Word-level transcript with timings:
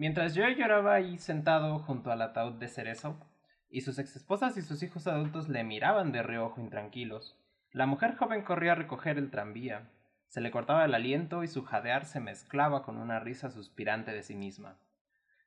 Mientras 0.00 0.34
Joe 0.34 0.54
lloraba 0.56 0.94
ahí 0.94 1.18
sentado 1.18 1.78
junto 1.80 2.10
al 2.10 2.22
ataúd 2.22 2.54
de 2.54 2.68
cerezo, 2.68 3.20
y 3.68 3.82
sus 3.82 3.98
exesposas 3.98 4.56
y 4.56 4.62
sus 4.62 4.82
hijos 4.82 5.06
adultos 5.06 5.50
le 5.50 5.62
miraban 5.62 6.10
de 6.10 6.22
reojo 6.22 6.58
intranquilos, 6.58 7.38
la 7.70 7.84
mujer 7.84 8.16
joven 8.16 8.40
corría 8.40 8.72
a 8.72 8.76
recoger 8.76 9.18
el 9.18 9.30
tranvía. 9.30 9.90
Se 10.28 10.40
le 10.40 10.50
cortaba 10.50 10.86
el 10.86 10.94
aliento 10.94 11.44
y 11.44 11.48
su 11.48 11.64
jadear 11.64 12.06
se 12.06 12.18
mezclaba 12.18 12.82
con 12.82 12.96
una 12.96 13.20
risa 13.20 13.50
suspirante 13.50 14.10
de 14.12 14.22
sí 14.22 14.34
misma. 14.34 14.78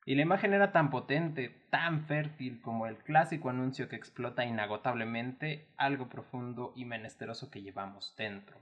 Y 0.05 0.13
la 0.13 0.21
imagen 0.21 0.54
era 0.54 0.72
tan 0.72 0.92
potente, 0.92 1.50
tan 1.72 2.06
fértil 2.06 2.62
como 2.62 2.86
el 2.86 2.98
clásico 2.98 3.50
anuncio 3.50 3.90
que 3.90 3.96
explota 3.96 4.46
inagotablemente 4.46 5.74
algo 5.78 6.10
profundo 6.10 6.74
y 6.76 6.86
menesteroso 6.86 7.50
que 7.50 7.64
llevamos 7.64 8.14
dentro. 8.20 8.60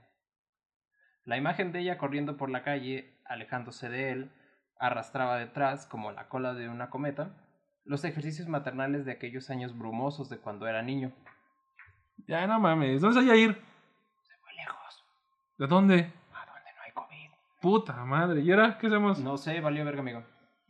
La 1.26 1.36
imagen 1.36 1.70
de 1.70 1.80
ella 1.80 1.98
corriendo 1.98 2.38
por 2.38 2.48
la 2.48 2.62
calle, 2.62 3.20
alejándose 3.26 3.90
de 3.90 4.10
él, 4.12 4.30
arrastraba 4.82 5.38
detrás, 5.38 5.86
como 5.86 6.10
la 6.10 6.28
cola 6.28 6.54
de 6.54 6.68
una 6.68 6.90
cometa, 6.90 7.30
los 7.84 8.04
ejercicios 8.04 8.48
maternales 8.48 9.04
de 9.04 9.12
aquellos 9.12 9.48
años 9.48 9.78
brumosos 9.78 10.28
de 10.28 10.38
cuando 10.38 10.66
era 10.66 10.82
niño. 10.82 11.12
Ya 12.26 12.46
no 12.48 12.58
mames, 12.58 13.00
¿dónde 13.00 13.20
se 13.20 13.26
vaya 13.26 13.32
a 13.32 13.44
ir? 13.44 13.54
Se 14.22 14.36
fue 14.38 14.52
lejos, 14.54 15.04
¿De 15.58 15.66
dónde? 15.68 15.94
a 15.94 16.46
donde 16.46 16.72
no 16.76 16.82
hay 16.84 16.92
COVID. 16.92 17.30
Puta 17.60 18.04
madre, 18.04 18.40
¿y 18.40 18.50
ahora 18.50 18.76
qué 18.76 18.88
hacemos? 18.88 19.20
No 19.20 19.36
sé, 19.36 19.60
valió 19.60 19.84
verga, 19.84 20.00
amigo. 20.00 20.24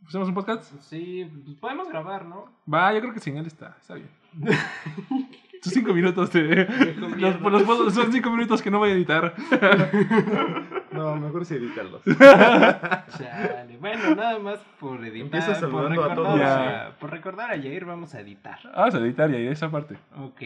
¿Hacemos 0.07 0.27
un 0.27 0.35
podcast? 0.35 0.71
Sí, 0.81 1.25
pues 1.45 1.57
podemos 1.57 1.89
grabar, 1.89 2.25
¿no? 2.25 2.51
Va, 2.71 2.93
yo 2.93 3.01
creo 3.01 3.13
que 3.13 3.19
sin 3.19 3.37
él 3.37 3.47
está, 3.47 3.75
está 3.79 3.95
bien. 3.95 4.09
Son 5.63 5.73
cinco 5.73 5.93
minutos 5.93 6.31
de... 6.33 6.65
Los, 7.17 7.39
los 7.39 7.93
son 7.93 8.11
cinco 8.11 8.29
minutos 8.31 8.61
que 8.61 8.69
no 8.69 8.79
voy 8.79 8.89
a 8.91 8.93
editar. 8.93 9.33
No, 10.93 11.15
mejor 11.15 11.43
sí 11.43 11.55
edítalos. 11.55 12.03
Chale. 12.05 13.77
Bueno, 13.79 14.13
nada 14.13 14.37
más 14.37 14.59
por 14.79 15.03
editar. 15.03 15.43
Por 15.43 15.55
saludando 15.55 16.03
a 16.03 16.07
recordar 16.09 16.15
todos. 16.15 16.39
Ya. 16.39 16.95
por 16.99 17.09
recordar 17.09 17.49
a 17.51 17.55
Jair, 17.57 17.83
vamos 17.85 18.13
a 18.13 18.19
editar. 18.21 18.59
Vamos 18.75 18.93
a 18.93 18.99
editar 18.99 19.31
y 19.31 19.35
ahí 19.37 19.47
esa 19.47 19.71
parte. 19.71 19.97
Ok. 20.15 20.41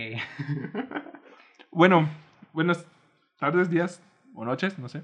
Bueno, 1.70 2.10
buenas 2.54 2.88
tardes, 3.38 3.70
días 3.70 4.02
o 4.36 4.46
noches, 4.46 4.80
no 4.80 4.88
sé. 4.88 5.04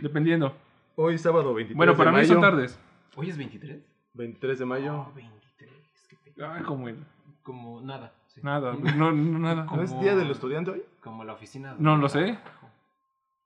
Dependiendo. 0.00 0.56
Hoy 0.96 1.18
sábado 1.18 1.52
23 1.52 1.76
Bueno, 1.76 1.94
para 1.94 2.10
de 2.10 2.16
mí 2.16 2.22
mayo. 2.22 2.32
son 2.32 2.40
tardes. 2.40 2.78
¿Hoy 3.16 3.28
es 3.28 3.36
23? 3.36 3.82
23 4.14 4.58
de 4.58 4.64
mayo. 4.64 4.94
Oh, 4.94 5.12
23. 5.14 5.70
Qué 6.08 6.16
pe- 6.32 6.44
Ay, 6.44 6.62
como 6.62 6.88
el... 6.88 6.96
Como 7.42 7.82
nada. 7.82 8.12
Sí. 8.34 8.40
Nada, 8.42 8.74
no, 8.96 9.12
no 9.12 9.38
nada. 9.38 9.64
¿No 9.64 9.82
es 9.82 9.98
día 10.00 10.14
del 10.16 10.30
estudiante 10.30 10.70
hoy? 10.70 10.82
Como 11.00 11.24
la 11.24 11.32
oficina. 11.34 11.74
No 11.78 11.96
lo 11.96 12.08
sé. 12.08 12.38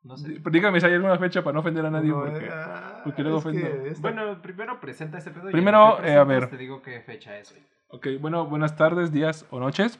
No 0.02 0.16
sé. 0.16 0.40
Dígame 0.50 0.80
si 0.80 0.86
hay 0.86 0.94
alguna 0.94 1.18
fecha 1.18 1.42
para 1.42 1.54
no 1.54 1.60
ofender 1.60 1.84
a 1.86 1.90
nadie. 1.90 2.10
No, 2.10 2.20
porque... 2.20 2.48
ah, 2.52 3.00
porque 3.04 3.22
luego 3.22 3.38
es 3.38 3.44
que 3.44 3.50
ofendo. 3.50 3.86
esta- 3.86 4.00
Bueno, 4.02 4.40
primero 4.42 4.80
presenta 4.80 5.18
ese 5.18 5.30
pedo. 5.32 5.48
y 5.48 5.52
Primero, 5.52 5.98
que 6.00 6.08
eh, 6.12 6.16
a 6.16 6.24
ver. 6.24 6.48
Te 6.48 6.56
digo 6.56 6.80
qué 6.82 7.00
fecha 7.00 7.36
es 7.38 7.50
hoy. 7.52 7.62
Ok, 7.88 8.06
bueno, 8.20 8.46
buenas 8.46 8.76
tardes, 8.76 9.12
días 9.12 9.46
o 9.50 9.58
noches. 9.60 9.98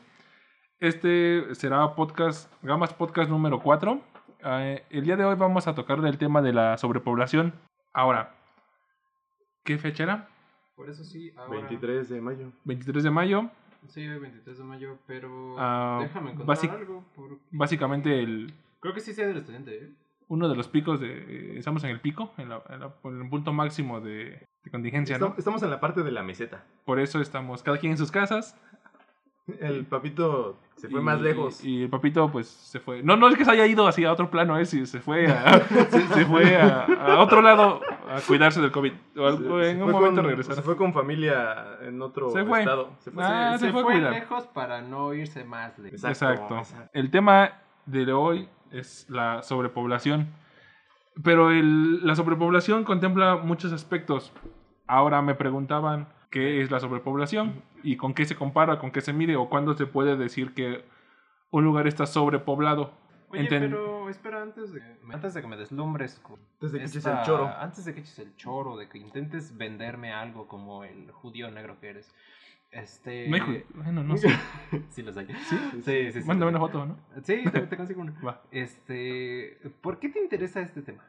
Este 0.78 1.54
será 1.54 1.94
podcast, 1.94 2.52
Gamas 2.62 2.92
Podcast 2.92 3.30
número 3.30 3.60
4. 3.60 4.00
el 4.90 5.04
día 5.04 5.16
de 5.16 5.24
hoy 5.24 5.34
vamos 5.34 5.66
a 5.66 5.74
tocar 5.74 5.98
el 6.04 6.18
tema 6.18 6.42
de 6.42 6.52
la 6.52 6.76
sobrepoblación. 6.76 7.52
Ahora, 7.92 8.34
¿qué 9.64 9.78
fecha 9.78 10.02
era? 10.04 10.28
Por 10.76 10.90
eso 10.90 11.02
sí, 11.02 11.32
ahora. 11.36 11.60
23 11.60 12.08
de 12.10 12.20
mayo. 12.20 12.52
23 12.64 13.04
de 13.04 13.10
mayo. 13.10 13.50
Sí, 13.88 14.06
hoy 14.06 14.18
23 14.18 14.58
de 14.58 14.64
mayo, 14.64 14.98
pero. 15.06 15.56
Ah, 15.58 15.98
déjame 16.02 16.32
encontrar 16.32 16.56
basic- 16.56 16.70
algo. 16.70 17.04
porque- 17.14 17.36
Básicamente 17.50 18.20
el, 18.22 18.54
Creo 18.80 18.94
que 18.94 19.00
sí 19.00 19.12
sea 19.14 19.26
del 19.26 19.38
estudiante, 19.38 19.76
¿eh? 19.76 19.90
uno 20.28 20.48
de 20.48 20.56
los 20.56 20.66
picos 20.68 21.00
de... 21.00 21.54
eh, 21.54 21.58
Estamos 21.58 21.84
en 21.84 21.90
el 21.90 22.00
pico, 22.00 22.32
en, 22.36 22.48
la- 22.48 22.62
en 22.68 22.80
la- 22.80 22.92
en 23.04 23.22
el 23.22 23.28
punto 23.30 23.52
máximo 23.52 24.00
de, 24.00 24.44
de 24.64 24.70
contingencia, 24.70 25.18
¿no? 25.18 25.28
Estam- 25.28 25.38
Estamos 25.38 25.62
en 25.62 25.70
la 25.70 25.78
parte 25.80 26.02
de 26.02 26.10
la 26.10 26.22
meseta. 26.24 26.64
Por 26.84 26.98
eso 26.98 27.20
estamos 27.20 27.62
cada 27.62 27.78
quien 27.78 27.92
en 27.92 27.98
sus 27.98 28.10
casas. 28.10 28.56
El 29.60 29.86
papito 29.86 30.58
se 30.74 30.88
fue 30.88 31.00
y- 31.00 31.04
más 31.04 31.20
lejos. 31.20 31.64
Y 31.64 31.84
el 31.84 31.88
papito, 31.88 32.30
pues, 32.32 32.48
se 32.48 32.80
fue. 32.80 33.02
No, 33.02 33.16
no 33.16 33.28
es 33.28 33.36
que 33.36 33.44
se 33.44 33.50
haya 33.52 33.64
ido 33.66 33.86
así 33.86 34.04
a 34.04 34.12
otro 34.12 34.28
plano, 34.30 34.58
es 34.58 34.70
se 34.70 35.00
fue 35.00 35.28
a, 35.28 35.60
se, 35.90 36.00
se 36.08 36.26
fue 36.26 36.56
a, 36.56 36.84
a 36.84 37.20
otro 37.20 37.42
lado 37.42 37.80
a 38.10 38.20
cuidarse 38.26 38.60
del 38.60 38.72
COVID. 38.72 38.92
O 39.16 39.26
al- 39.26 39.38
Se- 39.38 39.70
en 39.70 39.76
fue 39.78 39.86
un 39.86 39.92
momento 39.92 40.20
con- 40.22 40.26
regresar. 40.30 40.54
Se 40.56 40.62
fue 40.62 40.76
con 40.76 40.92
familia 40.92 41.78
en 41.82 42.02
otro 42.02 42.30
Se 42.30 42.44
fue. 42.44 42.60
estado. 42.60 42.90
Se 42.98 43.10
fue. 43.12 43.22
Ah, 43.24 43.56
se, 43.58 43.66
se 43.66 43.72
fue 43.72 43.82
fue 43.82 44.00
lejos 44.00 44.46
para 44.48 44.82
no 44.82 45.14
irse 45.14 45.44
más 45.44 45.78
lejos. 45.78 46.02
Exacto, 46.04 46.24
Exacto. 46.32 46.58
exacto. 46.58 46.90
El 46.92 47.10
tema 47.12 47.52
de 47.86 48.12
hoy 48.12 48.48
es 48.72 49.08
la 49.08 49.42
sobrepoblación. 49.42 50.26
Pero 51.22 51.50
el- 51.50 52.04
la 52.06 52.14
sobrepoblación 52.16 52.82
contempla 52.84 53.36
muchos 53.36 53.72
aspectos. 53.72 54.32
Ahora 54.88 55.22
me 55.22 55.34
preguntaban 55.36 56.08
qué 56.30 56.60
es 56.62 56.70
la 56.70 56.80
sobrepoblación 56.80 57.62
y 57.82 57.96
con 57.96 58.14
qué 58.14 58.24
se 58.24 58.36
compara, 58.36 58.78
con 58.78 58.90
qué 58.90 59.00
se 59.00 59.12
mide 59.12 59.36
o 59.36 59.48
cuándo 59.48 59.74
se 59.74 59.86
puede 59.86 60.16
decir 60.16 60.54
que 60.54 60.84
un 61.50 61.64
lugar 61.64 61.86
está 61.86 62.06
sobrepoblado. 62.06 62.92
Oye, 63.28 63.42
Enten- 63.48 63.60
pero 63.70 64.08
espera, 64.08 64.40
antes 64.42 64.72
de, 64.72 64.80
antes 65.12 65.34
de 65.34 65.40
que 65.42 65.46
me 65.48 65.56
deslumbres 65.56 66.18
con 66.20 66.38
Antes 66.54 66.72
de 66.72 66.78
que 66.78 66.84
eches 66.84 66.96
esta- 66.96 67.20
el 67.20 67.26
choro. 67.26 67.48
Antes 67.58 67.84
de 67.84 67.94
que 67.94 68.00
eches 68.00 68.18
el 68.20 68.36
choro, 68.36 68.76
de 68.76 68.88
que 68.88 68.98
intentes 68.98 69.56
venderme 69.56 70.12
algo 70.12 70.46
como 70.46 70.84
el 70.84 71.10
judío 71.10 71.50
negro 71.50 71.78
que 71.80 71.88
eres. 71.90 72.14
Este... 72.70 73.28
No 73.28 73.36
hay 73.36 73.64
bueno, 73.74 74.02
no 74.02 74.16
sé. 74.16 74.28
sí 74.90 75.02
los 75.02 75.16
hay. 75.16 75.26
¿Sí? 75.26 75.56
Sí, 75.84 76.12
sí, 76.12 76.20
sí. 76.22 76.28
Mándame 76.28 76.50
una 76.50 76.58
los 76.58 76.68
hay. 76.68 76.72
foto, 76.72 76.86
¿no? 76.86 76.98
Sí, 77.22 77.42
te, 77.50 77.60
te 77.62 77.76
consigo 77.76 78.00
una. 78.02 78.12
Va. 78.20 78.42
Este... 78.50 79.58
¿Por 79.80 79.98
qué 79.98 80.08
te 80.08 80.20
interesa 80.20 80.60
este 80.60 80.82
tema? 80.82 81.04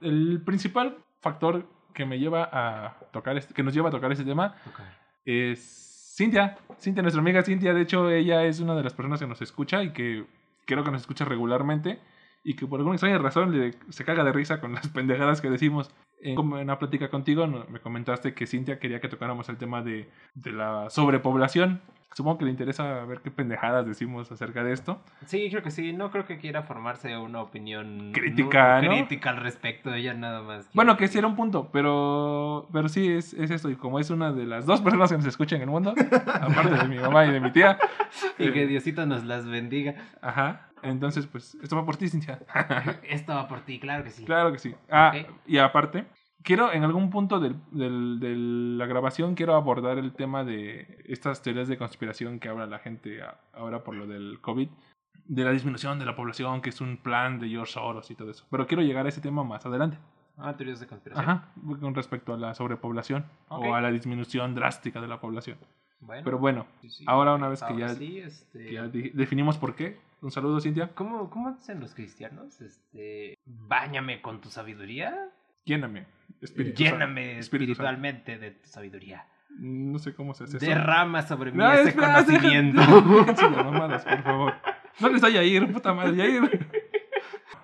El 0.00 0.40
principal 0.44 0.96
factor 1.20 1.66
que 1.92 2.04
me 2.06 2.18
lleva 2.18 2.48
a 2.52 2.98
tocar 3.12 3.36
este- 3.36 3.54
que 3.54 3.62
nos 3.62 3.74
lleva 3.74 3.88
a 3.88 3.92
tocar 3.92 4.10
este 4.12 4.24
tema 4.24 4.54
es 5.24 6.12
Cintia. 6.16 6.58
Cintia, 6.80 7.02
nuestra 7.02 7.20
amiga 7.22 7.42
Cintia. 7.42 7.72
De 7.72 7.82
hecho, 7.82 8.10
ella 8.10 8.44
es 8.44 8.60
una 8.60 8.74
de 8.74 8.82
las 8.82 8.94
personas 8.94 9.20
que 9.20 9.26
nos 9.26 9.40
escucha 9.42 9.82
y 9.82 9.92
que 9.92 10.26
creo 10.66 10.84
que 10.84 10.90
nos 10.90 11.00
escucha 11.02 11.24
regularmente 11.24 11.98
y 12.44 12.54
que 12.56 12.66
por 12.66 12.78
alguna 12.80 12.96
extraña 12.96 13.18
razón 13.18 13.58
le- 13.58 13.74
se 13.90 14.04
caga 14.04 14.24
de 14.24 14.32
risa 14.32 14.60
con 14.60 14.72
las 14.74 14.88
pendejadas 14.88 15.40
que 15.40 15.50
decimos. 15.50 15.90
En 16.22 16.36
una 16.38 16.78
plática 16.78 17.08
contigo 17.08 17.46
me 17.46 17.80
comentaste 17.80 18.34
que 18.34 18.46
Cintia 18.46 18.78
quería 18.78 19.00
que 19.00 19.08
tocáramos 19.08 19.48
el 19.48 19.56
tema 19.56 19.80
de, 19.82 20.10
de 20.34 20.52
la 20.52 20.90
sobrepoblación. 20.90 21.80
Supongo 22.12 22.38
que 22.38 22.44
le 22.44 22.50
interesa 22.50 23.04
ver 23.04 23.20
qué 23.20 23.30
pendejadas 23.30 23.86
decimos 23.86 24.30
acerca 24.32 24.64
de 24.64 24.72
esto. 24.72 25.00
Sí, 25.26 25.48
creo 25.50 25.62
que 25.62 25.70
sí. 25.70 25.92
No 25.92 26.10
creo 26.10 26.26
que 26.26 26.38
quiera 26.38 26.62
formarse 26.64 27.16
una 27.16 27.40
opinión 27.40 28.10
Crítica, 28.12 28.82
¿no? 28.82 28.90
crítica 28.90 29.30
al 29.30 29.36
respecto. 29.36 29.94
Ella 29.94 30.12
nada 30.14 30.42
más. 30.42 30.56
quiere- 30.66 30.70
Bueno, 30.74 30.96
que 30.96 31.06
sí 31.08 31.18
era 31.18 31.28
un 31.28 31.36
punto, 31.36 31.70
pero, 31.72 32.68
pero 32.72 32.88
sí 32.88 33.08
es, 33.12 33.32
es 33.34 33.50
esto. 33.50 33.70
Y 33.70 33.76
como 33.76 34.00
es 34.00 34.10
una 34.10 34.32
de 34.32 34.44
las 34.44 34.66
dos 34.66 34.80
personas 34.82 35.10
que 35.10 35.16
nos 35.18 35.26
escuchan 35.26 35.58
en 35.58 35.62
el 35.62 35.70
mundo, 35.70 35.94
aparte 36.26 36.74
de 36.76 36.88
mi 36.88 36.98
mamá 36.98 37.24
y 37.26 37.30
de 37.32 37.40
mi 37.40 37.52
tía, 37.52 37.78
Y 38.38 38.50
que 38.50 38.62
eh, 38.64 38.66
Diosito 38.66 39.06
nos 39.06 39.24
las 39.24 39.46
bendiga. 39.46 39.94
Ajá. 40.20 40.66
Entonces, 40.82 41.26
pues, 41.26 41.56
esto 41.62 41.76
va 41.76 41.84
por 41.84 41.96
ti, 41.96 42.08
Cintia. 42.08 42.40
Esto 43.02 43.34
va 43.34 43.46
por 43.46 43.60
ti, 43.60 43.78
claro 43.78 44.02
que 44.02 44.10
sí. 44.10 44.24
claro 44.24 44.50
que 44.50 44.58
sí. 44.58 44.74
Ah, 44.90 45.12
y 45.46 45.58
aparte, 45.58 46.06
quiero, 46.42 46.72
en 46.72 46.84
algún 46.84 47.10
punto 47.10 47.38
del, 47.40 47.56
del- 47.70 48.18
de 48.20 48.34
la 48.36 48.86
grabación, 48.86 49.34
quiero 49.34 49.54
abordar 49.54 49.98
el 49.98 50.12
tema 50.12 50.44
de 50.44 51.02
estas 51.06 51.42
teorías 51.42 51.68
de 51.68 51.76
conspiración 51.78 52.38
que 52.40 52.48
habla 52.48 52.66
la 52.66 52.78
gente 52.78 53.22
a- 53.22 53.38
ahora 53.52 53.82
por 53.84 53.94
lo 53.94 54.06
del 54.06 54.40
COVID. 54.40 54.68
De 55.26 55.44
la 55.44 55.52
disminución 55.52 55.98
de 56.00 56.04
la 56.06 56.16
población, 56.16 56.60
que 56.60 56.70
es 56.70 56.80
un 56.80 56.96
plan 56.96 57.38
de 57.38 57.48
George 57.48 57.72
Soros 57.74 58.10
y 58.10 58.14
todo 58.16 58.30
eso. 58.30 58.44
Pero 58.50 58.66
quiero 58.66 58.82
llegar 58.82 59.06
a 59.06 59.08
ese 59.10 59.20
tema 59.20 59.44
más 59.44 59.64
adelante. 59.64 59.96
Ah, 60.36 60.56
teorías 60.56 60.80
de 60.80 60.86
conspiración. 60.86 61.28
Ajá. 61.28 61.48
Con 61.80 61.94
respecto 61.94 62.32
a 62.34 62.36
la 62.38 62.54
sobrepoblación 62.54 63.26
o 63.48 63.74
a 63.74 63.80
la 63.80 63.90
disminución 63.92 64.54
drástica 64.54 65.00
de 65.00 65.06
la 65.06 65.20
población. 65.20 65.58
Bueno, 66.00 66.22
Pero 66.24 66.38
bueno, 66.38 66.66
sí, 66.80 66.88
sí. 66.88 67.04
ahora 67.06 67.34
una 67.34 67.48
vez 67.48 67.62
que 67.62 67.76
ya- 67.76 67.90
sí, 67.90 68.18
este, 68.20 68.58
que 68.64 68.72
ya 68.72 68.88
di- 68.88 69.10
definimos 69.10 69.58
por 69.58 69.74
qué. 69.74 69.98
Un 70.22 70.30
saludo, 70.30 70.58
Cintia. 70.60 70.88
¿Cómo, 70.94 71.28
¿Cómo 71.28 71.52
dicen 71.52 71.78
los 71.78 71.94
cristianos? 71.94 72.60
Este, 72.62 73.36
báñame 73.44 74.22
con 74.22 74.40
tu 74.40 74.48
sabiduría. 74.48 75.28
Lléname. 75.64 76.06
Lléname 76.40 77.38
espiritualmente 77.38 78.38
de 78.38 78.50
tu 78.52 78.68
sabiduría. 78.68 79.26
No 79.58 79.98
sé 79.98 80.14
cómo 80.14 80.32
se 80.34 80.44
hace 80.44 80.56
eso. 80.58 80.66
Derrama 80.66 81.22
sobre 81.22 81.50
mí 81.52 81.58
No, 81.58 81.72
ese 81.72 81.90
espera, 81.90 82.22
conocimiento. 82.24 82.80
déjense 82.80 83.48
de 83.50 83.56
mamadas, 83.56 84.04
por 84.04 84.22
favor. 84.22 84.54
No 85.00 85.08
les 85.08 85.20
da 85.20 85.28
Yair, 85.28 85.70
puta 85.72 85.92
madre, 85.92 86.16
Yair. 86.16 86.68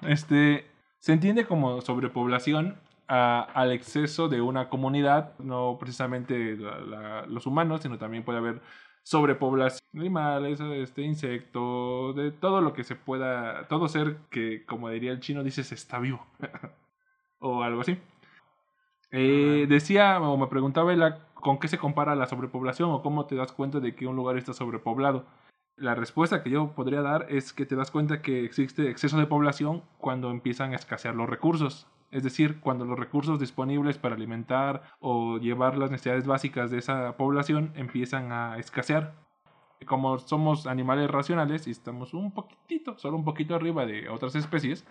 Este, 0.03 0.67
se 0.99 1.13
entiende 1.13 1.47
como 1.47 1.81
sobrepoblación 1.81 2.77
a- 3.09 3.43
al 3.55 3.73
exceso 3.73 4.29
de 4.29 4.41
una 4.41 4.69
comunidad, 4.69 5.39
no 5.39 5.79
precisamente 5.81 6.57
la- 6.57 6.79
la- 6.81 7.27
los 7.27 7.47
humanos, 7.47 7.81
sino 7.83 7.99
también 7.99 8.23
puede 8.25 8.39
haber 8.39 8.61
sobrepoblación 9.05 9.81
de 9.93 10.01
animales, 10.01 10.61
este, 10.61 11.03
insectos, 11.03 12.15
de 12.17 12.31
todo 12.33 12.61
lo 12.61 12.73
que 12.73 12.85
se 12.85 12.97
pueda, 12.97 13.67
todo 13.69 13.89
ser 13.89 14.17
que, 14.31 14.65
como 14.67 14.91
diría 14.91 15.13
el 15.13 15.21
chino, 15.21 15.43
dices 15.45 15.73
está 15.73 15.99
vivo. 15.99 16.27
o 17.39 17.63
algo 17.63 17.81
así. 17.83 17.99
Eh, 19.11 19.67
decía 19.69 20.21
o 20.21 20.37
me 20.37 20.49
preguntaba 20.49 20.93
ella, 20.93 21.27
con 21.35 21.59
qué 21.59 21.69
se 21.69 21.79
compara 21.79 22.17
la 22.17 22.27
sobrepoblación 22.27 22.91
o 22.91 23.03
cómo 23.03 23.27
te 23.27 23.37
das 23.37 23.53
cuenta 23.53 23.81
de 23.81 23.95
que 23.95 24.07
un 24.07 24.17
lugar 24.17 24.37
está 24.37 24.53
sobrepoblado. 24.53 25.27
La 25.77 25.95
respuesta 25.95 26.43
que 26.43 26.51
yo 26.51 26.73
podría 26.75 27.03
dar 27.03 27.27
es 27.29 27.53
que 27.53 27.67
te 27.67 27.77
das 27.77 27.91
cuenta 27.91 28.23
que 28.23 28.45
existe 28.45 28.89
exceso 28.89 29.19
de 29.19 29.27
población 29.27 29.83
cuando 29.99 30.31
empiezan 30.31 30.73
a 30.73 30.77
escasear 30.77 31.15
los 31.15 31.29
recursos. 31.29 31.87
Es 32.11 32.23
decir, 32.23 32.61
cuando 32.61 32.85
los 32.85 32.99
recursos 32.99 33.39
disponibles 33.39 33.99
para 33.99 34.15
alimentar 34.15 34.83
o 35.01 35.39
llevar 35.39 35.77
las 35.77 35.91
necesidades 35.91 36.27
básicas 36.27 36.71
de 36.71 36.79
esa 36.79 37.17
población 37.17 37.73
empiezan 37.75 38.33
a 38.33 38.57
escasear. 38.59 39.15
Como 39.85 40.19
somos 40.19 40.67
animales 40.67 41.11
racionales 41.11 41.67
y 41.67 41.73
estamos 41.73 42.15
un 42.15 42.33
poquitito, 42.33 42.97
solo 42.97 43.19
un 43.19 43.25
poquito 43.25 43.55
arriba 43.55 43.85
de 43.85 44.09
otras 44.09 44.35
especies, 44.35 44.87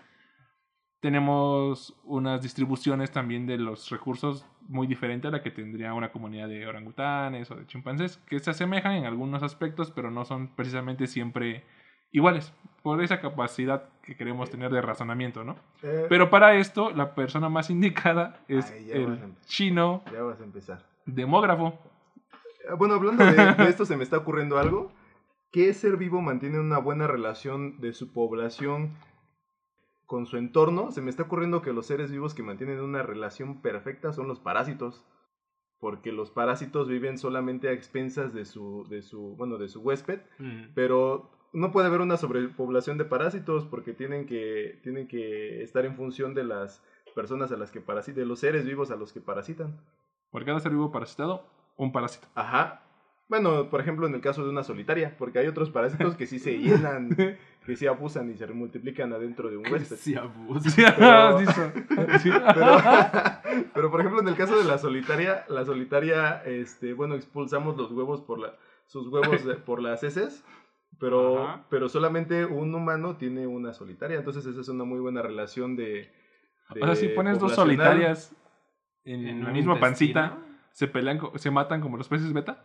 tenemos 1.06 1.94
unas 2.02 2.42
distribuciones 2.42 3.12
también 3.12 3.46
de 3.46 3.58
los 3.58 3.88
recursos 3.90 4.44
muy 4.66 4.88
diferente 4.88 5.28
a 5.28 5.30
la 5.30 5.40
que 5.40 5.52
tendría 5.52 5.94
una 5.94 6.10
comunidad 6.10 6.48
de 6.48 6.66
orangutanes 6.66 7.48
o 7.52 7.54
de 7.54 7.64
chimpancés, 7.64 8.16
que 8.26 8.40
se 8.40 8.50
asemejan 8.50 8.94
en 8.94 9.04
algunos 9.04 9.44
aspectos, 9.44 9.92
pero 9.92 10.10
no 10.10 10.24
son 10.24 10.48
precisamente 10.48 11.06
siempre 11.06 11.62
iguales, 12.10 12.52
por 12.82 13.00
esa 13.04 13.20
capacidad 13.20 13.84
que 14.02 14.16
queremos 14.16 14.50
tener 14.50 14.72
de 14.72 14.80
razonamiento, 14.82 15.44
¿no? 15.44 15.54
Eh, 15.84 16.06
Pero 16.08 16.28
para 16.28 16.56
esto, 16.56 16.90
la 16.90 17.14
persona 17.14 17.48
más 17.48 17.70
indicada 17.70 18.40
es 18.48 18.72
Ay, 18.72 18.90
el 18.90 19.32
chino 19.44 20.02
Ya 20.12 20.22
vas 20.22 20.40
a 20.40 20.44
empezar. 20.44 20.84
demógrafo. 21.04 21.78
Eh, 22.68 22.74
Bueno, 22.76 22.94
hablando 22.94 23.24
de, 23.24 23.32
de 23.54 23.68
esto, 23.68 23.84
se 23.84 23.96
me 23.96 24.02
está 24.02 24.16
ocurriendo 24.16 24.58
algo. 24.58 24.90
¿Qué 25.52 25.72
ser 25.72 25.98
vivo 25.98 26.20
mantiene 26.20 26.58
una 26.58 26.78
buena 26.78 27.06
relación 27.06 27.80
de 27.80 27.92
su 27.92 28.12
población 28.12 28.90
con 30.06 30.26
su 30.26 30.36
entorno? 30.36 30.90
Se 30.92 31.02
me 31.02 31.10
está 31.10 31.24
ocurriendo 31.24 31.62
que 31.62 31.72
los 31.72 31.86
seres 31.86 32.10
vivos 32.10 32.34
que 32.34 32.42
mantienen 32.42 32.80
una 32.80 33.02
relación 33.02 33.60
perfecta 33.60 34.12
son 34.12 34.28
los 34.28 34.40
parásitos. 34.40 35.04
Porque 35.78 36.10
los 36.10 36.30
parásitos 36.30 36.88
viven 36.88 37.18
solamente 37.18 37.68
a 37.68 37.72
expensas 37.72 38.32
de 38.32 38.46
su, 38.46 38.86
de 38.88 39.02
su, 39.02 39.36
bueno, 39.36 39.58
de 39.58 39.68
su 39.68 39.82
huésped. 39.82 40.20
Pero 40.74 41.30
no 41.52 41.72
puede 41.72 41.86
haber 41.86 42.00
una 42.00 42.16
sobrepoblación 42.16 42.98
de 42.98 43.04
parásitos 43.04 43.64
porque 43.64 43.92
tienen 43.92 44.26
que, 44.26 44.80
tienen 44.82 45.06
que 45.06 45.62
estar 45.62 45.84
en 45.84 45.96
función 45.96 46.34
de 46.34 46.44
las 46.44 46.82
personas 47.14 47.50
a 47.52 47.56
las 47.56 47.70
que 47.70 47.80
parasitan, 47.80 48.20
de 48.20 48.26
los 48.26 48.40
seres 48.40 48.64
vivos 48.64 48.90
a 48.90 48.96
los 48.96 49.12
que 49.12 49.20
parasitan. 49.20 49.80
Por 50.30 50.44
cada 50.44 50.60
ser 50.60 50.72
vivo 50.72 50.92
parasitado, 50.92 51.46
un 51.76 51.92
parásito. 51.92 52.28
Ajá. 52.34 52.82
Bueno, 53.28 53.70
por 53.70 53.80
ejemplo, 53.80 54.06
en 54.06 54.14
el 54.14 54.20
caso 54.20 54.44
de 54.44 54.50
una 54.50 54.62
solitaria, 54.62 55.16
porque 55.18 55.38
hay 55.38 55.46
otros 55.48 55.70
parásitos 55.70 56.14
que 56.14 56.26
sí 56.26 56.38
se 56.38 56.58
llenan, 56.58 57.16
que 57.66 57.76
sí 57.76 57.86
abusan 57.86 58.30
y 58.30 58.36
se 58.36 58.46
multiplican 58.46 59.12
adentro 59.12 59.50
de 59.50 59.56
un 59.56 59.66
huésped. 59.70 59.96
Sí, 59.96 60.14
abuso. 60.14 60.70
Sí, 60.70 60.82
Pero- 60.96 61.38
sí, 61.40 61.46
so- 61.46 61.72
sí. 62.20 62.30
Pero, 62.54 62.78
pero, 63.74 63.90
por 63.90 64.00
ejemplo, 64.00 64.20
en 64.22 64.28
el 64.28 64.36
caso 64.36 64.56
de 64.56 64.64
la 64.64 64.78
solitaria, 64.78 65.44
la 65.48 65.64
solitaria, 65.64 66.42
este, 66.44 66.92
bueno, 66.94 67.14
expulsamos 67.16 67.76
los 67.76 67.90
huevos 67.92 68.20
por 68.22 68.38
la, 68.38 68.54
sus 68.86 69.08
huevos 69.08 69.40
por 69.66 69.82
las 69.82 70.02
heces, 70.04 70.44
pero, 70.98 71.42
Ajá. 71.44 71.64
pero 71.68 71.88
solamente 71.88 72.44
un 72.46 72.74
humano 72.74 73.16
tiene 73.16 73.46
una 73.46 73.72
solitaria, 73.74 74.16
entonces 74.18 74.46
esa 74.46 74.60
es 74.60 74.68
una 74.68 74.84
muy 74.84 75.00
buena 75.00 75.20
relación 75.22 75.76
de... 75.76 76.10
de 76.74 76.82
O 76.82 76.86
sea, 76.86 76.94
si 76.94 77.08
pones 77.08 77.38
dos 77.38 77.54
solitarias 77.54 78.34
en, 79.04 79.26
En 79.26 79.44
la 79.44 79.50
misma 79.50 79.78
pancita, 79.78 80.38
se 80.72 80.88
pelean, 80.88 81.20
se 81.34 81.50
matan 81.50 81.80
como 81.80 81.96
los 81.96 82.08
peces 82.08 82.32
beta. 82.32 82.64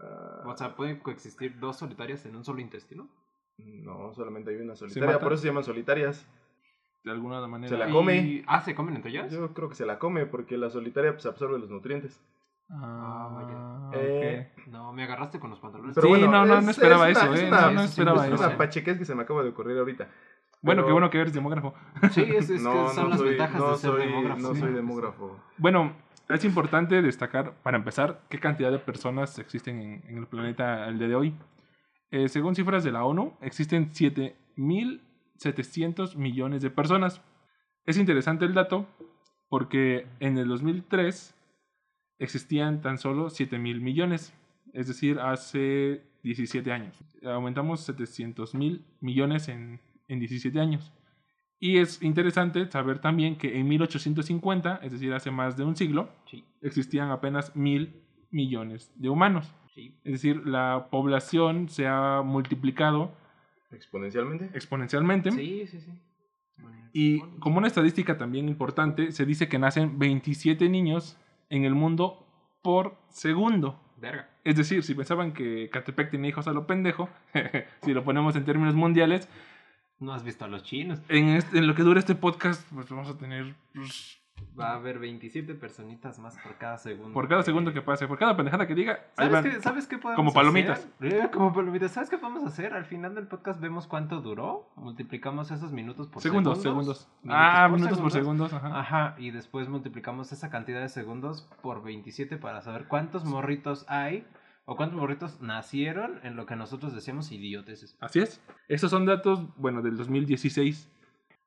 Ah, 0.00 0.42
O 0.46 0.56
sea, 0.56 0.74
¿pueden 0.76 0.98
coexistir 1.00 1.58
dos 1.58 1.76
solitarias 1.78 2.24
en 2.26 2.36
un 2.36 2.44
solo 2.44 2.60
intestino? 2.60 3.08
No, 3.58 4.12
solamente 4.14 4.50
hay 4.50 4.56
una 4.56 4.74
solitaria, 4.74 5.18
por 5.18 5.32
eso 5.32 5.42
se 5.42 5.48
llaman 5.48 5.64
solitarias. 5.64 6.26
De 7.04 7.10
alguna 7.10 7.44
manera. 7.48 7.68
Se 7.68 7.76
la 7.76 7.88
Y- 7.88 7.92
come. 7.92 8.44
Ah, 8.46 8.60
¿se 8.60 8.74
comen 8.76 8.94
entre 8.94 9.10
ellas? 9.10 9.32
Yo 9.32 9.52
creo 9.54 9.68
que 9.68 9.74
se 9.74 9.84
la 9.84 9.98
come 9.98 10.24
porque 10.26 10.56
la 10.56 10.70
solitaria 10.70 11.12
pues, 11.12 11.26
absorbe 11.26 11.58
los 11.58 11.68
nutrientes. 11.68 12.20
Ah, 12.70 13.28
vaya. 13.34 13.88
ok. 13.88 13.94
Eh, 13.96 14.52
No, 14.68 14.92
me 14.92 15.02
agarraste 15.02 15.40
con 15.40 15.50
los 15.50 15.58
pantalones. 15.58 15.96
Sí, 16.00 16.10
no, 16.10 16.46
no, 16.46 16.60
no 16.60 16.70
esperaba 16.70 17.02
una- 17.02 17.10
eso, 17.10 17.34
es 17.34 17.42
eh, 17.42 17.48
una- 17.48 17.60
no, 17.62 17.70
no 17.72 17.80
es 17.82 17.90
esperaba 17.90 18.26
es 18.26 18.32
eso. 18.32 18.46
una 18.46 18.56
pachequez 18.56 18.98
que 18.98 19.04
se 19.04 19.14
me 19.16 19.22
acaba 19.22 19.42
de 19.42 19.48
ocurrir 19.50 19.76
ahorita. 19.78 20.06
Bueno, 20.62 20.82
Pero- 20.82 20.86
qué 20.86 20.92
bueno 20.92 21.10
que 21.10 21.20
eres 21.20 21.32
demógrafo. 21.34 21.74
Sí, 22.12 22.22
es, 22.22 22.48
es 22.48 22.62
no, 22.62 22.86
que 22.86 22.92
son 22.94 23.04
no 23.04 23.08
las 23.10 23.18
soy, 23.18 23.28
ventajas 23.30 23.60
no 23.60 23.70
de 23.72 23.76
ser 23.78 23.90
soy, 23.90 24.06
demógrafo. 24.06 24.40
No 24.40 24.54
soy 24.54 24.72
demógrafo. 24.72 25.40
Bueno, 25.58 25.92
es 26.28 26.44
importante 26.44 27.02
destacar, 27.02 27.52
para 27.64 27.76
empezar, 27.76 28.20
qué 28.28 28.38
cantidad 28.38 28.70
de 28.70 28.78
personas 28.78 29.38
existen 29.40 29.80
en, 29.82 30.02
en 30.08 30.18
el 30.18 30.26
planeta 30.28 30.86
el 30.88 30.98
día 31.00 31.08
de 31.08 31.14
hoy. 31.16 31.34
Eh, 32.12 32.28
según 32.28 32.54
cifras 32.54 32.84
de 32.84 32.92
la 32.92 33.04
ONU, 33.04 33.32
existen 33.40 33.90
7.700 33.90 36.14
millones 36.14 36.62
de 36.62 36.70
personas. 36.70 37.22
Es 37.86 37.96
interesante 37.96 38.44
el 38.44 38.52
dato 38.52 38.86
porque 39.48 40.06
en 40.20 40.36
el 40.36 40.46
2003 40.46 41.34
existían 42.18 42.82
tan 42.82 42.98
solo 42.98 43.30
7.000 43.30 43.80
millones, 43.80 44.34
es 44.74 44.88
decir, 44.88 45.20
hace 45.20 46.02
17 46.22 46.70
años. 46.70 47.02
Aumentamos 47.24 47.80
700 47.80 48.54
mil 48.54 48.84
millones 49.00 49.48
en, 49.48 49.80
en 50.06 50.20
17 50.20 50.60
años. 50.60 50.92
Y 51.58 51.78
es 51.78 52.02
interesante 52.02 52.70
saber 52.70 52.98
también 52.98 53.36
que 53.36 53.58
en 53.58 53.66
1850, 53.68 54.80
es 54.82 54.92
decir, 54.92 55.14
hace 55.14 55.30
más 55.30 55.56
de 55.56 55.64
un 55.64 55.76
siglo, 55.76 56.10
Sí, 56.26 56.44
existían 56.60 57.10
apenas 57.10 57.56
mil 57.56 58.02
millones 58.30 58.92
de 58.96 59.08
humanos. 59.08 59.54
Sí. 59.74 59.94
Es 60.04 60.12
decir, 60.12 60.46
la 60.46 60.88
población 60.90 61.68
se 61.68 61.86
ha 61.86 62.22
multiplicado 62.24 63.12
Exponencialmente. 63.70 64.50
exponencialmente. 64.54 65.30
Sí, 65.32 65.66
sí, 65.66 65.80
sí. 65.80 65.90
Y 66.92 67.20
como 67.38 67.56
una 67.58 67.68
estadística 67.68 68.18
también 68.18 68.48
importante, 68.48 69.12
se 69.12 69.24
dice 69.24 69.48
que 69.48 69.58
nacen 69.58 69.98
27 69.98 70.68
niños 70.68 71.16
en 71.48 71.64
el 71.64 71.74
mundo 71.74 72.26
por 72.62 72.96
segundo. 73.08 73.80
Verga. 73.96 74.28
Es 74.44 74.56
decir, 74.56 74.82
si 74.82 74.94
pensaban 74.94 75.32
que 75.32 75.70
Catepec 75.70 76.10
tenía 76.10 76.28
hijos 76.28 76.46
a 76.48 76.52
lo 76.52 76.66
pendejo, 76.66 77.08
si 77.82 77.94
lo 77.94 78.04
ponemos 78.04 78.36
en 78.36 78.44
términos 78.44 78.74
mundiales, 78.74 79.28
No 80.00 80.12
has 80.12 80.22
visto 80.22 80.44
a 80.44 80.48
los 80.48 80.64
chinos. 80.64 81.00
en, 81.08 81.28
este- 81.30 81.58
en 81.58 81.66
lo 81.66 81.74
que 81.74 81.82
dure 81.82 81.98
este 82.00 82.14
podcast, 82.14 82.68
pues 82.74 82.90
vamos 82.90 83.08
a 83.08 83.16
tener 83.16 83.54
pues, 83.72 84.20
Va 84.58 84.70
a 84.70 84.74
haber 84.74 84.98
27 84.98 85.54
personitas 85.54 86.18
más 86.18 86.38
por 86.38 86.56
cada 86.58 86.78
segundo. 86.78 87.12
por 87.12 87.28
cada 87.28 87.42
segundo 87.42 87.72
que 87.72 87.82
pase, 87.82 88.06
por 88.06 88.18
cada 88.18 88.36
pendejada 88.36 88.66
que 88.66 88.74
diga, 88.74 89.00
ahí 89.16 89.28
¿Sabes 89.28 89.32
van. 89.32 89.44
qué, 89.44 89.60
¿Sabes 89.60 89.86
qué 89.86 89.98
podemos 89.98 90.16
Como 90.16 90.32
palomitas. 90.32 90.88
Eh, 91.00 91.28
como 91.32 91.52
palomitas. 91.52 91.92
¿Sabes 91.92 92.10
qué 92.10 92.18
podemos 92.18 92.44
hacer? 92.44 92.74
Al 92.74 92.84
final 92.84 93.14
del 93.14 93.26
podcast 93.26 93.60
vemos 93.60 93.86
cuánto 93.86 94.20
duró. 94.20 94.70
Multiplicamos 94.76 95.50
esos 95.50 95.72
minutos 95.72 96.08
por 96.08 96.22
segundos, 96.22 96.62
segundos. 96.62 96.98
segundos. 96.98 97.34
Ah, 97.34 97.66
por 97.68 97.78
minutos 97.78 98.00
por 98.00 98.10
segundos. 98.10 98.50
segundos. 98.50 98.72
Ajá. 98.72 99.02
Ajá, 99.08 99.14
y 99.18 99.30
después 99.30 99.68
multiplicamos 99.68 100.32
esa 100.32 100.50
cantidad 100.50 100.80
de 100.80 100.88
segundos 100.88 101.48
por 101.62 101.82
27 101.82 102.36
para 102.36 102.60
saber 102.62 102.86
cuántos 102.88 103.24
morritos 103.24 103.84
hay 103.88 104.26
o 104.64 104.76
cuántos 104.76 104.98
morritos 104.98 105.40
nacieron 105.40 106.20
en 106.22 106.36
lo 106.36 106.46
que 106.46 106.56
nosotros 106.56 106.94
decíamos 106.94 107.32
idioteces. 107.32 107.96
Así 108.00 108.20
es. 108.20 108.40
Estos 108.68 108.90
son 108.90 109.06
datos, 109.06 109.44
bueno, 109.56 109.82
del 109.82 109.96
2016. 109.96 110.88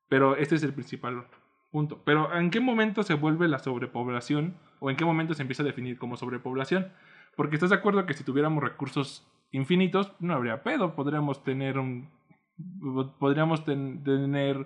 Pero 0.07 0.35
este 0.35 0.55
es 0.55 0.63
el 0.63 0.73
principal 0.73 1.25
punto. 1.75 2.01
Pero 2.05 2.33
¿en 2.37 2.49
qué 2.51 2.61
momento 2.61 3.03
se 3.03 3.15
vuelve 3.15 3.49
la 3.49 3.59
sobrepoblación? 3.59 4.53
¿O 4.79 4.89
en 4.89 4.95
qué 4.95 5.03
momento 5.03 5.33
se 5.33 5.41
empieza 5.41 5.63
a 5.63 5.65
definir 5.65 5.97
como 5.97 6.15
sobrepoblación? 6.15 6.87
Porque 7.35 7.55
estás 7.57 7.71
de 7.71 7.75
acuerdo 7.75 8.05
que 8.05 8.13
si 8.13 8.23
tuviéramos 8.23 8.63
recursos 8.63 9.27
infinitos, 9.51 10.13
no 10.19 10.33
habría 10.33 10.63
pedo. 10.63 10.95
Podríamos 10.95 11.43
tener 11.43 11.77
un... 11.77 12.07
Podríamos 13.19 13.65
ten- 13.65 14.03
tener 14.03 14.65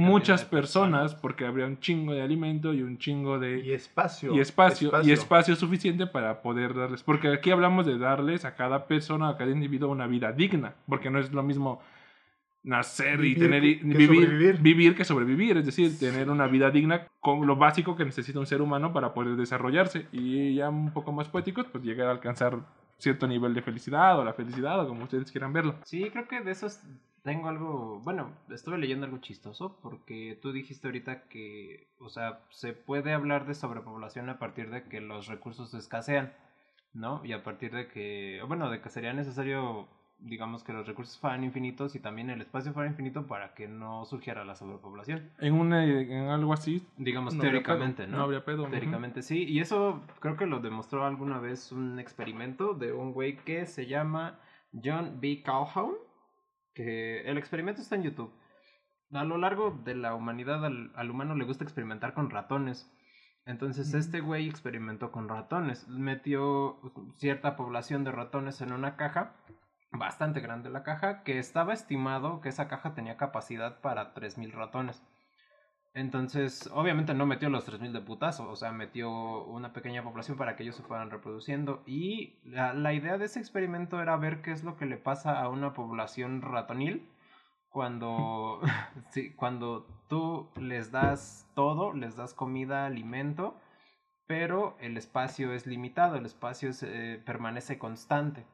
muchas 0.00 0.44
personas 0.44 1.14
porque 1.14 1.46
habría 1.46 1.66
un 1.66 1.78
chingo 1.80 2.12
de 2.12 2.22
alimento 2.22 2.74
y 2.74 2.82
un 2.82 2.98
chingo 2.98 3.38
de... 3.38 3.60
Y 3.60 3.72
espacio. 3.72 4.34
y 4.34 4.40
espacio, 4.40 4.92
y 5.02 5.12
espacio 5.12 5.56
suficiente 5.56 6.06
para 6.06 6.42
poder 6.42 6.74
darles. 6.74 7.02
Porque 7.02 7.28
aquí 7.28 7.50
hablamos 7.50 7.86
de 7.86 7.96
darles 7.98 8.44
a 8.44 8.54
cada 8.54 8.86
persona, 8.86 9.30
a 9.30 9.36
cada 9.38 9.50
individuo 9.50 9.90
una 9.90 10.06
vida 10.06 10.32
digna. 10.32 10.74
Porque 10.88 11.10
no 11.10 11.18
es 11.18 11.32
lo 11.32 11.42
mismo 11.42 11.80
nacer 12.64 13.20
y 13.20 13.34
Vivir 13.34 13.38
tener 13.38 13.64
y- 13.64 13.78
que- 13.78 13.88
que 13.88 13.96
vivir, 13.98 14.22
sobrevivir. 14.24 14.58
vivir 14.60 14.96
que 14.96 15.04
sobrevivir. 15.04 15.56
Es 15.58 15.66
decir, 15.66 15.98
tener 15.98 16.28
una 16.30 16.46
vida 16.48 16.70
digna 16.70 17.06
con 17.20 17.46
lo 17.46 17.56
básico 17.56 17.94
que 17.94 18.04
necesita 18.04 18.40
un 18.40 18.46
ser 18.46 18.60
humano 18.62 18.92
para 18.92 19.14
poder 19.14 19.36
desarrollarse. 19.36 20.06
Y 20.12 20.54
ya 20.56 20.68
un 20.70 20.92
poco 20.92 21.12
más 21.12 21.28
poéticos, 21.28 21.66
pues 21.70 21.84
llegar 21.84 22.08
a 22.08 22.12
alcanzar 22.12 22.58
cierto 22.98 23.26
nivel 23.26 23.54
de 23.54 23.62
felicidad 23.62 24.18
o 24.18 24.24
la 24.24 24.32
felicidad 24.32 24.80
o 24.80 24.88
como 24.88 25.04
ustedes 25.04 25.30
quieran 25.30 25.52
verlo. 25.52 25.76
Sí, 25.84 26.08
creo 26.10 26.26
que 26.26 26.40
de 26.40 26.52
esos 26.52 26.80
tengo 27.22 27.48
algo, 27.48 28.00
bueno, 28.04 28.30
estuve 28.50 28.78
leyendo 28.78 29.06
algo 29.06 29.18
chistoso 29.18 29.78
porque 29.82 30.38
tú 30.40 30.52
dijiste 30.52 30.86
ahorita 30.88 31.22
que, 31.28 31.86
o 31.98 32.08
sea, 32.10 32.40
se 32.50 32.72
puede 32.74 33.12
hablar 33.12 33.46
de 33.46 33.54
sobrepoblación 33.54 34.28
a 34.28 34.38
partir 34.38 34.70
de 34.70 34.84
que 34.84 35.00
los 35.00 35.26
recursos 35.26 35.72
escasean, 35.74 36.32
¿no? 36.92 37.22
Y 37.24 37.32
a 37.32 37.42
partir 37.42 37.72
de 37.72 37.88
que, 37.88 38.40
bueno, 38.46 38.70
de 38.70 38.80
que 38.80 38.90
sería 38.90 39.12
necesario, 39.14 39.88
digamos, 40.18 40.64
que 40.64 40.72
los 40.72 40.86
recursos 40.86 41.18
fueran 41.18 41.44
infinitos 41.44 41.94
y 41.94 42.00
también 42.00 42.30
el 42.30 42.40
espacio 42.40 42.72
fuera 42.72 42.88
infinito 42.88 43.26
para 43.26 43.54
que 43.54 43.68
no 43.68 44.04
surgiera 44.04 44.44
la 44.44 44.54
sobrepoblación. 44.54 45.30
En, 45.38 45.54
una, 45.54 45.84
en 45.84 46.28
algo 46.28 46.52
así, 46.52 46.86
Digamos, 46.96 47.34
no 47.34 47.42
teóricamente, 47.42 48.06
¿no? 48.06 48.18
No 48.18 48.24
habría 48.24 48.44
pedo. 48.44 48.66
Teóricamente 48.66 49.22
sí, 49.22 49.44
y 49.44 49.60
eso 49.60 50.02
creo 50.20 50.36
que 50.36 50.46
lo 50.46 50.60
demostró 50.60 51.04
alguna 51.04 51.38
vez 51.38 51.72
un 51.72 51.98
experimento 51.98 52.74
de 52.74 52.92
un 52.92 53.12
güey 53.12 53.36
que 53.36 53.66
se 53.66 53.86
llama 53.86 54.38
John 54.82 55.20
B. 55.20 55.42
Calhoun, 55.44 55.94
que 56.74 57.22
el 57.22 57.38
experimento 57.38 57.80
está 57.80 57.96
en 57.96 58.02
YouTube. 58.04 58.32
A 59.12 59.24
lo 59.24 59.38
largo 59.38 59.78
de 59.84 59.94
la 59.94 60.14
humanidad 60.14 60.64
al, 60.64 60.90
al 60.96 61.10
humano 61.10 61.34
le 61.36 61.44
gusta 61.44 61.64
experimentar 61.64 62.14
con 62.14 62.30
ratones. 62.30 62.90
Entonces 63.46 63.92
este 63.92 64.20
güey 64.20 64.48
experimentó 64.48 65.12
con 65.12 65.28
ratones, 65.28 65.86
metió 65.86 66.78
cierta 67.16 67.56
población 67.56 68.02
de 68.02 68.10
ratones 68.10 68.62
en 68.62 68.72
una 68.72 68.96
caja, 68.96 69.34
bastante 69.98 70.40
grande 70.40 70.70
la 70.70 70.82
caja, 70.82 71.22
que 71.22 71.38
estaba 71.38 71.72
estimado 71.72 72.40
que 72.40 72.48
esa 72.48 72.68
caja 72.68 72.94
tenía 72.94 73.16
capacidad 73.16 73.80
para 73.80 74.14
3.000 74.14 74.52
ratones. 74.52 75.02
Entonces, 75.94 76.68
obviamente 76.72 77.14
no 77.14 77.24
metió 77.24 77.48
los 77.50 77.68
3.000 77.68 77.92
de 77.92 78.00
putazo, 78.00 78.50
o 78.50 78.56
sea, 78.56 78.72
metió 78.72 79.44
una 79.44 79.72
pequeña 79.72 80.02
población 80.02 80.36
para 80.36 80.56
que 80.56 80.64
ellos 80.64 80.76
se 80.76 80.82
fueran 80.82 81.10
reproduciendo. 81.10 81.82
Y 81.86 82.40
la, 82.44 82.74
la 82.74 82.92
idea 82.92 83.16
de 83.16 83.26
ese 83.26 83.38
experimento 83.38 84.02
era 84.02 84.16
ver 84.16 84.42
qué 84.42 84.50
es 84.50 84.64
lo 84.64 84.76
que 84.76 84.86
le 84.86 84.96
pasa 84.96 85.40
a 85.40 85.48
una 85.48 85.72
población 85.72 86.42
ratonil 86.42 87.08
cuando, 87.74 88.60
sí, 89.10 89.32
cuando 89.34 89.86
tú 90.08 90.48
les 90.56 90.92
das 90.92 91.46
todo, 91.54 91.92
les 91.92 92.16
das 92.16 92.32
comida, 92.32 92.86
alimento, 92.86 93.56
pero 94.26 94.76
el 94.80 94.96
espacio 94.96 95.52
es 95.52 95.66
limitado, 95.66 96.16
el 96.16 96.24
espacio 96.24 96.70
es, 96.70 96.82
eh, 96.82 97.20
permanece 97.26 97.78
constante. 97.78 98.46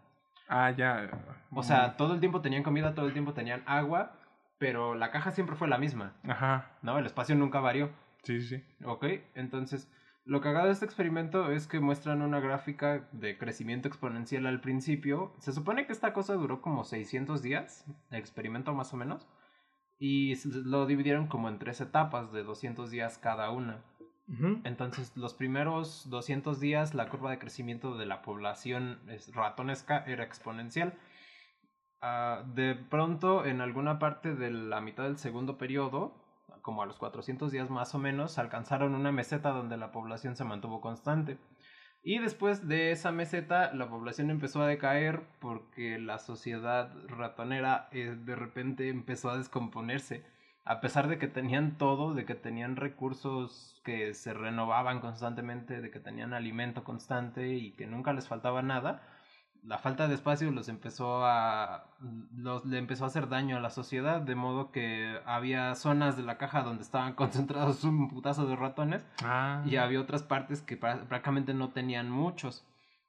Ah, 0.53 0.71
ya. 0.73 1.09
O 1.53 1.63
sea, 1.63 1.97
todo 1.97 2.13
el 2.15 2.21
tiempo 2.21 2.41
tenían 2.41 2.65
comida, 2.65 2.95
todo 2.95 3.07
el 3.07 3.13
tiempo 3.13 3.33
tenían 3.33 3.63
agua, 3.67 4.13
pero 4.59 4.95
la 4.97 5.11
caja 5.13 5.31
siempre 5.31 5.55
fue 5.55 5.69
la 5.69 5.79
misma, 5.79 6.13
Ajá. 6.25 6.73
¿no? 6.83 6.99
El 6.99 7.07
espacio 7.07 7.37
nunca 7.37 7.61
varió, 7.61 7.91
Sí, 8.25 8.41
sí. 8.41 8.63
¿ok? 8.85 9.05
Entonces, 9.35 9.91
lo 10.25 10.41
cagado 10.41 10.67
de 10.67 10.73
este 10.73 10.85
experimento 10.85 11.51
es 11.53 11.67
que 11.67 11.81
muestran 11.81 12.21
una 12.21 12.41
gráfica 12.41 13.09
de 13.13 13.39
crecimiento 13.39 13.89
exponencial 13.89 14.45
al 14.47 14.61
principio. 14.61 15.33
Se 15.39 15.53
supone 15.53 15.87
que 15.87 15.93
esta 15.93 16.13
cosa 16.13 16.35
duró 16.35 16.61
como 16.61 16.85
600 16.85 17.43
días, 17.43 17.87
el 18.11 18.19
experimento 18.19 18.75
más 18.75 18.93
o 18.93 18.97
menos, 18.97 19.29
y 19.99 20.35
lo 20.65 20.87
dividieron 20.87 21.27
como 21.29 21.49
en 21.49 21.59
tres 21.59 21.81
etapas 21.81 22.33
de 22.33 22.43
200 22.43 22.91
días 22.91 23.19
cada 23.19 23.51
una. 23.51 23.85
Entonces, 24.65 25.17
los 25.17 25.35
primeros 25.35 26.09
200 26.09 26.61
días, 26.61 26.95
la 26.95 27.09
curva 27.09 27.31
de 27.33 27.39
crecimiento 27.39 27.97
de 27.97 28.07
la 28.07 28.23
población 28.23 29.01
es- 29.09 29.35
ratonesca 29.35 30.05
era 30.07 30.25
exponencial. 30.25 30.95
Ah, 32.03 32.45
de 32.55 32.75
pronto, 32.75 33.45
en 33.45 33.61
alguna 33.61 33.99
parte 33.99 34.35
de 34.35 34.51
la 34.51 34.81
mitad 34.81 35.05
del 35.05 35.19
segundo 35.19 35.59
periodo, 35.59 36.15
como 36.63 36.83
a 36.83 36.87
los 36.87 36.99
400 36.99 37.53
días 37.53 37.71
más 37.71 37.95
o 37.95 37.99
menos, 37.99 38.39
alcanzaron 38.39 38.95
una 38.95 39.13
meseta 39.13 39.51
donde 39.51 39.77
la 39.77 39.93
población 39.93 40.37
se 40.37 40.45
mantuvo 40.45 40.81
constante. 40.81 41.39
Y 42.03 42.19
después 42.19 42.67
de 42.69 42.93
esa 42.93 43.13
meseta, 43.13 43.75
la 43.75 43.89
población 43.91 44.31
empezó 44.31 44.63
a 44.63 44.67
decaer 44.67 45.23
porque 45.41 45.99
la 45.99 46.19
sociedad 46.19 46.91
ratonera 47.09 47.89
eh, 47.93 48.17
de 48.19 48.37
repente 48.37 48.89
empezó 48.89 49.31
a 49.31 49.37
descomponerse. 49.37 50.25
A 50.65 50.81
pesar 50.81 51.09
de 51.09 51.19
que 51.19 51.27
tenían 51.27 51.79
todo, 51.79 52.15
de 52.15 52.25
que 52.25 52.35
tenían 52.35 52.77
recursos 52.77 53.81
que 53.85 54.15
se 54.15 54.35
renovaban 54.35 55.01
constantemente, 55.01 55.81
de 55.81 55.91
que 55.91 56.01
tenían 56.01 56.33
alimento 56.35 56.85
constante 56.85 57.49
y 57.55 57.73
que 57.73 57.87
nunca 57.87 58.13
les 58.13 58.29
faltaba 58.29 58.63
nada, 58.63 59.03
la 59.63 59.79
falta 59.79 60.09
de 60.09 60.15
espacio 60.15 60.51
los 60.53 60.69
empezó 60.69 61.25
a 61.27 61.85
los, 62.35 62.65
le 62.65 62.79
empezó 62.79 63.05
a 63.05 63.09
hacer 63.09 63.29
daño 63.29 63.57
a 63.57 63.61
la 63.61 63.69
sociedad, 63.71 64.21
de 64.21 64.35
modo 64.35 64.71
que 64.71 65.19
había 65.27 65.75
zonas 65.75 66.17
de 66.17 66.23
la 66.23 66.39
caja 66.39 66.63
donde 66.63 66.83
estaban 66.83 67.13
concentrados 67.15 67.85
un 67.85 68.09
putazo 68.09 68.47
de 68.47 68.57
ratones 68.57 69.05
Ah. 69.23 69.63
y 69.67 69.77
había 69.77 70.01
otras 70.01 70.23
partes 70.23 70.63
que 70.63 70.81
prá- 70.81 71.05
prácticamente 71.07 71.53
no 71.53 71.71
tenían 71.71 72.11
muchos, 72.11 72.67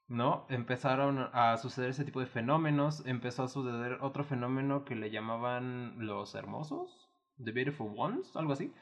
¿no? 0.09 0.45
Empezaron 0.49 1.29
a 1.31 1.55
suceder 1.57 1.91
ese 1.91 2.03
tipo 2.05 2.19
de 2.19 2.25
fenómenos, 2.25 3.05
empezó 3.05 3.43
a 3.43 3.47
suceder 3.47 3.97
otro 4.01 4.23
fenómeno 4.25 4.83
que 4.83 4.95
le 4.95 5.09
llamaban 5.09 5.93
los 6.05 6.35
hermosos, 6.35 7.00
The 7.43 7.51
Beautiful 7.51 7.93
Ones, 7.95 8.35
algo 8.35 8.53
así. 8.53 8.73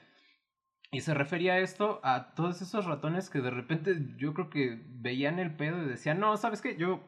Y 0.92 1.02
se 1.02 1.14
refería 1.14 1.54
a 1.54 1.60
esto 1.60 2.00
a 2.04 2.34
todos 2.34 2.62
esos 2.62 2.86
ratones 2.86 3.30
que 3.30 3.42
de 3.42 3.52
repente 3.52 3.96
yo 4.18 4.34
creo 4.34 4.50
que 4.50 4.82
veían 4.88 5.38
el 5.38 5.56
pedo 5.56 5.84
y 5.84 5.88
decían, 5.88 6.20
no, 6.20 6.36
¿sabes 6.38 6.62
qué? 6.62 6.76
Yo 6.78 7.04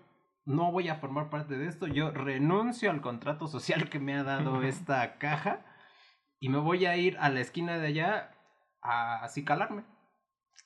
no 0.45 0.71
voy 0.71 0.89
a 0.89 0.95
formar 0.95 1.29
parte 1.29 1.57
de 1.57 1.67
esto, 1.67 1.87
yo 1.87 2.11
renuncio 2.11 2.91
al 2.91 3.01
contrato 3.01 3.47
social 3.47 3.89
que 3.89 3.99
me 3.99 4.15
ha 4.15 4.23
dado 4.23 4.61
esta 4.63 5.17
caja 5.17 5.65
y 6.39 6.49
me 6.49 6.57
voy 6.57 6.85
a 6.85 6.97
ir 6.97 7.17
a 7.19 7.29
la 7.29 7.41
esquina 7.41 7.77
de 7.77 7.87
allá 7.87 8.31
a 8.81 9.23
acicalarme. 9.23 9.83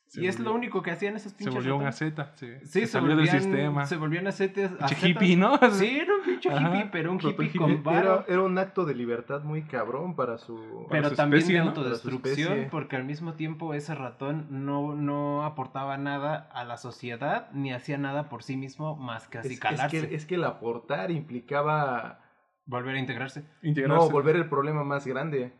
Se 0.07 0.21
y 0.23 0.27
es 0.27 0.37
volvió- 0.37 0.49
lo 0.51 0.55
único 0.55 0.81
que 0.83 0.91
hacían 0.91 1.15
esos 1.15 1.31
Se 1.31 1.37
pinches 1.39 1.55
volvió 1.55 1.75
un 1.77 1.81
ratones. 1.83 1.95
aseta. 1.95 2.31
Sí, 2.35 2.47
Sí, 2.61 2.81
se 2.81 2.87
se, 2.87 2.99
volvían, 2.99 3.17
del 3.17 3.27
sistema. 3.29 3.85
Se 3.87 3.95
acetes. 3.95 4.69
Pinche 4.69 4.85
acetas. 4.85 5.03
hippie, 5.09 5.35
¿no? 5.35 5.57
Sí, 5.71 5.97
era 5.99 6.13
un 6.15 6.21
pinche 6.23 6.49
Ajá, 6.51 6.59
hippie, 6.77 6.89
pero 6.91 7.11
un 7.11 7.17
hippie 7.17 7.45
hippie. 7.47 7.59
con 7.59 7.71
Era, 7.71 7.81
varo. 7.81 8.25
era 8.27 8.41
un 8.43 8.57
acto 8.59 8.85
de 8.85 8.93
libertad 8.93 9.41
muy 9.43 9.63
cabrón 9.63 10.15
para 10.15 10.37
su... 10.37 10.85
Para 10.87 11.01
Pero 11.01 11.09
su 11.09 11.15
también 11.15 11.39
especie, 11.39 11.59
de 11.59 11.65
¿no? 11.65 11.71
Autodestrucción, 11.71 12.67
porque 12.69 12.95
al 12.97 13.03
mismo 13.03 13.33
tiempo 13.33 13.73
ese 13.73 13.95
ratón 13.95 14.45
no, 14.51 14.93
no 14.95 15.43
aportaba 15.43 15.97
nada 15.97 16.49
a 16.53 16.63
la 16.65 16.77
sociedad, 16.77 17.49
ni 17.51 17.73
hacía 17.73 17.97
nada 17.97 18.29
por 18.29 18.43
sí 18.43 18.57
mismo 18.57 18.95
más 18.95 19.27
que 19.27 19.39
Es, 19.39 19.45
es 19.45 19.51
acicalarse. 19.51 20.07
que, 20.07 20.15
es 20.15 20.25
que 20.27 20.35
el 20.35 20.43
aportar 20.43 21.09
implicaba... 21.11 22.21
Volver 22.67 22.95
a 22.95 22.99
integrarse. 22.99 23.43
Integrarse. 23.63 24.05
No, 24.05 24.11
volver 24.11 24.35
el 24.35 24.47
problema 24.49 24.83
más 24.83 25.05
grande. 25.07 25.51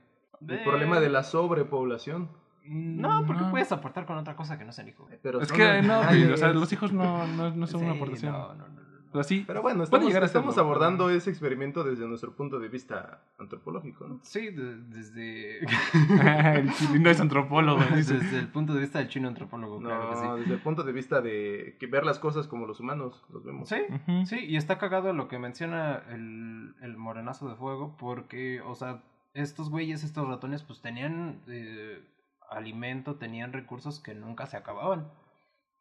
El 0.48 0.56
Eh, 0.56 0.62
problema 0.64 1.00
de 1.00 1.10
la 1.10 1.24
sobrepoblación. 1.24 2.30
No, 2.68 3.26
porque 3.26 3.44
puedes 3.52 3.72
aportar 3.72 4.06
con 4.06 4.18
otra 4.18 4.36
cosa 4.36 4.58
que 4.58 4.66
no 4.66 4.72
sea 4.72 4.84
el 4.84 4.90
hijo. 4.90 5.08
Pero 5.22 5.42
Es 5.42 5.52
que 5.52 5.82
no, 5.82 6.02
o 6.34 6.38
sea, 6.38 6.50
los 6.54 6.72
hijos 6.74 6.92
no, 6.94 7.26
no, 7.28 7.52
no 7.52 7.68
son 7.68 7.84
una 7.84 7.92
Sí, 7.94 7.98
aportación. 7.98 8.32
no, 8.34 8.40
no, 8.50 8.54
no, 8.56 8.68
no, 8.68 8.82
no. 8.82 8.86
O 9.12 9.18
sea, 9.18 9.24
sí, 9.24 9.46
Pero 9.48 9.62
bueno, 9.62 9.78
puede 9.78 9.86
estamos, 9.86 10.08
llegar 10.08 10.24
estamos 10.26 10.58
abordando 10.58 11.06
pero- 11.06 11.18
ese 11.18 11.30
experimento 11.30 11.86
desde 11.86 12.06
nuestro 12.06 12.34
punto 12.36 12.60
de 12.60 12.68
vista 12.68 13.22
antropológico, 13.40 14.06
¿no? 14.10 14.20
Sí, 14.24 14.50
de- 14.50 14.76
desde, 14.90 15.60
el 16.60 16.74
chile 16.74 17.00
no 17.00 17.10
es 17.10 17.22
antropólogo, 17.22 17.80
desde 17.96 18.40
el 18.40 18.48
punto 18.50 18.74
de 18.74 18.82
vista 18.82 19.00
del 19.00 19.08
chino 19.08 19.30
antropólogo, 19.30 19.80
claro 19.80 20.10
que 20.10 20.16
sí. 20.18 20.22
No, 20.24 20.36
desde 20.36 20.54
el 20.56 20.60
punto 20.60 20.84
de 20.84 20.92
vista 20.92 21.22
de 21.22 21.78
que 21.80 21.88
ver 21.88 22.06
las 22.06 22.20
cosas 22.20 22.48
como 22.48 22.66
los 22.68 22.82
humanos 22.82 23.24
los 23.32 23.46
vemos. 23.46 23.70
Sí, 23.70 23.78
sí, 24.26 24.40
y 24.40 24.58
está 24.58 24.78
cagado 24.78 25.14
lo 25.14 25.30
que 25.30 25.40
menciona 25.40 26.02
el, 26.10 26.76
el 26.82 26.98
morenazo 26.98 27.48
de 27.48 27.56
fuego, 27.56 27.96
porque, 27.98 28.60
o 28.66 28.76
sea, 28.76 29.02
estos 29.34 29.70
güeyes, 29.70 30.04
estos 30.04 30.28
ratones, 30.28 30.64
pues 30.64 30.82
tenían 30.82 31.40
eh, 31.48 32.02
alimento, 32.50 33.16
tenían 33.16 33.54
recursos 33.54 34.00
que 34.00 34.14
nunca 34.16 34.46
se 34.46 34.58
acababan, 34.58 35.12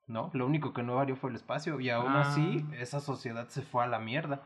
¿no? 0.07 0.31
Lo 0.35 0.47
único 0.47 0.73
que 0.73 0.83
no 0.83 0.97
varió 0.97 1.17
fue 1.17 1.31
el 1.31 1.37
espacio, 1.37 1.81
y 1.81 1.91
aún 1.91 2.13
Ah. 2.17 2.23
así, 2.23 2.65
esa 2.79 3.01
sociedad 3.01 3.49
se 3.49 3.63
fue 3.63 3.85
a 3.85 3.87
la 3.87 3.99
mierda. 3.99 4.43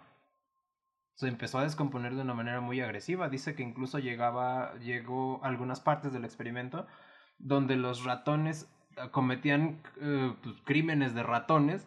Se 1.15 1.27
empezó 1.27 1.59
a 1.59 1.65
descomponer 1.65 2.15
de 2.15 2.23
una 2.23 2.35
manera 2.35 2.61
muy 2.61 2.81
agresiva. 2.81 3.29
Dice 3.29 3.57
que 3.57 3.65
incluso 3.65 3.99
llegaba, 3.99 4.75
llegó 4.79 5.41
a 5.43 5.49
algunas 5.49 5.81
partes 5.81 6.13
del 6.13 6.25
experimento 6.25 6.87
donde 7.39 7.77
los 7.77 8.05
ratones 8.05 8.73
cometían 9.11 9.81
eh, 10.01 10.35
pues, 10.43 10.57
crímenes 10.65 11.15
de 11.15 11.23
ratones. 11.25 11.87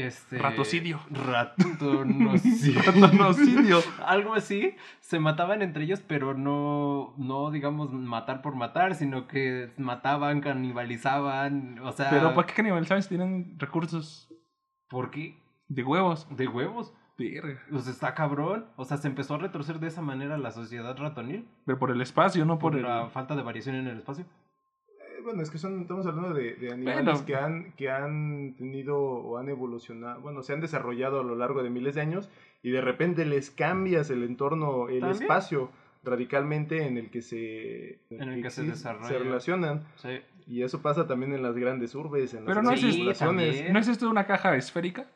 Este, 0.00 0.38
Ratocidio. 0.38 0.98
Ratonocidio. 1.10 2.80
Ratonocidio. 2.80 3.80
Algo 4.06 4.34
así. 4.34 4.74
Se 5.00 5.18
mataban 5.18 5.60
entre 5.60 5.84
ellos, 5.84 6.00
pero 6.06 6.32
no, 6.34 7.14
no, 7.18 7.50
digamos, 7.50 7.92
matar 7.92 8.40
por 8.40 8.54
matar, 8.54 8.94
sino 8.94 9.26
que 9.26 9.70
mataban, 9.76 10.40
canibalizaban. 10.40 11.78
O 11.80 11.92
sea, 11.92 12.08
Pero 12.08 12.34
¿para 12.34 12.46
qué 12.46 12.54
canibalizaban 12.54 13.02
si 13.02 13.10
tienen 13.10 13.56
recursos 13.58 14.32
¿por 14.88 15.10
qué? 15.10 15.38
de 15.68 15.84
huevos? 15.84 16.26
De 16.30 16.48
huevos. 16.48 16.94
Verga. 17.18 17.60
Pues 17.70 17.86
está 17.86 18.14
cabrón. 18.14 18.66
O 18.76 18.86
sea, 18.86 18.96
se 18.96 19.06
empezó 19.06 19.34
a 19.34 19.38
retorcer 19.38 19.78
de 19.78 19.88
esa 19.88 20.00
manera 20.00 20.38
la 20.38 20.50
sociedad 20.50 20.96
ratonil. 20.96 21.46
Pero 21.66 21.78
por 21.78 21.90
el 21.90 22.00
espacio, 22.00 22.46
no 22.46 22.58
por, 22.58 22.72
Por 22.72 22.80
el... 22.80 22.86
la 22.86 23.10
falta 23.10 23.36
de 23.36 23.42
variación 23.42 23.76
en 23.76 23.86
el 23.86 23.98
espacio. 23.98 24.24
Bueno, 25.24 25.42
es 25.42 25.50
que 25.50 25.58
son, 25.58 25.80
estamos 25.82 26.06
hablando 26.06 26.32
de, 26.34 26.54
de 26.54 26.72
animales 26.72 27.04
Bueno. 27.04 27.26
que, 27.26 27.34
han, 27.36 27.72
que 27.72 27.90
han 27.90 28.54
tenido 28.56 28.98
o 28.98 29.38
han 29.38 29.48
evolucionado, 29.48 30.20
bueno, 30.20 30.42
se 30.42 30.52
han 30.52 30.60
desarrollado 30.60 31.20
a 31.20 31.24
lo 31.24 31.34
largo 31.36 31.62
de 31.62 31.70
miles 31.70 31.94
de 31.94 32.00
años 32.00 32.28
y 32.62 32.70
de 32.70 32.80
repente 32.80 33.24
les 33.24 33.50
cambias 33.50 34.10
el 34.10 34.22
entorno, 34.22 34.88
el 34.88 35.00
También. 35.00 35.22
espacio 35.22 35.70
radicalmente 36.02 36.86
en 36.86 36.96
el 36.96 37.10
que 37.10 37.20
se, 37.22 37.98
En 38.10 38.22
el 38.30 38.42
que 38.42 38.50
se 38.50 39.18
relacionan. 39.18 39.84
Sí. 39.96 40.20
Y 40.46 40.62
eso 40.62 40.80
pasa 40.82 41.06
también 41.06 41.32
en 41.34 41.42
las 41.42 41.54
grandes 41.56 41.94
urbes, 41.94 42.32
en 42.34 42.40
las 42.44 42.46
Pero 42.46 42.62
no 42.62 42.70
grandes 42.70 43.60
es-. 43.60 43.72
¿No 43.72 43.78
es 43.78 43.88
esto 43.88 44.08
una 44.10 44.26
caja 44.26 44.56
esférica? 44.56 45.06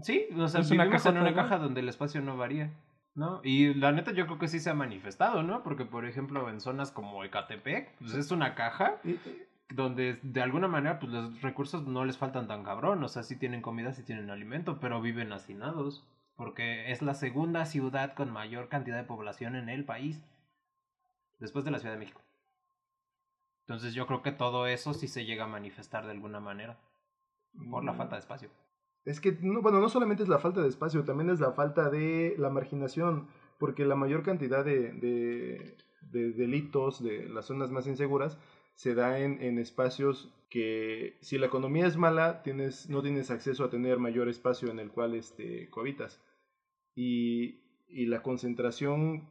Sí, 0.00 0.26
o 0.36 0.48
sea, 0.48 0.60
Es 0.60 0.70
una 0.70 0.84
vivimos 0.84 1.02
caja 1.04 1.16
en 1.16 1.22
una 1.22 1.34
caja 1.34 1.58
donde 1.58 1.80
el 1.80 1.88
espacio 1.88 2.20
no 2.20 2.36
varía, 2.36 2.70
¿no? 3.14 3.40
Y 3.44 3.74
la 3.74 3.92
neta 3.92 4.12
yo 4.12 4.26
creo 4.26 4.38
que 4.38 4.48
sí 4.48 4.58
se 4.60 4.70
ha 4.70 4.74
manifestado, 4.74 5.42
¿no? 5.42 5.62
Porque, 5.62 5.84
por 5.84 6.04
ejemplo, 6.04 6.48
en 6.48 6.60
zonas 6.60 6.90
como 6.90 7.24
Ecatepec, 7.24 7.92
pues 7.98 8.14
es 8.14 8.30
una 8.30 8.54
caja 8.54 9.00
donde 9.70 10.18
de 10.22 10.42
alguna 10.42 10.68
manera 10.68 10.98
pues 10.98 11.10
los 11.12 11.40
recursos 11.42 11.86
no 11.86 12.04
les 12.04 12.18
faltan 12.18 12.46
tan 12.48 12.64
cabrón, 12.64 13.02
o 13.02 13.08
sea, 13.08 13.22
sí 13.22 13.36
tienen 13.36 13.62
comida, 13.62 13.92
sí 13.92 14.02
tienen 14.02 14.30
alimento, 14.30 14.78
pero 14.80 15.00
viven 15.00 15.32
hacinados, 15.32 16.04
porque 16.36 16.92
es 16.92 17.02
la 17.02 17.14
segunda 17.14 17.64
ciudad 17.64 18.14
con 18.14 18.30
mayor 18.30 18.68
cantidad 18.68 18.96
de 18.96 19.04
población 19.04 19.56
en 19.56 19.68
el 19.68 19.84
país, 19.84 20.22
después 21.40 21.64
de 21.64 21.70
la 21.70 21.78
Ciudad 21.78 21.94
de 21.94 22.00
México. 22.00 22.20
Entonces 23.66 23.94
yo 23.94 24.06
creo 24.06 24.22
que 24.22 24.32
todo 24.32 24.66
eso 24.66 24.92
sí 24.92 25.08
se 25.08 25.24
llega 25.24 25.44
a 25.44 25.48
manifestar 25.48 26.04
de 26.04 26.10
alguna 26.10 26.40
manera, 26.40 26.76
por 27.70 27.84
la 27.84 27.92
Mm. 27.92 27.96
falta 27.96 28.16
de 28.16 28.20
espacio. 28.20 28.50
Es 29.04 29.20
que, 29.20 29.32
no, 29.42 29.60
bueno, 29.60 29.80
no 29.80 29.88
solamente 29.88 30.22
es 30.22 30.28
la 30.28 30.38
falta 30.38 30.62
de 30.62 30.68
espacio, 30.68 31.04
también 31.04 31.30
es 31.30 31.40
la 31.40 31.52
falta 31.52 31.90
de 31.90 32.34
la 32.38 32.50
marginación, 32.50 33.28
porque 33.58 33.84
la 33.84 33.96
mayor 33.96 34.22
cantidad 34.22 34.64
de, 34.64 34.92
de, 34.92 35.76
de 36.10 36.32
delitos 36.32 37.02
de 37.02 37.28
las 37.28 37.46
zonas 37.46 37.70
más 37.70 37.86
inseguras 37.86 38.38
se 38.74 38.94
da 38.94 39.18
en, 39.20 39.40
en 39.42 39.58
espacios 39.58 40.32
que, 40.54 41.18
si 41.20 41.36
la 41.36 41.46
economía 41.46 41.84
es 41.84 41.96
mala, 41.96 42.42
tienes, 42.42 42.88
no 42.88 43.02
tienes 43.02 43.32
acceso 43.32 43.64
a 43.64 43.70
tener 43.70 43.98
mayor 43.98 44.28
espacio 44.28 44.70
en 44.70 44.78
el 44.78 44.90
cual 44.90 45.14
este, 45.14 45.68
cohabitas. 45.68 46.22
Y, 46.94 47.60
la 48.06 48.22
concentración 48.22 49.28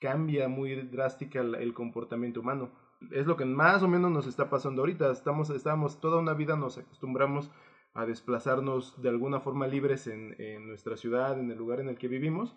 cambia 0.00 0.48
muy 0.48 0.74
drástica 0.74 1.40
el, 1.40 1.74
comportamiento 1.74 2.40
humano. 2.40 2.70
es 3.10 3.26
lo 3.26 3.36
que 3.36 3.44
más 3.44 3.82
o 3.82 3.88
menos 3.88 4.12
nos 4.12 4.26
está 4.28 4.48
pasando 4.48 4.82
ahorita. 4.82 5.10
Estamos, 5.10 5.50
estamos 5.50 6.00
toda 6.00 6.18
una 6.18 6.34
vida 6.34 6.56
nos 6.56 6.78
acostumbramos 6.78 7.50
a 7.94 8.06
desplazarnos 8.06 9.00
de 9.00 9.08
alguna 9.08 9.40
forma 9.40 9.66
libres 9.66 10.06
en, 10.06 10.34
en 10.38 10.66
nuestra 10.66 10.96
ciudad, 10.96 11.38
en 11.38 11.50
el 11.50 11.58
lugar 11.58 11.80
en 11.80 11.88
el 11.88 11.96
que 11.96 12.08
vivimos. 12.08 12.54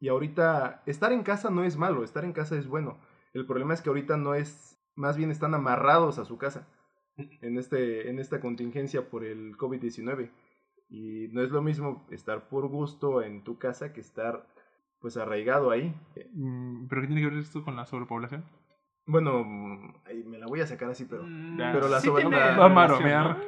Y 0.00 0.08
ahorita 0.08 0.82
estar 0.86 1.12
en 1.12 1.22
casa 1.22 1.50
no 1.50 1.62
es 1.64 1.76
malo, 1.76 2.02
estar 2.02 2.24
en 2.24 2.32
casa 2.32 2.56
es 2.56 2.66
bueno. 2.66 2.98
El 3.34 3.44
problema 3.46 3.74
es 3.74 3.82
que 3.82 3.90
ahorita 3.90 4.16
no 4.16 4.34
es, 4.34 4.78
más 4.96 5.16
bien 5.18 5.30
están 5.30 5.54
amarrados 5.54 6.18
a 6.18 6.24
su 6.24 6.38
casa 6.38 6.66
en, 7.16 7.58
este, 7.58 8.08
en 8.08 8.18
esta 8.18 8.40
contingencia 8.40 9.08
por 9.10 9.24
el 9.24 9.56
COVID-19. 9.58 10.30
Y 10.88 11.28
no 11.32 11.42
es 11.42 11.50
lo 11.50 11.60
mismo 11.62 12.06
estar 12.10 12.48
por 12.48 12.66
gusto 12.68 13.22
en 13.22 13.44
tu 13.44 13.58
casa 13.58 13.92
que 13.92 14.00
estar 14.00 14.46
pues 15.00 15.16
arraigado 15.16 15.70
ahí. 15.70 15.94
Mm, 16.34 16.88
¿Pero 16.88 17.02
qué 17.02 17.06
tiene 17.06 17.22
que 17.22 17.28
ver 17.28 17.38
esto 17.38 17.62
con 17.62 17.76
la 17.76 17.86
sobrepoblación? 17.86 18.44
Bueno, 19.06 19.44
mm, 19.44 19.94
ahí 20.06 20.24
me 20.24 20.38
la 20.38 20.46
voy 20.46 20.60
a 20.60 20.66
sacar 20.66 20.90
así, 20.90 21.04
pero, 21.04 21.22
Mm, 21.24 21.56
pero 21.72 21.88
la 21.88 22.00
sí 22.00 22.06
sobre- 22.08 22.24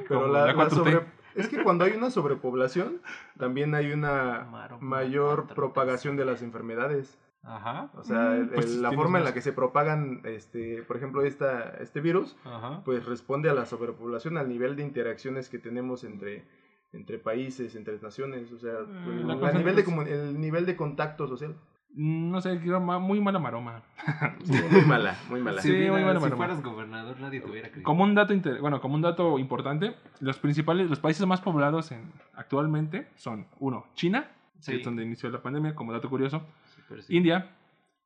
pero 0.09 0.29
la, 0.29 0.41
la 0.41 0.47
la 0.47 0.55
4T. 0.55 0.75
sobre- 0.75 1.22
es 1.35 1.49
que 1.49 1.63
cuando 1.63 1.85
hay 1.85 1.93
una 1.93 2.11
sobrepoblación, 2.11 3.01
también 3.39 3.75
hay 3.75 3.93
una 3.93 4.47
Maro- 4.51 4.79
mayor 4.81 5.47
4T. 5.47 5.55
propagación 5.55 6.17
de 6.17 6.25
las 6.25 6.43
enfermedades. 6.43 7.19
Ajá. 7.45 7.91
O 7.97 8.05
sea, 8.05 8.31
Mm, 8.31 8.41
el- 8.43 8.49
pues 8.51 8.67
el- 8.67 8.83
la 8.83 8.93
forma 8.93 9.19
en 9.19 9.25
la 9.25 9.35
que 9.35 9.41
se 9.43 9.53
propagan, 9.53 10.21
este, 10.25 10.83
por 10.85 10.97
ejemplo, 10.97 11.23
esta, 11.23 11.71
este 11.81 12.01
virus, 12.01 12.37
Ajá. 12.45 12.83
pues 12.85 13.05
responde 13.05 13.51
a 13.51 13.55
la 13.55 13.67
sobrepoblación, 13.67 14.39
al 14.39 14.49
nivel 14.49 14.77
de 14.77 14.85
interacciones 14.85 15.49
que 15.49 15.59
tenemos 15.59 16.05
entre, 16.05 16.45
entre 16.93 17.19
países, 17.19 17.75
entre 17.75 17.99
naciones, 18.01 18.53
o 18.53 18.59
sea, 18.59 18.75
Mm, 18.87 19.27
nivel 19.59 19.75
de, 19.77 20.13
el 20.15 20.41
nivel 20.41 20.67
de 20.67 20.77
contacto 20.77 21.27
social. 21.27 21.57
Mm, 21.95 22.31
No 22.31 22.41
sé, 22.41 22.55
muy 22.59 23.21
mala 23.21 23.39
maroma. 23.39 23.83
Muy 24.71 24.83
mala, 24.87 25.17
muy 25.29 25.41
mala. 25.41 25.61
Sí, 25.63 25.71
muy 25.71 25.89
buena 26.03 26.15
si 26.15 26.21
maroma. 26.21 26.37
fueras 26.37 26.63
gobernador, 26.63 27.21
nadie 27.21 27.41
te 27.41 27.51
hubiera 27.51 27.69
creído. 27.69 27.85
Como 27.85 28.03
un 28.05 28.15
dato 28.15 28.33
inter- 28.35 28.61
bueno, 28.61 28.81
como 28.81 28.95
un 28.95 29.03
dato 29.03 29.39
importante, 29.39 29.95
los 30.21 30.39
principales, 30.39 30.89
los 30.91 30.99
países 31.01 31.27
más 31.27 31.41
poblados 31.41 31.93
en, 31.93 32.11
actualmente 32.35 33.09
son 33.17 33.47
uno, 33.61 33.87
China, 33.95 34.29
que 34.65 34.77
es 34.77 34.85
donde 34.85 35.05
inició 35.05 35.29
la 35.31 35.43
pandemia, 35.43 35.75
como 35.75 35.93
dato 35.93 36.09
curioso, 36.09 36.43
Sí, 36.75 36.81
pero 36.89 37.03
sí. 37.03 37.17
India, 37.17 37.51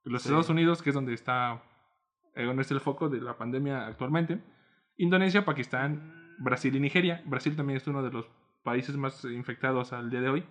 los 0.05 0.23
Sí. 0.23 0.29
Estados 0.29 0.51
Unidos, 0.51 0.83
que 0.83 0.91
es 0.91 0.95
donde 0.95 1.15
está, 1.15 1.63
eh, 2.35 2.45
donde 2.45 2.63
está 2.63 2.75
el 2.75 2.81
foco 2.81 3.09
de 3.09 3.21
la 3.21 3.37
pandemia 3.39 3.87
actualmente, 3.87 4.41
Indonesia, 4.97 5.45
Pakistán, 5.45 6.35
Brasil 6.39 6.75
y 6.77 6.81
Nigeria. 6.81 7.23
Brasil 7.25 7.55
también 7.57 7.77
es 7.79 7.87
uno 7.87 8.03
de 8.03 8.11
los 8.11 8.29
países 8.63 8.97
más 8.97 9.25
infectados 9.25 9.93
al 9.93 10.11
día 10.11 10.21
de 10.21 10.29
hoy. 10.29 10.45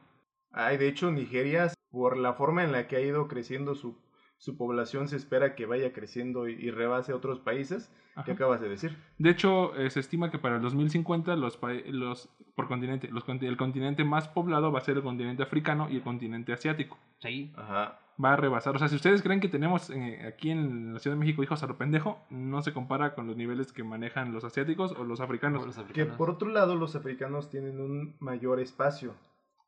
Ay, 0.51 0.77
de 0.77 0.87
hecho, 0.87 1.11
Nigeria, 1.11 1.69
por 1.95 2.17
la 2.17 2.33
forma 2.33 2.63
en 2.65 2.73
la 2.73 2.87
que 2.87 2.97
ha 2.97 3.01
ido 3.01 3.27
creciendo 3.29 3.73
su, 3.73 3.97
su 4.37 4.57
población, 4.57 5.07
se 5.07 5.15
espera 5.15 5.55
que 5.55 5.65
vaya 5.65 5.93
creciendo 5.93 6.49
y, 6.49 6.53
y 6.53 6.69
rebase 6.69 7.13
otros 7.13 7.39
países. 7.39 7.89
Ajá. 8.15 8.25
¿Qué 8.25 8.31
acabas 8.33 8.59
de 8.61 8.67
decir? 8.69 8.97
De 9.17 9.29
hecho, 9.29 9.75
eh, 9.77 9.89
se 9.89 9.99
estima 10.01 10.29
que 10.31 10.37
para 10.39 10.57
el 10.57 10.61
2050 10.61 11.35
los, 11.37 11.55
pa- 11.57 11.71
los 11.87 12.29
por 12.55 12.67
continente, 12.67 13.07
los, 13.09 13.23
el 13.27 13.57
continente 13.57 14.03
más 14.03 14.27
poblado 14.27 14.71
va 14.73 14.79
a 14.79 14.81
ser 14.81 14.97
el 14.97 15.03
continente 15.03 15.41
africano 15.43 15.87
y 15.89 15.95
el 15.97 16.01
continente 16.01 16.51
asiático. 16.53 16.97
Sí. 17.19 17.51
Ajá. 17.55 17.99
Va 18.23 18.31
a 18.33 18.35
rebasar. 18.37 18.73
O 18.75 18.79
sea, 18.79 18.87
si 18.87 18.95
ustedes 18.95 19.21
creen 19.21 19.41
que 19.41 19.49
tenemos 19.49 19.89
eh, 19.89 20.21
aquí 20.25 20.49
en 20.51 20.93
la 20.93 20.99
Ciudad 20.99 21.15
de 21.17 21.19
México 21.19 21.43
hijos 21.43 21.61
a 21.63 21.67
lo 21.67 21.77
pendejo, 21.77 22.19
no 22.29 22.61
se 22.61 22.71
compara 22.71 23.13
con 23.15 23.27
los 23.27 23.35
niveles 23.35 23.73
que 23.73 23.83
manejan 23.83 24.31
los 24.33 24.45
asiáticos 24.45 24.93
o 24.93 25.03
los 25.03 25.19
africanos. 25.19 25.59
Como 25.59 25.67
los 25.67 25.75
Que 25.75 25.81
africanos. 25.81 26.15
por 26.17 26.29
otro 26.29 26.47
lado, 26.49 26.75
los 26.75 26.95
africanos 26.95 27.49
tienen 27.49 27.81
un 27.81 28.15
mayor 28.19 28.61
espacio 28.61 29.13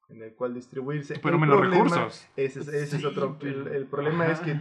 en 0.09 0.21
el 0.23 0.33
cual 0.35 0.53
distribuirse. 0.53 1.19
Pero 1.21 1.35
El 1.35 1.41
menos 1.41 1.57
problema- 1.57 1.75
recursos. 1.83 2.27
Ese, 2.35 2.59
es- 2.61 2.67
ese 2.67 2.95
es 2.97 3.01
Sí, 3.01 3.05
otro. 3.05 3.37
pero- 3.39 3.61
El, 3.61 3.75
el 3.75 3.85
problema 3.87 4.27
es 4.27 4.39
que 4.39 4.59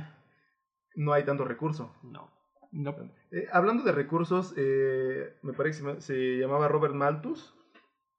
no 0.97 1.13
hay 1.13 1.25
tanto 1.25 1.45
recurso. 1.45 1.95
No. 2.03 2.31
No. 2.73 2.95
Eh, 3.31 3.47
hablando 3.53 3.85
de 3.85 3.93
recursos, 3.93 4.53
eh, 4.57 5.37
me 5.43 5.53
parece 5.53 5.83
que 5.85 6.01
se, 6.01 6.39
llamaba 6.39 6.69
Robert 6.69 6.95
Malthus. 6.95 7.55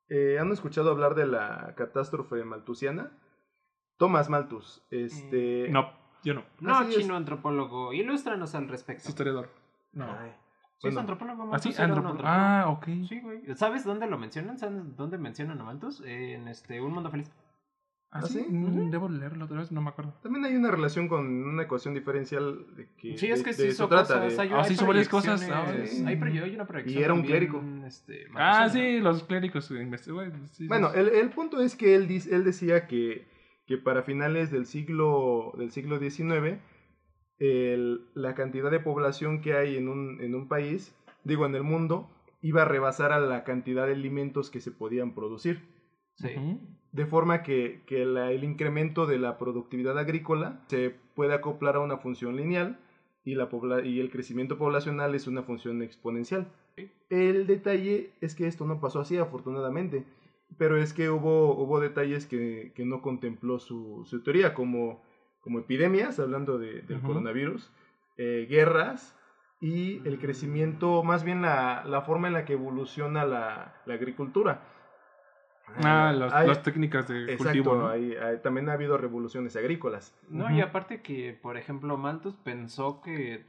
Eh, 0.09 0.37
¿Han 0.39 0.51
escuchado 0.51 0.89
hablar 0.89 1.15
de 1.15 1.27
la 1.27 1.73
catástrofe 1.75 2.43
malthusiana? 2.45 3.11
Thomas 3.97 4.29
Malthus. 4.29 4.85
Este, 4.89 5.67
No, 5.69 5.91
yo 6.23 6.33
no. 6.33 6.43
No, 6.61 6.81
es. 6.83 6.95
chino 6.95 7.15
antropólogo. 7.15 7.91
Ilústranos 7.93 8.55
al 8.55 8.67
respecto. 8.69 9.03
Es 9.03 9.09
historiador. 9.09 9.49
No. 9.91 10.05
Ay, 10.05 10.33
Sí, 10.79 10.89
es 10.89 10.97
antropólogo. 10.97 11.49
¿Ah, 11.53 11.59
sí? 11.59 11.73
antropólogo. 11.77 12.21
Ah, 12.23 12.65
ok. 12.69 12.85
Sí, 13.07 13.19
güey. 13.21 13.41
¿Sabes 13.55 13.83
dónde 13.83 14.07
lo 14.07 14.17
mencionan? 14.17 14.57
¿Sabes 14.59 14.95
dónde 14.95 15.17
mencionan 15.17 15.59
a 15.59 15.63
Malthus? 15.63 16.01
Eh, 16.05 16.33
en 16.35 16.47
este, 16.47 16.81
Un 16.81 16.93
Mundo 16.93 17.09
Feliz. 17.09 17.31
¿Ah, 18.09 18.19
¿Ah, 18.23 18.27
sí? 18.27 18.39
sí? 18.39 18.45
Mm. 18.49 18.89
Debo 18.89 19.09
leerlo 19.09 19.45
otra 19.45 19.57
vez, 19.57 19.71
no 19.71 19.81
me 19.81 19.89
acuerdo. 19.89 20.13
También 20.23 20.45
hay 20.45 20.55
una 20.55 20.71
relación 20.71 21.07
con 21.09 21.25
una 21.27 21.63
ecuación 21.63 21.93
diferencial 21.93 22.65
de 22.77 22.87
que 22.95 23.17
Sí, 23.17 23.27
es 23.27 23.39
de- 23.39 23.43
que 23.43 23.49
de 23.49 23.55
sí 23.55 23.63
eso 23.63 23.71
hizo 23.83 23.87
trata. 23.89 24.21
cosas. 24.21 24.35
de- 24.37 24.41
Hay, 24.43 24.49
Ah, 24.53 24.63
sí 24.63 24.73
hizo 24.73 24.85
varias 24.87 25.09
cosas. 25.09 25.41
Ah, 25.51 25.65
sí. 25.85 26.05
Hay, 26.05 26.15
una 26.53 26.65
proyección. 26.65 26.99
Y 27.01 27.03
era 27.03 27.13
un 27.13 27.19
también, 27.21 27.37
clérigo. 27.49 27.61
Este, 27.85 28.25
Ah, 28.35 28.69
sí, 28.69 28.99
los 29.01 29.23
clérigos. 29.23 29.69
Bueno, 29.69 30.89
sí. 30.93 30.99
el, 30.99 31.09
el 31.09 31.29
punto 31.31 31.59
es 31.59 31.75
que 31.75 31.95
él, 31.95 32.07
él 32.31 32.43
decía 32.45 32.87
que, 32.87 33.27
que 33.65 33.77
para 33.77 34.03
finales 34.03 34.51
del 34.51 34.65
siglo, 34.67 35.53
del 35.57 35.71
siglo 35.71 35.99
XIX, 35.99 36.59
el- 37.39 38.01
la 38.13 38.35
cantidad 38.35 38.71
de 38.71 38.79
población 38.79 39.41
que 39.41 39.53
hay 39.53 39.77
en 39.77 39.87
un, 39.89 40.21
en 40.21 40.35
un 40.35 40.47
país, 40.47 40.95
digo 41.23 41.45
en 41.45 41.55
el 41.55 41.63
mundo, 41.63 42.09
iba 42.41 42.61
a 42.63 42.65
rebasar 42.65 43.11
a 43.11 43.19
la 43.19 43.43
cantidad 43.43 43.85
de 43.87 43.93
alimentos 43.93 44.49
que 44.49 44.59
se 44.59 44.71
podían 44.71 45.13
producir. 45.13 45.61
Sí. 46.15 46.29
De 46.91 47.05
forma 47.05 47.43
que, 47.43 47.81
que 47.85 48.05
la- 48.05 48.31
el 48.31 48.43
incremento 48.43 49.05
de 49.05 49.19
la 49.19 49.37
productividad 49.37 49.97
agrícola 49.99 50.61
se 50.67 50.95
puede 51.15 51.33
acoplar 51.33 51.75
a 51.75 51.79
una 51.79 51.97
función 51.97 52.35
lineal 52.37 52.79
y, 53.23 53.35
la 53.35 53.49
y 53.83 53.99
el 53.99 54.09
crecimiento 54.09 54.57
poblacional 54.57 55.13
es 55.13 55.27
una 55.27 55.43
función 55.43 55.81
exponencial. 55.81 56.47
El 57.09 57.45
detalle 57.45 58.11
es 58.21 58.35
que 58.35 58.47
esto 58.47 58.65
no 58.65 58.79
pasó 58.79 58.99
así, 59.01 59.17
afortunadamente, 59.17 60.05
pero 60.57 60.77
es 60.77 60.93
que 60.93 61.09
hubo, 61.09 61.53
hubo 61.55 61.79
detalles 61.79 62.25
que, 62.25 62.71
que 62.73 62.85
no 62.85 63.01
contempló 63.01 63.59
su, 63.59 64.03
su 64.05 64.21
teoría, 64.23 64.53
como, 64.53 65.01
como 65.47 65.59
epidemias, 65.59 66.19
hablando 66.19 66.57
de- 66.57 66.81
del 66.81 66.99
coronavirus, 67.01 67.71
eh, 68.17 68.47
guerras 68.49 69.15
y 69.61 70.05
el 70.05 70.19
crecimiento, 70.19 71.03
más 71.03 71.23
bien 71.23 71.41
la, 71.41 71.85
la 71.85 72.01
forma 72.01 72.27
en 72.27 72.33
la 72.33 72.43
que 72.43 72.51
evoluciona 72.51 73.23
la, 73.23 73.73
la 73.85 73.93
agricultura. 73.93 74.59
Ah, 75.85 76.09
Hay- 76.33 76.47
las 76.49 76.63
técnicas 76.63 77.07
de 77.07 77.23
Exacto, 77.31 77.43
cultivo, 77.45 77.75
¿no? 77.77 77.87
hay- 77.87 78.13
hay- 78.15 78.39
también 78.39 78.67
ha 78.67 78.73
habido 78.73 78.97
revoluciones 78.97 79.55
agrícolas. 79.55 80.13
No, 80.27 80.53
y 80.53 80.59
aparte 80.59 81.01
que, 81.01 81.31
por 81.41 81.55
ejemplo, 81.55 81.95
Malthus 81.95 82.35
pensó 82.43 82.99
que 83.01 83.45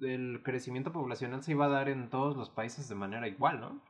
el 0.00 0.40
crecimiento 0.42 0.90
poblacional 0.90 1.42
se 1.42 1.52
iba 1.52 1.66
a 1.66 1.68
dar 1.68 1.90
en 1.90 2.08
todos 2.08 2.34
los 2.34 2.48
países 2.48 2.88
de 2.88 2.94
manera 2.94 3.28
igual, 3.28 3.60
¿no? 3.60 3.82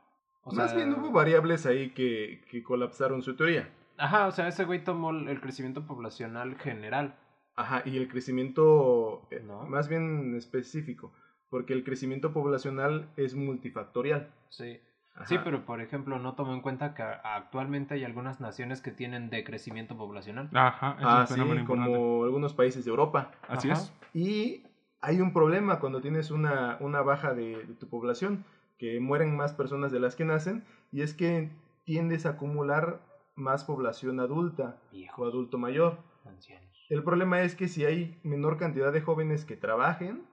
O 0.43 0.53
Más 0.53 0.71
sea, 0.71 0.79
bien 0.79 0.93
hubo 0.99 1.11
variables 1.11 1.65
ahí 1.65 1.91
que, 1.91 2.43
que 2.51 2.61
colapsaron 2.61 3.21
su 3.21 3.37
teoría. 3.37 3.69
Ajá, 3.97 4.27
o 4.27 4.31
sea, 4.31 4.49
ese 4.49 4.65
güey 4.65 4.83
tomó 4.83 5.11
el 5.11 5.39
crecimiento 5.39 5.87
poblacional 5.87 6.55
general. 6.57 7.15
Ajá, 7.57 7.81
y 7.85 7.97
el 7.97 8.07
crecimiento 8.07 9.27
eh, 9.31 9.41
No. 9.45 9.65
más 9.67 9.89
bien 9.89 10.35
específico, 10.37 11.11
porque 11.49 11.73
el 11.73 11.83
crecimiento 11.83 12.31
poblacional 12.31 13.09
es 13.17 13.35
multifactorial. 13.35 14.29
Sí. 14.49 14.79
Ajá. 15.15 15.25
Sí, 15.25 15.37
pero 15.43 15.65
por 15.65 15.81
ejemplo, 15.81 16.19
no 16.19 16.35
tomó 16.35 16.53
en 16.53 16.61
cuenta 16.61 16.93
que 16.93 17.01
actualmente 17.01 17.95
hay 17.95 18.03
algunas 18.03 18.39
naciones 18.39 18.81
que 18.81 18.91
tienen 18.91 19.31
decrecimiento 19.31 19.97
poblacional. 19.97 20.49
Ajá, 20.53 20.95
es 20.99 21.05
Ah, 21.05 21.25
un 21.27 21.35
sí, 21.35 21.41
importante. 21.41 21.91
como 21.91 22.23
algunos 22.23 22.53
países 22.53 22.85
de 22.85 22.91
Europa. 22.91 23.31
Así 23.47 23.71
Ajá. 23.71 23.81
es. 23.81 23.91
Y 24.13 24.63
hay 25.01 25.19
un 25.19 25.33
problema 25.33 25.79
cuando 25.79 26.01
tienes 26.01 26.29
una, 26.29 26.77
una 26.79 27.01
baja 27.01 27.33
de, 27.33 27.65
de 27.65 27.73
tu 27.73 27.87
población, 27.87 28.45
que 28.77 28.99
mueren 28.99 29.35
más 29.35 29.53
personas 29.53 29.91
de 29.91 29.99
las 29.99 30.15
que 30.15 30.23
nacen, 30.25 30.63
y 30.91 31.01
es 31.01 31.15
que 31.15 31.49
tiendes 31.83 32.27
a 32.27 32.31
acumular 32.31 32.99
más 33.35 33.63
población 33.63 34.19
adulta 34.19 34.77
o 34.89 34.91
Viejo, 34.91 35.25
adulto 35.25 35.57
mayor. 35.57 35.97
ancianos. 36.25 36.66
El 36.89 37.03
problema 37.03 37.41
es 37.41 37.55
que 37.55 37.67
si 37.67 37.85
hay 37.85 38.19
menor 38.23 38.57
cantidad 38.57 38.93
de 38.93 39.01
jóvenes 39.01 39.45
que 39.45 39.55
trabajen, 39.57 40.23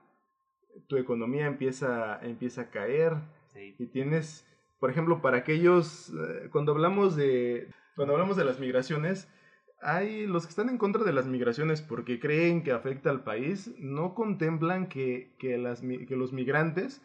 tu 0.87 0.97
economía 0.97 1.47
empieza, 1.47 2.19
empieza 2.25 2.61
a 2.61 2.69
caer 2.69 3.13
Sí. 3.53 3.75
y 3.79 3.85
tienes, 3.87 4.45
por 4.79 4.89
ejemplo, 4.89 5.21
para 5.21 5.37
aquellos, 5.37 6.09
eh, 6.09 6.49
cuando 6.51 6.73
hablamos 6.73 7.15
de, 7.15 7.69
cuando 7.95 8.13
hablamos 8.13 8.35
de 8.35 8.43
las 8.45 8.59
migraciones, 8.59 9.29
hay 9.81 10.25
los 10.27 10.45
que 10.45 10.49
están 10.49 10.67
en 10.69 10.77
contra 10.77 11.03
de 11.03 11.13
las 11.13 11.27
migraciones 11.27 11.81
porque 11.81 12.19
creen 12.19 12.63
que 12.63 12.71
afecta 12.71 13.09
al 13.09 13.23
país, 13.23 13.73
no 13.79 14.13
contemplan 14.13 14.87
que, 14.87 15.35
que, 15.39 15.57
las, 15.57 15.83
mi- 15.83 16.05
que 16.05 16.15
los 16.17 16.33
migrantes 16.33 17.01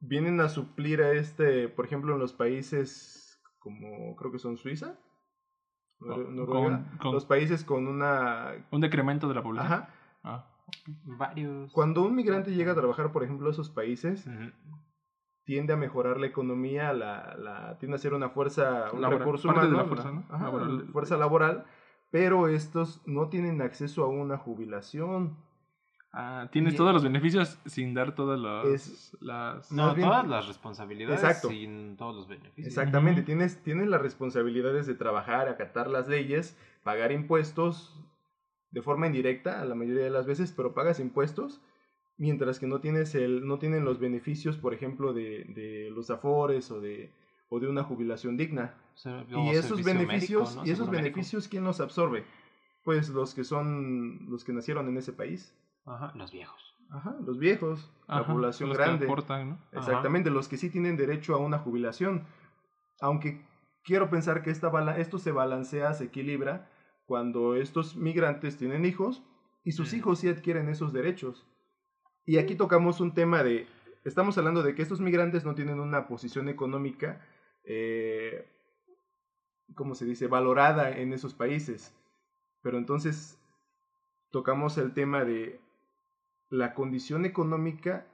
vienen 0.00 0.40
a 0.40 0.48
suplir 0.48 1.02
a 1.02 1.12
este, 1.12 1.68
por 1.68 1.84
ejemplo, 1.86 2.14
en 2.14 2.20
los 2.20 2.32
países 2.32 3.38
como 3.58 4.14
creo 4.16 4.30
que 4.32 4.38
son 4.38 4.56
Suiza, 4.56 4.98
Nor- 6.00 6.24
Con- 6.24 6.36
Noruega, 6.36 6.84
con- 7.00 7.12
los 7.14 7.24
países 7.24 7.64
con 7.64 7.86
una... 7.86 8.52
Un 8.70 8.80
decremento 8.80 9.28
de 9.28 9.34
la 9.34 9.42
población. 9.42 9.72
Ajá. 9.72 9.88
Ah. 10.22 10.46
Varios. 11.04 11.72
Cuando 11.72 12.02
un 12.02 12.14
migrante 12.14 12.52
llega 12.54 12.72
a 12.72 12.74
trabajar, 12.74 13.12
por 13.12 13.22
ejemplo, 13.22 13.48
a 13.48 13.52
esos 13.52 13.70
países, 13.70 14.28
tiende 15.44 15.72
a 15.72 15.76
mejorar 15.76 16.18
la 16.18 16.26
economía, 16.26 16.92
la, 16.92 17.36
la- 17.38 17.78
tiende 17.78 17.94
a 17.96 17.98
ser 17.98 18.14
una 18.14 18.28
fuerza, 18.30 18.90
un 18.92 19.00
Laboral, 19.00 19.20
recurso 19.20 19.48
parte 19.48 19.60
de 19.62 19.66
humano, 19.68 19.82
la 19.82 19.88
fuerza, 19.88 20.10
¿no? 20.12 20.24
ajá, 20.28 20.44
Laboral. 20.44 20.88
fuerza 20.92 21.16
laboral, 21.16 21.64
pero 22.10 22.48
estos 22.48 23.00
no 23.06 23.28
tienen 23.28 23.62
acceso 23.62 24.04
a 24.04 24.08
una 24.08 24.36
jubilación. 24.38 25.36
Ah, 26.18 26.48
tienes 26.50 26.72
Y- 26.72 26.76
todos 26.78 26.94
los 26.94 27.02
beneficios 27.04 27.58
sin 27.66 27.92
dar 27.92 28.14
todas 28.14 28.40
las... 28.40 28.64
Es- 28.66 29.16
las... 29.20 29.70
No, 29.70 29.94
bien- 29.94 30.08
todas 30.08 30.26
las 30.26 30.46
responsabilidades 30.48 31.20
Exacto. 31.22 31.48
sin 31.48 31.94
todos 31.98 32.16
los 32.16 32.26
beneficios. 32.26 32.66
Exactamente, 32.68 33.20
tienes, 33.22 33.62
tienes 33.62 33.86
las 33.88 34.00
responsabilidades 34.00 34.86
de 34.86 34.94
trabajar, 34.94 35.46
acatar 35.48 35.88
las 35.90 36.08
leyes, 36.08 36.56
pagar 36.82 37.12
impuestos 37.12 38.00
de 38.70 38.80
forma 38.80 39.06
indirecta 39.06 39.60
a 39.60 39.66
la 39.66 39.74
mayoría 39.74 40.04
de 40.04 40.10
las 40.10 40.24
veces, 40.24 40.52
pero 40.56 40.72
pagas 40.72 41.00
impuestos, 41.00 41.60
mientras 42.16 42.58
que 42.58 42.66
no 42.66 42.80
tienes 42.80 43.14
el, 43.14 43.46
no 43.46 43.58
tienen 43.58 43.84
los 43.84 43.98
beneficios, 44.00 44.56
por 44.56 44.72
ejemplo, 44.72 45.12
de, 45.12 45.44
de 45.54 45.90
los 45.94 46.08
afores 46.08 46.70
o 46.70 46.80
de, 46.80 47.10
o 47.50 47.60
de 47.60 47.68
una 47.68 47.84
jubilación 47.84 48.38
digna. 48.38 48.74
Y 49.28 49.50
esos 49.50 49.84
beneficios, 49.84 50.44
médico, 50.48 50.62
¿no? 50.62 50.66
y 50.66 50.70
esos 50.70 50.88
médico. 50.88 51.02
beneficios, 51.02 51.46
¿quién 51.48 51.64
los 51.64 51.80
absorbe? 51.80 52.24
Pues 52.84 53.10
los 53.10 53.34
que 53.34 53.44
son, 53.44 54.30
los 54.30 54.44
que 54.44 54.54
nacieron 54.54 54.88
en 54.88 54.96
ese 54.96 55.12
país. 55.12 55.52
Ajá, 55.86 56.12
los 56.14 56.32
viejos. 56.32 56.74
Ajá, 56.90 57.16
los 57.24 57.38
viejos, 57.38 57.90
la 58.06 58.24
población 58.26 58.68
los 58.68 58.78
que 58.78 58.84
grande. 58.84 59.06
aportan, 59.06 59.48
¿no? 59.50 59.58
Exactamente, 59.72 60.30
los 60.30 60.46
que 60.48 60.56
sí 60.56 60.70
tienen 60.70 60.96
derecho 60.96 61.34
a 61.34 61.38
una 61.38 61.58
jubilación. 61.58 62.24
Aunque 63.00 63.44
quiero 63.84 64.08
pensar 64.10 64.42
que 64.42 64.50
esta 64.50 64.68
bala- 64.68 64.98
esto 64.98 65.18
se 65.18 65.32
balancea, 65.32 65.94
se 65.94 66.04
equilibra 66.04 66.68
cuando 67.06 67.54
estos 67.56 67.96
migrantes 67.96 68.56
tienen 68.56 68.84
hijos 68.84 69.22
y 69.64 69.72
sus 69.72 69.92
Mm. 69.92 69.96
hijos 69.96 70.18
sí 70.20 70.28
adquieren 70.28 70.68
esos 70.68 70.92
derechos. 70.92 71.44
Y 72.24 72.38
aquí 72.38 72.54
tocamos 72.56 73.00
un 73.00 73.14
tema 73.14 73.42
de, 73.42 73.66
estamos 74.04 74.38
hablando 74.38 74.62
de 74.62 74.74
que 74.74 74.82
estos 74.82 75.00
migrantes 75.00 75.44
no 75.44 75.54
tienen 75.54 75.80
una 75.80 76.06
posición 76.08 76.48
económica, 76.48 77.20
eh, 77.64 78.48
¿cómo 79.74 79.94
se 79.96 80.04
dice?, 80.04 80.26
valorada 80.28 80.90
en 80.90 81.12
esos 81.12 81.34
países. 81.34 81.94
Pero 82.62 82.78
entonces 82.78 83.38
tocamos 84.30 84.78
el 84.78 84.92
tema 84.94 85.24
de 85.24 85.60
la 86.56 86.74
condición 86.74 87.24
económica 87.24 88.06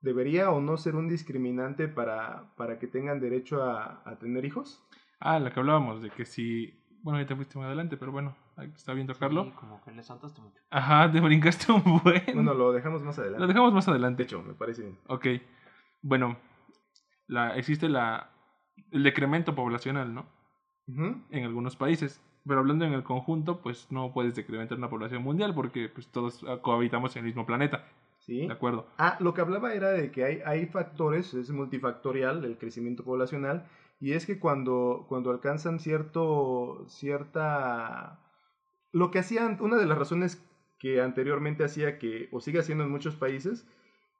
debería 0.00 0.50
o 0.50 0.60
no 0.60 0.76
ser 0.76 0.96
un 0.96 1.08
discriminante 1.08 1.88
para, 1.88 2.54
para 2.56 2.78
que 2.78 2.86
tengan 2.86 3.20
derecho 3.20 3.62
a, 3.62 4.02
a 4.04 4.18
tener 4.18 4.44
hijos. 4.44 4.82
Ah, 5.20 5.38
la 5.38 5.50
que 5.52 5.60
hablábamos, 5.60 6.02
de 6.02 6.10
que 6.10 6.24
si... 6.24 6.78
Bueno, 7.02 7.18
ahorita 7.18 7.36
fuiste 7.36 7.58
más 7.58 7.66
adelante, 7.66 7.96
pero 7.98 8.12
bueno, 8.12 8.34
ahí 8.56 8.72
está 8.74 8.94
bien 8.94 9.06
tocarlo. 9.06 9.44
Sí, 9.44 9.50
como 9.52 9.82
que 9.84 9.90
le 9.92 10.02
saltaste 10.02 10.40
mucho. 10.40 10.58
Ajá, 10.70 11.10
te 11.12 11.20
brincaste 11.20 11.70
un 11.70 12.00
buen. 12.02 12.22
Bueno, 12.34 12.54
lo 12.54 12.72
dejamos 12.72 13.02
más 13.02 13.18
adelante. 13.18 13.40
lo 13.42 13.46
dejamos 13.46 13.74
más 13.74 13.84
De 13.84 13.92
adelante. 13.92 14.22
hecho, 14.22 14.42
me 14.42 14.54
parece 14.54 14.82
bien. 14.82 14.98
Ok. 15.08 15.26
Bueno, 16.00 16.38
la, 17.26 17.56
existe 17.56 17.88
la, 17.90 18.30
el 18.90 19.02
decremento 19.02 19.54
poblacional, 19.54 20.14
¿no? 20.14 20.26
Ujú. 20.88 21.22
En 21.30 21.44
algunos 21.44 21.76
países. 21.76 22.22
Pero 22.46 22.60
hablando 22.60 22.84
en 22.84 22.92
el 22.92 23.02
conjunto, 23.02 23.60
pues 23.60 23.90
no 23.90 24.12
puedes 24.12 24.34
decrementar 24.34 24.76
una 24.76 24.90
población 24.90 25.22
mundial 25.22 25.54
porque 25.54 25.88
pues 25.88 26.08
todos 26.08 26.44
ah, 26.46 26.58
cohabitamos 26.60 27.16
en 27.16 27.20
el 27.20 27.26
mismo 27.26 27.46
planeta. 27.46 27.86
¿Sí? 28.18 28.46
¿De 28.46 28.52
acuerdo? 28.52 28.86
Ah, 28.98 29.16
lo 29.20 29.34
que 29.34 29.42
hablaba 29.42 29.74
era 29.74 29.90
de 29.90 30.10
que 30.10 30.24
hay, 30.24 30.38
hay 30.46 30.66
factores, 30.66 31.34
es 31.34 31.50
multifactorial 31.50 32.44
el 32.44 32.56
crecimiento 32.56 33.04
poblacional, 33.04 33.66
y 34.00 34.12
es 34.12 34.24
que 34.24 34.38
cuando, 34.38 35.04
cuando 35.08 35.30
alcanzan 35.30 35.78
cierto, 35.78 36.84
cierta... 36.88 38.20
Lo 38.92 39.10
que 39.10 39.18
hacían, 39.18 39.58
una 39.60 39.76
de 39.76 39.86
las 39.86 39.98
razones 39.98 40.42
que 40.78 41.02
anteriormente 41.02 41.64
hacía 41.64 41.98
que, 41.98 42.28
o 42.32 42.40
sigue 42.40 42.60
haciendo 42.60 42.84
en 42.84 42.90
muchos 42.90 43.14
países, 43.14 43.66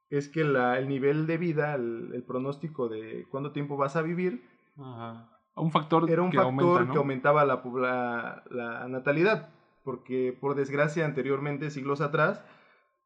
es 0.09 0.29
que 0.29 0.43
la, 0.43 0.77
el 0.77 0.87
nivel 0.87 1.25
de 1.25 1.37
vida, 1.37 1.73
el, 1.73 2.11
el 2.13 2.23
pronóstico 2.23 2.89
de 2.89 3.25
cuánto 3.31 3.53
tiempo 3.53 3.75
vas 3.75 3.95
a 3.95 4.03
vivir, 4.03 4.43
Ajá. 4.77 5.34
Un 5.55 5.71
factor 5.71 6.09
era 6.09 6.21
un 6.21 6.29
que 6.31 6.37
factor 6.37 6.51
aumenta, 6.61 6.85
¿no? 6.85 6.91
que 6.91 6.97
aumentaba 6.97 7.45
la, 7.45 7.61
pobla- 7.63 8.43
la 8.49 8.87
natalidad, 8.87 9.49
porque 9.83 10.35
por 10.39 10.55
desgracia 10.55 11.05
anteriormente, 11.05 11.69
siglos 11.71 12.01
atrás, 12.01 12.43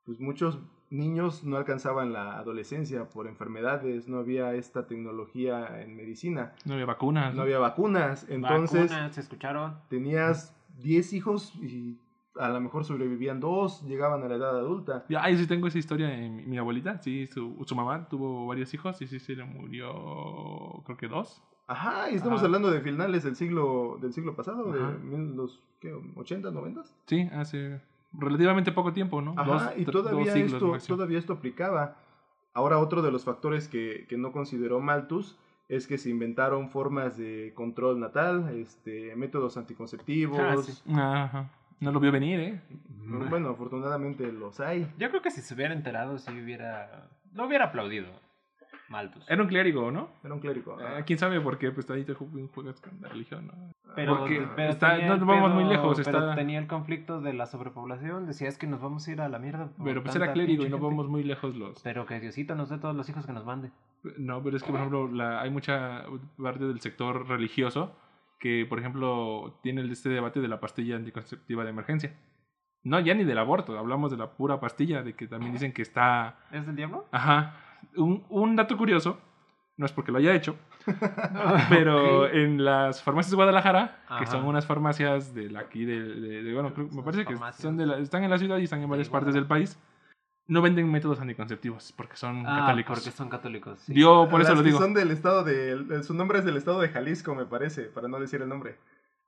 pues 0.05 0.19
muchos 0.19 0.59
niños 0.89 1.43
no 1.43 1.57
alcanzaban 1.57 2.11
la 2.13 2.37
adolescencia 2.39 3.09
por 3.09 3.27
enfermedades, 3.27 4.07
no 4.07 4.17
había 4.17 4.55
esta 4.55 4.87
tecnología 4.87 5.81
en 5.83 5.95
medicina, 5.95 6.53
No 6.65 6.73
había 6.73 6.87
vacunas. 6.87 7.35
no 7.35 7.43
había 7.43 7.59
vacunas, 7.59 8.25
entonces 8.29 8.89
Vacunas, 8.89 9.13
¿se 9.13 9.21
escucharon? 9.21 9.77
tenías 9.89 10.55
10 10.79 11.13
hijos 11.13 11.53
y 11.61 11.99
a 12.39 12.49
lo 12.49 12.59
mejor 12.61 12.85
sobrevivían 12.85 13.39
dos, 13.39 13.83
llegaban 13.85 14.23
a 14.23 14.27
la 14.29 14.35
edad 14.35 14.57
adulta. 14.57 15.05
Ya, 15.09 15.21
Ay, 15.23 15.37
sí 15.37 15.45
tengo 15.45 15.67
esa 15.67 15.77
historia 15.77 16.11
en 16.17 16.37
mi, 16.37 16.45
mi 16.45 16.57
abuelita. 16.57 16.97
Sí, 16.99 17.27
su, 17.27 17.61
su 17.67 17.75
mamá 17.75 18.07
tuvo 18.09 18.47
varios 18.47 18.73
hijos 18.73 18.99
y 19.01 19.07
sí 19.07 19.19
se 19.19 19.35
le 19.35 19.43
murió, 19.43 20.81
creo 20.85 20.97
que 20.97 21.07
dos. 21.07 21.43
Ajá, 21.69 22.09
y 22.11 22.15
estamos 22.15 22.37
Ajá. 22.37 22.45
hablando 22.47 22.71
de 22.71 22.81
finales 22.81 23.23
del 23.23 23.35
siglo, 23.35 23.97
del 24.01 24.11
siglo 24.11 24.35
pasado, 24.35 24.73
Ajá. 24.73 24.91
de 24.91 24.97
mil- 24.99 25.35
los 25.35 25.59
¿qué? 25.79 25.93
80, 26.15 26.49
90. 26.51 26.83
Sí, 27.05 27.29
hace 27.31 27.79
relativamente 28.11 28.71
poco 28.71 28.91
tiempo, 28.91 29.21
¿no? 29.21 29.35
Ajá, 29.37 29.45
Dos, 29.45 29.63
y 29.77 29.85
todavía 29.85 30.25
dos 30.25 30.33
siglos 30.33 30.77
esto, 30.81 30.95
todavía 30.95 31.19
esto 31.19 31.33
aplicaba. 31.33 31.95
Ahora 32.53 32.79
otro 32.79 33.01
de 33.03 33.11
los 33.11 33.23
factores 33.23 33.67
que, 33.67 34.05
que 34.09 34.17
no 34.17 34.31
consideró 34.31 34.79
Malthus 34.79 35.37
es 35.67 35.85
que 35.85 35.99
se 35.99 36.09
inventaron 36.09 36.71
formas 36.71 37.15
de 37.17 37.53
control 37.55 37.99
natal, 37.99 38.49
este, 38.55 39.15
métodos 39.15 39.55
anticonceptivos. 39.55 40.39
Ah, 40.39 40.57
sí. 40.63 40.81
Ajá. 40.95 41.51
No 41.79 41.91
lo 41.91 41.99
vio 41.99 42.11
venir, 42.11 42.39
¿eh? 42.39 42.61
Bueno, 43.29 43.49
afortunadamente 43.49 44.31
los 44.33 44.59
hay. 44.59 44.91
Yo 44.97 45.09
creo 45.11 45.21
que 45.21 45.29
si 45.31 45.41
se 45.41 45.53
hubiera 45.53 45.73
enterado, 45.73 46.17
sí 46.17 46.31
hubiera... 46.31 47.07
No 47.33 47.45
hubiera 47.45 47.65
aplaudido. 47.65 48.07
Malthus. 48.89 49.25
Era 49.29 49.41
un 49.41 49.47
clérigo, 49.47 49.91
¿no? 49.91 50.09
Era 50.23 50.33
un 50.33 50.39
clérigo. 50.39 50.79
Eh. 50.79 51.03
¿Quién 51.05 51.19
sabe 51.19 51.39
por 51.41 51.57
qué? 51.57 51.71
Pues 51.71 51.89
ahí 51.91 52.03
te 52.03 52.15
ju- 52.15 52.49
juegas 52.53 52.79
con 52.81 52.99
la 53.01 53.09
religión, 53.09 53.47
¿no? 53.47 53.53
Pero, 53.95 54.25
pero 54.55 54.69
está- 54.71 54.97
no 54.99 55.17
nos 55.17 55.25
vamos 55.27 55.53
muy 55.53 55.63
lejos, 55.65 55.99
Pero 56.03 56.17
está- 56.19 56.35
tenía 56.35 56.59
el 56.59 56.67
conflicto 56.67 57.21
de 57.21 57.33
la 57.33 57.45
sobrepoblación. 57.45 58.25
Decía, 58.27 58.47
es 58.47 58.57
que 58.57 58.67
nos 58.67 58.81
vamos 58.81 59.07
a 59.07 59.11
ir 59.11 59.21
a 59.21 59.29
la 59.29 59.39
mierda. 59.39 59.69
Pero 59.83 60.03
pues 60.03 60.15
era 60.15 60.31
clérigo 60.33 60.63
y 60.63 60.69
no 60.69 60.77
gente". 60.77 60.85
vamos 60.89 61.07
muy 61.09 61.23
lejos 61.23 61.55
los... 61.55 61.81
Pero 61.81 62.05
que 62.05 62.19
Diosito 62.19 62.55
nos 62.55 62.69
dé 62.69 62.77
todos 62.77 62.95
los 62.95 63.07
hijos 63.09 63.25
que 63.25 63.33
nos 63.33 63.45
mande. 63.45 63.71
No, 64.17 64.41
pero 64.43 64.55
es 64.57 64.63
que, 64.63 64.69
por 64.71 64.79
ejemplo, 64.79 65.07
la, 65.11 65.41
hay 65.41 65.49
mucha 65.49 66.05
parte 66.41 66.65
del 66.65 66.79
sector 66.79 67.27
religioso 67.27 67.95
que, 68.39 68.65
por 68.69 68.79
ejemplo, 68.79 69.59
tiene 69.61 69.81
este 69.91 70.09
debate 70.09 70.39
de 70.39 70.47
la 70.47 70.59
pastilla 70.59 70.95
anticonceptiva 70.95 71.63
de 71.63 71.71
emergencia. 71.71 72.15
No, 72.83 72.99
ya 73.01 73.13
ni 73.13 73.25
del 73.25 73.37
aborto, 73.37 73.77
hablamos 73.77 74.09
de 74.11 74.15
la 74.17 74.31
pura 74.37 74.61
pastilla, 74.61 75.03
de 75.03 75.13
que 75.13 75.27
también 75.27 75.51
dicen 75.51 75.73
que 75.73 75.81
está... 75.81 76.37
¿Es 76.51 76.65
del 76.65 76.77
diablo? 76.77 77.05
Ajá. 77.11 77.55
Un, 77.97 78.23
un 78.29 78.55
dato 78.55 78.77
curioso, 78.77 79.19
no 79.77 79.85
es 79.85 79.91
porque 79.91 80.11
lo 80.11 80.17
haya 80.19 80.33
hecho, 80.35 80.55
pero 81.69 82.27
en 82.29 82.63
las 82.63 83.01
farmacias 83.03 83.31
de 83.31 83.35
Guadalajara, 83.35 83.99
que 84.19 84.25
son 84.27 84.45
unas 84.45 84.65
farmacias 84.65 85.33
de 85.33 85.49
la- 85.49 85.61
aquí, 85.61 85.85
de, 85.85 85.99
de- 86.01 86.43
de- 86.43 86.53
bueno, 86.53 86.73
creo- 86.73 86.89
me 86.91 87.01
parece 87.03 87.25
que 87.25 87.33
farmacias. 87.33 87.61
son 87.61 87.77
de 87.77 87.85
la- 87.85 87.97
están 87.97 88.23
en 88.23 88.29
la 88.29 88.37
ciudad 88.37 88.57
y 88.57 88.63
están 88.63 88.81
en 88.81 88.89
varias 88.89 89.09
partes 89.09 89.33
del 89.33 89.45
país, 89.45 89.77
no 90.47 90.61
venden 90.61 90.91
métodos 90.91 91.19
anticonceptivos 91.21 91.93
porque 91.95 92.15
son 92.15 92.43
Ah, 92.45 92.61
católicos. 92.61 92.99
porque 92.99 93.11
son 93.15 93.29
católicos. 93.29 93.79
sí. 93.81 93.93
Yo 93.93 94.27
por 94.29 94.41
eso 94.41 94.49
Las 94.51 94.57
lo 94.59 94.63
que 94.63 94.69
digo. 94.69 94.79
Son 94.79 94.93
del 94.93 95.11
estado 95.11 95.43
de, 95.43 95.71
el- 95.71 96.03
su 96.03 96.13
nombre 96.13 96.39
es 96.39 96.45
del 96.45 96.57
estado 96.57 96.79
de 96.81 96.89
Jalisco, 96.89 97.35
me 97.35 97.45
parece, 97.45 97.83
para 97.83 98.07
no 98.07 98.19
decir 98.19 98.41
el 98.41 98.49
nombre. 98.49 98.77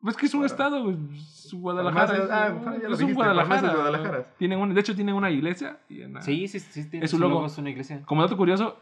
Pues 0.01 0.17
que 0.17 0.25
es 0.25 0.33
un 0.33 0.43
estado, 0.45 0.83
güey, 0.83 0.97
es 1.13 1.53
Guadalajara. 1.53 2.13
Es- 2.23 2.29
ah, 2.31 2.47
es, 2.47 2.63
ya 2.63 2.71
lo 2.71 2.87
un 2.87 2.91
dijiste, 2.91 3.13
Guadalajara. 3.13 3.47
farmacias 3.61 3.75
Guadalajaras. 3.75 4.37
Tienen 4.37 4.59
un, 4.59 4.73
de 4.73 4.79
hecho, 4.81 4.95
tienen 4.95 5.13
una 5.15 5.29
iglesia. 5.29 5.77
Y 5.89 6.01
Sí, 6.21 6.47
sí, 6.47 6.59
sí. 6.59 6.89
tiene 6.89 7.05
Es 7.05 7.13
un 7.13 7.17
su 7.19 7.21
logo. 7.21 7.35
logo, 7.35 7.45
es 7.47 7.57
una 7.57 7.69
iglesia. 7.69 8.01
Como 8.05 8.21
dato 8.23 8.35
curioso, 8.35 8.77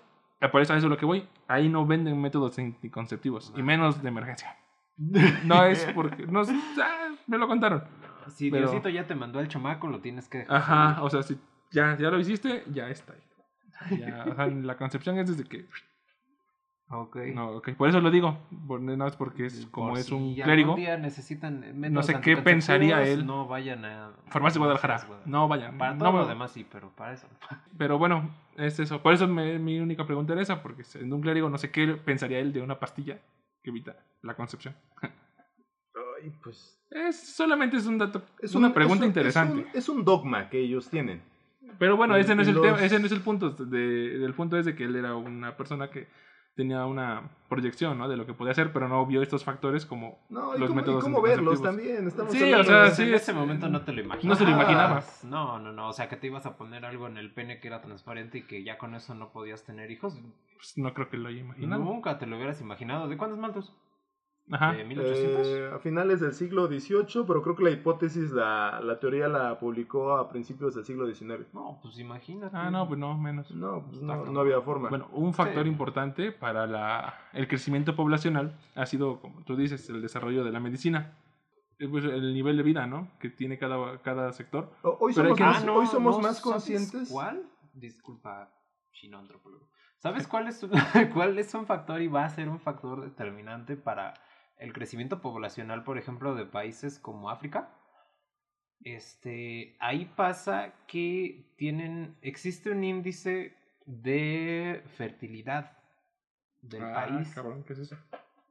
por 0.52 0.62
eso 0.62 0.74
a 0.74 0.78
eso 0.78 0.88
es 0.88 0.90
lo 0.90 0.98
que 0.98 1.06
voy. 1.06 1.28
Ahí 1.48 1.68
no 1.68 1.86
venden 1.86 2.22
métodos 2.22 2.58
anticonceptivos, 2.58 3.54
y 3.58 3.62
menos 3.62 4.02
de 4.02 4.08
emergencia. 4.08 4.56
No 4.98 5.66
es 5.66 5.86
porque. 5.96 6.26
No, 6.26 6.42
es- 6.42 6.50
ah, 6.82 7.10
me 7.28 7.38
lo 7.38 7.48
contaron. 7.48 7.84
Si 8.28 8.50
Pero- 8.50 8.68
Diosito 8.70 8.90
ya 8.90 9.06
te 9.08 9.16
mandó 9.16 9.40
el 9.40 9.48
chamaco, 9.50 9.88
lo 9.88 10.00
tienes 10.00 10.30
que 10.30 10.40
dejar. 10.40 10.56
Ajá, 10.56 10.90
salir. 10.96 11.04
o 11.06 11.10
sea, 11.10 11.24
si 11.24 11.38
ya, 11.72 11.98
ya 11.98 12.10
lo 12.10 12.20
hiciste, 12.20 12.64
ya 12.72 12.90
está 12.90 13.14
ahí. 13.14 13.98
Ya, 14.00 14.26
o 14.30 14.36
sea, 14.36 14.48
la 14.48 14.78
concepción 14.78 15.18
es 15.18 15.28
desde 15.30 15.44
que. 15.50 15.66
Ok. 16.92 17.18
No, 17.36 17.52
ok, 17.58 17.74
por 17.74 17.88
eso 17.88 18.02
lo 18.02 18.10
digo. 18.10 18.40
Por, 18.68 18.82
nada 18.82 18.98
más 18.98 19.16
porque 19.16 19.46
es 19.46 19.68
como 19.70 19.90
Por 19.90 20.00
es 20.00 20.08
si 20.08 20.14
un 20.16 20.34
clérigo. 20.34 20.76
día 20.76 20.98
necesitan 20.98 21.64
No 21.94 22.02
sé 22.02 22.20
qué 22.20 22.36
pensaría 22.38 23.04
él. 23.04 23.26
No 23.28 23.48
vayan 23.48 23.86
a. 23.86 24.12
Farmacia 24.30 24.58
Guadalajara. 24.58 24.96
Guadalajara. 24.98 25.22
No 25.30 25.48
vayan. 25.48 25.78
Para 25.78 25.94
no 25.94 26.00
todo 26.00 26.12
me- 26.14 26.20
lo 26.20 26.28
demás 26.28 26.52
sí, 26.52 26.66
pero 26.72 26.90
para 26.90 27.14
eso. 27.14 27.28
Pero 27.78 27.98
bueno, 28.00 28.30
es 28.58 28.80
eso. 28.80 29.02
Por 29.04 29.14
eso 29.14 29.28
me- 29.28 29.60
mi 29.60 29.80
única 29.80 30.06
pregunta 30.06 30.34
era 30.34 30.42
esa, 30.42 30.64
porque 30.64 30.84
siendo 30.84 31.16
un 31.16 31.22
clérigo 31.22 31.48
no 31.50 31.58
sé 31.60 31.70
qué 31.72 31.88
pensaría 31.94 32.40
él 32.40 32.52
de 32.54 32.62
una 32.62 32.80
pastilla 32.80 33.20
que 33.62 33.70
evita 33.70 33.96
la 34.24 34.34
concepción. 34.34 34.76
Ay, 35.02 36.32
pues. 36.44 36.76
Es, 36.90 37.36
solamente 37.36 37.78
es 37.78 37.86
un 37.86 37.98
dato, 38.00 38.24
Es 38.40 38.50
es 38.50 38.56
una 38.56 38.68
un- 38.68 38.74
pregunta 38.74 38.98
es 38.98 39.02
un- 39.04 39.08
interesante. 39.10 39.60
Es 39.62 39.68
un, 39.74 39.78
es 39.78 39.90
un 39.90 40.06
dogma 40.06 40.50
que 40.50 40.60
ellos 40.60 40.90
tienen. 40.90 41.22
Pero 41.78 41.96
bueno, 41.98 42.18
y- 42.18 42.22
ese 42.22 42.36
no 42.36 42.42
es 42.42 42.48
el 42.48 42.56
los- 42.56 42.64
tema, 42.64 42.82
ese 42.84 43.00
no 43.00 43.06
es 43.06 43.12
el 43.12 43.22
punto. 43.22 43.52
De, 43.52 44.18
del 44.18 44.34
punto 44.34 44.58
es 44.58 44.66
de 44.66 44.76
que 44.76 44.86
él 44.86 44.96
era 44.96 45.16
una 45.16 45.56
persona 45.56 45.90
que 45.92 46.08
tenía 46.60 46.86
una 46.86 47.24
proyección 47.48 47.98
¿no? 47.98 48.10
de 48.10 48.18
lo 48.18 48.26
que 48.26 48.34
podía 48.34 48.52
hacer, 48.52 48.74
pero 48.74 48.90
no 48.90 49.06
vio 49.06 49.22
estos 49.22 49.46
factores 49.46 49.86
como 49.86 50.20
No, 50.30 50.56
y 50.56 50.60
los 50.60 50.68
cómo, 50.68 50.80
y 50.80 50.84
métodos 50.84 51.04
cómo 51.06 51.22
verlos 51.22 51.62
también. 51.64 52.06
Estamos 52.06 52.34
Sí, 52.34 52.54
o 52.54 52.64
sea, 52.66 52.84
de- 52.84 52.92
sí, 52.92 53.04
en 53.04 53.14
es- 53.14 53.22
ese 53.22 53.34
momento 53.34 53.70
no 53.70 53.82
te 53.82 53.94
lo 53.94 54.02
imaginas. 54.02 54.26
no 54.26 54.36
se 54.36 54.44
lo 54.44 54.56
imaginaba. 54.56 55.02
No, 55.24 55.58
no, 55.60 55.72
no. 55.72 55.88
O 55.88 55.94
sea, 55.94 56.10
que 56.10 56.18
te 56.18 56.28
ibas 56.28 56.46
a 56.46 56.58
poner 56.58 56.84
algo 56.86 57.08
en 57.08 57.18
el 57.18 57.32
pene 57.32 57.60
que 57.62 57.68
era 57.70 57.82
transparente 57.82 58.40
y 58.40 58.42
que 58.44 58.64
ya 58.64 58.78
con 58.78 58.94
eso 58.94 59.16
no 59.16 59.30
podías 59.30 59.64
tener 59.64 59.90
hijos. 59.90 60.20
Pues 60.58 60.78
no 60.78 60.94
creo 60.94 61.10
que 61.10 61.18
lo 61.18 61.30
haya 61.30 61.40
imaginado. 61.40 61.82
Nunca 61.82 62.20
te 62.20 62.26
lo 62.28 62.36
hubieras 62.36 62.60
imaginado. 62.60 63.08
¿De 63.08 63.16
cuántos 63.16 63.40
maltos? 63.40 63.74
Ajá. 64.52 64.74
de 64.74 64.84
1800. 64.84 65.48
Eh, 65.48 65.70
a 65.76 65.80
finales 65.80 66.20
del 66.20 66.34
siglo 66.34 66.68
XVIII, 66.68 67.24
pero 67.28 67.42
creo 67.44 67.56
que 67.56 67.64
la 67.64 67.70
hipótesis, 67.70 68.32
la, 68.32 68.80
la 68.82 69.00
teoría 69.00 69.28
la 69.28 69.60
publicó 69.60 70.14
a 70.18 70.28
principios 70.30 70.76
del 70.76 70.86
siglo 70.86 71.06
XIX. 71.08 71.54
No, 71.54 71.80
pues 71.82 72.00
imagínate. 72.00 72.56
Ah, 72.58 72.70
no, 72.72 72.88
pues 72.88 73.00
no, 73.00 73.18
menos. 73.18 73.52
No, 73.52 73.84
pues 73.86 74.02
Está 74.02 74.16
no, 74.16 74.40
había 74.40 74.60
forma. 74.62 74.90
Bueno, 74.90 75.08
un 75.12 75.34
factor 75.34 75.64
Sí. 75.64 75.70
importante 75.70 76.32
para 76.32 76.66
la, 76.68 77.14
el 77.34 77.48
crecimiento 77.48 77.96
poblacional 77.96 78.58
ha 78.76 78.86
sido, 78.86 79.20
como 79.22 79.44
tú 79.44 79.56
dices, 79.56 79.90
el 79.90 80.02
desarrollo 80.02 80.44
de 80.44 80.52
la 80.52 80.60
medicina. 80.60 81.14
Eh, 81.78 81.88
Pues 81.88 82.04
el 82.06 82.34
nivel 82.34 82.58
de 82.58 82.64
vida, 82.64 82.88
¿no? 82.88 83.08
Que 83.20 83.30
tiene 83.30 83.58
cada, 83.58 84.02
cada 84.02 84.34
sector. 84.34 84.70
O- 84.82 84.98
hoy 85.00 85.14
somos, 85.14 85.38
que- 85.38 85.44
más, 85.44 85.62
Ah, 85.64 85.66
no, 85.66 85.76
hoy 85.76 85.86
somos 85.88 86.18
no, 86.18 86.24
más 86.24 86.38
¿sabes 86.38 86.42
conscientes. 86.42 87.10
¿Cuál? 87.10 87.44
Disculpa, 87.74 88.52
chino 88.92 89.18
antropólogo. 89.18 89.70
¿Sabes 90.00 90.28
cuál 90.28 90.48
es, 90.48 90.66
cuál 91.14 91.38
es 91.40 91.54
un 91.54 91.66
factor 91.66 92.02
y 92.02 92.08
va 92.08 92.26
a 92.26 92.30
ser 92.30 92.50
un 92.50 92.60
factor 92.60 93.02
determinante 93.02 93.76
para 93.78 94.14
el 94.60 94.74
crecimiento 94.74 95.22
poblacional, 95.22 95.84
por 95.84 95.98
ejemplo, 95.98 96.36
de 96.36 96.46
países 96.46 97.00
como 97.00 97.30
África? 97.32 97.70
Este, 98.84 99.76
ahí 99.80 100.06
pasa 100.16 100.74
que 100.88 101.54
tienen, 101.58 102.16
existe 102.22 102.72
un 102.72 102.84
índice 102.84 103.54
de 103.86 104.84
fertilidad 104.96 105.78
del 106.62 106.84
Ah, 106.84 106.94
país. 106.94 107.30
cabrón, 107.34 107.64
¿qué 107.66 107.74
es 107.74 107.80
eso? 107.80 107.98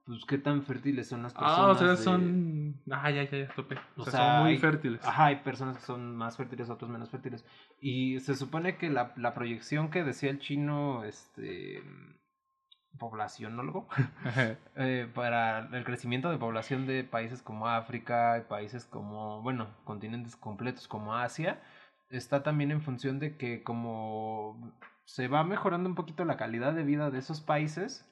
Pues 0.05 0.25
qué 0.27 0.39
tan 0.39 0.63
fértiles 0.65 1.07
son 1.09 1.23
las 1.23 1.33
personas. 1.35 1.59
Ah, 1.59 1.71
o 1.71 1.75
sea, 1.75 1.89
de- 1.89 1.97
son... 1.99 2.81
Ah, 2.91 3.11
ya, 3.11 3.25
ya, 3.25 3.39
ya, 3.47 3.49
tope. 3.55 3.77
O, 3.97 4.03
O 4.03 4.05
sea, 4.05 4.13
sea, 4.13 4.21
son 4.37 4.43
muy 4.43 4.53
hay- 4.53 4.59
fértiles. 4.59 5.05
Ajá, 5.05 5.27
hay 5.27 5.37
personas 5.37 5.77
que 5.79 5.85
son 5.85 6.17
más 6.17 6.37
fértiles, 6.37 6.71
otros 6.71 6.91
menos 6.91 7.11
fértiles. 7.11 7.45
Y 7.81 8.19
se 8.21 8.35
supone 8.35 8.77
que 8.79 8.89
la, 8.89 9.13
la 9.17 9.35
proyección 9.35 9.91
que 9.91 10.05
decía 10.05 10.31
el 10.31 10.39
chino, 10.41 11.05
este 11.05 11.83
poblacionólogo, 12.99 13.89
eh, 14.77 15.09
para 15.15 15.69
el 15.73 15.85
crecimiento 15.85 16.31
de 16.31 16.39
población 16.39 16.87
de 16.87 17.05
países 17.05 17.43
como 17.43 17.69
África, 17.69 18.39
y 18.39 18.49
países 18.49 18.85
como, 18.85 19.43
bueno, 19.43 19.69
continentes 19.85 20.37
completos 20.37 20.89
como 20.89 21.15
Asia, 21.15 21.61
está 22.11 22.43
también 22.43 22.71
en 22.71 22.83
función 22.83 23.19
de 23.19 23.37
que 23.37 23.63
como 23.63 24.73
se 25.05 25.29
va 25.29 25.45
mejorando 25.45 25.89
un 25.89 25.95
poquito 25.95 26.25
la 26.25 26.37
calidad 26.37 26.73
de 26.73 26.85
vida 26.85 27.11
de 27.11 27.19
esos 27.19 27.41
países, 27.41 28.07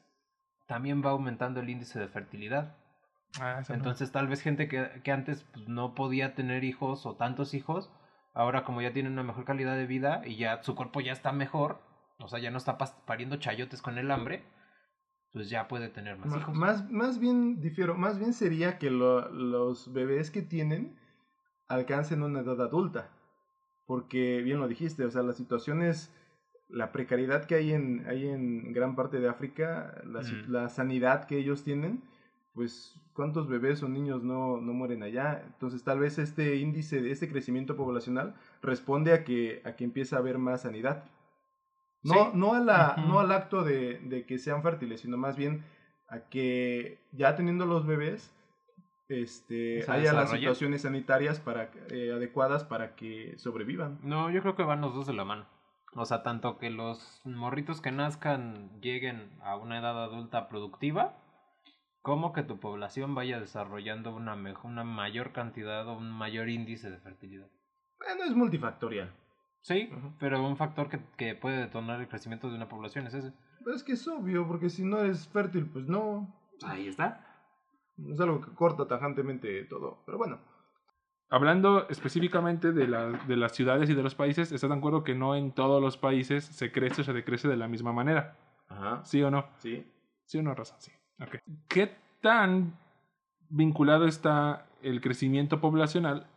también 0.67 1.03
va 1.05 1.11
aumentando 1.11 1.61
el 1.61 1.71
índice 1.71 1.99
de 1.99 2.09
fertilidad. 2.09 2.77
Ah, 3.41 3.63
no. 3.69 3.75
Entonces 3.75 4.13
tal 4.13 4.29
vez 4.29 4.43
gente 4.43 4.69
que, 4.69 5.01
que 5.03 5.13
antes 5.13 5.45
pues, 5.53 5.69
no 5.69 5.95
podía 5.95 6.35
tener 6.35 6.65
hijos 6.65 7.07
o 7.07 7.17
tantos 7.17 7.55
hijos, 7.55 7.91
ahora 8.35 8.65
como 8.65 8.83
ya 8.83 8.93
tienen 8.93 9.13
una 9.13 9.23
mejor 9.23 9.45
calidad 9.45 9.77
de 9.77 9.87
vida 9.87 10.23
y 10.25 10.37
ya 10.37 10.63
su 10.63 10.75
cuerpo 10.75 11.01
ya 11.01 11.13
está 11.13 11.33
mejor, 11.33 11.81
o 12.19 12.29
sea, 12.29 12.39
ya 12.39 12.51
no 12.51 12.59
está 12.59 12.79
pariendo 12.79 13.37
chayotes 13.37 13.83
con 13.83 13.99
el 13.99 14.11
hambre, 14.11 14.45
pues 15.37 15.51
ya 15.51 15.69
puede 15.69 15.91
tener 15.91 16.17
más 16.17 16.35
hijos. 16.35 16.55
Más, 16.55 16.91
más 16.91 17.19
bien, 17.19 17.61
difiero, 17.61 17.95
más 17.95 18.19
bien 18.19 18.33
sería 18.33 18.79
que 18.79 18.91
lo- 18.91 19.29
los 19.29 19.93
bebés 19.93 20.31
que 20.31 20.41
tienen 20.41 20.97
alcancen 21.69 22.23
una 22.23 22.41
edad 22.41 22.59
adulta. 22.63 23.11
Porque 23.85 24.41
bien 24.41 24.59
lo 24.61 24.67
dijiste, 24.67 25.05
o 25.05 25.11
sea, 25.11 25.23
las 25.23 25.37
situaciones, 25.37 26.11
la 26.71 26.91
precariedad 26.91 27.45
que 27.45 27.55
hay 27.55 27.75
en, 27.75 28.07
hay 28.09 28.27
en 28.29 28.73
gran 28.73 28.97
parte 28.97 29.21
de 29.21 29.29
África, 29.29 30.01
la, 30.07 30.21
Mm. 30.23 30.49
la 30.51 30.71
sanidad 30.71 31.27
que 31.27 31.37
ellos 31.37 31.65
tienen, 31.65 32.01
pues 32.55 32.95
cuántos 33.13 33.47
bebés 33.47 33.83
o 33.83 33.89
niños 33.91 34.23
no, 34.23 34.59
no 34.59 34.73
mueren 34.73 35.03
allá. 35.03 35.43
Entonces 35.47 35.83
tal 35.85 35.99
vez 35.99 36.19
este 36.19 36.57
índice, 36.57 37.03
de 37.03 37.11
este 37.11 37.29
crecimiento 37.29 37.77
poblacional 37.77 38.35
responde 38.63 39.13
a 39.13 39.23
que, 39.23 39.61
a 39.67 39.73
que 39.77 39.85
empieza 39.85 40.17
a 40.17 40.21
haber 40.21 40.39
más 40.39 40.63
sanidad. 40.63 41.05
No, 42.07 42.15
Sí. 42.15 42.31
no, 42.35 42.55
a 42.55 42.61
la, 42.61 42.97
no 43.07 43.21
al 43.21 43.33
acto 43.33 43.63
de, 43.65 43.99
de 43.99 44.25
que 44.27 44.39
sean 44.39 44.63
fértiles, 44.63 45.01
sino 45.01 45.17
más 45.17 45.37
bien 45.37 45.65
a 46.09 46.21
que 46.21 46.99
ya 47.13 47.35
teniendo 47.35 47.67
los 47.67 47.87
bebés, 47.87 48.33
este, 49.09 49.85
haya 49.89 50.13
las 50.13 50.31
situaciones 50.31 50.83
sanitarias 50.83 51.41
para, 51.41 51.71
eh, 51.91 52.13
adecuadas 52.13 52.65
para 52.65 52.95
que 52.97 53.35
sobrevivan. 53.39 53.99
No, 54.03 54.31
yo 54.31 54.41
creo 54.43 54.57
que 54.57 54.63
van 54.65 54.81
los 54.81 54.95
dos 54.95 55.07
de 55.07 55.13
la 55.15 55.25
mano. 55.25 55.47
O 55.95 56.05
sea, 56.05 56.23
tanto 56.23 56.59
que 56.59 56.71
los 56.71 57.23
morritos 57.25 57.81
que 57.81 57.91
nazcan 57.93 58.81
lleguen 58.81 59.31
a 59.43 59.57
una 59.57 59.79
edad 59.79 60.03
adulta 60.03 60.49
productiva, 60.49 61.17
como 62.03 62.33
que 62.33 62.43
tu 62.43 62.61
población 62.61 63.15
vaya 63.15 63.41
desarrollando 63.41 64.15
una, 64.15 64.37
mejor, 64.37 64.71
una 64.71 64.85
mayor 64.85 65.33
cantidad 65.33 65.87
o 65.89 65.97
un 65.97 66.11
mayor 66.11 66.49
índice 66.49 66.91
de 66.91 66.99
fertilidad. 66.99 67.49
Bueno, 67.99 68.25
es 68.25 68.35
multifactorial. 68.37 69.11
Sí, 69.67 69.91
pero 70.21 70.47
un 70.47 70.57
factor 70.57 70.89
que, 70.89 71.01
que 71.17 71.35
puede 71.35 71.57
detonar 71.59 72.01
el 72.01 72.07
crecimiento 72.07 72.49
de 72.49 72.55
una 72.55 72.69
población 72.69 73.09
es 73.09 73.15
ese. 73.15 73.33
Pero 73.65 73.75
es 73.75 73.83
que 73.83 73.95
es 73.95 74.07
obvio, 74.07 74.47
porque 74.47 74.71
si 74.71 74.85
no 74.85 74.99
eres 75.01 75.27
fértil, 75.27 75.67
pues 75.67 75.89
no. 75.89 76.33
Ahí 76.65 76.87
está. 76.87 77.27
Es 78.09 78.21
algo 78.21 78.41
que 78.41 78.53
corta 78.53 78.87
tajantemente 78.87 79.65
todo. 79.65 80.05
Pero 80.07 80.19
bueno. 80.19 80.39
Hablando 81.31 81.89
específicamente 81.89 82.71
de, 82.71 82.87
la- 82.87 83.09
de 83.27 83.37
las 83.37 83.57
ciudades 83.57 83.91
y 83.91 83.95
de 83.95 84.05
los 84.05 84.15
países, 84.15 84.53
¿estás 84.53 84.71
de 84.71 84.77
acuerdo 84.77 85.03
que 85.03 85.17
no 85.17 85.35
en 85.35 85.51
todos 85.51 85.83
los 85.83 85.97
países 85.97 86.45
se 86.45 86.71
crece 86.71 87.01
o 87.01 87.05
se 87.05 87.13
decrece 87.13 87.49
de 87.49 87.57
la 87.57 87.67
misma 87.67 87.93
manera? 87.93 88.37
Ajá. 88.69 89.05
¿Sí 89.05 89.21
o 89.21 89.33
no? 89.33 89.47
Sí. 89.59 89.85
Sí 90.27 90.39
o 90.39 90.43
no, 90.45 90.55
Rosa, 90.55 90.77
sí. 90.79 90.93
Ok. 91.21 91.39
¿Qué 91.67 91.93
tan 92.21 92.79
vinculado 93.49 94.07
está 94.07 94.67
el 94.83 95.01
crecimiento 95.01 95.61
poblacional 95.61 96.29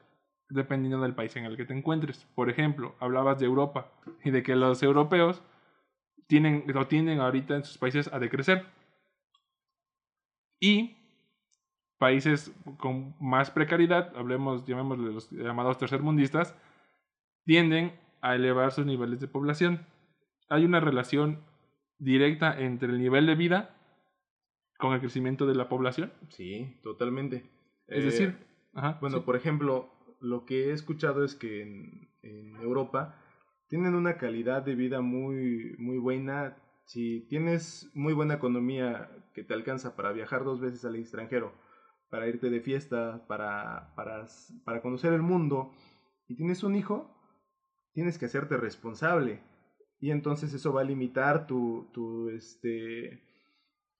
dependiendo 0.49 0.99
del 1.01 1.15
país 1.15 1.35
en 1.35 1.45
el 1.45 1.55
que 1.57 1.65
te 1.65 1.73
encuentres? 1.73 2.25
Por 2.35 2.49
ejemplo, 2.49 2.95
hablabas 2.99 3.39
de 3.39 3.45
Europa 3.45 3.91
y 4.23 4.31
de 4.31 4.43
que 4.43 4.55
los 4.55 4.81
europeos 4.83 5.41
tienen 6.27 6.63
o 6.75 6.87
tienden 6.87 7.19
ahorita 7.19 7.55
en 7.55 7.63
sus 7.63 7.77
países 7.77 8.11
a 8.13 8.19
decrecer. 8.19 8.65
Y 10.59 10.95
países 11.97 12.53
con 12.77 13.15
más 13.19 13.51
precariedad, 13.51 14.15
hablemos, 14.15 14.65
llamémosle 14.65 15.11
los 15.13 15.31
llamados 15.31 15.77
tercermundistas, 15.77 16.55
tienden 17.45 17.93
a 18.21 18.35
elevar 18.35 18.71
sus 18.71 18.85
niveles 18.85 19.19
de 19.19 19.27
población. 19.27 19.85
Hay 20.49 20.65
una 20.65 20.79
relación 20.79 21.39
directa 21.97 22.57
entre 22.59 22.89
el 22.89 22.99
nivel 22.99 23.25
de 23.25 23.35
vida 23.35 23.75
con 24.77 24.93
el 24.93 24.99
crecimiento 25.01 25.45
de 25.45 25.55
la 25.55 25.67
población. 25.67 26.11
Sí, 26.29 26.77
totalmente. 26.81 27.49
Es 27.87 28.03
Eh, 28.03 28.05
decir, 28.05 28.37
ajá, 28.73 28.97
Bueno, 29.01 29.17
sí. 29.17 29.23
por 29.25 29.35
ejemplo, 29.35 29.89
lo 30.19 30.45
que 30.45 30.69
he 30.69 30.71
escuchado 30.71 31.23
es 31.23 31.35
que 31.35 31.61
en, 31.61 32.09
Europa 32.61 33.15
tienen 33.67 33.95
una 33.95 34.17
calidad 34.17 34.63
de 34.63 34.75
vida 34.75 35.01
muy, 35.01 35.75
muy 35.77 35.97
buena. 35.97 36.57
Si 36.85 37.21
tienes 37.29 37.89
muy 37.93 38.13
buena 38.13 38.35
economía 38.35 39.09
que 39.33 39.43
te 39.43 39.53
alcanza 39.53 39.95
para 39.95 40.11
viajar 40.11 40.43
dos 40.43 40.59
veces 40.59 40.83
al 40.83 40.95
extranjero, 40.95 41.53
para 42.09 42.27
irte 42.27 42.49
de 42.49 42.61
fiesta, 42.61 43.25
para, 43.27 43.93
para, 43.95 44.25
para 44.65 44.81
conocer 44.81 45.13
el 45.13 45.21
mundo, 45.21 45.71
y 46.27 46.35
tienes 46.35 46.63
un 46.63 46.75
hijo, 46.75 47.09
tienes 47.93 48.17
que 48.17 48.25
hacerte 48.25 48.57
responsable. 48.57 49.41
Y 49.99 50.11
entonces 50.11 50.53
eso 50.53 50.73
va 50.73 50.81
a 50.81 50.85
limitar 50.85 51.47
tu, 51.47 51.89
tu 51.93 52.29
este, 52.29 53.23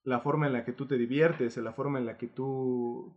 la 0.04 0.20
forma 0.20 0.48
en 0.48 0.54
la 0.54 0.66
que 0.66 0.74
tú 0.74 0.86
te 0.88 0.98
diviertes, 0.98 1.58
la 1.58 1.74
forma 1.74 2.00
en 2.00 2.06
la 2.06 2.18
que 2.18 2.28
tú 2.28 3.16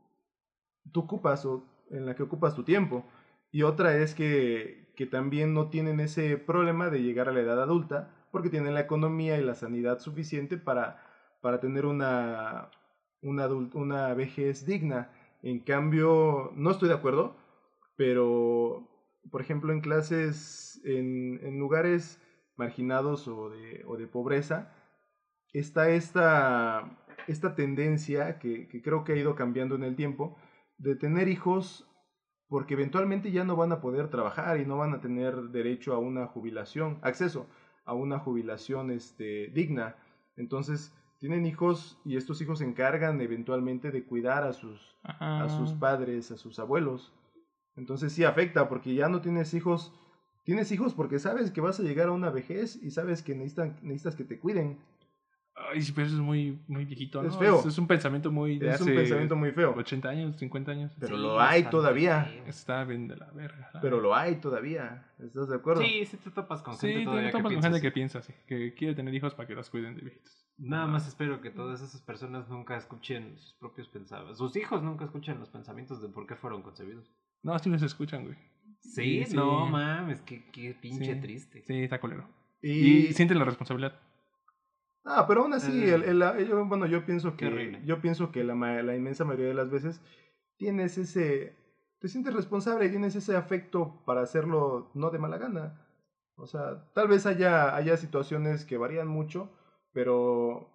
tú 0.91 1.01
ocupas 1.01 1.45
o 1.45 1.65
en 1.93 2.07
la 2.07 2.15
que 2.15 2.23
ocupas 2.25 2.55
tu 2.55 2.65
tiempo. 2.65 3.05
Y 3.51 3.63
otra 3.63 3.97
es 3.97 4.15
que, 4.15 4.93
que 4.97 5.07
también 5.07 5.55
no 5.55 5.69
tienen 5.71 6.01
ese 6.01 6.39
problema 6.39 6.91
de 6.91 7.03
llegar 7.03 7.29
a 7.29 7.33
la 7.33 7.41
edad 7.41 7.63
adulta 7.63 8.11
porque 8.31 8.49
tienen 8.51 8.75
la 8.75 8.81
economía 8.81 9.39
y 9.39 9.45
la 9.45 9.55
sanidad 9.55 9.99
suficiente 9.99 10.57
para, 10.57 11.05
para 11.43 11.61
tener 11.61 11.85
una, 11.87 12.71
una, 13.21 13.47
adult- 13.47 13.75
una 13.75 14.15
vejez 14.15 14.65
digna. 14.67 15.11
En 15.43 15.61
cambio, 15.61 16.51
no 16.55 16.71
estoy 16.71 16.89
de 16.89 16.95
acuerdo, 16.95 17.37
pero 17.97 18.89
por 19.31 19.41
ejemplo 19.41 19.73
en 19.73 19.81
clases, 19.81 20.81
en, 20.85 21.59
lugares 21.59 22.21
marginados 22.57 23.29
o 23.29 23.51
de, 23.51 23.83
o 23.87 23.97
de 23.97 24.07
pobreza, 24.07 24.73
está 25.53 25.91
esta, 25.91 26.99
esta 27.29 27.55
tendencia 27.55 28.39
que, 28.39 28.67
que 28.69 28.83
creo 28.83 29.05
que 29.05 29.13
ha 29.13 29.17
ido 29.17 29.35
cambiando 29.35 29.75
en 29.75 29.85
el 29.85 29.97
tiempo 29.97 30.37
de 30.83 30.97
tener 30.97 31.29
hijos 31.29 31.87
porque 32.49 32.75
eventualmente 32.75 33.31
ya 33.31 33.45
no 33.45 33.57
van 33.57 33.73
a 33.73 33.81
poder 33.81 34.09
trabajar 34.09 34.61
y 34.61 34.67
no 34.67 34.77
van 34.77 34.93
a 34.93 35.01
tener 35.01 35.35
derecho 35.51 35.95
a 35.95 35.99
una 35.99 36.27
jubilación, 36.27 36.99
acceso 37.03 37.47
a 37.85 37.95
una 37.95 38.19
jubilación 38.19 38.91
este, 38.91 39.49
digna. 39.55 39.97
Entonces, 40.37 40.93
tienen 41.19 41.47
hijos 41.47 41.99
y 42.05 42.17
estos 42.17 42.41
hijos 42.43 42.59
se 42.59 42.65
encargan 42.65 43.21
eventualmente 43.21 43.91
de 43.91 44.05
cuidar 44.05 44.43
a 44.45 44.53
sus, 44.53 44.97
a 45.05 45.49
sus 45.49 45.71
Ah, 45.71 45.77
padres, 45.79 46.31
a 46.33 46.37
sus 46.37 46.59
abuelos. 46.59 47.13
Entonces 47.77 48.13
sí 48.13 48.25
afecta 48.25 48.69
porque 48.69 48.95
ya 48.95 49.09
no 49.09 49.21
tienes 49.21 49.55
hijos. 49.55 49.93
Tienes 50.45 50.73
hijos 50.73 50.95
porque 50.95 51.21
sabes 51.21 51.53
que 51.53 51.61
vas 51.61 51.79
a 51.79 51.85
llegar 51.85 52.09
a 52.09 52.13
una 52.13 52.31
vejez 52.31 52.77
y 52.83 52.91
sabes 52.91 53.23
que 53.23 53.35
necesitan, 53.35 53.79
necesitas 53.83 54.17
que 54.17 54.25
te 54.25 54.41
cuiden. 54.41 54.79
Ay, 55.55 55.83
sí, 55.83 55.93
pero 55.93 56.07
eso 56.07 56.17
es 56.17 56.23
muy, 56.23 56.59
muy 56.67 56.85
viejito, 56.87 57.23
¿no? 57.23 57.29
Es 57.29 57.37
feo. 57.37 57.61
Es, 57.61 57.67
es 57.67 57.79
un 57.79 57.87
pensamiento 57.87 58.31
muy 58.33 58.59
de 58.59 58.71
Es 58.71 58.81
un 58.81 58.87
pensamiento 58.89 59.37
muy 59.37 59.53
feo. 59.53 59.75
80 59.77 60.09
años, 60.09 60.37
50 60.37 60.71
años. 60.73 60.93
Pero 60.99 61.17
Sí, 61.17 61.23
lo 61.23 61.41
hay 61.41 61.65
todavía. 61.65 62.33
Está 62.47 62.85
bien 62.85 63.07
de 63.07 63.17
la 63.17 63.31
verga. 63.33 63.71
Pero 63.83 64.01
lo 64.01 64.15
hay 64.15 64.37
todavía. 64.37 65.07
¿Estás 65.19 65.51
de 65.51 65.57
acuerdo? 65.57 65.83
Sí, 65.83 66.07
sí 66.07 66.17
te 66.17 66.31
topas 66.31 66.63
con 66.63 66.75
Sí, 66.77 66.87
gente 66.89 67.01
te 67.01 67.05
todavía 67.05 67.31
topas 67.31 67.51
que 67.51 67.55
con 67.57 67.63
gente 67.63 67.81
piensa 67.81 67.81
que 67.83 67.89
así. 67.89 67.95
piensa 67.95 68.19
así, 68.21 68.33
que 68.47 68.75
quiere 68.75 68.95
tener 68.95 69.15
hijos 69.15 69.35
para 69.35 69.47
que 69.47 69.55
los 69.55 69.69
cuiden 69.69 69.95
de 69.95 70.01
viejitos. 70.03 70.47
Nada 70.59 70.87
más 70.87 71.07
espero 71.07 71.41
que 71.41 71.51
todas 71.51 71.83
esas 71.83 72.01
personas 72.03 72.49
nunca 72.49 72.77
escuchen 72.77 73.37
sus 73.39 73.53
propios 73.55 73.89
pensamientos. 73.89 74.39
Sus 74.39 74.57
hijos 74.57 74.83
nunca 74.83 75.05
escuchen 75.05 75.39
los 75.39 75.51
pensamientos 75.51 76.01
de 76.01 76.09
por 76.09 76.27
qué 76.27 76.35
fueron 76.35 76.63
concebidos. 76.63 77.11
No, 77.43 77.59
sí 77.59 77.69
los 77.69 77.83
escuchan, 77.83 78.25
güey. 78.25 78.37
Sí, 78.81 79.25
Sí, 79.27 79.35
no 79.37 79.67
sí. 79.67 79.73
mames, 79.73 80.21
qué, 80.23 80.45
qué 80.51 80.75
pinche 80.81 81.15
Sí. 81.15 81.21
triste. 81.21 81.63
Sí, 81.67 81.83
está 81.83 81.99
colero. 82.01 82.27
Y, 82.63 82.71
Y 83.09 83.13
sienten 83.13 83.39
la 83.39 83.45
responsabilidad. 83.45 83.99
Ah, 85.05 85.25
pero 85.27 85.43
aún 85.43 85.53
así, 85.55 85.85
Eh, 85.85 85.95
el, 85.95 86.23
el- 86.23 86.49
yo, 86.49 86.65
bueno, 86.67 86.87
yo 86.87 87.05
pienso 87.05 87.37
que 87.37 87.81
yo 87.85 88.01
pienso 88.01 88.31
que 88.31 88.45
la, 88.45 88.55
ma- 88.55 88.83
la 88.83 88.95
inmensa 88.97 89.25
mayoría 89.25 89.49
de 89.49 89.55
las 89.55 89.71
veces 89.71 90.01
tienes 90.57 90.97
ese, 90.99 91.57
te 91.99 92.09
sientes 92.09 92.33
responsable 92.35 92.87
y 92.87 92.91
tienes 92.91 93.17
ese 93.17 93.37
afecto 93.37 94.03
para 94.07 94.21
hacerlo 94.23 94.91
no 94.95 95.11
de 95.11 95.19
mala 95.19 95.39
gana. 95.39 95.79
O 96.37 96.47
sea, 96.47 96.89
tal 96.95 97.09
vez 97.09 97.27
haya, 97.27 97.75
haya 97.75 97.97
situaciones 97.97 98.65
que 98.65 98.77
varían 98.79 99.07
mucho, 99.09 99.51
pero, 99.93 100.71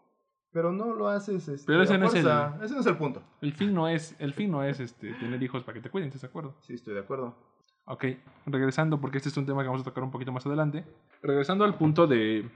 pero 0.52 0.72
no 0.72 0.94
lo 0.94 1.08
haces. 1.08 1.48
Este, 1.48 1.66
Pero 1.68 1.84
ese 1.84 1.98
no 1.98 2.06
es 2.08 2.16
el-. 2.16 2.28
Ese 2.63 2.74
no 2.76 2.82
es 2.82 2.86
el 2.86 2.98
punto. 2.98 3.24
El 3.42 3.54
fin 3.54 3.74
no 3.74 3.88
es, 3.88 4.16
el 4.20 4.34
fin 4.34 4.52
no 4.52 4.63
es 4.63 4.80
este, 4.80 5.13
tener 5.16 5.42
hijos 5.42 5.63
para 5.63 5.74
que 5.76 5.82
te 5.82 5.90
cuiden, 5.90 6.08
¿estás 6.08 6.22
de 6.24 6.28
acuerdo? 6.28 6.56
Sí, 6.62 6.74
estoy 6.74 6.94
de 6.94 7.00
acuerdo. 7.02 7.36
Ok, 7.86 8.06
regresando, 8.46 9.00
porque 9.00 9.18
este 9.18 9.30
es 9.30 9.38
un 9.38 9.46
tema 9.46 9.62
que 9.62 9.68
vamos 9.70 9.82
a 9.82 9.86
tocar 9.86 10.04
un 10.04 10.12
poquito 10.12 10.32
más 10.34 10.46
adelante. 10.46 10.84
Regresando 11.22 11.63
al 11.63 11.76
punto 11.78 12.06
de 12.08 12.50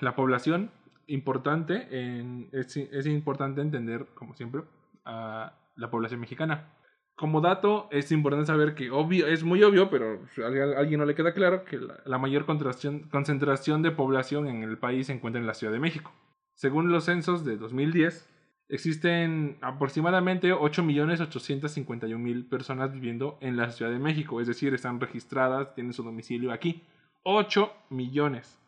la 0.00 0.14
población, 0.14 0.70
importante, 1.06 1.86
en- 1.90 2.48
es, 2.52 2.76
es 2.76 3.06
importante 3.06 3.60
entender, 3.60 4.06
como 4.14 4.34
siempre, 4.34 4.62
a 5.04 5.52
la 5.76 5.90
población 5.90 6.20
mexicana. 6.20 6.68
Como 7.14 7.40
dato, 7.42 7.88
es 7.90 8.12
importante 8.12 8.46
saber 8.46 8.74
que 8.74 8.90
obvio, 8.90 9.26
es 9.26 9.44
muy 9.44 9.62
obvio, 9.62 9.90
pero 9.90 10.20
a 10.42 10.46
alguien- 10.78 10.98
no 11.00 11.04
le 11.06 11.14
queda 11.14 11.34
claro 11.34 11.64
que 11.64 11.76
la, 11.78 12.00
la 12.06 12.18
mayor 12.18 12.46
concentración 12.46 13.82
de 13.82 13.90
población 13.90 14.46
en 14.46 14.62
el 14.62 14.78
país 14.78 15.06
se 15.08 15.12
encuentra 15.12 15.40
en 15.40 15.46
la 15.46 15.54
Ciudad 15.54 15.72
de 15.72 15.80
México. 15.80 16.12
Según 16.54 16.90
los 16.92 17.04
censos 17.04 17.44
de 17.44 17.56
2010, 17.56 18.26
existen 18.68 19.58
aproximadamente 19.62 20.52
8.851.000 20.54 22.48
personas 22.48 22.92
viviendo 22.92 23.36
en 23.40 23.56
la 23.56 23.70
Ciudad 23.70 23.90
de 23.90 23.98
México, 23.98 24.40
es 24.40 24.46
decir, 24.46 24.72
están 24.74 25.00
registradas, 25.00 25.74
tienen 25.74 25.92
su 25.92 26.02
domicilio 26.02 26.52
aquí. 26.52 26.82
8 27.22 27.72
millones. 27.90 28.58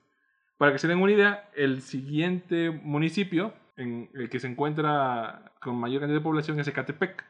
Para 0.63 0.71
que 0.71 0.79
se 0.79 0.87
den 0.87 1.03
una 1.03 1.11
idea, 1.11 1.51
el 1.57 1.83
siguiente 1.83 2.71
municipio 2.71 3.53
en 3.77 4.09
el 4.15 4.31
que 4.31 4.39
se 4.39 4.47
encuentra 4.47 5.51
con 5.61 5.75
mayor 5.75 5.99
cantidad 5.99 6.21
de 6.21 6.23
población 6.23 6.61
es 6.61 6.69
Ecatepec, 6.69 7.25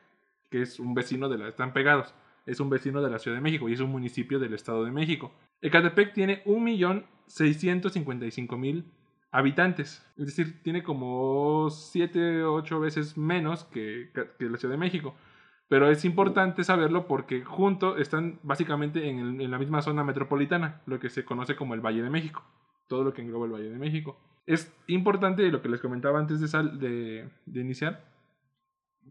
que 0.50 0.60
es 0.60 0.78
un 0.78 0.92
vecino 0.92 1.30
de 1.30 1.38
la... 1.38 1.48
están 1.48 1.72
pegados, 1.72 2.14
es 2.44 2.60
un 2.60 2.68
vecino 2.68 3.00
de 3.00 3.08
la 3.08 3.18
Ciudad 3.18 3.38
de 3.38 3.40
México 3.40 3.70
y 3.70 3.72
es 3.72 3.80
un 3.80 3.90
municipio 3.90 4.38
del 4.38 4.52
Estado 4.52 4.84
de 4.84 4.90
México. 4.90 5.32
Ecatepec 5.62 6.12
tiene 6.12 6.44
1.655.000 6.44 8.84
habitantes, 9.30 10.06
es 10.18 10.26
decir, 10.26 10.62
tiene 10.62 10.82
como 10.82 11.70
7 11.70 12.42
o 12.42 12.52
8 12.52 12.80
veces 12.80 13.16
menos 13.16 13.64
que, 13.64 14.10
la 14.40 14.58
Ciudad 14.58 14.74
de 14.74 14.78
México. 14.78 15.14
Pero 15.68 15.90
es 15.90 16.04
importante 16.04 16.64
saberlo 16.64 17.06
porque 17.06 17.42
juntos 17.42 17.98
están 17.98 18.40
básicamente 18.42 19.08
en 19.08 19.50
la 19.50 19.58
misma 19.58 19.80
zona 19.80 20.04
metropolitana, 20.04 20.82
lo 20.84 21.00
que 21.00 21.08
se 21.08 21.24
conoce 21.24 21.56
como 21.56 21.72
el 21.72 21.80
Valle 21.80 22.02
de 22.02 22.10
México, 22.10 22.44
todo 22.92 23.04
lo 23.04 23.14
que 23.14 23.22
engloba 23.22 23.46
el 23.46 23.52
Valle 23.52 23.70
de 23.70 23.78
México. 23.78 24.18
Es 24.44 24.70
importante 24.86 25.50
lo 25.50 25.62
que 25.62 25.70
les 25.70 25.80
comentaba 25.80 26.18
antes 26.18 26.40
de, 26.42 26.46
sal- 26.48 26.78
de, 26.78 27.26
de 27.46 27.60
iniciar, 27.62 28.04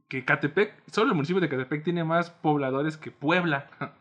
que 0.07 0.23
Catepec, 0.23 0.83
solo 0.91 1.09
el 1.09 1.15
municipio 1.15 1.41
de 1.41 1.49
Catepec 1.49 1.83
tiene 1.83 2.03
más 2.03 2.29
pobladores 2.29 2.95
que 2.95 3.09
Puebla. 3.09 3.71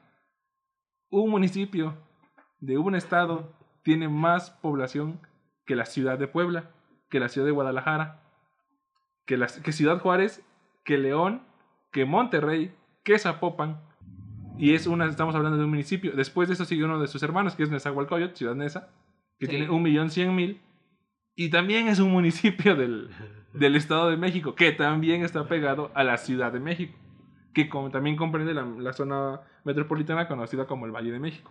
Un 1.10 1.30
municipio 1.30 1.94
de 2.60 2.76
un 2.76 2.94
estado 2.94 3.54
tiene 3.82 4.08
más 4.10 4.50
población 4.50 5.18
que 5.64 5.76
la 5.76 5.86
ciudad 5.86 6.18
de 6.18 6.28
Puebla, 6.28 6.70
que 7.08 7.20
la 7.20 7.30
ciudad 7.30 7.46
de 7.46 7.52
Guadalajara, 7.52 8.20
que, 9.24 9.38
la, 9.38 9.46
que 9.46 9.72
Ciudad 9.72 9.98
Juárez, 10.00 10.44
que 10.84 10.98
León, 10.98 11.40
que 11.90 12.04
Monterrey, 12.04 12.74
que 13.02 13.18
Zapopan. 13.18 13.80
Y 14.58 14.74
es 14.74 14.86
una, 14.86 15.06
estamos 15.06 15.34
hablando 15.34 15.56
de 15.56 15.64
un 15.64 15.70
municipio. 15.70 16.12
Después 16.12 16.48
de 16.48 16.54
eso 16.54 16.66
sigue 16.66 16.84
uno 16.84 17.00
de 17.00 17.08
sus 17.08 17.22
hermanos, 17.22 17.56
que 17.56 17.62
es 17.62 17.70
Nezahualcóyotl, 17.70 18.36
Ciudad 18.36 18.54
Neza, 18.54 18.90
que 19.40 19.46
Sí. 19.46 19.50
tiene 19.50 19.68
un 19.70 19.82
millón 19.82 20.10
cien 20.10 20.34
mil. 20.36 20.60
Y 21.34 21.50
también 21.50 21.88
es 21.88 21.98
un 21.98 22.12
municipio 22.12 22.76
del, 22.76 23.10
del 23.54 23.74
Estado 23.74 24.10
de 24.10 24.16
México, 24.16 24.54
que 24.54 24.70
también 24.70 25.24
está 25.24 25.48
pegado 25.48 25.90
a 25.94 26.04
la 26.04 26.16
Ciudad 26.18 26.52
de 26.52 26.60
México, 26.60 26.96
que 27.54 27.68
como, 27.68 27.90
también 27.90 28.14
comprende 28.16 28.54
la, 28.54 28.62
la 28.64 28.92
zona 28.92 29.40
metropolitana 29.64 30.28
conocida 30.28 30.66
como 30.66 30.86
el 30.86 30.92
Valle 30.92 31.10
de 31.10 31.18
México. 31.18 31.50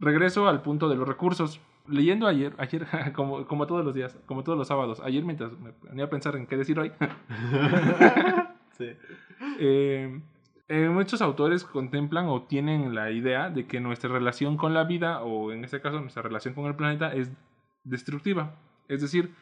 Regreso 0.00 0.48
al 0.48 0.62
punto 0.62 0.88
de 0.88 0.96
los 0.96 1.06
recursos. 1.06 1.60
Leyendo 1.86 2.26
ayer, 2.26 2.54
ayer 2.58 2.86
como, 3.14 3.46
como 3.46 3.66
todos 3.66 3.84
los 3.84 3.94
días, 3.94 4.18
como 4.26 4.42
todos 4.44 4.58
los 4.58 4.68
sábados, 4.68 5.00
ayer 5.00 5.24
mientras 5.24 5.52
me 5.58 5.72
ponía 5.72 6.04
a 6.04 6.10
pensar 6.10 6.34
en 6.36 6.46
qué 6.46 6.56
decir 6.56 6.78
hoy, 6.78 6.92
Sí. 8.78 8.90
eh, 9.58 10.20
eh, 10.68 10.88
muchos 10.90 11.22
autores 11.22 11.64
contemplan 11.64 12.26
o 12.26 12.42
tienen 12.42 12.94
la 12.94 13.10
idea 13.10 13.48
de 13.48 13.66
que 13.66 13.80
nuestra 13.80 14.10
relación 14.10 14.56
con 14.56 14.74
la 14.74 14.84
vida, 14.84 15.22
o 15.22 15.50
en 15.52 15.64
este 15.64 15.80
caso 15.80 16.00
nuestra 16.00 16.22
relación 16.22 16.54
con 16.54 16.66
el 16.66 16.76
planeta, 16.76 17.14
es 17.14 17.30
destructiva. 17.84 18.54
Es 18.86 19.00
decir, 19.00 19.34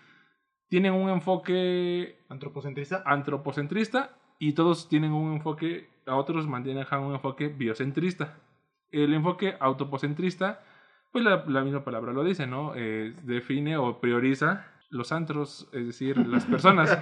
tienen 0.68 0.92
un 0.92 1.10
enfoque 1.10 2.18
¿Antropocentrista? 2.28 3.02
antropocentrista 3.04 4.16
y 4.38 4.52
todos 4.52 4.88
tienen 4.88 5.12
un 5.12 5.34
enfoque, 5.34 5.90
a 6.06 6.14
otros 6.14 6.46
manejan 6.46 7.02
un 7.02 7.14
enfoque 7.14 7.48
biocentrista. 7.48 8.38
El 8.90 9.12
enfoque 9.12 9.56
autopocentrista, 9.58 10.62
pues 11.10 11.24
la, 11.24 11.44
la 11.48 11.62
misma 11.62 11.82
palabra 11.82 12.12
lo 12.12 12.22
dice, 12.22 12.46
¿no? 12.46 12.72
Eh, 12.76 13.14
define 13.24 13.76
o 13.78 14.00
prioriza 14.00 14.66
los 14.90 15.10
antros, 15.10 15.68
es 15.72 15.86
decir, 15.86 16.18
las 16.18 16.44
personas. 16.44 16.96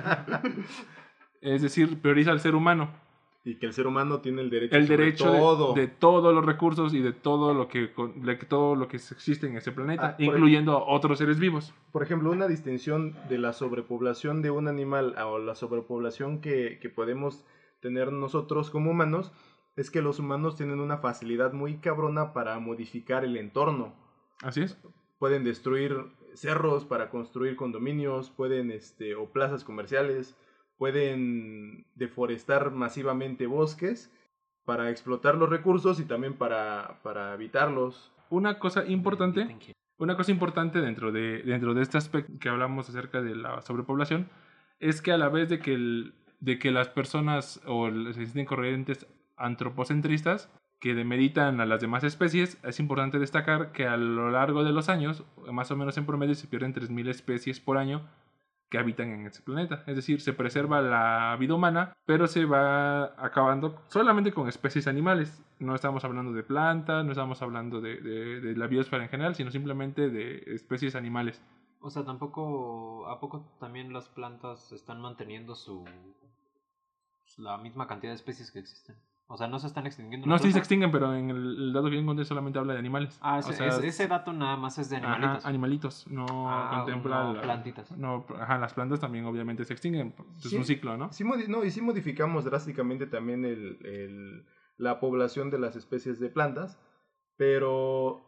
es 1.42 1.60
decir, 1.60 2.00
prioriza 2.00 2.30
al 2.30 2.40
ser 2.40 2.54
humano. 2.54 3.03
Y 3.46 3.56
que 3.56 3.66
el 3.66 3.74
ser 3.74 3.86
humano 3.86 4.20
tiene 4.20 4.40
el 4.40 4.48
derecho 4.48 4.74
El 4.76 4.88
derecho 4.88 5.30
de- 5.30 5.38
todo. 5.38 5.74
De, 5.74 5.86
todos 5.86 6.34
los 6.34 6.44
recursos 6.44 6.94
y 6.94 7.00
de 7.00 7.12
todo 7.12 7.52
lo 7.52 7.68
que, 7.68 7.90
de 8.16 8.36
todo 8.36 8.74
lo 8.74 8.88
que 8.88 8.96
existe 8.96 9.46
en 9.46 9.56
ese 9.58 9.70
planeta, 9.70 10.08
Ah, 10.08 10.16
incluyendo 10.18 10.72
a 10.78 10.86
otros 10.90 11.18
seres 11.18 11.38
vivos. 11.38 11.74
Por 11.92 12.02
ejemplo, 12.02 12.30
una 12.30 12.48
distinción 12.48 13.14
de 13.28 13.36
la 13.38 13.52
sobrepoblación 13.52 14.40
de 14.40 14.50
un 14.50 14.66
animal 14.66 15.14
o 15.26 15.38
la 15.38 15.54
sobrepoblación 15.54 16.40
que, 16.40 16.78
que 16.80 16.88
podemos 16.88 17.44
tener 17.80 18.12
nosotros 18.12 18.70
como 18.70 18.90
humanos 18.90 19.30
es 19.76 19.90
que 19.90 20.00
los 20.00 20.18
humanos 20.20 20.56
tienen 20.56 20.80
una 20.80 20.96
facilidad 20.98 21.52
muy 21.52 21.76
cabrona 21.76 22.32
para 22.32 22.58
modificar 22.60 23.24
el 23.24 23.36
entorno. 23.36 23.92
Así 24.42 24.62
es. 24.62 24.78
Pueden 25.18 25.44
destruir 25.44 25.96
cerros 26.32 26.84
para 26.86 27.10
construir 27.10 27.56
condominios, 27.56 28.30
pueden, 28.30 28.70
este, 28.70 29.14
o 29.16 29.26
plazas 29.30 29.64
comerciales, 29.64 30.34
pueden 30.78 31.86
deforestar 31.94 32.70
masivamente 32.70 33.46
bosques 33.46 34.12
para 34.64 34.90
explotar 34.90 35.34
los 35.36 35.48
recursos 35.48 36.00
y 36.00 36.04
también 36.04 36.34
para, 36.34 37.00
para 37.02 37.32
habitarlos. 37.32 38.12
Una 38.30 38.58
cosa 38.58 38.84
importante. 38.86 39.42
Una 39.98 40.16
cosa 40.16 40.32
importante 40.32 40.80
dentro 40.80 41.12
de, 41.12 41.42
dentro 41.42 41.72
de 41.74 41.82
este 41.82 41.98
aspecto 41.98 42.32
que 42.40 42.48
hablamos 42.48 42.88
acerca 42.88 43.22
de 43.22 43.36
la 43.36 43.60
sobrepoblación 43.62 44.28
es 44.80 45.00
que 45.00 45.12
a 45.12 45.18
la 45.18 45.28
vez 45.28 45.48
de 45.48 45.60
que, 45.60 45.74
el- 45.74 46.14
de 46.40 46.58
que 46.58 46.70
las 46.72 46.88
personas 46.88 47.60
o 47.66 47.88
las 47.90 48.16
existen 48.16 48.44
corrientes 48.46 49.06
antropocentristas 49.36 50.50
que 50.80 50.94
demeritan 50.94 51.60
a 51.60 51.66
las 51.66 51.80
demás 51.80 52.04
especies, 52.04 52.58
es 52.64 52.80
importante 52.80 53.18
destacar 53.18 53.72
que 53.72 53.86
a 53.86 53.96
lo 53.96 54.30
largo 54.30 54.64
de 54.64 54.72
los 54.72 54.88
años, 54.88 55.24
más 55.50 55.70
o 55.70 55.76
menos 55.76 55.96
en 55.96 56.04
promedio, 56.06 56.34
se 56.34 56.46
pierden 56.48 56.74
3.000 56.74 57.08
especies 57.08 57.60
por 57.60 57.78
año 57.78 58.02
que 58.70 58.78
habitan 58.78 59.10
en 59.10 59.26
este 59.26 59.42
planeta. 59.42 59.84
Es 59.86 59.96
decir, 59.96 60.20
se 60.20 60.32
preserva 60.32 60.80
la 60.82 61.36
vida 61.38 61.54
humana, 61.54 61.92
pero 62.06 62.26
se 62.26 62.44
va 62.44 63.04
acabando 63.24 63.80
solamente 63.88 64.32
con 64.32 64.48
especies 64.48 64.86
animales. 64.86 65.42
No 65.60 65.74
estamos 65.74 66.04
hablando 66.04 66.32
de 66.32 66.42
plantas, 66.42 67.04
no 67.04 67.12
estamos 67.12 67.40
hablando 67.42 67.80
de, 67.80 68.00
de- 68.00 68.40
de 68.40 68.56
la 68.56 68.66
biosfera 68.66 69.04
en 69.04 69.08
general, 69.10 69.34
sino 69.34 69.50
simplemente 69.50 70.10
de 70.10 70.42
especies 70.48 70.94
animales. 70.96 71.40
O 71.80 71.90
sea, 71.90 72.04
tampoco. 72.04 73.06
¿A 73.08 73.20
poco 73.20 73.44
también 73.60 73.92
las 73.92 74.08
plantas 74.08 74.72
están 74.72 75.00
manteniendo 75.00 75.54
su. 75.54 75.84
la 77.38 77.58
misma 77.58 77.86
cantidad 77.86 78.12
de 78.12 78.16
especies 78.16 78.50
que 78.50 78.58
existen? 78.60 78.96
O 79.26 79.38
sea, 79.38 79.48
no 79.48 79.58
se 79.58 79.66
están 79.68 79.86
extinguiendo. 79.86 80.26
No, 80.26 80.38
sí 80.38 80.52
se 80.52 80.58
extinguen, 80.58 80.90
pero 80.92 81.14
en 81.14 81.30
el, 81.30 81.36
el 81.56 81.72
dato 81.72 81.88
que 81.88 81.94
yo 81.96 82.02
encontré 82.02 82.24
solamente 82.26 82.58
habla 82.58 82.74
de 82.74 82.78
animales. 82.78 83.18
Ah, 83.22 83.36
O 83.36 83.40
ese, 83.40 83.54
sea, 83.54 83.68
ese- 83.68 83.86
ese 83.88 84.06
dato 84.06 84.32
nada 84.34 84.56
más 84.58 84.78
es 84.78 84.90
de 84.90 84.96
ajá, 84.98 85.14
animalitos. 85.14 85.46
animalitos, 85.46 86.06
no 86.08 86.26
Ah, 86.46 86.70
contempla 86.76 87.22
no 87.24 87.32
la- 87.34 87.40
plantitas. 87.42 87.90
No, 87.92 88.26
ajá, 88.38 88.58
las 88.58 88.74
plantas 88.74 89.00
también 89.00 89.24
obviamente 89.24 89.64
se 89.64 89.72
extinguen. 89.72 90.14
Es 90.38 90.50
Sí. 90.50 90.56
un 90.56 90.64
ciclo, 90.64 90.96
¿no? 90.98 91.10
Sí, 91.12 91.24
modi- 91.24 91.48
no, 91.48 91.64
y 91.64 91.70
sí 91.70 91.80
modificamos 91.80 92.44
drásticamente 92.44 93.06
también 93.06 93.44
el, 93.46 93.78
el- 93.86 94.46
la 94.76 95.00
población 95.00 95.50
de 95.50 95.58
las 95.58 95.74
especies 95.74 96.20
de 96.20 96.28
plantas, 96.28 96.78
pero 97.36 98.24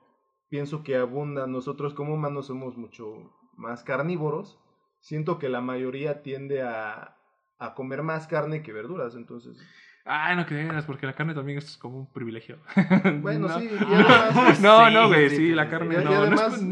pienso 0.49 0.82
que 0.82 0.97
abundan, 0.97 1.53
nosotros 1.53 1.94
como 1.94 2.14
humanos 2.14 2.47
somos 2.47 2.76
mucho 2.76 3.32
más 3.57 3.82
carnívoros, 3.84 4.59
siento 5.01 5.38
que 5.38 5.49
la 5.49 5.61
mayoría 5.61 6.22
tiende 6.22 6.62
a, 6.62 7.16
a 7.59 7.74
comer 7.74 8.03
más 8.03 8.26
carne 8.26 8.62
que 8.62 8.72
verduras, 8.72 9.14
entonces... 9.14 9.59
Ay, 10.09 10.36
no 10.36 10.46
creas, 10.46 10.84
porque 10.84 11.04
la 11.07 11.12
carne 11.14 11.34
también 11.34 11.59
es 11.59 11.76
como 11.76 11.98
un 11.98 12.07
privilegio. 12.07 12.59
Bueno, 13.22 13.48
No. 13.48 13.59
sí, 13.59 13.68
y 13.70 13.84
además, 14.09 14.61
No, 14.61 14.88
no, 14.90 15.09
güey, 15.09 15.28
sí, 15.30 15.36
sí, 15.36 15.46
sí, 15.48 15.52
la 15.54 15.68
carne 15.68 15.96
y- 15.96 16.00
y 16.00 16.04
no. 16.04 16.11
no 16.11 16.34
es 16.34 16.40
además, 16.40 16.62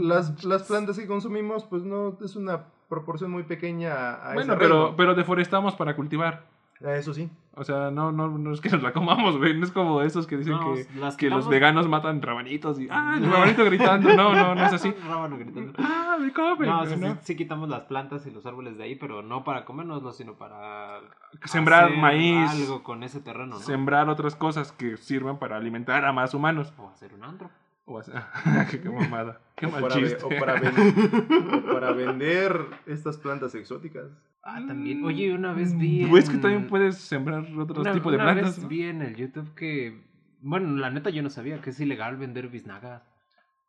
las, 0.00 0.44
las 0.44 0.62
plantas 0.62 0.96
que 0.98 1.06
consumimos, 1.06 1.64
pues 1.64 1.82
no, 1.82 2.16
es 2.24 2.36
una 2.36 2.66
proporción 2.88 3.30
muy 3.30 3.42
pequeña 3.42 3.94
a, 3.94 4.30
a 4.30 4.34
Bueno, 4.34 4.52
ese 4.52 4.60
pero, 4.62 4.82
reino. 4.82 4.96
pero 4.96 5.14
deforestamos 5.14 5.74
para 5.74 5.96
cultivar. 5.96 6.44
Ah, 6.82 6.94
Eso 6.96 7.14
sí. 7.14 7.30
O 7.56 7.62
sea, 7.62 7.92
no, 7.92 8.10
no, 8.10 8.28
no 8.28 8.52
es 8.52 8.60
que 8.60 8.68
nos 8.68 8.82
la 8.82 8.92
comamos, 8.92 9.38
güey. 9.38 9.56
No 9.56 9.64
es 9.64 9.70
como 9.70 10.02
esos 10.02 10.26
que 10.26 10.36
dicen 10.36 10.54
No, 10.54 10.74
que, 10.74 10.86
las 10.98 11.16
que 11.16 11.30
los 11.30 11.48
veganos 11.48 11.86
matan 11.86 12.20
rabanitos 12.20 12.80
y. 12.80 12.88
¡Ah, 12.90 13.14
el 13.16 13.30
rabanito 13.30 13.64
gritando! 13.64 14.14
No, 14.16 14.34
no, 14.34 14.56
no 14.56 14.66
es 14.66 14.72
así. 14.72 14.92
Rábano 15.08 15.38
gritando. 15.38 15.72
¡Ah, 15.78 16.16
me 16.20 16.32
come! 16.32 16.66
No, 16.66 16.80
o 16.80 16.86
sea, 16.86 16.96
¿no? 16.96 17.12
sí, 17.14 17.18
sí 17.22 17.36
quitamos 17.36 17.68
las 17.68 17.84
plantas 17.84 18.26
y 18.26 18.32
los 18.32 18.44
árboles 18.44 18.76
de 18.76 18.84
ahí, 18.84 18.96
pero 18.96 19.22
no 19.22 19.44
para 19.44 19.64
comérnoslo, 19.64 20.12
sino 20.12 20.34
para 20.34 21.00
Sembrar 21.44 21.84
hacer 21.84 21.98
maíz, 21.98 22.50
algo 22.50 22.82
con 22.82 23.04
ese 23.04 23.20
terreno, 23.20 23.54
¿no? 23.54 23.60
sembrar 23.60 24.08
otras 24.08 24.34
cosas 24.34 24.72
que 24.72 24.96
sirvan 24.96 25.38
para 25.38 25.56
alimentar 25.56 26.04
a 26.04 26.12
más 26.12 26.34
humanos. 26.34 26.72
O 26.76 26.88
hacer 26.88 27.14
un 27.14 27.22
antro. 27.22 27.50
O 27.86 27.98
hacer- 27.98 28.14
qué, 28.70 28.80
qué 28.80 28.88
mamada. 28.88 29.40
Qué 29.56 29.66
O 29.66 29.70
mal 29.70 29.82
para, 29.82 29.94
ve- 29.96 30.00
chiste. 30.02 30.24
o 30.24 30.28
para 30.28 30.60
ven- 30.60 31.64
o 31.68 31.72
para 31.72 31.92
vender 31.92 32.60
estas 32.86 33.18
plantas 33.18 33.54
exóticas. 33.54 34.06
Ah, 34.42 34.62
también. 34.66 35.04
Oye, 35.04 35.32
una 35.34 35.52
vez 35.52 35.76
vi. 35.76 36.04
Güey, 36.06 36.22
es 36.22 36.28
que 36.28 36.36
en- 36.36 36.42
también 36.42 36.66
puedes 36.66 36.96
sembrar 36.98 37.40
otros 37.58 37.78
una- 37.78 37.92
tipos 37.92 38.12
de 38.12 38.16
una 38.18 38.24
plantas. 38.32 38.56
vez 38.56 38.62
¿no? 38.62 38.68
vi 38.68 38.82
en 38.84 39.02
el 39.02 39.16
YouTube 39.16 39.54
que. 39.54 40.02
Bueno, 40.40 40.76
la 40.78 40.90
neta 40.90 41.08
yo 41.10 41.22
no 41.22 41.30
sabía 41.30 41.60
que 41.62 41.70
es 41.70 41.80
ilegal 41.80 42.16
vender 42.16 42.48
biznagas. 42.48 43.02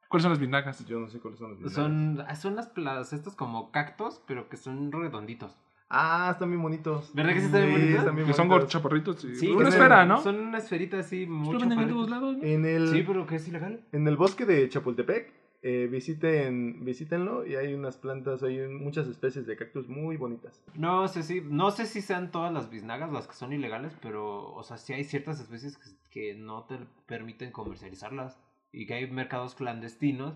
¿Cuáles 0.09 0.23
son 0.23 0.31
las 0.31 0.39
vinagas? 0.39 0.85
Yo 0.85 0.99
no 0.99 1.09
sé 1.09 1.19
cuáles 1.19 1.39
son 1.39 1.59
los 1.61 1.73
Son, 1.73 2.21
ah, 2.27 2.35
son 2.35 2.55
las 2.75 3.11
estos 3.13 3.35
como 3.35 3.71
cactos, 3.71 4.21
pero 4.27 4.49
que 4.49 4.55
son 4.57 4.91
redonditos. 4.91 5.55
Ah, 5.89 6.29
están 6.31 6.49
bien 6.49 6.61
bonitos. 6.61 7.11
¿Verdad 7.13 7.33
que 7.33 7.39
sí 7.41 7.45
están 7.45 7.61
bien 7.61 7.73
bonitos? 7.73 7.99
están 7.99 8.15
bien 8.15 8.27
Que 8.27 8.33
son 8.33 8.47
bonitos. 8.49 8.71
chaparritos. 8.71 9.23
y- 9.23 9.35
Sí, 9.35 9.51
una 9.51 9.63
que 9.63 9.69
esfera, 9.69 9.99
son- 9.99 10.07
¿no? 10.07 10.21
Son 10.21 10.39
una 10.39 10.57
esferita 10.57 10.99
así, 10.99 11.25
Pues 11.27 11.59
venden 11.59 11.79
en 11.79 11.89
todos 11.89 12.09
lados, 12.09 12.37
¿no? 12.37 12.43
En 12.43 12.65
el, 12.65 12.89
Sí, 12.89 13.03
pero 13.05 13.25
que 13.27 13.35
es 13.35 13.47
ilegal. 13.47 13.81
en 13.91 14.07
el 14.07 14.17
bosque 14.17 14.45
de 14.45 14.67
Chapultepec, 14.67 15.31
eh, 15.61 15.87
visiten, 15.91 16.83
visítenlo 16.85 17.45
y 17.45 17.55
hay 17.55 17.73
unas 17.73 17.97
plantas, 17.97 18.41
hay 18.43 18.59
un- 18.59 18.83
muchas 18.83 19.07
especies 19.07 19.45
de 19.45 19.55
cactus 19.55 19.87
muy 19.87 20.17
bonitas. 20.17 20.59
No 20.75 21.07
sé 21.07 21.21
si, 21.23 21.41
no 21.41 21.71
sé 21.71 21.85
si 21.85 22.01
sean 22.01 22.31
todas 22.31 22.51
las 22.53 22.69
biznagas 22.69 23.11
las 23.11 23.27
que 23.27 23.33
son 23.33 23.53
ilegales, 23.53 23.95
pero, 24.01 24.53
o 24.53 24.63
sea, 24.63 24.77
sí 24.77 24.93
hay 24.93 25.03
ciertas 25.03 25.39
especies 25.39 25.77
que, 25.77 25.89
que 26.09 26.35
no 26.35 26.63
te 26.65 26.77
permiten 27.07 27.51
comercializarlas 27.51 28.39
y 28.71 28.85
que 28.87 28.95
hay 28.95 29.09
mercados 29.11 29.53
clandestinos 29.55 30.33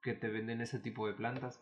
que 0.00 0.14
te 0.14 0.28
venden 0.30 0.60
ese 0.60 0.78
tipo 0.78 1.06
de 1.06 1.12
plantas. 1.14 1.60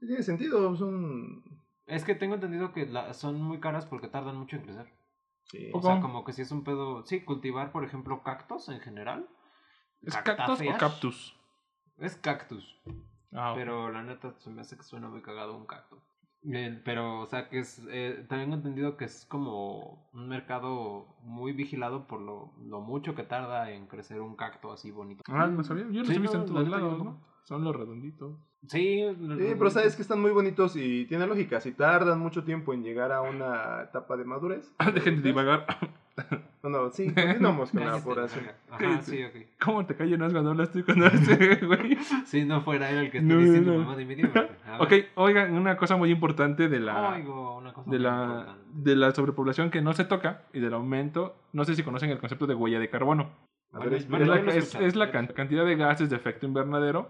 Sí, 0.00 0.06
Tiene 0.06 0.22
sentido, 0.22 0.74
son... 0.76 1.42
Es 1.90 2.04
que 2.04 2.14
tengo 2.14 2.34
entendido 2.36 2.72
que 2.72 2.86
la- 2.86 3.12
son 3.14 3.40
muy 3.40 3.58
caras 3.60 3.86
porque 3.86 4.08
tardan 4.08 4.36
mucho 4.36 4.56
en 4.56 4.62
crecer. 4.62 4.92
Sí. 5.44 5.70
O 5.74 5.82
sea, 5.82 6.00
como 6.00 6.24
que 6.24 6.32
si 6.32 6.42
es 6.42 6.52
un 6.52 6.62
pedo, 6.62 7.04
sí, 7.04 7.20
cultivar, 7.22 7.72
por 7.72 7.84
ejemplo, 7.84 8.22
cactos 8.22 8.68
en 8.68 8.80
general. 8.80 9.28
¿Es 10.02 10.16
cactus 10.16 10.60
o 10.60 10.78
cactus? 10.78 11.36
Es 11.98 12.16
cactus. 12.16 12.80
Ah. 13.32 13.52
Pero 13.54 13.90
la 13.90 14.02
neta 14.02 14.32
se 14.38 14.50
me 14.50 14.60
hace 14.60 14.76
que 14.76 14.82
suena 14.84 15.08
muy 15.08 15.22
cagado 15.22 15.56
un 15.56 15.66
cactus. 15.66 15.98
Eh, 16.50 16.80
pero, 16.84 17.20
o 17.20 17.26
sea, 17.26 17.48
que 17.50 17.58
es. 17.58 17.82
Eh, 17.90 18.24
también 18.28 18.52
he 18.52 18.54
entendido 18.54 18.96
que 18.96 19.04
es 19.04 19.26
como 19.26 20.08
un 20.14 20.28
mercado 20.28 21.16
muy 21.22 21.52
vigilado 21.52 22.06
por 22.06 22.20
lo, 22.20 22.54
lo 22.62 22.80
mucho 22.80 23.14
que 23.14 23.24
tarda 23.24 23.70
en 23.72 23.86
crecer 23.88 24.20
un 24.22 24.36
cacto 24.36 24.72
así 24.72 24.90
bonito. 24.90 25.22
Ah, 25.28 25.46
no 25.48 25.62
sabía. 25.64 25.84
Yo 25.90 25.98
los 26.00 26.08
Sí, 26.08 26.14
he 26.14 26.18
visto 26.18 26.38
no, 26.38 26.44
en 26.44 26.48
todos 26.52 26.68
lados. 26.68 27.04
¿no? 27.04 27.20
Son 27.44 27.62
los 27.62 27.76
redonditos. 27.76 28.38
Sí, 28.66 29.04
Sí, 29.38 29.54
pero 29.58 29.70
sabes 29.70 29.96
que 29.96 30.02
están 30.02 30.20
muy 30.20 30.30
bonitos 30.32 30.76
y 30.76 31.06
tiene 31.06 31.26
lógica. 31.26 31.60
Si 31.60 31.72
tardan 31.72 32.18
mucho 32.20 32.44
tiempo 32.44 32.74
en 32.74 32.82
llegar 32.84 33.10
a 33.10 33.22
una 33.22 33.82
etapa 33.84 34.16
de 34.16 34.24
madurez. 34.24 34.72
Dejen 34.94 35.16
de 35.16 35.22
divagar. 35.22 35.66
No, 36.62 36.68
no, 36.68 36.90
sí, 36.90 37.06
continuamos 37.14 37.70
con 37.70 37.80
la 37.80 37.86
Cállate, 37.92 38.04
población. 38.04 38.44
Ajá, 38.70 39.00
sí, 39.00 39.24
ok. 39.24 39.32
¿Cómo 39.64 39.86
te 39.86 39.94
callas 39.96 40.18
cuando 40.30 40.50
hablas 40.50 40.70
tú 40.70 40.80
y 40.80 40.82
cuando 40.82 41.06
hablas 41.06 41.26
güey? 41.66 41.96
Si 42.26 42.44
no 42.44 42.60
fuera 42.60 42.90
él 42.90 42.98
el 42.98 43.10
que 43.10 43.18
está 43.18 43.32
No, 43.32 43.40
diciendo 43.40 43.72
no. 43.72 43.78
mamá 43.78 43.96
de 43.96 44.04
medio. 44.04 44.28
Ok, 44.80 44.92
oigan, 45.14 45.54
una 45.54 45.78
cosa 45.78 45.96
muy 45.96 46.10
importante 46.10 46.68
de 46.68 46.78
la, 46.78 47.14
Oigo 47.14 47.56
una 47.56 47.72
cosa 47.72 47.90
de 47.90 47.96
muy 47.96 48.04
la, 48.04 48.22
importante. 48.24 48.62
de 48.74 48.96
la 48.96 49.10
sobrepoblación 49.12 49.70
que 49.70 49.80
no 49.80 49.94
se 49.94 50.04
toca 50.04 50.42
y 50.52 50.60
del 50.60 50.74
aumento. 50.74 51.36
No 51.54 51.64
sé 51.64 51.74
si 51.74 51.82
conocen 51.82 52.10
el 52.10 52.18
concepto 52.18 52.46
de 52.46 52.54
huella 52.54 52.78
de 52.78 52.90
carbono. 52.90 53.30
A 53.72 53.78
Bueno, 53.78 53.92
ver, 53.92 53.94
es- 54.00 54.04
Es 54.04 54.10
bueno, 54.10 54.26
la, 54.26 54.40
es, 54.54 54.74
es 54.74 54.98
can- 55.10 55.28
cantidad 55.28 55.64
de 55.64 55.76
gases 55.76 56.10
de 56.10 56.16
efecto 56.16 56.44
invernadero 56.44 57.08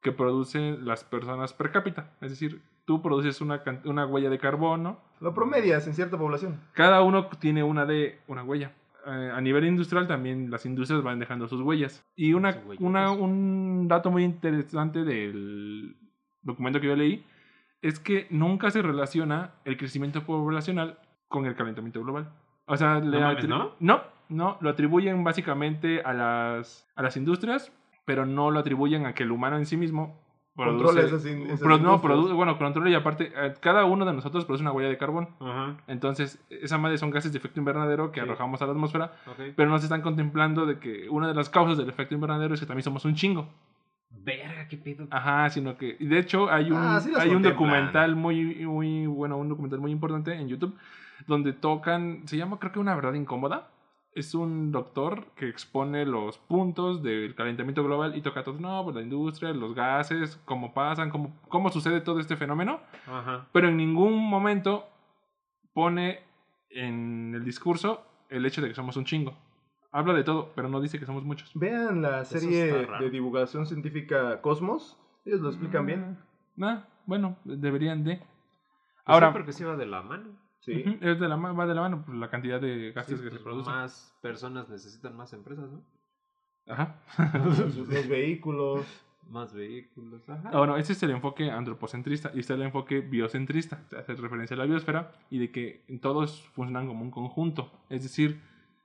que 0.00 0.12
producen 0.12 0.84
las 0.86 1.04
personas 1.04 1.52
per 1.52 1.70
cápita. 1.72 2.10
Es 2.20 2.30
decir, 2.30 2.62
tú 2.84 3.02
produces 3.02 3.40
una, 3.40 3.62
una 3.84 4.06
huella 4.06 4.30
de 4.30 4.38
carbono, 4.38 4.98
Lo 5.20 5.34
promedias 5.34 5.86
en 5.86 5.94
cierta 5.94 6.16
población. 6.16 6.60
cada 6.72 7.02
uno 7.02 7.26
tiene 7.40 7.62
una 7.62 7.84
de 7.84 8.20
una 8.28 8.42
huella. 8.44 8.72
Eh, 9.06 9.30
a 9.34 9.40
nivel 9.40 9.64
industrial 9.64 10.06
también 10.06 10.50
las 10.50 10.66
industrias 10.66 11.02
van 11.02 11.18
dejando 11.18 11.48
sus 11.48 11.60
huellas. 11.62 12.04
Y 12.16 12.34
una, 12.34 12.56
una- 12.78 13.10
un 13.10 13.88
dato 13.88 14.10
muy 14.10 14.24
interesante 14.24 15.04
del 15.04 15.96
documento 16.42 16.80
que 16.80 16.86
yo 16.88 16.96
leí 16.96 17.24
es 17.82 17.98
que 18.00 18.26
nunca 18.30 18.70
se 18.70 18.82
relaciona 18.82 19.52
el 19.64 19.76
crecimiento 19.76 20.24
poblacional 20.24 20.98
con 21.28 21.46
el 21.46 21.54
calentamiento 21.54 22.02
global. 22.02 22.30
O 22.66 22.76
sea, 22.76 22.98
le 23.00 23.18
mames, 23.20 23.44
atri- 23.44 23.48
¿no? 23.48 23.72
no, 23.80 24.02
no, 24.28 24.58
lo 24.60 24.70
atribuyen 24.70 25.24
básicamente 25.24 26.02
a 26.02 26.12
las, 26.12 26.86
a 26.96 27.02
las 27.02 27.16
industrias, 27.16 27.72
pero 28.08 28.24
no 28.24 28.50
lo 28.50 28.58
atribuyen 28.58 29.04
a 29.04 29.12
que 29.12 29.22
el 29.24 29.30
humano 29.30 29.58
en 29.58 29.66
sí 29.66 29.76
mismo 29.76 30.18
produce- 30.56 31.04
esas 31.04 31.26
in- 31.26 31.42
esas 31.46 31.60
pro- 31.60 31.76
no, 31.78 31.92
industrias. 31.94 32.18
produ- 32.18 32.34
bueno, 32.34 32.56
controla 32.58 32.88
y 32.90 32.94
aparte, 32.94 33.30
eh, 33.36 33.54
cada 33.60 33.84
uno 33.84 34.06
de 34.06 34.14
nosotros 34.14 34.46
produce 34.46 34.62
una 34.62 34.72
huella 34.72 34.88
de 34.88 34.96
carbón. 34.96 35.28
Entonces, 35.86 36.40
esa 36.48 36.78
madre 36.78 36.96
son 36.98 37.10
gases 37.10 37.32
de 37.32 37.38
efecto 37.38 37.60
invernadero 37.60 38.10
que 38.10 38.20
Sí. 38.20 38.26
arrojamos 38.26 38.60
a 38.62 38.66
la 38.66 38.72
atmósfera, 38.72 39.12
pero 39.54 39.68
no 39.68 39.78
se 39.78 39.84
están 39.84 40.00
contemplando 40.02 40.64
de 40.64 40.78
que 40.78 41.08
una 41.10 41.28
de 41.28 41.34
las 41.34 41.50
causas 41.50 41.76
del 41.76 41.88
efecto 41.90 42.14
invernadero 42.14 42.54
es 42.54 42.60
que 42.60 42.66
también 42.66 42.82
somos 42.82 43.04
un 43.04 43.14
chingo. 43.14 43.46
Verga, 44.10 44.66
qué 44.68 44.78
pedo. 44.78 45.06
Ajá, 45.10 45.50
sino 45.50 45.76
que, 45.76 45.96
de 46.00 46.18
hecho, 46.18 46.50
hay 46.50 46.70
un, 46.70 46.78
Ah, 46.78 46.98
sí 47.00 47.12
hay 47.16 47.28
un 47.30 47.42
documental 47.42 48.16
muy, 48.16 48.64
muy, 48.66 49.06
bueno, 49.06 49.36
un 49.36 49.48
documental 49.50 49.80
muy 49.80 49.92
importante 49.92 50.32
en 50.32 50.48
YouTube, 50.48 50.74
donde 51.26 51.52
tocan, 51.52 52.22
se 52.26 52.36
llama 52.38 52.58
creo 52.58 52.72
que 52.72 52.78
Una 52.80 52.94
Verdad 52.96 53.12
Incómoda. 53.14 53.68
Es 54.18 54.34
un 54.34 54.72
doctor 54.72 55.26
que 55.36 55.48
expone 55.48 56.04
los 56.04 56.38
puntos 56.38 57.04
del 57.04 57.36
calentamiento 57.36 57.84
global 57.84 58.16
y 58.16 58.20
toca 58.20 58.42
todo, 58.42 58.58
no, 58.58 58.82
pues 58.82 58.96
la 58.96 59.02
industria, 59.02 59.52
los 59.52 59.76
gases, 59.76 60.40
cómo 60.44 60.74
pasan, 60.74 61.08
cómo, 61.08 61.38
cómo 61.48 61.70
sucede 61.70 62.00
todo 62.00 62.18
este 62.18 62.36
fenómeno 62.36 62.80
Ajá. 63.06 63.46
pero 63.52 63.68
en 63.68 63.76
ningún 63.76 64.18
momento 64.28 64.88
pone 65.72 66.24
en 66.70 67.32
el 67.32 67.44
discurso 67.44 68.04
el 68.28 68.44
hecho 68.44 68.60
de 68.60 68.68
que 68.68 68.74
somos 68.74 68.96
un 68.96 69.04
chingo. 69.04 69.36
Habla 69.92 70.14
de 70.14 70.24
todo, 70.24 70.50
pero 70.56 70.68
no 70.68 70.80
dice 70.80 70.98
que 70.98 71.06
somos 71.06 71.22
muchos. 71.22 71.52
Vean 71.54 72.02
la 72.02 72.24
serie 72.24 72.88
de 73.00 73.10
divulgación 73.10 73.66
científica 73.66 74.40
Cosmos. 74.42 74.98
Ellos 75.24 75.40
lo 75.40 75.48
explican 75.48 75.86
bien. 75.86 76.18
Ah, 76.60 76.88
bueno, 77.06 77.36
deberían 77.44 78.02
de. 78.02 78.14
Ahora. 79.04 79.28
Ahora, 79.28 79.32
porque 79.32 79.52
sí 79.52 79.62
va 79.62 79.76
de 79.76 79.86
la 79.86 80.02
mano. 80.02 80.47
Sí. 80.60 80.82
ujú, 80.84 80.98
es 81.00 81.20
de 81.20 81.28
la, 81.28 81.36
va 81.36 81.66
de 81.66 81.74
la 81.74 81.80
mano 81.80 82.02
pues, 82.04 82.18
la 82.18 82.28
cantidad 82.28 82.60
de 82.60 82.92
gases 82.92 83.18
Sí, 83.18 83.24
que 83.24 83.30
se 83.30 83.36
pues, 83.36 83.42
producen. 83.42 83.72
Más 83.72 84.14
personas 84.20 84.68
necesitan 84.68 85.16
más 85.16 85.32
empresas, 85.32 85.70
¿no? 85.70 85.82
Ajá. 86.66 86.96
Los, 87.44 87.76
los 87.88 88.08
vehículos. 88.08 88.86
Más 89.30 89.52
vehículos. 89.52 90.26
Ajá. 90.28 90.50
Ah, 90.52 90.58
bueno, 90.58 90.76
ese 90.78 90.94
es 90.94 91.02
el 91.02 91.10
enfoque 91.10 91.50
antropocentrista 91.50 92.30
y 92.34 92.40
está 92.40 92.54
el 92.54 92.62
enfoque 92.62 93.00
biocentrista. 93.00 93.82
Se 93.90 93.98
hace 93.98 94.14
referencia 94.14 94.54
a 94.54 94.58
la 94.58 94.64
biosfera 94.64 95.12
y 95.30 95.38
de 95.38 95.50
que 95.50 95.82
todos 96.00 96.42
funcionan 96.54 96.86
como 96.86 97.02
un 97.02 97.10
conjunto. 97.10 97.70
Es 97.90 98.02
decir, 98.02 98.40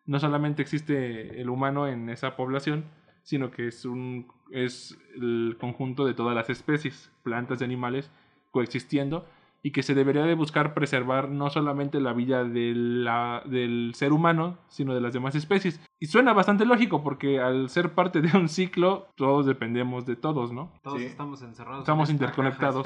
no 0.05 0.19
solamente 0.19 0.61
existe 0.61 1.39
el 1.39 1.49
humano 1.49 1.87
en 1.87 2.09
esa 2.09 2.35
población, 2.35 2.83
sino 3.23 3.51
que 3.51 3.67
es, 3.67 3.85
un, 3.85 4.27
es 4.51 4.97
el 5.15 5.55
conjunto 5.59 6.05
de 6.05 6.13
todas 6.13 6.35
las 6.35 6.49
especies, 6.49 7.09
plantas 7.23 7.61
y 7.61 7.63
animales, 7.63 8.11
coexistiendo 8.51 9.25
y 9.65 9.71
que 9.71 9.81
se 9.81 9.95
debería 9.95 10.23
de 10.23 10.35
buscar 10.35 10.73
preservar 10.73 11.29
no 11.29 11.49
solamente 11.49 12.01
la 12.01 12.11
vida 12.11 12.43
de 12.43 12.73
la- 12.75 13.41
del 13.45 13.93
ser 13.95 14.11
humano, 14.11 14.57
sino 14.67 14.93
de 14.93 14.99
las 15.01 15.13
demás 15.13 15.35
especies. 15.35 15.79
Y 16.01 16.07
suena 16.07 16.33
bastante 16.33 16.65
lógico 16.65 17.01
porque 17.01 17.39
al 17.39 17.69
ser 17.69 17.93
parte 17.93 18.21
de 18.21 18.37
un 18.37 18.49
ciclo, 18.49 19.07
todos 19.15 19.45
dependemos 19.45 20.05
de 20.05 20.17
todos, 20.17 20.51
¿no? 20.51 20.69
Todos 20.83 20.99
Sí. 20.99 21.05
estamos 21.05 21.41
encerrados. 21.41 21.79
Estamos 21.83 22.09
en 22.09 22.15
interconectados. 22.15 22.85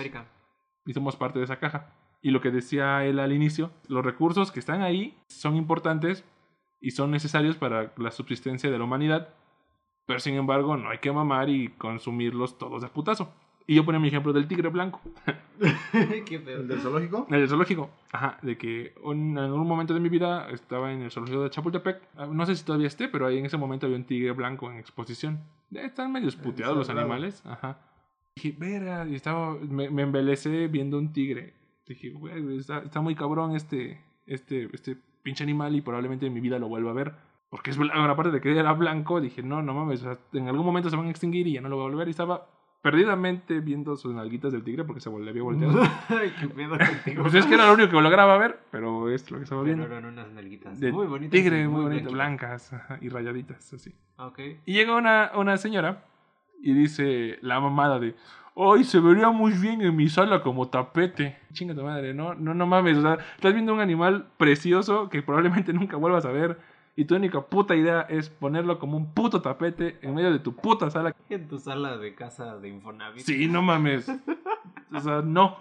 y 0.85 0.93
somos 0.93 1.15
parte 1.17 1.39
de 1.39 1.45
esa 1.45 1.57
caja. 1.59 1.89
Y 2.21 2.31
lo 2.31 2.39
que 2.41 2.49
decía 2.51 3.03
él 3.05 3.19
al 3.19 3.33
inicio, 3.33 3.71
los 3.89 4.05
recursos 4.05 4.51
que 4.51 4.59
están 4.59 4.81
ahí 4.81 5.17
son 5.27 5.55
importantes 5.57 6.23
y 6.79 6.91
son 6.91 7.11
necesarios 7.11 7.57
para 7.57 7.91
la 7.97 8.11
subsistencia 8.11 8.69
de 8.71 8.77
la 8.77 8.83
humanidad, 8.85 9.33
pero 10.05 10.19
sin 10.19 10.35
embargo 10.35 10.77
no 10.77 10.89
hay 10.89 10.99
que 10.99 11.11
mamar 11.11 11.49
y 11.49 11.69
consumirlos 11.69 12.57
todos 12.57 12.81
de 12.83 12.87
putazo. 12.87 13.33
Y 13.69 13.75
yo 13.75 13.83
ponía 13.83 13.99
mi 13.99 14.07
ejemplo 14.07 14.31
del 14.31 14.47
tigre 14.47 14.69
blanco, 14.69 15.01
Qué 16.25 16.39
pedo. 16.39 16.61
El 16.61 16.67
del 16.69 16.79
zoológico. 16.79 17.27
el 17.29 17.47
zoológico. 17.49 17.89
Ajá, 18.13 18.37
de 18.41 18.57
que 18.57 18.93
un- 19.03 19.31
en 19.31 19.37
algún 19.39 19.67
momento 19.67 19.93
de 19.93 19.99
mi 19.99 20.07
vida 20.09 20.49
estaba 20.51 20.93
en 20.93 21.01
el 21.01 21.11
zoológico 21.11 21.43
de 21.43 21.49
Chapultepec. 21.49 22.01
Ah, 22.15 22.27
No 22.27 22.45
sé 22.45 22.55
si 22.55 22.63
todavía 22.63 22.87
esté, 22.87 23.07
pero 23.09 23.25
ahí 23.27 23.37
en 23.37 23.45
ese 23.45 23.57
momento 23.57 23.85
había 23.85 23.97
un 23.97 24.05
tigre 24.05 24.31
blanco 24.31 24.71
en 24.71 24.77
exposición. 24.77 25.39
Están 25.71 26.11
medio 26.13 26.29
puteados 26.41 26.77
los 26.77 26.89
animales. 26.89 27.45
Ajá. 27.45 27.77
Dije, 28.35 28.55
verga, 28.57 29.05
y 29.07 29.15
estaba, 29.15 29.55
me, 29.55 29.89
me 29.89 30.03
embelecé 30.03 30.67
viendo 30.67 30.97
un 30.97 31.11
tigre. 31.11 31.53
Dije, 31.87 32.11
güey, 32.11 32.57
está, 32.57 32.79
está 32.79 33.01
muy 33.01 33.15
cabrón 33.15 33.55
este, 33.55 33.99
este, 34.27 34.69
este 34.73 34.95
pinche 35.23 35.43
animal 35.43 35.75
y 35.75 35.81
probablemente 35.81 36.25
en 36.27 36.33
mi 36.33 36.39
vida 36.39 36.57
lo 36.59 36.69
vuelva 36.69 36.91
a 36.91 36.93
ver. 36.93 37.13
Porque 37.49 37.71
es 37.71 37.77
blanco, 37.77 37.97
aparte 37.99 38.31
de 38.31 38.39
que 38.41 38.57
era 38.57 38.71
blanco, 38.73 39.19
dije, 39.19 39.41
no, 39.41 39.61
no 39.61 39.73
mames, 39.73 40.01
o 40.01 40.03
sea, 40.03 40.17
en 40.39 40.47
algún 40.47 40.65
momento 40.65 40.89
se 40.89 40.95
van 40.95 41.07
a 41.07 41.09
extinguir 41.09 41.47
y 41.47 41.53
ya 41.53 41.61
no 41.61 41.69
lo 41.69 41.77
voy 41.77 41.85
a 41.85 41.89
volver. 41.89 42.07
Y 42.07 42.11
estaba 42.11 42.47
perdidamente 42.91 43.59
viendo 43.59 43.97
sus 43.97 44.13
nalguitas 44.13 44.53
del 44.53 44.63
tigre 44.63 44.85
porque 44.85 45.01
se 45.01 45.09
le 45.09 45.29
había 45.29 45.43
volteado. 45.43 45.81
Ay, 46.09 46.33
qué 46.39 46.47
pedo 46.47 46.77
contigo. 46.77 47.23
pues 47.23 47.33
es 47.35 47.45
que 47.45 47.55
era 47.55 47.67
lo 47.67 47.73
único 47.73 47.89
que 47.91 48.01
lograba 48.01 48.37
ver, 48.37 48.59
pero 48.71 49.09
es 49.09 49.29
lo 49.29 49.37
que 49.39 49.43
estaba 49.43 49.61
Pero 49.63 49.75
viendo. 49.75 49.93
eran 49.93 50.05
unas 50.05 50.31
nalguitas. 50.31 50.79
De 50.79 50.91
muy 50.93 51.05
bonitas. 51.05 51.31
tigre, 51.31 51.67
muy 51.67 51.81
bonito, 51.83 52.09
blanquitas. 52.11 52.71
blancas 52.71 53.01
y 53.01 53.09
rayaditas, 53.09 53.73
así. 53.73 53.93
Ah, 54.17 54.27
Ok. 54.27 54.39
Y 54.65 54.73
llega 54.73 54.95
una, 54.95 55.31
una 55.35 55.57
señora 55.57 56.05
y 56.61 56.73
dice 56.73 57.37
la 57.41 57.59
mamada 57.59 57.99
de, 57.99 58.15
¡ay, 58.55 58.83
se 58.85 58.99
vería 59.01 59.29
muy 59.31 59.51
bien 59.51 59.81
en 59.81 59.95
mi 59.95 60.07
sala 60.07 60.41
como 60.41 60.69
tapete! 60.69 61.37
Chinga 61.51 61.75
tu 61.75 61.83
madre, 61.83 62.13
no, 62.13 62.33
no, 62.35 62.53
no 62.53 62.65
mames, 62.65 62.97
o 62.97 63.01
sea, 63.01 63.17
estás 63.35 63.53
viendo 63.53 63.73
un 63.73 63.81
animal 63.81 64.27
precioso 64.37 65.09
que 65.09 65.21
probablemente 65.21 65.73
nunca 65.73 65.97
vuelvas 65.97 66.25
a 66.25 66.31
ver 66.31 66.57
y 66.97 67.05
tu 67.05 67.15
única 67.15 67.39
puta 67.41 67.75
idea 67.75 68.01
es 68.09 68.27
ponerlo 68.29 68.79
como 68.79 68.97
un 68.97 69.13
puto 69.13 69.41
tapete 69.41 69.97
en 70.01 70.15
medio 70.15 70.31
de 70.33 70.39
tu 70.39 70.53
puta 70.55 70.89
sala. 70.89 71.15
En 71.29 71.47
tu 71.47 71.59
sala 71.59 71.95
de 71.97 72.13
casa 72.15 72.57
de 72.57 72.67
Infonavit. 72.69 73.21
Sí, 73.23 73.47
no 73.47 73.61
mames. 73.61 74.09
O 74.93 74.99
sea, 74.99 75.21
no. 75.21 75.57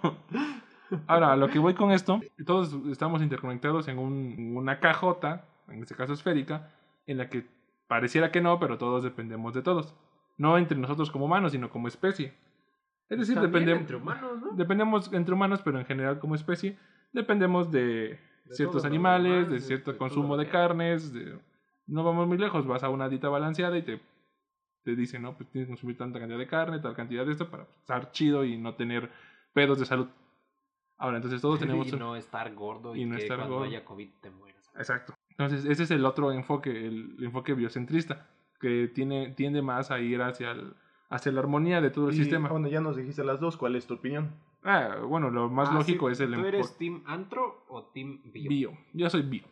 Ahora, 1.05 1.33
a 1.33 1.35
lo 1.35 1.49
que 1.49 1.59
voy 1.59 1.73
con 1.73 1.91
esto, 1.91 2.21
todos 2.45 2.73
estamos 2.89 3.21
interconectados 3.21 3.87
en 3.87 3.99
un- 3.99 4.35
en 4.37 4.57
una 4.57 4.79
cajota, 4.79 5.45
en 5.67 5.81
este 5.81 5.95
caso 5.95 6.13
esférica, 6.13 6.71
en 7.05 7.17
la 7.17 7.29
que 7.29 7.45
pareciera 7.87 8.31
que 8.31 8.41
no, 8.41 8.59
pero 8.59 8.77
todos 8.77 9.03
dependemos 9.03 9.53
de 9.53 9.61
todos. 9.61 9.93
No 10.37 10.57
entre 10.57 10.77
nosotros 10.77 11.11
como 11.11 11.25
humanos, 11.25 11.51
sino 11.51 11.69
como 11.69 11.87
especie. 11.87 12.33
Es 13.09 13.19
decir, 13.19 13.39
dependemos 13.39 13.81
entre 13.81 13.95
humanos, 13.97 14.31
¿no? 14.41 14.51
dependemos 14.53 15.13
entre 15.13 15.33
humanos, 15.33 15.61
pero 15.63 15.79
en 15.79 15.85
general 15.85 16.19
como 16.19 16.35
especie, 16.35 16.77
dependemos 17.13 17.71
de, 17.71 17.81
De 18.09 18.19
ciertos 18.51 18.85
animales, 18.85 19.49
de 19.49 19.59
cierto 19.59 19.97
consumo 19.97 20.37
de 20.37 20.47
carnes, 20.47 21.13
de... 21.13 21.37
no 21.85 22.03
vamos 22.03 22.27
muy 22.27 22.37
lejos, 22.37 22.65
vas 22.65 22.83
a 22.83 22.89
una 22.89 23.09
dieta 23.09 23.29
balanceada 23.29 23.77
y 23.77 23.81
te, 23.81 24.01
te 24.83 24.95
dicen, 24.95 25.21
no, 25.21 25.35
pues 25.35 25.49
tienes 25.49 25.67
que 25.67 25.71
consumir 25.71 25.97
tanta 25.97 26.19
cantidad 26.19 26.39
de 26.39 26.47
carne, 26.47 26.79
tal 26.79 26.95
cantidad 26.95 27.25
de 27.25 27.31
esto 27.31 27.49
para 27.49 27.63
estar 27.63 28.11
chido 28.11 28.45
y 28.45 28.57
no 28.57 28.75
tener 28.75 29.09
pedos 29.53 29.79
de 29.79 29.85
salud. 29.85 30.07
Ahora, 30.97 31.17
entonces 31.17 31.41
todos 31.41 31.59
tenemos... 31.59 31.87
y 31.87 31.91
no 31.95 32.15
estar 32.15 32.53
gordo 32.55 32.95
y, 32.95 33.01
y 33.01 33.05
no 33.05 33.15
que 33.15 33.23
estar 33.23 33.37
cuando 33.37 33.55
gordo. 33.55 33.69
haya 33.69 33.83
COVID 33.85 34.09
te 34.21 34.29
mueras. 34.29 34.71
Exacto. 34.75 35.13
Entonces, 35.29 35.65
ese 35.65 35.83
es 35.83 35.91
el 35.91 36.05
otro 36.05 36.31
enfoque, 36.31 36.87
el 36.87 37.17
enfoque 37.21 37.53
biocentrista, 37.53 38.27
que 38.59 38.87
tiene, 38.87 39.31
tiende 39.31 39.61
más 39.61 39.91
a 39.91 39.99
ir 39.99 40.21
hacia, 40.21 40.51
el, 40.51 40.73
hacia 41.09 41.31
la 41.31 41.41
armonía 41.41 41.79
de 41.79 41.91
todo 41.91 42.09
el 42.09 42.15
Y, 42.15 42.17
sistema. 42.17 42.49
Bueno, 42.49 42.67
ya 42.67 42.81
nos 42.81 42.95
dijiste 42.95 43.23
las 43.23 43.39
dos. 43.39 43.55
¿Cuál 43.55 43.75
es 43.75 43.85
tu 43.85 43.93
opinión? 43.95 44.31
Ah, 44.69 44.97
bueno, 45.07 45.29
lo 45.29 45.49
más 45.49 45.69
Ah, 45.69 45.75
lógico 45.75 46.07
sí. 46.07 46.13
es 46.13 46.19
el 46.19 46.27
¿Tú 46.29 46.33
enfoque 46.35 46.49
eres 46.57 46.77
team 46.77 47.03
antro 47.05 47.63
o 47.69 47.85
team 47.85 48.19
bio? 48.25 48.49
bio. 48.49 48.77
Yo 48.93 49.09
soy 49.09 49.21
bio. 49.21 49.43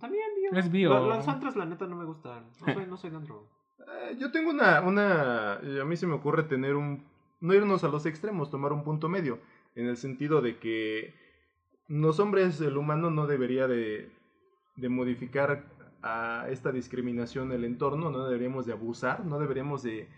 También 0.00 0.24
bio. 0.36 0.58
Es 0.58 0.70
bio. 0.70 0.90
La- 0.90 1.16
Las 1.16 1.28
antros, 1.28 1.56
la 1.56 1.66
neta, 1.66 1.86
no 1.86 1.96
me 1.96 2.04
gustan. 2.04 2.44
No 2.66 2.72
soy, 2.74 2.86
no 2.86 2.96
soy 2.96 3.14
antro. 3.14 3.46
Eh, 3.88 4.16
yo 4.18 4.30
tengo 4.32 4.50
una, 4.50 4.80
una... 4.82 5.52
A 5.54 5.84
mí 5.86 5.96
se 5.96 6.06
me 6.06 6.12
ocurre 6.14 6.42
tener 6.42 6.74
un... 6.74 7.04
No 7.40 7.54
irnos 7.54 7.84
a 7.84 7.88
los 7.88 8.04
extremos, 8.06 8.50
tomar 8.50 8.72
un 8.72 8.82
punto 8.84 9.08
medio. 9.08 9.38
En 9.76 9.86
el 9.86 9.96
sentido 9.96 10.42
de 10.42 10.58
que 10.58 11.14
los 11.86 12.18
hombres, 12.20 12.60
el 12.60 12.76
humano 12.76 13.10
no 13.10 13.26
debería 13.26 13.66
de, 13.68 14.10
de 14.76 14.88
modificar 14.90 15.64
a 16.02 16.46
esta 16.50 16.70
discriminación 16.72 17.50
el 17.52 17.64
entorno, 17.64 18.10
no 18.10 18.26
deberíamos 18.26 18.66
de 18.66 18.72
abusar, 18.72 19.24
no 19.24 19.38
deberíamos 19.38 19.82
de, 19.84 20.08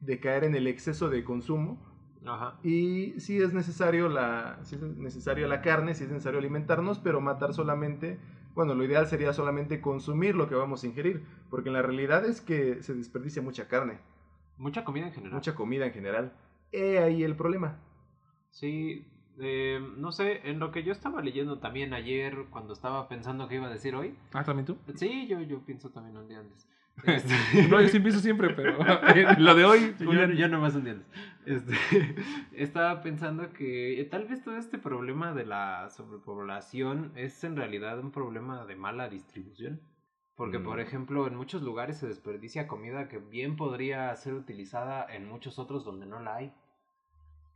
de 0.00 0.20
caer 0.20 0.44
en 0.44 0.54
el 0.54 0.66
exceso 0.66 1.08
de 1.08 1.24
consumo. 1.24 1.78
Ajá. 2.26 2.58
Y 2.62 3.18
si 3.20 3.40
es 3.40 3.52
necesario 3.54 4.08
la, 4.08 4.58
si 4.64 4.74
es 4.76 4.82
necesaria 4.82 5.46
la 5.46 5.62
carne, 5.62 5.94
si 5.94 6.04
es 6.04 6.10
necesario 6.10 6.38
alimentarnos, 6.38 6.98
pero 6.98 7.20
matar 7.20 7.54
solamente, 7.54 8.18
bueno, 8.54 8.74
lo 8.74 8.84
ideal 8.84 9.06
sería 9.06 9.32
solamente 9.32 9.80
consumir 9.80 10.34
lo 10.34 10.48
que 10.48 10.54
vamos 10.54 10.82
a 10.82 10.86
ingerir, 10.88 11.24
porque 11.50 11.68
en 11.68 11.74
la 11.74 11.82
realidad 11.82 12.24
es 12.24 12.40
que 12.40 12.82
se 12.82 12.94
desperdicia 12.94 13.40
mucha 13.42 13.68
carne, 13.68 13.98
Mucha 14.56 14.84
comida 14.84 15.06
en 15.06 15.12
general. 15.12 15.34
mucha 15.34 15.54
comida 15.54 15.86
en 15.86 15.92
general. 15.92 16.32
He 16.72 16.98
ahí 16.98 17.22
el 17.22 17.36
problema. 17.36 17.78
Sí, 18.50 19.06
eh, 19.38 19.78
no 19.96 20.10
sé, 20.10 20.40
en 20.50 20.58
lo 20.58 20.72
que 20.72 20.82
yo 20.82 20.90
estaba 20.92 21.22
leyendo 21.22 21.60
también 21.60 21.94
ayer, 21.94 22.46
cuando 22.50 22.72
estaba 22.72 23.08
pensando 23.08 23.46
que 23.48 23.54
iba 23.54 23.68
a 23.68 23.70
decir 23.72 23.94
hoy. 23.94 24.16
Ah, 24.32 24.42
¿también 24.42 24.66
tú? 24.66 24.76
Sí, 24.96 25.28
yo, 25.28 25.40
yo 25.42 25.64
pienso 25.64 25.90
también 25.90 26.16
un 26.16 26.26
día 26.28 26.40
antes. 26.40 26.68
Este, 27.04 27.34
No, 27.70 27.80
yo 27.80 27.88
sí 27.88 28.00
pienso 28.00 28.20
siempre, 28.20 28.50
pero 28.50 28.78
lo 29.38 29.54
de 29.54 29.64
hoy, 29.64 29.94
yo, 29.98 30.06
Julián, 30.06 30.32
yo 30.32 30.48
nomás 30.48 30.74
un 30.74 30.84
día. 30.84 30.96
Este, 31.46 31.72
estaba 32.52 33.02
pensando 33.02 33.52
que 33.52 34.06
tal 34.10 34.26
vez 34.26 34.42
todo 34.42 34.56
este 34.56 34.78
problema 34.78 35.32
de 35.32 35.46
la 35.46 35.88
sobrepoblación 35.90 37.12
es 37.14 37.42
en 37.44 37.56
realidad 37.56 37.98
un 38.00 38.10
problema 38.10 38.64
de 38.66 38.76
mala 38.76 39.08
distribución. 39.08 39.80
Porque, 40.36 40.60
por 40.60 40.76
Mm. 40.76 40.80
ejemplo, 40.80 41.26
en 41.26 41.34
muchos 41.34 41.62
lugares 41.62 41.96
se 41.98 42.06
desperdicia 42.06 42.68
comida 42.68 43.08
que 43.08 43.18
bien 43.18 43.56
podría 43.56 44.14
ser 44.14 44.34
utilizada 44.34 45.04
en 45.12 45.28
muchos 45.28 45.58
otros 45.58 45.84
donde 45.84 46.06
no 46.06 46.20
la 46.20 46.36
hay. 46.36 46.52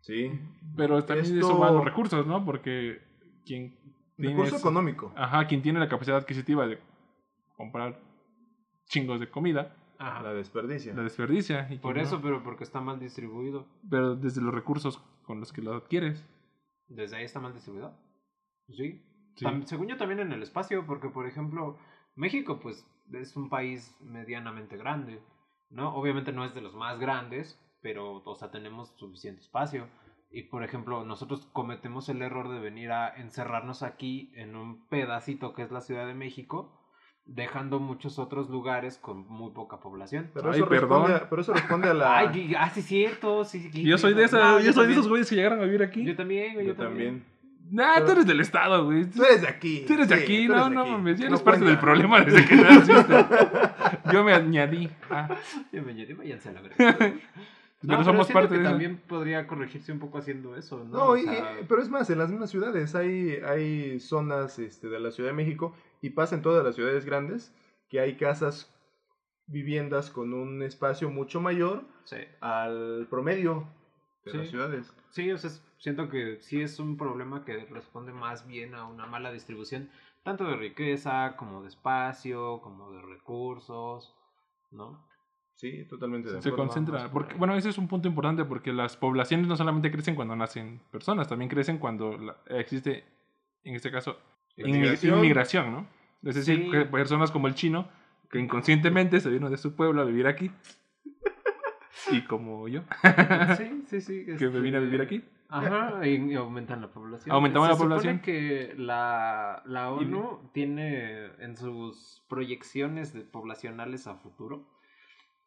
Sí. 0.00 0.32
pero 0.76 1.04
también 1.04 1.26
Esto- 1.36 1.50
eso 1.50 1.58
va 1.60 1.68
a 1.68 1.70
los 1.72 1.84
recursos, 1.84 2.26
¿no? 2.26 2.44
Porque 2.44 3.00
quien 3.46 3.76
tiene, 4.16 4.30
Recurso 4.32 4.56
ese- 4.56 4.62
económico. 4.64 5.12
ajá, 5.14 5.46
quien 5.46 5.62
tiene 5.62 5.78
la 5.78 5.88
capacidad 5.88 6.16
adquisitiva 6.16 6.66
de 6.66 6.80
comprar 7.56 8.00
chingos 8.92 9.18
de 9.20 9.30
comida, 9.30 9.74
Ajá. 9.98 10.22
La 10.22 10.34
desperdicia. 10.34 10.92
la 10.94 11.02
desperdicia. 11.02 11.66
y 11.70 11.78
Por 11.78 11.96
no. 11.96 12.02
eso, 12.02 12.20
pero 12.20 12.42
porque 12.42 12.64
está 12.64 12.80
mal 12.80 12.98
distribuido. 13.00 13.66
Pero 13.88 14.14
desde 14.16 14.40
los 14.42 14.52
recursos 14.54 14.98
con 15.24 15.40
los 15.40 15.52
que 15.52 15.62
lo 15.62 15.74
adquieres. 15.74 16.24
Desde 16.88 17.16
ahí 17.16 17.24
está 17.24 17.40
mal 17.40 17.54
distribuido. 17.54 17.94
Sí. 18.68 19.00
Sí. 19.36 19.44
Tam- 19.46 19.64
según 19.64 19.88
yo 19.88 19.96
también 19.96 20.20
en 20.20 20.32
el 20.32 20.42
espacio, 20.42 20.84
porque 20.86 21.08
por 21.08 21.26
ejemplo, 21.26 21.78
México 22.16 22.60
pues 22.60 22.86
es 23.12 23.34
un 23.36 23.48
país 23.48 23.96
medianamente 24.00 24.76
grande, 24.76 25.22
¿no? 25.70 25.94
Obviamente 25.94 26.32
no 26.32 26.44
es 26.44 26.54
de 26.54 26.60
los 26.60 26.74
más 26.74 26.98
grandes, 26.98 27.58
pero, 27.80 28.22
o 28.24 28.34
sea, 28.34 28.50
tenemos 28.50 28.90
suficiente 28.96 29.40
espacio. 29.40 29.86
Y 30.30 30.44
por 30.44 30.64
ejemplo, 30.64 31.04
nosotros 31.04 31.46
cometemos 31.52 32.08
el 32.08 32.20
error 32.22 32.48
de 32.50 32.58
venir 32.58 32.90
a 32.92 33.08
encerrarnos 33.16 33.82
aquí 33.82 34.30
en 34.34 34.56
un 34.56 34.86
pedacito 34.88 35.54
que 35.54 35.62
es 35.62 35.70
la 35.70 35.80
Ciudad 35.80 36.06
de 36.06 36.14
México, 36.14 36.70
dejando 37.24 37.78
muchos 37.78 38.18
otros 38.18 38.50
lugares 38.50 38.98
con 38.98 39.26
muy 39.28 39.50
poca 39.52 39.78
población. 39.78 40.30
Pero, 40.34 40.50
Ay, 40.50 40.56
eso 40.60 40.66
responde 40.68 41.04
perdón. 41.06 41.22
a, 41.26 41.28
pero 41.30 41.42
eso 41.42 41.52
responde 41.54 41.88
a 41.88 41.94
la... 41.94 42.18
Ay, 42.18 42.54
ah, 42.58 42.70
sí, 42.70 42.82
cierto, 42.82 43.44
sí, 43.44 43.70
sí, 43.72 43.82
Yo 43.84 43.96
soy 43.98 44.14
de, 44.14 44.24
esa, 44.24 44.38
No, 44.38 44.58
yo 44.60 44.64
soy 44.64 44.66
de 44.66 44.72
también. 44.74 44.92
esos 44.98 45.08
güeyes 45.08 45.28
que 45.30 45.36
llegaron 45.36 45.60
a 45.60 45.64
vivir 45.64 45.82
aquí. 45.82 46.04
Yo 46.04 46.16
también, 46.16 46.54
güey, 46.54 46.66
yo 46.66 46.74
también. 46.74 47.24
Nah, 47.70 48.04
tú 48.04 48.10
eres 48.12 48.26
del 48.26 48.40
estado, 48.40 48.84
güey. 48.84 49.06
Tú 49.08 49.22
eres 49.24 49.40
de 49.40 49.48
aquí. 49.48 49.84
Tú 49.86 49.94
eres 49.94 50.08
de 50.08 50.16
sí, 50.18 50.22
aquí, 50.24 50.48
no, 50.48 50.68
no 50.68 50.84
mames, 50.84 51.18
ya 51.18 51.24
No 51.26 51.36
eres 51.36 51.42
parte 51.42 51.60
cuenta. 51.60 51.70
del 51.70 51.78
problema 51.78 52.20
desde 52.20 52.44
que 52.44 52.56
naciste. 52.56 53.26
Yo 54.12 54.24
me 54.24 54.34
añadí. 54.34 54.90
Ah, 55.08 55.28
Yo 55.72 55.82
me 55.82 55.92
añadí, 55.92 56.12
váyanse 56.12 56.50
a 56.50 56.52
la 56.52 56.60
pero 56.76 57.98
No, 57.98 58.04
somos 58.04 58.26
siento 58.26 58.32
parte 58.34 58.48
que 58.50 58.58
de 58.58 58.62
eso. 58.62 58.70
también 58.70 59.00
podría 59.08 59.46
corregirse 59.46 59.90
un 59.90 59.98
poco 60.00 60.18
haciendo 60.18 60.54
eso, 60.56 60.84
¿no? 60.84 60.98
No, 60.98 61.04
O 61.06 61.16
y- 61.16 61.22
sea, 61.22 61.56
pero 61.68 61.82
es 61.82 61.88
más, 61.88 62.08
en 62.10 62.18
las 62.18 62.30
mismas 62.30 62.50
ciudades 62.50 62.94
hay, 62.94 63.38
hay 63.46 63.98
zonas 64.00 64.58
este, 64.58 64.88
de 64.88 65.00
la 65.00 65.10
Ciudad 65.10 65.30
de 65.30 65.34
México 65.36 65.74
y 66.02 66.10
pasa 66.10 66.34
en 66.34 66.42
todas 66.42 66.62
las 66.64 66.74
ciudades 66.74 67.06
grandes 67.06 67.54
que 67.88 68.00
hay 68.00 68.16
casas, 68.16 68.68
viviendas 69.46 70.10
con 70.10 70.32
un 70.34 70.62
espacio 70.62 71.10
mucho 71.10 71.40
mayor 71.40 71.82
sí. 72.04 72.16
al 72.40 73.06
promedio 73.10 73.66
de 74.24 74.30
Sí. 74.32 74.38
las 74.38 74.48
ciudades. 74.48 74.92
Sí, 75.10 75.30
o 75.32 75.38
sea, 75.38 75.50
siento 75.78 76.08
que 76.08 76.38
sí 76.40 76.60
es 76.62 76.78
un 76.78 76.96
problema 76.96 77.44
que 77.44 77.64
responde 77.66 78.12
más 78.12 78.46
bien 78.46 78.74
a 78.74 78.86
una 78.86 79.06
mala 79.06 79.32
distribución, 79.32 79.90
tanto 80.22 80.44
de 80.44 80.56
riqueza, 80.56 81.34
como 81.36 81.62
de 81.62 81.68
espacio, 81.68 82.60
como 82.62 82.92
de 82.92 83.02
recursos, 83.02 84.14
¿no? 84.70 85.04
Sí, 85.54 85.84
totalmente 85.84 86.28
de 86.32 86.40
Se 86.40 86.48
acuerdo. 86.48 86.66
concentra. 86.66 87.10
Porque, 87.10 87.34
bueno, 87.34 87.54
ese 87.56 87.68
es 87.68 87.78
un 87.78 87.88
punto 87.88 88.08
importante 88.08 88.44
porque 88.44 88.72
las 88.72 88.96
poblaciones 88.96 89.46
no 89.46 89.56
solamente 89.56 89.90
crecen 89.90 90.14
cuando 90.14 90.34
nacen 90.34 90.80
personas, 90.90 91.28
también 91.28 91.48
crecen 91.50 91.78
cuando 91.78 92.16
la- 92.16 92.36
existe, 92.46 93.04
en 93.64 93.74
este 93.74 93.90
caso, 93.90 94.16
Inmigración. 94.56 95.18
inmigración, 95.18 95.72
¿no? 95.72 95.86
Es 96.28 96.34
decir, 96.36 96.68
Sí. 96.70 96.84
personas 96.90 97.30
como 97.30 97.48
el 97.48 97.54
chino, 97.54 97.88
que 98.30 98.38
inconscientemente 98.38 99.20
se 99.20 99.30
vino 99.30 99.50
de 99.50 99.56
su 99.56 99.74
pueblo 99.74 100.00
a 100.02 100.04
vivir 100.04 100.26
aquí. 100.26 100.50
Y 102.10 102.22
como 102.22 102.66
yo, 102.68 102.82
Sí, 103.58 103.82
sí, 103.86 104.00
sí. 104.00 104.26
que 104.38 104.48
me 104.48 104.60
vine 104.60 104.76
a 104.78 104.80
vivir 104.80 105.00
este, 105.00 105.16
aquí. 105.16 105.28
Ajá, 105.48 106.06
y, 106.06 106.34
aumentan 106.34 106.80
la 106.80 106.88
población. 106.88 107.34
Aumentamos 107.34 107.68
Se 107.68 107.74
la 107.74 107.78
población. 107.78 108.20
que 108.20 108.74
la, 108.76 109.62
la 109.66 109.90
Y- 110.00 110.04
ONU 110.04 110.50
tiene 110.52 111.26
en 111.40 111.56
sus 111.56 112.22
proyecciones 112.28 113.12
de 113.12 113.20
poblacionales 113.20 114.06
a 114.06 114.14
futuro, 114.14 114.66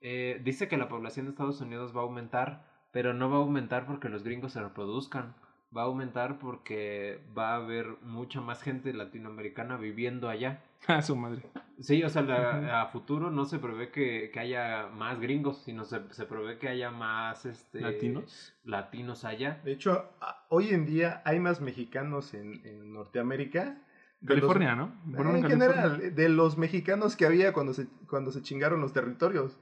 eh, 0.01 0.39
dice 0.43 0.68
que 0.68 0.78
la 0.78 0.88
población 0.88 1.26
de 1.26 1.32
Estados 1.32 1.60
Unidos 1.62 1.95
va 1.95 2.01
a 2.01 2.03
aumentar, 2.03 2.68
pero 2.91 3.14
no 3.16 3.30
va 3.32 3.38
a 3.38 3.39
aumentar 3.39 3.88
porque 3.88 4.10
los 4.10 4.24
gringos 4.24 4.53
se 4.53 4.62
reproduzcan. 4.62 5.36
Va 5.76 5.82
a 5.82 5.86
aumentar 5.86 6.39
porque 6.39 7.22
va 7.38 7.53
a 7.53 7.55
haber 7.57 7.97
mucha 8.01 8.41
más 8.41 8.61
gente 8.61 8.93
latinoamericana 8.93 9.78
viviendo 9.78 10.30
allá. 10.30 10.63
A 10.88 11.01
su 11.01 11.16
madre. 11.16 11.41
Sí, 11.80 12.03
o 12.03 12.09
sea, 12.09 12.22
la- 12.22 12.82
a 12.82 12.86
futuro 12.88 13.32
no 13.32 13.45
se 13.45 13.59
prevé 13.59 13.89
que, 13.91 14.30
que 14.32 14.39
haya 14.39 14.88
más 14.88 15.20
gringos, 15.20 15.61
sino 15.63 15.84
se, 15.84 16.01
se 16.13 16.26
prevé 16.26 16.57
que 16.59 16.70
haya 16.70 16.91
más 16.91 17.45
este, 17.45 17.82
¿Latinos? 17.82 18.53
latinos 18.63 19.26
allá. 19.26 19.59
De 19.66 19.74
hecho, 19.74 20.05
hoy 20.49 20.70
en 20.70 20.86
día 20.86 21.22
hay 21.26 21.39
más 21.39 21.59
mexicanos 21.59 22.34
en, 22.34 22.66
en 22.66 22.93
Norteamérica. 22.93 23.78
los- 24.22 24.28
California, 24.30 24.76
¿no? 24.76 24.86
Eh, 25.09 25.16
Fueron 25.16 25.36
en 25.38 25.41
California. 25.41 25.82
general, 25.89 26.16
de 26.16 26.30
los 26.30 26.57
mexicanos 26.57 27.16
que 27.18 27.26
había 27.26 27.51
cuando 27.51 27.74
se, 27.74 27.88
cuando 28.07 28.32
se 28.32 28.41
chingaron 28.41 28.80
los 28.80 28.93
territorios. 28.93 29.59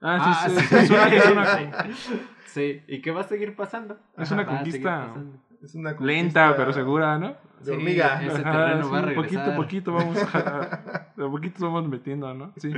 Ah, 0.00 0.18
sí, 0.18 0.54
Ah, 0.54 0.60
sí, 0.60 0.66
sí. 0.66 0.66
sí, 0.66 0.76
es 0.76 0.90
una- 0.90 1.14
es 1.14 1.30
una- 1.30 1.86
Sí, 2.46 2.82
¿y 2.88 3.02
qué 3.02 3.10
va 3.10 3.20
a 3.20 3.24
seguir 3.24 3.54
pasando? 3.54 3.98
Es 4.16 4.30
una 4.30 4.42
Va 4.44 4.48
conquista 4.56 5.08
pasando. 5.08 5.38
Es 5.62 5.74
una 5.74 5.92
lenta, 5.92 6.54
pero 6.56 6.72
segura, 6.72 7.18
¿no? 7.18 7.28
De 7.60 7.64
Sí, 7.64 7.70
hormiga. 7.72 8.22
Ese 8.22 8.40
Ajá, 8.42 8.52
terreno 8.52 8.90
va 8.90 8.98
a 9.00 9.08
sí, 9.08 9.14
Poquito 9.14 9.40
a 9.42 9.56
poquito 9.56 9.92
vamos 9.92 10.34
a, 10.34 11.12
de 11.16 11.28
poquito 11.28 11.64
vamos 11.64 11.88
metiendo, 11.88 12.32
¿no? 12.34 12.52
Sí. 12.56 12.72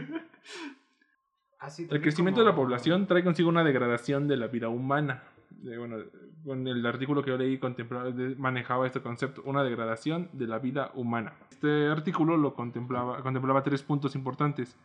Así 1.59 1.89
El 1.91 2.01
crecimiento 2.01 2.41
de 2.41 2.47
la 2.47 2.55
población 2.55 3.07
trae 3.07 3.25
consigo 3.25 3.49
una 3.49 3.65
degradación 3.65 4.29
de 4.29 4.37
la 4.37 4.47
vida 4.47 4.69
humana. 4.69 5.23
Eh, 5.65 5.77
bueno, 5.77 5.97
con 6.45 6.67
el 6.69 6.87
artículo 6.87 7.23
que 7.23 7.31
yo 7.31 7.37
leí 7.37 7.59
contemplaba, 7.59 8.11
manejaba 8.37 8.87
este 8.87 9.01
concepto, 9.01 9.43
una 9.45 9.65
degradación 9.65 10.29
de 10.33 10.47
la 10.47 10.61
vida 10.61 10.93
humana. 10.95 11.33
Este 11.51 11.89
artículo 11.89 12.37
lo 12.37 12.55
contemplaba, 12.55 13.21
contemplaba 13.23 13.63
tres 13.65 13.83
puntos 13.83 14.15
importantes. 14.15 14.77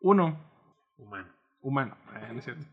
Uno, 0.00 0.38
Humano. 0.96 1.26
Humano, 1.68 1.96
eh, 2.16 2.28
no 2.32 2.38
es 2.38 2.44
cierto. 2.44 2.64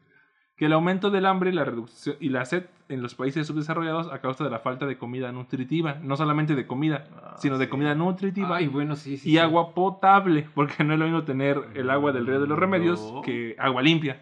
que 0.57 0.65
el 0.67 0.73
aumento 0.73 1.09
del 1.11 1.25
hambre 1.25 1.51
la 1.53 1.65
reducción, 1.65 2.15
y 2.21 2.29
la 2.29 2.45
sed 2.45 2.65
en 2.87 3.01
los 3.01 3.13
países 3.15 3.45
subdesarrollados 3.47 4.11
a 4.11 4.21
causa 4.21 4.43
de 4.45 4.49
la 4.49 4.59
falta 4.59 4.85
de 4.85 4.97
comida 4.97 5.31
nutritiva, 5.33 5.95
no 6.01 6.15
solamente 6.15 6.55
de 6.55 6.65
comida, 6.65 7.07
Ah, 7.15 7.35
sino 7.37 7.57
de 7.57 7.65
sí. 7.65 7.71
comida 7.71 7.93
nutritiva 7.95 8.55
Ay, 8.57 8.67
bueno, 8.67 8.95
sí, 8.95 9.17
sí. 9.17 9.31
y 9.31 9.37
agua 9.37 9.73
potable, 9.73 10.47
porque 10.55 10.83
no 10.85 10.93
es 10.93 10.99
lo 10.99 11.05
mismo 11.05 11.23
tener 11.23 11.61
el 11.73 11.89
agua 11.89 12.11
del 12.13 12.25
río 12.25 12.39
de 12.39 12.47
los 12.47 12.57
remedios 12.57 13.01
No. 13.13 13.21
que 13.21 13.55
agua 13.59 13.81
limpia. 13.81 14.21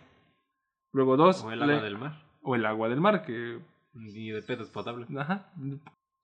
Luego 0.92 1.18
dos, 1.18 1.44
O 1.44 1.52
el 1.52 1.62
agua 1.62 1.82
del 1.82 1.98
mar. 1.98 2.24
o 2.42 2.56
el 2.56 2.66
agua 2.66 2.90
del 2.90 3.00
mar, 3.02 3.22
que... 3.24 3.60
Ni 3.94 4.32
de 4.32 4.42
pedos 4.42 4.70
potable. 4.72 5.06
Ajá. 5.18 5.52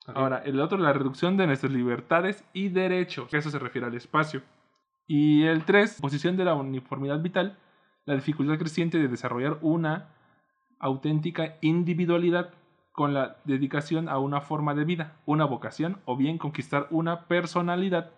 Ahora, 0.08 0.42
el 0.44 0.60
otro, 0.60 0.80
la 0.80 0.92
reducción 0.92 1.38
de 1.38 1.46
nuestras 1.46 1.72
libertades 1.72 2.44
y 2.52 2.70
derechos, 2.70 3.28
que 3.30 3.38
eso 3.38 3.52
se 3.52 3.60
refiere 3.60 3.86
al 3.86 3.94
espacio. 3.94 4.42
Y 5.06 5.44
el 5.44 5.66
tres, 5.66 6.00
posición 6.02 6.36
de 6.36 6.46
la 6.46 6.56
uniformidad 6.56 7.20
vital, 7.22 7.58
la 8.06 8.16
dificultad 8.16 8.58
creciente 8.58 8.98
de 8.98 9.08
desarrollar 9.08 9.58
una 9.62 10.10
auténtica 10.80 11.56
individualidad 11.62 12.52
con 12.92 13.14
la 13.14 13.38
dedicación 13.46 14.10
a 14.10 14.18
una 14.20 14.42
forma 14.42 14.74
de 14.76 14.84
vida, 14.86 15.14
una 15.26 15.46
vocación 15.46 16.00
o 16.06 16.18
bien 16.18 16.38
conquistar 16.38 16.88
una 16.90 17.26
personalidad 17.28 18.12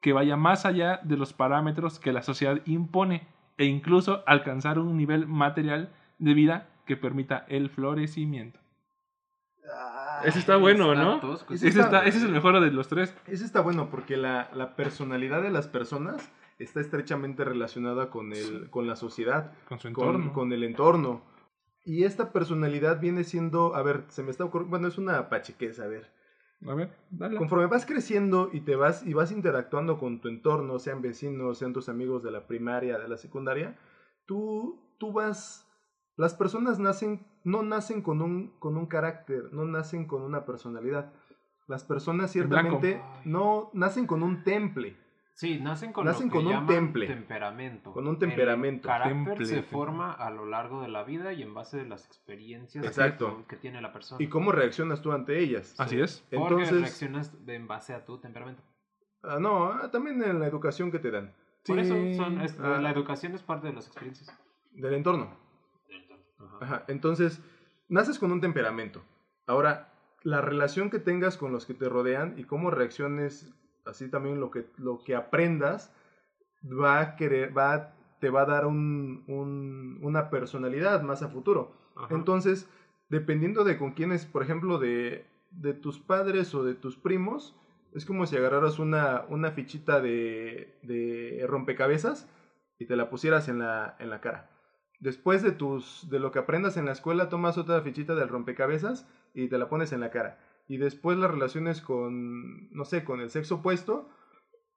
que 0.00 0.12
vaya 0.12 0.36
más 0.36 0.66
allá 0.66 1.00
de 1.02 1.16
los 1.16 1.32
parámetros 1.32 1.98
que 1.98 2.12
la 2.12 2.22
sociedad 2.22 2.60
impone 2.66 3.26
e 3.56 3.64
incluso 3.64 4.22
alcanzar 4.26 4.78
un 4.78 4.96
nivel 4.96 5.26
material 5.26 5.90
de 6.18 6.34
vida 6.34 6.66
que 6.84 6.96
permita 6.96 7.44
el 7.48 7.70
florecimiento. 7.70 8.60
Ah, 9.72 10.20
Ese 10.24 10.38
está 10.38 10.56
bueno, 10.56 10.92
Está 10.92 11.04
¿no? 11.04 11.20
Ese 11.50 11.68
está- 11.68 12.04
ese 12.04 12.18
es 12.18 12.24
el 12.24 12.30
mejor 12.32 12.60
de 12.60 12.70
los 12.70 12.88
tres. 12.88 13.16
Ese 13.26 13.44
está 13.44 13.60
bueno 13.60 13.88
porque 13.90 14.16
la, 14.16 14.48
la 14.54 14.76
personalidad 14.76 15.42
de 15.42 15.50
las 15.50 15.66
personas 15.66 16.30
está 16.58 16.80
estrechamente 16.80 17.44
relacionada 17.44 18.10
con, 18.10 18.32
el, 18.32 18.70
con 18.70 18.86
la 18.86 18.96
sociedad, 18.96 19.52
Con 19.68 19.78
su 19.78 19.88
entorno. 19.88 20.32
con 20.32 20.52
el 20.52 20.64
entorno. 20.64 21.22
Y 21.84 22.04
esta 22.04 22.32
personalidad 22.32 23.00
viene 23.00 23.22
siendo, 23.24 23.76
a 23.76 23.82
ver, 23.82 24.04
se 24.08 24.22
me 24.22 24.30
está 24.30 24.44
ocurriendo, 24.44 24.70
bueno, 24.70 24.88
es 24.88 24.98
una 24.98 25.28
pachequez, 25.28 25.78
a 25.78 25.86
ver. 25.86 26.10
A 26.66 26.74
ver, 26.74 26.90
dale. 27.10 27.36
Conforme 27.36 27.66
vas 27.66 27.84
creciendo 27.84 28.48
y 28.52 28.60
te 28.60 28.76
vas 28.76 29.06
y 29.06 29.12
vas 29.12 29.30
interactuando 29.30 29.98
con 29.98 30.20
tu 30.20 30.28
entorno, 30.28 30.78
sean 30.78 31.02
vecinos, 31.02 31.58
sean 31.58 31.74
tus 31.74 31.88
amigos 31.88 32.22
de 32.22 32.30
la 32.30 32.46
primaria, 32.46 32.98
de 32.98 33.08
la 33.08 33.18
secundaria, 33.18 33.78
tú, 34.24 34.80
tú 34.98 35.12
vas... 35.12 35.62
Las 36.16 36.34
personas 36.34 36.78
nacen, 36.78 37.26
no 37.44 37.62
nacen 37.62 38.00
con 38.00 38.22
un, 38.22 38.58
con 38.58 38.78
un 38.78 38.86
carácter, 38.86 39.52
no 39.52 39.66
nacen 39.66 40.06
con 40.06 40.22
una 40.22 40.46
personalidad. 40.46 41.12
Las 41.68 41.84
personas 41.84 42.32
ciertamente 42.32 43.02
no 43.26 43.70
nacen 43.74 44.06
con 44.06 44.22
un 44.22 44.42
temple. 44.42 44.96
Sí, 45.36 45.60
nacen 45.60 45.92
con 45.92 46.06
Nacen 46.06 46.28
lo 46.28 46.32
que 46.32 46.38
con 46.44 46.46
un 46.46 46.66
temple. 46.66 47.06
temperamento. 47.06 47.92
Con 47.92 48.08
un 48.08 48.18
temperamento. 48.18 48.88
El 48.88 48.92
carácter 48.94 49.24
Temple, 49.26 49.44
se 49.44 49.62
forma 49.62 50.12
a 50.12 50.30
lo 50.30 50.46
largo 50.46 50.80
de 50.80 50.88
la 50.88 51.04
vida 51.04 51.34
y 51.34 51.42
en 51.42 51.52
base 51.52 51.76
de 51.76 51.84
las 51.84 52.06
experiencias 52.06 52.82
Exacto. 52.86 53.36
que, 53.40 53.44
que 53.44 53.56
tiene 53.56 53.82
la 53.82 53.92
persona. 53.92 54.22
¿Y 54.24 54.28
cómo 54.28 54.50
reaccionas 54.50 55.02
tú 55.02 55.12
ante 55.12 55.38
ellas? 55.38 55.74
Así 55.78 56.00
es. 56.00 56.24
Porque 56.30 56.54
Entonces, 56.54 56.80
reaccionas 56.80 57.34
en 57.46 57.68
base 57.68 57.92
a 57.92 58.02
tu 58.06 58.16
temperamento. 58.18 58.62
ah, 59.24 59.38
no, 59.38 59.66
ah, 59.72 59.90
también 59.90 60.22
en 60.24 60.40
la 60.40 60.46
educación 60.46 60.90
que 60.90 60.98
te 61.00 61.10
dan, 61.10 61.34
Por 61.66 61.80
eso 61.80 61.94
son, 62.16 62.40
es- 62.40 62.58
Ah. 62.58 62.78
la 62.80 62.90
educación 62.90 63.34
es 63.34 63.42
parte 63.42 63.66
de 63.66 63.74
las 63.74 63.86
experiencias. 63.88 64.34
del 64.72 64.94
entorno. 64.94 65.36
Ajá. 66.38 66.58
Ajá, 66.62 66.84
Entonces, 66.88 67.42
naces 67.90 68.18
con 68.18 68.32
un 68.32 68.40
temperamento. 68.40 69.02
Ahora, 69.46 69.92
la 70.22 70.40
relación 70.40 70.88
que 70.88 70.98
tengas 70.98 71.36
con 71.36 71.52
los 71.52 71.66
que 71.66 71.74
te 71.74 71.90
rodean 71.90 72.38
y 72.38 72.44
cómo 72.44 72.70
reacciones, 72.70 73.52
así 73.86 74.08
también 74.08 74.40
lo 74.40 74.50
que, 74.50 74.66
lo 74.78 74.98
que 75.04 75.14
aprendas, 75.14 75.92
va 76.64 77.00
a 77.00 77.16
querer, 77.16 77.56
va, 77.56 77.94
te 78.20 78.30
va 78.30 78.42
a 78.42 78.46
dar 78.46 78.66
un, 78.66 79.24
un- 79.28 79.98
una 80.02 80.30
personalidad 80.30 81.02
más 81.02 81.22
a 81.22 81.28
futuro. 81.28 81.72
Ajá. 81.96 82.14
Entonces, 82.14 82.68
dependiendo 83.08 83.64
de 83.64 83.78
con 83.78 83.92
quiénes, 83.92 84.26
por 84.26 84.42
ejemplo, 84.42 84.78
de, 84.78 85.26
de 85.50 85.74
tus 85.74 85.98
padres 85.98 86.54
o 86.54 86.64
de 86.64 86.74
tus 86.74 86.96
primos, 86.96 87.54
es 87.92 88.04
como 88.04 88.26
si 88.26 88.36
agarraras 88.36 88.78
una, 88.78 89.24
una 89.28 89.52
fichita 89.52 90.00
de, 90.00 90.74
de 90.82 91.44
rompecabezas 91.48 92.28
y 92.78 92.86
te 92.86 92.96
la 92.96 93.08
pusieras 93.08 93.48
en 93.48 93.58
la, 93.60 93.96
en 93.98 94.10
la 94.10 94.20
cara. 94.20 94.50
Después 95.00 95.42
de, 95.42 95.52
tus, 95.52 96.08
de 96.10 96.18
lo 96.18 96.32
que 96.32 96.38
aprendas 96.38 96.76
en 96.76 96.86
la 96.86 96.92
escuela, 96.92 97.28
tomas 97.28 97.58
otra 97.58 97.80
fichita 97.82 98.14
del 98.14 98.28
rompecabezas 98.28 99.06
y 99.34 99.48
te 99.48 99.58
la 99.58 99.68
pones 99.68 99.92
en 99.92 100.00
la 100.00 100.10
cara. 100.10 100.38
Y 100.68 100.78
después 100.78 101.16
las 101.18 101.30
relaciones 101.30 101.80
con, 101.80 102.70
no 102.70 102.84
sé, 102.84 103.04
con 103.04 103.20
el 103.20 103.30
sexo 103.30 103.56
opuesto. 103.56 104.08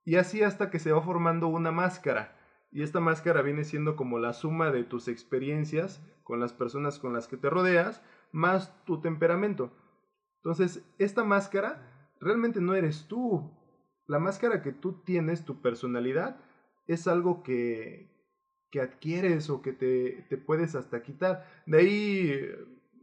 Y 0.06 0.16
así 0.16 0.44
hasta 0.44 0.70
que 0.70 0.80
se 0.80 0.92
va 0.92 1.02
formando 1.02 1.48
una 1.48 1.72
máscara. 1.72 2.38
Y 2.72 2.84
esta 2.84 3.00
máscara 3.00 3.42
viene 3.42 3.64
siendo 3.64 3.96
como 3.96 4.20
la 4.20 4.34
suma 4.34 4.72
de 4.72 4.84
tus 4.84 5.08
experiencias 5.08 6.04
con 6.24 6.40
las 6.40 6.54
personas 6.54 7.00
con 7.00 7.14
las 7.14 7.28
que 7.28 7.38
te 7.38 7.50
rodeas, 7.50 8.04
más 8.32 8.86
tu 8.86 9.02
temperamento. 9.02 9.72
Entonces, 10.38 10.88
esta 11.00 11.24
máscara 11.24 12.14
realmente 12.20 12.62
no 12.62 12.76
eres 12.76 13.08
tú. 13.08 13.52
La 14.06 14.20
máscara 14.20 14.62
que 14.62 14.72
tú 14.72 15.02
tienes, 15.04 15.44
tu 15.44 15.62
personalidad, 15.62 16.40
es 16.86 17.08
algo 17.08 17.42
que, 17.42 18.12
que 18.72 18.82
adquieres 18.82 19.50
o 19.50 19.64
que 19.64 19.74
te, 19.74 20.28
te 20.30 20.38
puedes 20.38 20.76
hasta 20.76 21.02
quitar. 21.02 21.48
De 21.66 21.80
ahí 21.80 22.50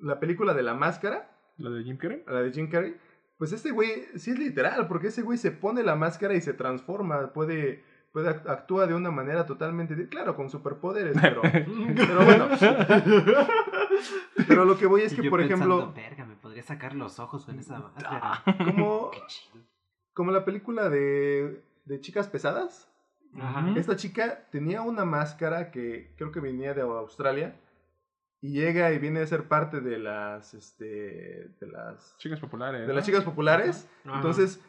la 0.01 0.21
película 0.21 0.55
de 0.55 0.63
la 0.63 0.75
máscara, 0.75 1.36
¿La 1.59 1.71
de 1.71 1.85
Jim 1.85 1.97
Carrey? 1.97 2.23
la 2.27 2.43
de 2.43 2.53
Jim 2.53 2.69
Carrey, 2.71 2.97
pues 3.39 3.53
este 3.53 3.71
güey 3.71 4.05
sí 4.17 4.31
es 4.33 4.39
literal, 4.39 4.87
porque 4.89 5.09
ese 5.09 5.23
güey 5.23 5.39
se 5.39 5.51
pone 5.51 5.83
la 5.83 5.95
máscara 5.97 6.35
y 6.35 6.41
se 6.41 6.53
transforma, 6.55 7.33
puede, 7.33 7.83
puede 8.13 8.31
act- 8.31 8.49
actúa 8.49 8.87
de 8.87 8.95
una 8.95 9.11
manera 9.11 9.45
totalmente, 9.47 10.09
claro, 10.09 10.35
con 10.37 10.49
superpoderes, 10.51 11.17
pero, 11.21 11.43
pero 11.97 12.25
bueno. 12.25 12.49
Pero 14.49 14.65
lo 14.65 14.77
que 14.79 14.87
voy 14.87 15.03
es 15.03 15.15
que, 15.15 15.23
yo 15.23 15.31
por 15.31 15.41
pensando, 15.41 15.79
ejemplo, 15.81 16.03
Verga, 16.03 16.25
me 16.27 16.37
podría 16.37 16.63
sacar 16.63 16.95
los 16.95 17.19
ojos 17.19 17.45
con 17.45 17.59
esa 17.59 17.79
máscara. 17.79 18.43
como, 18.65 19.11
como 20.15 20.31
la 20.31 20.45
película 20.45 20.89
de, 20.89 21.63
de 21.85 22.01
Chicas 22.01 22.29
Pesadas, 22.29 22.91
Ajá. 23.39 23.71
Esta 23.77 23.97
chica 23.97 24.47
tenía 24.51 24.81
una 24.81 25.05
máscara 25.05 25.71
que 25.71 26.15
creo 26.17 26.33
que 26.33 26.41
venía 26.41 26.73
de 26.73 26.81
Australia 26.81 27.55
y 28.41 28.53
llega 28.53 28.93
y 28.93 28.99
viene 28.99 29.21
a 29.21 29.27
ser 29.27 29.49
parte 29.49 29.81
de 29.81 29.99
las, 29.99 30.55
este, 30.55 30.85
de 31.59 31.67
las, 31.67 32.17
Chicas 32.19 32.41
populares. 32.41 32.83
de 32.83 32.89
¿no? 32.89 32.95
las 32.95 33.07
chicas 33.07 33.25
populares. 33.25 33.89
Ajá. 34.05 34.17
Entonces, 34.17 34.61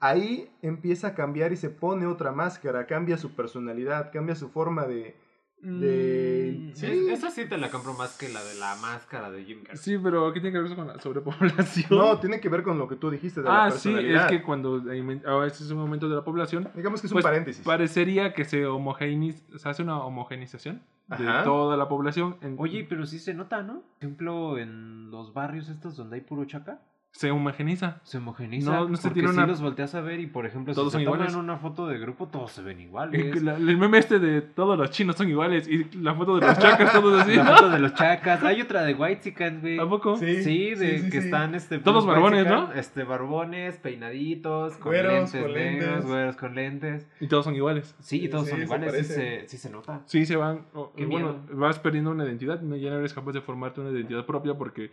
ahí 0.00 0.50
empieza 0.62 1.08
a 1.08 1.14
cambiar 1.14 1.52
y 1.52 1.56
se 1.56 1.70
pone 1.70 2.06
otra 2.06 2.32
máscara, 2.32 2.86
cambia 2.86 3.16
su 3.16 3.34
personalidad, 3.34 4.12
cambia 4.12 4.34
su 4.34 4.48
forma 4.50 4.86
de... 4.86 5.16
de- 5.62 6.70
Mm, 6.72 6.74
sí. 6.74 6.86
Es- 6.86 7.18
Esa 7.18 7.30
sí 7.30 7.46
te 7.48 7.56
la 7.58 7.70
compro 7.70 7.94
más 7.94 8.16
que 8.18 8.28
la 8.28 8.42
de 8.44 8.54
la 8.56 8.76
máscara 8.76 9.30
de 9.30 9.44
Jim 9.44 9.62
Carrey. 9.62 9.78
Sí, 9.78 9.96
pero 10.02 10.32
¿qué 10.32 10.40
tiene 10.40 10.52
que 10.52 10.58
ver 10.58 10.66
eso 10.66 10.76
con 10.76 10.86
la 10.86 10.98
sobrepoblación? 11.00 11.86
No, 11.90 12.18
tiene 12.20 12.40
que 12.40 12.48
ver 12.48 12.62
con 12.62 12.78
lo 12.78 12.86
que 12.88 12.96
tú 12.96 13.10
dijiste 13.10 13.40
de 13.42 13.48
la 13.48 13.64
ah, 13.66 13.70
sí, 13.70 13.88
personalidad. 13.90 14.24
es 14.26 14.30
que 14.38 14.42
cuando 14.42 14.82
ahora 15.26 15.46
este 15.46 15.64
es 15.64 15.70
un 15.70 15.78
momento 15.78 16.08
de 16.08 16.14
la 16.16 16.22
población, 16.24 16.68
Digamos 16.74 17.00
que 17.00 17.06
es 17.06 17.12
pues, 17.12 17.24
un 17.24 17.28
paréntesis. 17.30 17.64
parecería 17.64 18.32
que 18.34 18.44
se 18.44 18.66
homogeniza, 18.66 19.58
se 19.58 19.68
hace 19.68 19.82
una 19.82 19.98
homogenización 20.04 20.82
Ajá. 21.08 21.38
de 21.38 21.44
toda 21.44 21.76
la 21.76 21.88
población. 21.88 22.36
en- 22.42 22.56
Oye, 22.58 22.84
pero 22.88 23.06
sí 23.06 23.18
se 23.18 23.32
nota, 23.34 23.62
¿no? 23.62 23.80
Por 23.80 23.96
ejemplo, 24.00 24.58
en 24.58 25.10
los 25.10 25.32
barrios 25.32 25.68
estos 25.68 25.96
donde 25.96 26.16
hay 26.16 26.22
puro 26.22 26.44
chaca, 26.44 26.80
se 27.16 27.30
homogeniza. 27.30 28.00
Se 28.04 28.18
homogeniza. 28.18 28.70
No, 28.70 28.88
no 28.90 28.96
se 28.96 29.04
porque 29.04 29.14
tiene 29.14 29.28
si 29.30 29.34
una- 29.38 29.46
los 29.46 29.62
volteas 29.62 29.94
a 29.94 30.02
ver 30.02 30.20
y, 30.20 30.26
por 30.26 30.44
ejemplo, 30.44 30.74
Todos 30.74 30.88
si 30.88 30.92
son 30.92 31.00
se 31.00 31.04
toman 31.06 31.20
iguales. 31.20 31.36
una 31.36 31.56
foto 31.56 31.86
de 31.86 31.98
grupo, 31.98 32.26
todos 32.28 32.52
se 32.52 32.62
ven 32.62 32.78
iguales. 32.80 33.34
el 33.36 33.76
meme 33.78 33.98
este 33.98 34.18
de 34.18 34.42
todos 34.42 34.76
los 34.78 34.90
chinos 34.90 35.16
son 35.16 35.28
iguales 35.30 35.66
y 35.66 35.84
la 35.98 36.14
foto 36.14 36.38
de 36.38 36.46
los 36.46 36.58
chacas 36.58 36.92
todos 36.92 37.22
así. 37.22 37.34
La 37.36 37.44
foto 37.56 37.70
de 37.70 37.78
los 37.78 37.94
chacas. 37.94 38.42
Hay 38.44 38.60
otra 38.60 38.82
de 38.84 38.92
White 38.94 39.34
güey. 39.62 39.78
¿A 39.78 39.88
poco? 39.88 40.16
Sí. 40.18 40.42
Sí, 40.42 40.74
de 40.74 40.98
sí, 40.98 41.04
que 41.10 41.20
sí. 41.22 41.26
están 41.26 41.54
este 41.54 41.78
Todos 41.78 42.04
barbones, 42.06 42.46
¿no? 42.46 42.70
Este 42.74 43.02
barbones, 43.04 43.78
peinaditos, 43.78 44.76
con 44.76 44.92
Güeros, 44.92 45.12
lentes 45.14 45.42
con 45.42 45.52
negros, 45.54 45.88
lentes. 45.88 46.06
güeros 46.06 46.36
con 46.36 46.54
lentes. 46.54 47.08
Y 47.20 47.28
todos 47.28 47.44
son 47.44 47.54
iguales. 47.54 47.94
Sí, 48.00 48.24
y 48.24 48.28
todos 48.28 48.44
Sí, 48.44 48.50
son 48.50 48.58
se 48.58 48.64
iguales, 48.66 48.92
sí 48.92 49.14
parecen. 49.14 49.40
se, 49.42 49.48
sí 49.48 49.56
se 49.56 49.70
nota. 49.70 50.02
Sí, 50.04 50.26
se 50.26 50.36
van. 50.36 50.66
o- 50.74 50.92
Qué 50.94 51.06
bueno, 51.06 51.32
miedo. 51.46 51.56
vas 51.58 51.78
perdiendo 51.78 52.10
una 52.10 52.24
identidad. 52.24 52.60
¿no? 52.60 52.76
Ya 52.76 52.90
no 52.90 52.98
eres 52.98 53.14
capaz 53.14 53.32
de 53.32 53.40
formarte 53.40 53.80
una 53.80 53.90
identidad 53.90 54.26
propia 54.26 54.54
porque 54.54 54.90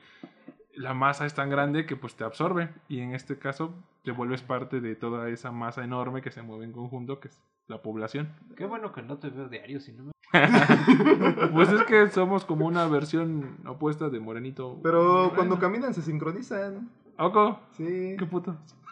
la 0.75 0.93
masa 0.93 1.25
es 1.25 1.33
tan 1.33 1.49
grande 1.49 1.85
que 1.85 1.95
pues 1.95 2.15
te 2.15 2.23
absorbe. 2.23 2.69
Y 2.87 2.99
en 2.99 3.13
este 3.13 3.37
caso 3.37 3.73
te 4.03 4.11
vuelves 4.11 4.41
parte 4.41 4.81
de 4.81 4.95
toda 4.95 5.29
esa 5.29 5.51
masa 5.51 5.83
enorme 5.83 6.21
que 6.21 6.31
se 6.31 6.41
mueve 6.41 6.65
en 6.65 6.71
conjunto, 6.73 7.19
que 7.19 7.27
es 7.29 7.41
la 7.67 7.81
población. 7.81 8.29
Qué 8.57 8.65
bueno 8.65 8.91
que 8.91 9.01
no 9.01 9.17
te 9.17 9.29
veo 9.29 9.47
diario, 9.49 9.79
si 9.79 9.93
no 9.93 10.03
me... 10.05 10.11
Pues 11.53 11.69
es 11.71 11.83
que 11.83 12.07
somos 12.09 12.43
como 12.45 12.65
una 12.65 12.87
versión 12.87 13.57
opuesta 13.67 14.09
de 14.09 14.19
Morenito. 14.19 14.79
Pero 14.83 15.31
cuando 15.35 15.59
caminan 15.59 15.93
se 15.93 16.01
sincronizan. 16.01 16.89
¿A 17.15 17.25
poco? 17.25 17.59
Sí. 17.77 18.15
¿Qué 18.17 18.25
puto? 18.25 18.57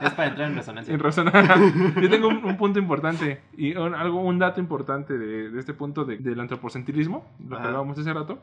Es 0.00 0.12
para 0.14 0.28
entrar 0.28 0.48
en 0.50 0.54
resonancia. 0.56 0.92
Sin 0.94 1.02
razón. 1.02 1.26
Yo 2.00 2.08
tengo 2.08 2.28
un, 2.28 2.44
un 2.44 2.56
punto 2.56 2.78
importante 2.78 3.40
y 3.56 3.76
un, 3.76 3.94
algo, 3.94 4.20
un 4.20 4.38
dato 4.38 4.60
importante 4.60 5.18
de, 5.18 5.50
de 5.50 5.58
este 5.60 5.74
punto 5.74 6.04
de- 6.04 6.18
del 6.18 6.38
antropocentrismo, 6.40 7.26
lo 7.48 7.56
que 7.58 7.62
hablábamos 7.64 7.98
hace 7.98 8.12
rato. 8.12 8.38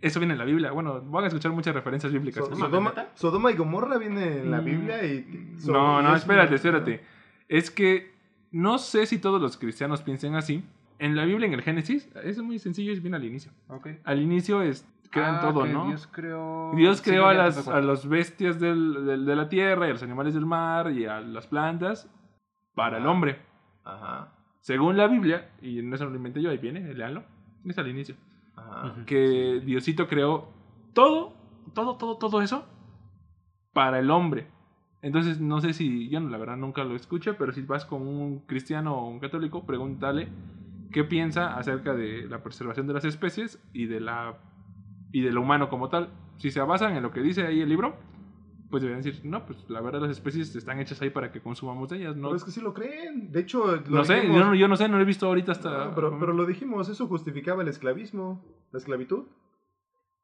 Eso 0.00 0.20
viene 0.20 0.34
en 0.34 0.38
la 0.38 0.44
Biblia. 0.44 0.70
Bueno, 0.72 1.00
van 1.02 1.24
a 1.24 1.26
escuchar 1.28 1.52
muchas 1.52 1.74
referencias 1.74 2.12
bíblicas. 2.12 2.44
So- 2.44 2.50
¿No 2.50 2.56
Sodoma. 2.56 2.92
Sodoma 3.14 3.50
y 3.50 3.54
Gomorra 3.56 3.98
viene 3.98 4.40
en 4.42 4.50
la 4.50 4.60
Mm. 4.60 4.64
Biblia 4.64 5.04
y... 5.04 5.54
so- 5.58 5.72
No, 5.72 6.02
no, 6.02 6.14
es 6.14 6.22
espérate, 6.22 6.54
espérate. 6.56 7.00
Es 7.48 7.70
que 7.70 8.12
no 8.52 8.78
sé 8.78 9.06
si 9.06 9.18
todos 9.18 9.40
los 9.40 9.56
cristianos 9.56 10.02
piensen 10.02 10.34
así. 10.34 10.64
En 10.98 11.14
la 11.16 11.24
Biblia, 11.24 11.46
en 11.46 11.52
el 11.54 11.62
Génesis, 11.62 12.08
es 12.24 12.38
muy 12.38 12.58
sencillo, 12.58 12.92
es 12.92 13.02
bien 13.02 13.14
al 13.14 13.24
inicio. 13.24 13.52
Ok. 13.68 13.88
Al 14.04 14.20
inicio 14.22 14.62
es, 14.62 14.86
crean 15.10 15.36
Ah, 15.36 15.40
todo, 15.40 15.64
que 15.64 15.72
¿no? 15.72 15.88
Dios 15.88 16.06
creó... 16.06 16.72
Dios 16.74 16.98
Sí, 16.98 17.10
creó 17.10 17.24
ya 17.24 17.30
a 17.30 17.34
las, 17.44 17.68
a 17.68 17.80
los 17.80 18.08
bestias 18.08 18.58
del- 18.58 19.04
del- 19.04 19.26
de 19.26 19.36
la 19.36 19.48
tierra 19.48 19.86
y 19.86 19.90
a 19.90 19.92
los 19.92 20.02
animales 20.02 20.32
del 20.34 20.46
mar 20.46 20.90
y 20.92 21.04
a 21.06 21.20
las 21.20 21.46
plantas 21.46 22.10
para 22.74 22.96
el 22.96 23.02
Ajá. 23.02 23.12
hombre. 23.12 23.38
Ajá. 23.84 24.32
Según 24.60 24.96
la 24.96 25.06
Biblia, 25.06 25.50
y 25.62 25.80
no 25.82 25.94
eso 25.94 26.06
lo 26.08 26.16
inventé 26.16 26.40
yo, 26.42 26.50
ahí 26.50 26.58
viene, 26.58 26.92
leanlo, 26.94 27.22
es 27.64 27.76
al 27.78 27.88
inicio, 27.88 28.16
Que 29.06 29.60
Diosito 29.64 30.06
creó 30.08 30.48
todo, 30.92 31.34
todo, 31.74 31.96
todo, 31.96 32.16
todo 32.16 32.42
eso 32.42 32.64
para 33.72 33.98
el 33.98 34.10
hombre. 34.10 34.46
Entonces, 35.02 35.40
no 35.40 35.60
sé 35.60 35.72
si, 35.72 36.08
yo 36.08 36.20
no, 36.20 36.30
la 36.30 36.38
verdad 36.38 36.56
nunca 36.56 36.82
lo 36.84 36.96
escuché, 36.96 37.34
pero 37.34 37.52
si 37.52 37.62
vas 37.62 37.84
con 37.84 38.02
un 38.02 38.40
cristiano 38.40 38.96
o 38.96 39.08
un 39.08 39.20
católico, 39.20 39.64
pregúntale 39.66 40.28
qué 40.90 41.04
piensa 41.04 41.56
acerca 41.56 41.94
de 41.94 42.26
la 42.28 42.42
preservación 42.42 42.86
de 42.86 42.94
las 42.94 43.04
especies 43.04 43.62
y 43.72 43.86
de 43.86 44.00
la 44.00 44.38
y 45.12 45.20
de 45.20 45.30
lo 45.32 45.42
humano 45.42 45.68
como 45.68 45.88
tal. 45.88 46.08
Si 46.38 46.50
se 46.50 46.60
basan 46.60 46.96
en 46.96 47.02
lo 47.02 47.10
que 47.12 47.20
dice 47.20 47.46
ahí 47.46 47.60
el 47.60 47.68
libro, 47.68 47.94
pues 48.70 48.82
deberían 48.82 49.02
decir, 49.02 49.24
no, 49.24 49.46
pues 49.46 49.58
la 49.70 49.80
verdad 49.80 50.00
las 50.00 50.10
especies 50.10 50.54
están 50.56 50.80
hechas 50.80 51.00
ahí 51.00 51.10
para 51.10 51.30
que 51.30 51.40
consumamos 51.40 51.88
de 51.90 51.98
ellas, 51.98 52.16
¿no? 52.16 52.28
Pero 52.28 52.36
es 52.36 52.44
que 52.44 52.50
sí 52.50 52.60
lo 52.60 52.74
creen. 52.74 53.30
De 53.30 53.40
hecho, 53.40 53.76
lo 53.76 53.80
No 53.98 54.04
sé, 54.04 54.14
dijimos- 54.16 54.36
yo 54.38 54.44
no, 54.44 54.54
yo 54.54 54.68
no 54.68 54.76
sé, 54.76 54.88
no 54.88 54.96
lo 54.96 55.02
he 55.02 55.06
visto 55.06 55.26
ahorita 55.26 55.52
hasta... 55.52 55.86
No, 55.86 55.94
pero, 55.94 56.18
pero 56.18 56.32
lo 56.32 56.44
dijimos, 56.46 56.88
eso 56.88 57.06
justificaba 57.06 57.62
el 57.62 57.68
esclavismo, 57.68 58.42
la 58.72 58.78
esclavitud. 58.78 59.24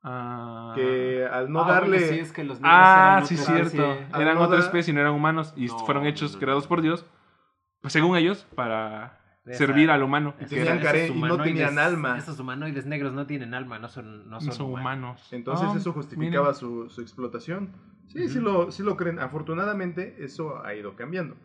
Ah. 0.03 0.73
Que 0.75 1.25
al 1.31 1.51
no 1.53 1.63
Ah, 1.63 1.69
darle... 1.75 2.01
sí, 2.01 2.19
es 2.19 2.33
que 2.33 2.43
los 2.43 2.61
negros 2.61 2.73
Ah, 2.75 3.15
eran 3.19 3.27
sí, 3.27 3.35
otra 3.37 3.69
cierto. 3.69 3.93
Eran 4.21 4.35
no 4.35 4.43
otra 4.43 4.57
dar- 4.57 4.65
especie, 4.67 4.93
no 4.93 5.01
eran 5.01 5.13
humanos 5.15 5.53
y 5.57 5.67
No, 5.67 5.79
fueron 5.81 6.07
hechos, 6.07 6.33
no, 6.33 6.37
no. 6.37 6.41
creados 6.41 6.67
por 6.67 6.83
Dios, 6.83 7.07
pues 7.81 7.93
según 7.93 8.17
ellos, 8.17 8.45
para 8.57 9.21
Esa- 9.45 9.59
servir 9.59 9.91
al 9.93 10.03
humano. 10.03 10.35
Y 10.41 10.47
tenían 10.47 10.81
care- 10.81 11.07
y 11.09 11.21
no 11.21 11.41
tenían 11.41 11.79
alma. 11.79 12.19
Esos 12.19 12.39
humanoides 12.41 12.85
negros 12.87 13.13
no 13.13 13.27
tienen 13.27 13.55
alma, 13.55 13.79
no 13.79 13.89
son, 13.89 14.29
no 14.29 14.41
son, 14.41 14.49
No 14.49 14.53
son 14.55 14.67
humanos. 14.67 14.83
humanos. 14.83 15.33
Entonces 15.33 15.69
Ah, 15.73 15.77
eso 15.77 15.93
justificaba 15.93 16.53
su, 16.55 16.89
su 16.91 17.01
explotación. 17.01 17.71
Sí, 18.09 18.29
sí, 18.29 18.39
Ujú. 18.41 18.45
lo, 18.49 18.71
sí 18.73 18.83
lo 18.83 18.97
creen. 18.97 19.21
Afortunadamente 19.21 20.17
eso 20.25 20.65
ha 20.65 20.75
ido 20.75 20.97
cambiando. 20.97 21.37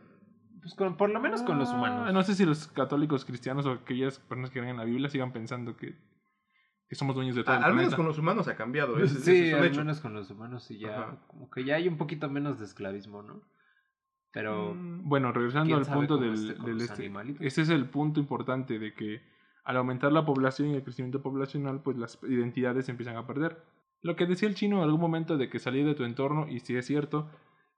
Pues 0.61 0.73
con- 0.73 0.97
por 0.97 1.11
lo 1.11 1.19
menos 1.19 1.43
con 1.43 1.59
los 1.59 1.69
Ah, 1.69 1.75
humanos. 1.75 2.11
No 2.13 2.23
sé 2.23 2.33
si 2.33 2.43
los 2.43 2.67
católicos 2.69 3.23
cristianos 3.23 3.67
o 3.67 3.71
aquellas 3.73 4.17
personas 4.17 4.49
que 4.49 4.59
creen 4.59 4.71
en 4.71 4.77
la 4.77 4.83
Biblia 4.85 5.09
sigan 5.09 5.31
pensando 5.31 5.77
que, 5.77 5.95
que 6.89 6.95
somos 6.95 7.15
dueños 7.15 7.35
de 7.35 7.43
todo 7.43 7.55
A- 7.55 7.57
el 7.59 7.63
al 7.65 7.73
menos 7.75 7.95
con 7.95 8.05
los 8.05 8.17
humanos 8.17 8.47
ha 8.47 8.55
cambiado. 8.55 8.95
sí, 9.07 9.31
es 9.49 9.53
al 9.53 9.65
hecho. 9.65 9.79
menos 9.81 9.99
con 9.99 10.13
los 10.13 10.29
humanos 10.29 10.69
y 10.71 10.79
ya, 10.79 10.99
Ajá. 11.03 11.19
como 11.27 11.49
que 11.49 11.63
ya 11.65 11.75
hay 11.75 11.87
un 11.87 11.97
poquito 11.97 12.29
menos 12.29 12.59
de 12.59 12.65
esclavismo, 12.65 13.21
¿no? 13.23 13.41
Pero 14.31 14.73
Mm, 14.75 15.07
Bueno, 15.09 15.31
regresando 15.31 15.75
al 15.75 15.85
punto 15.85 16.17
del, 16.17 16.51
este. 16.81 16.93
animalitos. 16.93 17.41
Ese 17.45 17.61
es 17.63 17.69
el 17.69 17.89
punto 17.89 18.19
importante 18.19 18.77
de 18.79 18.93
que 18.93 19.21
al 19.63 19.77
aumentar 19.77 20.11
la 20.13 20.25
población 20.25 20.69
y 20.69 20.75
el 20.75 20.83
crecimiento 20.83 21.21
poblacional, 21.21 21.81
pues 21.81 21.97
las 21.97 22.19
identidades 22.23 22.87
empiezan 22.89 23.17
a 23.17 23.27
perder. 23.27 23.61
Lo 24.01 24.15
que 24.15 24.25
decía 24.25 24.47
el 24.47 24.55
chino 24.55 24.77
en 24.77 24.83
algún 24.83 25.01
momento 25.01 25.37
de 25.37 25.49
que 25.49 25.59
salir 25.59 25.85
de 25.85 25.95
tu 25.95 26.03
entorno, 26.05 26.47
y 26.47 26.59
si 26.59 26.75
es 26.77 26.85
cierto, 26.85 27.29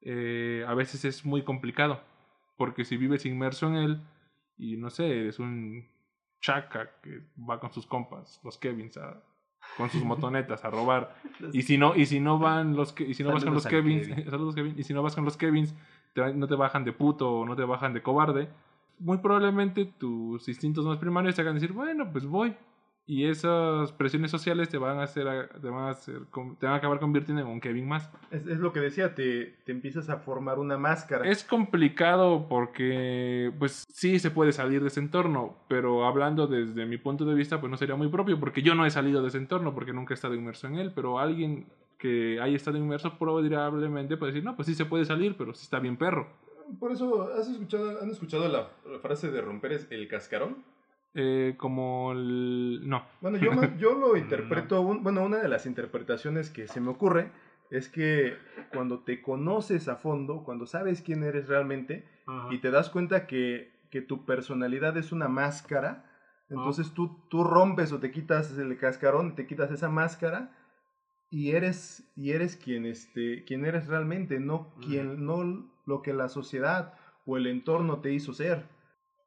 eh, 0.01 0.63
a 0.67 0.73
veces 0.75 1.03
es 1.05 1.25
muy 1.25 1.43
complicado, 1.43 2.01
porque 2.57 2.85
si 2.85 2.97
vives 2.97 3.25
inmerso 3.25 3.67
en 3.67 3.75
él 3.75 4.01
y 4.57 4.77
no 4.77 4.89
sé, 4.91 5.19
eres 5.21 5.39
un 5.39 5.87
chaca 6.41 6.89
que 7.01 7.21
va 7.49 7.59
con 7.59 7.71
sus 7.71 7.85
compas, 7.85 8.39
los 8.43 8.57
Kevins, 8.57 8.97
a- 8.97 9.21
con 9.77 9.89
sus 9.89 10.03
motonetas 10.05 10.63
a 10.65 10.69
robar, 10.69 11.15
y 11.53 11.61
si 11.63 11.77
no, 11.77 11.95
y 11.95 12.05
si 12.05 12.19
no 12.19 12.39
van 12.39 12.75
los 12.75 12.93
que, 12.93 13.03
y 13.03 13.13
si 13.13 13.23
no 13.23 13.31
vas 13.33 13.43
con 13.43 13.53
los 13.53 13.65
Kevins, 13.67 14.07
Kevin. 14.07 14.25
saludos 14.31 14.55
Kevin, 14.55 14.75
y 14.77 14.83
si 14.83 14.93
no 14.93 15.03
vas 15.03 15.15
con 15.15 15.25
los 15.25 15.37
Kevins, 15.37 15.73
te- 16.13 16.33
no 16.33 16.47
te 16.47 16.55
bajan 16.55 16.83
de 16.83 16.93
puto 16.93 17.31
o 17.31 17.45
no 17.45 17.55
te 17.55 17.63
bajan 17.63 17.93
de 17.93 18.01
cobarde, 18.01 18.49
muy 18.99 19.17
probablemente 19.19 19.85
tus 19.85 20.47
instintos 20.49 20.85
más 20.85 20.97
primarios 20.97 21.35
te 21.35 21.41
hagan 21.41 21.53
decir, 21.55 21.71
bueno, 21.73 22.09
pues 22.11 22.25
voy. 22.25 22.55
Y 23.09 23.25
esas 23.25 23.91
presiones 23.93 24.29
sociales 24.29 24.69
te 24.69 24.77
van 24.77 24.99
a 24.99 25.03
hacer, 25.03 25.49
te 25.59 25.67
van 25.67 25.85
a 25.85 25.89
hacer, 25.89 26.21
te 26.59 26.67
van 26.67 26.75
a 26.75 26.77
acabar 26.77 26.99
convirtiendo 26.99 27.41
en 27.41 27.47
un 27.47 27.59
Kevin 27.59 27.87
más. 27.87 28.07
Es, 28.29 28.45
es 28.45 28.59
lo 28.59 28.71
que 28.71 28.81
decía, 28.81 29.15
te, 29.15 29.55
te 29.65 29.71
empiezas 29.71 30.11
a 30.11 30.17
formar 30.17 30.59
una 30.59 30.77
máscara. 30.77 31.27
Es 31.27 31.43
complicado 31.43 32.45
porque, 32.47 33.51
pues 33.57 33.87
sí 33.91 34.19
se 34.19 34.29
puede 34.29 34.51
salir 34.51 34.83
de 34.83 34.89
ese 34.89 34.99
entorno, 34.99 35.55
pero 35.67 36.05
hablando 36.05 36.45
desde 36.45 36.85
mi 36.85 36.99
punto 36.99 37.25
de 37.25 37.33
vista, 37.33 37.59
pues 37.59 37.71
no 37.71 37.77
sería 37.77 37.95
muy 37.95 38.09
propio, 38.09 38.39
porque 38.39 38.61
yo 38.61 38.75
no 38.75 38.85
he 38.85 38.91
salido 38.91 39.23
de 39.23 39.29
ese 39.29 39.39
entorno, 39.39 39.73
porque 39.73 39.91
nunca 39.91 40.13
he 40.13 40.15
estado 40.15 40.35
inmerso 40.35 40.67
en 40.67 40.75
él, 40.75 40.91
pero 40.93 41.17
alguien 41.17 41.65
que 41.97 42.39
haya 42.39 42.55
estado 42.55 42.77
inmerso 42.77 43.17
probablemente 43.17 44.17
puede 44.17 44.33
decir, 44.33 44.45
no, 44.45 44.55
pues 44.55 44.67
sí 44.67 44.75
se 44.75 44.85
puede 44.85 45.05
salir, 45.05 45.33
pero 45.35 45.55
sí 45.55 45.63
está 45.63 45.79
bien 45.79 45.97
perro. 45.97 46.27
Por 46.79 46.91
eso, 46.91 47.27
¿has 47.35 47.49
escuchado, 47.49 48.03
¿han 48.03 48.11
escuchado 48.11 48.47
la, 48.47 48.69
la 48.87 48.99
frase 48.99 49.31
de 49.31 49.41
romper 49.41 49.71
es 49.71 49.87
el 49.89 50.07
cascarón? 50.07 50.57
Eh, 51.15 51.55
como 51.57 52.11
el... 52.11 52.81
No. 52.87 53.03
Bueno, 53.21 53.37
yo, 53.37 53.51
yo 53.77 53.93
lo 53.95 54.15
interpreto, 54.17 54.81
un- 54.81 55.03
bueno, 55.03 55.23
una 55.23 55.37
de 55.37 55.47
las 55.49 55.65
interpretaciones 55.65 56.49
que 56.49 56.67
se 56.67 56.79
me 56.81 56.89
ocurre 56.89 57.31
es 57.71 57.89
que 57.89 58.35
cuando 58.73 58.99
te 58.99 59.21
conoces 59.21 59.87
a 59.87 59.95
fondo, 59.95 60.43
cuando 60.43 60.65
sabes 60.65 61.01
quién 61.01 61.23
eres 61.23 61.47
realmente 61.47 62.05
y 62.51 62.59
te 62.59 62.69
das 62.71 62.89
cuenta 62.89 63.25
que, 63.27 63.71
que 63.89 64.01
tu 64.01 64.25
personalidad 64.25 64.97
es 64.97 65.11
una 65.11 65.27
máscara, 65.27 66.05
entonces 66.49 66.93
tú, 66.93 67.19
tú 67.29 67.43
rompes 67.43 67.91
o 67.91 67.99
te 67.99 68.11
quitas 68.11 68.57
el 68.57 68.77
cascarón, 68.77 69.35
te 69.35 69.45
quitas 69.47 69.71
esa 69.71 69.89
máscara 69.89 70.51
y 71.31 71.51
eres, 71.51 72.11
y 72.15 72.31
eres 72.31 72.55
quien, 72.55 72.85
este, 72.87 73.43
quien 73.45 73.65
eres 73.65 73.87
realmente, 73.87 74.39
no, 74.39 74.73
quien, 74.81 75.25
no 75.25 75.69
lo 75.85 76.01
que 76.01 76.13
la 76.13 76.27
sociedad 76.29 76.93
o 77.25 77.37
el 77.37 77.45
entorno 77.47 77.99
te 77.99 78.11
hizo 78.13 78.33
ser. 78.33 78.63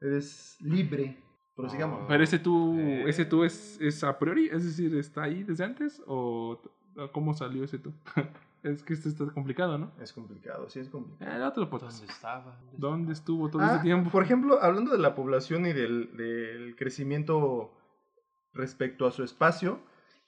Eres 0.01 0.57
libre. 0.61 1.17
Prosigamos. 1.57 2.01
Ah. 2.03 2.07
Pero 2.09 2.25
ese 2.25 2.39
tú, 2.39 2.77
Eh. 2.79 3.05
ese 3.09 3.25
tú 3.25 3.45
es, 3.45 3.79
es 3.81 4.03
a 4.05 4.19
priori, 4.19 4.49
es 4.53 4.65
decir, 4.65 4.95
¿está 4.97 5.25
ahí 5.25 5.43
desde 5.43 5.65
antes? 5.65 6.03
¿O 6.07 6.61
cómo 7.13 7.35
salió 7.35 7.65
ese 7.65 7.79
tú? 7.79 7.93
es 8.63 8.83
que 8.83 8.95
esto 8.95 9.09
está 9.09 9.27
complicado, 9.33 9.77
¿no? 9.79 9.93
Es 10.01 10.13
complicado, 10.13 10.69
sí 10.71 10.81
es 10.81 10.89
complicado. 10.89 11.31
Eh, 11.39 11.43
otro 11.47 11.69
podcast. 11.69 11.99
¿Dónde 11.99 12.13
estaba? 12.13 12.59
¿Dónde 12.77 13.13
estuvo 13.13 13.51
todo 13.51 13.63
Ah, 13.63 13.75
ese 13.75 13.83
tiempo? 13.83 14.11
Por 14.11 14.23
ejemplo, 14.23 14.63
hablando 14.63 14.93
de 14.93 14.99
la 14.99 15.15
población 15.15 15.67
y 15.67 15.73
del, 15.73 16.17
del 16.17 16.75
crecimiento 16.77 17.73
respecto 18.55 19.07
a 19.07 19.13
su 19.13 19.23
espacio, 19.25 19.81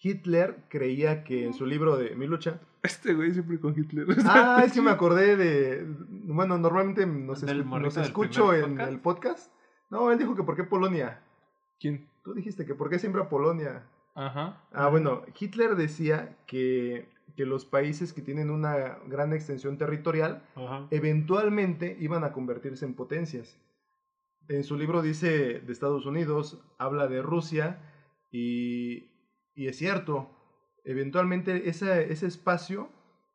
Hitler 0.02 0.64
creía 0.68 1.24
que 1.24 1.44
en 1.46 1.54
su 1.54 1.64
libro 1.66 1.96
de 1.96 2.14
Mi 2.16 2.26
lucha. 2.26 2.60
Este 2.82 3.14
güey 3.14 3.32
siempre 3.32 3.58
con 3.60 3.72
Hitler. 3.78 4.06
Ah, 4.26 4.62
es 4.66 4.72
que 4.72 4.82
me 4.82 4.90
acordé 4.90 5.36
de. 5.36 5.86
Bueno, 6.26 6.58
normalmente 6.58 7.06
nos, 7.06 7.40
¿Del 7.40 7.62
escu- 7.62 7.64
morrito 7.64 7.86
nos 8.00 8.06
escucho 8.08 8.52
en 8.52 8.62
podcast? 8.72 8.90
el 8.90 9.00
podcast. 9.00 9.52
No, 9.94 10.10
él 10.10 10.18
dijo 10.18 10.34
que 10.34 10.42
por 10.42 10.56
qué 10.56 10.64
Polonia. 10.64 11.22
¿Quién? 11.78 12.08
Tú 12.22 12.34
dijiste 12.34 12.66
que 12.66 12.74
por 12.74 12.90
qué 12.90 12.98
siempre 12.98 13.22
a 13.22 13.28
Polonia. 13.28 13.86
Ajá. 14.14 14.60
Ah, 14.72 14.88
bueno, 14.88 15.22
Hitler 15.38 15.76
decía 15.76 16.36
que, 16.46 17.08
que 17.36 17.46
los 17.46 17.64
países 17.64 18.12
que 18.12 18.22
tienen 18.22 18.50
una 18.50 18.98
gran 19.06 19.32
extensión 19.32 19.78
territorial 19.78 20.42
Ajá. 20.56 20.86
eventualmente 20.90 21.96
iban 22.00 22.24
a 22.24 22.32
convertirse 22.32 22.84
en 22.84 22.94
potencias. 22.94 23.56
En 24.48 24.64
su 24.64 24.76
libro 24.76 25.00
dice 25.00 25.60
de 25.60 25.72
Estados 25.72 26.06
Unidos, 26.06 26.62
habla 26.78 27.06
de 27.06 27.22
Rusia 27.22 27.78
y, 28.30 29.10
y 29.54 29.68
es 29.68 29.76
cierto, 29.76 30.28
eventualmente 30.84 31.68
ese, 31.68 32.12
ese 32.12 32.26
espacio 32.26 32.90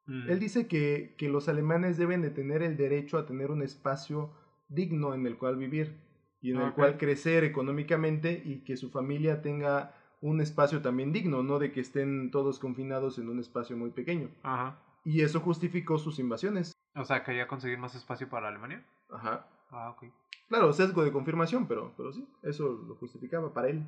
Mm. 0.10 0.28
Él 0.28 0.39
dice 0.39 0.68
que, 0.68 1.14
que 1.18 1.30
los 1.30 1.47
alemanes 1.47 1.97
deben 1.97 2.24
de 2.24 2.32
tener 2.32 2.64
el 2.64 2.76
derecho 2.78 3.18
a 3.20 3.28
tener 3.28 3.51
un 3.51 3.62
espacio 3.62 4.32
digno 4.68 5.14
en 5.14 5.26
el 5.28 5.38
cual 5.38 5.55
vivir 5.55 6.09
y 6.41 6.51
en 6.51 6.61
el 6.61 6.73
cual 6.73 6.97
crecer 6.97 7.43
económicamente 7.43 8.41
y 8.45 8.63
que 8.63 8.77
su 8.77 8.89
familia 8.89 9.41
tenga 9.41 9.93
un 10.21 10.41
espacio 10.41 10.81
también 10.81 11.13
digno, 11.13 11.43
no 11.43 11.59
de 11.59 11.71
que 11.71 11.81
estén 11.81 12.31
todos 12.31 12.59
confinados 12.59 13.17
en 13.19 13.29
un 13.29 13.39
espacio 13.39 13.77
muy 13.77 13.91
pequeño. 13.91 14.29
Ajá. 14.43 14.79
Y 15.03 15.21
eso 15.21 15.39
justificó 15.39 15.97
sus 15.97 16.19
invasiones. 16.19 16.73
O 16.95 17.05
sea, 17.05 17.23
quería 17.23 17.47
conseguir 17.47 17.77
más 17.77 17.95
espacio 17.95 18.29
para 18.29 18.49
Alemania. 18.49 18.85
Ajá. 19.09 19.47
Ah, 19.71 19.91
ok. 19.91 20.11
Claro, 20.49 20.73
sesgo 20.73 21.03
de 21.03 21.11
confirmación, 21.11 21.67
pero, 21.67 21.93
pero 21.95 22.11
sí, 22.11 22.27
eso 22.43 22.83
lo 22.87 22.95
justificaba 22.95 23.53
para 23.53 23.69
él. 23.69 23.83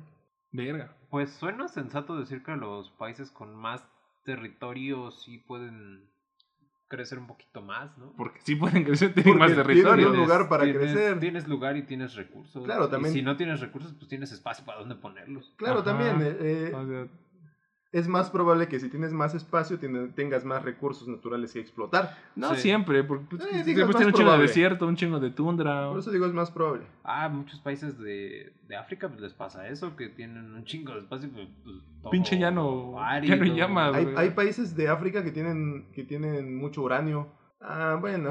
Verga. 0.52 0.96
Pues 1.10 1.30
suena 1.30 1.68
sensato 1.68 2.16
decir 2.16 2.42
que 2.42 2.56
los 2.56 2.90
países 2.90 3.30
con 3.30 3.54
más 3.56 3.84
territorio 4.24 5.10
sí 5.10 5.38
pueden 5.38 6.11
crecer 6.96 7.18
un 7.18 7.26
poquito 7.26 7.62
más, 7.62 7.96
¿no? 7.98 8.12
Porque 8.16 8.38
sí 8.42 8.54
pueden 8.54 8.84
crecer, 8.84 9.14
tienen 9.14 9.32
Porque 9.32 9.38
más 9.40 9.48
tienen 9.48 9.66
territorio. 9.66 10.10
un 10.10 10.16
lugar 10.16 10.48
para 10.48 10.64
tienes- 10.64 10.80
crecer. 10.92 11.18
Tienes 11.20 11.48
lugar 11.48 11.76
y 11.76 11.82
tienes 11.82 12.14
recursos. 12.14 12.64
Claro, 12.64 12.86
Y 12.86 12.90
también- 12.90 13.12
si 13.14 13.22
no 13.22 13.36
tienes 13.36 13.60
recursos, 13.60 13.92
pues 13.94 14.08
tienes 14.08 14.30
espacio 14.32 14.64
para 14.64 14.78
dónde 14.80 14.94
ponerlos. 14.96 15.52
Claro, 15.56 15.80
Ajá. 15.80 15.84
también 15.84 16.20
eh, 16.22 16.36
eh, 16.40 16.72
O 16.74 16.86
sea, 16.86 17.06
es 17.92 18.08
más 18.08 18.30
probable 18.30 18.68
que 18.68 18.80
si 18.80 18.88
tienes 18.88 19.12
más 19.12 19.34
espacio 19.34 19.78
tengas 20.14 20.44
más 20.46 20.62
recursos 20.62 21.06
naturales 21.06 21.52
que 21.52 21.60
explotar. 21.60 22.16
no 22.34 22.54
Sí. 22.54 22.62
siempre, 22.62 23.04
porque 23.04 23.26
pues, 23.28 23.42
Eh, 23.42 23.48
es 23.60 23.64
tiene 23.66 23.84
un 23.84 24.12
chingo 24.14 24.32
de 24.32 24.38
desierto, 24.42 24.86
un 24.86 24.96
chingo 24.96 25.20
de 25.20 25.30
tundra. 25.30 25.90
Por 25.90 25.98
eso 25.98 26.10
digo 26.10 26.24
es 26.24 26.32
más 26.32 26.50
probable. 26.50 26.84
Ah, 27.04 27.28
muchos 27.28 27.60
países 27.60 27.98
de, 27.98 28.52
de 28.66 28.76
África 28.76 29.08
pues 29.08 29.20
les 29.20 29.34
pasa 29.34 29.68
eso, 29.68 29.94
que 29.94 30.08
tienen 30.08 30.54
un 30.54 30.64
chingo 30.64 30.94
de 30.94 31.00
espacio. 31.00 31.28
Pues, 31.30 31.48
pues, 31.62 31.76
todo 32.00 32.10
Pinche 32.10 32.38
llano- 32.38 32.98
árido. 32.98 33.36
llano 33.36 33.46
y 33.52 33.56
llama, 33.56 33.92
Hay, 34.16 34.30
países 34.30 34.74
de 34.74 34.88
África 34.88 35.22
que 35.22 35.30
tienen, 35.30 35.86
que 35.92 36.02
tienen 36.04 36.56
mucho 36.56 36.80
uranio. 36.82 37.28
Ah, 37.60 37.96
bueno. 38.00 38.30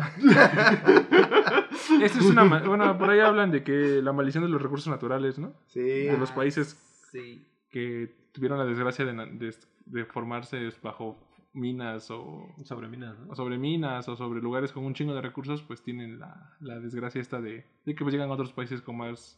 Esa 2.02 2.20
es 2.20 2.26
una. 2.26 2.44
Bueno, 2.44 2.98
por 2.98 3.10
ahí 3.10 3.20
hablan 3.20 3.52
de 3.52 3.64
que 3.64 4.02
la 4.02 4.12
maldición 4.12 4.44
de 4.44 4.50
los 4.50 4.62
recursos 4.62 4.88
naturales, 4.88 5.38
¿no? 5.40 5.54
sí. 5.68 5.80
de 5.82 6.18
los 6.18 6.32
Ah, 6.32 6.36
países 6.36 6.78
Sí. 7.12 7.46
que 7.70 8.14
tuvieron 8.32 8.58
la 8.60 8.66
desgracia 8.66 9.06
de, 9.06 9.14
de- 9.14 9.56
de 9.86 10.06
formarse 10.06 10.70
bajo 10.82 11.18
minas 11.54 12.10
o, 12.12 12.48
Sobre 12.64 12.88
minas, 12.88 13.20
¿no? 13.20 13.32
o 13.32 13.36
sobre 13.36 13.58
minas 13.58 14.08
o 14.08 14.16
sobre 14.16 14.42
lugares 14.42 14.72
con 14.72 14.86
un 14.86 14.94
chingo 14.94 15.14
de 15.14 15.22
recursos, 15.22 15.62
pues 15.64 15.82
tienen 15.84 16.20
la, 16.20 16.56
la 16.62 16.80
desgracia 16.80 17.20
esta 17.20 17.42
de, 17.42 17.66
de 17.86 17.96
que 17.96 18.04
pues 18.04 18.14
llegan 18.14 18.30
a 18.30 18.34
otros 18.34 18.54
países 18.54 18.82
con 18.82 18.98
más 18.98 19.38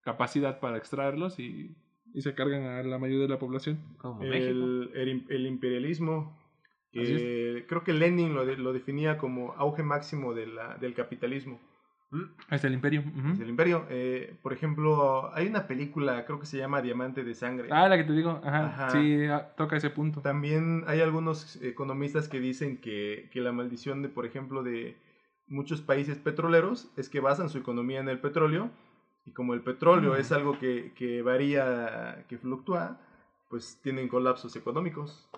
capacidad 0.00 0.58
para 0.60 0.78
extraerlos 0.78 1.38
y, 1.38 1.76
y 2.14 2.22
se 2.22 2.34
cargan 2.34 2.64
a 2.64 2.82
la 2.82 2.98
mayoría 2.98 3.22
de 3.24 3.28
la 3.28 3.38
población. 3.38 3.78
Como 3.98 4.20
México. 4.20 4.50
el, 4.64 4.90
el- 4.94 5.24
el 5.28 5.46
imperialismo, 5.46 6.36
que 6.90 7.02
Así 7.02 7.66
creo 7.68 7.84
que 7.84 7.92
Lenin 7.92 8.34
lo, 8.34 8.44
de- 8.46 8.56
lo 8.56 8.72
definía 8.72 9.18
como 9.18 9.52
auge 9.52 9.82
máximo 9.82 10.34
de 10.34 10.46
la- 10.46 10.76
del 10.78 10.94
capitalismo. 10.94 11.60
Está 12.50 12.66
el 12.68 12.74
imperio. 12.74 13.00
ujú. 13.02 13.36
del 13.38 13.50
imperio. 13.50 13.86
Eh, 13.90 14.36
por 14.42 14.52
ejemplo, 14.52 15.30
hay 15.34 15.46
una 15.46 15.66
película, 15.66 16.24
creo 16.24 16.40
que 16.40 16.46
se 16.46 16.56
llama 16.56 16.80
Diamante 16.80 17.22
de 17.24 17.34
Sangre. 17.34 17.68
Ah, 17.70 17.88
la 17.88 17.96
que 17.98 18.04
te 18.04 18.12
digo, 18.14 18.40
ajá, 18.42 18.66
Ajá. 18.66 18.90
sí, 18.90 19.26
ah, 19.26 19.52
toca 19.56 19.76
ese 19.76 19.90
punto. 19.90 20.22
También 20.22 20.84
hay 20.86 21.00
algunos 21.00 21.56
economistas 21.62 22.28
que 22.28 22.40
dicen 22.40 22.78
que, 22.80 23.28
que 23.32 23.40
la 23.40 23.52
maldición 23.52 24.00
de, 24.02 24.08
por 24.08 24.24
ejemplo, 24.24 24.62
de 24.62 24.96
muchos 25.46 25.80
países 25.82 26.16
petroleros 26.18 26.90
es 26.96 27.08
que 27.10 27.20
basan 27.20 27.50
su 27.50 27.58
economía 27.58 28.00
en 28.00 28.08
el 28.08 28.20
petróleo 28.20 28.70
y 29.26 29.32
como 29.32 29.52
el 29.54 29.60
petróleo 29.62 30.16
es 30.16 30.32
algo 30.32 30.58
que, 30.58 30.92
que 30.94 31.20
varía, 31.20 32.24
que 32.28 32.38
fluctúa, 32.38 32.98
pues 33.50 33.80
tienen 33.82 34.08
colapsos 34.08 34.56
económicos. 34.56 35.28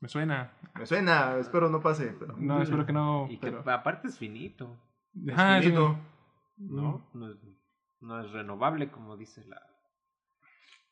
Me 0.00 0.08
suena. 0.08 0.52
Me 0.78 0.86
suena, 0.86 1.36
espero 1.38 1.68
no 1.70 1.80
pase, 1.80 2.14
pero 2.18 2.34
No, 2.38 2.62
espero 2.62 2.84
que 2.86 2.92
no. 2.92 3.26
Y 3.30 3.36
que 3.38 3.50
pero- 3.50 3.70
aparte 3.70 4.08
es 4.08 4.18
finito, 4.18 4.74
Ajá, 5.32 5.58
sí. 5.60 5.64
finito. 5.68 5.96
¿no? 6.58 7.06
No 7.14 7.30
es, 7.30 7.36
no 8.00 8.20
es 8.20 8.30
renovable, 8.32 8.90
como 8.90 9.16
dice 9.16 9.44
la, 9.46 9.60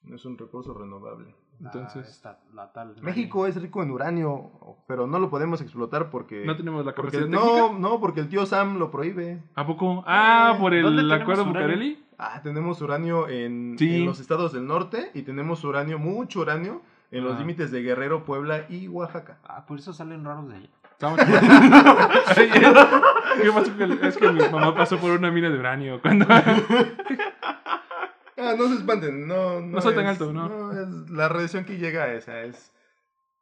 no 0.03 0.17
es 0.17 0.25
un 0.25 0.37
recurso 0.37 0.75
renovable. 0.75 1.35
la- 1.61 1.71
Entonces- 1.71 2.09
esta- 2.09 2.41
la 2.53 2.73
tal. 2.73 2.97
México 3.01 3.47
es 3.47 3.61
rico 3.61 3.83
en 3.83 3.91
uranio, 3.91 4.51
pero 4.89 5.07
no 5.07 5.19
lo 5.19 5.31
podemos 5.31 5.61
explotar 5.61 6.11
porque... 6.11 6.45
No 6.45 6.57
tenemos 6.57 6.85
la 6.85 6.95
capacidad 6.95 7.27
no, 7.29 7.41
técnica. 7.41 7.79
no, 7.79 8.01
porque 8.01 8.21
el 8.21 8.29
tío 8.29 8.45
Sam 8.45 8.79
lo 8.79 8.91
prohíbe. 8.91 9.43
¿A 9.55 9.65
poco? 9.67 10.03
Ah, 10.07 10.57
por 10.61 10.73
¿Dónde 10.83 11.03
el 11.03 11.13
acuerdo? 11.13 11.45
Bucareli. 11.47 12.05
Ah, 12.19 12.41
tenemos 12.43 12.81
uranio 12.83 13.29
en, 13.29 13.77
Sí. 13.79 13.97
en 13.97 14.05
los 14.05 14.21
estados 14.21 14.53
del 14.53 14.67
norte 14.67 15.11
y 15.15 15.23
tenemos 15.23 15.65
uranio, 15.65 15.99
mucho 15.99 16.41
uranio, 16.41 16.83
en 17.11 17.25
los 17.25 17.37
Ah. 17.37 17.39
límites 17.39 17.71
de 17.71 17.83
Guerrero, 17.83 18.25
Puebla 18.25 18.67
y 18.69 18.89
Oaxaca. 18.89 19.39
Ah, 19.45 19.65
por 19.67 19.79
eso 19.79 19.93
salen 19.93 20.25
raros 20.25 20.49
de 20.49 20.57
allá. 20.57 20.69
Estamos- 21.13 21.21
¿Qué 23.43 23.53
pasó? 23.53 23.77
Que- 23.77 24.09
Es 24.09 24.17
que 24.17 24.33
mi 24.33 24.49
mamá 24.49 24.75
pasó 24.75 24.99
por 24.99 25.11
una 25.11 25.31
mina 25.31 25.51
de 25.51 25.59
uranio 25.59 26.01
cuando... 26.01 26.27
Ah, 28.37 28.55
no 28.59 28.69
se 28.69 28.75
espanten, 28.75 29.27
no, 29.27 29.61
no, 29.61 29.67
No 29.67 29.81
soy 29.81 29.95
tan 29.95 30.05
es- 30.05 30.11
alto, 30.11 30.33
¿no? 30.33 30.73
es 30.73 31.11
la 31.11 31.29
radiación 31.29 31.65
que 31.65 31.79
llega 31.79 32.05
a 32.05 32.13
esa 32.15 32.43
es... 32.43 32.73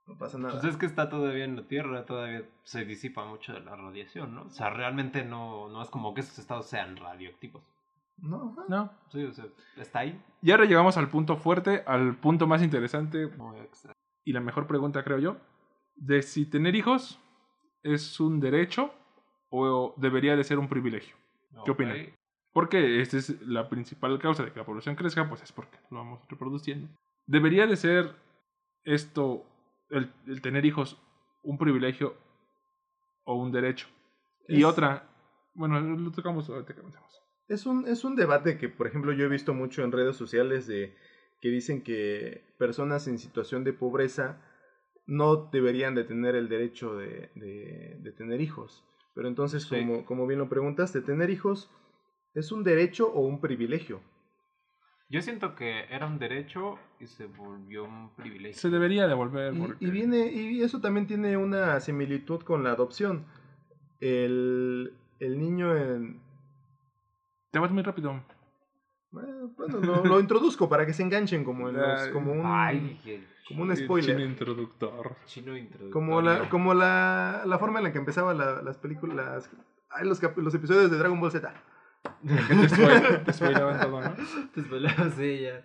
No 0.07 0.17
pasa 0.19 0.37
nada. 0.39 0.53
Pues 0.61 0.65
es 0.65 0.77
que 0.77 0.87
está 0.87 1.09
todavía 1.09 1.45
en 1.45 1.57
la 1.57 1.63
Tierra, 1.63 2.05
todavía 2.05 2.43
se 2.65 2.85
disipa 2.85 3.25
mucho 3.25 3.53
de 3.53 3.61
la 3.61 3.77
radiación, 3.77 4.35
¿no? 4.35 4.43
O 4.43 4.51
sea, 4.51 4.69
realmente 4.71 5.25
no, 5.25 5.69
no 5.69 5.81
es 5.81 5.89
como 5.91 6.13
que 6.13 6.21
esos 6.23 6.39
estados 6.39 6.67
sean 6.69 6.97
radioactivos. 6.97 7.63
No. 8.19 8.55
No. 8.69 8.91
Sí, 9.11 9.25
o 9.25 9.33
sea, 9.33 9.45
está 9.77 10.01
ahí. 10.01 10.21
Y 10.43 10.51
ahora 10.51 10.65
llegamos 10.65 10.97
al 10.99 11.09
punto 11.09 11.37
fuerte, 11.37 11.83
al 11.87 12.17
punto 12.17 12.47
más 12.47 12.63
interesante 12.63 13.29
Muy 13.29 13.59
extra. 13.61 13.93
y 14.25 14.33
la 14.33 14.41
mejor 14.41 14.67
pregunta, 14.67 15.03
creo 15.05 15.19
yo, 15.19 15.37
de 15.97 16.23
si 16.23 16.47
tener 16.47 16.75
hijos 16.75 17.21
es 17.83 18.21
un 18.21 18.41
derecho 18.41 18.93
o 19.51 19.95
debería 19.97 20.37
de 20.37 20.45
ser 20.45 20.59
un 20.59 20.69
privilegio. 20.69 21.15
¿Qué 21.65 21.71
opinan? 21.71 21.97
Porque 22.53 23.01
esta 23.01 23.17
es 23.17 23.41
la 23.43 23.69
principal 23.69 24.19
causa 24.19 24.45
de 24.45 24.53
que 24.53 24.59
la 24.59 24.67
población 24.67 24.95
crezca, 24.95 25.29
pues 25.29 25.43
es 25.43 25.53
porque 25.53 25.79
lo 25.91 25.99
vamos 25.99 26.21
reproduciendo. 26.29 26.89
¿Debería 27.27 27.67
de 27.67 27.77
ser 27.77 28.15
esto, 28.85 29.47
el, 29.91 30.13
el 30.27 30.43
tener 30.43 30.67
hijos, 30.67 31.01
un 31.43 31.57
privilegio 31.57 32.15
o 33.25 33.37
un 33.37 33.53
derecho? 33.53 33.89
Y 34.49 34.65
otra, 34.65 35.09
bueno, 35.55 35.81
lo 35.81 36.11
tocamos 36.11 36.49
ahorita 36.51 36.75
que 36.75 36.81
avancemos. 36.81 37.23
Es 37.49 37.67
un, 37.67 37.87
es 37.87 38.05
un 38.05 38.17
debate 38.17 38.59
que, 38.59 38.69
por 38.69 38.87
ejemplo, 38.87 39.13
yo 39.13 39.25
he 39.25 39.29
visto 39.29 39.55
mucho 39.55 39.83
en 39.83 39.93
redes 39.93 40.17
sociales 40.17 40.67
de 40.67 40.95
que 41.41 41.49
dicen 41.49 41.83
que 41.83 42.45
personas 42.59 43.09
en 43.09 43.19
situación 43.19 43.65
de 43.65 43.73
pobreza 43.73 44.39
no 45.07 45.37
deberían 45.53 45.95
de 45.95 46.05
tener 46.05 46.35
el 46.35 46.49
derecho 46.49 46.95
de, 46.97 47.31
de- 47.35 47.97
de 48.01 48.13
tener 48.13 48.41
hijos. 48.41 48.85
Pero 49.15 49.29
entonces, 49.29 49.65
Sí. 49.65 49.77
como, 49.79 50.05
como 50.07 50.27
bien 50.27 50.39
lo 50.39 50.49
preguntaste, 50.49 51.01
¿tener 51.03 51.31
hijos 51.31 51.71
es 52.35 52.51
un 52.53 52.65
derecho 52.65 53.13
o 53.13 53.21
un 53.21 53.41
privilegio? 53.41 54.01
Yo 55.11 55.21
siento 55.21 55.55
que 55.55 55.85
era 55.91 56.07
un 56.07 56.19
derecho 56.19 56.79
y 56.99 57.07
se 57.07 57.27
volvió 57.27 57.85
un 57.85 58.15
privilegio. 58.15 58.59
Se 58.59 58.71
debería 58.71 59.07
devolver. 59.07 59.53
Y, 59.55 59.59
porque- 59.59 59.85
y 59.85 59.91
viene, 59.91 60.33
y 60.33 60.63
eso 60.63 60.81
también 60.81 61.07
tiene 61.07 61.37
una 61.37 61.79
similitud 61.81 62.41
con 62.41 62.65
la 62.65 62.71
adopción. 62.73 63.27
El, 64.01 64.95
el 65.21 65.39
niño 65.39 65.77
en... 65.77 66.21
Te 67.51 67.59
vas 67.59 67.71
muy 67.71 67.83
rápido. 67.83 68.25
Bueno, 69.13 69.53
bueno, 69.57 69.79
lo, 69.81 70.05
lo 70.05 70.21
introduzco 70.21 70.69
para 70.69 70.87
que 70.87 70.93
se 70.93 71.03
enganchen 71.03 71.45
como, 71.45 71.69
en 71.69 71.77
los- 71.77 72.09
como 72.09 72.33
un... 72.33 72.43
Ay, 72.45 72.99
como 73.47 73.63
un 73.65 73.77
spoiler. 73.77 74.17
chino 74.17 74.25
introductor. 74.27 75.17
chino 75.27 75.57
introductorio. 75.57 75.93
Como 75.93 76.23
la, 76.23 76.49
como 76.49 76.73
la, 76.75 77.43
la 77.45 77.59
forma 77.59 77.79
en 77.81 77.85
la 77.85 77.93
que 77.93 77.99
empezaban 77.99 78.39
la- 78.39 78.63
las 78.63 78.79
películas, 78.79 79.51
los, 80.03 80.19
cap- 80.19 80.39
los 80.39 80.55
episodios 80.55 80.91
de 80.91 80.97
Dragon 80.97 81.21
Ball 81.21 81.31
Z. 81.31 81.53
Que 82.27 82.55
te, 82.55 82.69
spoil- 82.69 83.25
te 83.25 83.33
spoileaban 83.33 83.81
todo, 83.81 84.01
¿no? 84.01 84.15
Te 84.55 84.63
spoileabas 84.63 85.19
ella. 85.21 85.65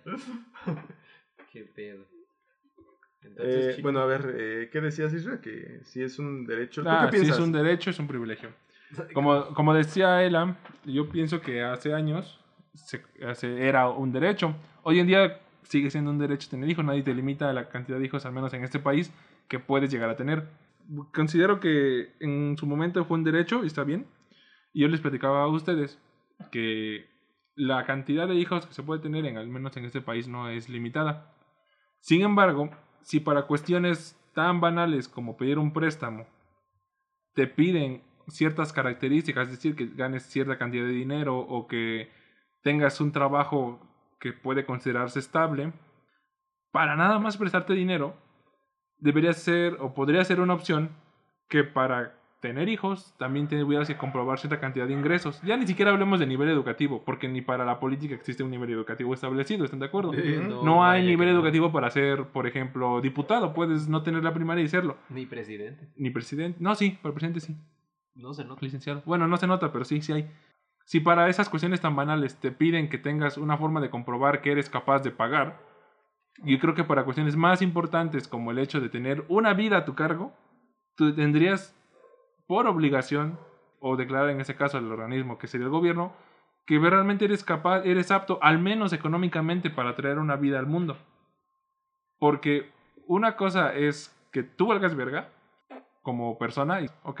qué 1.52 1.62
pedo. 1.74 2.02
Eh, 2.02 3.24
Entonces, 3.24 3.76
chino- 3.76 3.82
bueno, 3.84 4.00
a 4.00 4.06
ver, 4.06 4.34
eh, 4.36 4.68
¿qué 4.70 4.80
decías, 4.80 5.12
Isra? 5.14 5.40
Que 5.40 5.80
si 5.84 6.02
es 6.02 6.18
un 6.18 6.46
derecho. 6.46 6.82
¿Tú 6.82 6.88
Ah, 6.90 7.08
qué 7.10 7.16
si 7.16 7.22
piensas? 7.22 7.38
es 7.38 7.44
un 7.44 7.52
derecho, 7.52 7.90
es 7.90 7.98
un 7.98 8.06
privilegio. 8.08 8.50
Como, 9.14 9.52
como 9.54 9.74
decía 9.74 10.22
Ela, 10.22 10.56
yo 10.84 11.08
pienso 11.08 11.40
que 11.40 11.62
hace 11.62 11.92
años 11.94 12.37
se- 12.74 13.68
era 13.68 13.88
un 13.88 14.12
derecho. 14.12 14.54
Hoy 14.82 15.00
en 15.00 15.06
día 15.06 15.40
sigue 15.62 15.90
siendo 15.90 16.10
un 16.10 16.18
derecho 16.18 16.48
tener 16.50 16.68
hijos. 16.68 16.84
Nadie 16.84 17.02
te 17.02 17.14
limita 17.14 17.52
la 17.52 17.68
cantidad 17.68 17.98
de 17.98 18.04
hijos, 18.06 18.24
al 18.26 18.32
menos 18.32 18.52
en 18.54 18.64
este 18.64 18.78
país, 18.78 19.12
que 19.48 19.58
puedes 19.58 19.90
llegar 19.90 20.10
a 20.10 20.16
tener. 20.16 20.48
Considero 21.12 21.60
que 21.60 22.12
en 22.20 22.56
su 22.56 22.66
momento 22.66 23.04
fue 23.04 23.18
un 23.18 23.24
derecho 23.24 23.62
y 23.62 23.66
está 23.66 23.84
bien. 23.84 24.06
Y 24.72 24.82
yo 24.82 24.88
les 24.88 25.00
platicaba 25.00 25.42
a 25.42 25.48
ustedes 25.48 25.98
que 26.50 27.06
la 27.54 27.84
cantidad 27.84 28.28
de 28.28 28.36
hijos 28.36 28.66
que 28.66 28.72
se 28.74 28.82
puede 28.82 29.00
tener, 29.02 29.26
en, 29.26 29.36
al 29.36 29.48
menos 29.48 29.76
en 29.76 29.84
este 29.84 30.00
país, 30.00 30.28
no 30.28 30.48
es 30.48 30.68
limitada. 30.68 31.34
Sin 32.00 32.22
embargo, 32.22 32.70
si 33.02 33.20
para 33.20 33.42
cuestiones 33.42 34.16
tan 34.34 34.60
banales 34.60 35.08
como 35.08 35.36
pedir 35.36 35.58
un 35.58 35.72
préstamo 35.72 36.26
te 37.34 37.46
piden 37.46 38.02
ciertas 38.28 38.72
características, 38.72 39.48
es 39.48 39.54
decir, 39.56 39.74
que 39.74 39.86
ganes 39.86 40.24
cierta 40.24 40.58
cantidad 40.58 40.84
de 40.84 40.92
dinero 40.92 41.38
o 41.38 41.66
que 41.66 42.10
tengas 42.62 43.00
un 43.00 43.12
trabajo 43.12 43.80
que 44.20 44.32
puede 44.32 44.64
considerarse 44.66 45.18
estable, 45.18 45.72
para 46.72 46.96
nada 46.96 47.18
más 47.18 47.36
prestarte 47.36 47.72
dinero, 47.72 48.16
debería 48.98 49.32
ser 49.32 49.76
o 49.80 49.94
podría 49.94 50.24
ser 50.24 50.40
una 50.40 50.54
opción 50.54 50.90
que 51.48 51.64
para 51.64 52.18
tener 52.40 52.68
hijos 52.68 53.14
también 53.18 53.48
tendrías 53.48 53.88
que 53.88 53.96
comprobar 53.96 54.38
cierta 54.38 54.60
cantidad 54.60 54.86
de 54.86 54.92
ingresos. 54.92 55.40
Ya 55.42 55.56
ni 55.56 55.66
siquiera 55.66 55.90
hablemos 55.90 56.20
de 56.20 56.26
nivel 56.26 56.48
educativo, 56.48 57.02
porque 57.04 57.28
ni 57.28 57.40
para 57.40 57.64
la 57.64 57.80
política 57.80 58.14
existe 58.14 58.42
un 58.42 58.50
nivel 58.50 58.70
educativo 58.70 59.12
establecido, 59.14 59.64
¿están 59.64 59.80
de 59.80 59.86
acuerdo? 59.86 60.12
Eh. 60.14 60.40
No 60.62 60.84
hay 60.84 61.04
nivel 61.04 61.28
educativo 61.28 61.72
para 61.72 61.90
ser, 61.90 62.26
por 62.26 62.46
ejemplo, 62.46 63.00
diputado. 63.00 63.52
Puedes 63.54 63.88
no 63.88 64.02
tener 64.02 64.22
la 64.22 64.34
primaria 64.34 64.62
y 64.62 64.68
serlo. 64.68 64.96
Ni 65.08 65.26
presidente. 65.26 65.88
Ni 65.96 66.10
presidente. 66.10 66.58
No, 66.60 66.74
sí, 66.74 66.98
para 67.02 67.14
presidente 67.14 67.40
sí. 67.40 67.56
No 68.14 68.34
se 68.34 68.44
nota. 68.44 68.60
Licenciado. 68.64 69.02
Bueno, 69.04 69.26
no 69.26 69.36
se 69.36 69.46
nota, 69.46 69.72
pero 69.72 69.84
sí, 69.84 70.00
sí 70.00 70.12
hay. 70.12 70.30
Si 70.88 71.00
para 71.00 71.28
esas 71.28 71.50
cuestiones 71.50 71.82
tan 71.82 71.94
banales 71.94 72.40
te 72.40 72.50
piden 72.50 72.88
que 72.88 72.96
tengas 72.96 73.36
una 73.36 73.58
forma 73.58 73.82
de 73.82 73.90
comprobar 73.90 74.40
que 74.40 74.52
eres 74.52 74.70
capaz 74.70 75.00
de 75.00 75.10
pagar, 75.10 75.60
yo 76.42 76.58
creo 76.58 76.74
que 76.74 76.82
para 76.82 77.04
cuestiones 77.04 77.36
más 77.36 77.60
importantes 77.60 78.26
como 78.26 78.52
el 78.52 78.58
hecho 78.58 78.80
de 78.80 78.88
tener 78.88 79.22
una 79.28 79.52
vida 79.52 79.76
a 79.76 79.84
tu 79.84 79.94
cargo, 79.94 80.32
tú 80.94 81.14
tendrías 81.14 81.76
por 82.46 82.66
obligación, 82.66 83.38
o 83.80 83.98
declarar 83.98 84.30
en 84.30 84.40
ese 84.40 84.56
caso 84.56 84.78
al 84.78 84.90
organismo 84.90 85.36
que 85.36 85.46
sería 85.46 85.66
el 85.66 85.70
gobierno, 85.70 86.14
que 86.64 86.78
realmente 86.78 87.26
eres 87.26 87.44
capaz, 87.44 87.84
eres 87.84 88.10
apto, 88.10 88.38
al 88.40 88.58
menos 88.58 88.94
económicamente, 88.94 89.68
para 89.68 89.94
traer 89.94 90.18
una 90.18 90.36
vida 90.36 90.58
al 90.58 90.66
mundo. 90.66 90.96
Porque 92.18 92.72
una 93.06 93.36
cosa 93.36 93.74
es 93.74 94.18
que 94.32 94.42
tú 94.42 94.68
valgas 94.68 94.96
verga 94.96 95.28
como 96.08 96.38
persona, 96.38 96.80
y- 96.80 96.88
ok, 97.02 97.20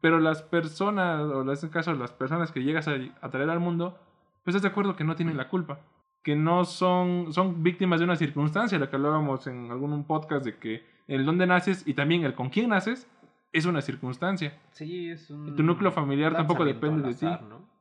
pero 0.00 0.18
las 0.20 0.40
personas, 0.40 1.20
o 1.20 1.42
en 1.42 1.50
este 1.50 1.68
caso 1.68 1.92
las 1.92 2.12
personas 2.12 2.50
que 2.50 2.62
llegas 2.62 2.88
a, 2.88 2.94
a 3.20 3.28
traer 3.28 3.50
al 3.50 3.60
mundo, 3.60 3.98
pues 4.42 4.54
estás 4.56 4.62
de 4.62 4.68
acuerdo 4.68 4.96
que 4.96 5.04
no 5.04 5.16
tienen 5.16 5.36
la 5.36 5.48
culpa. 5.48 5.80
Que 6.22 6.34
no 6.34 6.64
son, 6.64 7.30
son 7.34 7.62
víctimas 7.62 8.00
de 8.00 8.04
una 8.06 8.16
circunstancia, 8.16 8.78
lo 8.78 8.88
que 8.88 8.96
hablábamos 8.96 9.46
en 9.46 9.70
algún 9.70 10.02
podcast 10.04 10.46
de 10.46 10.56
que 10.56 10.82
el 11.08 11.26
dónde 11.26 11.46
naces 11.46 11.86
y 11.86 11.92
también 11.92 12.24
el 12.24 12.34
con 12.34 12.48
quién 12.48 12.70
naces 12.70 13.06
es 13.52 13.66
una 13.66 13.82
circunstancia. 13.82 14.58
Sí, 14.72 15.10
es 15.10 15.28
un. 15.30 15.54
Tu 15.54 15.62
núcleo 15.62 15.92
familiar 15.92 16.32
tampoco 16.34 16.64
depende 16.64 17.08
de 17.08 17.14
ti. 17.14 17.26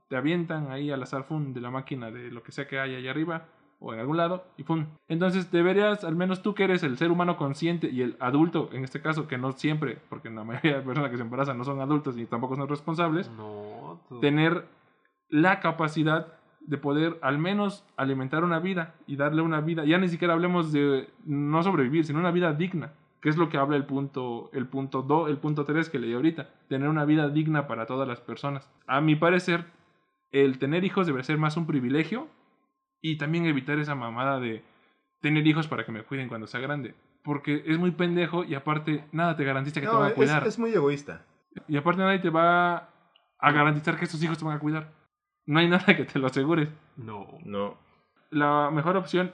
Te 0.09 0.17
avientan 0.17 0.69
ahí 0.69 0.91
al 0.91 1.01
azar 1.01 1.23
fun 1.23 1.53
de 1.53 1.61
la 1.61 1.71
máquina 1.71 2.11
de 2.11 2.29
lo 2.29 2.43
que 2.43 2.51
sea 2.51 2.67
que 2.67 2.77
hay 2.77 2.95
allá 2.95 3.09
arriba 3.11 3.45
o 3.87 3.93
en 3.93 3.99
algún 3.99 4.17
lado 4.17 4.43
y 4.57 4.63
pum. 4.63 4.87
Entonces 5.07 5.51
deberías, 5.51 6.03
al 6.03 6.15
menos 6.15 6.41
tú 6.41 6.55
que 6.55 6.63
eres 6.63 6.81
el 6.81 6.97
ser 6.97 7.11
humano 7.11 7.37
consciente 7.37 7.87
y 7.87 8.01
el 8.01 8.15
adulto, 8.19 8.69
en 8.73 8.83
este 8.83 8.99
caso, 8.99 9.27
que 9.27 9.37
no 9.37 9.51
siempre, 9.51 9.99
porque 10.09 10.29
la 10.31 10.43
mayoría 10.43 10.77
de 10.77 10.81
personas 10.81 11.11
que 11.11 11.17
se 11.17 11.21
embarazan 11.23 11.57
no 11.57 11.63
son 11.63 11.79
adultos 11.79 12.15
ni 12.15 12.25
tampoco 12.25 12.55
son 12.55 12.67
responsables, 12.67 13.29
No, 13.37 13.99
tú- 14.09 14.19
tener 14.19 14.65
la 15.29 15.59
capacidad 15.59 16.33
de 16.61 16.77
poder 16.79 17.19
al 17.21 17.37
menos 17.37 17.83
alimentar 17.95 18.43
una 18.43 18.57
vida 18.59 18.95
y 19.05 19.17
darle 19.17 19.43
una 19.43 19.61
vida, 19.61 19.85
ya 19.85 19.99
ni 19.99 20.07
siquiera 20.09 20.33
hablemos 20.33 20.71
de 20.71 21.07
no 21.25 21.61
sobrevivir, 21.61 22.05
sino 22.05 22.17
una 22.19 22.31
vida 22.31 22.53
digna, 22.53 22.91
que 23.21 23.29
es 23.29 23.37
lo 23.37 23.49
que 23.49 23.57
habla 23.59 23.75
el 23.75 23.85
punto 23.85 24.49
el 24.51 24.65
punto 24.67 25.03
2, 25.03 25.29
el 25.29 25.37
punto 25.37 25.63
3 25.65 25.89
que 25.91 25.99
leí 25.99 26.13
ahorita, 26.15 26.49
tener 26.67 26.89
una 26.89 27.05
vida 27.05 27.29
digna 27.29 27.67
para 27.67 27.85
todas 27.85 28.07
las 28.07 28.19
personas. 28.19 28.67
A 28.87 28.99
mi 29.01 29.15
parecer, 29.15 29.65
el 30.31 30.57
tener 30.57 30.83
hijos 30.85 31.05
debe 31.05 31.23
ser 31.23 31.37
más 31.37 31.55
un 31.55 31.67
privilegio 31.67 32.27
y 33.11 33.17
también 33.17 33.45
evitar 33.45 33.77
esa 33.77 33.93
mamada 33.93 34.39
de 34.39 34.63
tener 35.21 35.45
hijos 35.45 35.67
para 35.67 35.85
que 35.85 35.91
me 35.91 36.01
cuiden 36.01 36.27
cuando 36.27 36.47
sea 36.47 36.59
grande, 36.59 36.95
porque 37.23 37.61
es 37.67 37.77
muy 37.77 37.91
pendejo 37.91 38.43
y 38.43 38.55
aparte 38.55 39.05
nada 39.11 39.35
te 39.35 39.43
garantiza 39.43 39.79
que 39.79 39.85
te 39.85 39.93
van 39.93 40.05
a 40.05 40.07
es, 40.07 40.13
cuidar. 40.15 40.47
es 40.47 40.57
muy 40.57 40.71
egoísta. 40.71 41.23
Y 41.67 41.77
aparte 41.77 42.01
nadie 42.01 42.17
te 42.17 42.31
va 42.31 42.89
a 43.37 43.51
garantizar 43.51 43.99
que 43.99 44.05
estos 44.05 44.23
hijos 44.23 44.39
te 44.39 44.45
van 44.45 44.57
a 44.57 44.59
cuidar. 44.59 44.91
No 45.45 45.59
hay 45.59 45.69
nada 45.69 45.85
que 45.85 46.05
te 46.05 46.17
lo 46.17 46.25
asegure. 46.25 46.69
No. 46.97 47.27
No. 47.43 47.77
La 48.31 48.71
mejor 48.71 48.97
opción 48.97 49.31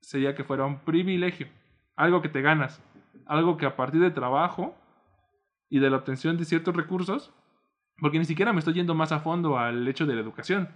sería 0.00 0.34
que 0.34 0.44
fuera 0.44 0.64
un 0.64 0.78
privilegio. 0.78 1.48
Algo 1.96 2.22
que 2.22 2.30
te 2.30 2.40
ganas. 2.40 2.82
Algo 3.26 3.58
que 3.58 3.66
a 3.66 3.76
partir 3.76 4.00
de 4.00 4.12
trabajo 4.12 4.74
y 5.68 5.78
de 5.78 5.90
la 5.90 5.98
obtención 5.98 6.38
de 6.38 6.46
ciertos 6.46 6.74
recursos, 6.74 7.34
porque 7.98 8.18
ni 8.18 8.24
siquiera 8.24 8.54
me 8.54 8.60
estoy 8.60 8.72
yendo 8.72 8.94
más 8.94 9.12
a 9.12 9.20
fondo 9.20 9.58
al 9.58 9.86
hecho 9.86 10.06
de 10.06 10.14
la 10.14 10.22
educación. 10.22 10.70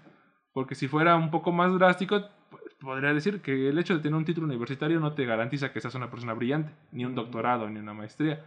Porque 0.58 0.74
si 0.74 0.88
fuera 0.88 1.14
un 1.14 1.30
poco 1.30 1.52
más 1.52 1.72
drástico, 1.78 2.20
pues, 2.50 2.74
podría 2.80 3.14
decir 3.14 3.40
que 3.42 3.68
el 3.68 3.78
hecho 3.78 3.94
de 3.94 4.00
tener 4.00 4.16
un 4.16 4.24
título 4.24 4.48
universitario 4.48 4.98
no 4.98 5.12
te 5.12 5.24
garantiza 5.24 5.72
que 5.72 5.80
seas 5.80 5.94
una 5.94 6.10
persona 6.10 6.34
brillante, 6.34 6.72
ni 6.90 7.04
un 7.04 7.14
doctorado, 7.14 7.70
ni 7.70 7.78
una 7.78 7.94
maestría. 7.94 8.44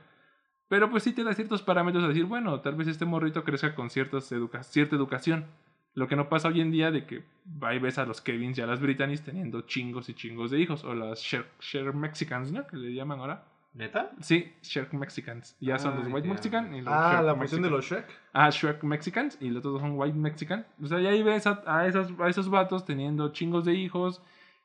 Pero 0.67 0.89
pues 0.89 1.03
sí 1.03 1.13
te 1.13 1.23
da 1.23 1.33
ciertos 1.33 1.61
parámetros 1.61 2.03
a 2.03 2.09
decir, 2.09 2.25
bueno, 2.25 2.59
tal 2.59 2.75
vez 2.75 2.89
este 2.89 3.05
morrito 3.05 3.45
crezca 3.45 3.75
con 3.75 3.89
ciertas 3.89 4.29
educa 4.33 4.61
cierta 4.61 4.97
educación. 4.97 5.45
Lo 5.93 6.09
que 6.09 6.17
no 6.17 6.27
pasa 6.27 6.49
hoy 6.49 6.59
en 6.59 6.71
día 6.71 6.91
de 6.91 7.05
que 7.05 7.23
ahí 7.61 7.79
ves 7.79 7.97
a 7.97 8.05
los 8.05 8.19
Kevins 8.19 8.57
y 8.57 8.61
a 8.61 8.67
las 8.67 8.81
Britannies 8.81 9.23
teniendo 9.23 9.61
chingos 9.61 10.09
y 10.09 10.13
chingos 10.13 10.51
de 10.51 10.59
hijos. 10.59 10.83
O 10.83 10.93
las 10.93 11.21
Share, 11.21 11.45
Share 11.61 11.93
Mexicans, 11.93 12.51
¿no? 12.51 12.67
Que 12.67 12.75
le 12.75 12.93
llaman 12.93 13.21
ahora. 13.21 13.45
¿Neta? 13.73 14.11
Sí, 14.19 14.53
Shrek 14.63 14.91
Mexicans. 14.93 15.55
Ya 15.61 15.79
son 15.79 15.95
los 15.95 16.05
Ah, 16.05 16.09
White 16.13 16.27
ya. 16.27 16.33
Mexican 16.33 16.75
y 16.75 16.81
los 16.81 16.93
Ah, 16.93 17.11
Shrek 17.13 17.25
la 17.25 17.35
función 17.35 17.61
de 17.61 17.69
los 17.69 17.85
Shrek. 17.85 18.05
Ah, 18.33 18.49
Shrek 18.49 18.83
Mexicans 18.83 19.37
y 19.39 19.49
los 19.49 19.65
otros 19.65 19.81
son 19.81 19.93
White 19.97 20.17
Mexican. 20.17 20.65
O 20.83 20.87
sea, 20.87 20.99
ya 20.99 21.09
ahí 21.09 21.23
ves 21.23 21.47
a, 21.47 21.63
a 21.65 21.87
esos, 21.87 22.11
a 22.19 22.27
esos 22.27 22.49
vatos 22.49 22.85
teniendo 22.85 23.31
chingos 23.31 23.63
de 23.63 23.73
hijos, 23.73 24.21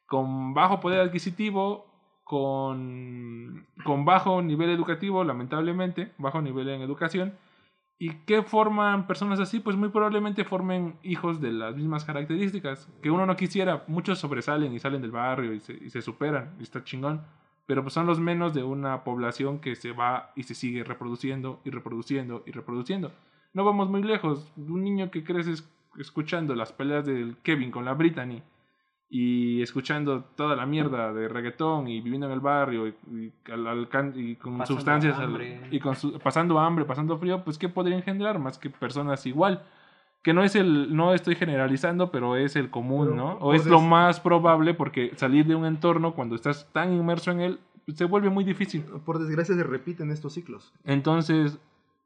con 0.06 0.54
bajo 0.54 0.80
poder 0.80 1.00
adquisitivo, 1.00 1.86
con, 2.24 3.66
con 3.84 4.04
bajo 4.04 4.42
nivel 4.42 4.70
educativo, 4.70 5.22
lamentablemente, 5.22 6.12
bajo 6.18 6.42
nivel 6.42 6.68
en 6.68 6.82
educación. 6.82 7.34
¿Y 7.98 8.10
qué 8.26 8.42
forman 8.42 9.06
personas 9.06 9.38
así? 9.40 9.60
Pues 9.60 9.76
muy 9.76 9.88
probablemente 9.88 10.44
formen 10.44 10.96
hijos 11.02 11.40
de 11.40 11.52
las 11.52 11.76
mismas 11.76 12.04
características. 12.04 12.88
Que 13.02 13.10
uno 13.10 13.24
no 13.24 13.36
quisiera, 13.36 13.84
muchos 13.86 14.18
sobresalen 14.18 14.72
y 14.74 14.80
salen 14.80 15.00
del 15.00 15.12
barrio 15.12 15.54
y 15.54 15.60
se, 15.60 15.72
y 15.74 15.90
se 15.90 16.02
superan, 16.02 16.56
y 16.58 16.64
está 16.64 16.82
chingón. 16.84 17.22
Pero 17.66 17.82
pues 17.82 17.94
son 17.94 18.06
los 18.06 18.20
menos 18.20 18.54
de 18.54 18.62
una 18.62 19.02
población 19.02 19.58
que 19.60 19.74
se 19.74 19.92
va 19.92 20.30
y 20.36 20.44
se 20.44 20.54
sigue 20.54 20.84
reproduciendo 20.84 21.60
y 21.64 21.70
reproduciendo 21.70 22.42
y 22.46 22.52
reproduciendo. 22.52 23.10
No 23.54 23.64
vamos 23.64 23.88
muy 23.90 24.02
lejos. 24.02 24.52
Un 24.56 24.84
niño 24.84 25.10
que 25.10 25.24
crece 25.24 25.52
es- 25.52 25.68
escuchando 25.98 26.54
las 26.54 26.72
peleas 26.72 27.04
del 27.06 27.36
Kevin 27.42 27.70
con 27.70 27.84
la 27.84 27.94
Brittany 27.94 28.42
y 29.08 29.62
escuchando 29.62 30.24
toda 30.36 30.56
la 30.56 30.66
mierda 30.66 31.12
de 31.12 31.28
reggaetón 31.28 31.86
y 31.88 32.00
viviendo 32.00 32.26
en 32.26 32.32
el 32.32 32.40
barrio 32.40 32.88
y, 32.88 32.94
y 33.12 33.32
al- 33.52 33.66
al 33.66 33.88
can- 33.88 34.12
y 34.16 34.34
con 34.36 34.58
Pasando 34.58 34.78
sustancias 34.80 35.18
al- 35.18 35.28
y 35.72 35.78
con 35.80 35.94
su- 35.96 36.18
pasando 36.18 36.58
hambre, 36.58 36.84
pasando 36.84 37.16
frío, 37.18 37.42
pues 37.44 37.56
¿qué 37.56 37.68
podría 37.68 37.96
engendrar 37.96 38.38
más 38.38 38.58
que 38.58 38.68
personas 38.68 39.24
igual? 39.26 39.62
Que 40.26 40.34
no 40.34 40.42
es 40.42 40.56
el, 40.56 40.96
no 40.96 41.14
estoy 41.14 41.36
generalizando, 41.36 42.10
pero 42.10 42.34
es 42.34 42.56
el 42.56 42.68
común, 42.68 43.10
Pero, 43.10 43.16
¿no? 43.16 43.32
O 43.34 43.54
es 43.54 43.64
lo 43.64 43.80
más 43.80 44.18
probable 44.18 44.74
porque 44.74 45.12
salir 45.14 45.46
de 45.46 45.54
un 45.54 45.64
entorno 45.64 46.16
cuando 46.16 46.34
estás 46.34 46.68
tan 46.72 46.92
inmerso 46.92 47.30
en 47.30 47.40
él 47.42 47.60
se 47.94 48.06
vuelve 48.06 48.28
muy 48.28 48.42
difícil. 48.42 48.82
Por 49.04 49.20
desgracia 49.20 49.54
se 49.54 49.62
repiten 49.62 50.10
estos 50.10 50.32
ciclos. 50.32 50.74
Entonces, 50.82 51.60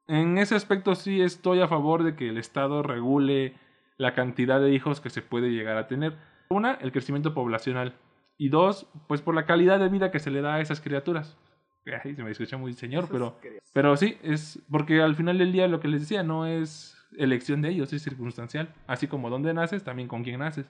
en 0.07 0.37
ese 0.37 0.55
aspecto 0.55 0.95
sí 0.97 1.23
estoy 1.23 1.63
a 1.63 1.69
favor 1.69 2.03
de 2.03 2.15
que 2.15 2.29
el 2.29 2.37
Estado 2.37 2.83
regule 2.83 3.55
la 3.97 4.13
cantidad 4.13 4.61
de 4.61 4.75
hijos 4.75 5.01
que 5.01 5.09
se 5.09 5.23
puede 5.23 5.49
llegar 5.49 5.79
a 5.79 5.87
tener. 5.87 6.19
Una, 6.51 6.75
el 6.75 6.93
crecimiento 6.93 7.33
poblacional. 7.33 7.95
Y 8.37 8.51
dos, 8.51 8.87
pues 9.09 9.23
por 9.23 9.35
la 9.35 9.47
calidad 9.47 9.81
de 9.81 9.89
vida 9.89 10.11
que 10.11 10.19
se 10.19 10.31
le 10.31 10.43
da 10.43 10.57
a 10.57 10.61
esas 10.61 10.83
criaturas. 10.83 11.39
Ay, 12.05 12.15
se 12.15 12.23
me 12.23 12.33
escucha 12.33 12.59
muy 12.59 12.75
señor, 12.75 13.09
pero, 13.11 13.39
pero 13.73 13.97
sí, 13.97 14.19
es 14.23 14.63
porque 14.71 15.01
al 15.01 15.17
final 15.17 15.39
del 15.39 15.53
día 15.53 15.69
lo 15.69 15.81
que 15.81 15.89
les 15.89 16.03
decía 16.03 16.23
no 16.23 16.45
es 16.45 17.00
elección 17.23 17.63
de 17.63 17.71
ellos, 17.71 17.93
es 17.93 18.03
circunstancial. 18.03 18.75
Así 18.87 19.07
como 19.07 19.31
dónde 19.31 19.55
naces, 19.55 19.85
también 19.85 20.09
con 20.09 20.25
quién 20.25 20.41
naces. 20.41 20.67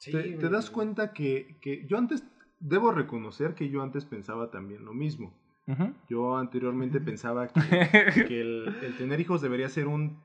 te, 0.00 0.12
te 0.12 0.48
das 0.48 0.70
cuenta 0.70 1.12
que, 1.12 1.56
que 1.60 1.86
yo 1.86 1.98
antes, 1.98 2.24
debo 2.60 2.92
reconocer 2.92 3.54
que 3.54 3.68
yo 3.68 3.82
antes 3.82 4.04
pensaba 4.04 4.50
también 4.50 4.84
lo 4.84 4.94
mismo. 4.94 5.34
Yo 6.10 6.36
anteriormente 6.36 7.00
pensaba 7.00 7.48
que, 7.48 7.60
que 8.28 8.40
el, 8.40 8.76
el 8.82 8.96
tener 8.98 9.18
hijos 9.20 9.40
debería 9.40 9.68
ser 9.70 9.86
un 9.86 10.22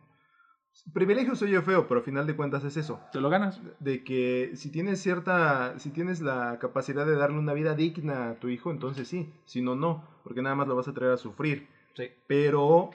privilegio, 0.94 1.36
soy 1.36 1.52
yo 1.52 1.62
feo, 1.62 1.88
pero 1.88 2.00
al 2.00 2.06
final 2.06 2.28
de 2.28 2.36
cuentas 2.36 2.64
es 2.64 2.78
eso. 2.78 3.00
Te 3.12 3.22
lo 3.22 3.30
ganas. 3.30 3.62
De 3.80 4.04
que 4.04 4.52
si 4.56 4.72
tienes 4.72 5.02
cierta, 5.02 5.78
si 5.80 5.92
tienes 5.92 6.22
la 6.22 6.60
capacidad 6.60 7.06
de 7.06 7.16
darle 7.16 7.40
una 7.40 7.54
vida 7.54 7.76
digna 7.76 8.32
a 8.32 8.36
tu 8.36 8.50
hijo, 8.50 8.72
entonces 8.72 9.08
sí, 9.08 9.34
si 9.46 9.62
no, 9.62 9.76
no, 9.76 10.04
porque 10.24 10.42
nada 10.42 10.56
más 10.56 10.68
lo 10.68 10.76
vas 10.76 10.88
a 10.88 10.94
traer 10.94 11.14
a 11.14 11.18
sufrir. 11.18 11.68
Sí. 11.96 12.06
Pero 12.28 12.92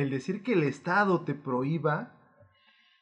el 0.00 0.10
decir 0.10 0.42
que 0.42 0.52
el 0.52 0.62
Estado 0.64 1.22
te 1.24 1.34
prohíba... 1.34 2.14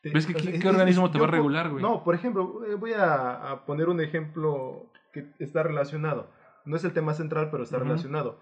te- 0.03 0.11
¿Ves 0.11 0.27
que 0.27 0.35
qué- 0.35 0.39
es- 0.39 0.51
qué 0.51 0.57
es- 0.57 0.65
organismo 0.67 1.11
te 1.11 1.19
yo 1.19 1.25
va 1.25 1.29
a 1.29 1.33
regular, 1.33 1.71
güey? 1.71 1.83
No, 1.83 2.03
por 2.05 2.15
ejemplo, 2.15 2.65
eh, 2.67 2.75
voy 2.75 2.93
a, 2.93 3.51
a 3.51 3.65
poner 3.67 3.89
un 3.89 4.01
ejemplo 4.01 4.91
que 5.13 5.27
está 5.39 5.63
relacionado. 5.63 6.31
No 6.65 6.77
es 6.77 6.85
el 6.85 6.93
tema 6.93 7.15
central, 7.15 7.49
pero 7.51 7.63
está 7.63 7.79
relacionado. 7.79 8.41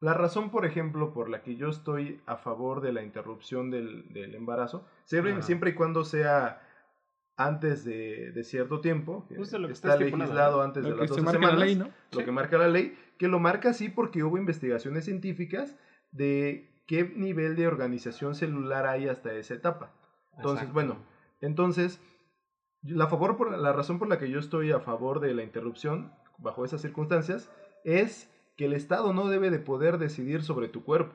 La 0.00 0.14
razón, 0.14 0.50
por 0.50 0.64
ejemplo, 0.64 1.12
por 1.12 1.28
la 1.28 1.42
que 1.42 1.56
yo 1.56 1.68
estoy 1.70 2.20
a 2.26 2.36
favor 2.36 2.80
de 2.80 2.92
la 2.92 3.02
interrupción 3.02 3.70
del, 3.70 4.12
del 4.12 4.34
embarazo, 4.36 4.86
siempre, 5.04 5.42
siempre 5.42 5.70
y 5.70 5.74
cuando 5.74 6.04
sea 6.04 6.62
antes 7.36 7.84
de, 7.84 8.30
de 8.32 8.44
cierto 8.44 8.80
tiempo, 8.80 9.26
que 9.28 9.36
Justo 9.36 9.58
lo 9.58 9.66
que 9.68 9.72
está 9.72 9.96
legislado 9.96 10.62
antes 10.62 10.84
de 10.84 10.90
las 10.90 11.00
que 11.00 11.08
se 11.08 11.20
12 11.20 11.22
marca 11.22 11.40
la 11.40 11.46
semanas, 11.48 11.66
ley, 11.66 11.76
¿no? 11.76 11.84
lo 12.12 12.18
Sí. 12.20 12.24
que 12.24 12.32
marca 12.32 12.58
la 12.58 12.68
ley, 12.68 12.96
que 13.18 13.28
lo 13.28 13.38
marca 13.40 13.70
así 13.70 13.88
porque 13.88 14.22
hubo 14.22 14.38
investigaciones 14.38 15.04
científicas 15.04 15.76
de 16.12 16.70
qué 16.88 17.04
nivel 17.04 17.54
de 17.54 17.68
organización 17.68 18.34
celular 18.34 18.86
hay 18.86 19.06
hasta 19.08 19.32
esa 19.34 19.54
etapa. 19.54 19.92
Entonces, 20.36 20.62
Exacto. 20.64 20.74
bueno, 20.74 20.96
entonces, 21.40 22.00
la, 22.82 23.06
favor 23.06 23.36
por, 23.36 23.56
la 23.56 23.72
razón 23.72 23.98
por 24.00 24.08
la 24.08 24.18
que 24.18 24.30
yo 24.30 24.40
estoy 24.40 24.72
a 24.72 24.80
favor 24.80 25.20
de 25.20 25.34
la 25.34 25.44
interrupción 25.44 26.12
bajo 26.38 26.64
esas 26.64 26.80
circunstancias 26.80 27.50
es 27.84 28.32
que 28.56 28.64
el 28.64 28.72
Estado 28.72 29.12
no 29.12 29.28
debe 29.28 29.50
de 29.50 29.58
poder 29.60 29.98
decidir 29.98 30.42
sobre 30.42 30.68
tu 30.68 30.82
cuerpo. 30.82 31.14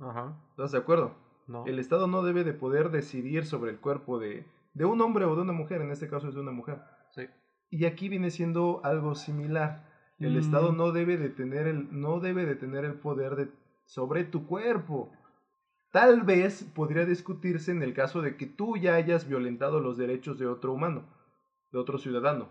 Ajá. 0.00 0.36
¿Estás 0.50 0.72
de 0.72 0.78
acuerdo? 0.78 1.14
No. 1.46 1.66
El 1.66 1.78
Estado 1.78 2.06
no 2.06 2.22
debe 2.22 2.42
de 2.42 2.54
poder 2.54 2.90
decidir 2.90 3.44
sobre 3.44 3.72
el 3.72 3.78
cuerpo 3.78 4.18
de, 4.18 4.46
de 4.74 4.84
un 4.86 5.00
hombre 5.00 5.26
o 5.26 5.36
de 5.36 5.42
una 5.42 5.52
mujer, 5.52 5.82
en 5.82 5.90
este 5.90 6.08
caso 6.08 6.28
es 6.28 6.34
de 6.34 6.40
una 6.40 6.52
mujer. 6.52 6.80
Sí. 7.10 7.26
Y 7.68 7.84
aquí 7.84 8.08
viene 8.08 8.30
siendo 8.30 8.80
algo 8.84 9.14
similar. 9.14 9.86
El 10.18 10.34
Mm. 10.34 10.38
Estado 10.38 10.72
no 10.72 10.92
debe 10.92 11.16
de 11.16 11.28
tener 11.28 11.66
el, 11.66 11.88
no 12.00 12.20
debe 12.20 12.46
de 12.46 12.54
tener 12.54 12.84
el 12.84 12.94
poder 12.94 13.36
de, 13.36 13.48
sobre 13.90 14.22
tu 14.22 14.46
cuerpo. 14.46 15.10
Tal 15.90 16.22
vez 16.22 16.62
podría 16.62 17.04
discutirse 17.04 17.72
en 17.72 17.82
el 17.82 17.92
caso 17.92 18.22
de 18.22 18.36
que 18.36 18.46
tú 18.46 18.76
ya 18.76 18.94
hayas 18.94 19.26
violentado 19.26 19.80
los 19.80 19.98
derechos 19.98 20.38
de 20.38 20.46
otro 20.46 20.72
humano, 20.72 21.02
de 21.72 21.78
otro 21.80 21.98
ciudadano. 21.98 22.48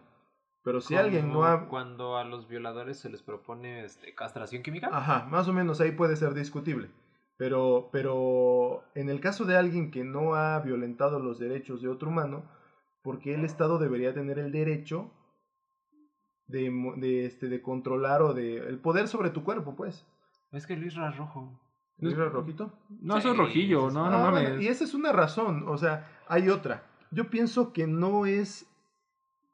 Pero 0.64 0.82
si 0.82 0.98
alguien 0.98 1.32
no 1.32 1.46
ha... 1.46 1.70
Cuando 1.70 2.18
a 2.18 2.26
los 2.26 2.50
violadores 2.50 3.00
se 3.00 3.10
les 3.10 3.22
propone 3.22 3.86
este, 3.86 4.14
castración 4.14 4.64
química. 4.64 4.90
Ajá, 4.92 5.28
más 5.32 5.48
o 5.48 5.54
menos 5.54 5.80
ahí 5.80 5.92
puede 5.92 6.18
ser 6.18 6.34
discutible. 6.34 6.90
Pero, 7.38 7.88
pero 7.94 8.84
en 8.94 9.10
el 9.10 9.22
caso 9.22 9.46
de 9.46 9.56
alguien 9.56 9.92
que 9.92 10.04
no 10.04 10.36
ha 10.36 10.60
violentado 10.60 11.20
los 11.20 11.40
derechos 11.40 11.82
de 11.82 11.88
otro 11.88 12.10
humano, 12.10 12.44
porque 13.02 13.34
el 13.34 13.46
Estado 13.46 13.80
debería 13.80 14.14
tener 14.14 14.40
el 14.40 14.52
derecho 14.52 15.10
de, 16.48 16.70
de, 16.98 17.26
este, 17.26 17.48
de 17.48 17.62
controlar 17.62 18.22
o 18.22 18.34
de... 18.34 18.58
el 18.58 18.80
poder 18.80 19.08
sobre 19.08 19.30
tu 19.30 19.46
cuerpo, 19.46 19.78
pues. 19.78 20.06
Es 20.52 20.66
que 20.66 20.76
Luis 20.76 20.96
Ra 20.96 21.12
rojo. 21.12 21.60
¿No 21.98 22.10
era 22.10 22.30
rojito? 22.30 22.72
No, 23.02 23.16
Sí, 23.16 23.20
eso 23.20 23.32
es 23.32 23.38
rojillo, 23.38 23.92
no, 23.92 24.10
no 24.10 24.18
Ah, 24.18 24.32
mames. 24.32 24.44
bueno, 24.50 24.62
y 24.62 24.68
esa 24.68 24.86
es 24.86 24.94
una 24.94 25.12
razón, 25.12 25.66
o 25.68 25.78
sea, 25.78 26.08
hay 26.30 26.48
otra. 26.50 26.86
Yo 27.12 27.30
pienso 27.30 27.74
que 27.74 27.88
no 27.88 28.26
es 28.26 28.66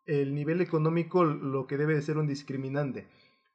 el 0.06 0.36
nivel 0.36 0.62
económico 0.62 1.24
lo 1.26 1.66
que 1.66 1.78
debe 1.78 1.96
de 1.96 2.02
ser 2.04 2.18
un 2.20 2.28
discriminante. 2.28 3.08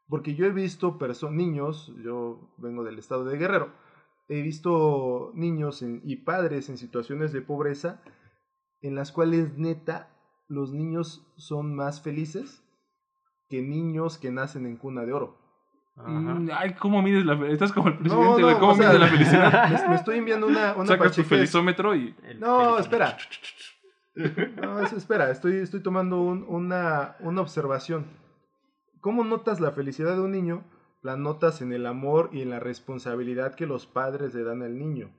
Porque 0.08 0.34
yo 0.34 0.44
he 0.46 0.50
visto 0.50 0.98
niños, 1.30 1.92
yo 2.02 2.50
vengo 2.58 2.82
del 2.82 2.98
estado 2.98 3.24
de 3.24 3.38
Guerrero, 3.38 3.70
he 4.28 4.42
visto 4.42 5.30
niños 5.34 5.82
en- 5.82 6.00
y 6.04 6.16
padres 6.16 6.68
en 6.68 6.76
situaciones 6.76 7.32
de 7.32 7.42
pobreza 7.42 8.02
en 8.82 8.96
las 8.96 9.12
cuales 9.12 9.56
neta 9.56 10.08
los 10.48 10.72
niños 10.72 11.24
son 11.36 11.76
más 11.76 12.02
felices 12.02 12.64
que 13.48 13.62
niños 13.62 14.18
que 14.18 14.32
nacen 14.32 14.66
en 14.66 14.76
cuna 14.76 15.04
de 15.04 15.12
oro. 15.12 15.38
Ajá. 16.00 16.10
Mm, 16.10 16.50
Ay, 16.52 16.74
¿cómo 16.74 17.02
mides 17.02 17.24
la 17.24 17.36
fe- 17.36 17.52
Estás 17.52 17.72
como 17.72 17.88
el 17.88 17.98
presidente, 17.98 18.26
no, 18.40 18.42
güey. 18.46 18.54
¿Cómo 18.58 18.72
o 18.72 18.74
sea, 18.76 18.88
mides 18.88 19.00
la 19.00 19.06
felicidad? 19.08 19.70
Me, 19.82 19.88
me 19.88 19.94
estoy 19.96 20.18
enviando 20.18 20.46
una, 20.46 20.74
una 20.74 20.86
Sacas 20.86 21.12
tu 21.16 21.22
felizómetro 21.22 21.94
y. 21.94 22.14
El 22.24 22.40
No, 22.40 22.78
espera. 22.78 23.16
No, 24.60 24.80
es- 24.80 24.92
espera, 24.92 25.30
estoy, 25.30 25.56
estoy 25.56 25.80
tomando 25.82 26.20
un- 26.20 26.44
una, 26.48 27.16
una 27.20 27.40
observación. 27.40 28.06
¿Cómo 29.00 29.24
notas 29.24 29.60
la 29.60 29.70
felicidad 29.72 30.14
de 30.14 30.20
un 30.20 30.32
niño? 30.32 30.64
La 31.02 31.16
notas 31.16 31.62
en 31.62 31.72
el 31.72 31.86
amor 31.86 32.28
y 32.32 32.42
en 32.42 32.50
la 32.50 32.60
responsabilidad 32.60 33.54
que 33.54 33.66
los 33.66 33.86
padres 33.86 34.34
le 34.34 34.44
dan 34.44 34.62
al 34.62 34.78
niño. 34.78 35.10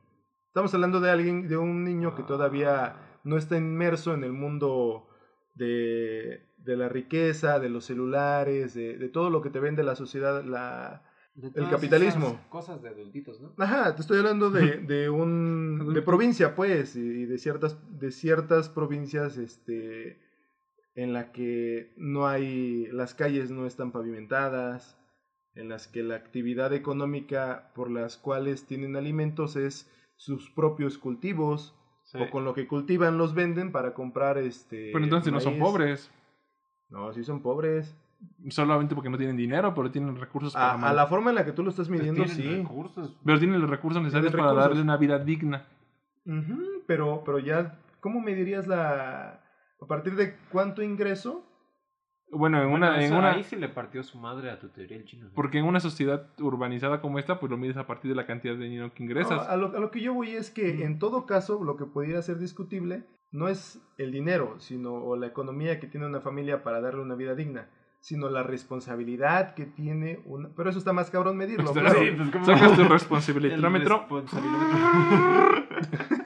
Estamos 0.48 0.74
hablando 0.74 1.00
de 1.00 1.10
alguien, 1.10 1.48
de 1.48 1.58
un 1.58 1.84
niño 1.84 2.14
que 2.14 2.24
todavía 2.24 2.96
no 3.24 3.38
está 3.38 3.58
inmerso 3.58 4.14
en 4.14 4.24
el 4.24 4.34
mundo 4.34 5.08
de, 5.56 6.46
de 6.58 6.78
la 6.78 6.90
riqueza, 6.90 7.60
de 7.60 7.70
los 7.70 7.86
celulares, 7.86 8.74
de, 8.74 8.98
de 8.98 9.10
todo 9.10 9.30
lo 9.30 9.42
que 9.42 9.50
te 9.50 9.60
vende 9.60 9.84
la 9.84 9.96
sociedad, 9.96 10.44
la, 10.44 11.04
el 11.36 11.70
capitalismo. 11.70 12.40
Cosas 12.50 12.82
de 12.82 12.90
adultitos, 12.90 13.40
¿no? 13.42 13.54
Ajá, 13.58 13.96
te 13.96 14.02
estoy 14.02 14.20
hablando 14.20 14.50
de, 14.50 14.78
de 14.88 15.10
un 15.10 15.94
de 15.94 16.02
provincia, 16.02 16.56
pues, 16.56 16.96
y 16.96 17.26
de 17.26 17.38
ciertas 17.38 17.78
de 18.00 18.12
ciertas 18.12 18.70
provincias, 18.70 19.38
este, 19.38 20.20
en 20.96 21.14
la 21.14 21.32
que 21.32 21.94
no 21.98 22.28
hay 22.28 22.88
las 22.92 23.14
calles 23.14 23.52
no 23.52 23.66
están 23.66 23.92
pavimentadas, 23.92 24.98
en 25.56 25.70
las 25.70 25.88
que 25.88 26.04
la 26.04 26.16
actividad 26.16 26.74
económica 26.74 27.72
por 27.76 27.90
las 27.90 28.18
cuales 28.18 28.66
tienen 28.66 28.96
alimentos 28.96 29.56
es 29.56 29.90
sus 30.16 30.50
propios 30.52 30.98
cultivos 30.98 31.76
Sí. 32.12 32.18
o 32.22 32.30
con 32.30 32.44
lo 32.44 32.54
que 32.54 32.68
cultivan 32.68 33.18
los 33.18 33.34
venden 33.34 33.72
para 33.72 33.94
comprar 33.94 34.38
este. 34.38 34.90
Pero 34.92 35.04
entonces 35.04 35.32
no 35.32 35.40
son 35.40 35.58
pobres. 35.58 36.12
No, 36.90 37.14
sí 37.14 37.24
son 37.24 37.42
pobres. 37.42 37.96
Solamente 38.50 38.96
porque 38.96 39.10
no 39.10 39.18
tienen 39.18 39.38
dinero, 39.38 39.74
pero 39.74 39.90
tienen 39.90 40.18
recursos 40.18 40.54
para. 40.54 40.74
A, 40.74 40.94
la 40.94 41.08
forma 41.08 41.30
en 41.30 41.36
la 41.36 41.46
que 41.46 41.54
tú 41.54 41.64
lo 41.64 41.70
estás 41.70 41.88
Pues 41.88 42.00
midiendo, 42.00 42.26
tienen 42.26 42.58
sí. 42.58 42.62
recursos. 42.64 43.16
Pero 43.24 43.40
tienen 43.40 43.62
los 43.62 43.70
recursos 43.70 44.04
necesarios 44.04 44.34
para 44.34 44.52
darle 44.52 44.82
una 44.82 44.98
vida 44.98 45.20
digna. 45.20 45.66
Ujú, 46.26 46.84
pero, 46.86 47.24
pero 47.26 47.40
ya, 47.40 47.80
¿cómo 48.02 48.20
medirías 48.20 48.68
la... 48.68 49.40
a 49.82 49.86
partir 49.88 50.16
de 50.16 50.36
cuánto 50.52 50.84
ingreso? 50.84 51.46
Bueno, 52.32 52.62
en 52.62 52.70
Bueno, 52.70 52.88
una. 52.88 53.04
En 53.04 53.14
una 53.14 53.32
Ahí 53.32 53.44
sí 53.44 53.56
le 53.56 53.70
partió 53.70 54.04
su 54.04 54.18
madre 54.18 54.50
a 54.50 54.60
tu 54.60 54.70
teoría 54.70 54.98
el 54.98 55.06
chino. 55.06 55.26
¿no? 55.26 55.32
porque 55.34 55.60
en 55.60 55.66
una 55.66 55.80
sociedad 55.80 56.28
urbanizada 56.40 57.02
como 57.02 57.20
esta, 57.20 57.40
pues 57.40 57.50
lo 57.50 57.58
mides 57.58 57.78
a 57.78 57.88
partir 57.88 58.10
de 58.10 58.16
la 58.16 58.26
cantidad 58.26 58.56
de 58.56 58.66
dinero 58.66 58.94
que 58.94 59.04
ingresas. 59.04 59.38
No, 59.38 59.42
a, 59.42 59.58
lo, 59.58 59.76
a 59.76 59.80
lo 59.80 59.92
que 59.92 60.02
yo 60.02 60.14
voy 60.14 60.32
es 60.32 60.50
que 60.50 60.84
en 60.84 61.00
todo 61.00 61.26
caso 61.26 61.64
lo 61.64 61.78
que 61.78 61.86
pudiera 61.86 62.22
ser 62.22 62.40
discutible 62.40 63.04
no 63.32 63.48
es 63.48 63.82
el 63.98 64.12
dinero, 64.12 64.56
sino 64.60 64.94
o 64.94 65.16
la 65.16 65.28
economía 65.28 65.80
que 65.80 65.88
tiene 65.88 66.06
una 66.06 66.20
familia 66.22 66.64
para 66.64 66.82
darle 66.82 67.02
una 67.02 67.16
vida 67.16 67.34
digna, 67.36 67.70
sino 68.00 68.30
la 68.30 68.44
responsabilidad 68.44 69.54
que 69.54 69.66
tiene 69.66 70.22
una... 70.26 70.50
Pero 70.56 70.70
eso 70.70 70.80
está 70.80 70.92
más 70.92 71.10
cabrón 71.10 71.38
medirlo, 71.38 71.72
claro. 71.72 72.00
sí, 72.00 72.12
pues. 72.18 72.46
Sacas 72.46 72.76
tu 72.76 72.82
y 73.48 73.52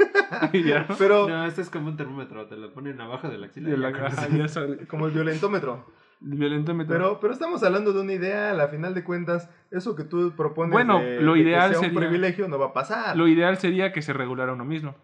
ya. 0.54 0.88
Pero 0.98 1.28
No, 1.28 1.46
este 1.46 1.62
es 1.62 1.70
como 1.70 1.88
un 1.88 1.98
termómetro, 1.98 2.46
te 2.48 2.56
lo 2.58 2.74
ponen 2.74 3.00
abajo 3.02 3.28
de 3.30 3.38
la 3.38 3.48
axila. 3.48 3.70
La- 3.78 3.92
ya 4.30 4.48
sale. 4.48 4.88
como 4.88 5.08
el 5.08 5.14
violentómetro. 5.14 5.86
El 6.22 6.38
violentómetro. 6.38 6.96
Pero, 6.96 7.20
pero 7.20 7.34
estamos 7.34 7.62
hablando 7.64 7.92
de 7.94 8.02
una 8.02 8.14
idea, 8.14 8.52
a 8.52 8.68
final 8.70 8.94
de 8.96 9.04
cuentas, 9.04 9.50
eso 9.70 9.96
que 9.96 10.04
tú 10.06 10.34
propones 10.36 10.72
Bueno, 10.72 11.00
de- 11.00 11.22
lo 11.22 11.34
de 11.34 11.44
que 11.44 11.50
ideal 11.50 11.70
sea 11.72 11.80
un 11.80 11.86
sería- 11.86 12.00
privilegio 12.00 12.48
no 12.48 12.58
va 12.58 12.68
a 12.68 12.74
pasar. 12.74 13.16
Lo 13.18 13.28
ideal 13.28 13.58
sería 13.58 13.92
que 13.92 14.02
se 14.02 14.14
regulara 14.14 14.54
uno 14.54 14.66
mismo. 14.66 14.96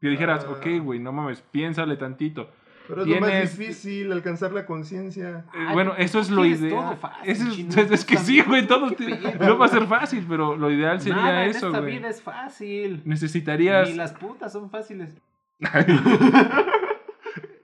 Que 0.00 0.08
dijeras, 0.08 0.46
Ah. 0.48 0.52
ok, 0.52 0.66
güey, 0.82 0.98
no 0.98 1.12
mames, 1.12 1.42
piénsale 1.42 1.96
tantito. 1.96 2.50
Pero 2.90 3.02
es 3.02 3.08
lo 3.08 3.20
más 3.20 3.58
difícil 3.58 4.12
alcanzar 4.12 4.52
la 4.52 4.66
conciencia. 4.66 5.44
Eh, 5.54 5.58
Ay, 5.68 5.72
bueno, 5.74 5.94
eso 5.96 6.20
es 6.20 6.30
lo 6.30 6.44
ideal. 6.44 6.98
es, 7.24 7.40
es 7.40 8.04
que 8.04 8.16
sí, 8.18 8.40
güey, 8.42 8.66
todo 8.66 8.90
te- 8.92 9.08
no 9.40 9.56
va 9.56 9.66
a 9.66 9.68
ser 9.68 9.86
fácil, 9.86 10.26
pero 10.28 10.56
lo 10.56 10.70
ideal 10.70 11.00
sería 11.00 11.16
Nada 11.22 11.44
en 11.44 11.50
eso, 11.50 11.66
esta 11.68 11.80
güey. 11.80 11.98
vida 11.98 12.08
es 12.08 12.20
fácil. 12.22 13.02
Necesitarías. 13.04 13.88
Ni 13.88 13.94
las 13.96 14.12
putas 14.12 14.52
son 14.52 14.70
fáciles. 14.70 15.16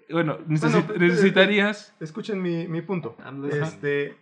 Bueno, 0.09 0.39
Bueno, 0.39 0.79
necesitarías. 0.97 1.95
Escuchen 2.01 2.41
mi, 2.41 2.69
mi 2.69 2.81
punto. 2.83 3.17
I'm 3.25 3.43
listening. 3.43 3.65
Este, 3.65 4.17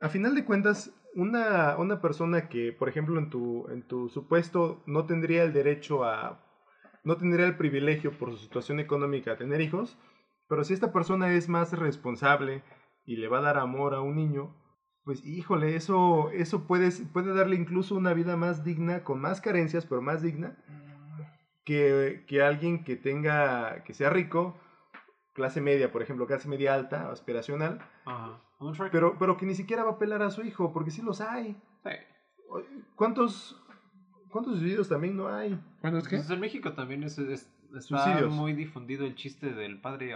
a 0.00 0.08
final 0.08 0.34
de 0.34 0.44
cuentas, 0.44 0.90
una, 1.14 1.76
una 1.78 2.00
persona 2.00 2.48
que, 2.48 2.72
por 2.72 2.88
ejemplo, 2.88 3.18
en 3.20 3.30
tu, 3.30 3.68
en 3.70 3.82
tu 3.86 4.08
supuesto 4.08 4.82
no 4.86 5.06
tendría 5.06 5.44
el 5.44 5.52
derecho 5.52 6.04
a, 6.04 6.44
no 7.04 7.16
tendría 7.16 7.46
el 7.46 7.56
privilegio 7.56 8.10
por 8.18 8.32
su 8.32 8.38
situación 8.38 8.80
económica 8.80 9.32
a 9.32 9.36
tener 9.36 9.60
hijos, 9.60 9.96
pero 10.52 10.64
si 10.64 10.74
esta 10.74 10.92
persona 10.92 11.32
es 11.32 11.48
más 11.48 11.72
responsable 11.72 12.62
y 13.06 13.16
le 13.16 13.26
va 13.28 13.38
a 13.38 13.40
dar 13.40 13.56
amor 13.56 13.94
a 13.94 14.02
un 14.02 14.16
niño, 14.16 14.54
pues 15.02 15.24
híjole, 15.24 15.76
eso, 15.76 16.30
eso 16.30 16.66
puede, 16.66 16.90
puede 17.10 17.32
darle 17.32 17.56
incluso 17.56 17.94
una 17.94 18.12
vida 18.12 18.36
más 18.36 18.62
digna, 18.62 19.02
con 19.02 19.18
más 19.18 19.40
carencias, 19.40 19.86
pero 19.86 20.02
más 20.02 20.20
digna, 20.20 20.58
que, 21.64 22.26
que 22.28 22.42
alguien 22.42 22.84
que 22.84 22.96
tenga, 22.96 23.82
que 23.84 23.94
sea 23.94 24.10
rico, 24.10 24.54
clase 25.32 25.62
media, 25.62 25.90
por 25.90 26.02
ejemplo, 26.02 26.26
clase 26.26 26.50
media 26.50 26.74
alta, 26.74 27.10
aspiracional, 27.10 27.78
Ajá. 28.04 28.38
Pero, 28.92 29.16
pero 29.18 29.38
que 29.38 29.46
ni 29.46 29.54
siquiera 29.54 29.84
va 29.84 29.92
a 29.92 29.98
pelar 29.98 30.20
a 30.20 30.30
su 30.30 30.42
hijo, 30.42 30.70
porque 30.74 30.90
sí 30.90 31.00
los 31.00 31.22
hay. 31.22 31.56
Sí. 31.82 31.90
¿Cuántos, 32.94 33.58
cuántos 34.30 34.58
suicidios 34.58 34.86
también 34.90 35.16
no 35.16 35.28
hay? 35.28 35.58
¿Cuántos 35.80 36.06
qué? 36.06 36.16
Pues 36.16 36.28
en 36.28 36.40
México 36.40 36.74
también 36.74 37.04
es, 37.04 37.18
es- 37.18 37.50
está 37.78 38.04
Suicidios. 38.04 38.32
muy 38.32 38.52
difundido 38.52 39.04
el 39.06 39.14
chiste 39.14 39.50
del 39.52 39.78
padre 39.78 40.14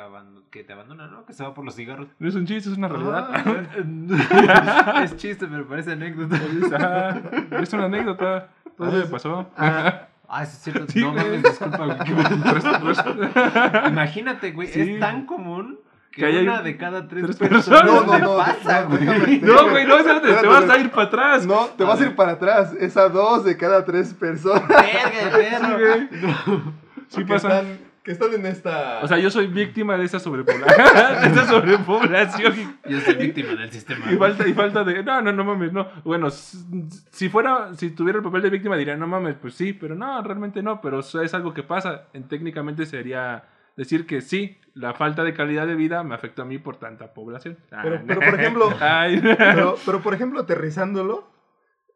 que 0.51 0.65
te 0.65 0.73
abandona, 0.73 1.07
¿no? 1.07 1.25
Que 1.27 1.33
se 1.33 1.43
va 1.43 1.55
por 1.55 1.65
los 1.65 1.75
cigarros. 1.75 2.09
No 2.19 2.29
es 2.29 2.35
un 2.35 2.47
chiste, 2.47 2.71
es 2.71 2.77
una 2.77 2.89
realidad. 2.89 3.31
Ajá. 3.35 5.03
es 5.05 5.17
chiste, 5.17 5.47
pero 5.47 5.67
parece 5.67 5.93
anécdota. 5.93 6.37
Ah, 6.81 7.21
es 7.61 7.73
una 7.73 7.85
anécdota. 7.87 8.37
Ah, 8.37 8.67
Entonces- 8.67 9.05
me 9.05 9.11
pasó. 9.11 9.51
Ah, 9.57 10.09
Ah, 10.29 10.43
es 10.43 10.49
cierto. 10.59 10.87
Sí, 10.89 11.01
no 11.03 11.13
güey. 11.13 11.25
mames, 11.25 11.43
disculpa, 11.45 11.87
güey. 11.87 11.97
Imagínate, 13.93 14.53
güey, 14.53 14.69
Sí. 14.69 14.81
es 14.81 15.01
tan 15.01 15.25
común 15.25 15.79
que, 16.11 16.23
Que 16.23 16.27
haya 16.27 16.41
una 16.43 16.59
un- 16.59 16.65
de 16.65 16.77
cada 16.77 17.07
tres, 17.07 17.25
tres 17.27 17.37
personas, 17.37 17.65
personas. 17.67 18.07
No, 18.07 18.19
no, 18.19 18.19
no, 18.19 18.37
pasa, 18.37 18.83
no, 18.83 18.89
güey. 18.89 19.41
No, 19.41 19.71
güey, 19.71 19.87
no, 19.87 19.97
te 20.03 20.47
vas 20.47 20.69
a 20.71 20.79
ir 20.79 20.91
para 20.91 21.07
atrás. 21.07 21.47
no, 21.47 21.67
te 21.77 21.85
vas 21.85 22.01
a 22.01 22.05
ir 22.07 22.17
para 22.17 22.33
atrás. 22.33 22.73
Es 22.81 22.97
a 22.97 23.09
dos 23.09 23.45
de 23.45 23.57
cada 23.57 23.85
tres 23.85 24.15
personas 24.15 24.67
Verga, 24.67 25.37
verga. 25.37 26.09
Sí 26.11 26.86
que, 27.15 27.25
pasa. 27.25 27.61
están, 27.61 27.79
que 28.03 28.13
están 28.13 28.35
en 28.35 28.47
esta... 28.47 29.01
O 29.03 29.09
sea, 29.09 29.19
yo 29.19 29.31
soy 29.31 29.47
víctima 29.47 29.97
de 29.97 30.05
esa 30.05 30.19
sobrepoblación. 30.19 30.77
de 31.23 31.27
esa 31.29 31.47
sobrepoblación. 31.47 32.79
Yo 32.89 33.01
soy 33.01 33.15
víctima 33.17 33.55
del 33.55 33.71
sistema. 33.71 34.11
Y 34.13 34.17
falta, 34.17 34.47
y 34.49 34.53
falta 34.55 34.85
de. 34.85 35.03
No, 35.03 35.21
no, 35.23 35.33
no 35.33 35.45
mames, 35.45 35.73
no. 35.73 35.89
Bueno, 36.05 36.31
si 36.31 37.29
fuera, 37.29 37.75
si 37.75 37.91
tuviera 37.91 38.19
el 38.19 38.25
papel 38.25 38.43
de 38.43 38.51
víctima, 38.51 38.77
diría, 38.77 38.97
no 38.97 39.07
mames, 39.07 39.37
pues 39.41 39.55
sí, 39.55 39.73
pero 39.73 39.95
no, 39.95 40.23
realmente 40.23 40.63
no. 40.63 40.81
Pero 40.81 41.01
eso 41.01 41.21
es 41.23 41.35
algo 41.35 41.53
que 41.55 41.63
pasa. 41.63 42.05
En- 42.13 42.29
técnicamente 42.29 42.87
sería 42.87 43.45
decir 43.77 44.07
que 44.07 44.21
sí, 44.23 44.59
la 44.75 44.95
falta 44.95 45.23
de 45.23 45.35
calidad 45.35 45.67
de 45.67 45.75
vida 45.75 46.03
me 46.03 46.15
afecta 46.15 46.43
a 46.43 46.45
mí 46.47 46.59
por 46.59 46.77
tanta 46.79 47.13
población. 47.13 47.59
Ah, 47.73 47.81
Pero- 47.83 48.03
pero, 48.07 48.21
por 48.21 48.41
ejemplo- 48.41 48.73
Ay. 48.81 49.21
Pero, 49.37 49.77
pero, 49.85 50.01
por 50.01 50.15
ejemplo, 50.15 50.41
aterrizándolo, 50.41 51.29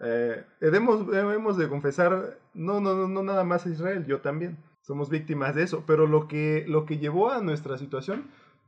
eh, 0.01 0.45
debemos, 0.61 1.07
debemos 1.11 1.57
de 1.57 1.69
confesar, 1.69 2.37
no, 2.55 2.81
no, 2.81 2.95
no, 2.95 3.09
no 3.09 3.23
nada 3.23 3.45
más 3.45 3.65
a 3.67 3.71
Israel, 3.71 4.05
yo 4.07 4.19
también. 4.21 4.59
Somos 4.91 5.09
víctimas 5.09 5.55
de 5.55 5.63
eso. 5.63 5.85
Pero 5.87 6.09
lo 6.09 6.27
que, 6.27 6.65
lo 6.67 6.85
que 6.85 6.99
llevó 6.99 7.31
a 7.31 7.41
nuestra 7.41 7.79
situación 7.79 8.25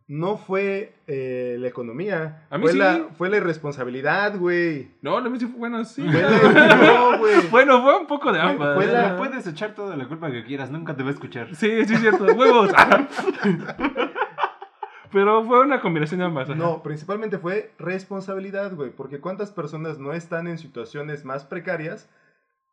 no 0.07 0.37
fue 0.37 0.95
eh, 1.09 1.57
la 1.59 1.67
economía. 1.67 2.47
A 2.49 2.59
mí 2.59 2.63
fue, 2.63 2.73
sí. 2.75 2.79
la, 2.79 3.09
fue 3.19 3.29
la 3.29 3.39
irresponsabilidad, 3.39 4.39
güey. 4.39 4.93
No, 5.01 5.21
no 5.21 5.29
me 5.31 5.37
dice, 5.37 5.51
bueno, 5.57 5.85
sí. 5.85 6.09
Fue 6.09 6.23
la- 6.23 6.77
no, 7.13 7.19
güey. 7.19 7.49
Bueno, 7.51 7.83
fue 7.83 7.99
un 7.99 8.07
poco 8.07 8.33
de 8.33 8.41
ambas. 8.41 8.77
fue 8.77 8.87
la- 8.87 9.15
Le 9.15 9.19
puedes 9.19 9.45
echar 9.49 9.75
toda 9.75 9.97
la 9.97 10.07
culpa 10.07 10.31
que 10.31 10.45
quieras, 10.45 10.71
nunca 10.71 10.95
te 10.95 11.03
va 11.03 11.09
a 11.09 11.13
escuchar. 11.13 11.49
Sí, 11.57 11.85
sí, 11.87 11.95
es 11.95 12.01
cierto. 12.01 12.25
Huevos. 12.25 12.71
Pero 15.11 15.43
fue 15.45 15.61
una 15.61 15.81
combinación 15.81 16.21
de 16.21 16.27
ambas. 16.27 16.49
No, 16.51 16.85
principalmente 16.85 17.39
fue 17.39 17.73
responsabilidad, 17.81 18.73
güey. 18.77 18.91
Porque 18.91 19.19
cuántas 19.21 19.51
personas 19.51 19.99
no 19.99 20.13
están 20.13 20.47
en 20.47 20.59
situaciones 20.59 21.25
más 21.25 21.45
precarias 21.45 22.09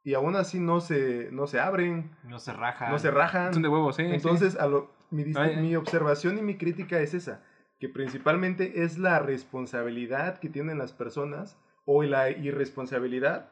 y 0.09 0.13
aún 0.15 0.35
así 0.35 0.59
no 0.59 0.81
se, 0.81 1.29
no 1.31 1.45
se 1.45 1.59
abren, 1.59 2.09
No 2.23 2.39
se 2.39 2.51
raja. 2.53 2.89
no 2.89 2.97
se 2.97 3.11
rajan. 3.11 3.53
Son 3.53 3.61
de 3.61 3.69
huevos, 3.69 3.95
sí. 3.95 4.03
sí. 4.03 4.09
Entonces, 4.13 4.55
a 4.57 4.65
lo- 4.67 4.89
mi, 5.11 5.23
Ay. 5.35 5.57
mi 5.57 5.75
observación 5.75 6.37
y 6.37 6.41
mi 6.41 6.57
crítica 6.57 6.99
es 6.99 7.13
esa, 7.13 7.43
que 7.79 7.89
principalmente 7.89 8.83
es 8.83 8.97
la 8.97 9.19
responsabilidad 9.19 10.39
que 10.39 10.49
tienen 10.49 10.77
las 10.77 10.93
personas 10.93 11.57
o 11.85 12.03
la 12.03 12.29
irresponsabilidad, 12.31 13.49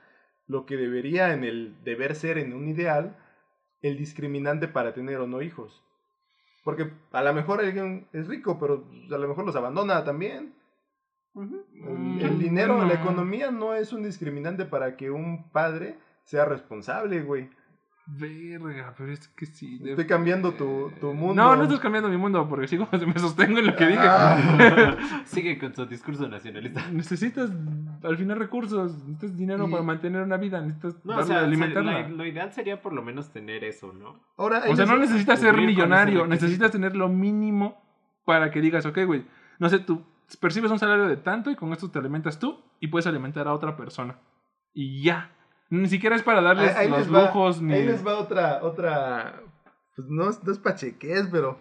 lo 0.48 0.66
que 0.66 0.78
debería 0.78 1.34
en 1.34 1.44
el 1.44 1.76
deber 1.84 2.16
ser 2.16 2.38
en 2.38 2.54
un 2.54 2.68
ideal, 2.68 3.16
el 3.82 3.98
discriminante 3.98 4.68
para 4.68 4.94
tener 4.94 5.18
o 5.20 5.28
no 5.28 5.42
hijos. 5.42 5.84
Porque 6.64 6.92
a 7.12 7.22
lo 7.22 7.34
mejor 7.34 7.60
alguien 7.62 8.08
es 8.14 8.28
rico, 8.28 8.58
pero 8.60 8.84
a 9.12 9.18
lo 9.18 9.28
mejor 9.28 9.46
los 9.46 9.56
abandona 9.56 10.04
también. 10.04 10.54
El, 11.36 12.20
el 12.22 12.36
Mm, 12.36 12.40
dinero, 12.40 12.76
bueno. 12.78 12.90
la 12.90 12.96
economía 13.00 13.52
no 13.52 13.76
es 13.76 13.94
un 13.94 14.04
discriminante 14.04 14.66
para 14.66 14.98
que 14.98 15.12
un 15.12 15.50
padre 15.52 15.96
sea 16.28 16.46
responsable, 16.46 17.22
güey. 17.24 17.50
Verga, 18.10 18.94
pero 18.98 19.12
es 19.12 19.28
que 19.28 19.46
sí. 19.46 19.80
de- 19.80 19.90
Estoy 19.92 20.08
cambiando 20.08 20.54
tu, 20.54 20.92
tu 21.02 21.14
mundo. 21.14 21.34
No, 21.34 21.58
no 21.58 21.64
estás 21.64 21.80
cambiando 21.82 22.08
mi 22.10 22.16
mundo 22.16 22.48
porque 22.48 22.66
sigo, 22.68 22.88
me 23.06 23.20
sostengo 23.20 23.60
en 23.60 23.68
lo 23.68 23.76
que 23.76 23.86
dije. 23.88 24.00
Ah. 24.02 24.96
Sigue 25.26 25.60
con 25.60 25.76
su 25.76 25.86
discurso 25.86 26.26
nacionalista. 26.28 26.90
necesitas 26.92 27.50
al 28.04 28.16
final 28.18 28.40
recursos, 28.40 28.94
necesitas 29.06 29.36
dinero 29.38 29.68
Y- 29.68 29.72
para 29.72 29.84
mantener 29.84 30.22
una 30.22 30.38
vida, 30.38 30.62
necesitas 30.62 31.04
No, 31.04 31.14
o 31.14 31.18
darle, 31.18 31.34
sea, 31.34 31.40
alimentarla. 31.44 31.92
la- 32.04 32.08
lo 32.08 32.26
ideal 32.26 32.54
sería 32.54 32.82
por 32.82 32.94
lo 32.94 33.02
menos 33.02 33.30
tener 33.34 33.66
eso, 33.66 33.92
¿no? 33.92 34.24
Ahora, 34.38 34.64
O 34.70 34.76
sea, 34.76 34.86
no 34.86 34.98
necesitas 34.98 35.40
ser 35.42 35.58
millonario, 35.58 36.26
necesitas 36.28 36.72
tener 36.72 36.96
lo 36.96 37.10
mínimo 37.10 37.78
para 38.24 38.52
que 38.52 38.62
digas, 38.62 38.86
ok, 38.86 39.00
güey, 39.06 39.26
no 39.60 39.68
sé, 39.68 39.80
tú 39.80 40.06
percibes 40.40 40.72
un 40.72 40.80
salario 40.80 41.08
de 41.08 41.18
tanto 41.18 41.52
y 41.52 41.56
con 41.58 41.74
esto 41.74 41.90
te 41.92 42.00
alimentas 42.00 42.40
tú 42.40 42.62
y 42.80 42.88
puedes 42.88 43.08
alimentar 43.08 43.48
a 43.50 43.54
otra 43.54 43.76
persona. 43.76 44.18
Y 44.74 45.02
ya. 45.04 45.34
Ni 45.70 45.88
siquiera 45.88 46.16
es 46.16 46.24
para 46.24 46.42
darles 46.42 46.76
ahí- 46.76 46.86
ahí 46.86 46.90
los 46.92 47.14
va- 47.14 47.22
lujos 47.26 47.62
ni... 47.62 47.74
Ahí 47.74 47.86
les 47.86 48.06
va 48.06 48.18
otra, 48.18 48.60
otra, 48.64 49.42
pues 49.96 50.08
no, 50.10 50.30
es- 50.30 50.44
no 50.44 50.52
es 50.52 50.60
pachequez, 50.60 51.28
pero 51.32 51.58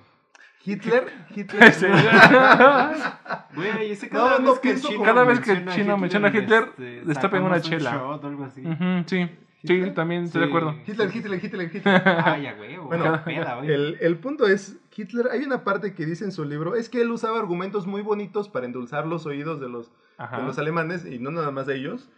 Hitler, 0.64 1.12
Hitler, 1.34 1.72
Sí. 1.72 1.86
Güey, 3.54 3.90
ese 3.92 4.06
No, 4.10 4.12
cada 4.26 4.38
no 4.38 4.50
vez 4.52 4.60
que 4.60 4.68
el 4.70 4.74
pienso 4.74 4.88
chino 4.88 5.02
Cada 5.04 5.24
vez 5.24 5.40
que 5.40 5.52
el 5.52 5.68
chino 5.68 5.96
menciona 5.96 6.28
a 6.28 6.36
Hitler, 6.36 6.64
este, 6.70 7.02
le 7.04 7.12
está 7.12 7.30
pegando 7.30 7.48
una 7.50 7.60
chela. 7.60 7.92
shot 7.92 8.24
algo 8.24 8.44
así. 8.44 8.62
Sí, 9.06 9.28
sí, 9.64 9.72
¿Hitler? 9.74 9.94
también 9.94 10.24
estoy 10.24 10.40
de 10.42 10.46
Sí. 10.46 10.50
acuerdo. 10.50 10.74
Hitler, 10.86 11.10
Hitler, 11.16 11.44
Hitler, 11.44 11.70
Hitler. 11.74 12.02
Ay, 12.24 12.46
huevo. 12.60 12.86
Bueno, 12.86 13.04
Bueno, 13.04 13.24
peda, 13.24 13.56
güey. 13.56 13.72
El, 13.72 13.98
el 14.00 14.16
punto 14.18 14.46
es, 14.46 14.76
Hitler, 14.96 15.28
hay 15.32 15.42
una 15.44 15.64
parte 15.64 15.94
que 15.94 16.04
dice 16.06 16.24
en 16.24 16.32
su 16.32 16.44
libro, 16.44 16.74
es 16.76 16.88
que 16.88 17.00
él 17.00 17.10
usaba 17.10 17.38
argumentos 17.38 17.86
muy 17.86 18.02
bonitos 18.02 18.48
para 18.48 18.66
endulzar 18.66 19.06
los 19.06 19.26
oídos 19.26 19.60
de 19.60 19.68
los, 19.68 19.90
Ajá. 20.18 20.38
de 20.38 20.42
los 20.44 20.58
alemanes, 20.58 21.04
y 21.06 21.18
no 21.18 21.30
nada 21.30 21.50
más 21.50 21.66
de 21.66 21.76
ellos, 21.76 22.08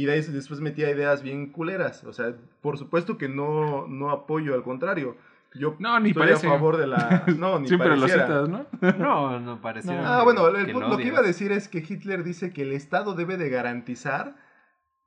y 0.00 0.04
de 0.06 0.12
ahí 0.12 0.20
después 0.22 0.60
metía 0.60 0.90
ideas 0.90 1.22
bien 1.24 1.50
culeras. 1.50 2.04
O 2.04 2.12
sea, 2.12 2.32
por 2.60 2.78
supuesto 2.78 3.18
que 3.18 3.28
no, 3.28 3.88
no 3.88 4.10
apoyo, 4.10 4.54
al 4.54 4.62
contrario. 4.62 5.16
Yo 5.54 5.74
No, 5.80 5.98
ni 5.98 6.10
estoy 6.10 6.22
parece. 6.28 6.46
a 6.46 6.50
favor 6.50 6.76
de 6.76 6.86
la... 6.86 7.24
No, 7.36 7.58
ni 7.58 7.66
Siempre 7.66 7.88
lo 7.96 8.02
pareciera. 8.02 8.26
citas, 8.26 8.48
¿no? 8.48 8.66
No, 8.98 9.40
no 9.40 9.60
parecía. 9.60 10.18
Ah, 10.18 10.22
bueno, 10.22 10.46
el 10.48 10.66
que 10.66 10.72
lo 10.72 10.88
lo 10.88 10.96
que 10.98 11.04
iba 11.08 11.18
a 11.18 11.22
decir 11.22 11.50
es 11.50 11.66
que 11.68 11.78
Hitler 11.78 12.22
dice 12.22 12.52
que 12.52 12.62
el 12.62 12.72
Estado 12.74 13.14
debe 13.14 13.36
de 13.38 13.48
garantizar 13.50 14.36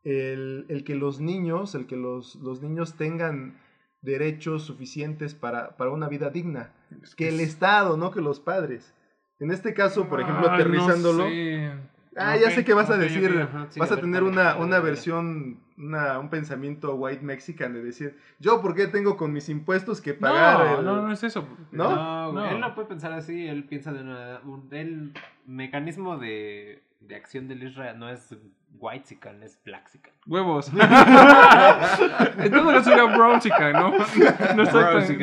el, 0.03 0.65
el 0.68 0.84
que 0.84 0.95
los 0.95 1.22
niños, 1.22 1.73
el 1.76 1.85
que 1.88 1.95
los, 1.95 2.35
los 2.35 2.61
niños 2.61 2.95
tengan 2.97 3.59
derechos 4.01 4.63
suficientes 4.63 5.35
para, 5.35 5.77
para 5.77 5.91
una 5.91 6.09
vida 6.09 6.31
digna. 6.31 6.73
Que 7.15 7.30
el 7.30 7.39
Estado, 7.39 7.95
no 7.95 8.11
que 8.11 8.19
los 8.19 8.39
padres. 8.41 8.93
En 9.39 9.51
este 9.51 9.73
caso, 9.73 10.09
por 10.09 10.19
ejemplo, 10.22 10.47
Ay, 10.49 10.49
no 10.49 10.55
aterrizándolo. 10.55 11.23
sé. 11.30 11.72
Ah, 12.17 12.35
ya 12.35 12.51
sé 12.51 12.65
que 12.65 12.73
vas 12.73 12.89
a 12.89 12.97
decir, 12.97 13.31
ok, 13.31 13.41
ajá, 13.43 13.67
sí, 13.69 13.79
vas 13.79 13.89
a 13.89 13.93
a 13.93 13.95
ver, 13.95 14.03
tener 14.03 14.23
una, 14.23 14.57
una 14.57 14.79
versión, 14.79 15.59
una, 15.77 16.19
un 16.19 16.29
pensamiento 16.29 16.93
white 16.95 17.23
mexican 17.23 17.73
de 17.73 17.81
decir, 17.81 18.17
yo 18.39 18.61
por 18.61 18.75
qué 18.75 18.88
tengo 18.88 19.15
con 19.15 19.31
mis 19.31 19.47
impuestos 19.47 20.01
que 20.01 20.13
pagar 20.13 20.59
No, 20.59 20.79
el- 20.79 20.85
no, 20.85 21.01
no 21.07 21.13
es 21.13 21.23
eso. 21.23 21.47
¿No? 21.71 21.95
No, 21.95 22.33
No. 22.33 22.49
él 22.49 22.59
no 22.59 22.75
puede 22.75 22.89
pensar 22.89 23.13
así, 23.13 23.47
él 23.47 23.63
piensa 23.63 23.93
de 23.93 24.01
una, 24.01 24.41
un, 24.43 24.67
el 24.71 25.13
mecanismo 25.45 26.17
de, 26.17 26.83
de 26.99 27.15
acción 27.15 27.47
del 27.47 27.63
Israel 27.63 27.97
no 27.97 28.09
es 28.09 28.35
white 28.77 29.17
es 29.43 29.59
black 29.63 29.89
Huevos. 30.27 30.69
Entonces 32.38 32.63
no 32.63 32.83
sería 32.83 33.03
Browsican, 33.05 33.73
¿no? 33.73 33.91
No 34.55 34.63
no- 34.63 34.69
claro 34.69 34.99
que 34.99 35.05
sí. 35.05 35.15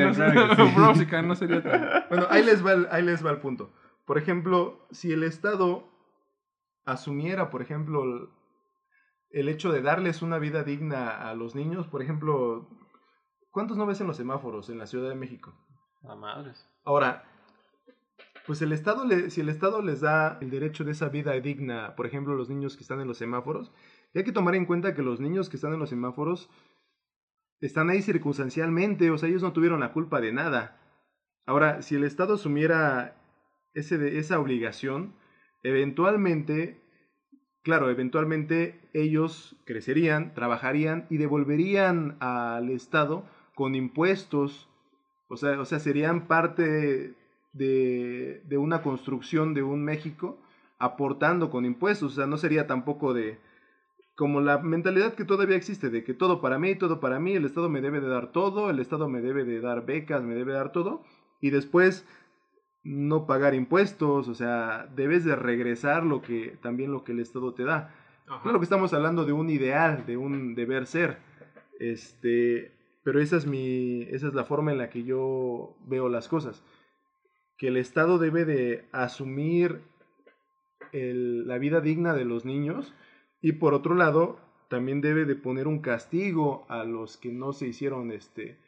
Browsican 0.75 1.29
no 1.29 1.35
sería 1.35 1.63
tan... 1.63 2.05
Bueno, 2.09 2.27
ahí 2.31 2.45
les, 2.45 2.65
va 2.65 2.73
el, 2.73 2.89
ahí 2.91 3.03
les 3.03 3.25
va 3.25 3.31
el 3.31 3.39
punto. 3.39 3.73
Por 4.05 4.17
ejemplo, 4.19 4.87
si 4.91 5.13
el 5.13 5.23
Estado 5.23 5.87
asumiera, 6.93 7.51
por 7.51 7.63
ejemplo, 7.63 8.31
el, 9.31 9.49
hecho 9.49 9.71
de 9.71 9.83
darles 9.83 10.23
una 10.23 10.39
vida 10.39 10.65
digna 10.65 11.29
a 11.29 11.35
los 11.35 11.55
niños, 11.55 11.87
por 11.87 12.03
ejemplo, 12.03 12.69
¿cuántos 13.51 13.77
no 13.77 13.87
ves 13.87 14.01
en 14.01 14.07
los 14.07 14.17
semáforos 14.17 14.71
en 14.71 14.79
la 14.79 14.87
Ciudad 14.87 15.09
de 15.09 15.15
México? 15.15 15.55
A 16.03 16.15
madres. 16.15 16.67
Ahora, 16.85 17.25
pues 18.47 18.63
el 18.63 18.73
Estado, 18.73 19.05
le, 19.05 19.31
si 19.31 19.43
el 19.43 19.51
Estado 19.51 19.83
les 19.83 20.01
da 20.01 20.39
el 20.41 20.51
derecho 20.51 20.85
de 20.85 20.93
esa 20.93 21.11
vida 21.11 21.33
digna, 21.33 21.95
por 21.95 22.07
ejemplo, 22.07 22.35
los 22.35 22.49
niños 22.49 22.77
que 22.77 22.83
están 22.83 23.01
en 23.01 23.09
los 23.09 23.19
semáforos, 23.19 23.71
hay 24.15 24.25
que 24.25 24.33
tomar 24.33 24.55
en 24.55 24.65
cuenta 24.65 24.95
que 24.95 25.03
los 25.03 25.21
niños 25.21 25.51
que 25.51 25.57
están 25.57 25.75
en 25.75 25.81
los 25.81 25.91
semáforos 25.91 26.49
están 27.61 27.91
ahí 27.91 28.01
circunstancialmente, 28.01 29.11
o 29.11 29.19
sea, 29.19 29.29
ellos 29.29 29.43
no 29.43 29.53
tuvieron 29.53 29.81
la 29.81 29.93
culpa 29.93 30.21
de 30.21 30.33
nada. 30.33 30.81
Ahora, 31.45 31.83
si 31.83 31.97
el 31.97 32.05
Estado 32.05 32.35
asumiera 32.35 33.21
ese 33.75 34.19
esa 34.19 34.41
obligación, 34.41 35.15
eventualmente, 35.63 36.81
claro, 37.63 37.91
eventualmente 37.91 38.81
ellos 38.93 39.57
crecerían, 39.65 40.35
trabajarían 40.35 41.07
y 41.11 41.19
devolverían 41.19 42.17
al 42.21 42.71
Estado 42.71 43.25
con 43.55 43.75
impuestos, 43.75 44.69
o 45.29 45.37
sea, 45.37 45.61
o 45.61 45.65
sea 45.65 45.81
serían 45.81 46.27
parte 46.27 47.15
de, 47.53 48.43
de 48.45 48.59
una 48.59 48.83
construcción 48.83 49.55
de 49.55 49.63
un 49.63 49.85
México 49.85 50.39
aportando 50.79 51.51
con 51.51 51.65
impuestos, 51.65 52.13
o 52.13 52.15
sea, 52.17 52.27
no 52.27 52.37
sería 52.37 52.67
tampoco 52.67 53.15
de 53.15 53.39
como 54.19 54.41
la 54.41 54.59
mentalidad 54.59 55.15
que 55.15 55.25
todavía 55.25 55.55
existe 55.55 55.91
de 55.91 56.03
que 56.03 56.13
todo 56.13 56.41
para 56.41 56.59
mí, 56.59 56.75
todo 56.75 56.99
para 56.99 57.21
mí, 57.21 57.35
el 57.35 57.45
Estado 57.45 57.69
me 57.69 57.81
debe 57.81 58.01
de 58.01 58.09
dar 58.09 58.33
todo, 58.33 58.69
el 58.69 58.81
Estado 58.81 59.09
me 59.09 59.21
debe 59.21 59.45
de 59.45 59.61
dar 59.61 59.87
becas, 59.87 60.25
me 60.25 60.35
debe 60.35 60.51
de 60.51 60.59
dar 60.59 60.73
todo, 60.73 61.05
y 61.41 61.51
después 61.51 62.05
no 62.89 63.27
pagar 63.27 63.55
impuestos, 63.55 64.29
o 64.29 64.35
sea, 64.35 64.89
debes 64.97 65.25
de 65.25 65.37
regresar 65.37 66.05
lo 66.05 66.23
que 66.23 66.57
también 66.63 66.91
lo 66.91 67.05
que 67.05 67.13
el 67.13 67.21
Estado 67.21 67.53
te 67.53 67.65
da. 67.65 67.95
Claro 68.43 68.59
que 68.59 68.65
estamos 68.65 68.93
hablando 68.95 69.25
de 69.25 69.33
un 69.33 69.51
ideal, 69.51 70.05
de 70.07 70.17
un 70.17 70.55
deber 70.55 70.87
ser. 70.87 71.19
Este, 71.79 72.73
pero 73.05 73.21
esa 73.21 73.37
es 73.37 73.47
mi 73.47 74.03
esa 74.11 74.29
es 74.29 74.35
la 74.35 74.45
forma 74.45 74.73
en 74.73 74.79
la 74.79 74.91
que 74.91 75.05
yo 75.05 75.77
veo 75.87 76.09
las 76.09 76.29
cosas. 76.29 76.63
Que 77.59 77.69
el 77.69 77.77
Estado 77.77 78.19
debe 78.19 78.45
de 78.45 78.87
asumir 78.93 79.81
el- 80.93 81.47
la 81.47 81.59
vida 81.59 81.81
digna 81.81 82.15
de 82.15 82.25
los 82.25 82.45
niños 82.45 82.95
y 83.43 83.53
por 83.53 83.75
otro 83.75 83.95
lado 83.95 84.39
también 84.69 85.01
debe 85.01 85.25
de 85.25 85.35
poner 85.35 85.67
un 85.67 85.81
castigo 85.81 86.65
a 86.69 86.85
los 86.85 87.17
que 87.17 87.33
no 87.33 87.53
se 87.53 87.67
hicieron 87.69 88.13
este 88.13 88.59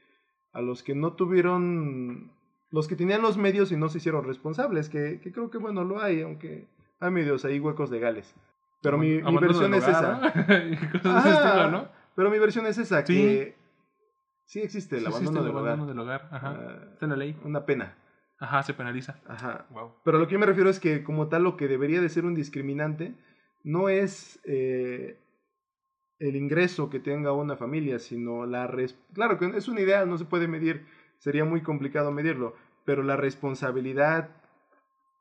a 0.52 0.60
los 0.62 0.82
que 0.82 0.94
no 0.94 1.12
tuvieron 1.12 2.32
los 2.70 2.86
que 2.88 2.96
tenían 2.96 3.22
los 3.22 3.36
medios 3.36 3.72
y 3.72 3.76
no 3.76 3.88
se 3.88 3.98
hicieron 3.98 4.24
responsables 4.24 4.88
que, 4.88 5.20
que 5.20 5.32
creo 5.32 5.50
que 5.50 5.58
bueno 5.58 5.84
lo 5.84 6.00
hay 6.00 6.22
aunque 6.22 6.66
hay 7.00 7.10
medios 7.10 7.44
hay 7.44 7.58
huecos 7.60 7.90
legales 7.90 8.34
pero 8.82 8.96
mi, 8.96 9.20
versión 9.20 9.74
es 9.74 9.86
esa 9.86 10.20
cosas 11.02 11.26
estilo, 11.26 11.70
¿no? 11.70 11.88
pero 12.16 12.30
mi 12.30 12.38
versión 12.38 12.66
es 12.66 12.78
esa 12.78 13.04
Sí. 13.04 13.14
que 13.14 13.56
sí 14.44 14.60
existe 14.60 14.96
el 14.96 15.02
Sí, 15.02 15.08
abandono 15.08 15.42
del 15.44 15.56
hogar 15.56 15.86
del 15.86 15.98
hogar. 15.98 16.28
Ajá. 16.30 16.56
Ah, 16.58 16.78
Está 16.92 17.06
en 17.06 17.10
la 17.10 17.16
ley. 17.16 17.36
una 17.44 17.64
pena 17.66 17.96
Ajá, 18.42 18.62
se 18.62 18.72
penaliza. 18.72 19.20
Ajá. 19.28 19.66
Wow. 19.68 19.92
Pero 20.02 20.18
lo 20.18 20.26
que 20.26 20.32
yo 20.32 20.38
me 20.38 20.46
refiero 20.46 20.70
es 20.70 20.80
que 20.80 21.04
como 21.04 21.28
tal 21.28 21.42
lo 21.42 21.58
que 21.58 21.68
debería 21.68 22.00
de 22.00 22.08
ser 22.08 22.24
un 22.24 22.34
discriminante 22.34 23.12
no 23.64 23.90
es 23.90 24.40
eh, 24.44 25.18
el 26.18 26.36
ingreso 26.36 26.88
que 26.88 27.00
tenga 27.00 27.32
una 27.32 27.56
familia, 27.56 27.98
sino 27.98 28.46
la... 28.46 28.66
res- 28.66 28.98
Claro 29.12 29.38
que 29.38 29.44
es 29.58 29.68
un 29.68 29.78
ideal, 29.78 30.08
no 30.08 30.16
se 30.16 30.24
puede 30.24 30.48
medir, 30.48 30.86
sería 31.20 31.44
muy 31.44 31.62
complicado 31.62 32.10
medirlo, 32.10 32.56
pero 32.84 33.02
la 33.04 33.16
responsabilidad, 33.16 34.30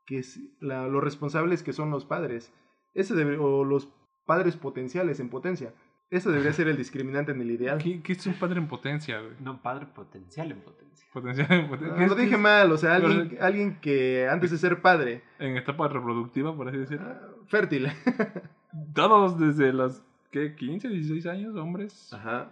que 0.06 0.18
es, 0.18 0.40
la, 0.60 0.88
los 0.88 1.02
responsables 1.04 1.62
que 1.62 1.72
son 1.72 1.90
los 1.92 2.04
padres, 2.04 2.52
ese 2.94 3.14
debe- 3.14 3.38
o 3.40 3.64
los 3.64 3.88
padres 4.26 4.56
potenciales 4.56 5.20
en 5.20 5.28
potencia, 5.30 5.72
eso 6.10 6.30
debería 6.32 6.52
ser 6.52 6.66
el 6.66 6.76
discriminante 6.76 7.30
en 7.30 7.40
el 7.40 7.52
ideal. 7.52 7.78
¿Qué, 7.78 8.02
qué 8.02 8.14
es 8.14 8.26
un 8.26 8.34
padre 8.34 8.58
en 8.58 8.66
potencia, 8.66 9.20
güey? 9.20 9.34
No, 9.38 9.62
padre 9.62 9.86
potencial 9.86 10.50
en 10.50 10.60
potencia. 10.60 11.06
Potencial 11.12 11.46
en 11.52 11.68
potencia. 11.68 11.94
Ah, 11.94 11.98
¿Qué 11.98 12.04
es- 12.04 12.10
lo 12.10 12.16
dije 12.16 12.34
es? 12.34 12.40
mal, 12.40 12.72
o 12.72 12.76
sea, 12.76 12.96
Pero- 12.96 13.06
alguien, 13.08 13.38
alguien 13.40 13.80
que 13.80 14.26
antes 14.28 14.50
de 14.50 14.58
ser 14.58 14.82
padre, 14.82 15.22
En 15.38 15.56
etapa 15.56 15.86
reproductiva, 15.86 16.56
por 16.56 16.66
así 16.68 16.78
decirlo. 16.78 17.06
ah, 17.08 17.20
fértil. 17.46 17.86
Todos 18.94 19.38
desde 19.38 19.72
los, 19.72 20.02
¿qué? 20.32 20.54
15, 20.56 20.88
16 20.88 21.26
años, 21.26 21.54
hombres. 21.56 22.12
Ajá. 22.12 22.50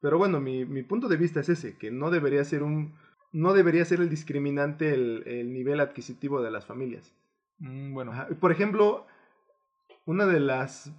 Pero 0.00 0.18
bueno, 0.18 0.40
mi, 0.40 0.64
mi 0.64 0.82
punto 0.82 1.08
de 1.08 1.16
vista 1.16 1.40
es 1.40 1.48
ese, 1.48 1.76
que 1.76 1.90
no 1.90 2.10
debería 2.10 2.44
ser 2.44 2.62
un 2.62 2.94
no 3.30 3.52
debería 3.52 3.84
ser 3.84 4.00
el 4.00 4.08
discriminante 4.08 4.94
el, 4.94 5.22
el 5.26 5.52
nivel 5.52 5.80
adquisitivo 5.80 6.40
de 6.40 6.50
las 6.50 6.64
familias. 6.64 7.12
Mm, 7.58 7.92
bueno, 7.92 8.12
Ajá. 8.12 8.28
Por 8.40 8.52
ejemplo, 8.52 9.06
una 10.06 10.26
de 10.26 10.40
las 10.40 10.92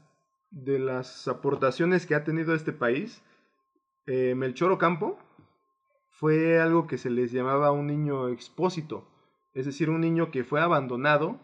de 0.52 0.80
las 0.80 1.28
aportaciones 1.28 2.06
que 2.06 2.16
ha 2.16 2.24
tenido 2.24 2.54
este 2.54 2.74
país, 2.74 3.24
eh, 4.08 4.34
Melchor 4.36 4.72
Ocampo, 4.72 5.18
fue 6.10 6.60
algo 6.60 6.88
que 6.88 6.98
se 6.98 7.10
les 7.10 7.32
llamaba 7.32 7.72
un 7.72 7.88
niño 7.88 8.30
expósito, 8.30 9.08
es 9.54 9.66
decir, 9.66 9.90
un 9.90 10.02
niño 10.02 10.32
que 10.32 10.44
fue 10.44 10.60
abandonado 10.60 11.40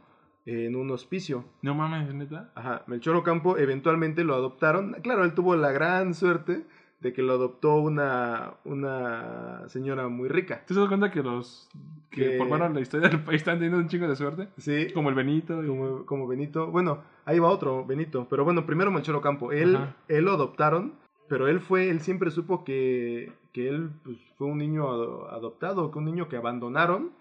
en 0.45 0.75
un 0.75 0.91
hospicio. 0.91 1.45
no 1.61 1.73
mames, 1.73 2.13
neta. 2.13 2.51
Ajá, 2.55 2.83
Melchor 2.87 3.15
Ocampo 3.15 3.57
eventualmente 3.57 4.23
lo 4.23 4.35
adoptaron. 4.35 4.93
Claro, 5.01 5.23
él 5.23 5.33
tuvo 5.33 5.55
la 5.55 5.71
gran 5.71 6.13
suerte 6.13 6.65
de 7.05 7.13
que 7.13 7.21
lo 7.21 7.33
adoptó 7.33 7.75
una, 7.75 8.53
una 8.65 9.69
señora 9.69 10.07
muy 10.07 10.27
rica. 10.27 10.63
¿Te 10.65 10.73
das 10.73 10.87
cuenta 10.87 11.11
que 11.11 11.21
los 11.21 11.69
que 12.09 12.31
Que- 12.31 12.37
formaron 12.39 12.73
la 12.73 12.81
historia 12.81 13.09
del 13.09 13.23
país 13.23 13.41
están 13.41 13.57
teniendo 13.59 13.77
un 13.77 13.87
chingo 13.87 14.07
de 14.07 14.15
suerte? 14.15 14.47
Sí, 14.57 14.87
Como 14.91 15.09
el 15.09 15.15
Benito. 15.15 15.63
y- 15.63 15.67
como, 15.67 16.05
como 16.07 16.27
Benito. 16.27 16.67
Bueno, 16.71 17.03
ahí 17.25 17.37
va 17.37 17.49
otro, 17.49 17.85
Benito. 17.85 18.25
Pero 18.27 18.43
bueno, 18.43 18.65
primero 18.65 18.89
Melchor 18.89 19.15
Ocampo. 19.17 19.51
Él, 19.51 19.75
Ajá. 19.75 19.95
él 20.07 20.25
lo 20.25 20.31
adoptaron, 20.31 20.93
pero 21.29 21.47
él 21.47 21.59
fue, 21.59 21.89
él 21.91 22.01
siempre 22.01 22.31
supo 22.31 22.63
que, 22.63 23.31
que 23.53 23.67
él 23.69 23.91
pues, 24.03 24.17
fue 24.37 24.47
un 24.47 24.57
niño 24.57 24.89
ado- 24.89 25.29
adoptado, 25.29 25.91
que 25.91 25.99
un 25.99 26.05
niño 26.05 26.27
que 26.27 26.37
abandonaron. 26.37 27.11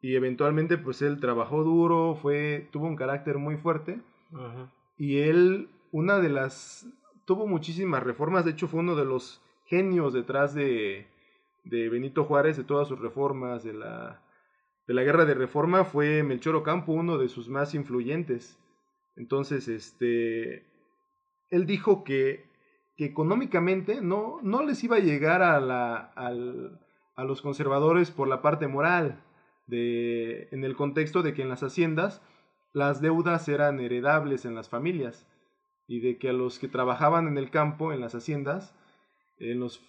Y 0.00 0.16
eventualmente, 0.16 0.78
pues 0.78 1.00
él 1.00 1.20
trabajó 1.20 1.62
duro, 1.62 2.16
fue, 2.20 2.66
tuvo 2.72 2.86
un 2.88 2.96
carácter 2.96 3.38
muy 3.38 3.56
fuerte. 3.56 4.00
Ajá. 4.34 4.68
Y 4.98 5.18
él, 5.18 5.68
una 5.92 6.18
de 6.18 6.28
las, 6.28 6.88
tuvo 7.24 7.46
muchísimas 7.46 8.02
reformas, 8.02 8.44
de 8.44 8.52
hecho 8.52 8.68
fue 8.68 8.80
uno 8.80 8.94
de 8.96 9.04
los 9.04 9.40
genios 9.66 10.12
detrás 10.12 10.54
de, 10.54 11.06
de 11.64 11.88
Benito 11.88 12.24
Juárez, 12.24 12.56
de 12.56 12.64
todas 12.64 12.88
sus 12.88 12.98
reformas, 13.00 13.62
de 13.64 13.72
la, 13.72 14.20
de 14.86 14.94
la 14.94 15.02
guerra 15.02 15.24
de 15.24 15.34
reforma, 15.34 15.84
fue 15.84 16.22
Melchor 16.22 16.56
Ocampo, 16.56 16.92
uno 16.92 17.18
de 17.18 17.28
sus 17.28 17.48
más 17.48 17.74
influyentes. 17.74 18.58
Entonces, 19.16 19.68
este, 19.68 20.64
él 21.50 21.66
dijo 21.66 22.02
que, 22.04 22.44
que 22.96 23.04
económicamente 23.04 24.00
no, 24.00 24.38
no 24.42 24.62
les 24.62 24.82
iba 24.84 24.96
a 24.96 25.00
llegar 25.00 25.42
a, 25.42 25.60
la, 25.60 25.96
al- 25.96 26.80
a 27.14 27.24
los 27.24 27.42
conservadores 27.42 28.10
por 28.10 28.26
la 28.28 28.42
parte 28.42 28.66
moral, 28.68 29.22
de, 29.66 30.48
en 30.50 30.64
el 30.64 30.76
contexto 30.76 31.22
de 31.22 31.34
que 31.34 31.42
en 31.42 31.48
las 31.48 31.62
haciendas 31.62 32.20
las 32.72 33.00
deudas 33.00 33.48
eran 33.48 33.80
heredables 33.80 34.44
en 34.44 34.54
las 34.54 34.68
familias 34.68 35.26
y 35.92 36.00
de 36.00 36.16
que 36.16 36.30
a 36.30 36.32
los 36.32 36.58
que 36.58 36.68
trabajaban 36.68 37.28
en 37.28 37.36
el 37.36 37.50
campo, 37.50 37.92
en 37.92 38.00
las 38.00 38.14
haciendas, 38.14 38.74
en 39.38 39.60
los, 39.60 39.82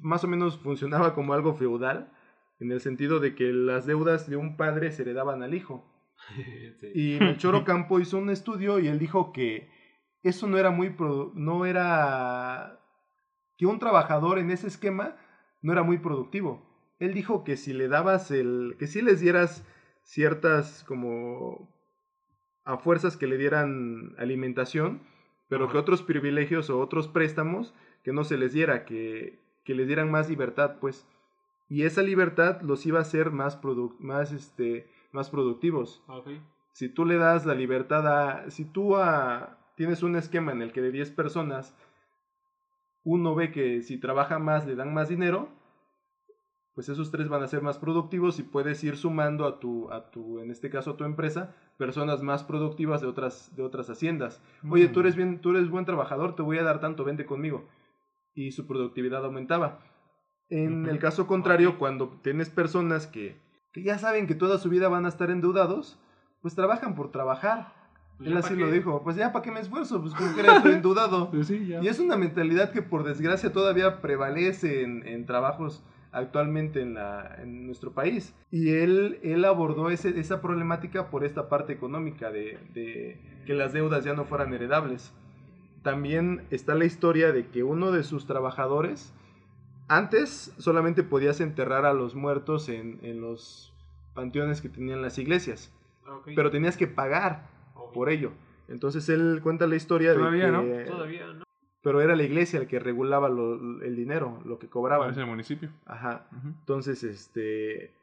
más 0.00 0.24
o 0.24 0.26
menos 0.26 0.58
funcionaba 0.58 1.14
como 1.14 1.34
algo 1.34 1.54
feudal, 1.54 2.12
en 2.58 2.72
el 2.72 2.80
sentido 2.80 3.20
de 3.20 3.36
que 3.36 3.52
las 3.52 3.86
deudas 3.86 4.28
de 4.28 4.36
un 4.36 4.56
padre 4.56 4.90
se 4.90 5.02
heredaban 5.02 5.42
al 5.42 5.54
hijo. 5.54 5.86
Sí. 6.80 6.86
Y 6.94 7.18
Melchor 7.20 7.54
Ocampo 7.62 8.00
hizo 8.00 8.18
un 8.18 8.28
estudio 8.30 8.78
y 8.80 8.88
él 8.88 8.98
dijo 8.98 9.32
que 9.32 9.68
eso 10.22 10.46
no 10.48 10.58
era 10.58 10.70
muy 10.70 10.88
produ- 10.88 11.32
no 11.34 11.64
era 11.64 12.78
que 13.56 13.66
un 13.66 13.78
trabajador 13.78 14.38
en 14.38 14.50
ese 14.50 14.66
esquema 14.66 15.16
no 15.62 15.72
era 15.72 15.82
muy 15.82 15.98
productivo. 15.98 16.66
Él 16.98 17.14
dijo 17.14 17.44
que 17.44 17.56
si 17.56 17.72
le 17.72 17.88
dabas 17.88 18.30
el 18.30 18.76
que 18.78 18.86
si 18.86 19.00
les 19.00 19.20
dieras 19.20 19.64
ciertas 20.02 20.84
como 20.84 21.68
a 22.64 22.76
fuerzas 22.78 23.16
que 23.16 23.26
le 23.26 23.38
dieran 23.38 24.14
alimentación, 24.18 25.02
pero 25.50 25.68
que 25.70 25.76
otros 25.76 26.02
privilegios 26.02 26.70
o 26.70 26.80
otros 26.80 27.06
préstamos 27.08 27.74
que 28.02 28.12
no 28.14 28.24
se 28.24 28.38
les 28.38 28.54
diera, 28.54 28.86
que, 28.86 29.38
que 29.64 29.74
les 29.74 29.86
dieran 29.86 30.10
más 30.10 30.30
libertad, 30.30 30.76
pues. 30.80 31.06
Y 31.68 31.82
esa 31.82 32.00
libertad 32.02 32.62
los 32.62 32.86
iba 32.86 32.98
a 32.98 33.02
hacer 33.02 33.30
más, 33.30 33.60
produ- 33.60 33.94
más, 33.98 34.32
este, 34.32 34.86
más 35.12 35.28
productivos 35.28 36.02
Ok. 36.08 36.28
si 36.72 36.88
tú 36.88 37.04
le 37.04 37.16
das 37.18 37.44
la 37.46 37.54
libertad 37.54 38.06
a... 38.08 38.50
Si 38.50 38.64
tú 38.64 38.96
a- 38.96 39.58
tienes 39.76 40.02
un 40.02 40.16
esquema 40.16 40.52
en 40.52 40.62
el 40.62 40.72
que 40.72 40.80
de 40.80 40.90
10 40.92 41.10
personas, 41.10 41.74
uno 43.04 43.34
ve 43.34 43.50
que 43.50 43.82
si 43.82 43.98
trabaja 43.98 44.38
más 44.38 44.66
le 44.66 44.74
dan 44.76 44.92
más 44.94 45.08
dinero, 45.08 45.48
pues 46.74 46.88
esos 46.88 47.10
tres 47.10 47.28
van 47.28 47.42
a 47.42 47.48
ser 47.48 47.62
más 47.62 47.78
productivos 47.78 48.38
y 48.38 48.42
puedes 48.42 48.82
ir 48.84 48.96
sumando 48.96 49.46
a 49.46 49.58
tu, 49.58 49.90
a 49.92 50.10
tu 50.10 50.40
en 50.40 50.50
este 50.50 50.70
caso 50.70 50.92
a 50.92 50.96
tu 50.96 51.04
empresa, 51.04 51.54
personas 51.76 52.22
más 52.22 52.44
productivas 52.44 53.00
de 53.00 53.08
otras, 53.08 53.54
de 53.56 53.62
otras 53.62 53.90
haciendas. 53.90 54.42
Oye, 54.68 54.88
tú 54.88 55.00
eres 55.00 55.16
bien, 55.16 55.40
tú 55.40 55.50
eres 55.50 55.68
buen 55.68 55.84
trabajador, 55.84 56.36
te 56.36 56.42
voy 56.42 56.58
a 56.58 56.62
dar 56.62 56.80
tanto, 56.80 57.04
vente 57.04 57.26
conmigo. 57.26 57.68
Y 58.34 58.52
su 58.52 58.66
productividad 58.66 59.24
aumentaba. 59.24 59.80
En 60.48 60.86
el 60.86 60.98
caso 60.98 61.26
contrario, 61.26 61.78
cuando 61.78 62.18
tienes 62.22 62.50
personas 62.50 63.06
que, 63.06 63.36
que 63.72 63.82
ya 63.82 63.98
saben 63.98 64.26
que 64.26 64.34
toda 64.34 64.58
su 64.58 64.68
vida 64.68 64.88
van 64.88 65.06
a 65.06 65.08
estar 65.08 65.30
endeudados, 65.30 65.98
pues 66.42 66.54
trabajan 66.54 66.94
por 66.94 67.10
trabajar. 67.12 67.72
Pues 68.18 68.30
Él 68.30 68.36
así 68.36 68.54
lo 68.54 68.70
dijo, 68.70 69.02
pues 69.02 69.16
ya 69.16 69.32
para 69.32 69.42
qué 69.42 69.50
me 69.50 69.60
esfuerzo, 69.60 70.00
pues 70.00 70.12
como 70.14 70.34
que 70.34 70.40
eres 70.40 70.56
estoy 70.56 70.72
endeudado. 70.72 71.30
Pues 71.30 71.46
sí. 71.46 71.72
Y 71.80 71.86
es 71.86 71.98
una 71.98 72.16
mentalidad 72.16 72.72
que 72.72 72.82
por 72.82 73.04
desgracia 73.04 73.52
todavía 73.52 74.00
prevalece 74.00 74.82
en, 74.82 75.06
en 75.06 75.24
trabajos 75.24 75.84
actualmente 76.12 76.80
en, 76.80 76.94
la, 76.94 77.36
en 77.40 77.66
nuestro 77.66 77.92
país. 77.92 78.34
Y 78.50 78.70
él, 78.70 79.18
él 79.22 79.44
abordó 79.44 79.90
ese, 79.90 80.18
esa 80.18 80.40
problemática 80.40 81.10
por 81.10 81.24
esta 81.24 81.48
parte 81.48 81.72
económica 81.72 82.30
de, 82.30 82.58
de 82.74 83.20
que 83.46 83.54
las 83.54 83.72
deudas 83.72 84.04
ya 84.04 84.14
no 84.14 84.24
fueran 84.24 84.52
heredables. 84.52 85.12
También 85.82 86.42
está 86.50 86.74
la 86.74 86.84
historia 86.84 87.32
de 87.32 87.46
que 87.46 87.62
uno 87.62 87.90
de 87.90 88.02
sus 88.02 88.26
trabajadores, 88.26 89.14
antes 89.88 90.52
solamente 90.58 91.02
podías 91.02 91.40
enterrar 91.40 91.86
a 91.86 91.94
los 91.94 92.14
muertos 92.14 92.68
en, 92.68 92.98
en 93.02 93.20
los 93.20 93.72
panteones 94.14 94.60
que 94.60 94.68
tenían 94.68 95.02
las 95.02 95.18
iglesias, 95.18 95.72
Ok. 96.06 96.30
pero 96.36 96.50
tenías 96.50 96.76
que 96.76 96.86
pagar 96.86 97.48
por 97.94 98.10
ello. 98.10 98.32
Entonces 98.68 99.08
él 99.08 99.40
cuenta 99.42 99.66
la 99.66 99.76
historia 99.76 100.14
Todavía, 100.14 100.50
de 100.50 100.84
que... 100.84 100.90
Todavía 100.90 101.26
no. 101.26 101.44
Pero 101.82 102.00
era 102.02 102.14
la 102.14 102.22
iglesia 102.22 102.60
el 102.60 102.66
que 102.66 102.78
regulaba 102.78 103.28
lo- 103.28 103.54
el 103.82 103.96
dinero, 103.96 104.40
lo 104.44 104.58
que 104.58 104.68
cobraban. 104.68 105.10
Es 105.10 105.16
el 105.16 105.26
municipio. 105.26 105.70
Ajá. 105.86 106.28
Entonces, 106.44 107.02
este, 107.04 107.94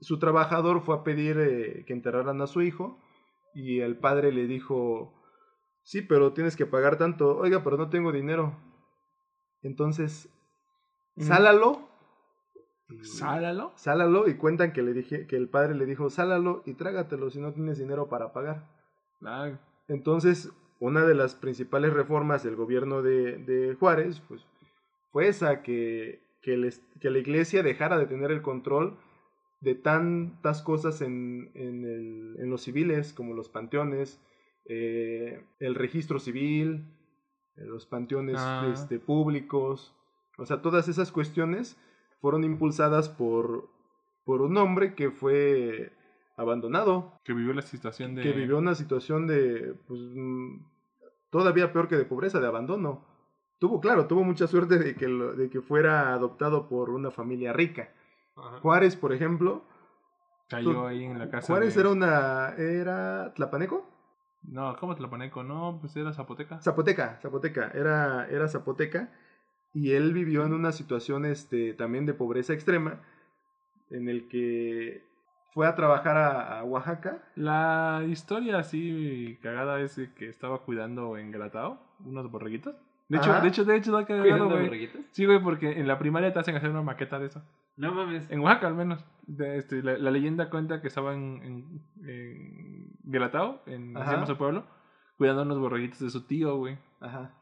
su 0.00 0.18
trabajador 0.18 0.82
fue 0.82 0.96
a 0.96 1.04
pedir 1.04 1.38
eh, 1.38 1.84
que 1.86 1.92
enterraran 1.94 2.40
a 2.42 2.46
su 2.46 2.60
hijo 2.62 2.98
y 3.54 3.80
el 3.80 3.96
padre 3.96 4.30
le 4.32 4.46
dijo, 4.46 5.14
sí, 5.82 6.02
pero 6.02 6.32
tienes 6.34 6.54
que 6.54 6.66
pagar 6.66 6.98
tanto. 6.98 7.36
Oiga, 7.38 7.64
pero 7.64 7.76
no 7.78 7.88
tengo 7.88 8.12
dinero. 8.12 8.54
Entonces, 9.62 10.28
sálalo. 11.16 11.88
y- 12.90 13.04
Sálalo. 13.04 13.72
Sálalo 13.76 14.28
y 14.28 14.36
cuentan 14.36 14.72
que 14.72 14.82
le 14.82 14.92
dije 14.92 15.26
que 15.26 15.36
el 15.36 15.48
padre 15.48 15.74
le 15.74 15.86
dijo, 15.86 16.10
sálalo 16.10 16.62
y 16.66 16.74
trágatelo 16.74 17.30
si 17.30 17.40
no 17.40 17.52
tienes 17.52 17.78
dinero 17.78 18.08
para 18.08 18.32
pagar. 18.32 18.66
Ah, 19.24 19.50
Entonces, 19.88 20.52
una 20.80 21.04
de 21.04 21.14
las 21.14 21.34
principales 21.34 21.92
reformas 21.92 22.42
del 22.44 22.56
gobierno 22.56 23.02
de, 23.02 23.38
de 23.38 23.74
Juárez 23.74 24.20
pues, 24.28 24.46
fue 25.10 25.28
esa, 25.28 25.62
que, 25.62 26.20
que, 26.42 26.54
el 26.54 26.64
es- 26.64 26.82
que 27.00 27.10
la 27.10 27.18
iglesia 27.18 27.62
dejara 27.62 27.98
de 27.98 28.06
tener 28.06 28.30
el 28.30 28.42
control 28.42 28.96
de 29.60 29.74
tantas 29.74 30.62
cosas 30.62 31.00
en, 31.02 31.50
en, 31.54 31.84
el- 31.84 32.36
en 32.38 32.50
los 32.50 32.62
civiles, 32.62 33.12
como 33.12 33.34
los 33.34 33.48
panteones, 33.48 34.20
eh, 34.66 35.42
el 35.58 35.74
registro 35.74 36.20
civil, 36.20 36.84
eh, 37.56 37.64
los 37.64 37.86
panteones 37.86 38.36
Ah. 38.38 38.70
este, 38.72 39.00
públicos. 39.00 39.94
O 40.36 40.46
sea, 40.46 40.62
todas 40.62 40.86
esas 40.88 41.10
cuestiones 41.10 41.76
fueron 42.20 42.44
impulsadas 42.44 43.08
por, 43.08 43.68
por 44.24 44.42
un 44.42 44.56
hombre 44.58 44.94
que 44.94 45.10
fue 45.10 45.90
abandonado, 46.36 47.18
que 47.24 47.32
vivió 47.32 47.52
la 47.52 47.62
situación 47.62 48.14
de. 48.14 48.22
que 48.22 48.30
vivió 48.32 48.58
una 48.58 48.76
situación 48.76 49.26
de, 49.26 49.74
pues, 49.88 50.00
mm, 50.14 50.58
todavía 51.30 51.72
peor 51.72 51.88
que 51.88 51.96
de 51.96 52.04
pobreza, 52.04 52.40
de 52.40 52.46
abandono. 52.46 53.04
Tuvo, 53.58 53.80
claro, 53.80 54.06
tuvo 54.06 54.22
mucha 54.24 54.46
suerte 54.46 54.78
de 54.78 54.94
que, 54.94 55.08
lo- 55.08 55.34
de 55.34 55.50
que 55.50 55.60
fuera 55.60 56.12
adoptado 56.14 56.68
por 56.68 56.90
una 56.90 57.10
familia 57.10 57.52
rica. 57.52 57.92
Ajá. 58.36 58.60
Juárez, 58.60 58.94
por 58.96 59.12
ejemplo, 59.12 59.64
Cayó 60.48 60.72
tú- 60.72 60.86
ahí 60.86 61.04
en 61.04 61.18
la 61.18 61.28
casa. 61.28 61.48
Juárez 61.48 61.74
de- 61.74 61.80
era 61.80 61.90
una, 61.90 62.54
era 62.56 63.32
Tlapaneco, 63.34 63.84
No, 64.44 64.76
¿cómo 64.76 64.94
poneco? 64.96 65.42
No, 65.42 65.78
pues 65.80 65.96
era 65.96 66.12
Zapoteca. 66.12 66.60
Zapoteca, 66.62 67.18
Zapoteca, 67.20 67.72
era, 67.74 68.26
era 68.30 68.46
Zapoteca, 68.48 69.12
y 69.74 69.90
él 69.92 70.12
vivió 70.14 70.44
en 70.46 70.52
una 70.54 70.70
situación, 70.72 71.24
este, 71.26 71.74
también 71.74 72.06
de 72.06 72.14
pobreza 72.14 72.52
extrema, 72.54 73.00
en 73.90 74.08
el 74.08 74.28
que 74.28 75.04
fue 75.58 75.66
a 75.66 75.74
trabajar 75.74 76.16
a, 76.16 76.60
a 76.60 76.64
Oaxaca. 76.64 77.18
La 77.34 78.04
historia 78.06 78.58
así 78.58 79.36
cagada 79.42 79.80
es 79.80 80.00
que 80.16 80.28
estaba 80.28 80.60
cuidando 80.60 81.16
en 81.16 81.32
Gratao 81.32 81.80
unos 82.04 82.30
borreguitos. 82.30 82.76
De 83.08 83.18
hecho, 83.18 83.32
Ajá. 83.32 83.40
de 83.40 83.48
hecho, 83.48 83.64
de 83.64 83.74
hecho, 83.74 83.90
da 83.90 84.06
cagado, 84.06 84.22
Cuidando 84.22 84.50
güey. 84.50 84.66
borreguitos. 84.66 85.00
Sí, 85.10 85.26
güey, 85.26 85.42
porque 85.42 85.72
en 85.80 85.88
la 85.88 85.98
primaria 85.98 86.32
te 86.32 86.38
hacen 86.38 86.54
hacer 86.54 86.70
una 86.70 86.82
maqueta 86.82 87.18
de 87.18 87.26
eso. 87.26 87.42
No 87.76 87.92
mames. 87.92 88.30
En 88.30 88.38
Oaxaca, 88.38 88.68
al 88.68 88.76
menos. 88.76 89.04
De, 89.26 89.56
este, 89.56 89.82
la, 89.82 89.98
la 89.98 90.12
leyenda 90.12 90.48
cuenta 90.48 90.80
que 90.80 90.86
estaba 90.86 91.12
en, 91.12 91.42
en, 91.42 92.08
en 92.08 92.92
Guelatao, 93.02 93.62
en 93.66 93.94
pueblo, 94.38 94.64
cuidando 95.16 95.42
unos 95.42 95.58
borreguitos 95.58 95.98
de 95.98 96.10
su 96.10 96.24
tío, 96.24 96.56
güey. 96.56 96.78
Ajá. 97.00 97.32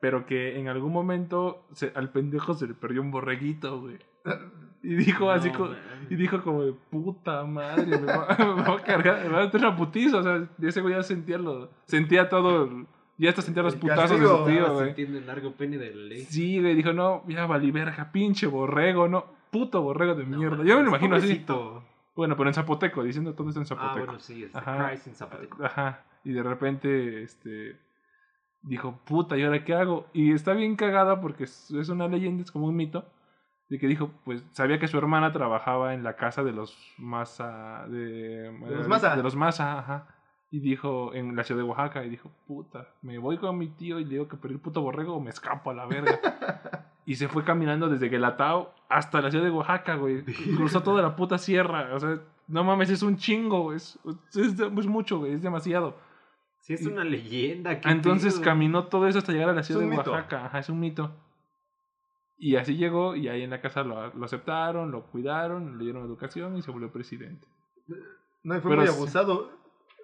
Pero 0.00 0.26
que 0.26 0.58
en 0.58 0.66
algún 0.66 0.92
momento 0.92 1.64
se- 1.74 1.92
al 1.94 2.10
pendejo 2.10 2.54
se 2.54 2.66
le 2.66 2.74
perdió 2.74 3.02
un 3.02 3.12
borreguito, 3.12 3.80
güey. 3.82 3.98
Y 4.82 4.94
dijo 4.96 5.30
así, 5.30 5.50
No 5.50 5.58
co- 5.58 5.64
mames. 5.66 6.10
y 6.10 6.16
dijo 6.16 6.42
como 6.42 6.64
de 6.64 6.72
puta 6.90 7.44
madre, 7.44 7.86
me 7.86 8.06
va, 8.06 8.26
me 8.56 8.62
va 8.62 8.74
a 8.74 8.82
cargar, 8.82 9.22
me 9.24 9.28
va 9.30 9.42
a 9.42 9.44
meter 9.44 9.60
una 9.60 9.76
putiza. 9.76 10.18
O 10.18 10.22
sea, 10.22 10.48
ese 10.60 10.80
güey 10.80 10.94
ya 10.94 11.02
sentía 11.02 11.38
lo, 11.38 11.70
sentía 11.84 12.28
todo, 12.28 12.68
ya 13.16 13.28
hasta 13.30 13.42
sentía 13.42 13.62
los 13.62 13.74
El 13.74 13.80
putazos 13.80 14.18
de 14.20 14.26
su 14.26 14.44
tío, 14.44 14.72
güey. 14.74 14.86
sintiendo 14.86 15.18
el 15.18 15.26
largo 15.26 15.52
pene 15.52 15.78
de 15.78 15.94
la 15.94 16.02
ley. 16.02 16.24
Sí, 16.24 16.60
güey, 16.60 16.74
dijo, 16.74 16.92
no, 16.92 17.22
ya 17.28 17.46
valí 17.46 17.70
verga, 17.70 18.10
pinche 18.10 18.46
borrego, 18.48 19.06
no, 19.08 19.24
puto 19.50 19.80
borrego 19.82 20.14
de 20.16 20.26
No 20.26 20.38
mierda. 20.38 20.64
Yo 20.64 20.76
me 20.78 20.82
lo 20.82 20.88
imagino 20.88 21.14
así. 21.16 21.44
Bueno, 22.14 22.36
pero 22.36 22.50
en 22.50 22.54
zapoteco, 22.54 23.02
diciendo 23.04 23.34
todo 23.34 23.48
esto 23.48 23.60
en 23.60 23.64
Ah, 23.64 23.68
zapoteco. 23.68 24.04
bueno, 24.06 24.18
sí, 24.20 24.42
este, 24.44 24.58
Ajá. 24.58 24.88
Christ 24.88 25.06
en 25.06 25.14
zapoteco. 25.14 25.64
Ajá. 25.64 26.02
Y 26.24 26.32
de 26.32 26.42
repente, 26.42 27.22
este. 27.22 27.78
Dijo, 28.62 29.00
puta, 29.04 29.36
¿y 29.36 29.42
ahora 29.42 29.64
qué 29.64 29.74
hago? 29.74 30.06
Y 30.12 30.32
está 30.32 30.52
bien 30.52 30.76
cagada 30.76 31.20
porque 31.20 31.44
es, 31.44 31.70
es 31.72 31.88
una 31.88 32.06
leyenda, 32.08 32.42
es 32.42 32.52
como 32.52 32.66
un 32.66 32.76
mito. 32.76 33.06
De 33.68 33.78
que 33.78 33.86
dijo, 33.86 34.10
pues 34.24 34.44
sabía 34.52 34.78
que 34.78 34.88
su 34.88 34.98
hermana 34.98 35.32
trabajaba 35.32 35.94
en 35.94 36.02
la 36.02 36.16
casa 36.16 36.42
de 36.42 36.52
los 36.52 36.76
Maza. 36.98 37.86
De, 37.88 38.52
los 38.68 38.88
Maza. 38.88 39.16
De 39.16 39.22
los 39.22 39.36
Maza, 39.36 39.78
ajá. 39.78 40.06
Y 40.50 40.60
dijo, 40.60 41.14
en 41.14 41.34
la 41.34 41.44
ciudad 41.44 41.62
de 41.62 41.68
Oaxaca, 41.68 42.04
y 42.04 42.10
dijo, 42.10 42.30
puta, 42.46 42.88
me 43.00 43.16
voy 43.16 43.38
con 43.38 43.56
mi 43.56 43.68
tío 43.68 43.98
y 43.98 44.04
le 44.04 44.10
digo 44.10 44.28
que 44.28 44.36
perdí 44.36 44.56
el 44.56 44.60
puto 44.60 44.82
borrego 44.82 45.16
o 45.16 45.20
me 45.20 45.30
escapo 45.30 45.70
a 45.70 45.74
la 45.74 45.86
verga. 45.86 46.20
y 47.06 47.14
se 47.14 47.28
fue 47.28 47.44
caminando 47.44 47.88
desde 47.88 48.10
Guelatao 48.10 48.74
hasta 48.90 49.22
la 49.22 49.30
ciudad 49.30 49.44
de 49.44 49.50
Oaxaca, 49.50 49.94
güey. 49.94 50.22
Cruzó 50.24 50.82
toda 50.82 51.00
la 51.00 51.16
puta 51.16 51.38
sierra. 51.38 51.94
O 51.94 51.98
sea, 51.98 52.20
no 52.48 52.64
mames, 52.64 52.90
es 52.90 53.02
un 53.02 53.16
chingo. 53.16 53.72
Es, 53.72 53.98
es, 54.34 54.58
es 54.60 54.86
mucho, 54.86 55.20
güey, 55.20 55.32
es 55.32 55.42
demasiado. 55.42 55.96
Sí, 56.60 56.74
es 56.74 56.86
una 56.86 57.02
leyenda. 57.02 57.80
Entonces 57.84 58.38
caminó 58.38 58.84
todo 58.84 59.08
eso 59.08 59.18
hasta 59.18 59.32
llegar 59.32 59.48
a 59.48 59.52
la 59.52 59.62
ciudad 59.64 59.80
de 59.80 59.86
mito. 59.86 60.12
Oaxaca. 60.12 60.46
Ajá, 60.46 60.60
es 60.60 60.68
un 60.68 60.78
mito. 60.78 61.12
Y 62.38 62.56
así 62.56 62.76
llegó 62.76 63.14
y 63.14 63.28
ahí 63.28 63.42
en 63.42 63.50
la 63.50 63.60
casa 63.60 63.84
lo, 63.84 64.12
lo 64.14 64.24
aceptaron, 64.24 64.90
lo 64.90 65.06
cuidaron, 65.06 65.78
le 65.78 65.84
dieron 65.84 66.04
educación 66.04 66.56
y 66.56 66.62
se 66.62 66.70
volvió 66.70 66.90
presidente. 66.90 67.46
No, 68.42 68.56
y 68.56 68.60
fue 68.60 68.70
Pero 68.70 68.82
muy 68.82 68.90
sí. 68.90 68.96
abusado. 68.96 69.50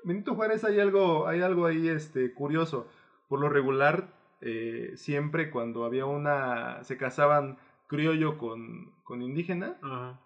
Benito 0.04 0.34
Juárez 0.34 0.64
hay 0.64 0.78
algo, 0.80 1.26
hay 1.26 1.42
algo 1.42 1.66
ahí 1.66 1.88
este, 1.88 2.32
curioso. 2.32 2.88
Por 3.28 3.40
lo 3.40 3.48
regular, 3.48 4.08
eh, 4.40 4.92
siempre 4.94 5.50
cuando 5.50 5.84
había 5.84 6.06
una. 6.06 6.82
se 6.84 6.96
casaban 6.96 7.58
criollo 7.88 8.38
con, 8.38 8.92
con 9.02 9.22
indígena, 9.22 9.76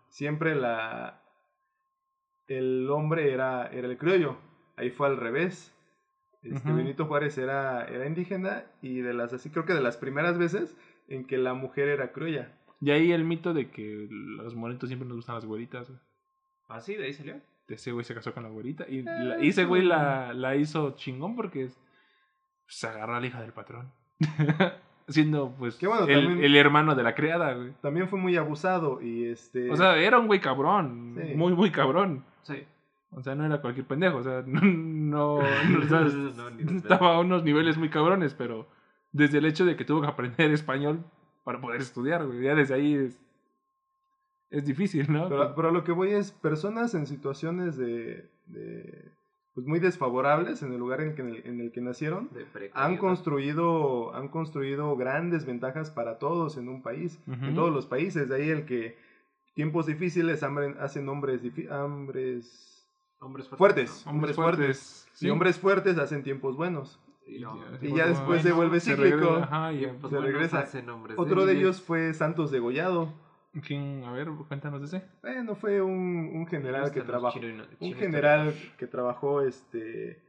siempre 0.09 0.55
la. 0.55 1.23
el 2.49 2.91
hombre 2.91 3.33
era, 3.33 3.67
era 3.69 3.89
el 3.89 3.97
criollo. 3.97 4.37
Ahí 4.77 4.91
fue 4.91 5.07
al 5.07 5.17
revés. 5.17 5.75
Este. 6.43 6.73
Benito 6.73 7.07
Juárez 7.07 7.39
era, 7.39 7.85
era 7.85 8.07
indígena 8.07 8.65
y 8.83 9.01
de 9.01 9.15
las 9.15 9.33
así, 9.33 9.49
creo 9.51 9.65
que 9.65 9.75
de 9.75 9.81
las 9.81 9.97
primeras 9.97 10.39
veces 10.39 10.77
en 11.09 11.25
que 11.27 11.39
la 11.39 11.55
mujer 11.55 11.89
era 11.89 12.13
criolla. 12.13 12.53
Y 12.81 12.91
ahí 12.91 13.13
el 13.13 13.25
mito 13.25 13.55
de 13.55 13.71
que 13.71 14.09
los 14.11 14.55
monitos 14.55 14.89
siempre 14.89 15.07
nos 15.07 15.17
gustan 15.17 15.37
las 15.37 15.45
güeritas. 15.45 15.89
güey. 15.89 16.01
¿Ah, 16.69 16.81
sí? 16.81 16.95
¿De 16.97 17.05
ahí 17.05 17.13
salió? 17.13 17.37
Ese 17.69 17.93
güey 17.93 18.05
se 18.05 18.15
casó 18.15 18.35
con 18.35 18.43
la 18.43 18.49
güerita. 18.51 18.85
Y, 18.89 18.99
Eh, 18.99 19.05
la- 19.05 19.43
y 19.45 19.49
ese 19.49 19.65
güey 19.65 19.83
la, 19.83 20.33
la 20.35 20.57
hizo 20.57 20.91
chingón 20.97 21.37
porque 21.37 21.69
se 22.67 22.87
agarró 22.87 23.15
a 23.17 23.21
la 23.21 23.27
hija 23.27 23.41
del 23.41 23.53
patrón. 23.53 23.91
Siendo 25.09 25.55
pues 25.59 25.77
Que 25.77 25.87
bueno, 25.87 26.07
el, 26.07 26.25
también- 26.27 26.45
el 26.45 26.57
hermano 26.57 26.95
de 26.95 27.03
la 27.03 27.15
criada, 27.15 27.55
güey. 27.55 27.73
También 27.83 28.09
fue 28.09 28.19
muy 28.19 28.37
abusado 28.37 29.01
y 29.03 29.27
este. 29.27 29.71
O 29.71 29.77
sea, 29.77 29.97
era 29.97 30.19
un 30.19 30.27
güey 30.27 30.41
cabrón. 30.41 31.17
Sí. 31.21 31.35
Muy, 31.35 31.53
muy 31.55 31.71
cabrón. 31.71 32.25
Sí. 32.43 32.65
O 33.11 33.21
sea, 33.23 33.35
no 33.35 33.45
era 33.45 33.61
cualquier 33.61 33.87
pendejo. 33.87 34.19
O 34.19 34.23
sea, 34.23 34.43
no, 34.47 34.61
no, 34.61 35.39
no, 35.41 35.81
o 35.85 35.89
sea, 35.89 36.01
No, 36.01 36.77
estaba 36.79 37.17
a 37.17 37.21
unos 37.21 37.43
niveles 37.43 37.77
muy 37.77 37.91
cabrones, 37.91 38.33
pero 38.35 38.69
desde 39.13 39.39
el 39.39 39.45
hecho 39.47 39.65
de 39.65 39.77
que 39.77 39.85
tuvo 39.85 40.01
que 40.01 40.09
aprender 40.09 40.51
español 40.53 41.05
para 41.45 41.61
poder 41.61 41.81
estudiar, 41.81 42.27
güey. 42.27 42.43
Ya 42.43 42.55
desde 42.55 42.75
ahí 42.75 42.95
es, 42.95 43.21
es 44.51 44.65
difícil, 44.65 45.11
¿no? 45.13 45.29
Pero, 45.29 45.55
pero 45.55 45.71
lo 45.71 45.85
que 45.85 45.93
voy 45.93 46.11
es 46.13 46.31
personas 46.31 46.95
en 46.95 47.07
situaciones 47.07 47.77
de, 47.77 48.29
de, 48.47 49.11
pues 49.55 49.67
muy 49.67 49.81
desfavorables 49.81 50.63
en 50.63 50.73
el 50.73 50.79
lugar 50.79 51.01
en 51.01 51.09
el 51.11 51.15
que, 51.15 51.49
en 51.49 51.61
el 51.61 51.73
que 51.73 51.81
nacieron 51.81 52.29
han 52.75 52.97
construido 52.99 54.15
han 54.15 54.29
construido 54.29 54.97
grandes 54.97 55.47
ventajas 55.47 55.91
para 55.91 56.19
todos 56.19 56.57
en 56.57 56.69
un 56.69 56.83
país 56.83 57.19
en 57.27 57.55
todos 57.55 57.73
los 57.73 57.87
países 57.87 58.29
de 58.29 58.35
ahí 58.37 58.49
el 58.51 58.65
que 58.67 58.97
tiempos 59.55 59.87
difíciles 59.87 60.43
hambre- 60.43 60.77
hacen 60.81 61.09
hombres 61.09 61.41
hambres 61.71 62.69
Hombres 63.21 63.47
fuertes 63.49 64.03
¿no? 64.07 64.13
hombres 64.13 64.35
fuertes 64.37 65.07
sí. 65.13 65.27
y 65.27 65.31
hombres 65.31 65.59
fuertes 65.59 65.97
hacen 65.99 66.23
tiempos 66.23 66.57
buenos 66.57 66.99
Y, 67.27 67.39
no, 67.41 67.55
Sí, 67.81 67.87
y 67.87 67.91
pues, 67.91 67.95
ya 67.95 68.07
después 68.09 68.43
se 68.43 68.49
bueno, 68.49 68.57
vuelve 68.57 68.81
se 68.81 68.91
cíclico. 68.97 69.17
regresa, 69.17 69.45
ajá, 69.45 69.73
y- 69.73 69.79
tiempos 69.79 70.11
se 70.11 70.17
buenos 70.17 70.33
regresa. 70.35 70.65
otro 71.17 71.47
de 71.47 71.53
ellos 71.59 71.81
fue 71.81 72.13
Santos 72.15 72.51
Degollado 72.51 73.13
¿Quién? 73.67 74.03
A 74.05 74.13
ver, 74.13 74.29
cuéntanos 74.49 74.81
de 74.81 74.87
ese. 74.87 75.07
bueno 75.21 75.55
fue 75.55 75.83
un, 75.83 76.31
un 76.35 76.47
general 76.47 76.91
que 76.91 77.01
Gustan 77.01 77.03
los 77.03 77.07
trabajó 77.07 77.39
chino- 77.39 77.63
un 77.65 77.79
chino 77.79 77.99
general 78.01 78.55
que 78.79 78.87
trabajó 78.87 79.43
este 79.43 80.23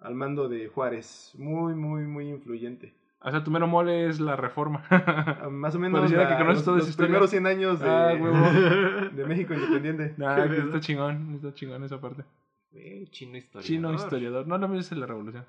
al 0.00 0.14
mando 0.16 0.48
de 0.48 0.66
Juárez, 0.68 1.32
muy 1.38 1.74
muy 1.74 2.02
muy 2.04 2.28
influyente. 2.28 2.92
O 3.20 3.30
sea, 3.30 3.42
tu 3.44 3.50
mero 3.50 3.66
mole 3.68 4.08
es 4.08 4.18
la 4.20 4.36
reforma. 4.36 4.84
Ah, 4.90 5.48
Más 5.50 5.74
o 5.76 5.78
menos 5.78 6.10
la- 6.10 6.28
que 6.28 6.34
conoces 6.36 6.56
los, 6.56 6.64
toda 6.64 6.78
esa 6.78 6.86
los 6.88 6.96
primeros 6.96 7.30
100 7.30 7.46
años 7.46 7.80
de, 7.80 7.88
Ah, 7.88 8.12
huevo. 8.20 8.36
de 9.16 9.24
México 9.24 9.54
independiente. 9.54 10.14
Que 10.16 10.22
pedo. 10.48 10.64
está 10.66 10.80
chingón, 10.80 11.34
está 11.36 11.54
chingón 11.54 11.84
esa 11.84 12.00
parte. 12.00 12.24
Eh, 12.72 13.06
chino 13.10 13.38
historiador. 13.38 13.64
Chino 13.66 13.94
historiador. 13.94 14.46
No, 14.48 14.58
no 14.58 14.66
me 14.68 14.76
dice 14.76 14.94
la 14.96 15.06
revolución. 15.06 15.44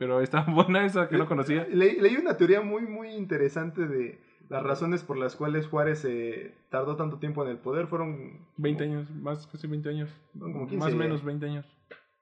Pero 0.00 0.20
está 0.22 0.40
buena 0.48 0.84
esa 0.86 1.08
que 1.10 1.18
no 1.18 1.26
conocía. 1.28 1.66
Le- 1.70 2.00
leí 2.00 2.16
una 2.16 2.38
teoría 2.38 2.62
muy 2.62 2.82
muy 2.86 3.10
interesante 3.10 3.86
de 3.86 4.18
las 4.48 4.62
razones 4.62 5.04
por 5.04 5.18
las 5.18 5.36
cuales 5.36 5.66
Juárez 5.66 6.04
eh, 6.06 6.54
tardó 6.70 6.96
tanto 6.96 7.18
tiempo 7.18 7.44
en 7.44 7.50
el 7.50 7.58
poder. 7.58 7.86
Fueron 7.86 8.46
20 8.56 8.82
años, 8.82 9.10
más 9.10 9.46
casi 9.46 9.66
20 9.66 9.90
años. 9.90 10.10
Más 10.34 10.68
15. 10.70 10.92
o 10.92 10.96
menos 10.96 11.22
20 11.22 11.44
años. 11.46 11.66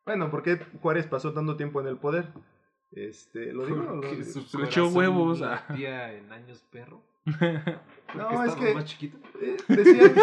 Bueno, 0.05 0.29
¿por 0.29 0.43
qué 0.43 0.59
Juárez 0.83 1.07
pasó 1.07 1.33
tanto 1.33 1.57
tiempo 1.57 1.81
en 1.81 1.87
el 1.87 1.99
poder? 1.99 2.27
Este, 2.91 3.53
lo 3.53 3.65
digo. 3.65 3.83
lo- 4.03 4.03
le 4.03 4.65
echó 4.67 4.89
huevos, 4.89 5.41
ah. 5.43 5.65
latía 5.69 6.13
en 6.15 6.33
años 6.33 6.63
perro. 6.73 7.01
No, 8.15 8.43
es 8.43 8.55
que 8.57 8.75
más 8.75 8.87
chiquito. 8.87 9.19
eh, 9.41 9.57
decían 9.69 10.15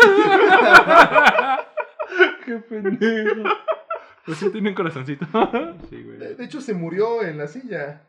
Qué 2.43 2.55
pendejo. 2.57 3.43
Pues 4.25 4.37
sí, 4.39 4.49
tiene 4.49 4.69
un 4.69 4.75
corazoncito. 4.75 5.25
Sí, 5.89 6.01
güey. 6.03 6.17
de 6.17 6.43
hecho 6.43 6.59
se 6.61 6.73
murió 6.73 7.21
en 7.23 7.37
la 7.37 7.47
silla. 7.47 8.01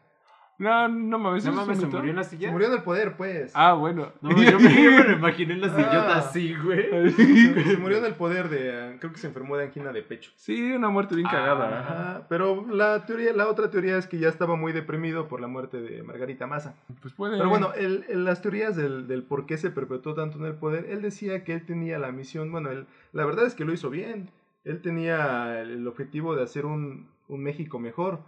No, 0.59 0.89
no 0.89 1.19
mames. 1.19 1.45
No 1.45 1.51
¿eso 1.51 1.61
es 1.61 1.67
mames, 1.67 1.79
se 1.81 1.87
murió 1.87 2.09
en 2.11 2.17
la 2.17 2.25
Se 2.25 2.31
silla. 2.31 2.51
murió 2.51 2.69
en 2.69 2.73
el 2.73 2.83
poder, 2.83 3.15
pues. 3.19 3.53
Ah, 3.55 3.75
bueno. 3.75 4.13
No, 4.23 4.31
yo, 4.43 4.59
me, 4.59 4.83
yo 4.83 4.91
me 4.91 5.05
lo 5.05 5.13
imaginé 5.19 5.53
en 5.53 5.61
la 5.61 5.69
sillota 5.69 6.15
Ah. 6.15 6.19
así, 6.21 6.55
güey. 6.55 7.11
Se, 7.13 7.63
se 7.65 7.77
murió 7.77 7.99
en 7.99 8.07
el 8.07 8.15
poder 8.15 8.49
de. 8.49 8.71
eh, 8.95 8.97
Creo 8.99 9.13
que 9.13 9.19
se 9.19 9.27
enfermó 9.27 9.59
de 9.59 9.65
angina 9.65 9.93
de 9.93 10.01
pecho. 10.03 10.31
Sí, 10.37 10.73
una 10.73 10.89
muerte 10.89 11.15
bien 11.15 11.27
Ah, 11.27 11.31
cagada. 11.31 11.81
Ajá, 11.81 12.27
pero 12.31 12.65
la 12.71 13.05
teoría, 13.05 13.35
la 13.35 13.49
otra 13.49 13.69
teoría 13.69 13.99
es 13.99 14.07
que 14.07 14.19
ya 14.19 14.31
estaba 14.31 14.57
muy 14.57 14.73
deprimido 14.73 15.29
por 15.29 15.43
la 15.43 15.47
muerte 15.47 15.83
de 15.83 16.03
Margarita 16.03 16.47
Massa. 16.47 16.75
Pues 17.03 17.13
puede. 17.13 17.37
Pero 17.37 17.51
bueno, 17.51 17.75
el- 17.75 18.07
el- 18.09 18.25
las 18.25 18.41
teorías 18.41 18.77
del, 18.77 19.07
del 19.09 19.25
por 19.25 19.45
qué 19.45 19.59
se 19.59 19.69
perpetuó 19.71 20.15
tanto 20.15 20.39
en 20.39 20.47
el 20.47 20.55
poder, 20.55 20.87
él 20.89 21.03
decía 21.03 21.45
que 21.45 21.53
él 21.53 21.67
tenía 21.67 21.99
la 21.99 22.13
misión, 22.13 22.51
bueno, 22.51 22.71
él, 22.71 22.87
la 23.13 23.27
verdad 23.27 23.45
es 23.45 23.55
que 23.55 23.67
lo 23.67 23.75
hizo 23.75 23.91
bien. 23.91 24.31
Él 24.67 24.83
tenía 24.83 25.63
el 25.63 25.87
objetivo 25.87 26.35
de 26.35 26.43
hacer 26.43 26.67
un, 26.67 27.09
un 27.29 27.43
México 27.43 27.79
mejor, 27.79 28.21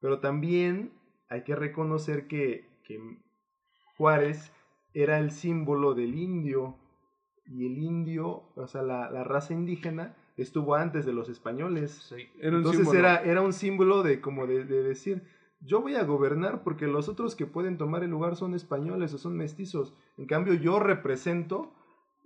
pero 0.00 0.20
también 0.20 0.92
hay 1.28 1.42
que 1.42 1.56
reconocer 1.56 2.28
que, 2.28 2.64
que 2.84 2.98
Juárez 3.96 4.52
era 4.94 5.18
el 5.18 5.30
símbolo 5.30 5.94
del 5.94 6.14
indio, 6.14 6.76
y 7.44 7.66
el 7.66 7.78
indio, 7.78 8.44
o 8.54 8.66
sea, 8.66 8.82
la, 8.82 9.10
la 9.10 9.24
raza 9.24 9.52
indígena, 9.52 10.14
estuvo 10.36 10.76
antes 10.76 11.04
de 11.04 11.12
los 11.12 11.28
españoles. 11.28 11.90
Sí. 12.08 12.28
Era 12.38 12.52
un 12.52 12.58
Entonces 12.58 12.82
símbolo. 12.82 12.98
era, 12.98 13.22
era 13.22 13.40
un 13.42 13.52
símbolo 13.52 14.02
de 14.02 14.20
como 14.20 14.46
de, 14.46 14.64
de 14.64 14.82
decir, 14.84 15.24
yo 15.60 15.80
voy 15.80 15.96
a 15.96 16.04
gobernar 16.04 16.62
porque 16.62 16.86
los 16.86 17.08
otros 17.08 17.34
que 17.34 17.46
pueden 17.46 17.76
tomar 17.76 18.04
el 18.04 18.10
lugar 18.10 18.36
son 18.36 18.54
españoles 18.54 19.12
o 19.14 19.18
son 19.18 19.36
mestizos. 19.36 19.94
En 20.16 20.26
cambio, 20.26 20.54
yo 20.54 20.78
represento 20.78 21.72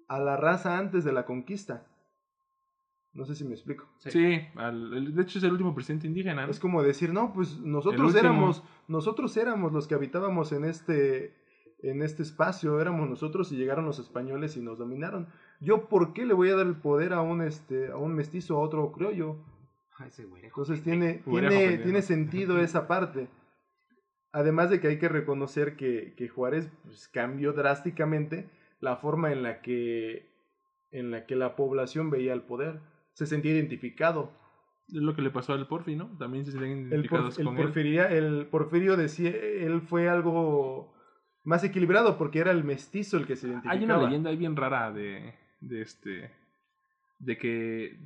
a 0.08 0.18
la 0.18 0.36
raza 0.36 0.78
antes 0.78 1.04
de 1.04 1.12
la 1.12 1.24
conquista. 1.24 1.86
No 3.16 3.24
sé 3.24 3.34
si 3.34 3.44
me 3.44 3.54
explico. 3.54 3.86
Sí, 3.98 4.40
al- 4.56 4.92
el- 4.94 5.14
de 5.14 5.22
hecho 5.22 5.38
es 5.38 5.44
el 5.44 5.52
último 5.52 5.74
presidente 5.74 6.06
indígena. 6.06 6.44
¿no? 6.46 6.50
Es 6.50 6.60
como 6.60 6.82
decir, 6.82 7.12
no, 7.12 7.32
pues 7.32 7.58
nosotros 7.60 8.12
éramos, 8.20 8.62
nosotros 8.88 9.36
éramos 9.36 9.72
los 9.72 9.86
que 9.88 9.94
habitábamos 9.94 10.52
en 10.52 10.64
este, 10.64 11.34
en 11.82 12.02
este 12.02 12.22
espacio, 12.22 12.80
éramos 12.80 13.08
nosotros 13.08 13.50
y 13.52 13.56
llegaron 13.56 13.86
los 13.86 13.98
españoles 13.98 14.56
y 14.56 14.60
nos 14.60 14.78
dominaron. 14.78 15.28
Yo, 15.60 15.88
¿por 15.88 16.12
qué 16.12 16.26
le 16.26 16.34
voy 16.34 16.50
a 16.50 16.56
dar 16.56 16.66
el 16.66 16.76
poder 16.76 17.12
a 17.14 17.22
un, 17.22 17.40
este, 17.42 17.88
a 17.90 17.96
un 17.96 18.14
mestizo, 18.14 18.56
a 18.56 18.60
otro 18.60 18.92
criollo? 18.92 19.36
Ay, 19.98 20.08
ese 20.08 20.24
güey. 20.26 20.44
Entonces 20.44 20.82
tiene, 20.82 21.22
tiene, 21.48 21.78
tiene 21.84 22.02
sentido 22.02 22.58
esa 22.60 22.86
parte. 22.86 23.28
Además 24.32 24.68
de 24.68 24.80
que 24.80 24.88
hay 24.88 24.98
que 24.98 25.08
reconocer 25.08 25.76
que, 25.76 26.12
que 26.16 26.28
Juárez 26.28 26.68
pues, 26.84 27.08
cambió 27.08 27.54
drásticamente 27.54 28.50
la 28.80 28.96
forma 28.96 29.32
en 29.32 29.42
la, 29.42 29.62
que, 29.62 30.28
en 30.90 31.10
la 31.10 31.24
que 31.24 31.36
la 31.36 31.56
población 31.56 32.10
veía 32.10 32.34
el 32.34 32.42
poder. 32.42 32.80
Se 33.16 33.24
sentía 33.26 33.52
identificado. 33.52 34.30
Es 34.88 34.94
lo 35.02 35.16
que 35.16 35.22
le 35.22 35.30
pasó 35.30 35.52
al 35.52 35.66
Porfi, 35.66 35.96
¿no? 35.96 36.06
También 36.18 36.44
se 36.44 36.52
El, 36.52 36.58
por- 36.58 36.66
identificados 36.68 37.38
el 37.38 37.44
con 37.46 37.56
él. 37.58 37.98
el 37.98 38.46
Porfirio 38.46 38.96
decía, 38.96 39.30
él 39.30 39.80
fue 39.80 40.08
algo 40.08 40.94
más 41.42 41.64
equilibrado 41.64 42.18
porque 42.18 42.38
era 42.40 42.50
el 42.52 42.62
mestizo 42.62 43.16
el 43.16 43.26
que 43.26 43.36
se 43.36 43.46
identificaba. 43.48 43.78
Hay 43.78 43.84
una 43.84 43.96
leyenda 44.06 44.30
ahí 44.30 44.36
bien 44.36 44.54
rara 44.54 44.92
de, 44.92 45.34
de 45.60 45.82
este 45.82 46.30
de 47.18 47.38
que 47.38 47.96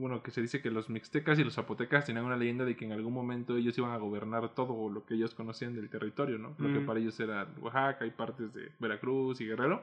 bueno 0.00 0.22
que 0.22 0.30
se 0.30 0.40
dice 0.40 0.62
que 0.62 0.70
los 0.70 0.88
mixtecas 0.88 1.38
y 1.38 1.44
los 1.44 1.52
zapotecas 1.54 2.06
tenían 2.06 2.24
una 2.24 2.36
leyenda 2.38 2.64
de 2.64 2.74
que 2.76 2.86
en 2.86 2.92
algún 2.92 3.12
momento 3.12 3.58
ellos 3.58 3.76
iban 3.76 3.90
a 3.90 3.98
gobernar 3.98 4.54
todo 4.54 4.88
lo 4.88 5.04
que 5.04 5.14
ellos 5.14 5.34
conocían 5.34 5.74
del 5.74 5.90
territorio, 5.90 6.38
¿no? 6.38 6.54
Lo 6.58 6.72
que 6.72 6.80
Mm. 6.80 6.86
para 6.86 6.98
ellos 6.98 7.20
era 7.20 7.46
Oaxaca 7.60 8.06
y 8.06 8.10
partes 8.10 8.54
de 8.54 8.70
Veracruz 8.80 9.38
y 9.42 9.46
Guerrero 9.46 9.82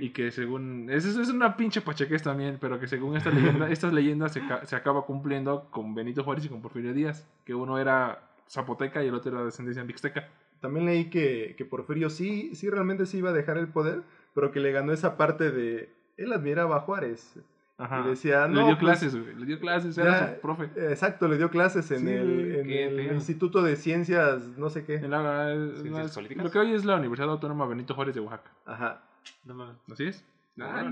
Y 0.00 0.10
que 0.10 0.30
según 0.32 0.88
es, 0.90 1.04
es 1.04 1.28
una 1.30 1.56
pinche 1.56 1.80
pachequez 1.80 2.22
también, 2.22 2.58
pero 2.60 2.80
que 2.80 2.88
según 2.88 3.16
esta 3.16 3.30
leyenda 3.30 3.70
estas 3.70 3.92
leyendas 3.92 4.32
se, 4.32 4.42
se 4.64 4.74
acaba 4.76 5.06
cumpliendo 5.06 5.68
con 5.70 5.94
Benito 5.94 6.24
Juárez 6.24 6.44
y 6.46 6.48
con 6.48 6.60
Porfirio 6.60 6.92
Díaz, 6.92 7.26
que 7.44 7.54
uno 7.54 7.78
era 7.78 8.22
zapoteca 8.50 9.04
y 9.04 9.08
el 9.08 9.14
otro 9.14 9.30
era 9.30 9.40
de 9.40 9.46
descendencia 9.46 9.84
mixteca. 9.84 10.28
También 10.60 10.86
leí 10.86 11.04
que, 11.10 11.54
que 11.56 11.64
Porfirio 11.64 12.10
sí, 12.10 12.54
sí 12.56 12.68
realmente 12.68 13.06
sí 13.06 13.18
iba 13.18 13.30
a 13.30 13.32
dejar 13.32 13.56
el 13.58 13.68
poder, 13.68 14.02
pero 14.34 14.50
que 14.50 14.58
le 14.58 14.72
ganó 14.72 14.92
esa 14.92 15.16
parte 15.16 15.52
de... 15.52 15.92
Él 16.16 16.32
admiraba 16.32 16.76
a 16.76 16.80
Juárez. 16.80 17.36
Ajá. 17.80 18.02
Y 18.04 18.08
decía, 18.08 18.48
le 18.48 18.54
no, 18.54 18.66
dio 18.66 18.76
pues, 18.76 18.78
clases, 18.80 19.14
güey, 19.14 19.36
le 19.36 19.46
dio 19.46 19.60
clases, 19.60 19.96
era 19.96 20.10
ya- 20.30 20.34
su 20.34 20.40
profe. 20.40 20.64
Exacto, 20.74 21.28
le 21.28 21.36
dio 21.36 21.48
clases 21.48 21.88
en 21.92 22.00
Sí, 22.00 22.08
el, 22.12 22.70
en. 22.98 23.14
Instituto 23.14 23.62
de 23.62 23.76
Ciencias, 23.76 24.42
no 24.58 24.68
sé 24.68 24.84
qué. 24.84 24.96
En 24.96 25.12
la- 25.12 25.54
¿Ciencias 25.80 26.08
la- 26.08 26.14
políticas? 26.14 26.44
lo 26.44 26.50
que 26.50 26.58
hoy 26.58 26.72
es 26.72 26.84
la 26.84 26.96
Universidad 26.96 27.30
Autónoma 27.30 27.66
Benito 27.66 27.94
Juárez 27.94 28.16
de 28.16 28.20
Oaxaca. 28.22 28.50
Ajá. 28.66 29.02
No 29.44 29.54
mames. 29.54 29.76
¿Así 29.92 30.04
es? 30.04 30.24
Ah. 30.60 30.90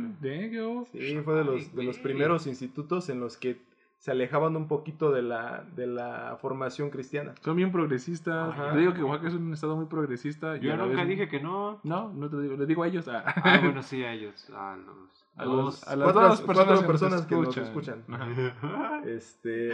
Sí, 0.92 1.18
fue 1.24 1.34
de 1.34 1.44
los, 1.44 1.74
de 1.74 1.82
los 1.82 1.98
primeros 1.98 2.46
institutos 2.46 3.08
en 3.08 3.20
los 3.20 3.36
que 3.36 3.60
se 3.98 4.10
alejaban 4.12 4.54
un 4.56 4.68
poquito 4.68 5.10
de 5.10 5.22
la, 5.22 5.64
de 5.74 5.86
la 5.88 6.36
formación 6.40 6.90
cristiana. 6.90 7.34
Son 7.40 7.56
bien 7.56 7.72
progresistas. 7.72 8.50
Ajá. 8.52 8.72
Te 8.72 8.78
digo 8.78 8.94
que 8.94 9.02
Oaxaca 9.02 9.28
es 9.28 9.34
un 9.34 9.52
estado 9.52 9.74
muy 9.74 9.86
progresista. 9.86 10.56
Yo 10.58 10.72
a 10.72 10.76
la 10.76 10.84
nunca 10.86 10.98
vez- 10.98 11.08
dije 11.08 11.28
que 11.28 11.40
no. 11.40 11.80
No, 11.82 12.12
no 12.12 12.28
te 12.30 12.40
digo, 12.40 12.56
le 12.56 12.66
digo 12.66 12.82
a 12.84 12.88
ellos. 12.88 13.08
Ah, 13.08 13.24
Ah, 13.42 13.58
bueno, 13.62 13.82
sí, 13.82 14.04
a 14.04 14.12
ellos. 14.12 14.48
A 14.50 14.76
los. 14.76 15.26
a, 15.36 15.44
los- 15.46 15.88
a 15.88 15.96
las 15.96 16.04
cuatro- 16.04 16.22
personas, 16.42 16.46
cuatro 16.46 16.86
que, 16.86 16.92
nos 16.92 17.26
que 17.26 17.34
nos 17.36 17.68
escuchan. 17.68 18.04
escuchan. 18.06 19.04
Este, 19.06 19.72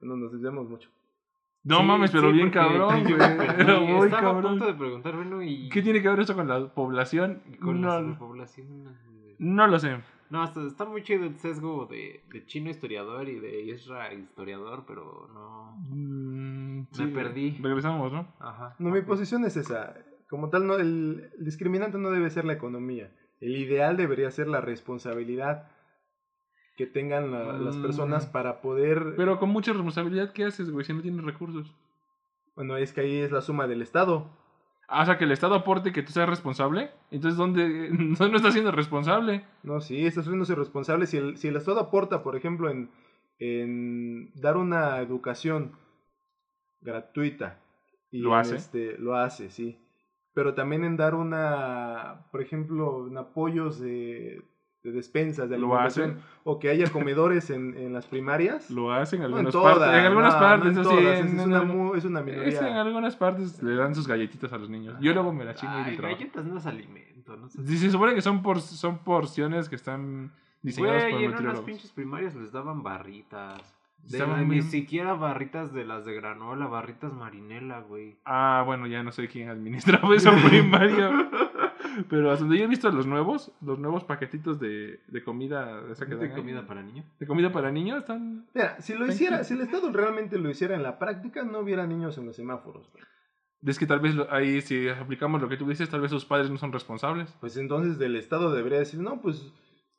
no 0.00 0.16
nos 0.16 0.32
desviamos 0.32 0.68
mucho. 0.68 0.88
No 1.68 1.78
Sí, 1.80 1.84
mames, 1.84 2.10
pero 2.10 2.30
sí, 2.30 2.32
bien 2.36 2.50
porque 2.50 2.58
cabrón, 2.66 3.04
güey. 3.04 3.56
Pero 3.56 3.80
muy 3.82 4.06
Estaba 4.06 4.18
a 4.30 4.32
cabrón. 4.32 4.52
punto 4.52 4.66
de 4.66 4.74
preguntar, 4.74 5.16
bueno, 5.16 5.42
y. 5.42 5.68
¿Qué 5.68 5.82
tiene 5.82 6.00
que 6.02 6.08
ver 6.08 6.20
eso 6.20 6.34
con 6.34 6.48
la 6.48 6.72
población? 6.74 7.42
con 7.60 7.82
la 7.82 8.00
no, 9.40 9.66
lo 9.68 9.78
sé. 9.78 9.98
No, 10.30 10.42
hasta 10.42 10.66
está 10.66 10.84
muy 10.84 11.02
chido 11.02 11.24
el 11.24 11.38
sesgo 11.38 11.86
de, 11.86 12.22
de 12.30 12.44
chino 12.44 12.68
historiador 12.70 13.28
y 13.28 13.38
de 13.38 13.62
Isra 13.62 14.12
historiador, 14.12 14.84
pero 14.86 15.28
no. 15.32 15.76
Mm, 15.88 16.86
Me 16.98 17.06
perdí. 17.08 17.56
Regresamos, 17.62 18.12
¿no? 18.12 18.26
Ajá. 18.40 18.74
No, 18.78 18.90
mi 18.90 19.00
posición 19.02 19.44
es 19.44 19.56
esa. 19.56 19.94
Como 20.28 20.50
tal, 20.50 20.66
no, 20.66 20.74
el, 20.74 21.30
el 21.38 21.44
discriminante 21.44 21.98
no 21.98 22.10
debe 22.10 22.28
ser 22.30 22.44
la 22.44 22.52
economía. 22.54 23.10
El 23.40 23.56
ideal 23.56 23.96
debería 23.96 24.30
ser 24.30 24.48
la 24.48 24.60
responsabilidad 24.60 25.70
que 26.78 26.86
tengan 26.86 27.30
la- 27.32 27.52
las 27.58 27.76
Mm. 27.76 27.82
personas 27.82 28.24
para 28.26 28.60
poder... 28.62 29.14
Pero 29.16 29.38
con 29.40 29.50
mucha 29.50 29.72
responsabilidad, 29.72 30.32
¿qué 30.32 30.44
haces, 30.44 30.70
güey, 30.70 30.84
si 30.86 30.94
no 30.94 31.02
tienes 31.02 31.24
recursos? 31.24 31.74
Bueno, 32.54 32.76
es 32.76 32.92
que 32.92 33.00
ahí 33.02 33.16
es 33.16 33.32
la 33.32 33.40
suma 33.42 33.66
del 33.66 33.82
Estado. 33.82 34.30
Ah, 34.86 35.02
o 35.02 35.04
sea, 35.04 35.18
que 35.18 35.24
el 35.24 35.32
Estado 35.32 35.56
aporte 35.56 35.92
que 35.92 36.02
tú 36.04 36.12
seas 36.12 36.28
responsable. 36.28 36.90
Entonces, 37.10 37.36
¿dónde? 37.36 37.90
No, 38.20 38.28
no 38.28 38.36
estás 38.36 38.52
siendo 38.54 38.70
responsable. 38.70 39.44
No, 39.64 39.80
sí, 39.80 40.06
estás 40.06 40.24
haciéndose 40.24 40.54
responsable. 40.54 41.06
Si 41.06 41.16
el, 41.18 41.36
si 41.36 41.48
el 41.48 41.56
Estado 41.56 41.80
aporta, 41.80 42.22
por 42.22 42.36
ejemplo, 42.36 42.70
en, 42.70 42.90
en 43.40 44.30
dar 44.34 44.56
una 44.56 44.98
educación 45.00 45.72
gratuita. 46.80 47.58
Y 48.10 48.20
¿Lo 48.20 48.34
hace? 48.36 48.56
Este, 48.56 48.96
lo 48.98 49.16
hace, 49.16 49.50
sí. 49.50 49.78
Pero 50.32 50.54
también 50.54 50.84
en 50.84 50.96
dar 50.96 51.14
una, 51.16 52.26
por 52.30 52.40
ejemplo, 52.40 53.08
en 53.08 53.18
apoyos 53.18 53.80
de, 53.80 54.42
de 54.84 54.92
despensas, 54.92 55.48
de 55.48 55.56
alimentación. 55.56 56.18
O 56.44 56.58
que 56.58 56.70
haya 56.70 56.88
comedores 56.92 57.50
en, 57.50 57.76
en 57.76 57.92
las 57.92 58.06
primarias. 58.06 58.70
Lo 58.70 58.92
hacen 58.92 59.22
en 59.22 59.30
No 59.30 59.38
en 59.38 59.46
algunas 59.46 59.52
todas, 59.52 59.78
partes. 59.78 59.98
En 59.98 60.04
algunas 60.06 60.34
no, 60.34 60.40
partes, 60.40 60.64
no 60.64 60.70
en 60.70 60.78
eso 60.80 60.90
sí, 60.90 60.96
todas, 61.04 61.20
en- 61.20 61.26
es, 61.40 61.46
una, 61.46 61.58
es 61.96 62.04
una 62.04 62.20
es 62.20 62.26
en 62.28 62.34
minoría. 62.34 62.80
algunas 62.80 63.16
partes 63.16 63.62
le 63.62 63.74
dan 63.74 63.94
sus 63.94 64.06
galletitas 64.06 64.52
a 64.52 64.58
los 64.58 64.70
niños. 64.70 64.96
Yo 65.00 65.12
luego 65.14 65.32
me 65.32 65.44
las 65.44 65.56
chingo 65.56 65.72
y 65.74 65.82
Ay, 65.82 65.90
de 65.92 65.96
trabajo. 65.96 66.18
galletas 66.18 66.44
no 66.46 66.58
es 66.58 66.66
alimento, 66.66 67.36
no 67.36 67.48
sé. 67.48 67.64
Se 67.76 67.90
supone 67.90 68.14
que 68.14 68.22
son, 68.22 68.42
por, 68.42 68.60
son 68.60 68.98
porciones 68.98 69.68
que 69.68 69.74
están 69.76 70.30
diseñadas 70.62 71.04
por 71.04 71.12
Güey, 71.12 71.24
en 71.24 71.34
unas 71.36 71.60
pinches 71.60 71.90
primarias 71.92 72.34
les 72.34 72.52
daban 72.52 72.82
barritas. 72.82 73.74
De- 74.04 74.24
ni 74.46 74.62
siquiera 74.62 75.12
barritas 75.14 75.72
de 75.74 75.84
las 75.84 76.04
de 76.06 76.14
granola, 76.14 76.66
barritas 76.66 77.12
marinela, 77.12 77.80
güey. 77.80 78.16
Ah, 78.24 78.62
bueno, 78.64 78.86
ya 78.86 79.02
no 79.02 79.10
sé 79.12 79.26
quién 79.28 79.48
administraba 79.50 80.14
esa 80.14 80.30
primaria. 80.48 81.28
Pero 82.08 82.30
hasta 82.30 82.44
donde 82.44 82.58
yo 82.58 82.64
he 82.64 82.68
visto 82.68 82.90
los 82.90 83.06
nuevos, 83.06 83.52
los 83.60 83.78
nuevos 83.78 84.04
paquetitos 84.04 84.58
de, 84.60 85.00
de 85.06 85.24
comida, 85.24 85.82
esa 85.90 86.06
que 86.06 86.14
¿De 86.16 86.30
comida 86.30 86.66
para 86.66 86.82
niños? 86.82 87.04
de 87.18 87.26
comida 87.26 87.50
para 87.52 87.70
niños, 87.70 87.98
están... 87.98 88.46
Mira, 88.54 88.80
si 88.80 88.94
lo 88.94 89.06
hiciera, 89.06 89.44
si 89.44 89.54
el 89.54 89.60
Estado 89.62 89.90
realmente 89.92 90.38
lo 90.38 90.50
hiciera 90.50 90.74
en 90.76 90.82
la 90.82 90.98
práctica, 90.98 91.42
no 91.44 91.60
hubiera 91.60 91.86
niños 91.86 92.16
en 92.18 92.26
los 92.26 92.36
semáforos. 92.36 92.90
güey. 92.92 93.04
Es 93.66 93.78
que 93.78 93.86
tal 93.86 94.00
vez 94.00 94.14
ahí, 94.30 94.60
si 94.60 94.88
aplicamos 94.88 95.40
lo 95.40 95.48
que 95.48 95.56
tú 95.56 95.68
dices, 95.68 95.88
tal 95.90 96.00
vez 96.00 96.10
sus 96.10 96.24
padres 96.24 96.50
no 96.50 96.58
son 96.58 96.72
responsables. 96.72 97.34
Pues 97.40 97.56
entonces 97.56 97.98
del 97.98 98.14
Estado 98.16 98.52
debería 98.54 98.78
decir, 98.78 99.00
no, 99.00 99.20
pues 99.20 99.52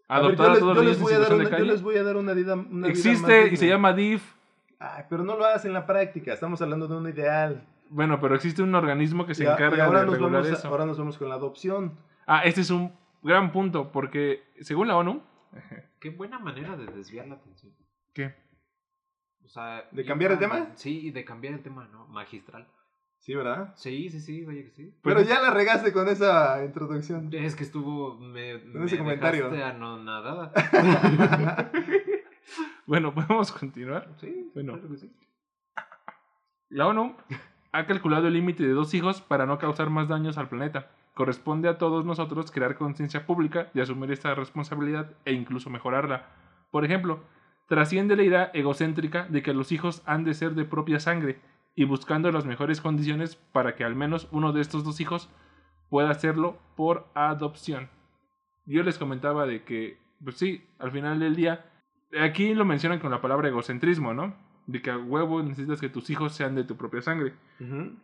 A 0.07 0.19
ver, 0.21 0.27
Adoptar 0.27 0.45
yo 0.45 0.51
a 0.51 0.53
les, 0.53 0.59
todos 0.59 0.75
yo 0.77 0.83
los 0.83 0.85
les 0.85 0.97
niños 0.97 1.01
voy 1.01 1.13
en 1.13 1.17
a 1.17 1.19
dar 1.21 1.33
una, 1.33 1.43
de 1.43 1.49
yo 1.49 1.57
calle. 1.57 1.65
les 1.71 1.81
voy 1.81 1.95
a 1.97 2.03
dar 2.03 2.17
una 2.17 2.33
vida, 2.33 2.53
una 2.55 2.65
vida 2.65 2.79
más 2.79 2.89
Existe 2.89 3.49
y 3.51 3.57
se 3.57 3.67
llama 3.67 3.93
DIF. 3.93 4.33
Ay, 4.79 5.03
pero 5.09 5.23
no 5.23 5.35
lo 5.37 5.45
hacen 5.45 5.69
en 5.71 5.73
la 5.73 5.85
práctica, 5.85 6.33
estamos 6.33 6.61
hablando 6.61 6.87
de 6.87 6.95
un 6.95 7.09
ideal. 7.09 7.67
Bueno, 7.89 8.19
pero 8.19 8.35
existe 8.35 8.61
un 8.61 8.73
organismo 8.75 9.25
que 9.25 9.33
se 9.35 9.43
Y 9.43 9.47
a- 9.47 9.51
y 9.51 9.53
encarga 9.53 9.85
ahora 9.85 9.99
de 10.01 10.05
nos 10.05 10.13
regular 10.15 10.41
vamos 10.43 10.55
a- 10.55 10.59
eso. 10.59 10.67
ahora 10.67 10.85
nos 10.85 10.97
vamos 10.97 11.17
con 11.17 11.29
la 11.29 11.35
adopción. 11.35 11.97
Ah, 12.27 12.41
este 12.43 12.61
es 12.61 12.69
un 12.69 12.93
gran 13.23 13.51
punto, 13.51 13.91
porque 13.91 14.43
según 14.61 14.87
la 14.87 14.95
ONU... 14.97 15.21
Qué 15.99 16.11
buena 16.11 16.37
manera 16.39 16.77
de 16.77 16.85
desviar 16.85 17.27
la 17.27 17.35
atención. 17.35 17.73
¿Qué? 18.13 18.35
O 19.43 19.47
sea, 19.49 19.87
¿De 19.91 20.05
cambiar 20.05 20.31
el 20.33 20.39
tema? 20.39 20.69
Sí, 20.75 21.07
y 21.07 21.11
de 21.11 21.25
cambiar 21.25 21.55
el 21.55 21.63
tema, 21.63 21.87
¿no? 21.91 22.05
Magistral. 22.07 22.67
Sí, 23.17 23.33
¿verdad? 23.35 23.73
Sí, 23.75 24.09
sí, 24.09 24.21
sí, 24.21 24.45
vaya 24.45 24.63
que 24.63 24.69
sí. 24.71 24.93
Pero 25.03 25.21
ya 25.21 25.41
la 25.41 25.49
regaste 25.49 25.91
con 25.91 26.07
esa 26.07 26.63
introducción. 26.63 27.29
Es 27.33 27.55
que 27.55 27.63
estuvo. 27.63 28.15
Me, 28.17 28.61
Con 28.71 28.83
ese 28.83 28.95
me 28.95 29.01
comentario. 29.01 29.49
dejaste 29.49 29.63
anonadada. 29.75 30.53
Bueno, 32.85 33.13
podemos 33.13 33.51
continuar. 33.51 34.09
Sí, 34.19 34.49
Bueno. 34.53 34.73
claro 34.73 34.89
que 34.89 34.97
sí. 34.97 35.13
La 36.69 36.87
ONU 36.87 37.15
ha 37.71 37.85
calculado 37.85 38.27
el 38.27 38.33
límite 38.33 38.63
de 38.63 38.73
dos 38.73 38.93
hijos 38.93 39.21
para 39.21 39.45
no 39.45 39.57
causar 39.57 39.89
más 39.89 40.07
daños 40.07 40.37
al 40.37 40.49
planeta. 40.49 40.91
Corresponde 41.13 41.69
a 41.69 41.77
todos 41.77 42.05
nosotros 42.05 42.51
crear 42.51 42.75
conciencia 42.75 43.25
pública 43.25 43.69
y 43.73 43.81
asumir 43.81 44.11
esta 44.11 44.33
responsabilidad 44.35 45.11
e 45.25 45.33
incluso 45.33 45.69
mejorarla. 45.69 46.27
Por 46.71 46.85
ejemplo, 46.85 47.19
trasciende 47.67 48.15
la 48.15 48.23
idea 48.23 48.51
egocéntrica 48.53 49.25
de 49.29 49.41
que 49.41 49.53
los 49.53 49.71
hijos 49.71 50.01
han 50.05 50.23
de 50.23 50.33
ser 50.33 50.55
de 50.55 50.65
propia 50.65 50.99
sangre 50.99 51.39
y 51.75 51.83
buscando 51.83 52.31
las 52.31 52.45
mejores 52.45 52.81
condiciones 52.81 53.35
para 53.35 53.75
que 53.75 53.83
al 53.83 53.95
menos 53.95 54.27
uno 54.31 54.51
de 54.51 54.61
estos 54.61 54.83
dos 54.83 54.99
hijos 54.99 55.29
pueda 55.89 56.09
hacerlo 56.09 56.57
por 56.75 57.07
adopción. 57.13 57.89
Yo 58.65 58.83
les 58.83 58.97
comentaba 58.97 59.45
de 59.45 59.63
que, 59.63 59.97
pues 60.23 60.37
sí, 60.37 60.63
al 60.77 60.91
final 60.91 61.19
del 61.19 61.35
día, 61.35 61.65
aquí 62.19 62.53
lo 62.53 62.65
mencionan 62.65 62.99
con 62.99 63.11
la 63.11 63.21
palabra 63.21 63.47
egocentrismo, 63.47 64.13
¿no? 64.13 64.35
De 64.71 64.83
que 64.83 64.91
a 64.91 64.97
huevo 64.99 65.41
necesitas 65.41 65.81
que 65.81 65.89
tus 65.89 66.11
hijos 66.11 66.35
sean 66.35 66.53
de 66.53 66.63
tu 66.63 66.75
propia 66.77 67.01
sangre. 67.01 67.33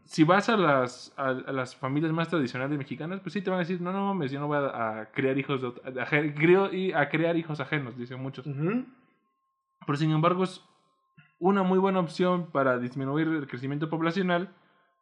Si 0.05 0.23
vas 0.23 0.49
a 0.49 0.57
las, 0.57 1.13
a, 1.15 1.27
a 1.29 1.51
las 1.51 1.75
familias 1.75 2.11
más 2.11 2.27
tradicionales 2.27 2.75
mexicanas, 2.75 3.19
pues 3.19 3.33
sí 3.33 3.41
te 3.41 3.51
van 3.51 3.57
a 3.57 3.59
decir, 3.59 3.79
no, 3.81 3.91
no 3.91 4.07
mames, 4.07 4.31
yo 4.31 4.39
no 4.39 4.47
voy 4.47 4.57
a, 4.57 5.01
a 5.01 5.11
criar 5.11 5.37
hijos 5.37 5.61
de, 5.61 6.77
y 6.77 6.91
a 6.91 7.07
crear 7.09 7.37
hijos 7.37 7.59
ajenos, 7.59 7.95
dicen 7.95 8.19
muchos. 8.19 8.47
Pero 9.85 9.95
sin 9.97 10.09
embargo 10.09 10.43
es 10.43 10.63
una 11.37 11.61
muy 11.61 11.77
buena 11.77 11.99
opción 11.99 12.47
para 12.51 12.79
disminuir 12.79 13.27
el 13.27 13.45
crecimiento 13.45 13.87
poblacional, 13.87 14.49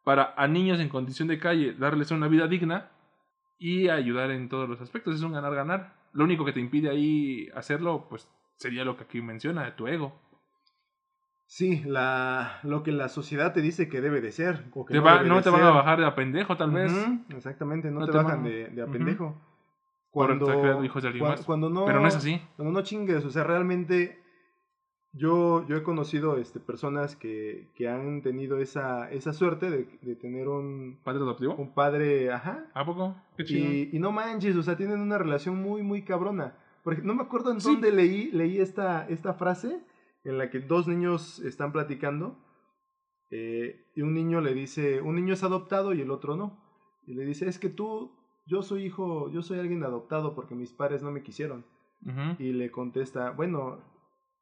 para 0.04 0.34
a 0.36 0.46
niños 0.46 0.80
en 0.80 0.90
condición 0.90 1.28
de 1.28 1.38
calle 1.38 1.72
darles 1.72 2.10
una 2.10 2.28
vida 2.28 2.46
digna 2.46 2.90
y 3.58 3.88
ayudar 3.88 4.30
en 4.32 4.50
todos 4.50 4.68
los 4.68 4.82
aspectos. 4.82 5.14
Es 5.14 5.22
un 5.22 5.32
ganar-ganar. 5.32 5.94
Lo 6.12 6.24
único 6.24 6.44
que 6.44 6.52
te 6.52 6.60
impide 6.60 6.90
ahí 6.90 7.48
hacerlo, 7.54 8.06
pues 8.10 8.28
sería 8.56 8.84
lo 8.84 8.96
que 8.96 9.04
aquí 9.04 9.22
menciona, 9.22 9.74
tu 9.76 9.86
ego. 9.86 10.20
Sí, 11.46 11.82
la, 11.84 12.58
lo 12.62 12.82
que 12.82 12.90
la 12.90 13.08
sociedad 13.08 13.52
te 13.52 13.60
dice 13.60 13.88
que 13.88 14.00
debe 14.00 14.20
de 14.20 14.32
ser. 14.32 14.64
o 14.74 14.84
que 14.84 14.94
Te 14.94 15.00
va- 15.00 15.18
debe 15.18 15.28
no 15.28 15.42
te 15.42 15.50
van 15.50 15.62
a 15.62 15.70
bajar 15.70 16.00
de 16.00 16.06
a 16.06 16.14
pendejo, 16.14 16.56
tal 16.56 16.70
vez. 16.72 16.92
Exactamente, 17.30 17.90
no, 17.90 18.00
No 18.00 18.06
te, 18.06 18.12
te 18.12 18.18
bajan 18.18 18.42
van- 18.42 18.44
de, 18.44 18.68
de 18.70 18.82
a 18.82 18.86
pendejo. 18.86 19.34
Por 20.12 20.26
Cuando, 20.28 20.46
creando 20.46 20.84
hijos 20.84 21.02
de 21.02 21.08
alguien 21.08 21.24
cua- 21.24 21.30
más. 21.30 21.44
cuando 21.44 21.68
no, 21.70 21.84
Pero 21.86 22.00
no 22.00 22.08
es 22.08 22.16
así. 22.16 22.40
Cuando 22.56 22.72
no 22.72 22.82
chingues, 22.82 23.24
o 23.24 23.30
sea, 23.30 23.44
realmente 23.44 24.18
yo, 25.12 25.66
yo 25.68 25.76
he 25.76 25.82
conocido 25.82 26.38
este, 26.38 26.60
personas 26.60 27.14
que, 27.16 27.68
que 27.76 27.88
han 27.88 28.22
tenido 28.22 28.58
esa, 28.58 29.10
esa 29.12 29.32
suerte 29.32 29.70
de, 29.70 29.88
de 30.02 30.16
tener 30.16 30.48
un, 30.48 30.98
¿Padre 31.04 31.20
adoptivo? 31.22 31.54
un 31.56 31.72
padre, 31.74 32.32
ajá, 32.32 32.66
¿A 32.74 32.84
poco? 32.84 33.16
Qué 33.36 33.44
chido. 33.44 33.66
y, 33.72 33.90
y 33.92 33.98
no 33.98 34.10
manches, 34.12 34.56
o 34.56 34.62
sea, 34.62 34.76
tienen 34.76 35.00
una 35.00 35.18
relación 35.18 35.60
muy, 35.60 35.82
muy 35.82 36.02
cabrona. 36.02 36.54
Porque 36.82 37.02
no 37.02 37.14
me 37.14 37.22
acuerdo 37.22 37.50
en 37.52 37.60
Sí. 37.60 37.70
dónde 37.72 37.92
leí, 37.92 38.30
leí 38.32 38.58
esta, 38.58 39.06
esta 39.08 39.34
frase 39.34 39.80
en 40.24 40.38
la 40.38 40.50
que 40.50 40.60
dos 40.60 40.88
niños 40.88 41.38
están 41.40 41.72
platicando 41.72 42.38
eh, 43.30 43.90
y 43.94 44.02
un 44.02 44.14
niño 44.14 44.40
le 44.40 44.54
dice, 44.54 45.00
un 45.00 45.16
niño 45.16 45.34
es 45.34 45.42
adoptado 45.42 45.92
y 45.92 46.00
el 46.00 46.10
otro 46.10 46.36
no. 46.36 46.62
Y 47.06 47.14
le 47.14 47.24
dice, 47.24 47.48
es 47.48 47.58
que 47.58 47.68
tú, 47.68 48.12
yo 48.46 48.62
soy 48.62 48.84
hijo, 48.84 49.30
yo 49.30 49.42
soy 49.42 49.58
alguien 49.58 49.82
adoptado 49.82 50.34
porque 50.34 50.54
mis 50.54 50.72
padres 50.72 51.02
no 51.02 51.10
me 51.10 51.22
quisieron. 51.22 51.64
Y 52.38 52.52
le 52.52 52.70
contesta, 52.70 53.30
bueno, 53.30 53.78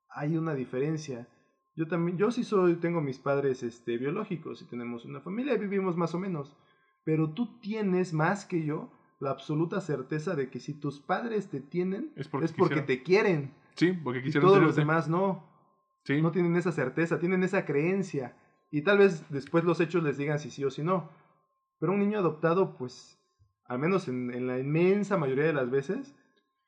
hay 0.09 0.37
una 0.37 0.53
diferencia. 0.55 1.29
Yo 1.77 1.87
también, 1.87 2.19
yo 2.19 2.33
sí 2.33 2.43
soy, 2.43 2.75
tengo 2.75 3.01
mis 3.01 3.19
padres 3.19 3.63
este, 3.63 3.99
biológicos 3.99 4.63
y 4.63 4.65
tenemos 4.65 5.05
una 5.05 5.21
familia 5.21 5.55
y 5.55 5.59
vivimos 5.59 5.97
más 5.97 6.13
o 6.15 6.19
menos. 6.19 6.57
Pero 7.05 7.33
tú 7.35 7.61
tienes 7.61 8.13
más 8.13 8.47
que 8.47 8.65
yo 8.65 8.91
la 9.21 9.31
absoluta 9.31 9.81
certeza 9.81 10.35
de 10.35 10.51
que 10.51 10.59
si 10.59 10.75
tus 10.75 11.01
padres 11.01 11.51
te 11.51 11.61
tienen 11.61 12.13
Es 12.17 12.27
porque 12.27 12.47
es 12.47 12.53
porque 12.53 12.75
quisieron. 12.75 12.87
te 12.87 13.03
quieren. 13.05 13.55
Sí, 13.77 13.93
porque 13.93 14.19
Y 14.19 14.23
quisieron 14.25 14.51
todos 14.51 14.63
los 14.63 14.75
demás 14.75 15.09
no. 15.09 15.52
Sí. 16.05 16.21
No 16.21 16.31
tienen 16.33 16.57
esa 16.57 16.73
certeza, 16.73 17.19
tienen 17.19 17.43
esa 17.45 17.65
creencia. 17.65 18.35
Y 18.71 18.83
tal 18.83 18.99
vez 18.99 19.25
después 19.31 19.65
los 19.65 19.81
hechos 19.81 20.03
les 20.03 20.17
digan 20.19 20.39
si 20.39 20.51
sí 20.51 20.65
o 20.65 20.71
si 20.71 20.83
no. 20.83 21.11
Pero 21.79 21.93
un 21.93 21.99
niño 22.01 22.19
adoptado, 22.19 22.75
pues, 22.77 23.19
al 23.67 23.79
menos 23.79 24.09
en, 24.09 24.33
en 24.35 24.47
la 24.47 24.59
inmensa 24.59 25.17
mayoría 25.17 25.45
de 25.45 25.53
las 25.53 25.71
veces, 25.71 26.15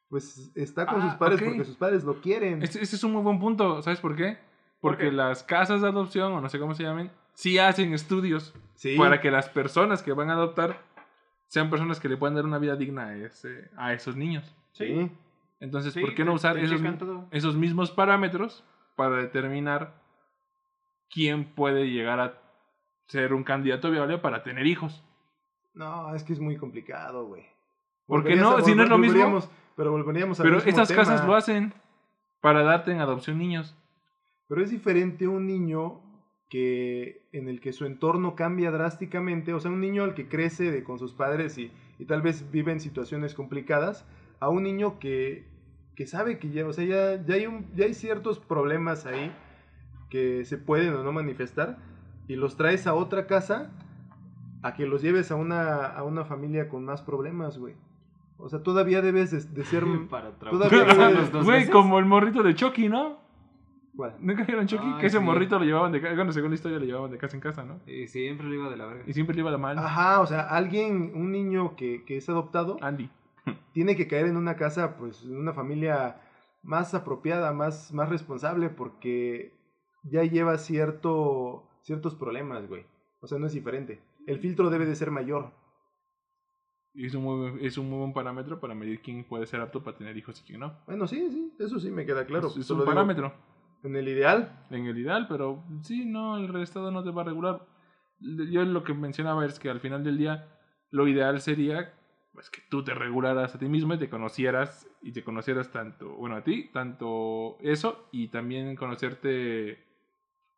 pues 0.08 0.50
está 0.54 0.86
con 0.86 1.00
Ah, 1.02 1.08
sus 1.10 1.14
padres 1.18 1.42
porque 1.42 1.64
sus 1.64 1.76
padres 1.76 2.04
lo 2.04 2.20
quieren. 2.20 2.62
Ese, 2.62 2.80
ese 2.82 2.96
es 2.96 3.04
un 3.04 3.12
muy 3.12 3.22
buen 3.22 3.38
punto, 3.38 3.82
¿sabes 3.82 4.00
por 4.00 4.14
qué? 4.16 4.38
Porque 4.80 5.10
las 5.10 5.42
casas 5.42 5.80
de 5.80 5.88
adopción, 5.88 6.32
o 6.32 6.40
no 6.40 6.48
sé 6.48 6.58
cómo 6.58 6.74
se 6.74 6.82
llamen, 6.82 7.10
sí 7.32 7.58
hacen 7.58 7.94
estudios 7.94 8.54
Sí. 8.74 8.96
para 8.98 9.20
que 9.20 9.30
las 9.30 9.48
personas 9.48 10.02
que 10.02 10.12
van 10.12 10.30
a 10.30 10.34
adoptar 10.34 10.82
sean 11.48 11.70
personas 11.70 12.00
que 12.00 12.08
le 12.08 12.16
puedan 12.16 12.34
dar 12.34 12.44
una 12.44 12.58
vida 12.58 12.76
digna 12.76 13.06
a, 13.06 13.16
ese- 13.16 13.70
a 13.76 13.92
esos 13.94 14.14
niños. 14.16 14.54
Sí. 14.72 15.10
Entonces, 15.60 15.94
Sí, 15.94 16.00
¿por 16.00 16.14
qué 16.14 16.24
no 16.24 16.34
usar 16.34 16.54
te 16.56 16.64
esos 17.30 17.56
mismos 17.56 17.90
parámetros 17.92 18.62
para 18.96 19.16
determinar 19.16 19.94
quién 21.10 21.44
puede 21.54 21.90
llegar 21.90 22.20
a 22.20 22.40
ser 23.06 23.32
un 23.34 23.44
candidato 23.44 23.90
viable 23.90 24.18
para 24.18 24.42
tener 24.42 24.66
hijos? 24.66 25.04
No, 25.74 26.14
es 26.14 26.22
que 26.22 26.32
es 26.32 26.40
muy 26.40 26.56
complicado, 26.56 27.26
güey. 27.26 27.42
¿Por 28.06 28.22
qué 28.22 28.30
Volverías 28.36 28.42
no? 28.42 28.56
a- 28.56 28.62
Si 28.62 28.74
no 28.74 28.82
es 28.84 28.88
lo 28.88 28.98
mismo. 28.98 29.40
Pero 29.76 29.90
volveríamos 29.90 30.38
al 30.38 30.44
Pero 30.46 30.58
estas 30.58 30.88
tema. 30.88 31.02
casas 31.02 31.26
lo 31.26 31.34
hacen 31.34 31.72
para 32.40 32.62
darte 32.62 32.92
en 32.92 33.00
adopción 33.00 33.38
niños. 33.38 33.76
Pero 34.48 34.62
es 34.62 34.70
diferente 34.70 35.26
un 35.26 35.46
niño 35.46 36.00
que 36.48 37.26
en 37.32 37.48
el 37.48 37.60
que 37.60 37.72
su 37.72 37.84
entorno 37.86 38.36
cambia 38.36 38.70
drásticamente, 38.70 39.52
o 39.52 39.58
sea, 39.58 39.72
un 39.72 39.80
niño 39.80 40.04
al 40.04 40.14
que 40.14 40.28
crece 40.28 40.70
de- 40.70 40.84
con 40.84 40.98
sus 41.00 41.12
padres 41.12 41.58
y, 41.58 41.72
y 41.98 42.04
tal 42.04 42.22
vez 42.22 42.48
vive 42.52 42.70
en 42.70 42.78
situaciones 42.80 43.34
complicadas, 43.34 44.06
a 44.38 44.48
un 44.50 44.62
niño 44.62 44.98
que, 45.00 45.44
que 45.94 46.06
sabe 46.06 46.38
que 46.38 46.50
ya, 46.50 46.66
o 46.66 46.72
sea, 46.72 46.84
ya, 46.84 47.24
ya, 47.24 47.34
hay 47.34 47.46
un, 47.46 47.66
ya 47.74 47.84
hay 47.84 47.94
ciertos 47.94 48.40
problemas 48.40 49.06
ahí 49.06 49.32
que 50.10 50.44
se 50.44 50.58
pueden 50.58 50.94
o 50.94 51.02
no 51.02 51.12
manifestar 51.12 51.78
y 52.28 52.36
los 52.36 52.56
traes 52.56 52.86
a 52.86 52.94
otra 52.94 53.26
casa 53.26 53.70
a 54.62 54.74
que 54.74 54.86
los 54.86 55.02
lleves 55.02 55.30
a 55.30 55.36
una, 55.36 55.86
a 55.86 56.02
una 56.04 56.24
familia 56.24 56.68
con 56.68 56.84
más 56.84 57.02
problemas, 57.02 57.58
güey. 57.58 57.74
O 58.38 58.48
sea, 58.48 58.62
todavía 58.62 59.02
debes 59.02 59.30
de, 59.30 59.40
de 59.42 59.64
ser... 59.64 59.84
para 60.10 60.30
Todavía 60.32 60.84
Güey, 61.42 61.68
como 61.68 61.98
el 61.98 62.06
morrito 62.06 62.42
de 62.42 62.54
Chucky, 62.54 62.88
¿no? 62.88 63.18
¿Cuál? 63.94 64.16
¿Nunca 64.18 64.42
vieron 64.44 64.66
Chucky? 64.66 64.86
Ay, 64.86 65.00
que 65.00 65.06
ese 65.06 65.18
sí. 65.18 65.24
morrito 65.24 65.58
lo 65.58 65.64
llevaban 65.64 65.92
de 65.92 66.00
casa, 66.00 66.14
bueno, 66.16 66.32
según 66.32 66.50
la 66.50 66.56
historia 66.56 66.78
lo 66.80 66.84
llevaban 66.84 67.10
de 67.12 67.18
casa 67.18 67.36
en 67.36 67.40
casa, 67.40 67.64
¿no? 67.64 67.78
Y 67.86 68.08
siempre 68.08 68.48
lo 68.48 68.54
iba 68.54 68.68
de 68.68 68.76
la 68.76 68.86
verga. 68.86 69.04
Y 69.06 69.12
siempre 69.12 69.36
le 69.36 69.42
iba 69.42 69.52
de 69.52 69.58
mal. 69.58 69.78
Ajá, 69.78 70.20
o 70.20 70.26
sea, 70.26 70.40
alguien, 70.40 71.12
un 71.14 71.30
niño 71.30 71.76
que, 71.76 72.02
que 72.04 72.16
es 72.16 72.28
adoptado, 72.28 72.76
Andy. 72.80 73.08
tiene 73.72 73.96
que 73.96 74.08
caer 74.08 74.26
en 74.26 74.36
una 74.36 74.56
casa, 74.56 74.96
pues, 74.96 75.22
en 75.24 75.36
una 75.36 75.52
familia 75.52 76.20
más 76.62 76.94
apropiada, 76.94 77.52
más, 77.52 77.92
más 77.92 78.08
responsable, 78.08 78.70
porque 78.70 79.52
ya 80.04 80.22
lleva 80.24 80.56
cierto, 80.58 81.64
ciertos 81.82 82.14
problemas, 82.14 82.66
güey. 82.68 82.86
O 83.20 83.26
sea, 83.26 83.38
no 83.38 83.46
es 83.46 83.52
diferente. 83.52 84.00
El 84.26 84.38
filtro 84.38 84.70
debe 84.70 84.86
de 84.86 84.96
ser 84.96 85.10
mayor. 85.10 85.52
Y 86.94 87.06
es 87.06 87.14
un, 87.14 87.24
muy, 87.24 87.36
buen- 87.50 87.64
es 87.64 87.76
un 87.76 87.90
muy 87.90 87.98
buen 87.98 88.12
parámetro 88.12 88.60
para 88.60 88.74
medir 88.74 89.00
quién 89.02 89.24
puede 89.24 89.46
ser 89.46 89.60
apto 89.60 89.82
para 89.82 89.96
tener 89.96 90.16
hijos 90.16 90.40
y 90.40 90.44
quién 90.44 90.60
no. 90.60 90.78
Bueno, 90.86 91.06
sí, 91.08 91.28
sí, 91.30 91.52
eso 91.58 91.80
sí 91.80 91.90
me 91.90 92.06
queda 92.06 92.24
claro. 92.24 92.48
es 92.48 92.70
un 92.70 92.78
digo, 92.78 92.84
parámetro 92.84 93.34
En 93.82 93.96
el 93.96 94.08
ideal, 94.08 94.64
en 94.70 94.86
el 94.86 94.96
ideal, 94.96 95.26
pero 95.28 95.62
sí, 95.82 96.04
no, 96.04 96.36
el 96.38 96.54
Estado 96.62 96.90
no 96.90 97.02
te 97.02 97.10
va 97.10 97.22
a 97.22 97.24
regular. 97.24 97.66
Yo 98.20 98.64
lo 98.64 98.84
que 98.84 98.94
mencionaba 98.94 99.44
es 99.44 99.58
que 99.58 99.68
al 99.68 99.80
final 99.80 100.04
del 100.04 100.16
día 100.18 100.48
lo 100.90 101.08
ideal 101.08 101.40
sería 101.40 101.92
pues, 102.34 102.50
que 102.50 102.60
tú 102.68 102.84
te 102.84 102.92
regularas 102.94 103.54
a 103.54 103.58
ti 103.58 103.66
mismo 103.68 103.94
y 103.94 103.98
te 103.98 104.10
conocieras 104.10 104.86
y 105.02 105.12
te 105.12 105.24
conocieras 105.24 105.70
tanto, 105.70 106.10
bueno, 106.10 106.36
a 106.36 106.42
ti, 106.44 106.68
tanto 106.72 107.56
eso 107.60 108.08
y 108.12 108.28
también 108.28 108.76
conocerte 108.76 109.78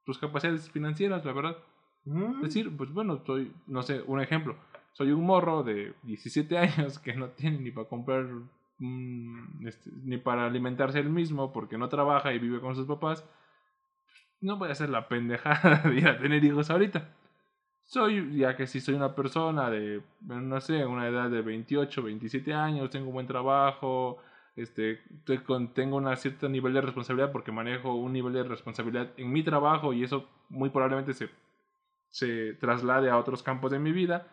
tus 0.05 0.19
capacidades 0.19 0.71
financieras, 0.71 1.25
la 1.25 1.33
verdad. 1.33 1.57
mm, 2.05 2.37
Es 2.37 2.43
decir, 2.55 2.77
pues 2.77 2.91
bueno, 2.93 3.23
soy, 3.27 3.53
no 3.67 3.83
sé, 3.83 4.03
un 4.07 4.21
ejemplo. 4.21 4.57
Soy 4.93 5.13
un 5.13 5.25
morro 5.25 5.63
de 5.63 5.95
17 6.05 6.57
años 6.59 6.99
que 6.99 7.15
no 7.15 7.29
tiene 7.31 7.59
ni 7.59 7.71
para 7.71 7.89
comprar, 7.89 8.25
mm, 8.79 9.67
este, 9.67 9.91
ni 10.05 10.17
para 10.19 10.47
alimentarse 10.47 10.99
él 11.01 11.11
mismo 11.11 11.53
porque 11.53 11.77
no 11.79 11.89
trabaja 11.89 12.33
y 12.33 12.39
vive 12.39 12.61
con 12.61 12.75
sus 12.75 12.87
papás. 12.87 13.25
No 14.41 14.57
voy 14.57 14.69
a 14.69 14.73
hacer 14.73 14.89
la 14.91 15.09
pendejada 15.09 15.83
de 15.89 15.95
ir 15.97 16.09
a 16.09 16.19
tener 16.19 16.43
hijos 16.45 16.71
ahorita. 16.71 17.15
Soy, 17.87 18.37
ya 18.37 18.57
que 18.57 18.67
si 18.67 18.81
soy 18.81 18.95
una 18.95 19.15
persona 19.15 19.71
de, 19.71 20.03
no 20.21 20.61
sé, 20.61 20.85
una 20.85 21.07
edad 21.09 21.31
de 21.31 21.41
28, 21.41 22.03
27 22.03 22.53
años, 22.53 22.91
tengo 22.91 23.07
un 23.09 23.15
buen 23.15 23.27
trabajo, 23.29 24.19
este, 24.57 25.01
tengo 25.25 25.97
un 25.97 26.17
cierto 26.17 26.49
nivel 26.49 26.73
de 26.75 26.81
responsabilidad 26.81 27.31
porque 27.31 27.53
manejo 27.53 27.95
un 27.95 28.13
nivel 28.13 28.33
de 28.33 28.43
responsabilidad 28.43 29.11
en 29.17 29.33
mi 29.33 29.43
trabajo 29.45 29.93
y 29.93 30.03
eso 30.03 30.29
muy 30.49 30.71
probablemente 30.71 31.15
se 31.15 31.29
se 32.09 32.55
traslade 32.55 33.11
a 33.11 33.19
otros 33.19 33.43
campos 33.43 33.71
de 33.71 33.79
mi 33.79 33.93
vida, 33.93 34.27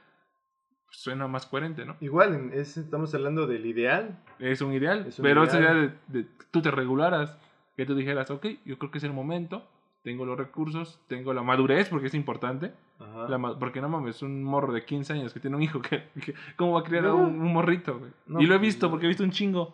pues 0.86 0.98
suena 0.98 1.28
más 1.28 1.46
coherente, 1.46 1.86
¿no? 1.86 1.98
igual, 2.00 2.52
es- 2.54 2.78
estamos 2.78 3.14
hablando 3.14 3.46
del 3.46 3.66
ideal. 3.66 4.18
Es 4.40 4.62
un 4.62 4.72
ideal, 4.74 5.06
Es 5.08 5.20
un 5.20 5.24
pero 5.24 5.44
ideal. 5.44 5.52
sería 5.52 5.74
de, 5.74 5.94
de 6.08 6.28
tú 6.52 6.62
te 6.62 6.72
regularas, 6.72 7.38
que 7.76 7.86
tú 7.86 7.94
dijeras, 7.96 8.32
ok, 8.32 8.46
yo 8.64 8.78
creo 8.78 8.90
que 8.90 9.00
es 9.00 9.04
el 9.04 9.12
momento, 9.12 9.68
tengo 10.04 10.26
los 10.26 10.38
recursos, 10.38 11.00
tengo 11.08 11.34
la 11.34 11.42
madurez, 11.44 11.90
porque 11.90 12.08
es 12.08 12.14
importante, 12.14 12.74
Ajá. 13.00 13.28
la 13.30 13.58
porque 13.58 13.82
no 13.82 13.90
mames, 13.90 14.22
un 14.22 14.44
morro 14.44 14.74
de 14.74 14.84
15 14.86 15.14
años 15.14 15.34
que 15.34 15.40
tiene 15.40 15.56
un 15.56 15.64
hijo, 15.64 15.82
que, 15.82 16.10
que- 16.24 16.34
¿cómo 16.58 16.74
va 16.74 16.82
a 16.82 16.84
criar 16.84 17.04
No. 17.04 17.16
un, 17.16 17.42
un 17.42 17.54
morrito? 17.54 18.00
No, 18.28 18.40
y 18.42 18.46
lo 18.46 18.54
he 18.56 18.58
pues, 18.60 18.68
visto, 18.68 18.90
porque 18.90 19.06
he 19.06 19.08
visto 19.10 19.24
un 19.24 19.32
chingo. 19.32 19.74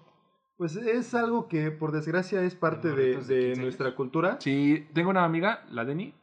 Pues 0.57 0.75
es 0.75 1.13
algo 1.15 1.47
que, 1.47 1.71
por 1.71 1.91
desgracia, 1.91 2.43
es 2.43 2.53
parte 2.53 2.89
de, 2.89 3.15
de 3.17 3.35
de 3.35 3.45
15 3.53 3.61
nuestra 3.61 3.95
cultura. 3.95 4.37
Sí, 4.39 4.87
tengo 4.93 5.09
una 5.09 5.23
amiga, 5.23 5.65
la 5.71 5.83
Deni, 5.85 6.13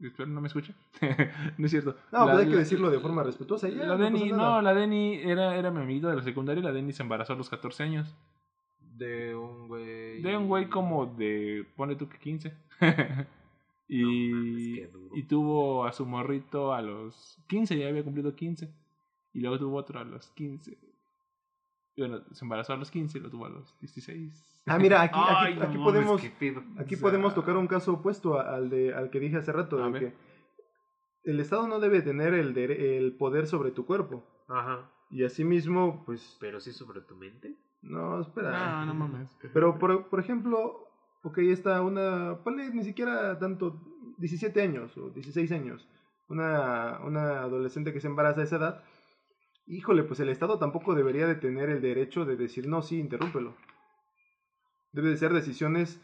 espero 0.00 0.28
no 0.28 0.40
me 0.40 0.46
escuche, 0.46 0.74
no 1.58 1.66
es 1.66 1.70
cierto. 1.70 1.96
No, 2.12 2.24
La- 2.24 2.32
pues 2.32 2.44
hay 2.46 2.50
que 2.52 2.56
decirlo 2.58 2.88
de 2.90 3.00
forma 3.00 3.22
respetuosa. 3.24 3.68
Ya, 3.68 3.84
La 3.84 3.96
Deni, 3.96 4.30
no, 4.30 4.62
la 4.62 4.72
Deni 4.74 5.16
era, 5.16 5.56
era 5.56 5.70
mi 5.70 5.80
amiguita 5.82 6.08
de 6.08 6.16
la 6.16 6.22
secundaria 6.22 6.60
y 6.60 6.64
la 6.64 6.72
Deni 6.72 6.92
se 6.92 7.02
embarazó 7.02 7.32
a 7.34 7.36
los 7.36 7.50
14 7.50 7.82
años. 7.82 8.16
De 8.98 9.34
un 9.36 9.68
güey. 9.68 10.20
De 10.22 10.36
un 10.36 10.48
güey 10.48 10.68
como 10.68 11.06
de, 11.06 11.66
pone 11.76 11.96
tú 11.96 12.08
que 12.08 12.18
15. 12.18 12.52
y, 13.88 14.80
No 14.92 15.16
y 15.16 15.22
tuvo 15.24 15.84
a 15.86 15.92
su 15.92 16.04
morrito 16.06 16.72
a 16.72 16.82
los 16.82 17.38
15, 17.48 17.78
ya 17.78 17.88
había 17.88 18.04
cumplido 18.04 18.34
15. 18.34 18.72
Y 19.32 19.40
luego 19.40 19.58
tuvo 19.58 19.76
otro 19.76 20.00
a 20.00 20.04
los 20.04 20.28
15. 20.30 20.78
Y 21.96 22.00
bueno, 22.00 22.22
se 22.32 22.44
embarazó 22.44 22.72
a 22.72 22.76
los 22.76 22.90
15 22.90 23.18
y 23.18 23.20
lo 23.20 23.30
tuvo 23.30 23.46
a 23.46 23.50
los 23.50 23.78
16. 23.80 24.62
Ah, 24.66 24.78
mira, 24.78 25.02
aquí, 25.02 25.18
aquí, 25.18 25.34
Ay, 25.36 25.58
aquí 25.60 25.78
podemos, 25.78 26.22
aquí 26.22 26.36
O 26.50 26.88
sea, 26.88 27.00
podemos 27.00 27.34
tocar 27.34 27.56
un 27.56 27.66
caso 27.66 27.94
opuesto 27.94 28.38
al, 28.38 28.68
de, 28.68 28.94
al 28.94 29.10
que 29.10 29.18
dije 29.20 29.36
hace 29.38 29.52
rato, 29.52 29.76
de 29.78 29.98
que 29.98 30.12
el 31.24 31.40
Estado 31.40 31.66
no 31.66 31.80
debe 31.80 32.02
tener 32.02 32.34
el, 32.34 32.54
dere- 32.54 32.96
el 32.98 33.16
poder 33.16 33.46
sobre 33.46 33.70
tu 33.70 33.86
cuerpo. 33.86 34.24
Ajá. 34.48 34.90
Y 35.10 35.24
asimismo, 35.24 36.04
pues, 36.04 36.36
Pero 36.40 36.60
sí 36.60 36.72
sobre 36.72 37.00
tu 37.00 37.16
mente. 37.16 37.54
No, 37.82 38.20
espera. 38.20 38.84
No, 38.84 38.86
no 38.86 38.94
mames. 38.94 39.28
Pero, 39.52 39.78
por, 39.78 40.08
por 40.08 40.20
ejemplo, 40.20 40.86
ok, 41.22 41.38
está 41.38 41.80
una, 41.82 42.38
ponle 42.44 42.70
ni 42.70 42.84
siquiera 42.84 43.38
tanto, 43.38 43.80
17 44.18 44.60
años 44.62 44.96
o 44.96 45.10
16 45.10 45.50
años, 45.52 45.88
una, 46.28 46.98
una 47.04 47.40
adolescente 47.42 47.92
que 47.92 48.00
se 48.00 48.08
embaraza 48.08 48.40
a 48.40 48.44
esa 48.44 48.56
edad, 48.56 48.82
híjole, 49.66 50.02
pues 50.02 50.20
el 50.20 50.28
Estado 50.28 50.58
tampoco 50.58 50.94
debería 50.94 51.26
de 51.26 51.34
tener 51.36 51.70
el 51.70 51.80
derecho 51.80 52.24
de 52.24 52.36
decir, 52.36 52.66
no, 52.68 52.82
sí, 52.82 52.98
interrúmpelo. 52.98 53.54
Debe 54.92 55.10
de 55.10 55.16
ser 55.16 55.32
decisiones 55.32 56.00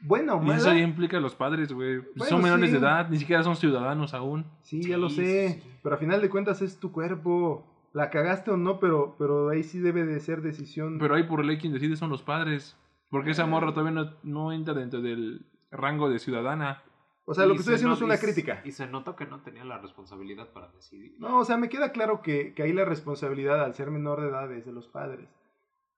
buena 0.00 0.34
o 0.34 0.42
Y 0.42 0.46
mala. 0.46 0.56
eso 0.58 0.72
ya 0.72 0.78
implica 0.80 1.16
a 1.16 1.20
los 1.20 1.34
padres, 1.34 1.72
güey. 1.72 1.98
Bueno, 1.98 2.24
son 2.26 2.42
menores 2.42 2.66
sí. 2.70 2.72
de 2.72 2.78
edad, 2.78 3.08
ni 3.10 3.18
siquiera 3.18 3.42
son 3.42 3.56
ciudadanos 3.56 4.14
aún. 4.14 4.46
Sí, 4.62 4.82
ya 4.82 4.96
lo 4.96 5.08
Sí, 5.10 5.16
sé. 5.16 5.60
sí. 5.60 5.70
Pero 5.82 5.96
a 5.96 5.98
final 5.98 6.20
de 6.22 6.30
cuentas 6.30 6.62
es 6.62 6.78
tu 6.78 6.92
cuerpo. 6.92 7.66
La 7.98 8.10
cagaste 8.10 8.52
o 8.52 8.56
no, 8.56 8.78
pero, 8.78 9.16
pero 9.18 9.48
ahí 9.48 9.64
sí 9.64 9.80
debe 9.80 10.06
de 10.06 10.20
ser 10.20 10.40
decisión. 10.40 10.98
Pero 11.00 11.16
ahí 11.16 11.24
por 11.24 11.44
ley 11.44 11.58
quien 11.58 11.72
decide 11.72 11.96
son 11.96 12.10
los 12.10 12.22
padres. 12.22 12.76
Porque 13.10 13.32
esa 13.32 13.44
morra 13.44 13.72
todavía 13.74 13.90
no, 13.90 14.12
no 14.22 14.52
entra 14.52 14.72
dentro 14.72 15.02
del 15.02 15.44
rango 15.72 16.08
de 16.08 16.20
ciudadana. 16.20 16.84
o 17.24 17.34
sea, 17.34 17.44
lo 17.44 17.54
que 17.54 17.58
estoy 17.60 17.76
se 17.76 17.86
no- 17.86 17.94
es 17.94 18.00
una 18.00 18.14
y 18.14 18.18
crítica. 18.18 18.62
Y 18.64 18.70
se 18.70 18.86
notó 18.86 19.16
que 19.16 19.26
no 19.26 19.40
tenía 19.40 19.64
la 19.64 19.78
responsabilidad 19.78 20.52
para 20.52 20.68
decidir. 20.68 21.16
No, 21.18 21.38
o 21.40 21.44
sea, 21.44 21.56
me 21.56 21.68
queda 21.68 21.90
claro 21.90 22.22
que, 22.22 22.54
que 22.54 22.62
ahí 22.62 22.72
la 22.72 22.84
responsabilidad 22.84 23.64
al 23.64 23.74
ser 23.74 23.90
menor 23.90 24.20
de 24.20 24.28
edad 24.28 24.52
es 24.52 24.64
de 24.64 24.70
los 24.70 24.86
padres. 24.86 25.28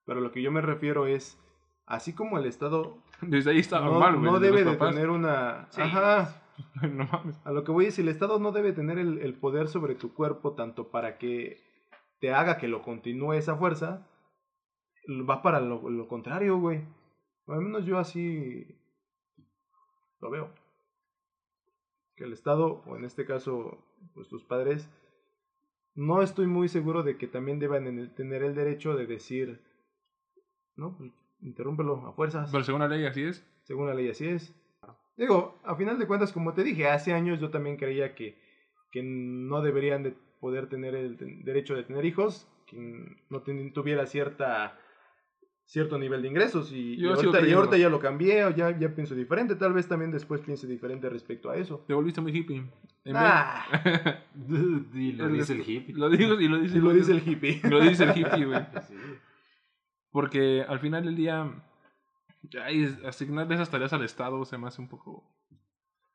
Pero 0.06 0.22
lo 0.22 0.32
que 0.32 0.40
yo 0.40 0.50
me 0.50 0.62
refiero 0.62 1.06
es, 1.06 1.38
así 1.84 2.14
como 2.14 2.38
el 2.38 2.46
Estado 2.46 2.96
Desde 3.20 3.50
ahí 3.50 3.58
estaba 3.58 3.84
no, 3.84 3.98
mal, 4.00 4.16
güey. 4.16 4.24
no 4.24 4.40
debe 4.40 4.64
de 4.64 4.74
tener 4.76 5.10
una... 5.10 5.66
Sí. 5.68 5.82
Ajá. 5.82 6.42
no 6.82 7.06
mames. 7.12 7.38
A 7.44 7.52
lo 7.52 7.62
que 7.62 7.72
voy 7.72 7.84
es, 7.84 7.98
el 7.98 8.08
Estado 8.08 8.38
no 8.38 8.52
debe 8.52 8.72
tener 8.72 8.98
el, 8.98 9.18
el 9.18 9.34
poder 9.34 9.68
sobre 9.68 9.96
tu 9.96 10.14
cuerpo 10.14 10.54
tanto 10.54 10.88
para 10.90 11.18
que 11.18 11.68
te 12.20 12.32
haga 12.32 12.58
que 12.58 12.68
lo 12.68 12.82
continúe 12.82 13.34
esa 13.34 13.56
fuerza, 13.56 14.06
va 15.28 15.42
para 15.42 15.60
lo, 15.60 15.88
lo 15.88 16.08
contrario, 16.08 16.58
güey. 16.58 16.82
Al 17.46 17.62
menos 17.62 17.84
yo 17.84 17.98
así 17.98 18.66
lo 20.20 20.30
veo. 20.30 20.50
Que 22.16 22.24
el 22.24 22.32
Estado, 22.32 22.82
o 22.86 22.96
en 22.96 23.04
este 23.04 23.24
caso, 23.24 23.82
pues 24.14 24.28
tus 24.28 24.44
padres, 24.44 24.88
no 25.94 26.22
estoy 26.22 26.46
muy 26.46 26.68
seguro 26.68 27.02
de 27.02 27.16
que 27.16 27.26
también 27.26 27.58
deban 27.58 28.14
tener 28.14 28.42
el 28.42 28.54
derecho 28.54 28.94
de 28.94 29.06
decir, 29.06 29.60
no, 30.76 30.96
pues 30.96 31.12
interrúmpelo 31.40 32.06
a 32.06 32.12
fuerzas. 32.12 32.50
Pero 32.52 32.64
según 32.64 32.80
la 32.80 32.88
ley 32.88 33.06
así 33.06 33.22
es. 33.22 33.44
Según 33.62 33.86
la 33.86 33.94
ley 33.94 34.10
así 34.10 34.28
es. 34.28 34.54
Digo, 35.16 35.58
a 35.64 35.74
final 35.74 35.98
de 35.98 36.06
cuentas, 36.06 36.32
como 36.32 36.54
te 36.54 36.64
dije, 36.64 36.88
hace 36.88 37.12
años 37.12 37.40
yo 37.40 37.50
también 37.50 37.76
creía 37.76 38.14
que, 38.14 38.38
que 38.90 39.02
no 39.02 39.60
deberían 39.60 40.02
de 40.02 40.16
poder 40.40 40.68
tener 40.68 40.94
el 40.94 41.16
ten- 41.16 41.44
derecho 41.44 41.74
de 41.76 41.84
tener 41.84 42.04
hijos, 42.04 42.48
quien 42.66 43.16
no 43.28 43.40
tuviera 43.42 44.06
cierta 44.06 44.78
cierto 45.66 45.98
nivel 45.98 46.22
de 46.22 46.26
ingresos 46.28 46.72
y, 46.72 47.04
ahorita, 47.06 47.28
y 47.28 47.30
creyendo. 47.30 47.58
ahorita 47.58 47.76
ya 47.76 47.88
lo 47.88 48.00
cambié, 48.00 48.44
o 48.44 48.50
ya, 48.50 48.76
ya 48.76 48.92
pienso 48.92 49.14
diferente, 49.14 49.54
tal 49.54 49.72
vez 49.72 49.86
también 49.86 50.10
después 50.10 50.40
piense 50.40 50.66
diferente 50.66 51.08
respecto 51.08 51.48
a 51.48 51.56
eso. 51.56 51.84
Te 51.86 51.94
volviste 51.94 52.20
muy 52.20 52.36
hippie. 52.36 52.64
En 53.04 53.14
Ah, 53.16 53.64
Y 54.94 55.12
lo 55.12 55.26
El- 55.26 55.32
dice 55.34 55.52
el 55.52 55.60
hippie. 55.60 55.94
Lo 55.94 56.08
digo 56.10 56.40
y 56.40 56.48
lo 56.48 56.58
dice, 56.58 56.76
y 56.76 56.80
lo 56.80 56.92
dice 56.92 57.12
el 57.12 57.22
hippie. 57.28 57.60
Lo 57.70 57.80
dice 57.80 58.02
el 58.04 58.18
hippie, 58.18 58.46
güey. 58.46 58.60
Sí. 58.88 58.94
Porque 60.10 60.62
al 60.66 60.80
final 60.80 61.04
del 61.04 61.14
día, 61.14 61.48
ay, 62.64 62.98
asignarle 63.06 63.54
esas 63.54 63.70
tareas 63.70 63.92
al 63.92 64.02
Estado 64.04 64.44
se 64.44 64.58
me 64.58 64.66
hace 64.66 64.82
un 64.82 64.88
poco... 64.88 65.24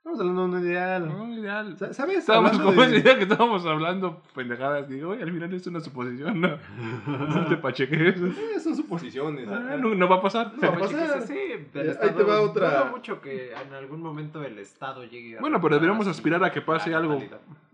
Estamos 0.05 0.19
hablando 0.19 0.47
de 0.47 0.59
un 0.59 0.67
ideal. 0.67 1.07
No, 1.07 1.33
ideal. 1.33 1.77
Sa- 1.79 1.91
¿Sabes? 1.91 2.19
Estábamos 2.19 2.59
como 2.59 2.79
de- 2.83 2.99
idea 2.99 3.15
que 3.17 3.23
estábamos 3.23 3.65
hablando 3.65 4.21
pendejadas. 4.35 4.87
Digo, 4.87 5.09
oye, 5.09 5.23
al 5.23 5.31
final 5.31 5.51
es 5.51 5.65
una 5.65 5.79
suposición, 5.79 6.41
¿no? 6.41 6.49
No 7.07 7.45
te 7.47 7.57
pacheques. 7.57 8.21
Eh, 8.21 8.59
son 8.59 8.75
suposiciones. 8.75 9.47
Ah, 9.49 9.75
no, 9.79 9.95
no 9.95 10.07
va 10.07 10.17
a 10.17 10.21
pasar. 10.21 10.51
No 10.53 10.61
va 10.61 10.75
a 10.75 10.79
pasar. 10.79 11.21
sí, 11.23 11.33
sí, 11.33 11.79
Ahí 11.79 11.87
el 11.87 11.97
te 11.97 12.21
va 12.23 12.39
otra- 12.41 12.81
dudo 12.81 12.91
mucho 12.91 13.19
que 13.19 13.51
en 13.53 13.73
algún 13.73 13.99
momento 14.03 14.43
el 14.43 14.59
Estado 14.59 15.03
llegue 15.05 15.39
a... 15.39 15.41
Bueno, 15.41 15.59
pero 15.59 15.73
deberíamos 15.73 16.05
aspirar 16.07 16.43
a 16.43 16.51
que 16.51 16.61
pase 16.61 16.93
algo. 16.93 17.19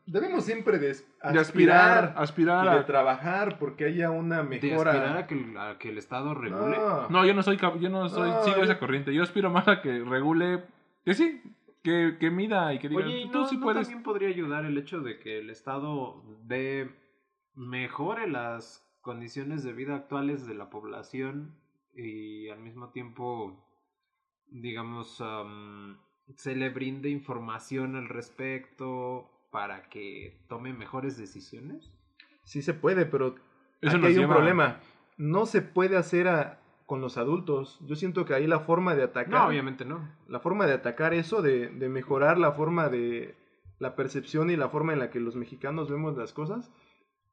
Debemos 0.06 0.46
siempre 0.46 0.80
de, 0.80 0.88
De 0.88 0.94
aspirar, 1.38 2.14
aspirar 2.16 2.16
aspirar 2.16 2.66
y 2.66 2.70
de 2.70 2.80
a... 2.80 2.86
trabajar 2.86 3.58
porque 3.60 3.84
haya 3.86 4.10
una 4.10 4.42
De 4.42 4.44
mejora. 4.62 4.92
aspirar 4.92 5.18
a 5.18 5.28
que, 5.28 5.34
el- 5.36 5.58
a 5.58 5.78
que 5.78 5.90
el 5.90 5.98
Estado 5.98 6.34
regule. 6.34 6.78
No. 6.78 7.10
No, 7.10 7.26
yo 7.26 7.34
no 7.34 7.44
soy, 7.44 7.58
yo 7.58 7.90
no 7.90 8.08
soy, 8.08 8.30
No, 8.30 8.42
sigo 8.46 8.56
yo- 8.56 8.64
esa 8.64 8.80
corriente. 8.80 9.14
Yo 9.14 9.22
aspiro 9.22 9.50
más 9.50 9.68
a 9.68 9.82
que 9.82 10.00
regule, 10.06 10.64
que 11.04 11.14
sí, 11.14 11.42
que, 11.84 12.18
que 12.20 12.30
mida 12.32 12.74
y 12.74 12.80
que 12.80 12.90
diga, 12.90 13.06
Oye, 13.06 13.22
¿y 13.22 13.30
tú 13.32 13.40
no, 13.40 13.48
sí 13.48 13.58
no 13.58 13.64
puedes. 13.64 13.88
también 13.88 14.04
podría 14.04 14.30
ayudar 14.30 14.66
el 14.66 14.78
hecho 14.78 15.02
de 15.02 15.20
que 15.20 15.40
el 15.40 15.50
Estado 15.50 16.24
dé 16.44 16.90
mejore 17.56 18.28
las 18.30 18.88
condiciones 19.02 19.64
de 19.64 19.74
vida 19.74 19.96
actuales 19.96 20.46
de 20.46 20.54
la 20.54 20.70
población 20.70 21.56
y 21.94 22.50
al 22.50 22.60
mismo 22.60 22.92
tiempo, 22.92 23.66
digamos, 24.48 25.20
am, 25.22 25.98
se 26.36 26.56
le 26.56 26.70
brinde 26.70 27.10
información 27.10 27.96
al 27.96 28.08
respecto 28.10 29.30
para 29.52 29.90
que 29.90 30.46
tome 30.48 30.72
mejores 30.74 31.18
decisiones? 31.18 31.92
Sí 32.44 32.62
se 32.62 32.74
puede, 32.74 33.06
pero 33.06 33.36
Eso 33.82 33.98
aquí 33.98 34.06
hay 34.08 34.18
un 34.18 34.28
problema. 34.30 34.80
No 35.18 35.46
se 35.46 35.62
puede 35.62 35.98
hacer 35.98 36.28
a- 36.28 36.61
con 36.92 37.00
los 37.00 37.18
adultos. 37.18 37.80
Yo 37.88 37.96
siento 37.96 38.26
que 38.26 38.34
ahí 38.34 38.48
la 38.48 38.60
forma 38.60 38.96
de 38.96 39.04
atacar, 39.04 39.30
No, 39.44 39.48
obviamente 39.48 39.86
no. 39.86 40.00
la 40.28 40.42
forma 40.42 40.66
de 40.66 40.74
atacar 40.74 41.14
eso, 41.14 41.42
de, 41.42 41.70
de 41.70 41.88
mejorar 41.88 42.38
la 42.38 42.52
forma 42.52 42.90
de 42.90 43.38
la 43.80 43.96
percepción 43.96 44.50
y 44.50 44.58
la 44.58 44.68
forma 44.68 44.92
en 44.92 45.00
la 45.00 45.10
que 45.10 45.22
los 45.22 45.38
mexicanos 45.38 45.90
vemos 45.90 46.18
las 46.18 46.34
cosas, 46.34 46.70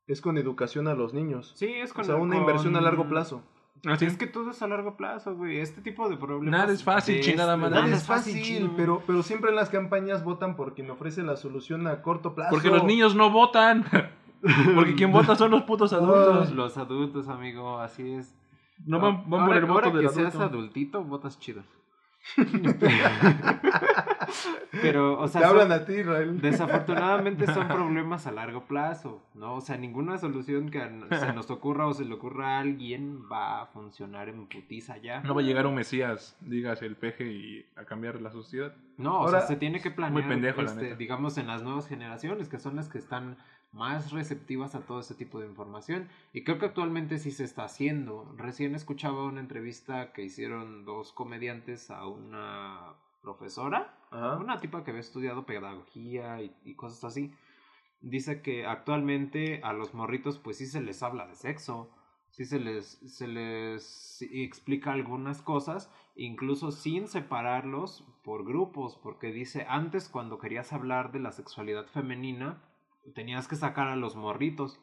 es 0.07 0.21
con 0.21 0.39
educación 0.39 0.87
a 0.87 0.95
los 0.95 1.13
niños. 1.13 1.55
Sí, 1.57 1.67
es 1.67 1.93
con 1.93 2.03
o 2.03 2.05
sea, 2.05 2.15
una 2.15 2.35
con- 2.37 2.43
inversión 2.45 2.77
a 2.77 2.81
largo 2.81 3.09
plazo. 3.09 3.43
Así 3.85 4.05
Es 4.07 4.17
que 4.17 4.29
todo 4.29 4.53
es 4.53 4.63
a 4.63 4.69
largo 4.69 4.97
plazo, 4.97 5.35
güey. 5.35 5.59
Este 5.59 5.81
tipo 5.81 6.09
de 6.09 6.17
problemas. 6.17 6.53
Nada 6.61 6.73
es 6.73 6.85
fácil, 6.85 7.21
chingada 7.21 7.55
este- 7.55 7.61
madre. 7.61 7.75
Nada 7.75 7.87
Nada 7.87 7.97
es 7.97 8.07
fácil, 8.07 8.41
chino. 8.41 8.75
pero, 8.77 9.03
pero 9.09 9.25
siempre 9.25 9.51
en 9.51 9.57
las 9.57 9.71
campañas 9.71 10.23
votan 10.23 10.55
por 10.55 10.75
quien 10.75 10.89
ofrece 10.89 11.25
la 11.25 11.37
solución 11.37 11.89
a 11.89 12.01
corto 12.01 12.33
plazo. 12.37 12.51
Porque 12.53 12.69
los 12.71 12.85
niños 12.85 13.17
no 13.17 13.29
votan. 13.33 13.85
Porque 14.77 14.95
quien 14.95 15.11
vota 15.11 15.35
son 15.35 15.51
los 15.51 15.65
putos 15.65 15.93
adultos. 15.93 16.53
Los 16.53 16.79
adultos, 16.79 17.27
amigo, 17.27 17.81
así 17.81 18.13
es. 18.13 18.38
No 18.87 19.01
van, 19.01 19.29
van 19.29 19.41
ahora, 19.43 19.47
por 19.47 19.57
el 19.57 19.65
voto 19.67 19.87
ahora 19.87 19.99
del 19.99 20.09
que 20.09 20.15
seas 20.15 20.35
adultito, 20.37 21.03
votas 21.05 21.39
chido. 21.39 21.63
Pero, 24.83 25.19
o 25.19 25.25
Te 25.27 25.33
sea, 25.33 25.43
son- 25.43 25.51
hablan 25.51 25.73
a 25.73 25.85
ti, 25.87 26.03
Rael. 26.03 26.41
desafortunadamente 26.41 27.47
son 27.47 27.69
problemas 27.69 28.27
a 28.27 28.33
largo 28.33 28.65
plazo, 28.65 29.23
¿no? 29.35 29.55
O 29.55 29.61
sea, 29.61 29.77
ninguna 29.79 30.19
solución 30.19 30.69
que 30.71 30.81
a- 30.83 30.91
se 31.19 31.33
nos 31.33 31.51
ocurra 31.51 31.87
o 31.87 31.95
se 31.95 32.05
le 32.05 32.15
ocurra 32.15 32.57
a 32.57 32.61
alguien 32.61 33.23
va 33.33 33.63
a 33.63 33.67
funcionar 33.67 34.29
en 34.29 34.47
putiza 34.47 34.99
ya. 34.99 35.21
No 35.23 35.35
va 35.35 35.41
a 35.41 35.45
llegar 35.45 35.67
un 35.67 35.75
Mesías, 35.75 36.37
digas 36.41 36.83
el 36.83 36.97
peje, 36.97 37.25
y 37.33 37.67
a 37.77 37.85
cambiar 37.85 38.21
la 38.21 38.31
sociedad. 38.31 38.75
No, 38.99 39.21
o 39.21 39.31
sea, 39.31 39.43
se 39.43 39.57
tiene 39.57 39.81
que 39.81 39.91
planear, 39.91 40.13
Muy 40.13 40.23
pendejo, 40.31 40.61
la 40.63 40.71
este, 40.71 40.83
neta. 40.83 40.97
digamos, 40.97 41.39
en 41.39 41.47
las 41.47 41.63
nuevas 41.63 41.87
generaciones, 41.89 42.49
que 42.49 42.59
son 42.59 42.77
las 42.77 42.89
que 42.89 42.99
están 42.99 43.37
más 43.73 44.13
receptivas 44.13 44.75
a 44.75 44.81
todo 44.81 45.01
ese 45.01 45.15
tipo 45.15 45.41
de 45.41 45.47
información. 45.47 46.09
Y 46.33 46.45
creo 46.45 46.59
que 46.59 46.67
actualmente 46.67 47.19
sí 47.19 47.31
se 47.31 47.45
está 47.45 47.65
haciendo. 47.65 48.33
Recién 48.37 48.75
escuchaba 48.75 49.27
una 49.27 49.41
entrevista 49.41 50.13
que 50.13 50.23
hicieron 50.23 50.85
dos 50.85 51.13
comediantes 51.13 51.91
a 51.91 52.07
una 52.07 52.95
profesora, 53.23 53.99
Ajá. 54.11 54.37
una 54.37 54.59
tipa 54.61 54.85
que 54.85 54.91
había 54.91 55.01
estudiado 55.01 55.45
pedagogía 55.47 56.43
y, 56.43 56.55
y 56.65 56.75
cosas 56.75 57.05
así. 57.05 57.35
Dice 58.01 58.43
que 58.43 58.65
actualmente 58.65 59.61
a 59.65 59.73
los 59.73 59.93
morritos 59.93 60.39
pues 60.39 60.59
sí 60.59 60.67
se 60.67 60.81
les 60.81 61.03
habla 61.03 61.27
de 61.27 61.35
sexo, 61.35 61.91
sí 62.31 62.45
se 62.45 62.61
les, 62.61 62.87
se 62.87 63.27
les 63.27 64.23
explica 64.31 64.93
algunas 64.93 65.43
cosas, 65.43 65.91
incluso 66.15 66.71
sin 66.71 67.09
separarlos 67.09 68.05
por 68.23 68.45
grupos, 68.45 68.97
porque 69.03 69.33
dice 69.33 69.67
antes 69.69 70.09
cuando 70.09 70.39
querías 70.39 70.73
hablar 70.73 71.11
de 71.13 71.21
la 71.21 71.33
sexualidad 71.33 71.87
femenina, 71.87 72.63
tenías 73.15 73.49
que 73.49 73.57
sacar 73.57 73.89
a 73.89 73.97
los 73.97 74.17
morritos 74.17 74.81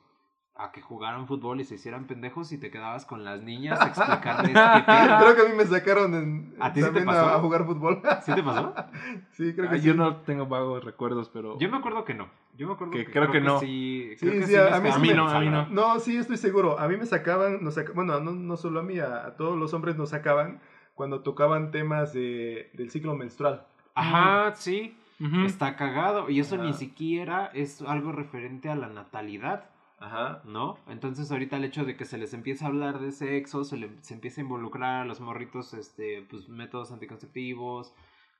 a 0.57 0.71
que 0.71 0.81
jugaran 0.81 1.27
fútbol 1.27 1.59
y 1.59 1.65
se 1.65 1.75
hicieran 1.75 2.07
pendejos 2.07 2.53
y 2.53 2.57
te 2.57 2.71
quedabas 2.71 3.05
con 3.05 3.25
las 3.25 3.41
niñas 3.41 3.77
a 3.81 3.87
explicarles 3.87 4.53
qué. 4.85 4.85
Creo 4.85 5.35
que 5.35 5.41
a 5.41 5.49
mí 5.49 5.55
me 5.57 5.65
sacaron 5.65 6.13
en, 6.13 6.55
¿A 6.61 6.71
ti 6.71 6.79
sí 6.79 6.85
te 6.85 6.85
también 6.93 7.05
pasó? 7.07 7.27
a, 7.27 7.35
a 7.35 7.39
jugar 7.39 7.65
fútbol. 7.65 8.01
¿Sí 8.23 8.33
te 8.33 8.41
pasó? 8.41 8.73
sí, 9.31 9.53
creo 9.53 9.67
que 9.69 9.75
Ay, 9.75 9.81
sí. 9.81 9.87
Yo 9.87 9.95
no 9.95 10.15
tengo 10.21 10.45
vagos 10.45 10.81
recuerdos, 10.85 11.27
pero... 11.27 11.59
Yo 11.59 11.69
me 11.69 11.75
acuerdo 11.77 12.05
que 12.05 12.13
no. 12.13 12.29
Yo 12.55 12.67
me 12.67 12.73
acuerdo 12.73 12.93
Que 12.93 13.05
que, 13.05 13.11
creo 13.11 13.31
que 13.31 13.41
no. 13.41 13.59
sí. 13.59 14.11
Sí, 14.17 14.25
creo 14.27 14.39
que 14.39 14.47
sí, 14.47 14.55
a- 14.55 14.77
a 14.77 14.79
mí 14.79 14.89
sí 14.89 14.95
a 14.95 14.99
mí 14.99 15.13
no, 15.13 15.27
a 15.27 15.39
mí 15.41 15.45
salado. 15.47 15.67
No, 15.71 15.99
sí, 15.99 16.15
estoy 16.15 16.37
seguro. 16.37 16.79
A 16.79 16.87
mí 16.87 16.95
me 16.95 17.05
sacaban, 17.05 17.61
nos 17.61 17.73
saca- 17.73 17.91
bueno, 17.93 18.21
no, 18.21 18.31
no 18.31 18.55
solo 18.55 18.79
a 18.79 18.83
mí, 18.83 18.97
a, 18.99 19.25
a 19.25 19.35
todos 19.35 19.57
los 19.57 19.73
hombres 19.73 19.97
nos 19.97 20.11
sacaban 20.11 20.61
cuando 20.93 21.19
tocaban 21.21 21.71
temas 21.71 22.13
de, 22.13 22.69
del 22.75 22.91
ciclo 22.91 23.13
menstrual. 23.13 23.65
Ajá, 23.93 24.55
sí. 24.55 24.97
Ujú. 25.19 25.45
Está 25.45 25.75
cagado. 25.75 26.29
Y 26.29 26.39
eso 26.39 26.55
Ajá. 26.55 26.63
ni 26.65 26.73
siquiera 26.73 27.47
es 27.53 27.81
algo 27.81 28.11
referente 28.11 28.69
a 28.69 28.75
la 28.75 28.87
natalidad, 28.87 29.69
Ajá. 29.99 30.41
¿no? 30.43 30.77
Entonces 30.87 31.31
ahorita 31.31 31.57
el 31.57 31.63
hecho 31.65 31.85
de 31.85 31.95
que 31.95 32.05
se 32.05 32.17
les 32.17 32.33
empiece 32.33 32.65
a 32.65 32.67
hablar 32.67 32.99
de 32.99 33.11
sexo, 33.11 33.63
se, 33.63 33.77
le, 33.77 33.89
se 34.01 34.13
empieza 34.13 34.41
a 34.41 34.43
involucrar 34.43 35.01
a 35.01 35.05
los 35.05 35.21
morritos, 35.21 35.73
este, 35.73 36.21
pues 36.29 36.49
métodos 36.49 36.91
anticonceptivos, 36.91 37.93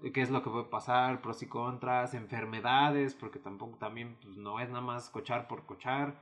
eh, 0.04 0.12
qué 0.12 0.22
es 0.22 0.30
lo 0.30 0.44
que 0.44 0.50
puede 0.50 0.66
pasar, 0.66 1.22
pros 1.22 1.42
y 1.44 1.48
contras, 1.48 2.14
enfermedades, 2.14 3.14
porque 3.14 3.40
tampoco 3.40 3.78
también 3.78 4.18
pues, 4.22 4.36
no 4.36 4.60
es 4.60 4.68
nada 4.70 4.82
más 4.82 5.10
cochar 5.10 5.48
por 5.48 5.66
cochar, 5.66 6.16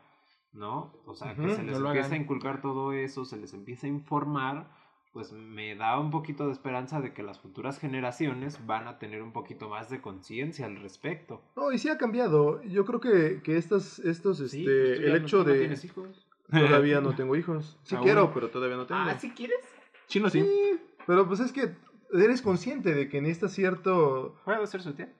¿no? 0.53 0.93
O 1.07 1.15
sea, 1.15 1.33
que 1.35 1.41
Ujú, 1.41 1.55
se 1.55 1.63
les 1.63 1.77
empieza 1.77 2.07
hagan. 2.07 2.13
a 2.13 2.21
inculcar 2.21 2.61
todo 2.61 2.93
eso, 2.93 3.25
se 3.25 3.37
les 3.37 3.53
empieza 3.55 3.87
a 3.87 3.89
informar, 3.89 4.67
pues 5.13 5.31
me 5.31 5.75
da 5.75 5.99
un 5.99 6.09
poquito 6.09 6.47
de 6.47 6.51
esperanza 6.51 6.99
de 6.99 7.13
que 7.13 7.21
las 7.21 7.39
futuras 7.39 7.79
generaciones 7.79 8.65
van 8.65 8.87
a 8.87 8.97
tener 8.97 9.21
un 9.21 9.31
poquito 9.31 9.69
más 9.69 9.89
de 9.89 10.01
conciencia 10.01 10.65
al 10.65 10.77
respecto. 10.77 11.43
No, 11.55 11.71
y 11.71 11.77
sí 11.77 11.87
ha 11.89 11.99
cambiado. 11.99 12.63
Yo 12.63 12.83
creo 12.83 12.99
que, 12.99 13.41
que 13.43 13.57
estas, 13.57 13.99
estos, 13.99 14.39
este, 14.39 14.57
Sí, 14.57 14.63
pues 14.63 14.99
el 14.99 15.15
hecho 15.15 15.43
tú 15.43 15.49
no 15.49 15.53
de... 15.53 15.59
tienes 15.59 15.85
hijos? 15.85 16.27
Todavía 16.51 16.99
no 16.99 17.15
tengo 17.15 17.35
hijos. 17.35 17.77
Sí 17.83 17.95
Aún. 17.95 18.03
quiero, 18.03 18.33
pero 18.33 18.49
todavía 18.49 18.75
no 18.75 18.87
tengo. 18.87 19.01
Ah, 19.01 19.17
¿sí 19.19 19.31
quieres? 19.31 19.59
Chino 20.07 20.29
sí. 20.29 20.41
Sí, 20.41 20.81
pero 21.05 21.27
pues 21.27 21.39
es 21.39 21.51
que 21.51 21.75
eres 22.11 22.41
consciente 22.41 22.93
de 22.93 23.07
que 23.07 23.21
necesitas 23.21 23.53
cierto... 23.53 24.35
¿Puedo 24.45 24.65
ser 24.65 24.81
su 24.81 24.93
tía? 24.93 25.13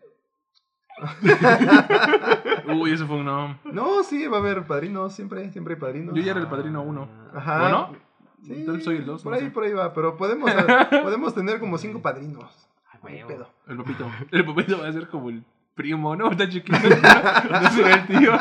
Uy, 2.67 2.93
eso 2.93 3.07
fue 3.07 3.17
un 3.17 3.25
no. 3.25 3.59
No, 3.63 4.03
sí, 4.03 4.27
va 4.27 4.37
a 4.37 4.39
haber 4.39 4.65
padrinos, 4.65 5.13
siempre, 5.13 5.51
siempre 5.51 5.75
hay 5.75 5.79
padrinos. 5.79 6.15
Yo 6.15 6.21
ya 6.21 6.31
era 6.31 6.39
el 6.39 6.47
padrino 6.47 6.81
uno. 6.83 7.09
Ajá. 7.33 7.65
¿O 7.65 7.69
no? 7.69 7.97
Sí, 8.43 8.65
vez 8.67 8.83
soy 8.83 8.97
el 8.97 9.05
dos, 9.05 9.23
Por 9.23 9.31
no 9.33 9.37
ahí, 9.39 9.45
sé. 9.45 9.51
por 9.51 9.63
ahí 9.63 9.73
va, 9.73 9.93
pero 9.93 10.17
podemos, 10.17 10.51
podemos 11.03 11.33
tener 11.33 11.59
como 11.59 11.77
cinco 11.77 12.01
padrinos. 12.01 12.69
Ay, 13.01 13.21
No 13.21 13.27
pedo. 13.27 13.49
El 13.67 13.77
papito. 13.77 14.11
El 14.31 14.45
papito 14.45 14.79
va 14.79 14.87
a 14.87 14.93
ser 14.93 15.07
como 15.07 15.29
el 15.29 15.43
primo, 15.75 16.15
¿no? 16.15 16.29
Está 16.31 16.47
chiquito. 16.47 16.77
Ser 17.71 17.87
el 17.87 18.05
tío. 18.07 18.31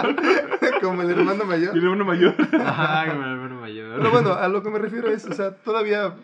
como 0.83 1.03
el 1.03 1.11
hermano 1.11 1.45
Y 1.45 1.47
mayor. 1.47 1.77
el 1.77 1.83
hermano 1.83 2.05
mayor. 2.05 2.35
Ajá, 2.61 3.11
como 3.11 3.23
el 3.25 3.31
hermano 3.33 3.61
mayor. 3.61 3.97
Pero 3.97 4.11
bueno, 4.11 4.33
a 4.35 4.49
lo 4.49 4.63
que 4.63 4.71
me 4.71 4.79
refiero 4.79 5.09
es, 5.09 5.25
o 5.27 5.33
sea, 5.33 5.57
todavía 5.57 6.17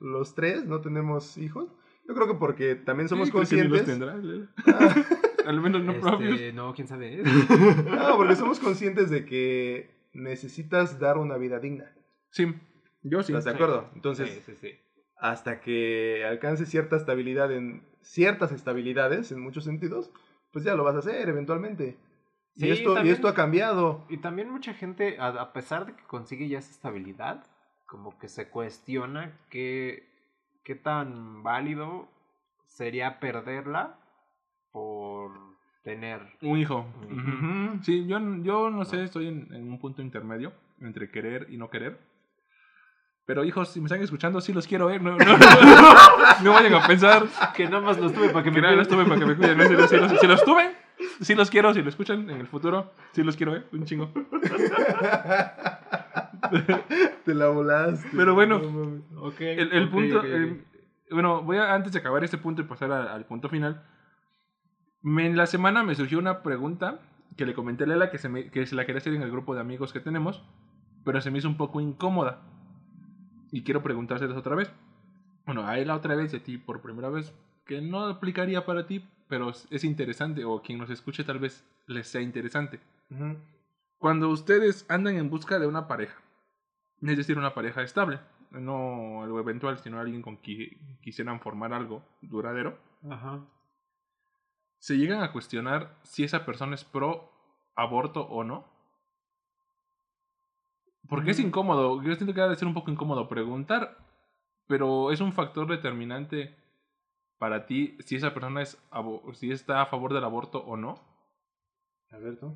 los 0.00 0.34
tres 0.34 0.64
no 0.66 0.80
tenemos 0.80 1.38
hijos. 1.38 1.68
Yo 2.08 2.14
creo 2.14 2.26
que 2.28 2.34
porque 2.34 2.74
también 2.74 3.08
somos 3.08 3.28
Sí, 3.28 3.32
creo 3.32 3.44
que 3.46 3.56
los 3.68 3.80
conscientes. 3.82 3.86
tendrá, 3.86 4.16
Lela. 4.16 4.46
Al 5.46 5.60
menos 5.60 5.82
no 5.82 5.92
Este, 5.92 6.02
propios. 6.02 6.54
no, 6.54 6.74
quién 6.74 6.88
sabe. 6.88 7.22
No, 7.22 8.16
porque 8.16 8.36
somos 8.36 8.58
conscientes 8.60 9.10
de 9.10 9.24
que 9.24 9.90
necesitas 10.12 10.98
dar 10.98 11.18
una 11.18 11.36
vida 11.36 11.58
digna. 11.60 11.92
Sí, 12.30 12.54
yo 13.08 13.22
sí. 13.22 13.32
¿Estás 13.32 13.44
de 13.44 13.50
acuerdo? 13.52 13.88
Entonces, 13.94 14.30
sí, 14.30 14.40
sí, 14.46 14.56
sí. 14.56 14.78
hasta 15.18 15.60
que 15.60 16.24
alcances 16.26 16.68
cierta 16.68 16.96
estabilidad 16.96 17.50
en 17.52 17.82
ciertas 18.00 18.52
estabilidades, 18.52 19.32
en 19.32 19.40
muchos 19.40 19.64
sentidos, 19.64 20.10
pues 20.52 20.64
ya 20.64 20.74
lo 20.74 20.84
vas 20.84 20.94
a 20.96 21.00
hacer 21.00 21.28
eventualmente. 21.28 21.96
Sí, 22.54 22.66
y, 22.66 22.70
esto, 22.70 22.92
y 22.92 22.94
también- 22.94 23.14
esto 23.14 23.28
ha 23.28 23.34
cambiado. 23.34 24.04
Y 24.08 24.18
también 24.18 24.48
mucha 24.50 24.72
gente, 24.74 25.16
a, 25.18 25.28
a 25.28 25.52
pesar 25.52 25.86
de 25.86 25.92
que 25.94 26.04
consigue 26.04 26.48
ya 26.48 26.58
esa 26.58 26.70
estabilidad, 26.70 27.44
como 27.86 28.18
que 28.18 28.28
se 28.28 28.48
cuestiona 28.48 29.38
qué, 29.50 30.08
qué 30.64 30.74
tan 30.74 31.42
válido 31.42 32.08
sería 32.66 33.20
perderla 33.20 33.98
por 34.72 35.32
tener. 35.82 36.20
Un 36.42 36.58
hijo. 36.58 36.86
Sí, 37.82 38.06
yo, 38.06 38.18
yo 38.42 38.70
no 38.70 38.84
sé, 38.84 39.04
estoy 39.04 39.28
en, 39.28 39.52
en 39.52 39.70
un 39.70 39.78
punto 39.78 40.02
intermedio 40.02 40.52
entre 40.80 41.10
querer 41.10 41.46
y 41.50 41.56
no 41.56 41.70
querer. 41.70 41.98
Pero 43.26 43.44
hijos, 43.44 43.70
si 43.70 43.80
me 43.80 43.86
están 43.86 44.00
escuchando, 44.02 44.40
sí 44.40 44.52
los 44.52 44.66
quiero, 44.68 44.88
¿eh? 44.90 45.00
No, 45.00 45.16
no, 45.16 45.24
no, 45.38 46.44
no 46.44 46.52
vayan 46.52 46.74
a 46.74 46.86
pensar 46.86 47.24
Que 47.56 47.64
nada 47.64 47.80
más 47.80 47.98
los 47.98 48.12
tuve 48.12 48.28
para 48.30 48.44
que 48.44 48.50
que 48.50 48.56
me 48.56 48.62
nada, 48.62 48.76
los 48.76 48.86
cuiden. 48.86 49.04
tuve 49.04 49.16
para 49.16 49.20
que 49.20 49.26
me 49.26 49.36
cuiden. 49.36 49.58
¿no? 49.58 49.64
Si, 49.66 49.74
los, 49.74 49.90
si 49.90 49.96
los- 49.96 50.20
si 50.20 50.26
los 50.28 50.44
tuve, 50.44 50.70
sí 51.20 51.34
los 51.34 51.50
quiero, 51.50 51.74
si 51.74 51.82
lo 51.82 51.88
escuchan 51.88 52.30
en 52.30 52.38
el 52.40 52.46
futuro, 52.46 52.92
sí 53.12 53.24
los 53.24 53.36
quiero, 53.36 53.56
¿eh? 53.56 53.64
Un 53.72 53.84
chingo. 53.84 54.12
Te 57.24 57.34
la 57.34 57.48
volaste. 57.48 58.08
Pero 58.16 58.34
bueno. 58.34 58.58
No 58.58 58.70
mames. 58.70 59.02
Ok, 59.16 59.40
El, 59.40 59.72
el 59.72 59.84
ok, 59.84 59.90
punto, 59.90 60.18
ok, 60.18 60.24
ok. 60.24 60.30
el- 60.30 60.64
bueno, 61.10 61.42
voy 61.42 61.56
a, 61.58 61.74
antes 61.74 61.92
de 61.92 61.98
acabar 62.00 62.22
este 62.24 62.38
punto 62.38 62.62
y 62.62 62.64
pasar 62.64 62.90
a- 62.92 63.12
al 63.14 63.24
punto 63.26 63.48
final. 63.48 63.84
Me- 65.02 65.26
en 65.26 65.36
la 65.36 65.46
semana 65.46 65.82
me 65.82 65.94
surgió 65.94 66.18
una 66.18 66.42
pregunta 66.42 67.00
que 67.36 67.46
le 67.46 67.54
comenté 67.54 67.84
a 67.84 67.86
Lela 67.86 68.10
que 68.10 68.18
se, 68.18 68.28
me- 68.28 68.50
que 68.50 68.66
se 68.66 68.74
la 68.74 68.84
quería 68.86 68.98
hacer 68.98 69.14
en 69.14 69.22
el 69.22 69.30
grupo 69.30 69.54
de 69.54 69.60
amigos 69.60 69.92
que 69.92 70.00
tenemos, 70.00 70.42
pero 71.04 71.20
se 71.20 71.30
me 71.30 71.38
hizo 71.38 71.48
un 71.48 71.56
poco 71.56 71.80
incómoda. 71.80 72.40
Y 73.52 73.62
quiero 73.62 73.82
preguntárselas 73.82 74.36
otra 74.36 74.54
vez. 74.56 74.70
Bueno, 75.44 75.66
a 75.66 75.78
él 75.78 75.90
otra 75.90 76.14
vez 76.16 76.32
y 76.32 76.36
a 76.36 76.42
ti 76.42 76.58
por 76.58 76.80
primera 76.82 77.08
vez, 77.08 77.32
que 77.64 77.80
no 77.80 78.06
aplicaría 78.06 78.64
para 78.66 78.86
ti, 78.86 79.04
pero 79.28 79.50
es- 79.50 79.66
es 79.70 79.84
interesante, 79.84 80.44
o 80.44 80.60
quien 80.62 80.78
nos 80.78 80.90
escuche 80.90 81.24
tal 81.24 81.38
vez 81.38 81.64
les 81.86 82.08
sea 82.08 82.20
interesante. 82.20 82.80
Cuando 83.98 84.28
ustedes 84.30 84.84
andan 84.88 85.16
en 85.16 85.30
busca 85.30 85.58
de 85.58 85.66
una 85.66 85.86
pareja, 85.86 86.16
es 87.02 87.16
decir, 87.16 87.38
una 87.38 87.54
pareja 87.54 87.82
estable, 87.82 88.20
no 88.50 89.22
algo 89.22 89.38
eventual, 89.40 89.78
sino 89.78 90.00
alguien 90.00 90.22
con 90.22 90.36
quien 90.36 90.98
quisieran 91.02 91.40
formar 91.40 91.72
algo 91.72 92.02
duradero, 92.22 92.78
Ajá. 93.08 93.40
se 94.78 94.96
llegan 94.96 95.22
a 95.22 95.32
cuestionar 95.32 95.96
si 96.02 96.24
esa 96.24 96.44
persona 96.44 96.74
es 96.74 96.84
pro 96.84 97.30
aborto 97.74 98.22
o 98.22 98.44
no. 98.44 98.64
Porque 101.08 101.30
es 101.32 101.38
incómodo, 101.40 102.02
yo 102.02 102.14
siento 102.14 102.34
que 102.34 102.40
ha 102.40 102.48
de 102.48 102.56
ser 102.56 102.66
un 102.68 102.74
poco 102.74 102.90
incómodo 102.90 103.28
preguntar, 103.28 103.96
pero 104.66 105.10
es 105.12 105.20
un 105.20 105.32
factor 105.32 105.66
determinante 105.68 106.54
para 107.38 107.66
ti 107.66 107.96
si 108.00 108.16
esa 108.16 108.32
persona 108.34 108.62
es 108.62 108.78
abo- 108.90 109.34
si 109.34 109.50
está 109.52 109.82
a 109.82 109.86
favor 109.86 110.12
del 110.14 110.24
aborto 110.24 110.58
o 110.64 110.76
no. 110.76 110.98
A 112.10 112.18
ver 112.18 112.38
tú. 112.38 112.54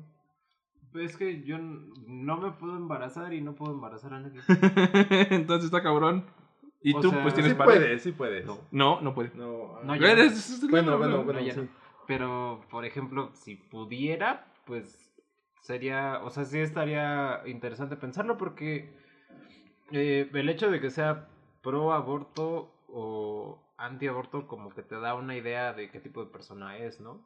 Es 0.95 1.15
que 1.15 1.43
yo 1.43 1.57
no 1.59 2.37
me 2.37 2.51
puedo 2.51 2.75
embarazar 2.75 3.33
y 3.33 3.41
no 3.41 3.53
puedo 3.55 3.73
embarazar 3.73 4.13
a 4.13 4.19
nadie. 4.19 4.41
Entonces 5.29 5.65
está 5.65 5.81
cabrón. 5.81 6.25
Y 6.83 6.95
O 6.95 6.99
tú 6.99 7.11
sea, 7.11 7.21
pues 7.21 7.35
Sí 7.35 7.41
tienes 7.41 7.57
pareja. 7.57 7.79
puedes, 7.79 8.01
sí 8.03 8.11
puedes. 8.11 8.45
No. 8.45 8.57
No, 8.71 9.01
no 9.01 9.13
puede. 9.13 9.31
No, 9.35 9.81
No, 9.83 9.95
ya. 9.95 10.11
Eres- 10.11 10.67
Bueno, 10.69 10.91
no, 10.91 10.97
bueno, 10.97 11.17
no. 11.17 11.23
bueno, 11.23 11.39
ya 11.41 11.53
sí. 11.53 11.59
no. 11.61 11.67
Pero, 12.07 12.61
por 12.71 12.83
ejemplo, 12.85 13.29
si 13.33 13.55
pudiera, 13.55 14.51
pues 14.65 15.10
sería, 15.61 16.19
o 16.23 16.29
sea, 16.29 16.45
sí 16.45 16.59
estaría 16.59 17.41
interesante 17.45 17.95
pensarlo 17.95 18.37
porque 18.37 18.93
eh, 19.91 20.29
el 20.33 20.49
hecho 20.49 20.69
de 20.69 20.81
que 20.81 20.89
sea 20.89 21.27
pro 21.61 21.93
aborto 21.93 22.73
o 22.87 23.61
anti 23.77 24.07
aborto 24.07 24.47
como 24.47 24.69
que 24.69 24.83
te 24.83 24.99
da 24.99 25.15
una 25.15 25.35
idea 25.35 25.73
de 25.73 25.89
qué 25.89 25.99
tipo 25.99 26.23
de 26.23 26.31
persona 26.31 26.77
es, 26.77 26.99
¿no? 26.99 27.25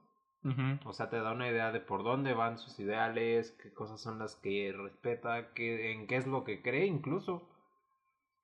O 0.85 0.93
sea, 0.93 1.09
te 1.09 1.19
da 1.19 1.31
una 1.31 1.49
idea 1.49 1.71
de 1.71 1.79
por 1.79 2.03
dónde 2.03 2.35
van 2.35 2.59
sus 2.59 2.79
ideales, 2.79 3.57
qué 3.63 3.73
cosas 3.73 3.99
son 3.99 4.19
las 4.19 4.35
que 4.35 4.71
respeta, 4.77 5.51
qué, 5.53 5.91
en 5.91 6.05
qué 6.05 6.17
es 6.17 6.27
lo 6.27 6.43
que 6.43 6.61
cree 6.61 6.85
incluso. 6.85 7.49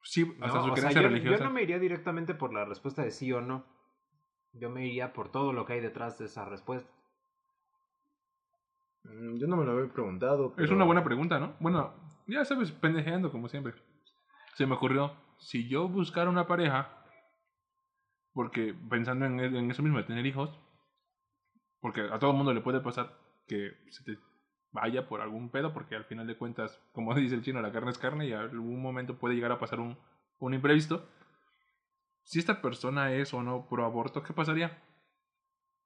Sí, 0.02 0.26
¿no? 0.40 0.46
hasta 0.48 0.64
su 0.64 0.72
O 0.72 0.76
sea, 0.76 0.90
creencia 0.90 1.02
yo, 1.04 1.08
religiosa. 1.10 1.38
yo 1.38 1.44
no 1.44 1.52
me 1.52 1.62
iría 1.62 1.78
directamente 1.78 2.34
por 2.34 2.54
la 2.56 2.66
respuesta 2.66 3.04
de 3.04 3.12
sí 3.12 3.32
o 3.32 3.42
no. 3.42 3.66
Yo 4.54 4.72
me 4.72 4.88
iría 4.88 5.14
por 5.14 5.30
todo 5.32 5.54
lo 5.54 5.68
que 5.68 5.74
hay 5.74 5.80
detrás 5.80 6.18
de 6.18 6.26
esa 6.26 6.44
respuesta. 6.46 6.90
Mm, 9.04 9.38
Yo 9.40 9.48
no 9.48 9.58
me 9.58 9.66
lo 9.66 9.72
había 9.72 9.92
preguntado. 9.92 10.54
Es 10.58 10.70
una 10.72 10.86
buena 10.86 11.04
pregunta, 11.04 11.40
¿no? 11.40 11.56
Bueno, 11.60 11.94
ya 12.28 12.46
sabes, 12.46 12.72
pendejeando 12.72 13.32
como 13.32 13.48
siempre. 13.48 13.74
Se 14.56 14.66
me 14.66 14.76
ocurrió, 14.76 15.14
si 15.40 15.68
yo 15.68 15.88
buscara 15.88 16.30
una 16.30 16.48
pareja, 16.48 16.90
porque 18.34 18.74
pensando 18.90 19.26
en, 19.26 19.40
en 19.40 19.72
eso 19.72 19.82
mismo 19.84 19.98
de 19.98 20.04
tener 20.04 20.26
hijos, 20.26 20.58
porque 21.80 22.02
a 22.02 22.20
todo 22.20 22.32
el 22.32 22.38
mundo 22.38 22.54
le 22.54 22.62
puede 22.62 22.80
pasar 22.82 23.18
que 23.48 23.72
se 23.90 24.04
te 24.04 24.20
vaya 24.72 25.08
por 25.08 25.22
algún 25.22 25.50
pedo, 25.50 25.74
porque 25.74 25.96
al 25.96 26.06
final 26.06 26.28
de 26.28 26.38
cuentas, 26.38 26.80
como 26.94 27.14
dice 27.16 27.36
el 27.36 27.44
chino, 27.44 27.62
la 27.62 27.72
carne 27.72 27.92
es 27.92 27.98
carne 27.98 28.28
y 28.28 28.34
en 28.34 28.40
algún 28.40 28.82
momento 28.82 29.18
puede 29.18 29.36
llegar 29.36 29.52
a 29.52 29.60
pasar 29.60 29.80
un, 29.80 29.98
un 30.40 30.54
imprevisto. 30.54 31.08
Si 32.24 32.40
esta 32.40 32.62
persona 32.62 33.14
es 33.14 33.34
o 33.34 33.42
no 33.42 33.68
pro 33.68 33.84
aborto, 33.86 34.22
¿qué 34.24 34.32
pasaría? 34.34 34.82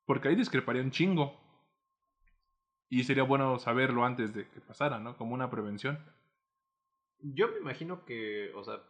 Porque 0.05 0.27
ahí 0.27 0.35
discreparía 0.35 0.81
un 0.83 0.91
chingo. 0.91 1.39
Y 2.89 3.03
sería 3.03 3.23
bueno 3.23 3.57
saberlo 3.59 4.05
antes 4.05 4.33
de 4.33 4.47
que 4.49 4.61
pasara, 4.61 4.99
¿no? 4.99 5.17
Como 5.17 5.33
una 5.33 5.49
prevención. 5.49 5.99
Yo 7.19 7.47
me 7.49 7.57
imagino 7.57 8.05
que, 8.05 8.51
o 8.53 8.63
sea, 8.63 8.81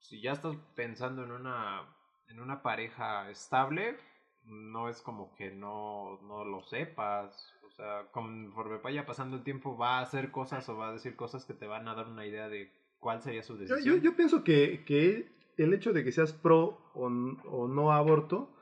si 0.00 0.20
ya 0.22 0.32
estás 0.32 0.56
pensando 0.74 1.24
en 1.24 1.32
una, 1.32 1.82
en 2.28 2.40
una 2.40 2.62
pareja 2.62 3.30
estable, 3.30 3.96
no 4.44 4.88
es 4.88 5.02
como 5.02 5.34
que 5.34 5.50
no, 5.50 6.18
no 6.22 6.44
lo 6.44 6.62
sepas. 6.62 7.54
O 7.66 7.70
sea, 7.70 8.06
conforme 8.12 8.78
vaya 8.78 9.04
pasando 9.04 9.36
el 9.36 9.44
tiempo, 9.44 9.76
va 9.76 9.98
a 9.98 10.02
hacer 10.02 10.30
cosas 10.30 10.68
o 10.68 10.76
va 10.76 10.88
a 10.88 10.92
decir 10.92 11.14
cosas 11.16 11.44
que 11.44 11.54
te 11.54 11.66
van 11.66 11.86
a 11.88 11.94
dar 11.94 12.08
una 12.08 12.26
idea 12.26 12.48
de 12.48 12.72
cuál 12.98 13.20
sería 13.20 13.42
su 13.42 13.54
Yo, 13.54 13.60
decisión. 13.60 13.96
yo, 13.96 14.02
yo 14.02 14.16
pienso 14.16 14.42
que, 14.42 14.84
que 14.84 15.30
el 15.58 15.74
hecho 15.74 15.92
de 15.92 16.02
que 16.02 16.12
seas 16.12 16.32
pro 16.32 16.90
o, 16.94 17.06
o 17.06 17.68
no 17.68 17.92
aborto 17.92 18.54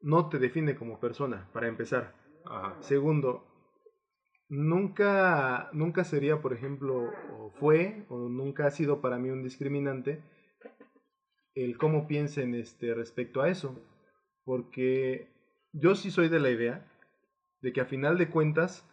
no 0.00 0.28
te 0.28 0.38
define 0.38 0.76
como 0.76 1.00
persona, 1.00 1.48
para 1.52 1.68
empezar. 1.68 2.14
Ajá. 2.44 2.76
Segundo, 2.80 3.44
nunca, 4.52 5.70
nunca 5.72 6.04
sería, 6.04 6.42
por 6.42 6.52
ejemplo, 6.52 7.10
o 7.38 7.50
fue, 7.58 8.04
o 8.10 8.28
nunca 8.28 8.66
ha 8.66 8.70
sido 8.70 9.00
para 9.00 9.18
mí 9.18 9.30
un 9.30 9.42
discriminante 9.42 10.20
el 11.54 11.78
cómo 11.78 12.06
piensen 12.06 12.54
este, 12.54 12.92
respecto 12.94 13.40
a 13.40 13.48
eso. 13.48 13.80
Porque 14.44 15.28
yo 15.72 15.94
sí 15.94 16.10
soy 16.10 16.28
de 16.28 16.38
la 16.38 16.50
idea 16.50 16.86
de 17.62 17.72
que 17.72 17.80
a 17.80 17.86
final 17.86 18.18
de 18.18 18.28
cuentas, 18.28 18.86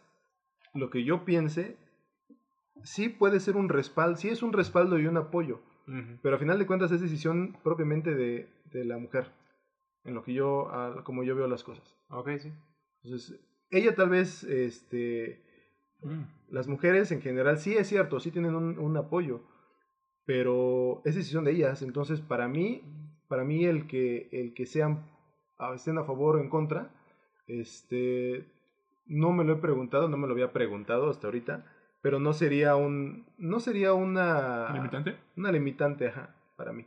lo 0.72 0.88
que 0.88 1.04
yo 1.04 1.26
piense, 1.26 1.76
sí 2.82 3.10
puede 3.10 3.38
ser 3.38 3.56
un 3.56 3.68
respaldo, 3.68 4.16
sí 4.16 4.28
es 4.28 4.42
un 4.42 4.54
respaldo 4.54 4.98
y 4.98 5.06
un 5.06 5.18
apoyo. 5.18 5.60
Pero 6.22 6.36
a 6.36 6.38
final 6.38 6.58
de 6.58 6.66
cuentas 6.66 6.92
es 6.92 7.00
decisión 7.00 7.58
propiamente 7.64 8.14
de, 8.14 8.48
de 8.66 8.84
la 8.84 8.96
mujer, 8.96 9.26
en 10.04 10.14
lo 10.14 10.22
que 10.22 10.32
yo, 10.32 10.70
como 11.02 11.24
yo 11.24 11.34
veo 11.34 11.48
las 11.48 11.64
cosas. 11.64 11.96
Ok, 12.10 12.30
sí. 12.38 12.52
Entonces, 13.02 13.40
ella 13.70 13.94
tal 13.96 14.10
vez, 14.10 14.44
este, 14.44 15.42
Mm. 16.02 16.22
las 16.48 16.66
mujeres 16.66 17.12
en 17.12 17.20
general, 17.20 17.58
sí 17.58 17.74
es 17.76 17.88
cierto, 17.88 18.20
sí 18.20 18.30
tienen 18.30 18.54
un, 18.54 18.78
un 18.78 18.96
apoyo, 18.96 19.42
pero 20.24 21.02
es 21.04 21.14
decisión 21.14 21.44
de 21.44 21.52
ellas. 21.52 21.82
Entonces, 21.82 22.20
para 22.20 22.48
mí, 22.48 22.82
para 23.28 23.44
mí 23.44 23.64
el 23.64 23.86
que, 23.86 24.28
el 24.32 24.54
que 24.54 24.66
sean, 24.66 25.06
estén 25.74 25.98
a 25.98 26.04
favor 26.04 26.36
o 26.36 26.40
en 26.40 26.48
contra, 26.48 26.90
este, 27.46 28.46
no 29.06 29.32
me 29.32 29.44
lo 29.44 29.54
he 29.54 29.56
preguntado, 29.56 30.08
no 30.08 30.16
me 30.16 30.26
lo 30.26 30.32
había 30.32 30.52
preguntado 30.52 31.10
hasta 31.10 31.26
ahorita, 31.26 31.64
pero 32.00 32.18
no 32.18 32.32
sería 32.32 32.76
un, 32.76 33.26
no 33.38 33.60
sería 33.60 33.92
una... 33.92 34.72
¿Limitante? 34.72 35.16
Una 35.36 35.52
limitante, 35.52 36.08
ajá, 36.08 36.34
para 36.56 36.72
mí. 36.72 36.86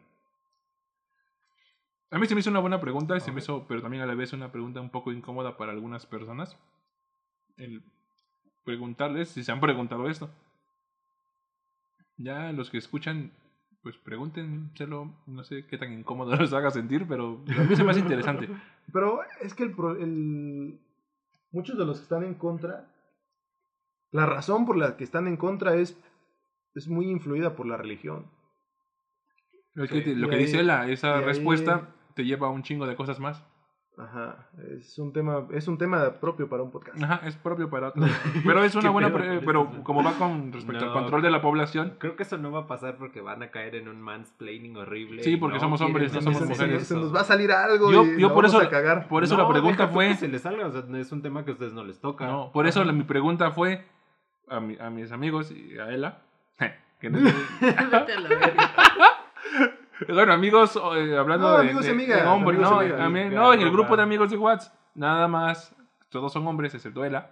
A 2.11 2.19
mí 2.19 2.27
se 2.27 2.35
me 2.35 2.41
hizo 2.41 2.49
una 2.49 2.59
buena 2.59 2.79
pregunta, 2.79 3.19
se 3.19 3.31
me 3.31 3.39
hizo, 3.39 3.65
pero 3.67 3.81
también 3.81 4.03
a 4.03 4.05
la 4.05 4.15
vez 4.15 4.33
una 4.33 4.51
pregunta 4.51 4.79
un 4.79 4.91
poco 4.91 5.11
incómoda 5.11 5.57
para 5.57 5.71
algunas 5.71 6.05
personas. 6.05 6.57
El 7.57 7.83
preguntarles 8.63 9.29
si 9.29 9.43
se 9.43 9.51
han 9.51 9.59
preguntado 9.59 10.07
esto. 10.09 10.29
Ya 12.17 12.51
los 12.51 12.69
que 12.69 12.77
escuchan, 12.77 13.31
pues 13.81 13.97
pregúntenselo. 13.97 15.13
No 15.25 15.43
sé 15.43 15.65
qué 15.67 15.77
tan 15.77 15.93
incómodo 15.93 16.35
les 16.35 16.53
haga 16.53 16.71
sentir, 16.71 17.05
pero 17.07 17.43
a 17.57 17.63
mí 17.63 17.75
se 17.75 17.83
me 17.83 17.91
hace 17.91 17.99
interesante. 18.01 18.49
Pero 18.91 19.19
es 19.41 19.53
que 19.53 19.63
el, 19.63 19.75
pro- 19.75 19.97
el- 19.97 20.79
muchos 21.51 21.77
de 21.77 21.85
los 21.85 21.97
que 21.99 22.03
están 22.03 22.23
en 22.23 22.35
contra, 22.35 22.87
la 24.11 24.25
razón 24.25 24.65
por 24.65 24.77
la 24.77 24.95
que 24.97 25.03
están 25.03 25.27
en 25.27 25.37
contra 25.37 25.75
es, 25.75 25.97
es 26.75 26.87
muy 26.87 27.09
influida 27.09 27.55
por 27.55 27.65
la 27.65 27.77
religión. 27.77 28.29
Lo 29.73 29.87
que, 29.87 30.03
Sí, 30.03 30.13
lo 30.15 30.27
y 30.27 30.29
que 30.29 30.35
ahí- 30.35 30.41
dice 30.45 30.63
la, 30.63 30.87
esa 30.89 31.17
ahí- 31.17 31.23
respuesta 31.25 31.89
te 32.15 32.25
lleva 32.25 32.47
a 32.47 32.51
un 32.51 32.61
chingo 32.61 32.85
de 32.85 32.95
cosas 32.95 33.19
más. 33.19 33.43
Ajá, 33.95 34.47
es 34.71 34.97
un 34.97 35.13
tema, 35.13 35.45
es 35.51 35.67
un 35.67 35.77
tema 35.77 36.13
propio 36.19 36.49
para 36.49 36.63
un 36.63 36.71
podcast. 36.71 37.01
Ajá, 37.03 37.21
es 37.27 37.35
propio 37.35 37.69
para 37.69 37.89
otro. 37.89 38.03
Pero 38.43 38.63
es 38.63 38.73
una 38.73 38.89
buena. 38.91 39.13
pre- 39.13 39.39
pero 39.41 39.69
como 39.83 40.03
va 40.03 40.13
con 40.13 40.51
respecto 40.51 40.85
al 40.85 40.87
No. 40.89 40.93
control 40.93 41.21
de 41.21 41.29
la 41.29 41.41
población, 41.41 41.93
Creo 41.99 42.15
que 42.15 42.23
eso 42.23 42.39
no 42.39 42.51
va 42.51 42.61
a 42.61 42.67
pasar 42.67 42.97
porque 42.97 43.21
van 43.21 43.43
a 43.43 43.51
caer 43.51 43.75
en 43.75 43.87
un 43.87 44.01
mansplaining 44.01 44.75
horrible. 44.77 45.21
Sí, 45.21 45.37
porque 45.37 45.55
no 45.55 45.59
somos 45.61 45.81
hombres, 45.81 46.11
no 46.11 46.21
somos 46.21 46.41
mujeres. 46.43 46.87
se 46.87 46.95
nos 46.95 47.13
va 47.13 47.19
a 47.21 47.23
salir 47.23 47.51
algo 47.51 47.91
Yo- 47.91 48.03
y 48.03 48.19
yo 48.19 48.33
por 48.33 48.45
vamos 48.45 48.55
eso- 48.57 48.67
a 48.67 48.69
cagar. 48.71 49.07
por 49.07 49.23
eso 49.23 49.37
No, 49.37 49.43
la 49.43 49.49
pregunta 49.49 49.87
fue. 49.87 50.07
que 50.07 50.15
se 50.15 50.27
les 50.27 50.41
salga, 50.41 50.65
o 50.65 50.71
sea, 50.71 50.83
es 50.99 51.11
un 51.11 51.21
tema 51.21 51.45
que 51.45 51.51
a 51.51 51.53
ustedes 51.53 51.73
no 51.73 51.83
les 51.83 51.99
toca. 51.99 52.25
No, 52.25 52.51
por 52.51 52.65
eso 52.65 52.83
la- 52.83 52.93
mi 52.93 53.03
pregunta 53.03 53.51
fue 53.51 53.85
a, 54.49 54.59
mi- 54.59 54.77
a 54.79 54.89
mis 54.89 55.11
amigos 55.11 55.51
y 55.51 55.77
a 55.77 55.89
Ela. 55.91 56.17
que 56.99 57.11
no- 57.11 57.19
Vete 57.61 58.13
a 58.13 58.19
la 58.19 58.29
verga. 58.29 58.71
Bueno, 60.07 60.33
amigos, 60.33 60.75
eh, 60.75 61.17
hablando 61.17 61.47
No, 61.49 61.53
de, 61.57 61.61
amigos 61.61 61.83
y 61.83 61.87
de- 61.87 61.93
amigas, 61.93 62.21
de 62.23 62.27
hombres, 62.27 62.59
amigos 62.59 62.85
y 62.85 62.89
no, 62.89 63.03
amigas. 63.03 63.31
no, 63.33 63.53
en 63.53 63.61
el 63.61 63.71
grupo 63.71 63.95
de 63.97 64.03
amigos 64.03 64.31
de 64.31 64.37
WhatsApp, 64.37 64.73
nada 64.95 65.27
más, 65.27 65.75
todos 66.09 66.31
son 66.33 66.45
hombres 66.47 66.73
excepto 66.75 67.03
Ela. 67.05 67.29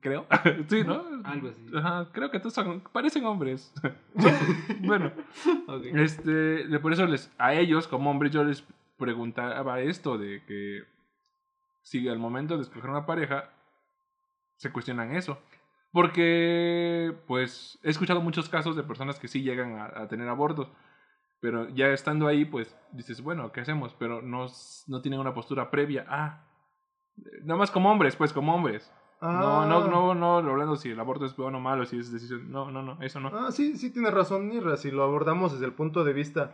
Creo. 0.00 0.26
sí, 0.68 0.82
¿no? 0.84 1.02
Algo 1.24 1.48
así. 1.48 1.64
Ajá, 1.76 2.08
creo 2.12 2.30
que 2.30 2.38
todos 2.40 2.54
son, 2.54 2.80
parecen 2.92 3.24
hombres. 3.24 3.72
Bueno, 4.80 5.12
este, 5.94 6.30
de- 6.30 6.78
por 6.80 6.92
eso 6.92 7.06
les, 7.06 7.32
a 7.38 7.54
ellos 7.54 7.86
como 7.88 8.10
hombres 8.10 8.32
yo 8.32 8.44
les 8.44 8.64
preguntaba 8.98 9.80
esto 9.80 10.16
de 10.18 10.42
que 10.46 10.84
si 11.82 12.08
al 12.08 12.18
momento 12.18 12.56
de 12.56 12.62
escoger 12.62 12.90
una 12.90 13.06
pareja 13.06 13.48
se 14.56 14.72
cuestionan 14.72 15.14
eso. 15.14 15.38
Porque, 15.96 17.14
pues, 17.26 17.78
he 17.82 17.88
escuchado 17.88 18.20
muchos 18.20 18.50
casos 18.50 18.76
de 18.76 18.82
personas 18.82 19.18
que 19.18 19.28
sí 19.28 19.42
llegan 19.42 19.78
a, 19.78 19.86
a 20.02 20.08
tener 20.08 20.28
abortos. 20.28 20.70
Pero 21.40 21.70
ya 21.70 21.86
estando 21.88 22.26
ahí, 22.26 22.44
pues, 22.44 22.76
dices, 22.92 23.22
bueno, 23.22 23.50
¿qué 23.50 23.62
hacemos? 23.62 23.94
Pero 23.98 24.20
no, 24.20 24.46
no 24.88 25.00
tienen 25.00 25.20
una 25.20 25.32
postura 25.32 25.70
previa. 25.70 26.04
Ah, 26.06 26.44
nada 27.44 27.56
más 27.58 27.70
como 27.70 27.90
hombres, 27.90 28.14
pues, 28.14 28.34
como 28.34 28.54
hombres. 28.54 28.92
No, 29.22 29.62
Ah. 29.62 29.66
no, 29.66 29.88
no, 29.88 30.14
no, 30.14 30.36
hablando 30.36 30.76
si 30.76 30.90
el 30.90 31.00
aborto 31.00 31.24
es 31.24 31.34
bueno 31.34 31.56
o 31.56 31.60
malo, 31.62 31.86
si 31.86 31.98
es 31.98 32.12
decisión. 32.12 32.50
No, 32.50 32.70
no, 32.70 32.82
no, 32.82 33.00
eso 33.00 33.18
no. 33.18 33.28
Ah, 33.32 33.50
sí, 33.50 33.78
sí 33.78 33.90
tienes 33.90 34.12
razón, 34.12 34.50
Nirra, 34.50 34.76
si 34.76 34.90
lo 34.90 35.02
abordamos 35.02 35.52
desde 35.52 35.64
el 35.64 35.72
punto 35.72 36.04
de 36.04 36.12
vista... 36.12 36.52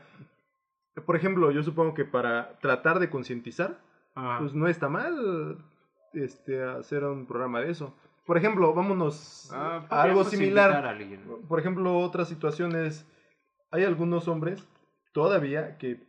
Por 1.04 1.16
ejemplo, 1.16 1.50
yo 1.50 1.64
supongo 1.64 1.94
que 1.94 2.04
para 2.04 2.60
tratar 2.60 3.00
de 3.00 3.10
concientizar, 3.10 3.80
pues 4.38 4.54
no 4.54 4.68
está 4.68 4.88
mal 4.88 5.58
este, 6.12 6.62
hacer 6.62 7.02
un 7.02 7.26
programa 7.26 7.58
de 7.60 7.70
eso. 7.72 7.92
Por 8.26 8.36
ejemplo, 8.36 8.72
vámonos 8.74 9.50
Ah, 9.52 9.84
a 9.90 10.02
algo 10.02 10.20
a 10.20 10.24
similar. 10.24 10.96
Por 11.48 11.58
ejemplo, 11.58 11.98
otra 11.98 12.24
situación 12.24 12.76
es, 12.76 13.04
hay 13.70 13.84
algunos 13.84 14.28
hombres 14.28 14.66
todavía 15.12 15.76
que 15.78 16.00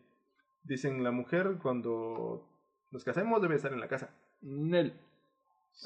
dicen 0.64 1.04
la 1.04 1.12
mujer 1.12 1.58
cuando 1.62 2.46
nos 2.92 3.04
casemos 3.04 3.42
debe 3.42 3.56
estar 3.56 3.74
en 3.74 3.80
la 3.80 3.88
casa. 3.88 4.10
Nel. 4.42 4.94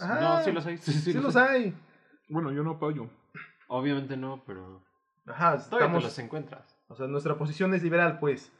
Ajá. 0.01 0.19
No, 0.19 0.43
sí 0.43 0.51
los 0.51 0.65
hay. 0.65 0.77
Sí, 0.77 0.91
Sí, 0.91 1.13
sí 1.13 1.19
los 1.19 1.35
hay. 1.35 1.63
hay. 1.63 1.73
Bueno, 2.29 2.51
yo 2.51 2.61
no 2.63 2.71
apoyo. 2.71 3.07
Obviamente 3.69 4.17
no, 4.17 4.43
pero 4.45 4.81
Ajá, 5.25 5.57
todavía 5.69 5.97
te 5.97 6.03
los 6.03 6.19
encuentras. 6.19 6.77
o 6.89 6.95
sea, 6.95 7.07
nuestra 7.07 7.37
posición 7.37 7.73
es 7.73 7.83
liberal, 7.83 8.19
pues, 8.19 8.51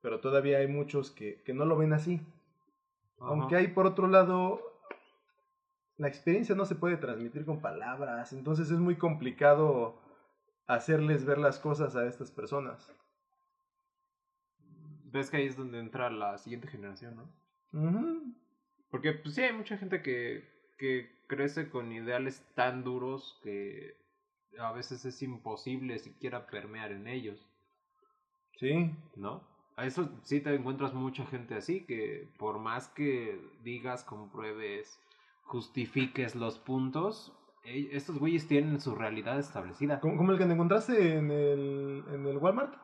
pero 0.00 0.20
todavía 0.20 0.58
hay 0.58 0.68
muchos 0.68 1.10
que, 1.10 1.42
que 1.44 1.52
no 1.54 1.64
lo 1.64 1.76
ven 1.76 1.92
así. 1.92 2.20
Ajá. 3.20 3.30
Aunque 3.30 3.56
hay, 3.56 3.68
por 3.68 3.86
otro 3.86 4.06
lado, 4.06 4.60
la 5.98 6.08
experiencia 6.08 6.54
no 6.54 6.64
se 6.64 6.74
puede 6.74 6.96
transmitir 6.96 7.44
con 7.44 7.60
palabras, 7.60 8.32
entonces 8.32 8.70
es 8.70 8.78
muy 8.78 8.96
complicado 8.96 10.00
hacerles 10.66 11.24
ver 11.24 11.38
las 11.38 11.58
cosas 11.58 11.96
a 11.96 12.06
estas 12.06 12.30
personas. 12.30 12.92
Ves 15.04 15.30
que 15.30 15.38
ahí 15.38 15.46
es 15.46 15.56
donde 15.56 15.78
entra 15.78 16.10
la 16.10 16.36
siguiente 16.38 16.68
generación, 16.68 17.16
¿no? 17.16 17.32
Porque 18.90 19.12
pues 19.12 19.34
sí 19.34 19.42
hay 19.42 19.52
mucha 19.52 19.78
gente 19.78 20.02
que, 20.02 20.44
que 20.78 21.10
crece 21.26 21.70
con 21.70 21.92
ideales 21.92 22.44
tan 22.54 22.84
duros 22.84 23.38
que 23.42 23.96
a 24.58 24.72
veces 24.72 25.04
es 25.04 25.22
imposible 25.22 25.98
siquiera 25.98 26.46
permear 26.46 26.92
en 26.92 27.06
ellos, 27.06 27.46
Sí, 28.58 28.90
¿no? 29.16 29.42
A 29.76 29.84
eso 29.84 30.08
sí 30.22 30.40
te 30.40 30.54
encuentras 30.54 30.94
mucha 30.94 31.26
gente 31.26 31.54
así 31.54 31.84
que 31.84 32.26
por 32.38 32.58
más 32.58 32.88
que 32.88 33.38
digas, 33.62 34.02
compruebes, 34.02 34.98
justifiques 35.46 36.34
los 36.34 36.58
puntos, 36.58 37.32
e- 37.64 37.88
estos 37.92 38.18
güeyes 38.18 38.46
tienen 38.48 38.80
su 38.80 38.94
realidad 38.94 39.38
establecida. 39.38 40.00
como, 40.00 40.16
como 40.16 40.32
el 40.32 40.38
que 40.38 40.44
te 40.46 40.52
encontraste 40.52 41.16
en 41.16 41.30
el, 41.30 42.04
en 42.12 42.26
el 42.26 42.36
Walmart. 42.38 42.74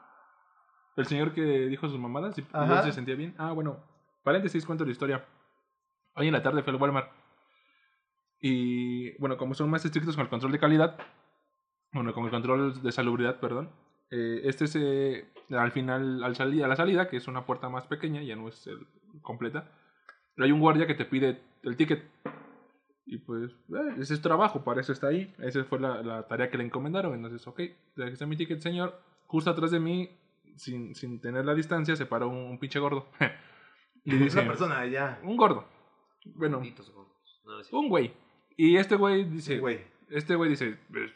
El 0.96 1.06
señor 1.06 1.32
que 1.32 1.42
dijo 1.42 1.88
sus 1.88 1.98
mamadas 1.98 2.38
y 2.38 2.44
Ajá. 2.52 2.82
se 2.82 2.92
sentía 2.92 3.14
bien. 3.14 3.34
Ah, 3.38 3.52
bueno. 3.52 3.78
Paréntesis, 4.22 4.64
cuento 4.66 4.84
la 4.84 4.90
historia. 4.92 5.24
Hoy 6.14 6.26
en 6.26 6.32
la 6.32 6.42
tarde 6.42 6.62
fue 6.62 6.72
al 6.72 6.80
Walmart. 6.80 7.10
Y 8.40 9.16
bueno, 9.18 9.36
como 9.36 9.54
son 9.54 9.70
más 9.70 9.84
estrictos 9.84 10.16
con 10.16 10.24
el 10.24 10.30
control 10.30 10.52
de 10.52 10.58
calidad, 10.58 10.98
bueno, 11.92 12.12
con 12.12 12.24
el 12.24 12.30
control 12.30 12.82
de 12.82 12.92
salubridad, 12.92 13.38
perdón. 13.40 13.70
eh, 14.10 14.42
este 14.44 14.66
se, 14.66 15.32
al 15.50 15.72
final, 15.72 16.22
al 16.22 16.36
salir, 16.36 16.64
a 16.64 16.68
la 16.68 16.76
salida, 16.76 17.08
que 17.08 17.16
es 17.16 17.28
una 17.28 17.46
puerta 17.46 17.68
más 17.70 17.86
pequeña, 17.86 18.20
ya 18.22 18.36
no 18.36 18.48
es 18.48 18.66
el- 18.66 18.86
completa, 19.22 19.70
pero 20.34 20.44
hay 20.46 20.52
un 20.52 20.60
guardia 20.60 20.86
que 20.86 20.94
te 20.94 21.04
pide 21.06 21.40
el 21.62 21.76
ticket. 21.76 22.04
Y 23.04 23.18
pues, 23.18 23.50
eh, 23.50 23.94
ese 23.98 24.14
es 24.14 24.22
trabajo, 24.22 24.62
para 24.64 24.80
eso 24.80 24.92
está 24.92 25.08
ahí. 25.08 25.34
Esa 25.38 25.64
fue 25.64 25.80
la, 25.80 26.02
la 26.02 26.26
tarea 26.28 26.48
que 26.50 26.58
le 26.58 26.64
encomendaron. 26.64 27.14
Entonces, 27.14 27.46
ok, 27.46 27.58
aquí 27.60 28.12
está 28.12 28.26
mi 28.26 28.36
ticket, 28.36 28.60
señor. 28.60 28.98
Justo 29.26 29.50
atrás 29.50 29.70
de 29.70 29.80
mí, 29.80 30.10
sin, 30.56 30.94
sin 30.94 31.20
tener 31.20 31.44
la 31.44 31.54
distancia, 31.54 31.96
se 31.96 32.06
paró 32.06 32.28
un, 32.28 32.36
un 32.36 32.58
pinche 32.58 32.78
gordo. 32.78 33.06
y 34.04 34.16
dice, 34.16 34.38
una 34.40 34.48
persona 34.48 34.78
allá. 34.80 35.18
un 35.24 35.36
gordo. 35.36 35.66
Bueno, 36.26 36.58
Malditos 36.58 36.90
gordos. 36.92 37.12
No, 37.44 37.52
no 37.72 37.78
un 37.80 37.88
güey. 37.88 38.12
Y 38.56 38.76
este 38.76 38.94
güey 38.96 39.24
dice, 39.24 39.58
güey. 39.58 39.80
este 40.10 40.36
güey 40.36 40.50
dice, 40.50 40.78
"Pues, 40.90 41.10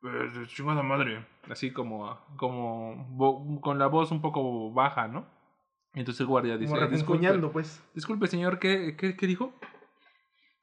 pues, 0.00 0.48
chingada 0.48 0.82
madre. 0.82 1.26
Así 1.50 1.72
como, 1.72 2.18
como 2.36 2.94
vo- 3.16 3.60
con 3.60 3.78
la 3.78 3.86
voz 3.88 4.10
un 4.12 4.20
poco 4.20 4.72
baja, 4.72 5.08
¿no? 5.08 5.26
Entonces 5.94 6.20
el 6.20 6.26
guardia 6.26 6.56
dice, 6.56 6.72
Como 6.74 6.80
disculpe, 6.86 6.96
refunfuñando, 6.98 7.52
pues. 7.52 7.82
disculpe 7.94 8.26
señor, 8.26 8.58
¿qué, 8.58 8.96
qué, 8.96 9.16
qué 9.16 9.26
dijo? 9.26 9.52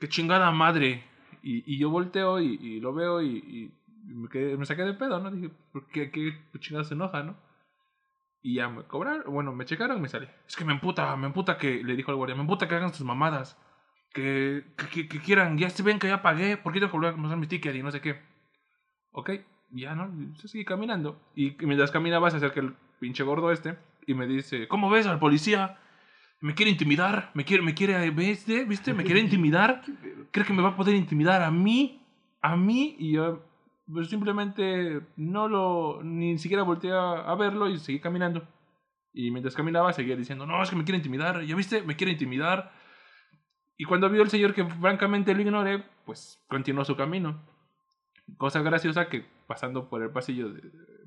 Que 0.01 0.09
chingada 0.09 0.51
madre. 0.51 1.03
Y, 1.43 1.63
y 1.73 1.77
yo 1.77 1.89
volteo 1.89 2.41
y, 2.41 2.55
y 2.61 2.79
lo 2.81 2.93
veo 2.93 3.21
y, 3.21 3.71
y 4.07 4.13
me, 4.13 4.27
quedé- 4.27 4.57
me 4.57 4.65
saqué 4.65 4.81
de 4.83 4.93
pedo, 4.95 5.19
¿no? 5.19 5.31
Dije, 5.31 5.49
¿por 5.71 5.87
qué, 5.87 6.11
qué 6.11 6.33
chingada 6.59 6.83
se 6.83 6.95
enoja, 6.95 7.23
no? 7.23 7.37
Y 8.43 8.55
ya 8.55 8.67
me 8.69 8.83
cobraron, 8.83 9.31
bueno, 9.31 9.53
me 9.53 9.65
checaron 9.65 9.97
y 9.97 10.01
me 10.01 10.09
sale. 10.09 10.29
Es 10.47 10.55
que 10.55 10.65
me 10.65 10.73
emputa, 10.73 11.15
me 11.15 11.27
emputa 11.27 11.57
que, 11.57 11.83
le 11.83 11.95
dijo 11.95 12.09
al 12.11 12.17
guardia, 12.17 12.35
me 12.35 12.41
emputa 12.41 12.67
que 12.67 12.75
hagan 12.75 12.93
sus 12.93 13.05
mamadas. 13.05 13.57
Que, 14.13 14.65
que, 14.91 15.07
que- 15.07 15.19
quieran, 15.21 15.57
ya 15.57 15.69
se 15.69 15.83
ven 15.83 15.99
que 15.99 16.07
ya 16.07 16.21
pagué, 16.21 16.57
¿por 16.57 16.73
qué 16.73 16.79
tengo 16.79 16.91
que 16.91 16.97
volver 16.97 17.13
a 17.13 17.17
mostrar 17.17 17.39
mi 17.39 17.47
ticket 17.47 17.75
y 17.75 17.83
no 17.83 17.91
sé 17.91 18.01
qué? 18.01 18.19
Ok, 19.11 19.29
ya 19.69 19.95
no, 19.95 20.11
se 20.37 20.47
sigue 20.47 20.65
caminando. 20.65 21.19
Y 21.35 21.55
mientras 21.59 21.91
caminaba 21.91 22.29
se 22.31 22.37
acerca 22.37 22.59
el 22.59 22.73
pinche 22.99 23.23
gordo 23.23 23.51
este 23.51 23.77
y 24.07 24.15
me 24.15 24.25
dice, 24.27 24.67
¿cómo 24.67 24.89
ves 24.89 25.05
al 25.07 25.19
policía? 25.19 25.77
Me 26.41 26.55
quiere 26.55 26.71
intimidar, 26.71 27.29
me 27.35 27.45
quiere, 27.45 27.61
me 27.61 27.75
quiere, 27.75 28.09
¿viste? 28.09 28.65
¿Viste? 28.65 28.95
Me 28.95 29.03
quiere 29.03 29.19
intimidar. 29.19 29.83
¿Cree 30.31 30.43
que 30.43 30.53
me 30.53 30.63
va 30.63 30.69
a 30.69 30.75
poder 30.75 30.95
intimidar 30.95 31.43
a 31.43 31.51
mí? 31.51 32.01
A 32.41 32.55
mí 32.55 32.95
y 32.97 33.11
yo 33.11 33.45
pues, 33.91 34.09
simplemente 34.09 35.01
no 35.17 35.47
lo, 35.47 36.01
ni 36.03 36.39
siquiera 36.39 36.63
volteé 36.63 36.91
a, 36.93 37.35
verlo 37.35 37.69
y 37.69 37.77
seguí 37.77 37.99
caminando. 37.99 38.47
Y 39.13 39.29
mientras 39.29 39.55
caminaba 39.55 39.93
seguía 39.93 40.15
diciendo, 40.15 40.47
no, 40.47 40.63
es 40.63 40.71
que 40.71 40.75
me 40.75 40.83
quiere 40.83 40.97
intimidar, 40.97 41.43
¿ya 41.43 41.55
viste? 41.55 41.83
Me 41.83 41.95
quiere 41.95 42.13
intimidar. 42.13 42.71
Y 43.77 43.85
cuando 43.85 44.09
vio 44.09 44.23
el 44.23 44.29
señor 44.29 44.55
que 44.55 44.65
francamente 44.65 45.35
lo 45.35 45.41
ignoré, 45.41 45.83
pues 46.05 46.41
continuó 46.47 46.83
su 46.85 46.95
camino. 46.95 47.39
Cosa 48.37 48.61
graciosa 48.61 49.09
que 49.09 49.25
pasando 49.45 49.89
por 49.89 50.01
el 50.01 50.09
pasillo 50.09 50.49
de, 50.49 50.61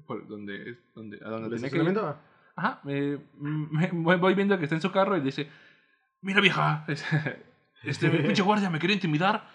por 0.06 0.28
donde, 0.28 0.78
donde, 0.94 1.18
a 1.24 1.28
donde 1.28 1.56
¿El 1.56 1.62
tenía 1.62 1.70
que 1.70 1.90
ir? 1.90 2.33
Ajá, 2.56 2.80
me- 2.84 3.18
me- 3.38 3.90
voy 4.16 4.34
viendo 4.34 4.56
que 4.58 4.64
está 4.64 4.76
en 4.76 4.80
su 4.82 4.92
carro 4.92 5.16
y 5.16 5.20
dice, 5.20 5.48
mira 6.20 6.40
vieja, 6.40 6.84
es- 6.88 7.04
este 7.82 8.08
pinche 8.36 8.42
guardia 8.42 8.70
me 8.70 8.78
quiere 8.78 8.94
intimidar. 8.94 9.48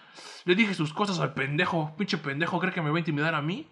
Le 0.44 0.54
dije 0.54 0.74
sus 0.74 0.92
cosas 0.92 1.18
al 1.20 1.32
pendejo, 1.34 1.94
pinche 1.96 2.18
pendejo, 2.18 2.58
¿cree 2.60 2.72
que 2.72 2.82
me 2.82 2.90
va 2.90 2.96
a 2.96 3.00
intimidar 3.00 3.34
a 3.34 3.42
mí? 3.42 3.66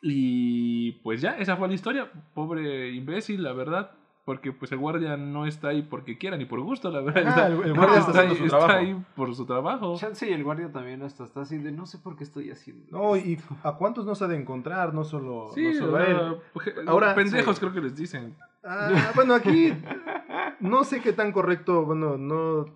Y 0.00 0.92
pues 1.02 1.20
ya, 1.20 1.36
esa 1.38 1.56
fue 1.56 1.68
la 1.68 1.74
historia. 1.74 2.10
Pobre 2.34 2.90
imbécil, 2.92 3.42
la 3.42 3.52
verdad. 3.52 3.90
Porque 4.28 4.52
pues 4.52 4.70
el 4.72 4.78
guardia 4.78 5.16
no 5.16 5.46
está 5.46 5.68
ahí 5.68 5.80
porque 5.80 6.18
quiera 6.18 6.36
ni 6.36 6.44
por 6.44 6.60
gusto, 6.60 6.90
la 6.90 7.00
verdad. 7.00 7.26
Está, 7.28 7.46
el- 7.46 7.62
el 7.62 7.72
guardia 7.72 7.98
está 8.00 8.10
haciendo 8.10 8.32
ahí, 8.34 8.36
su 8.36 8.44
está 8.44 8.58
trabajo. 8.58 8.78
ahí 8.78 9.04
por 9.16 9.34
su 9.34 9.46
trabajo. 9.46 9.96
Chance 9.96 10.28
y 10.28 10.32
el 10.34 10.44
guardia 10.44 10.70
también 10.70 11.00
hasta 11.02 11.24
está 11.24 11.40
así 11.40 11.56
de 11.56 11.72
no 11.72 11.86
sé 11.86 11.96
por 11.96 12.14
qué 12.14 12.24
estoy 12.24 12.50
haciendo. 12.50 12.84
No, 12.90 13.16
esto". 13.16 13.26
y 13.30 13.38
a 13.62 13.72
cuántos 13.72 14.04
no 14.04 14.14
se 14.14 14.24
ha 14.24 14.28
de 14.28 14.36
encontrar, 14.36 14.92
no 14.92 15.02
solo, 15.04 15.48
Sí, 15.54 15.64
no 15.72 15.78
solo 15.78 15.96
a 15.96 16.04
él. 16.04 16.36
Ahora, 16.86 17.14
pendejos 17.14 17.56
sí. 17.56 17.60
creo 17.60 17.72
que 17.72 17.80
les 17.80 17.96
dicen. 17.96 18.36
Ah, 18.62 19.12
bueno, 19.14 19.32
aquí 19.32 19.72
no 20.60 20.84
sé 20.84 21.00
qué 21.00 21.14
tan 21.14 21.32
correcto, 21.32 21.86
bueno, 21.86 22.18
no, 22.18 22.66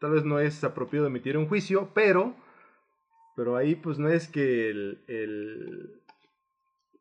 tal 0.00 0.10
vez 0.10 0.24
no 0.24 0.40
es 0.40 0.64
apropiado 0.64 1.06
emitir 1.06 1.38
un 1.38 1.46
juicio, 1.46 1.88
pero, 1.94 2.34
pero 3.36 3.54
ahí 3.54 3.76
pues 3.76 4.00
no 4.00 4.08
es 4.08 4.26
que 4.26 4.70
el, 4.70 5.04
el- 5.06 6.00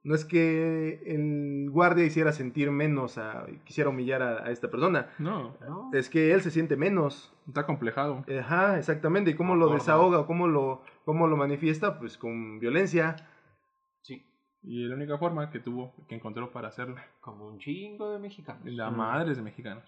no 0.05 0.15
es 0.15 0.23
que 0.23 1.01
el 1.05 1.69
guardia 1.71 2.05
hiciera 2.05 2.31
sentir 2.31 2.71
menos, 2.71 3.17
a, 3.17 3.45
quisiera 3.65 3.89
humillar 3.89 4.21
a, 4.21 4.45
a 4.45 4.51
esta 4.51 4.69
persona, 4.69 5.09
No, 5.19 5.57
¿No? 5.67 5.89
es 5.93 6.09
que 6.09 6.31
él 6.31 6.41
se 6.41 6.51
siente 6.51 6.77
menos. 6.77 7.33
está 7.47 7.65
complejado. 7.65 8.23
Ajá, 8.39 8.77
exactamente. 8.77 9.31
¿Y 9.31 9.35
cómo 9.35 9.55
lo 9.55 9.67
desahoga 9.73 10.19
o 10.19 10.27
cómo 10.27 10.47
lo, 10.47 10.81
cómo 11.05 11.27
lo 11.27 11.35
manifiesta? 11.35 11.99
Pues 11.99 12.17
con 12.17 12.59
violencia. 12.59 13.15
Sí, 14.01 14.23
Y 14.61 14.85
la 14.87 14.95
única 14.95 15.17
forma 15.17 15.49
que 15.49 15.59
tuvo, 15.59 15.93
que 16.07 16.15
encontró 16.15 16.51
para 16.51 16.67
hacerlo, 16.69 16.95
como 17.19 17.47
un 17.47 17.57
chingo 17.59 18.11
de 18.11 18.19
mexicanos. 18.19 18.63
la 18.65 18.89
Mm. 18.91 18.95
madre 18.97 19.33
de 19.35 19.41
mexicanos. 19.41 19.83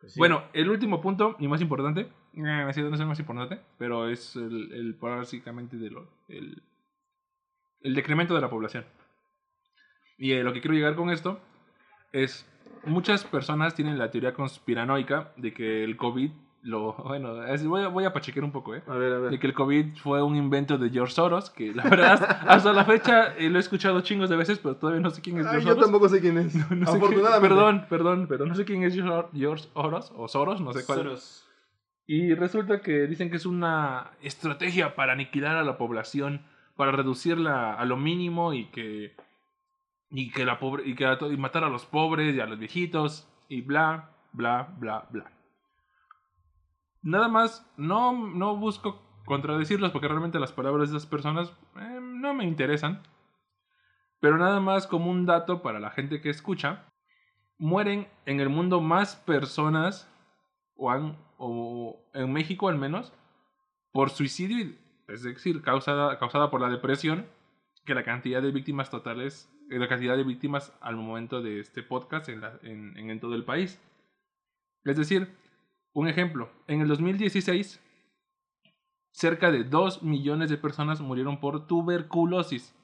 Pues 0.00 0.12
sí. 0.12 0.20
Bueno, 0.20 0.42
el 0.52 0.68
último 0.70 1.00
punto 1.00 1.36
y 1.40 1.48
más 1.48 1.60
importante, 1.60 2.00
eh, 2.02 2.08
no 2.42 2.72
sé 2.72 2.82
no 2.82 2.94
es 2.94 3.00
el 3.00 3.06
más 3.06 3.18
importante, 3.18 3.60
pero 3.78 4.08
es 4.08 4.36
el, 4.36 4.72
el 4.72 4.92
básicamente 4.94 5.76
de 5.78 5.90
lo, 5.90 6.06
el, 6.28 6.62
el 7.80 7.94
decremento 7.94 8.34
de 8.34 8.40
la 8.40 8.50
población. 8.50 8.84
Y 10.18 10.32
eh, 10.32 10.42
lo 10.42 10.52
que 10.52 10.60
quiero 10.60 10.74
llegar 10.74 10.94
con 10.96 11.10
esto 11.10 11.40
es, 12.12 12.46
muchas 12.84 13.24
personas 13.24 13.74
tienen 13.74 13.98
la 13.98 14.10
teoría 14.10 14.32
conspiranoica 14.34 15.32
de 15.36 15.52
que 15.52 15.84
el 15.84 15.96
COVID, 15.96 16.30
lo, 16.62 16.94
bueno, 17.04 17.44
es- 17.44 17.66
voy, 17.66 17.82
a, 17.82 17.88
voy 17.88 18.04
a 18.04 18.12
pachequear 18.12 18.44
un 18.44 18.52
poco, 18.52 18.74
¿eh? 18.74 18.82
A 18.86 18.94
ver, 18.94 19.12
a 19.12 19.18
ver. 19.18 19.30
De 19.30 19.38
que 19.38 19.46
el 19.46 19.54
COVID 19.54 19.96
fue 19.98 20.22
un 20.22 20.36
invento 20.36 20.78
de 20.78 20.90
George 20.90 21.12
Soros, 21.14 21.50
que 21.50 21.72
la 21.74 21.84
verdad, 21.84 22.38
hasta 22.48 22.72
la 22.72 22.84
fecha 22.84 23.36
eh, 23.36 23.50
lo 23.50 23.58
he 23.58 23.60
escuchado 23.60 24.00
chingos 24.00 24.30
de 24.30 24.36
veces, 24.36 24.58
pero 24.58 24.76
todavía 24.76 25.00
no 25.02 25.10
sé 25.10 25.20
quién 25.20 25.38
es 25.38 25.46
Ay, 25.46 25.52
George 25.52 25.66
yo 25.68 25.72
Soros. 25.74 25.84
tampoco 25.86 26.08
sé 26.08 26.20
quién 26.20 26.38
es. 26.38 26.54
No 26.54 26.62
sé 26.62 26.68
quién- 26.68 26.88
Afortunadamente. 26.88 27.48
perdón, 27.48 27.86
perdón, 27.88 28.26
pero 28.28 28.46
no 28.46 28.54
sé 28.54 28.64
quién 28.64 28.82
es 28.84 28.94
George 28.94 29.28
George 29.34 29.64
Soros 29.74 30.12
o 30.16 30.28
Soros, 30.28 30.60
no 30.60 30.72
sé 30.72 30.84
cuál. 30.86 30.98
Soros. 30.98 31.42
Y 32.08 32.34
resulta 32.34 32.80
que 32.80 33.06
dicen 33.08 33.30
que 33.30 33.36
es 33.36 33.46
una 33.46 34.12
estrategia 34.22 34.94
para 34.94 35.12
aniquilar 35.12 35.56
a 35.56 35.64
la 35.64 35.76
población, 35.76 36.40
para 36.76 36.92
reducirla 36.92 37.74
a 37.74 37.84
lo 37.84 37.96
mínimo 37.96 38.52
y 38.54 38.66
que 38.66 39.14
y 40.10 40.30
que 40.30 40.44
la 40.44 40.58
pobre 40.58 40.84
y 40.86 40.94
que 40.94 41.06
a 41.06 41.18
y 41.30 41.36
matar 41.36 41.64
a 41.64 41.68
los 41.68 41.84
pobres 41.86 42.34
y 42.34 42.40
a 42.40 42.46
los 42.46 42.58
viejitos 42.58 43.28
y 43.48 43.60
bla 43.62 44.10
bla 44.32 44.74
bla 44.78 45.06
bla. 45.10 45.30
Nada 47.02 47.28
más 47.28 47.68
no 47.76 48.12
no 48.12 48.56
busco 48.56 49.02
contradecirlos 49.24 49.90
porque 49.90 50.08
realmente 50.08 50.38
las 50.38 50.52
palabras 50.52 50.90
de 50.90 50.96
esas 50.96 51.08
personas 51.08 51.52
eh, 51.76 51.98
no 52.00 52.34
me 52.34 52.44
interesan. 52.44 53.02
Pero 54.20 54.38
nada 54.38 54.60
más 54.60 54.86
como 54.86 55.10
un 55.10 55.26
dato 55.26 55.62
para 55.62 55.78
la 55.78 55.90
gente 55.90 56.20
que 56.20 56.30
escucha, 56.30 56.84
mueren 57.58 58.08
en 58.24 58.40
el 58.40 58.48
mundo 58.48 58.80
más 58.80 59.16
personas 59.16 60.10
o, 60.74 60.90
han- 60.90 61.16
o 61.38 62.00
en 62.14 62.32
México 62.32 62.68
al 62.68 62.78
menos, 62.78 63.12
por 63.92 64.10
suicidio, 64.10 64.74
es 65.08 65.22
decir, 65.22 65.62
causada, 65.62 66.18
causada 66.18 66.50
por 66.50 66.60
la 66.60 66.68
depresión, 66.70 67.26
que 67.84 67.94
la 67.94 68.04
cantidad 68.04 68.42
de 68.42 68.50
víctimas 68.52 68.90
totales, 68.90 69.50
la 69.68 69.88
cantidad 69.88 70.16
de 70.16 70.24
víctimas 70.24 70.72
al 70.80 70.96
momento 70.96 71.42
de 71.42 71.60
este 71.60 71.82
podcast 71.82 72.28
en, 72.28 72.40
la- 72.40 72.58
en, 72.62 72.96
en- 72.96 73.10
en 73.10 73.20
todo 73.20 73.34
el 73.34 73.44
país. 73.44 73.80
Es 74.84 74.96
decir, 74.96 75.28
un 75.92 76.08
ejemplo, 76.08 76.50
en 76.68 76.80
el 76.80 76.88
2016, 76.88 77.80
cerca 79.10 79.50
de 79.50 79.64
2 79.64 80.02
millones 80.02 80.50
de 80.50 80.58
personas 80.58 81.00
murieron 81.00 81.40
por 81.40 81.66
tuberculosis, 81.66 82.74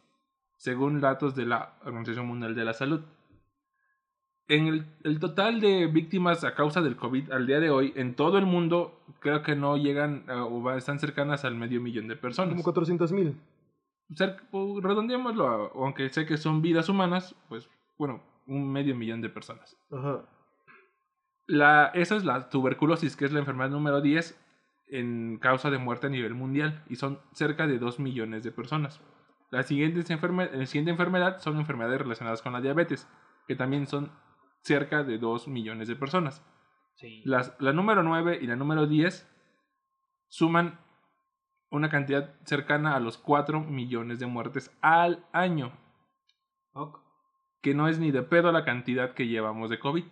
según 0.56 1.00
datos 1.00 1.34
de 1.34 1.46
la 1.46 1.74
Organización 1.84 2.26
Mundial 2.26 2.54
de 2.54 2.64
la 2.64 2.72
Salud. 2.72 3.02
En 4.48 4.66
el, 4.66 4.86
el 5.04 5.20
total 5.20 5.60
de 5.60 5.86
víctimas 5.86 6.42
a 6.44 6.54
causa 6.54 6.82
del 6.82 6.96
COVID 6.96 7.30
al 7.30 7.46
día 7.46 7.60
de 7.60 7.70
hoy, 7.70 7.92
en 7.96 8.14
todo 8.14 8.38
el 8.38 8.46
mundo, 8.46 9.00
creo 9.20 9.42
que 9.42 9.54
no 9.54 9.76
llegan 9.76 10.24
eh, 10.28 10.32
o 10.32 10.70
están 10.72 10.98
cercanas 10.98 11.44
al 11.44 11.54
medio 11.54 11.80
millón 11.80 12.08
de 12.08 12.16
personas. 12.16 12.50
Como 12.52 12.64
400 12.64 13.12
mil. 13.12 13.36
Cer- 14.14 14.40
o 14.52 14.80
redondeémoslo, 14.80 15.48
a- 15.48 15.70
aunque 15.74 16.08
sé 16.10 16.26
que 16.26 16.36
son 16.36 16.62
vidas 16.62 16.88
humanas, 16.88 17.34
pues 17.48 17.68
bueno, 17.98 18.22
un 18.46 18.70
medio 18.72 18.94
millón 18.96 19.20
de 19.20 19.28
personas. 19.28 19.76
Ajá. 19.90 20.24
La, 21.46 21.86
esa 21.94 22.16
es 22.16 22.24
la 22.24 22.48
tuberculosis, 22.48 23.16
que 23.16 23.24
es 23.24 23.32
la 23.32 23.40
enfermedad 23.40 23.70
número 23.70 24.00
10 24.00 24.38
en 24.88 25.38
causa 25.38 25.70
de 25.70 25.78
muerte 25.78 26.06
a 26.06 26.10
nivel 26.10 26.34
mundial, 26.34 26.84
y 26.88 26.96
son 26.96 27.20
cerca 27.32 27.66
de 27.66 27.78
2 27.78 27.98
millones 27.98 28.42
de 28.44 28.52
personas. 28.52 29.00
Las 29.50 29.66
siguientes 29.66 30.10
enferme- 30.10 30.50
la 30.50 30.66
siguiente 30.66 30.90
enfermedad 30.90 31.38
son 31.38 31.58
enfermedades 31.58 32.00
relacionadas 32.00 32.42
con 32.42 32.52
la 32.52 32.60
diabetes, 32.60 33.08
que 33.46 33.56
también 33.56 33.86
son 33.86 34.10
cerca 34.62 35.02
de 35.02 35.18
2 35.18 35.48
millones 35.48 35.88
de 35.88 35.96
personas. 35.96 36.44
Sí. 36.94 37.22
Las, 37.24 37.54
la 37.58 37.72
número 37.72 38.02
9 38.02 38.38
y 38.40 38.46
la 38.46 38.56
número 38.56 38.86
10 38.86 39.28
suman 40.28 40.78
una 41.72 41.88
cantidad 41.90 42.34
cercana 42.44 42.94
a 42.94 43.00
los 43.00 43.18
4 43.18 43.60
millones 43.60 44.18
de 44.20 44.26
muertes 44.26 44.70
al 44.80 45.24
año, 45.32 45.72
Ok. 46.74 47.00
que 47.62 47.74
no 47.74 47.88
es 47.88 47.98
ni 47.98 48.10
de 48.12 48.22
pedo 48.22 48.52
la 48.52 48.64
cantidad 48.64 49.14
que 49.14 49.26
llevamos 49.26 49.70
de 49.70 49.78
COVID. 49.80 50.04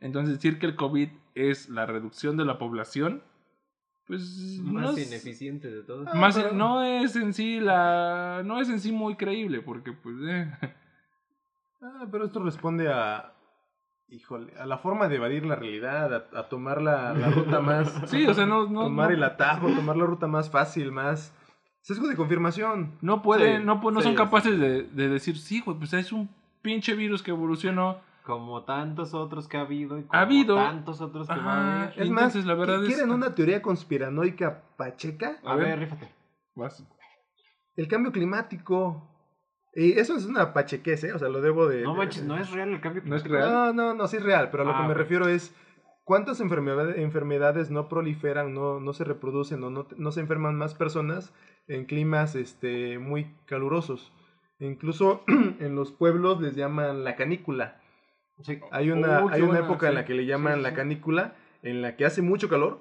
Entonces 0.00 0.34
decir 0.36 0.58
que 0.58 0.66
el 0.66 0.76
COVID 0.76 1.08
es 1.34 1.68
la 1.68 1.86
reducción 1.86 2.36
de 2.36 2.44
la 2.44 2.58
población, 2.58 3.22
pues 4.06 4.60
no, 4.62 4.72
Más 4.80 4.96
es- 4.98 5.08
ineficiente 5.08 5.70
de 5.70 5.82
todo. 5.82 6.04
Ah, 6.08 6.14
más- 6.14 6.36
pero- 6.36 6.52
no 6.52 6.82
es 6.82 7.14
en 7.16 7.32
sí 7.32 7.60
la 7.60 8.42
no 8.44 8.60
es 8.60 8.68
en 8.68 8.80
sí 8.80 8.90
muy 8.92 9.14
creíble 9.16 9.60
porque 9.62 9.92
pues 9.92 10.16
eh, 10.26 10.50
Ah, 11.84 12.06
pero 12.10 12.24
esto 12.26 12.40
responde 12.42 12.92
a. 12.92 13.32
Híjole, 14.12 14.52
a 14.60 14.66
la 14.66 14.76
forma 14.76 15.08
de 15.08 15.16
evadir 15.16 15.46
la 15.46 15.56
realidad, 15.56 16.14
a, 16.34 16.40
a 16.40 16.48
tomar 16.48 16.82
la, 16.82 17.14
la 17.14 17.30
ruta 17.30 17.60
más. 17.60 17.88
sí, 18.06 18.26
o 18.26 18.34
sea, 18.34 18.44
no 18.44 18.68
no, 18.68 18.82
tomar 18.84 19.08
no, 19.08 19.14
el 19.16 19.22
atajo, 19.24 19.68
tomar 19.68 19.96
la 19.96 20.04
ruta 20.04 20.26
más 20.26 20.50
fácil, 20.50 20.92
más. 20.92 21.34
Sesgo 21.80 22.06
de 22.08 22.14
confirmación. 22.14 22.92
no 23.00 23.22
pueden, 23.22 23.62
Sí, 23.62 23.66
no, 23.66 23.80
pu- 23.80 23.90
no 23.92 24.00
sí, 24.00 24.06
son 24.08 24.14
capaces 24.14 24.58
de, 24.60 24.82
de 24.82 25.08
decir, 25.08 25.38
sí, 25.38 25.60
güey, 25.64 25.78
pues 25.78 25.92
es 25.94 26.12
un 26.12 26.28
pinche 26.60 26.94
virus 26.94 27.22
que 27.22 27.30
evolucionó. 27.30 27.96
Como 28.22 28.62
tantos 28.64 29.14
otros 29.14 29.48
que 29.48 29.56
ha 29.56 29.62
habido. 29.62 29.98
Y 29.98 30.02
como 30.02 30.16
Ha 30.16 30.22
habido. 30.22 30.54
tantos 30.56 31.00
otros 31.00 31.26
que 31.26 31.34
va 31.34 31.40
a 31.40 31.60
Ajá, 31.60 31.82
haber. 31.84 31.88
Es 32.02 32.08
Entonces, 32.08 32.44
más, 32.44 32.46
la 32.46 32.54
verdad 32.54 32.78
¿qui- 32.80 32.82
es- 32.82 32.94
¿quieren 32.94 33.10
una 33.10 33.34
teoría 33.34 33.62
conspiranoica 33.62 34.62
pacheca? 34.76 35.38
A, 35.44 35.52
A 35.52 35.56
ver. 35.56 35.66
ver, 35.68 35.78
rífate. 35.80 36.08
Vas. 36.54 36.84
El 37.76 37.88
cambio 37.88 38.12
climático. 38.12 39.08
Y 39.74 39.92
eso 39.98 40.16
es 40.16 40.26
una 40.26 40.52
pachequez, 40.52 41.04
¿eh? 41.04 41.12
O 41.14 41.18
sea, 41.18 41.28
lo 41.28 41.40
debo 41.40 41.66
de. 41.66 41.82
No 41.82 41.92
de- 41.92 41.98
manches, 41.98 42.24
no 42.24 42.36
es 42.36 42.50
real 42.50 42.70
el 42.70 42.80
cambio 42.80 43.02
No 43.06 43.16
es 43.16 43.22
climático. 43.22 43.50
real. 43.50 43.74
No, 43.76 43.84
no, 43.88 43.94
no, 43.94 44.06
sí 44.08 44.18
es 44.18 44.22
real, 44.22 44.50
pero 44.50 44.64
a 44.64 44.66
lo 44.66 44.72
Ah, 44.72 44.82
que 44.82 44.88
me 44.88 44.94
refiero 44.94 45.28
es. 45.28 45.54
¿Cuántas 46.04 46.40
enfermedades, 46.40 46.98
enfermedades 46.98 47.70
no 47.70 47.88
proliferan, 47.88 48.52
no, 48.54 48.80
no 48.80 48.92
se 48.92 49.04
reproducen 49.04 49.62
o 49.62 49.70
no, 49.70 49.86
no 49.96 50.10
se 50.10 50.18
enferman 50.20 50.56
más 50.56 50.74
personas 50.74 51.32
en 51.68 51.84
climas 51.84 52.34
este, 52.34 52.98
muy 52.98 53.28
calurosos? 53.46 54.12
Incluso 54.58 55.22
en 55.60 55.76
los 55.76 55.92
pueblos 55.92 56.40
les 56.40 56.56
llaman 56.56 57.04
la 57.04 57.14
canícula. 57.14 57.80
Sí. 58.42 58.58
Hay 58.72 58.90
una, 58.90 59.24
Oh, 59.24 59.28
hay 59.28 59.42
una 59.42 59.52
buena, 59.60 59.64
época 59.66 59.86
en 59.86 59.92
sí. 59.92 59.94
la 59.94 60.04
que 60.04 60.14
le 60.14 60.26
llaman 60.26 60.54
Sí, 60.54 60.58
sí, 60.58 60.62
la 60.64 60.70
sí. 60.70 60.74
canícula, 60.76 61.34
en 61.62 61.82
la 61.82 61.96
que 61.96 62.04
hace 62.04 62.20
mucho 62.20 62.48
calor. 62.48 62.80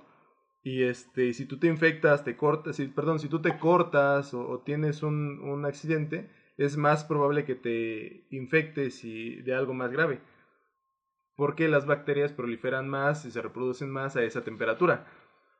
Y 0.64 0.84
este, 0.84 1.34
si 1.34 1.46
tú 1.46 1.58
te 1.60 1.68
infectas, 1.68 2.24
te 2.24 2.36
cortas, 2.36 2.76
si, 2.76 2.88
perdón, 2.88 3.20
si 3.20 3.30
tú 3.30 3.40
te 3.40 3.60
cortas 3.60 4.34
o, 4.34 4.50
o 4.50 4.60
tienes 4.60 5.04
un, 5.04 5.40
un 5.42 5.66
accidente, 5.66 6.28
es 6.66 6.78
más 6.78 7.04
probable 7.04 7.46
que 7.46 7.56
te 7.56 8.26
infectes 8.30 9.04
y 9.04 9.42
de 9.42 9.54
algo 9.54 9.74
más 9.74 9.92
grave. 9.92 10.20
Porque 11.36 11.68
las 11.68 11.86
bacterias 11.86 12.34
proliferan 12.34 12.88
más 12.88 13.26
y 13.26 13.32
se 13.32 13.42
reproducen 13.42 13.90
más 13.90 14.16
a 14.16 14.24
esa 14.24 14.44
temperatura. 14.44 15.08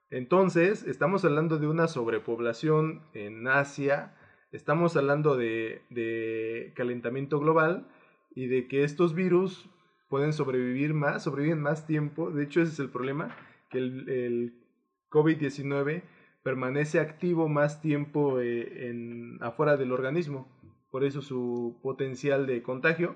Entonces, 0.10 0.84
estamos 0.84 1.26
hablando 1.26 1.58
de 1.58 1.68
una 1.68 1.88
sobrepoblación 1.88 3.02
en 3.14 3.48
Asia, 3.48 4.16
estamos 4.52 4.98
hablando 4.98 5.38
de, 5.38 5.82
de 5.90 6.74
calentamiento 6.76 7.40
global 7.40 7.88
y 8.36 8.48
de 8.48 8.68
que 8.68 8.84
estos 8.84 9.16
virus 9.16 9.70
pueden 10.10 10.34
sobrevivir 10.34 10.94
más, 10.94 11.24
sobreviven 11.24 11.62
más 11.62 11.88
tiempo. 11.88 12.30
De 12.30 12.44
hecho, 12.44 12.62
ese 12.62 12.74
es 12.74 12.80
el 12.80 12.90
problema, 12.90 13.36
que 13.70 13.78
el, 13.78 14.10
el 14.10 14.62
COVID-19 15.10 16.04
permanece 16.44 17.00
activo 17.00 17.48
más 17.48 17.82
tiempo 17.82 18.40
eh, 18.40 18.90
en, 18.90 19.38
afuera 19.42 19.78
del 19.78 19.92
organismo. 19.92 20.48
Por 20.92 21.04
eso 21.04 21.22
su 21.22 21.80
potencial 21.82 22.46
de 22.46 22.62
contagio. 22.62 23.16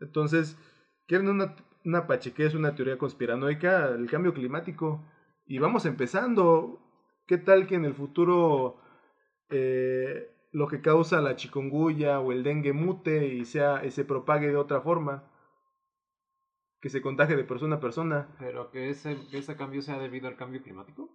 Entonces, 0.00 0.58
quieren 1.06 1.28
una, 1.28 1.54
una 1.84 2.06
pachequez, 2.06 2.54
una 2.54 2.74
teoría 2.74 2.98
conspiranoica, 2.98 3.90
el 3.90 4.10
cambio 4.10 4.34
climático. 4.34 5.04
Y 5.46 5.58
vamos 5.58 5.86
empezando. 5.86 6.80
¿Qué 7.26 7.38
tal 7.38 7.66
que 7.66 7.74
en 7.74 7.84
el 7.84 7.94
futuro 7.94 8.78
eh, 9.50 10.30
lo 10.52 10.68
que 10.68 10.80
causa 10.80 11.20
la 11.20 11.36
chikungunya 11.36 12.18
o 12.20 12.32
el 12.32 12.42
dengue 12.42 12.72
mute 12.72 13.28
y, 13.28 13.44
sea, 13.44 13.84
y 13.84 13.90
se 13.90 14.04
propague 14.04 14.48
de 14.48 14.56
otra 14.56 14.80
forma? 14.80 15.24
que 16.80 16.90
se 16.90 17.02
contagie 17.02 17.34
de 17.34 17.42
persona 17.42 17.76
a 17.76 17.80
persona. 17.80 18.28
Pero 18.38 18.70
que 18.70 18.90
ese, 18.90 19.16
que 19.30 19.38
ese 19.38 19.56
cambio 19.56 19.82
sea 19.82 19.98
debido 19.98 20.28
al 20.28 20.36
cambio 20.36 20.62
climático. 20.62 21.10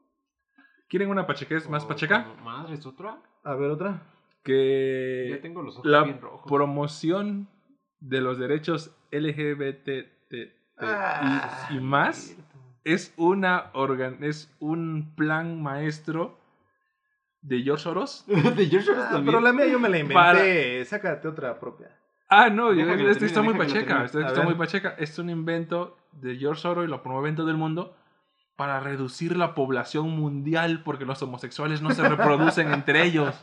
¿Quieren 0.90 1.10
una 1.10 1.26
pachequez 1.26 1.70
más 1.70 1.86
pacheca? 1.86 2.28
Madre, 2.44 2.74
¿es 2.74 2.86
otra? 2.86 3.22
A 3.44 3.56
ver, 3.56 3.72
otra. 3.72 4.02
Que 4.44 5.30
ya 5.36 5.42
tengo 5.42 5.62
los 5.62 5.76
ojos 5.78 5.86
la 5.86 6.04
bien 6.04 6.20
rojos. 6.22 6.48
promoción 6.48 7.48
de 8.00 8.22
los 8.22 8.38
derechos 8.40 8.96
LGBT 9.12 9.90
Ah, 10.84 11.68
y, 11.70 11.76
y 11.76 11.80
más 11.80 12.36
es 12.84 13.14
una 13.18 13.70
organ 13.74 14.24
es 14.24 14.52
un 14.60 15.14
plan 15.16 15.62
maestro 15.62 16.40
de 17.42 17.62
George 17.62 17.84
Soros. 17.84 18.24
de 18.28 18.66
George 18.68 18.88
Soros 18.88 19.04
Ah, 19.06 19.12
también. 19.12 19.26
pero 19.28 19.42
la 19.42 19.54
mía 19.54 19.68
yo 19.68 19.80
me 19.80 19.90
la 19.90 19.98
inventé. 20.00 20.14
Para- 20.16 20.86
Sácate 20.86 21.28
otra 21.28 21.60
propia. 21.60 21.96
Ah, 22.30 22.50
no, 22.50 22.72
yo, 22.74 22.90
este 22.90 23.26
está 23.26 23.42
termine, 23.42 23.58
muy 23.58 23.68
que 23.68 23.74
lo 23.74 23.80
pacheca. 23.82 24.06
Este 24.06 24.22
está 24.26 24.42
muy 24.44 24.56
pacheca. 24.56 24.96
Es 24.98 25.20
un 25.20 25.30
invento 25.30 25.98
de 26.14 26.38
George 26.38 26.62
Soros 26.62 26.86
y 26.86 26.88
lo 26.88 27.04
promueve 27.04 27.30
en 27.30 27.36
todo 27.36 27.50
el 27.52 27.58
mundo 27.58 27.96
para 28.56 28.80
reducir 28.80 29.36
la 29.38 29.54
población 29.54 30.10
mundial 30.12 30.82
porque 30.84 31.06
los 31.06 31.22
homosexuales 31.22 31.82
no 31.82 31.92
se 31.92 32.08
reproducen 32.08 32.72
entre 32.72 33.04
ellos. 33.04 33.36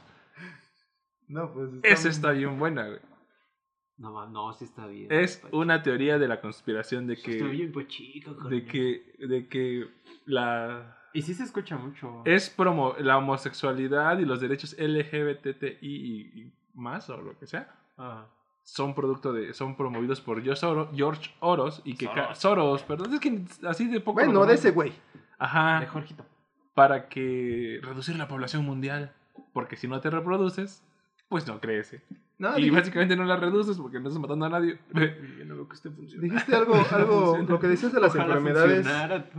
No, 1.28 1.52
pues. 1.52 1.70
Esa 1.82 2.08
está 2.08 2.30
bien 2.32 2.58
buena, 2.58 2.86
güey. 2.86 3.00
No, 3.98 4.26
no, 4.28 4.52
sí 4.52 4.64
está 4.64 4.86
bien. 4.86 5.08
Es 5.10 5.42
una 5.50 5.82
teoría 5.82 6.18
de 6.18 6.28
la 6.28 6.40
conspiración 6.40 7.06
de 7.06 7.16
Sí 7.16 7.32
Está 7.32 7.44
que 7.46 7.50
bien, 7.50 7.72
Pacheco, 7.72 8.32
de 8.48 8.64
que 8.64 9.02
de 9.26 9.48
que 9.48 9.88
la 10.24 10.96
Y 11.12 11.22
sí 11.22 11.34
se 11.34 11.42
escucha 11.42 11.76
mucho. 11.76 12.22
es 12.24 12.48
promo 12.48 12.94
la 13.00 13.18
homosexualidad 13.18 14.18
y 14.20 14.24
los 14.24 14.40
derechos 14.40 14.76
LGBTI 14.78 15.78
y, 15.80 16.40
y 16.40 16.52
más 16.74 17.10
o 17.10 17.16
lo 17.20 17.36
que 17.38 17.46
sea 17.48 17.74
Ah. 17.96 18.26
son 18.62 18.94
producto 18.94 19.32
de 19.32 19.52
son 19.52 19.76
promovidos 19.76 20.20
por 20.20 20.40
George 20.42 21.34
Oros 21.40 21.82
y 21.84 21.96
que 21.96 22.06
Soros. 22.06 22.38
Soros, 22.38 22.82
perdón, 22.84 23.14
es 23.14 23.20
que 23.20 23.42
así 23.66 23.88
de 23.88 23.98
poco 24.00 24.20
Bueno, 24.22 24.46
de 24.46 24.54
ese 24.54 24.70
güey. 24.70 24.92
Ajá, 25.40 25.80
De 25.80 25.86
Jorgito. 25.88 26.24
para 26.74 27.08
que 27.08 27.80
reducir 27.82 28.14
la 28.16 28.28
población 28.28 28.64
mundial, 28.64 29.12
porque 29.52 29.74
si 29.76 29.88
no 29.88 30.00
te 30.00 30.10
reproduces, 30.10 30.84
pues 31.28 31.46
no 31.46 31.60
crece. 31.60 32.02
No, 32.38 32.56
y 32.58 32.70
básicamente 32.70 33.16
no 33.16 33.24
la 33.24 33.36
reduces 33.36 33.76
porque 33.78 33.98
no 34.00 34.08
estás 34.08 34.20
matando 34.20 34.46
a 34.46 34.48
nadie. 34.50 34.78
Y 35.42 35.44
no 35.44 35.56
veo 35.56 35.68
que 35.68 35.74
esté 35.74 35.90
funcionando. 35.90 36.32
dijiste 36.32 36.54
algo, 36.56 36.74
algo, 36.92 37.38
lo 37.48 37.58
que 37.60 37.66
decías 37.68 37.92
de 37.92 38.00
las 38.00 38.10
Ojalá 38.14 38.26
enfermedades, 38.36 38.76
funcionara. 38.86 39.30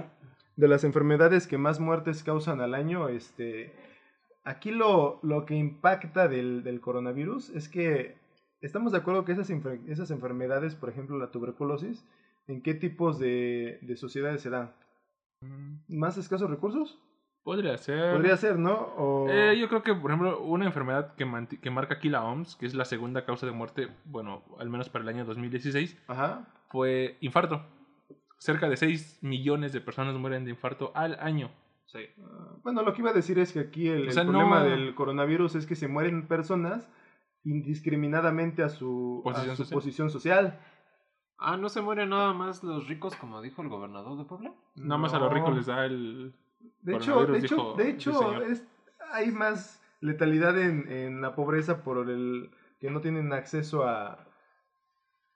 de 0.55 0.67
las 0.67 0.83
enfermedades 0.83 1.47
que 1.47 1.57
más 1.57 1.79
muertes 1.79 2.23
causan 2.23 2.59
al 2.61 2.73
año, 2.73 3.07
este, 3.09 3.73
aquí 4.43 4.71
lo, 4.71 5.19
lo 5.23 5.45
que 5.45 5.55
impacta 5.55 6.27
del, 6.27 6.63
del 6.63 6.81
coronavirus 6.81 7.49
es 7.51 7.69
que 7.69 8.17
estamos 8.61 8.91
de 8.91 8.97
acuerdo 8.97 9.23
que 9.23 9.31
esas, 9.31 9.49
enfer- 9.49 9.81
esas 9.87 10.11
enfermedades, 10.11 10.75
por 10.75 10.89
ejemplo 10.89 11.17
la 11.17 11.31
tuberculosis, 11.31 12.03
¿en 12.47 12.61
qué 12.61 12.73
tipos 12.73 13.17
de, 13.19 13.79
de 13.81 13.95
sociedades 13.95 14.41
se 14.41 14.49
dan? 14.49 14.73
¿Más 15.87 16.17
escasos 16.17 16.49
recursos? 16.49 16.99
Podría 17.49 17.77
ser. 17.79 18.13
Podría 18.13 18.37
ser, 18.37 18.59
¿no? 18.59 18.73
O... 18.95 19.27
Eh, 19.27 19.57
yo 19.59 19.67
creo 19.69 19.81
que, 19.81 19.95
por 19.95 20.11
ejemplo, 20.11 20.39
una 20.41 20.65
enfermedad 20.65 21.15
que, 21.15 21.25
que 21.59 21.71
marca 21.71 21.95
aquí 21.95 22.07
la 22.07 22.23
OMS, 22.23 22.55
que 22.55 22.67
es 22.67 22.75
la 22.75 22.85
segunda 22.85 23.25
causa 23.25 23.47
de 23.47 23.51
muerte, 23.51 23.89
bueno, 24.05 24.43
al 24.59 24.69
menos 24.69 24.87
para 24.89 25.01
el 25.01 25.09
año 25.09 25.25
2016, 25.25 25.97
Ajá. 26.07 26.45
fue 26.69 27.17
infarto. 27.21 27.63
Cerca 28.37 28.69
de 28.69 28.77
6 28.77 29.19
millones 29.23 29.73
de 29.73 29.81
personas 29.81 30.13
mueren 30.15 30.45
de 30.45 30.51
infarto 30.51 30.91
al 30.93 31.17
año. 31.19 31.49
Sí. 31.87 32.01
Ah, 32.21 32.53
Bueno, 32.61 32.83
lo 32.83 32.93
que 32.93 33.01
iba 33.01 33.09
a 33.09 33.13
decir 33.13 33.39
es 33.39 33.51
que 33.51 33.61
aquí 33.61 33.87
el, 33.87 34.03
O 34.03 34.05
el 34.05 34.11
sea, 34.13 34.23
problema 34.25 34.59
no- 34.59 34.65
del 34.65 34.93
coronavirus 34.93 35.55
es 35.55 35.65
que 35.65 35.75
se 35.75 35.87
mueren 35.87 36.27
personas 36.27 36.87
indiscriminadamente 37.43 38.61
a 38.63 38.69
su, 38.69 39.21
a 39.25 39.29
Posición 39.31 39.55
su 39.57 39.63
social. 39.63 39.75
posición 39.75 40.09
social. 40.11 40.59
Ah, 41.39 41.57
¿no 41.57 41.69
se 41.69 41.81
mueren 41.81 42.09
nada 42.09 42.33
más 42.33 42.63
los 42.63 42.87
ricos, 42.87 43.15
como 43.15 43.41
dijo 43.41 43.61
el 43.61 43.69
gobernador 43.69 44.17
de 44.17 44.25
Puebla? 44.25 44.53
Nada 44.75 44.97
más 44.99 45.13
a 45.13 45.19
los 45.19 45.33
ricos 45.33 45.55
les 45.55 45.65
da 45.65 45.85
el... 45.85 46.33
De 46.81 46.95
hecho, 46.95 47.25
de 47.25 47.37
hecho, 47.39 47.55
dijo 47.55 47.73
de 47.75 47.89
hecho 47.89 48.41
es- 48.43 48.63
hay 49.11 49.31
más 49.31 49.81
letalidad 50.01 50.57
en, 50.59 50.89
en 50.91 51.21
la 51.21 51.35
pobreza 51.35 51.83
por 51.83 52.09
el 52.09 52.49
que 52.79 52.89
no 52.89 53.01
tienen 53.01 53.33
acceso 53.33 53.87
a, 53.87 54.25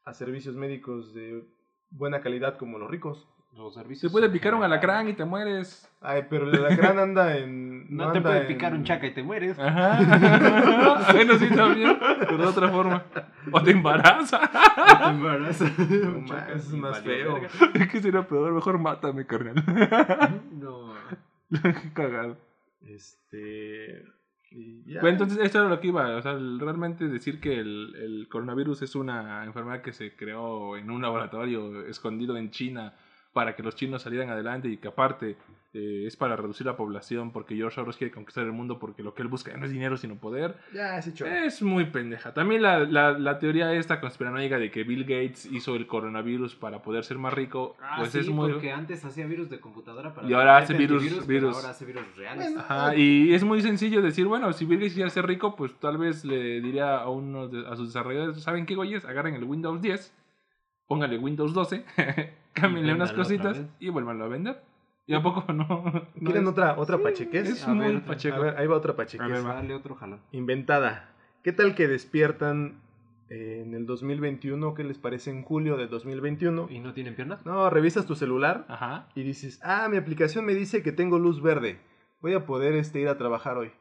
a 0.06 0.14
servicios 0.14 0.56
médicos 0.56 1.14
de 1.14 1.44
buena 1.90 2.22
calidad 2.22 2.58
como 2.58 2.78
los 2.80 2.90
ricos. 2.90 3.28
Los 3.56 3.76
Te 3.76 3.82
servicios. 3.82 4.12
puede 4.12 4.26
en 4.28 4.32
picar 4.32 4.56
un 4.56 4.64
alacrán 4.64 5.08
y 5.10 5.14
te 5.14 5.26
mueres. 5.26 5.88
Ay, 6.02 6.24
pero 6.28 6.50
el 6.50 6.56
alacrán 6.56 6.98
anda 7.08 7.38
en... 7.38 7.86
No, 7.96 8.12
te 8.12 8.20
puede 8.20 8.42
en- 8.42 8.48
picar 8.48 8.74
un 8.74 8.84
chaca 8.84 9.06
y 9.06 9.14
te 9.14 9.22
mueres. 9.22 9.60
Ajá. 9.60 10.00
bueno, 11.14 11.36
sí, 11.38 11.48
también. 11.50 11.96
Pero 12.22 12.38
de 12.38 12.46
otra 12.48 12.70
forma. 12.70 13.04
O 13.52 13.62
te 13.62 13.70
embaraza. 13.72 14.40
Te 15.04 15.10
embarazas. 15.10 15.72
No 15.80 16.22
más, 16.22 16.50
es 16.50 16.70
más 16.74 17.02
feo. 17.02 17.42
¿Qué 17.92 18.02
sería 18.02 18.28
peor? 18.28 18.54
Mejor 18.54 18.80
mátame, 18.80 19.26
carnal. 19.28 19.56
No. 20.52 20.93
Qué 21.62 21.92
cagado. 21.94 22.38
Este... 22.86 24.04
y 24.52 24.84
ya. 24.86 25.02
Bueno, 25.02 25.16
entonces 25.16 25.40
esto 25.42 25.60
era 25.60 25.70
lo 25.70 25.80
que 25.80 25.88
iba. 25.88 26.16
O 26.18 26.22
sea, 26.22 26.34
realmente 26.34 27.08
decir 27.08 27.40
que 27.40 27.60
el, 27.60 27.96
el 27.96 28.28
coronavirus 28.30 28.82
es 28.82 28.96
una 28.96 29.44
enfermedad 29.46 29.82
que 29.82 29.94
se 29.94 30.16
creó 30.16 30.78
en 30.78 30.90
un 30.90 31.02
laboratorio 31.02 31.86
escondido 31.86 32.38
en 32.38 32.52
China 32.52 32.94
para 33.34 33.56
que 33.56 33.64
los 33.64 33.76
chinos 33.76 34.04
salieran 34.04 34.30
adelante 34.30 34.68
y 34.70 34.78
que 34.78 34.88
aparte 34.90 35.36
eh, 35.74 36.04
es 36.06 36.16
para 36.16 36.36
reducir 36.36 36.68
la 36.68 36.78
población 36.78 37.32
porque 37.32 37.56
George 37.56 37.74
Soros 37.76 37.98
quiere 37.98 38.14
conquistar 38.14 38.44
el 38.46 38.52
mundo 38.52 38.78
porque 38.78 39.02
lo 39.02 39.16
que 39.16 39.24
él 39.24 39.28
busca 39.28 39.58
no 39.58 39.66
es 39.66 39.72
dinero 39.72 39.98
sino 39.98 40.16
poder. 40.18 40.56
Ya, 40.72 41.00
ese 41.00 41.16
chorro. 41.16 41.32
Es 41.32 41.64
muy 41.64 41.86
pendeja. 41.86 42.32
También 42.36 42.62
la, 42.62 42.78
la, 42.80 43.18
la 43.18 43.40
teoría 43.40 43.74
esta 43.74 44.00
conspiranoica 44.00 44.60
de 44.60 44.70
que 44.70 44.84
Bill 44.84 45.02
Gates 45.04 45.48
hizo 45.48 45.76
el 45.76 45.88
coronavirus 45.88 46.54
para 46.56 46.84
poder 46.84 47.04
ser 47.06 47.18
más 47.18 47.34
rico, 47.34 47.76
Ah, 47.82 47.96
pues 47.98 48.12
sí, 48.12 48.20
es 48.20 48.30
muy... 48.30 48.52
porque 48.52 48.72
antes 48.72 49.04
hacía 49.04 49.26
virus 49.26 49.50
de 49.50 49.60
computadora 49.60 50.14
para 50.14 50.30
Y 50.30 50.34
ahora 50.34 50.58
hace 50.58 50.76
virus- 50.76 51.26
virus. 51.26 51.56
ahora 51.56 51.70
hace 51.72 51.86
virus 51.86 52.04
reales. 52.16 52.46
Bueno, 52.54 52.60
Ajá, 52.62 52.96
y 52.96 53.34
es 53.34 53.44
muy 53.44 53.64
sencillo 53.64 54.04
decir, 54.04 54.28
bueno, 54.28 54.54
si 54.54 54.66
Bill 54.66 54.78
Gates 54.78 54.94
quiere 54.94 55.10
ser 55.10 55.26
rico, 55.26 55.56
pues 55.56 55.74
tal 55.80 55.98
vez 55.98 56.24
le 56.24 56.62
diría 56.62 56.98
a 56.98 57.10
uno 57.10 57.48
de, 57.48 57.68
a 57.68 57.76
sus 57.76 57.88
desarrolladores, 57.88 58.44
¿saben 58.44 58.68
qué, 58.68 58.76
güeyes? 58.76 59.06
Agarren 59.06 59.34
el 59.34 59.44
Windows 59.44 59.82
10, 59.82 60.14
pónganle 60.86 61.18
Windows 61.18 61.52
12, 61.56 61.84
cámbienle 62.54 62.94
unas 62.94 63.14
cositas 63.14 63.62
y 63.80 63.90
vuélvanlo 63.90 64.26
a 64.26 64.28
vender. 64.28 64.62
¿Y 65.06 65.14
a 65.16 65.22
poco 65.22 65.44
no? 65.54 65.66
no 65.66 66.04
¿Quieren 66.24 66.44
es- 66.44 66.50
otra, 66.50 66.78
otra 66.78 66.98
pachequez? 66.98 67.50
Es 67.50 67.68
A 67.68 67.74
ver, 67.74 68.02
pacheco. 68.04 68.36
A 68.38 68.40
ver, 68.40 68.58
ahí 68.58 68.68
va 68.68 68.78
otra 68.78 68.96
pachequez. 68.96 69.26
A 69.26 69.28
ver. 69.30 69.44
Dale 69.44 69.74
otro 69.76 69.96
jalón. 69.96 70.22
Inventada. 70.32 71.10
¿Qué 71.44 71.52
tal 71.52 71.76
que 71.76 71.88
despiertan 71.90 72.80
eh, 73.30 73.64
en 73.66 73.74
el 73.74 73.86
2021? 73.86 74.74
¿Qué 74.76 74.84
les 74.86 74.98
parece 74.98 75.30
en 75.30 75.44
julio 75.44 75.76
del 75.76 75.90
2021? 75.90 76.68
¿Y 76.70 76.80
no 76.80 76.94
tienen 76.94 77.16
piernas? 77.16 77.46
No, 77.46 77.70
revisas 77.70 78.06
tu 78.06 78.16
celular 78.16 78.66
Ajá. 78.70 79.08
y 79.14 79.24
dices, 79.24 79.60
ah, 79.64 79.90
mi 79.90 79.98
aplicación 79.98 80.46
me 80.46 80.54
dice 80.56 80.82
que 80.84 80.94
tengo 80.94 81.20
luz 81.20 81.42
verde. 81.42 81.80
Voy 82.22 82.34
a 82.34 82.46
poder 82.46 82.74
este, 82.76 83.02
ir 83.02 83.10
a 83.10 83.18
trabajar 83.18 83.58
hoy. 83.58 83.72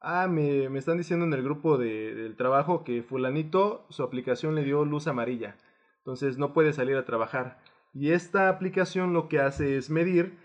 Ah, 0.00 0.26
me, 0.28 0.68
me 0.68 0.78
están 0.80 0.98
diciendo 0.98 1.24
en 1.24 1.32
el 1.32 1.44
grupo 1.44 1.78
de- 1.78 2.14
del 2.16 2.34
trabajo 2.36 2.82
que 2.82 3.02
fulanito 3.04 3.86
su 3.88 4.02
aplicación 4.02 4.54
le 4.56 4.64
dio 4.64 4.84
luz 4.84 5.06
amarilla. 5.06 5.56
Entonces 5.98 6.38
no 6.38 6.52
puede 6.52 6.72
salir 6.72 6.96
a 6.96 7.04
trabajar. 7.04 7.58
Y 7.98 8.10
esta 8.10 8.50
aplicación 8.50 9.14
lo 9.14 9.26
que 9.26 9.40
hace 9.40 9.78
es 9.78 9.88
medir 9.88 10.36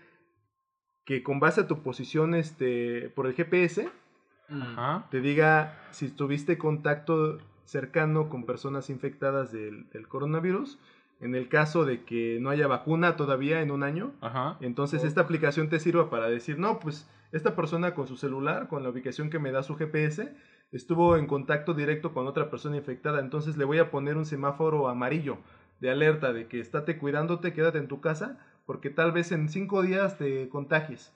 que 1.04 1.22
con 1.22 1.38
base 1.38 1.60
a 1.60 1.66
tu 1.66 1.82
posición 1.82 2.34
este, 2.34 3.10
por 3.10 3.26
el 3.26 3.34
GPS. 3.34 3.90
Ajá. 4.48 5.06
te 5.10 5.20
diga 5.20 5.78
si 5.92 6.08
tuviste 6.10 6.58
contacto 6.58 7.38
cercano 7.64 8.28
con 8.28 8.44
personas 8.44 8.90
infectadas 8.90 9.52
del, 9.52 9.88
del 9.90 10.08
coronavirus. 10.08 10.78
En 11.20 11.34
el 11.34 11.48
caso 11.48 11.84
de 11.84 12.04
que 12.04 12.38
no 12.40 12.48
haya 12.48 12.66
vacuna 12.66 13.16
todavía 13.16 13.60
en 13.60 13.70
un 13.70 13.82
año, 13.82 14.12
Ajá. 14.22 14.56
entonces 14.60 15.04
esta 15.04 15.20
aplicación 15.20 15.68
te 15.68 15.78
sirva 15.78 16.08
para 16.08 16.28
decir, 16.28 16.58
no, 16.58 16.80
pues 16.80 17.08
esta 17.32 17.54
persona 17.54 17.94
con 17.94 18.08
su 18.08 18.16
celular, 18.16 18.66
con 18.66 18.82
la 18.82 18.88
ubicación 18.88 19.28
que 19.30 19.38
me 19.38 19.52
da 19.52 19.62
su 19.62 19.76
GPS, 19.76 20.34
estuvo 20.72 21.16
en 21.16 21.26
contacto 21.26 21.74
directo 21.74 22.12
con 22.12 22.26
otra 22.26 22.50
persona 22.50 22.76
infectada, 22.76 23.20
entonces 23.20 23.56
le 23.56 23.64
voy 23.64 23.78
a 23.78 23.90
poner 23.90 24.16
un 24.16 24.24
semáforo 24.24 24.88
amarillo 24.88 25.38
de 25.82 25.90
alerta 25.90 26.32
de 26.32 26.46
que 26.46 26.60
estate 26.60 26.96
cuidándote, 26.96 27.52
quédate 27.52 27.78
en 27.78 27.88
tu 27.88 28.00
casa, 28.00 28.38
porque 28.66 28.88
tal 28.88 29.10
vez 29.10 29.32
en 29.32 29.48
cinco 29.48 29.82
días 29.82 30.16
te 30.16 30.48
contagies. 30.48 31.12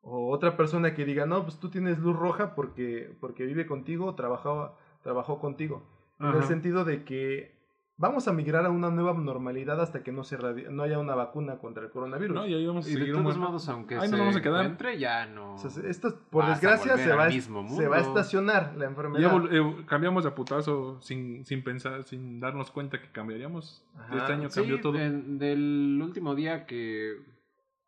O 0.00 0.30
otra 0.30 0.56
persona 0.56 0.94
que 0.94 1.04
diga, 1.04 1.26
no, 1.26 1.42
pues 1.42 1.60
tú 1.60 1.68
tienes 1.68 1.98
luz 1.98 2.16
roja 2.16 2.54
porque, 2.54 3.14
porque 3.20 3.44
vive 3.44 3.66
contigo, 3.66 4.14
trabajó, 4.14 4.78
trabajó 5.02 5.38
contigo. 5.38 5.82
En 6.18 6.34
el 6.34 6.44
sentido 6.44 6.86
de 6.86 7.04
que 7.04 7.54
vamos 8.02 8.26
a 8.26 8.32
migrar 8.32 8.66
a 8.66 8.70
una 8.70 8.90
nueva 8.90 9.14
normalidad 9.14 9.80
hasta 9.80 10.02
que 10.02 10.10
no, 10.10 10.24
se 10.24 10.36
no 10.70 10.82
haya 10.82 10.98
una 10.98 11.14
vacuna 11.14 11.58
contra 11.58 11.84
el 11.84 11.90
coronavirus. 11.90 12.34
No, 12.34 12.46
y 12.46 12.52
ahí 12.52 12.66
vamos 12.66 12.84
a 12.84 12.88
Y 12.90 12.92
de 12.94 12.98
seguir 12.98 13.14
todos 13.14 13.38
modos, 13.38 13.68
aunque 13.68 13.94
Ahí 13.94 14.00
nos 14.02 14.10
se 14.10 14.16
vamos 14.18 14.36
a 14.36 14.42
quedar. 14.42 14.60
encuentre, 14.64 14.98
ya 14.98 15.24
no... 15.26 15.54
O 15.54 15.58
sea, 15.58 15.70
esto, 15.88 16.18
por 16.28 16.44
desgracia, 16.46 16.96
se 16.98 17.14
va, 17.14 17.26
a- 17.26 17.28
mismo 17.28 17.66
se 17.68 17.86
va 17.88 17.98
a 17.98 18.00
mundo. 18.02 18.18
estacionar 18.18 18.74
la 18.76 18.86
enfermedad. 18.86 19.32
vol- 19.32 19.48
eh, 19.50 19.84
cambiamos 19.86 20.24
de 20.24 20.32
putazo 20.32 21.00
sin, 21.00 21.46
sin 21.46 21.62
pensar, 21.64 22.02
sin 22.02 22.40
darnos 22.40 22.70
cuenta 22.72 23.00
que 23.00 23.08
cambiaríamos. 23.12 23.86
Ajá. 23.96 24.16
Este 24.18 24.32
año 24.32 24.50
Sí, 24.50 24.60
cambió 24.60 24.80
todo. 24.80 24.98
en- 24.98 25.38
del 25.38 26.00
último 26.02 26.34
día 26.34 26.66
que... 26.66 27.16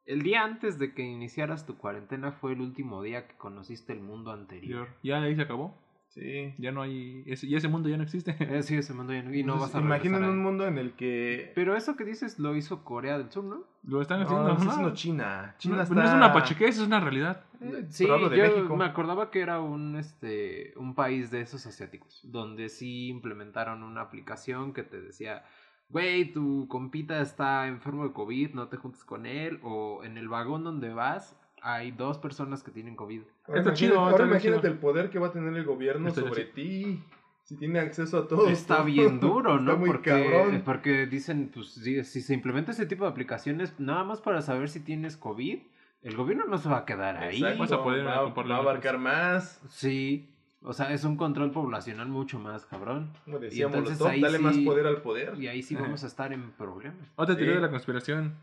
El 0.07 0.23
día 0.23 0.45
antes 0.45 0.79
de 0.79 0.93
que 0.95 1.03
iniciaras 1.03 1.67
tu 1.67 1.77
cuarentena 1.79 2.31
fue 2.33 2.53
el 2.53 2.61
último 2.61 3.03
día 3.03 3.27
que 3.27 3.37
conociste 3.37 3.93
el 3.95 4.01
mundo 4.01 4.33
anterior. 4.33 4.87
Ya 5.03 5.21
ahí 5.23 5.35
se 5.35 5.43
acabó. 5.43 5.75
Sí. 6.15 6.55
Ya 6.59 6.71
no 6.71 6.83
hay. 6.83 7.25
Ese, 7.27 7.47
y 7.49 7.57
ese 7.57 7.67
mundo 7.67 7.89
ya 7.89 7.97
no 7.97 8.05
existe. 8.05 8.37
Eh, 8.39 8.63
sí, 8.63 8.77
ese 8.77 8.95
mundo 8.95 9.13
ya 9.13 9.23
no, 9.23 9.35
y 9.35 9.43
no 9.43 9.55
Entonces, 9.55 9.75
vas 9.75 9.83
a 9.83 9.85
imaginen 9.85 10.25
un 10.25 10.39
mundo 10.39 10.65
en 10.67 10.79
el 10.79 10.93
que... 10.93 11.51
Pero 11.57 11.75
eso 11.75 11.97
que 11.97 12.05
dices 12.05 12.39
lo 12.39 12.55
hizo 12.55 12.85
Corea 12.85 13.19
del 13.19 13.33
Sur, 13.33 13.43
¿no? 13.43 13.65
Lo 13.83 14.01
están 14.01 14.23
haciendo. 14.23 14.45
no 14.47 14.53
está 14.55 14.71
haciendo 14.71 14.95
China. 14.95 15.57
China 15.59 15.77
No, 15.77 15.83
está... 15.83 15.95
no 15.97 16.05
es 16.05 16.13
una 16.13 16.33
pachequez, 16.33 16.77
es 16.79 16.87
una 16.87 17.01
realidad. 17.01 17.45
Eh, 17.61 17.87
Sí, 17.89 18.07
yo 18.07 18.17
México. 18.29 18.77
me 18.77 18.85
acordaba 18.85 19.33
que 19.33 19.41
era 19.41 19.61
un 19.61 19.97
este 19.97 20.73
un 20.77 20.95
país 20.95 21.33
de 21.33 21.41
esos 21.41 21.67
asiáticos, 21.67 22.21
donde 22.23 22.69
sí 22.69 23.09
implementaron 23.09 23.83
una 23.83 24.03
aplicación 24.03 24.73
que 24.73 24.85
te 24.85 25.01
decía, 25.01 25.45
güey, 25.89 26.33
tu 26.33 26.69
compita 26.69 27.21
está 27.21 27.67
enfermo 27.67 28.05
de 28.05 28.13
COVID, 28.13 28.55
no 28.55 28.69
te 28.69 28.77
juntes 28.77 29.03
con 29.05 29.27
él, 29.27 29.59
o 29.65 30.05
en 30.05 30.17
el 30.17 30.29
vagón 30.29 30.63
donde 30.63 30.93
vas 30.95 31.37
hay 31.65 31.91
dos 31.93 32.19
personas 32.19 32.63
que 32.63 32.71
tienen 32.71 32.95
COVID. 32.95 33.23
Ahora 33.49 33.61
Está 33.61 33.71
imagínate- 33.71 33.75
chido, 33.79 33.99
Ahora 34.01 34.11
está 34.13 34.27
imagínate 34.27 34.61
chido. 34.61 34.73
el 34.73 34.79
poder 34.79 35.11
que 35.11 35.19
va 35.19 35.27
a 35.29 35.33
tener 35.33 35.55
el 35.57 35.65
gobierno 35.65 36.09
Está 36.09 36.21
sobre 36.21 36.45
ti. 36.45 37.03
Si 37.43 37.57
tiene 37.57 37.79
acceso 37.79 38.19
a 38.19 38.29
todo. 38.29 38.49
Está 38.49 38.83
bien 38.83 39.21
duro, 39.21 39.59
¿no? 39.61 39.73
Está 39.73 39.77
muy 39.81 39.89
porque, 39.91 40.11
cabrón. 40.11 40.63
porque 40.65 41.07
dicen, 41.07 41.51
pues 41.53 41.69
si, 41.75 42.03
si 42.05 42.21
se 42.23 42.33
implementa 42.35 42.71
ese 42.73 42.87
tipo 42.87 43.05
de 43.05 43.11
aplicaciones, 43.11 43.79
nada 43.81 44.05
más 44.05 44.21
para 44.21 44.41
saber 44.43 44.69
si 44.69 44.81
tienes 44.81 45.17
COVID, 45.17 45.59
el 46.03 46.17
gobierno 46.17 46.45
no 46.47 46.59
se 46.59 46.69
va 46.69 46.79
a 46.79 46.85
quedar 46.85 47.17
ahí. 47.17 47.43
Vas 47.59 47.73
a 47.73 47.83
poder 47.83 48.07
va, 48.07 48.23
ocuparle 48.23 48.53
va 48.53 48.57
a 48.57 48.63
datos. 48.63 48.71
abarcar 48.71 48.99
más. 48.99 49.61
Sí, 49.69 50.31
o 50.63 50.73
sea, 50.73 50.93
es 50.93 51.05
un 51.05 51.17
control 51.19 51.51
poblacional 51.51 52.09
mucho 52.09 52.39
más 52.39 52.65
cabrón. 52.67 53.13
Como 53.27 53.39
decíamos, 53.39 53.77
entonces 53.77 53.99
los 54.01 54.07
top, 54.09 54.15
ahí 54.15 54.21
dale 54.23 54.39
más 54.39 54.57
poder 54.59 54.87
al 54.87 55.03
poder. 55.03 55.35
Y 55.39 55.49
ahí 55.49 55.63
sí 55.63 55.75
Ajá. 55.75 55.85
vamos 55.85 56.03
a 56.05 56.07
estar 56.07 56.33
en 56.33 56.51
problemas. 56.53 57.11
Otra 57.17 57.35
teoría 57.37 57.55
Sí. 57.55 57.57
de 57.61 57.63
la 57.67 57.71
conspiración. 57.71 58.35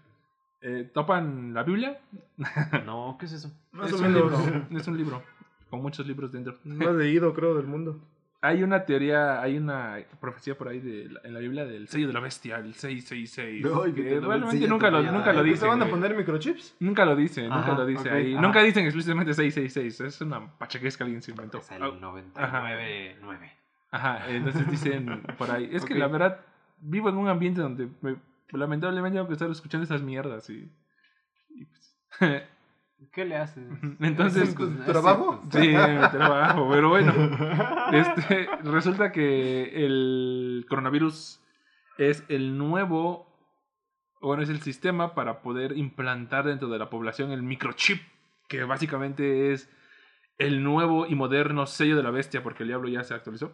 Eh, 0.61 0.89
¿Topan 0.93 1.53
la 1.53 1.63
Biblia? 1.63 1.99
No, 2.85 3.17
¿qué 3.19 3.25
es 3.25 3.33
eso? 3.33 3.51
Más 3.71 3.88
es 3.88 3.93
o 3.93 3.97
un 3.97 4.01
menos. 4.13 4.45
libro. 4.45 4.79
Es 4.79 4.88
un 4.88 4.97
libro. 4.97 5.23
Con 5.69 5.81
muchos 5.81 6.05
libros 6.05 6.31
dentro. 6.31 6.55
Más 6.63 6.93
leído, 6.95 7.33
creo, 7.33 7.55
del 7.55 7.65
mundo. 7.67 7.99
Hay 8.43 8.63
una 8.63 8.85
teoría, 8.85 9.39
hay 9.39 9.55
una 9.57 9.97
profecía 10.19 10.57
por 10.57 10.67
ahí 10.67 10.79
de 10.79 11.09
la- 11.09 11.19
en 11.23 11.33
la 11.35 11.39
Biblia 11.39 11.63
del 11.65 11.88
sello 11.88 12.07
de 12.07 12.13
la 12.13 12.19
bestia, 12.21 12.57
el 12.57 12.73
666. 12.73 13.63
Ay, 13.85 13.91
que 13.93 14.03
que 14.03 14.19
realmente 14.19 14.67
nunca 14.67 14.89
lo, 14.89 15.01
nunca 15.03 15.31
lo 15.31 15.39
Ay, 15.39 15.45
¿te 15.45 15.51
dicen. 15.51 15.69
van 15.69 15.81
a 15.83 15.88
poner 15.88 16.15
microchips? 16.17 16.75
Nunca 16.79 17.05
lo 17.05 17.15
dicen, 17.15 17.45
nunca 17.45 17.59
Ajá, 17.59 17.73
lo 17.75 17.85
dicen 17.85 18.07
ok, 18.11 18.13
ahí. 18.17 18.33
ajá. 18.33 18.41
Nunca 18.41 18.63
dicen 18.63 18.85
explícitamente 18.85 19.33
666. 19.35 20.01
Es 20.15 20.21
una 20.21 20.47
pachequez 20.57 20.97
que 20.97 21.03
alguien 21.03 21.21
se 21.21 21.29
inventó. 21.31 21.59
Es 21.59 21.71
el 21.71 21.83
Ah, 21.83 21.91
99.9. 21.91 23.51
Ajá, 23.91 24.27
entonces 24.31 24.71
dicen 24.71 25.21
por 25.38 25.51
ahí. 25.51 25.69
Es 25.71 25.85
que 25.85 25.93
Ok. 25.93 25.99
la 25.99 26.07
verdad, 26.07 26.39
vivo 26.79 27.09
en 27.09 27.17
un 27.17 27.27
ambiente 27.27 27.61
donde 27.61 27.89
me- 28.01 28.15
lamentablemente 28.57 29.18
tengo 29.18 29.28
que 29.28 29.34
estar 29.34 29.49
escuchando 29.49 29.84
esas 29.86 30.02
mierdas 30.02 30.49
y. 30.49 30.72
y 31.49 31.65
pues, 31.65 31.98
¿Qué 33.11 33.26
le 33.26 33.36
haces? 33.36 33.64
Entonces, 33.99 34.49
Es 34.49 34.56
¿tu 34.56 34.64
circun- 34.68 34.80
es 34.82 34.86
trabajo? 34.86 35.41
Sí, 35.52 35.72
trabajo, 36.11 36.69
pero 36.72 36.90
bueno. 36.90 37.14
Este, 37.91 38.48
resulta 38.64 39.11
que 39.11 39.86
el 39.86 40.65
coronavirus 40.69 41.41
es 41.98 42.23
el 42.30 42.57
nuevo, 42.57 43.28
bueno, 44.22 44.44
es 44.44 44.49
el 44.49 44.61
sistema 44.61 45.14
para 45.14 45.41
poder 45.41 45.78
implantar 45.78 46.45
dentro 46.45 46.69
de 46.69 46.80
la 46.80 46.90
población 46.90 47.32
el 47.32 47.44
microchip, 47.44 48.02
que 48.48 48.64
básicamente 48.64 49.52
es 49.52 49.69
el 50.38 50.64
nuevo 50.64 51.06
y 51.06 51.15
moderno 51.15 51.65
sello 51.65 51.98
de 51.98 52.03
la 52.03 52.11
bestia, 52.11 52.41
porque 52.44 52.64
el 52.64 52.69
diablo 52.69 52.88
ya 52.88 53.03
se 53.03 53.14
actualizó. 53.14 53.52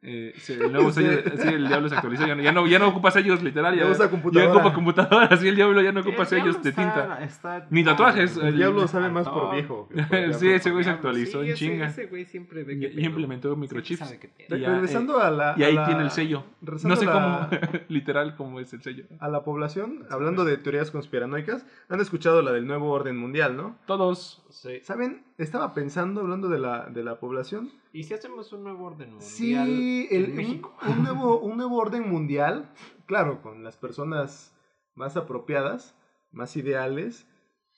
Eh, 0.00 0.32
sí, 0.36 0.52
el 0.52 0.70
nuevo 0.72 0.92
sello, 0.92 1.10
de- 1.10 1.36
sí, 1.38 1.48
el 1.48 1.66
diablo 1.66 1.88
se 1.88 1.96
actualizó, 1.96 2.24
ya 2.24 2.36
no, 2.36 2.42
ya 2.42 2.52
no, 2.52 2.66
ya 2.68 2.78
no 2.78 2.86
ocupa 2.88 3.10
sellos 3.10 3.42
literal, 3.42 3.74
ya, 3.74 3.82
Ya 3.84 3.90
usa 3.90 4.04
ya 4.06 4.10
computadora. 4.12 4.52
ocupa 4.52 4.72
computadora, 4.72 5.36
sí, 5.36 5.48
el 5.48 5.56
diablo 5.56 5.82
ya 5.82 5.90
no 5.90 6.00
ocupa 6.02 6.22
El 6.22 6.28
sellos 6.28 6.62
de 6.62 6.70
tinta. 6.72 7.18
está- 7.22 7.66
Ni 7.70 7.82
tatuajes, 7.82 8.36
El 8.36 8.46
el- 8.48 8.56
diablo 8.56 8.86
sabe 8.86 9.10
más 9.10 9.28
por 9.28 9.52
viejo. 9.54 9.88
por. 9.88 9.96
Sí, 10.38 10.48
ese 10.50 10.70
güey 10.70 10.84
se 10.84 10.90
actualizó 10.90 11.40
sí, 11.42 11.46
en 11.48 11.52
ese- 11.52 11.64
chinga. 11.64 11.86
Ese 11.88 12.06
güey 12.06 12.24
siempre 12.26 12.62
ve 12.62 12.74
Y, 12.74 13.04
implementó 13.04 13.56
microchips. 13.56 14.14
Y 14.48 14.58
ya, 14.60 14.70
regresando 14.70 15.18
a 15.20 15.30
la. 15.32 15.54
Y 15.56 15.64
ahí 15.64 15.76
a 15.76 15.80
la- 15.80 15.86
tiene 15.86 16.02
el 16.04 16.10
sello. 16.10 16.44
No 16.60 16.94
sé 16.96 17.04
cómo, 17.06 17.48
literal, 17.88 18.36
cómo 18.36 18.60
es 18.60 18.72
el 18.72 18.82
sello. 18.82 19.04
A 19.18 19.28
la 19.28 19.42
población, 19.42 20.04
hablando 20.10 20.44
de 20.44 20.58
teorías 20.58 20.92
conspiranoicas, 20.92 21.66
han 21.88 22.00
escuchado 22.00 22.40
la 22.42 22.52
del 22.52 22.66
nuevo 22.68 22.90
orden 22.92 23.16
mundial, 23.16 23.56
¿no? 23.56 23.76
Todos. 23.86 24.44
Sí. 24.50 24.78
¿Saben? 24.82 25.24
Estaba 25.38 25.74
pensando, 25.74 26.20
hablando 26.20 26.48
de 26.48 26.58
la, 26.58 26.86
de 26.86 27.02
la 27.04 27.16
población. 27.20 27.70
¿Y 27.92 28.04
si 28.04 28.14
hacemos 28.14 28.52
un 28.52 28.64
nuevo 28.64 28.84
orden 28.86 29.10
mundial 29.14 29.28
Sí, 29.30 30.08
el, 30.10 30.24
en 30.24 30.30
un, 30.30 30.36
México? 30.36 30.76
un 30.86 31.02
nuevo, 31.02 31.38
un 31.40 31.56
nuevo 31.56 31.76
orden 31.78 32.08
mundial, 32.08 32.70
claro, 33.06 33.40
con 33.42 33.64
las 33.64 33.76
personas 33.76 34.54
más 34.94 35.16
apropiadas, 35.16 35.96
más 36.30 36.56
ideales, 36.56 37.26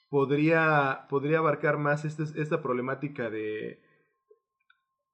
podría, 0.08 1.06
podría 1.08 1.38
abarcar 1.38 1.78
más 1.78 2.04
este- 2.04 2.24
esta 2.40 2.60
problemática 2.62 3.30
de, 3.30 3.80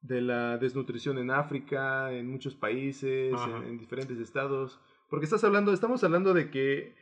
de 0.01 0.21
la 0.23 0.57
desnutrición 0.57 1.19
en 1.19 1.31
África, 1.31 2.13
en 2.13 2.31
muchos 2.31 2.55
países, 2.55 3.35
en, 3.35 3.65
en 3.65 3.79
diferentes 3.79 4.19
estados. 4.19 4.81
Porque 5.11 5.25
estás 5.25 5.45
hablando, 5.45 5.73
estamos 5.73 6.03
hablando 6.05 6.33
de 6.33 6.51
que 6.51 6.95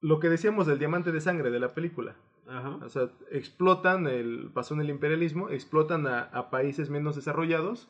lo 0.00 0.20
que 0.20 0.28
decíamos 0.28 0.66
del 0.66 0.78
diamante 0.78 1.10
de 1.10 1.20
sangre 1.20 1.50
de 1.50 1.58
la 1.60 1.74
película. 1.74 2.16
Ajá. 2.48 2.78
O 2.84 2.88
sea, 2.88 3.08
explotan, 3.30 4.06
el, 4.06 4.50
pasó 4.54 4.74
en 4.74 4.80
el 4.80 4.90
imperialismo, 4.90 5.48
explotan 5.50 6.06
a, 6.06 6.20
a 6.22 6.50
países 6.50 6.90
menos 6.90 7.16
desarrollados 7.16 7.88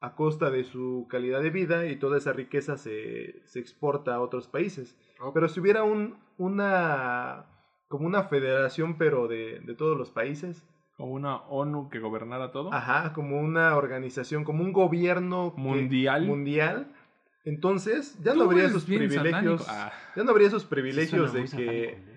a 0.00 0.14
costa 0.14 0.50
de 0.50 0.64
su 0.64 1.06
calidad 1.08 1.40
de 1.42 1.50
vida 1.50 1.86
y 1.86 1.96
toda 1.96 2.18
esa 2.18 2.32
riqueza 2.34 2.76
se, 2.76 3.40
se 3.46 3.58
exporta 3.60 4.14
a 4.14 4.20
otros 4.20 4.46
países. 4.46 4.94
Pero 5.32 5.48
si 5.48 5.58
hubiera 5.60 5.84
un, 5.84 6.16
una, 6.36 7.46
como 7.88 8.06
una 8.06 8.24
federación, 8.24 8.98
pero 8.98 9.26
de, 9.26 9.60
de 9.60 9.74
todos 9.74 9.96
los 9.96 10.10
países, 10.10 10.62
Como 10.98 11.12
una 11.12 11.36
ONU 11.48 11.88
que 11.88 11.98
gobernara 11.98 12.52
todo. 12.52 12.72
ajá, 12.74 13.14
como 13.14 13.40
una 13.40 13.74
organización, 13.76 14.44
como 14.44 14.62
un 14.64 14.72
gobierno 14.74 15.54
que- 15.54 15.60
Mundial. 15.62 16.26
mundial, 16.26 16.92
entonces 17.44 18.18
ya 18.22 18.34
no 18.34 18.44
habría 18.44 18.66
esos 18.66 18.84
privilegios. 18.84 19.66
Ah, 19.68 19.92
ya 20.14 20.24
no 20.24 20.30
habría 20.32 20.48
esos 20.48 20.64
privilegios 20.66 21.32
de 21.32 21.40
que 21.44 21.46
satánico, 21.48 21.96
¿no? 22.06 22.15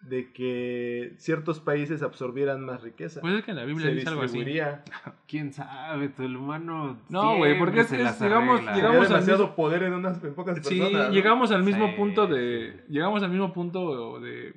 De 0.00 0.32
que 0.32 1.14
ciertos 1.18 1.58
países 1.60 2.02
absorbieran 2.02 2.64
más 2.64 2.82
riqueza. 2.82 3.20
pues 3.20 3.34
es 3.34 3.44
que 3.44 3.50
en 3.50 3.56
la 3.56 3.64
Biblia 3.64 3.88
se 3.88 3.94
dice 3.94 4.08
algo 4.08 4.22
así. 4.22 4.38
¿Quién 5.28 5.52
sabe? 5.52 6.12
El 6.18 6.36
humano. 6.36 6.98
No, 7.08 7.36
güey, 7.36 7.58
porque 7.58 7.80
es- 7.80 7.90
digamos- 7.90 8.16
Sería 8.16 8.36
al 8.38 8.92
demasiado 8.92 9.38
mismo- 9.44 9.56
poder 9.56 9.82
en 9.82 9.94
unas 9.94 10.22
en 10.22 10.34
pocas 10.34 10.58
Sí, 10.66 10.80
llegamos 11.10 11.50
al 11.50 11.62
mismo 11.64 11.88
Sí, 11.88 11.94
punto 11.96 12.26
de. 12.26 12.84
Llegamos 12.88 13.22
al 13.22 13.30
mismo 13.30 13.52
punto 13.52 14.20
de. 14.20 14.54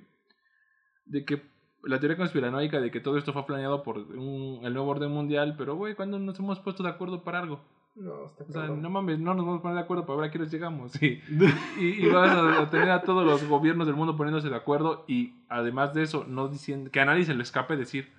De 1.06 1.26
que 1.26 1.42
la 1.84 2.00
teoría 2.00 2.16
conspiranoica 2.18 2.80
de 2.80 2.92
que 2.92 3.00
todo 3.00 3.18
esto 3.18 3.34
fue 3.34 3.46
planeado 3.48 3.82
por 3.84 3.98
un- 3.98 4.60
el 4.64 4.74
nuevo 4.74 4.90
orden 4.92 5.10
mundial, 5.12 5.56
pero 5.58 5.76
güey, 5.76 5.96
¿cuándo 5.96 6.20
nos 6.20 6.38
hemos 6.40 6.60
puesto 6.60 6.84
de 6.84 6.90
acuerdo 6.90 7.24
para 7.24 7.40
algo? 7.40 7.66
No, 7.96 8.26
está 8.26 8.44
O 8.48 8.52
sea, 8.52 8.68
no 8.68 8.90
mames, 8.90 9.20
no 9.20 9.34
nos 9.34 9.46
vamos 9.46 9.60
a 9.60 9.62
poner 9.64 9.76
de 9.78 9.84
acuerdo 9.84 10.06
para 10.06 10.20
ver 10.22 10.30
a 10.30 10.32
qué 10.32 10.40
nos 10.40 10.52
llegamos. 10.52 10.92
Sí. 10.94 11.20
Y, 11.80 12.06
y 12.06 12.10
vas 12.10 12.30
a, 12.32 12.62
a 12.62 12.70
tener 12.70 12.90
a 12.90 13.02
todos 13.04 13.26
los 13.26 13.44
gobiernos 13.48 13.86
del 13.88 13.96
mundo 13.96 14.16
poniéndose 14.16 14.50
de 14.50 14.56
acuerdo 14.56 15.04
y 15.08 15.34
además 15.50 15.94
de 15.94 16.04
eso, 16.04 16.26
no 16.28 16.48
diciendo 16.48 16.90
que 16.92 17.00
a 17.02 17.06
nadie 17.06 17.26
se 17.26 17.34
le 17.34 17.44
escape 17.44 17.76
decir. 17.76 18.10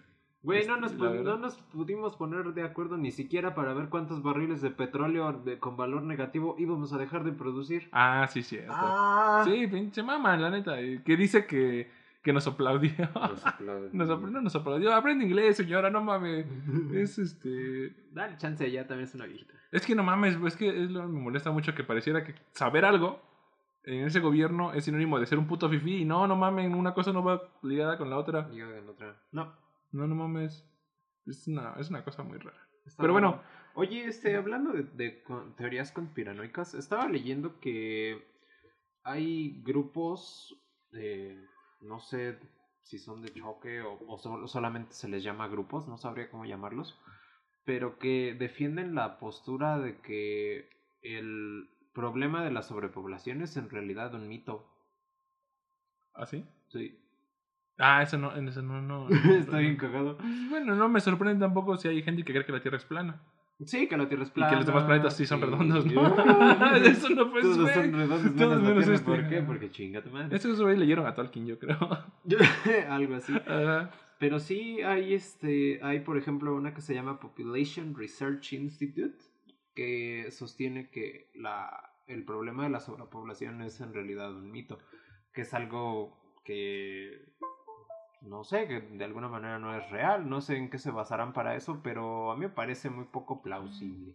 Güey, 0.44 0.66
no 0.66 0.76
nos, 0.76 0.92
no 0.94 1.36
nos 1.38 1.54
pudimos 1.72 2.16
poner 2.16 2.46
de 2.52 2.64
acuerdo 2.64 2.96
ni 2.96 3.12
siquiera 3.12 3.54
para 3.54 3.74
ver 3.74 3.88
cuántos 3.88 4.24
barriles 4.24 4.60
de 4.60 4.70
petróleo 4.70 5.32
de- 5.32 5.60
con 5.60 5.76
valor 5.76 6.02
negativo 6.02 6.56
íbamos 6.58 6.92
a 6.92 6.98
dejar 6.98 7.22
de 7.22 7.30
producir. 7.32 7.88
Ah, 7.92 8.26
sí, 8.28 8.42
cierto. 8.42 8.72
Ah, 8.74 9.44
Sí, 9.46 9.68
pinche 9.68 10.02
mamá, 10.02 10.36
la 10.36 10.50
neta. 10.50 10.76
Que 11.04 11.16
dice 11.16 11.46
que, 11.46 11.92
que 12.22 12.32
nos 12.32 12.46
aplaudió. 12.46 12.92
Nos 13.14 13.44
aplauden. 13.46 13.90
Nos 13.96 14.42
nos 14.42 14.56
aplaudió. 14.56 14.94
Aprende 14.94 15.24
inglés, 15.24 15.56
señora, 15.56 15.90
no 15.90 16.02
mames. 16.02 16.46
Es 16.94 17.18
este. 17.18 17.94
Dale 18.12 18.36
chance, 18.38 18.70
ya 18.70 18.86
también 18.86 19.08
es 19.08 19.14
una 19.14 19.26
viejita. 19.26 19.54
Es 19.70 19.86
que 19.86 19.94
no 19.94 20.02
mames, 20.02 20.36
es 20.46 20.56
que 20.56 20.68
es 20.84 20.90
lo, 20.90 21.08
me 21.08 21.20
molesta 21.20 21.50
mucho 21.50 21.74
que 21.74 21.84
pareciera 21.84 22.24
que 22.24 22.34
saber 22.52 22.84
algo 22.84 23.20
en 23.84 24.04
ese 24.06 24.20
gobierno 24.20 24.72
es 24.74 24.84
sinónimo 24.84 25.18
de 25.18 25.26
ser 25.26 25.38
un 25.38 25.46
puto 25.46 25.68
fifí. 25.68 26.02
Y 26.02 26.04
no, 26.04 26.26
no 26.26 26.36
mames, 26.36 26.72
una 26.72 26.94
cosa 26.94 27.12
no 27.12 27.24
va 27.24 27.42
ligada 27.62 27.98
con 27.98 28.10
la 28.10 28.18
otra. 28.18 28.48
Y 28.52 28.60
hagan 28.60 28.88
otra. 28.88 29.20
No. 29.32 29.56
No, 29.90 30.06
no 30.06 30.14
mames. 30.14 30.64
Es 31.26 31.46
una, 31.48 31.74
es 31.78 31.90
una 31.90 32.04
cosa 32.04 32.22
muy 32.22 32.38
rara. 32.38 32.58
está 32.84 33.00
Pero 33.02 33.12
bueno, 33.12 33.42
Oye, 33.74 34.04
este, 34.06 34.36
hablando 34.36 34.72
de, 34.72 34.82
de 34.82 35.22
con- 35.22 35.56
teorías 35.56 35.92
conspiranoicas, 35.92 36.74
estaba 36.74 37.08
leyendo 37.08 37.58
que 37.58 38.22
hay 39.02 39.62
grupos, 39.62 40.54
eh, 40.92 41.42
no 41.82 42.00
sé 42.00 42.38
si 42.82 42.98
son 42.98 43.22
de 43.22 43.32
choque 43.32 43.80
o, 43.82 43.98
o 44.08 44.18
sol- 44.18 44.48
solamente 44.48 44.92
se 44.94 45.08
les 45.08 45.22
llama 45.22 45.48
grupos, 45.48 45.86
no 45.88 45.98
sabría 45.98 46.30
cómo 46.30 46.44
llamarlos, 46.44 46.98
pero 47.64 47.98
que 47.98 48.34
defienden 48.38 48.94
la 48.94 49.18
postura 49.18 49.78
de 49.78 49.98
que 50.00 50.68
el 51.02 51.68
problema 51.92 52.42
de 52.42 52.50
la 52.50 52.62
sobrepoblación 52.62 53.42
es 53.42 53.56
en 53.56 53.70
realidad 53.70 54.14
un 54.14 54.28
mito. 54.28 54.68
¿así? 56.14 56.44
Sí, 56.68 56.98
Ah, 57.78 58.02
eso 58.02 58.18
no, 58.18 58.34
eso 58.36 58.62
no, 58.62 58.80
no. 58.82 59.08
está 59.38 59.58
bien 59.58 59.76
cagado. 59.76 60.18
Bueno, 60.50 60.74
no 60.76 60.88
me 60.88 61.00
sorprende 61.00 61.40
tampoco 61.44 61.76
si 61.76 61.88
hay 61.88 62.02
gente 62.02 62.22
que 62.22 62.32
cree 62.32 62.44
que 62.44 62.52
la 62.52 62.60
Tierra 62.60 62.76
es 62.76 62.84
plana. 62.84 63.20
Sí, 63.64 63.86
que 63.86 63.96
la 63.96 64.08
Tierra 64.08 64.24
es 64.24 64.30
Y 64.30 64.32
plana. 64.32 64.50
que 64.50 64.56
los 64.56 64.66
demás 64.66 64.84
planetas 64.84 65.16
sí 65.16 65.24
son 65.26 65.38
y- 65.38 65.42
redondos, 65.42 65.86
¿no? 65.86 66.02
Eso 66.84 67.10
no 67.10 67.30
fue 67.30 67.42
Todos 67.42 67.58
güey. 67.60 67.74
son 67.74 67.92
redondos 67.92 68.36
Todos 68.36 68.62
menos 68.62 68.88
este. 68.88 69.04
¿Por 69.06 69.28
qué? 69.28 69.42
Porque 69.42 69.70
chinga 69.70 70.02
tu 70.02 70.10
madre. 70.10 70.34
Estos 70.36 70.60
güey 70.60 70.76
leyeron 70.76 71.06
a 71.06 71.14
Tolkien, 71.14 71.46
yo 71.46 71.58
creo. 71.58 71.78
Algo 72.88 73.14
así. 73.14 73.32
Ajá. 73.34 73.90
Pero 74.18 74.38
sí 74.38 74.80
hay 74.82 75.14
este, 75.14 75.80
hay 75.82 76.00
por 76.00 76.16
ejemplo 76.16 76.54
una 76.54 76.74
que 76.74 76.80
se 76.80 76.94
llama 76.94 77.18
Population 77.20 77.94
Research 77.96 78.52
Institute 78.52 79.18
que 79.74 80.28
sostiene 80.30 80.90
que 80.90 81.30
la 81.34 81.90
el 82.06 82.24
problema 82.24 82.64
de 82.64 82.70
la 82.70 82.80
sobrepoblación 82.80 83.62
es 83.62 83.80
en 83.80 83.94
realidad 83.94 84.34
un 84.34 84.50
mito, 84.50 84.78
que 85.32 85.42
es 85.42 85.54
algo 85.54 86.20
que 86.44 87.32
no 88.22 88.44
sé, 88.44 88.66
que 88.66 88.80
de 88.80 89.04
alguna 89.04 89.28
manera 89.28 89.58
no 89.58 89.74
es 89.74 89.88
real, 89.90 90.28
no 90.28 90.40
sé 90.40 90.56
en 90.56 90.70
qué 90.70 90.78
se 90.78 90.90
basarán 90.90 91.32
para 91.32 91.56
eso, 91.56 91.80
pero 91.82 92.30
a 92.30 92.36
mí 92.36 92.42
me 92.42 92.48
parece 92.48 92.90
muy 92.90 93.04
poco 93.04 93.42
plausible. 93.42 94.14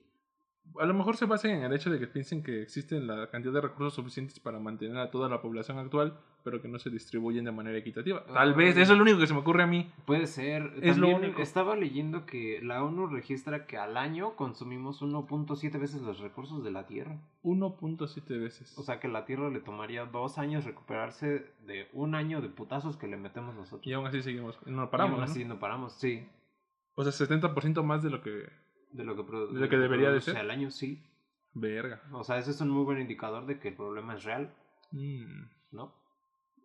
A 0.80 0.86
lo 0.86 0.94
mejor 0.94 1.16
se 1.18 1.26
basa 1.26 1.48
en 1.50 1.64
el 1.64 1.74
hecho 1.74 1.90
de 1.90 2.00
que 2.00 2.08
piensen 2.08 2.44
que 2.44 2.62
existen 2.62 3.08
la 3.08 3.30
cantidad 3.30 3.54
de 3.54 3.62
recursos 3.62 3.94
suficientes 3.94 4.40
para 4.40 4.60
mantener 4.60 4.98
a 4.98 5.12
toda 5.12 5.30
la 5.30 5.42
población 5.42 5.78
actual, 5.80 6.20
pero 6.48 6.62
que 6.62 6.70
no 6.70 6.80
se 6.80 6.90
distribuyen 6.90 7.44
de 7.44 7.52
manera 7.52 7.78
equitativa. 7.78 8.24
Tal 8.26 8.54
vez, 8.54 8.78
eso 8.78 8.94
es 8.94 8.98
lo 8.98 9.04
único 9.04 9.20
que 9.20 9.28
se 9.28 9.34
me 9.34 9.42
ocurre 9.42 9.64
a 9.64 9.68
mí. 9.68 9.92
Puede 10.06 10.28
ser. 10.28 10.72
Es 10.82 10.98
lo 10.98 11.10
único. 11.10 11.42
estaba 11.42 11.76
leyendo 11.76 12.26
que 12.26 12.62
la 12.64 12.86
ONU 12.86 13.08
registra 13.08 13.66
que 13.66 13.76
al 13.78 13.98
año 13.98 14.38
consumimos 14.38 15.02
1.7 15.02 15.78
veces 15.78 16.02
los 16.04 16.20
recursos 16.20 16.64
de 16.64 16.72
la 16.72 16.88
Tierra. 16.88 17.18
1.7 17.44 18.40
veces. 18.40 18.78
O 18.78 18.84
sea 18.84 19.02
que 19.02 19.10
la 19.10 19.26
Tierra 19.26 19.50
le 19.50 19.60
tomaría 19.60 20.06
dos 20.06 20.38
años 20.38 20.64
recuperarse 20.64 21.52
de 21.66 21.90
un 21.92 22.16
año 22.16 22.40
de 22.42 22.48
putazos 22.48 22.96
que 22.96 23.08
le 23.08 23.18
metemos 23.18 23.54
nosotros. 23.54 23.86
y 23.86 23.92
aún 23.92 24.08
así 24.08 24.22
seguimos. 24.22 24.58
No 24.66 24.86
Y 24.86 24.88
paramos. 24.88 25.20
aún 25.20 25.24
así 25.30 25.44
no 25.44 25.60
paramos, 25.60 25.92
sí. 25.94 26.26
O 26.96 27.04
sea, 27.04 27.12
70% 27.28 27.84
más 27.84 28.04
de 28.04 28.10
lo 28.10 28.22
que. 28.22 28.50
De 28.94 29.04
lo 29.04 29.18
que, 29.18 29.24
De 29.54 29.60
lo 29.60 29.68
que 29.70 29.78
debería 29.78 30.12
de 30.12 30.22
ser. 30.22 30.38
al 30.38 30.50
año, 30.50 30.72
sí. 30.72 31.04
Verga. 31.54 32.02
O 32.14 32.24
sea, 32.24 32.38
ese 32.38 32.52
es 32.52 32.62
un 32.62 32.70
muy 32.70 32.86
buen 32.86 33.00
indicador 33.02 33.46
de 33.48 33.60
que 33.60 33.68
el 33.68 33.76
problema 33.76 34.16
es 34.16 34.24
real, 34.24 34.54
Mm. 34.92 35.50
¿no? 35.72 35.94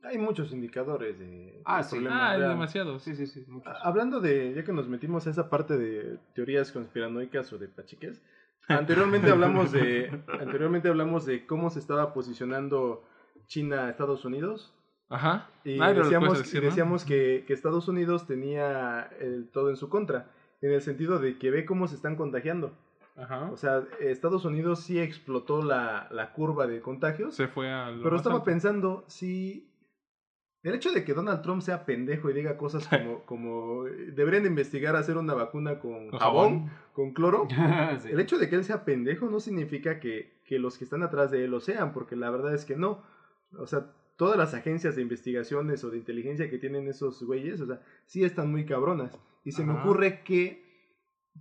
Hay 0.04 0.18
muchos 0.18 0.52
indicadores 0.52 1.18
de... 1.18 1.62
Ah, 1.64 1.76
del 1.78 1.84
sí. 1.84 2.06
Ah, 2.10 2.36
demasiados. 2.38 3.02
Sí, 3.02 3.14
sí, 3.14 3.26
sí. 3.26 3.44
muchos. 3.48 3.72
Hablando 3.82 4.20
de, 4.20 4.52
ya 4.54 4.64
que 4.64 4.72
nos 4.72 4.88
metimos 4.88 5.26
a 5.26 5.30
esa 5.30 5.48
parte 5.48 5.76
de 5.78 6.18
teorías 6.34 6.72
conspiranoicas 6.72 7.52
o 7.52 7.58
de 7.58 7.68
pachiques, 7.68 8.22
anteriormente 8.68 9.30
hablamos 9.30 9.72
de, 9.72 10.22
anteriormente 10.40 10.88
hablamos 10.88 11.24
de 11.26 11.46
cómo 11.46 11.70
se 11.70 11.78
estaba 11.78 12.12
posicionando 12.14 13.04
China 13.46 13.86
a 13.86 13.90
Estados 13.90 14.24
Unidos 14.24 14.74
Ajá. 15.08 15.48
y 15.64 15.80
Ah, 15.80 15.92
decíamos, 15.92 16.28
puedes 16.30 16.44
decir, 16.44 16.60
y 16.60 16.64
¿no? 16.64 16.68
decíamos 16.70 17.04
que, 17.04 17.44
que 17.46 17.52
Estados 17.52 17.86
Unidos 17.88 18.26
tenía 18.26 19.08
el 19.20 19.48
todo 19.50 19.70
en 19.70 19.76
su 19.76 19.88
contra, 19.88 20.30
en 20.60 20.72
el 20.72 20.80
sentido 20.80 21.18
de 21.18 21.38
que 21.38 21.50
ve 21.50 21.64
cómo 21.64 21.86
se 21.88 21.96
están 21.96 22.16
contagiando. 22.16 22.72
Ajá. 23.16 23.50
O 23.52 23.56
sea, 23.58 23.84
Estados 24.00 24.44
Unidos 24.46 24.80
sí 24.80 24.98
explotó 24.98 25.62
la, 25.62 26.08
la 26.10 26.32
curva 26.32 26.66
de 26.66 26.80
contagios, 26.80 27.34
Se 27.34 27.46
fue 27.46 27.70
a. 27.70 27.92
pero 28.02 28.16
estaba 28.16 28.42
pensando 28.42 29.04
si 29.06 29.68
el 30.62 30.74
hecho 30.74 30.92
de 30.92 31.04
que 31.04 31.14
Donald 31.14 31.42
Trump 31.42 31.60
sea 31.62 31.84
pendejo 31.84 32.30
y 32.30 32.34
diga 32.34 32.56
cosas 32.56 32.86
como, 32.86 33.24
como 33.24 33.86
eh, 33.86 34.12
deberían 34.14 34.44
de 34.44 34.48
investigar 34.48 34.94
hacer 34.94 35.16
una 35.16 35.34
vacuna 35.34 35.80
con, 35.80 36.10
jabón, 36.10 36.70
con 36.92 37.12
cloro, 37.12 37.48
Sí. 38.00 38.10
el 38.10 38.20
hecho 38.20 38.38
de 38.38 38.48
que 38.48 38.56
él 38.56 38.64
sea 38.64 38.84
pendejo 38.84 39.28
no 39.28 39.40
significa 39.40 39.98
que, 39.98 40.40
que 40.44 40.58
los 40.58 40.78
que 40.78 40.84
están 40.84 41.02
atrás 41.02 41.30
de 41.30 41.44
él 41.44 41.50
lo 41.50 41.60
sean, 41.60 41.92
porque 41.92 42.16
la 42.16 42.30
verdad 42.30 42.54
es 42.54 42.64
que 42.64 42.76
no. 42.76 43.02
O 43.58 43.66
sea, 43.66 43.92
todas 44.16 44.38
las 44.38 44.54
agencias 44.54 44.94
de 44.94 45.02
investigaciones 45.02 45.82
o 45.84 45.90
de 45.90 45.98
inteligencia 45.98 46.48
que 46.48 46.58
tienen 46.58 46.86
esos 46.88 47.22
güeyes, 47.24 47.60
o 47.60 47.66
sea, 47.66 47.80
sí 48.06 48.22
están 48.24 48.50
muy 48.50 48.64
cabronas. 48.64 49.18
Y 49.44 49.52
se 49.52 49.64
me 49.64 49.72
ocurre 49.72 50.22
que, 50.22 50.62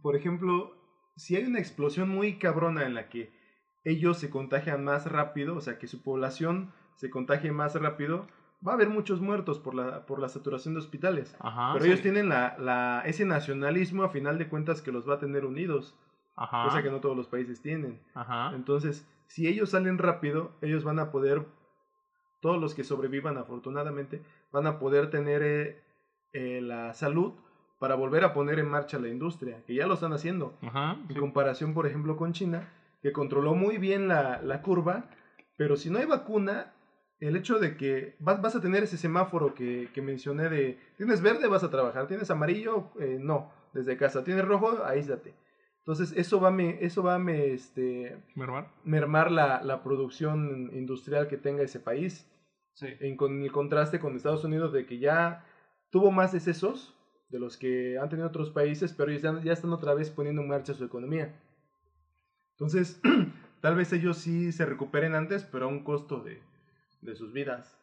por 0.02 0.15
ejemplo, 0.15 0.76
si 1.15 1.35
hay 1.35 1.45
una 1.45 1.60
explosión 1.60 2.10
muy 2.10 2.39
cabrona 2.39 2.85
en 2.85 2.95
la 2.95 3.10
que 3.10 3.31
ellos 3.84 4.18
se 4.18 4.30
contagian 4.30 4.84
más 4.84 5.11
rápido, 5.11 5.56
o 5.56 5.61
sea, 5.61 5.77
que 5.77 5.88
su 5.88 6.02
población 6.02 6.72
se 6.95 7.10
contagie 7.10 7.52
más 7.52 7.76
rápido, 7.76 8.27
va 8.65 8.73
a 8.73 8.75
haber 8.75 8.89
muchos 8.89 9.21
muertos 9.21 9.59
por 9.59 9.73
la, 9.73 10.05
por 10.05 10.19
la 10.19 10.29
saturación 10.29 10.73
de 10.73 10.79
hospitales. 10.79 11.35
Ajá. 11.39 11.73
Pero 11.73 11.85
sí. 11.85 11.91
ellos 11.91 12.01
tienen 12.01 12.29
la, 12.29 12.55
la, 12.59 13.03
ese 13.05 13.25
nacionalismo 13.25 14.03
a 14.03 14.09
final 14.09 14.38
de 14.38 14.47
cuentas 14.47 14.81
que 14.81 14.91
los 14.91 15.07
va 15.07 15.15
a 15.15 15.19
tener 15.19 15.45
unidos, 15.45 15.97
Ajá. 16.35 16.63
cosa 16.65 16.83
que 16.83 16.91
no 16.91 16.99
todos 16.99 17.17
los 17.17 17.27
países 17.27 17.61
tienen. 17.61 17.99
Ajá. 18.13 18.53
Entonces, 18.55 19.07
si 19.27 19.47
ellos 19.47 19.71
salen 19.71 19.97
rápido, 19.97 20.51
ellos 20.61 20.83
van 20.83 20.99
a 20.99 21.11
poder, 21.11 21.45
todos 22.41 22.59
los 22.61 22.75
que 22.75 22.83
sobrevivan 22.83 23.38
afortunadamente, 23.38 24.21
van 24.51 24.67
a 24.67 24.77
poder 24.79 25.09
tener 25.09 25.41
eh, 25.43 25.81
eh, 26.33 26.61
la 26.61 26.93
salud 26.93 27.33
para 27.79 27.95
volver 27.95 28.23
a 28.23 28.33
poner 28.33 28.59
en 28.59 28.69
marcha 28.69 28.99
la 28.99 29.07
industria, 29.07 29.63
que 29.65 29.73
ya 29.73 29.88
lo 29.88 29.95
están 29.95 30.13
haciendo. 30.13 30.55
Ajá. 30.61 30.97
En 31.09 31.19
comparación, 31.19 31.73
por 31.73 31.88
ejemplo, 31.88 32.15
con 32.15 32.33
China, 32.33 32.69
que 33.01 33.11
controló 33.11 33.55
muy 33.55 33.79
bien 33.79 34.07
la, 34.07 34.39
la 34.43 34.61
curva, 34.61 35.05
pero 35.57 35.75
si 35.75 35.89
no 35.89 35.97
hay 35.97 36.05
vacuna, 36.05 36.73
el 37.22 37.35
hecho 37.38 37.60
de 37.60 37.77
que 37.77 38.15
vas, 38.19 38.41
vas 38.41 38.56
a 38.56 38.61
tener 38.61 38.84
ese 38.84 38.98
semáforo 38.98 39.53
que, 39.53 39.89
que 39.93 40.02
mencioné 40.02 40.49
de, 40.49 40.77
tienes 40.98 41.22
verde, 41.22 41.48
vas 41.48 41.64
a 41.64 41.69
trabajar, 41.69 42.07
tienes 42.07 42.30
amarillo, 42.31 42.89
eh, 42.99 43.18
no, 43.19 43.52
desde 43.73 43.95
casa, 43.95 44.23
tienes 44.23 44.43
rojo, 44.45 44.84
aíslate. 44.84 45.34
Entonces, 45.80 46.14
eso 46.18 46.39
va 46.41 46.49
a, 46.49 46.52
me, 46.52 46.84
eso 46.84 47.02
va 47.03 47.15
a 47.15 47.19
me, 47.19 47.53
este, 47.53 48.18
Mermar. 48.35 48.68
mermar 48.84 49.31
la, 49.31 49.64
la 49.64 49.81
producción 49.84 50.69
industrial 50.73 51.27
que 51.27 51.38
tenga 51.38 51.64
ese 51.64 51.80
país, 51.80 52.27
Sí. 52.73 52.88
en 53.02 53.18
con 53.18 53.41
el 53.43 53.52
contraste 53.52 53.99
con 53.99 54.15
Estados 54.15 54.45
Unidos 54.45 54.72
de 54.72 54.85
que 54.85 54.98
ya 54.98 55.45
tuvo 55.89 56.10
más 56.10 56.34
excesos 56.34 56.95
de 57.30 57.38
los 57.39 57.57
que 57.57 57.98
han 57.99 58.10
tenido 58.10 58.27
otros 58.30 58.49
países, 58.49 58.93
pero 58.93 59.11
ya 59.11 59.52
están 59.53 59.73
otra 59.73 59.93
vez 59.93 60.10
poniendo 60.10 60.41
en 60.41 60.48
marcha 60.48 60.73
su 60.73 60.85
economía. 60.85 61.35
Entonces, 62.52 63.02
tal 63.61 63.76
vez 63.76 63.91
ellos 63.93 64.18
sí 64.18 64.52
se 64.52 64.65
recuperen 64.65 65.15
antes, 65.15 65.43
pero 65.43 65.65
a 65.65 65.68
un 65.68 65.84
costo 65.84 66.22
de, 66.22 66.41
de 67.01 67.15
sus 67.15 67.33
vidas. 67.33 67.77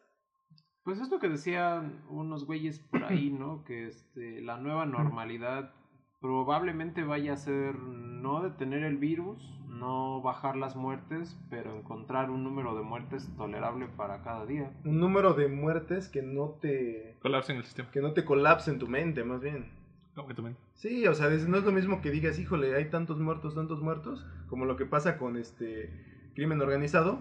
Pues 0.85 1.01
es 1.01 1.11
lo 1.11 1.19
que 1.19 1.29
decían 1.29 2.03
unos 2.09 2.47
güeyes 2.47 2.79
por 2.79 3.05
ahí, 3.05 3.31
¿no? 3.39 3.65
Que 3.65 3.87
este, 3.87 4.41
la 4.41 4.59
nueva 4.59 4.87
normalidad 4.87 5.73
probablemente 6.21 7.05
vaya 7.05 7.35
a 7.35 7.37
ser 7.37 7.77
no 7.77 8.43
detener 8.43 8.83
el 8.83 8.97
virus, 8.97 9.39
no 9.69 10.21
bajar 10.23 10.57
las 10.57 10.75
muertes, 10.75 11.39
pero 11.51 11.77
encontrar 11.77 12.31
un 12.31 12.43
número 12.43 12.75
de 12.77 12.83
muertes 12.83 13.31
tolerable 13.37 13.87
para 13.97 14.23
cada 14.23 14.45
día. 14.45 14.73
Un 14.85 14.99
número 14.99 15.35
de 15.35 15.47
muertes 15.49 16.09
que 16.09 16.23
no 16.23 16.57
te, 16.61 17.17
Colapsa 17.21 17.53
en 17.53 17.59
el 17.59 17.65
sistema. 17.65 17.91
que 17.93 18.01
no 18.01 18.13
te 18.15 18.25
colapse 18.25 18.71
en 18.73 18.79
tu 18.81 18.89
mente, 18.89 19.23
más 19.23 19.41
bien. 19.41 19.71
No, 20.17 20.27
que 20.27 20.35
también. 20.35 20.57
Sí, 20.75 21.07
o 21.07 21.15
sea, 21.15 21.29
es- 21.33 21.47
no 21.49 21.57
es 21.59 21.65
lo 21.65 21.71
mismo 21.71 22.01
que 22.01 22.11
digas, 22.11 22.41
híjole, 22.41 22.75
hay 22.75 22.87
tantos 22.91 23.21
muertos, 23.21 23.55
tantos 23.55 23.81
muertos, 23.81 24.27
como 24.49 24.65
lo 24.65 24.77
que 24.77 24.87
pasa 24.87 25.17
con 25.19 25.37
este 25.37 26.31
crimen 26.35 26.61
organizado, 26.61 27.21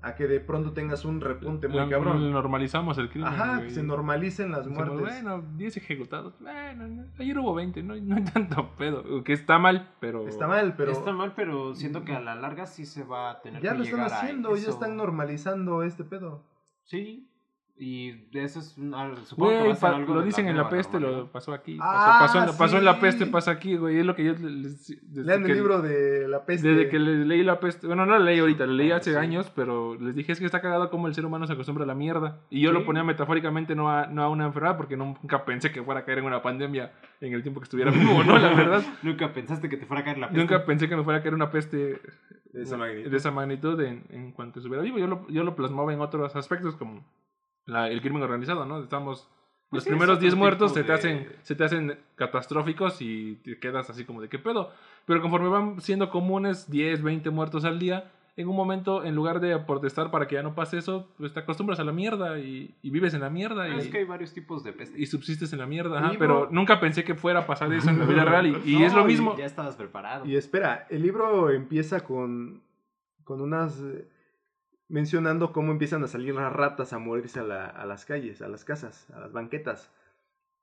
a 0.00 0.14
que 0.14 0.28
de 0.28 0.38
pronto 0.38 0.72
tengas 0.72 1.04
un 1.04 1.20
repunte 1.20 1.66
muy 1.66 1.78
La- 1.78 1.88
cabrón. 1.88 2.30
Normalizamos 2.30 2.98
el 2.98 3.10
crimen. 3.10 3.28
Ajá, 3.32 3.56
güey. 3.56 3.68
que 3.68 3.74
se 3.74 3.82
normalicen 3.82 4.52
las 4.52 4.68
muertes. 4.68 5.00
Bueno, 5.00 5.42
10 5.56 5.76
ejecutados. 5.76 6.34
Bueno, 6.38 6.86
no, 6.86 7.04
ayer 7.18 7.38
hubo 7.38 7.54
20, 7.54 7.82
no, 7.82 7.96
no 7.96 8.16
hay 8.16 8.24
tanto 8.24 8.70
pedo. 8.76 9.24
Que 9.24 9.32
está 9.32 9.58
mal, 9.58 9.90
pero. 10.00 10.28
Está 10.28 10.46
mal, 10.46 10.76
pero 10.76 10.92
Está 10.92 11.12
mal, 11.12 11.32
pero 11.34 11.74
siento 11.74 12.04
que 12.04 12.12
a 12.14 12.20
la 12.20 12.34
larga 12.36 12.66
sí 12.66 12.86
se 12.86 13.02
va 13.02 13.30
a 13.30 13.40
tener 13.40 13.60
ya 13.62 13.72
que 13.72 13.78
lo 13.78 13.84
están 13.84 14.00
haciendo, 14.02 14.56
ya 14.56 14.68
están 14.70 14.96
normalizando 14.96 15.82
este 15.82 16.04
pedo. 16.04 16.44
Sí, 16.84 17.28
y 17.80 18.14
eso 18.32 18.58
es 18.58 18.76
un, 18.76 18.92
al- 18.94 19.24
supongo 19.24 19.50
que 19.52 19.56
va 19.68 19.72
a 19.72 19.76
ser 19.76 19.90
pa- 19.90 19.96
algo 19.96 20.14
lo 20.14 20.22
dicen 20.22 20.48
en 20.48 20.56
la 20.56 20.68
peste, 20.68 20.98
lo 20.98 21.30
pasó 21.30 21.52
aquí. 21.52 21.78
Ah, 21.80 22.18
pasó, 22.20 22.38
pasó 22.40 22.50
en, 22.52 22.58
pasó 22.58 22.78
en 22.78 22.84
la 22.84 22.98
peste, 23.00 23.26
pasa 23.26 23.50
aquí, 23.52 23.76
güey. 23.76 23.98
Es 23.98 24.04
lo 24.06 24.16
que 24.16 24.24
yo 24.24 24.32
les. 24.32 24.88
desde 24.88 25.24
Lean 25.24 25.46
el 25.46 25.54
libro 25.56 25.80
de 25.80 26.26
la 26.26 26.44
peste. 26.44 26.68
Desde 26.68 26.88
que 26.88 26.98
les 26.98 27.26
leí 27.26 27.42
la 27.44 27.60
peste, 27.60 27.86
bueno, 27.86 28.04
no 28.04 28.12
la 28.18 28.24
leí 28.24 28.40
ahorita, 28.40 28.66
la 28.66 28.72
leí 28.72 28.90
Ah, 28.90 28.96
hace 28.96 29.12
sí. 29.12 29.16
años, 29.16 29.52
pero 29.54 29.94
les 29.94 30.14
dije 30.16 30.32
es 30.32 30.40
que 30.40 30.46
está 30.46 30.60
cagado 30.60 30.90
como 30.90 31.06
el 31.06 31.14
ser 31.14 31.24
humano 31.24 31.46
se 31.46 31.52
acostumbra 31.52 31.84
a 31.84 31.86
la 31.86 31.94
mierda. 31.94 32.40
Y 32.50 32.60
yo 32.60 32.70
Sí. 32.70 32.74
lo 32.78 32.84
ponía 32.84 33.04
metafóricamente, 33.04 33.74
no 33.76 33.88
a, 33.90 34.06
no 34.06 34.22
a 34.24 34.28
una 34.28 34.46
enfermedad, 34.46 34.76
porque 34.76 34.96
nunca 34.96 35.44
pensé 35.44 35.70
que 35.70 35.82
fuera 35.82 36.00
a 36.00 36.04
caer 36.04 36.18
en 36.18 36.24
una 36.24 36.42
pandemia 36.42 36.92
en 37.20 37.32
el 37.32 37.42
tiempo 37.42 37.60
que 37.60 37.64
estuviera 37.64 37.90
vivo, 37.92 38.24
¿no? 38.24 38.38
La 38.38 38.54
verdad. 38.54 38.82
Nunca 39.02 39.32
pensaste 39.32 39.68
que 39.68 39.76
te 39.76 39.86
fuera 39.86 40.00
a 40.02 40.04
caer 40.04 40.18
la 40.18 40.28
peste. 40.28 40.40
Nunca 40.40 40.64
pensé 40.64 40.88
que 40.88 40.96
me 40.96 41.04
fuera 41.04 41.18
a 41.20 41.22
caer 41.22 41.34
una 41.34 41.50
peste 41.50 42.00
de 42.52 42.62
esa 42.62 42.76
magnitud. 42.76 43.10
de 43.10 43.16
esa 43.16 43.30
magnitud 43.30 43.80
en, 43.82 44.04
en 44.10 44.32
cuanto 44.32 44.58
estuviera 44.58 44.82
vivo. 44.82 44.98
Yo 44.98 45.06
lo, 45.06 45.28
yo 45.28 45.44
lo 45.44 45.54
plasmaba 45.54 45.92
en 45.92 46.00
otros 46.00 46.34
aspectos, 46.34 46.76
como 46.76 47.04
la- 47.68 47.88
el 47.88 48.00
crimen 48.00 48.22
organizado, 48.22 48.64
¿no? 48.66 48.80
Estamos. 48.82 49.28
Pues 49.70 49.78
Los 49.80 49.84
sí, 49.84 49.90
primeros 49.90 50.14
es 50.16 50.20
10 50.20 50.32
otro 50.32 50.38
muertos 50.40 50.72
se 50.72 50.82
te, 50.82 50.88
de- 50.88 50.94
hacen, 50.94 51.28
se 51.42 51.54
te 51.54 51.62
hacen 51.64 51.98
catastróficos 52.16 53.02
y 53.02 53.36
te 53.44 53.58
quedas 53.58 53.90
así 53.90 54.04
como 54.04 54.20
de 54.22 54.28
qué 54.28 54.38
pedo. 54.38 54.70
Pero 55.06 55.20
conforme 55.20 55.48
van 55.48 55.80
siendo 55.80 56.08
comunes 56.10 56.70
10, 56.70 57.02
20 57.02 57.28
muertos 57.30 57.64
al 57.66 57.78
día, 57.78 58.10
en 58.36 58.48
un 58.48 58.54
momento, 58.56 59.04
en 59.04 59.14
lugar 59.14 59.40
de 59.40 59.58
protestar 59.58 60.10
para 60.10 60.26
que 60.28 60.36
ya 60.36 60.42
no 60.42 60.54
pase 60.54 60.78
eso, 60.78 61.08
pues 61.18 61.34
te 61.34 61.40
acostumbras 61.40 61.80
a 61.80 61.84
la 61.84 61.92
mierda 61.92 62.38
y, 62.38 62.74
y 62.82 62.90
vives 62.90 63.12
en 63.12 63.20
la 63.20 63.30
mierda 63.30 63.64
Ah, 63.64 63.68
y, 63.68 63.78
Es 63.80 63.88
que 63.88 63.98
hay 63.98 64.04
varios 64.04 64.32
tipos 64.32 64.62
de 64.64 64.72
peste. 64.72 64.98
y 64.98 65.06
subsistes 65.06 65.52
en 65.52 65.58
la 65.58 65.66
mierda. 65.66 65.98
ajá, 65.98 66.12
Libro- 66.12 66.18
pero 66.18 66.48
nunca 66.50 66.78
pensé 66.80 67.02
que 67.04 67.14
fuera 67.14 67.40
a 67.40 67.46
pasar 67.46 67.70
eso 67.74 67.90
en 67.90 67.98
la 67.98 68.04
vida 68.06 68.24
real 68.24 68.46
y, 68.46 68.72
y 68.74 68.78
No, 68.78 68.86
es 68.86 68.94
lo 68.94 69.04
mismo. 69.04 69.36
Ya 69.36 69.44
estabas 69.44 69.76
preparado. 69.76 70.24
Y 70.24 70.36
espera, 70.36 70.86
el 70.88 71.02
libro 71.02 71.50
empieza 71.50 72.00
con, 72.04 72.62
con 73.24 73.40
unas... 73.42 73.82
mencionando 74.88 75.52
cómo 75.52 75.72
empiezan 75.72 76.02
a 76.02 76.08
salir 76.08 76.34
las 76.34 76.52
ratas 76.52 76.92
a 76.92 76.98
morirse 76.98 77.40
a, 77.40 77.44
la- 77.44 77.66
a 77.66 77.84
las 77.86 78.04
calles, 78.06 78.40
a 78.42 78.48
las 78.48 78.64
casas, 78.64 79.08
a 79.10 79.20
las 79.20 79.32
banquetas. 79.32 79.92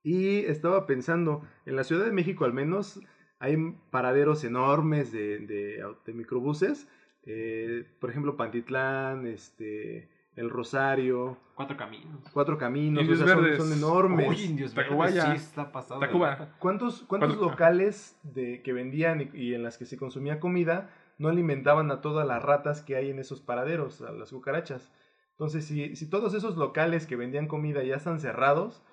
Y 0.04 0.40
estaba 0.46 0.86
pensando, 0.86 1.44
en 1.66 1.76
la 1.76 1.84
Ciudad 1.84 2.06
de 2.06 2.12
México 2.12 2.46
al 2.46 2.54
menos 2.54 3.00
hay 3.40 3.58
paraderos 3.92 4.44
enormes 4.44 5.12
de, 5.12 5.40
de, 5.40 6.14
microbuses. 6.14 6.88
eh, 7.24 7.86
por 8.00 8.10
ejemplo, 8.12 8.38
Pantitlán, 8.38 9.26
este, 9.28 10.10
el 10.36 10.50
Rosario, 10.50 11.38
Cuatro 11.56 11.78
caminos. 11.78 12.20
Cuatro 12.34 12.58
Caminos, 12.58 13.02
Indios 13.04 13.22
o 13.22 13.26
sea, 13.26 13.34
son, 13.36 13.44
Verdes. 13.46 13.64
son 13.64 13.72
enormes. 13.74 14.28
Uy, 14.30 14.42
indios 14.44 14.74
Tacubaya. 14.74 15.24
verdes, 15.24 15.42
sí 15.42 15.48
está 15.48 15.72
pasado. 15.72 16.00
Tacuba. 16.02 16.54
¿Cuántos, 16.60 17.02
cuántos 17.04 17.30
Cuatro- 17.36 17.50
locales 17.50 18.20
de, 18.24 18.62
que 18.62 18.74
vendían 18.74 19.22
y, 19.22 19.30
y 19.34 19.54
en 19.56 19.64
las 19.64 19.78
que 19.78 19.86
se 19.86 19.98
consumía 19.98 20.40
comida 20.42 20.90
no 21.18 21.30
alimentaban 21.30 21.92
a 21.92 22.02
todas 22.02 22.28
las 22.28 22.42
ratas 22.44 22.82
que 22.82 22.96
hay 22.96 23.10
en 23.10 23.20
esos 23.20 23.42
paraderos, 23.42 24.02
a 24.02 24.12
las 24.12 24.32
cucarachas? 24.32 24.92
Entonces, 25.32 25.66
si, 25.66 25.96
si 25.96 26.10
todos 26.10 26.34
esos 26.34 26.56
locales 26.58 27.06
que 27.06 27.16
vendían 27.16 27.48
comida 27.48 27.84
ya 27.84 27.96
están 27.96 28.20
cerrados, 28.20 28.84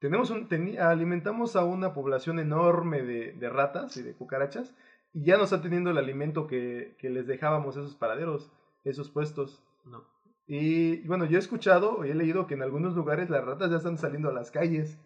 tenemos 0.00 0.30
un, 0.30 0.48
teni- 0.48 0.78
alimentamos 0.78 1.56
a 1.56 1.64
una 1.64 1.92
población 1.92 2.38
enorme 2.38 3.02
de, 3.02 3.32
de 3.32 3.48
ratas 3.48 3.96
y 3.96 4.02
de 4.02 4.12
cucarachas 4.14 4.74
y 5.12 5.24
ya 5.24 5.36
no 5.36 5.44
están 5.44 5.62
teniendo 5.62 5.90
el 5.90 5.98
alimento 5.98 6.46
que, 6.46 6.94
que 6.98 7.10
les 7.10 7.26
dejábamos 7.26 7.76
esos 7.76 7.94
paraderos, 7.96 8.50
esos 8.84 9.10
puestos. 9.10 9.62
No. 9.84 10.04
Y 10.46 10.98
bueno, 11.06 11.24
yo 11.26 11.36
he 11.36 11.40
escuchado 11.40 12.04
y 12.04 12.10
he 12.10 12.14
leído 12.14 12.46
que 12.46 12.54
en 12.54 12.62
algunos 12.62 12.94
lugares 12.94 13.28
las 13.30 13.44
ratas 13.44 13.70
ya 13.70 13.76
están 13.78 13.98
saliendo 13.98 14.28
a 14.30 14.32
las 14.32 14.50
calles. 14.50 14.98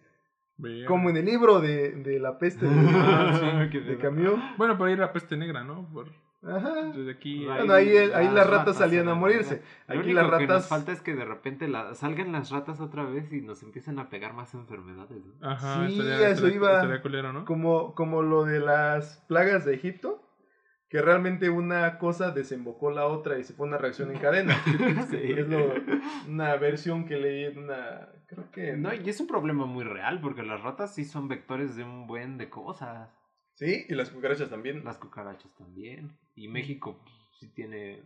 Como 0.87 1.09
en 1.09 1.17
el 1.17 1.25
libro 1.25 1.59
de, 1.59 1.91
de 1.91 2.19
la 2.19 2.37
peste 2.37 2.65
de, 2.67 2.71
Ah, 2.75 3.37
sí. 3.63 3.69
Qué 3.71 3.79
de 3.81 3.95
pedo. 3.97 4.01
Camus. 4.33 4.39
Bueno, 4.57 4.77
por 4.77 4.87
ahí 4.87 4.95
la 4.95 5.11
peste 5.11 5.35
negra, 5.35 5.63
¿no? 5.63 5.89
Por, 5.91 6.07
Ajá. 6.45 6.91
desde 6.93 7.11
aquí. 7.11 7.39
Ahí- 7.47 7.57
Bueno, 7.59 7.73
ahí, 7.73 7.89
el- 7.89 8.13
ahí 8.13 8.25
las 8.25 8.33
las 8.33 8.45
ratas 8.47 8.57
ratas 8.59 8.77
salían 8.77 9.07
a 9.09 9.15
morirse. 9.15 9.61
Lo 9.87 9.93
Aquí 9.95 10.03
único 10.09 10.21
las 10.21 10.25
que 10.39 10.47
nos 10.47 10.55
ratas. 10.55 10.67
falta 10.67 10.91
es 10.91 11.01
que 11.01 11.15
de 11.15 11.25
repente 11.25 11.67
la- 11.67 11.95
salgan 11.95 12.31
las 12.31 12.49
ratas 12.51 12.79
otra 12.81 13.03
vez 13.03 13.31
y 13.31 13.41
nos 13.41 13.63
empiecen 13.63 13.97
a 13.99 14.09
pegar 14.09 14.33
más 14.33 14.53
enfermedades. 14.53 15.23
¿no? 15.39 15.49
Ajá, 15.49 15.87
Sí, 15.87 15.93
estaría, 15.99 16.15
eso 16.29 16.31
estaría- 16.47 16.55
iba. 16.55 16.73
estaría 16.75 17.01
culero, 17.01 17.31
¿no? 17.33 17.45
Como, 17.45 17.95
como 17.95 18.21
lo 18.23 18.43
de 18.45 18.59
las 18.59 19.23
plagas 19.27 19.65
de 19.65 19.75
Egipto. 19.75 20.19
Que 20.89 21.01
realmente 21.01 21.49
una 21.49 21.97
cosa 21.97 22.29
desembocó 22.29 22.91
la 22.91 23.07
otra 23.07 23.39
y 23.39 23.43
se 23.43 23.53
fue 23.53 23.65
una 23.65 23.79
reacción 23.79 24.11
en 24.11 24.19
cadena. 24.19 24.55
Es 25.11 25.47
lo- 25.49 25.73
una 26.27 26.55
versión 26.57 27.05
que 27.05 27.17
leí 27.17 27.45
en 27.45 27.57
una. 27.63 28.09
Creo 28.27 28.51
que. 28.51 28.73
No, 28.77 28.93
y 28.93 29.09
es 29.09 29.19
un 29.19 29.25
problema 29.25 29.65
muy 29.65 29.83
real 29.85 30.21
porque 30.21 30.43
las 30.43 30.61
ratas 30.61 30.93
sí 30.93 31.03
son 31.03 31.27
vectores 31.27 31.75
de 31.75 31.83
un 31.83 32.05
buen 32.05 32.37
de 32.37 32.49
cosas. 32.51 33.09
Sí, 33.55 33.85
y 33.87 33.95
las 33.95 34.09
cucarachas 34.09 34.49
también. 34.49 34.83
Las 34.83 34.97
cucarachas 34.97 35.53
también. 35.55 36.17
Y 36.35 36.47
México 36.47 36.99
pues, 37.03 37.15
sí 37.39 37.47
tiene 37.49 38.03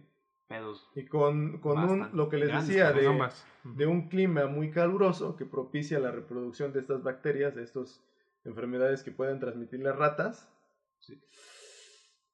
pedos. 0.48 0.90
Y 0.96 1.06
con, 1.06 1.60
con 1.60 1.78
un, 1.80 2.10
lo 2.14 2.30
que 2.30 2.38
les 2.38 2.50
Grandes 2.50 2.68
decía 2.68 2.92
de, 2.92 3.30
de 3.64 3.88
un 3.88 4.10
clima 4.10 4.48
muy 4.48 4.72
caluroso 4.72 5.36
que 5.36 5.46
propicia 5.46 6.00
la 6.00 6.12
reproducción 6.12 6.74
de 6.74 6.80
estas 6.80 7.04
bacterias, 7.04 7.56
de 7.56 7.64
estas 7.64 8.04
enfermedades 8.46 9.04
que 9.04 9.12
pueden 9.12 9.40
transmitir 9.40 9.80
las 9.82 9.96
ratas. 9.96 10.50
Sí. 11.00 11.22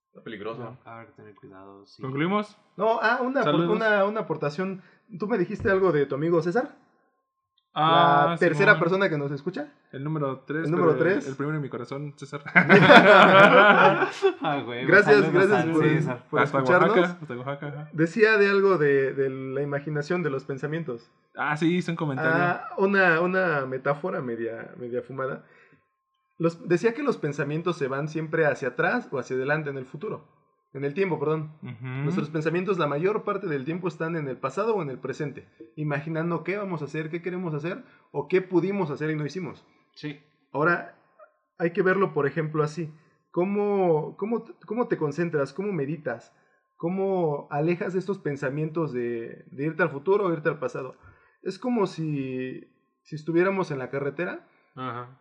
Está 0.07 0.23
peligroso. 0.23 0.77
Habrá 0.85 1.07
que 1.07 1.13
tener 1.13 1.35
cuidado. 1.35 1.85
Sí. 1.85 2.01
¿Concluimos? 2.01 2.57
No, 2.77 2.99
ah, 3.01 3.19
una, 3.21 3.43
una, 3.51 4.05
una 4.05 4.19
aportación. 4.21 4.83
¿Tú 5.17 5.27
me 5.27 5.37
dijiste 5.37 5.69
algo 5.69 5.91
de 5.91 6.05
tu 6.05 6.15
amigo 6.15 6.41
César? 6.41 6.77
Ah, 7.75 8.27
la 8.29 8.37
tercera 8.37 8.73
Simón. 8.73 8.79
persona 8.81 9.09
que 9.09 9.17
nos 9.17 9.31
escucha. 9.31 9.67
El 9.91 10.03
número 10.03 10.43
3. 10.45 10.65
El 10.65 10.71
número 10.71 10.95
tres. 10.95 11.27
El 11.27 11.35
primero 11.35 11.55
en 11.55 11.61
mi 11.63 11.69
corazón, 11.69 12.13
César. 12.17 12.43
Ah, 14.41 14.61
güey, 14.65 14.85
Gracias, 14.85 15.15
saludos 15.25 15.33
gracias 15.33 15.65
por- 15.65 15.83
César. 15.83 16.23
por 16.29 16.39
hasta 16.41 16.57
escucharnos. 16.59 16.97
Oaxaca. 16.97 17.17
Hasta 17.21 17.33
Oaxaca. 17.35 17.67
ajá. 17.67 17.89
Decía 17.93 18.37
de 18.37 18.49
algo 18.49 18.77
de, 18.77 19.13
de 19.13 19.29
la 19.29 19.61
imaginación, 19.61 20.23
de 20.23 20.29
los 20.29 20.43
pensamientos. 20.45 21.09
Ah, 21.35 21.57
sí, 21.57 21.75
hice 21.77 21.91
un 21.91 21.97
comentario. 21.97 22.31
Ah, 22.35 22.67
una, 22.77 23.21
una 23.21 23.65
metáfora 23.65 24.21
media, 24.21 24.71
media 24.77 25.01
fumada. 25.01 25.43
Los, 26.37 26.67
decía 26.67 26.93
que 26.93 27.03
los 27.03 27.17
pensamientos 27.17 27.77
se 27.77 27.87
van 27.87 28.07
siempre 28.07 28.45
hacia 28.45 28.69
atrás 28.69 29.07
o 29.11 29.19
hacia 29.19 29.35
adelante 29.35 29.69
en 29.69 29.77
el 29.77 29.85
futuro. 29.85 30.27
En 30.73 30.83
el 30.83 30.93
tiempo, 30.93 31.19
perdón. 31.19 31.51
Nuestros 31.81 32.29
pensamientos 32.29 32.79
la 32.79 32.87
mayor 32.87 33.23
parte 33.23 33.47
del 33.47 33.63
tiempo 33.63 33.87
están 33.87 34.15
en 34.15 34.27
el 34.27 34.37
pasado 34.37 34.75
o 34.75 34.81
en 34.81 34.89
el 34.89 34.97
presente, 34.97 35.47
imaginando 35.75 36.43
qué 36.43 36.57
vamos 36.57 36.81
a 36.81 36.85
hacer, 36.85 37.09
qué 37.09 37.21
queremos 37.21 37.53
hacer 37.53 37.83
o 38.11 38.27
qué 38.27 38.41
pudimos 38.41 38.89
hacer 38.89 39.11
y 39.11 39.15
no 39.15 39.25
hicimos. 39.25 39.65
Sí. 39.93 40.19
Ahora, 40.51 40.95
hay 41.59 41.71
que 41.71 41.83
verlo, 41.83 42.13
por 42.13 42.25
ejemplo, 42.25 42.63
así. 42.63 42.91
¿Cómo, 43.29 44.15
cómo, 44.17 44.45
cómo 44.65 44.87
te 44.87 44.97
concentras? 44.97 45.53
¿Cómo 45.53 45.71
meditas? 45.71 46.35
¿Cómo 46.75 47.47
alejas 47.51 47.95
estos 47.95 48.17
pensamientos 48.19 48.91
de, 48.91 49.45
de 49.51 49.65
irte 49.65 49.83
al 49.83 49.89
futuro 49.89 50.25
o 50.25 50.33
irte 50.33 50.49
al 50.49 50.59
pasado? 50.59 50.95
Es 51.43 51.59
como 51.59 51.87
si, 51.87 52.67
si 53.03 53.15
estuviéramos 53.15 53.69
en 53.71 53.79
la 53.79 53.89
carretera 53.89 54.47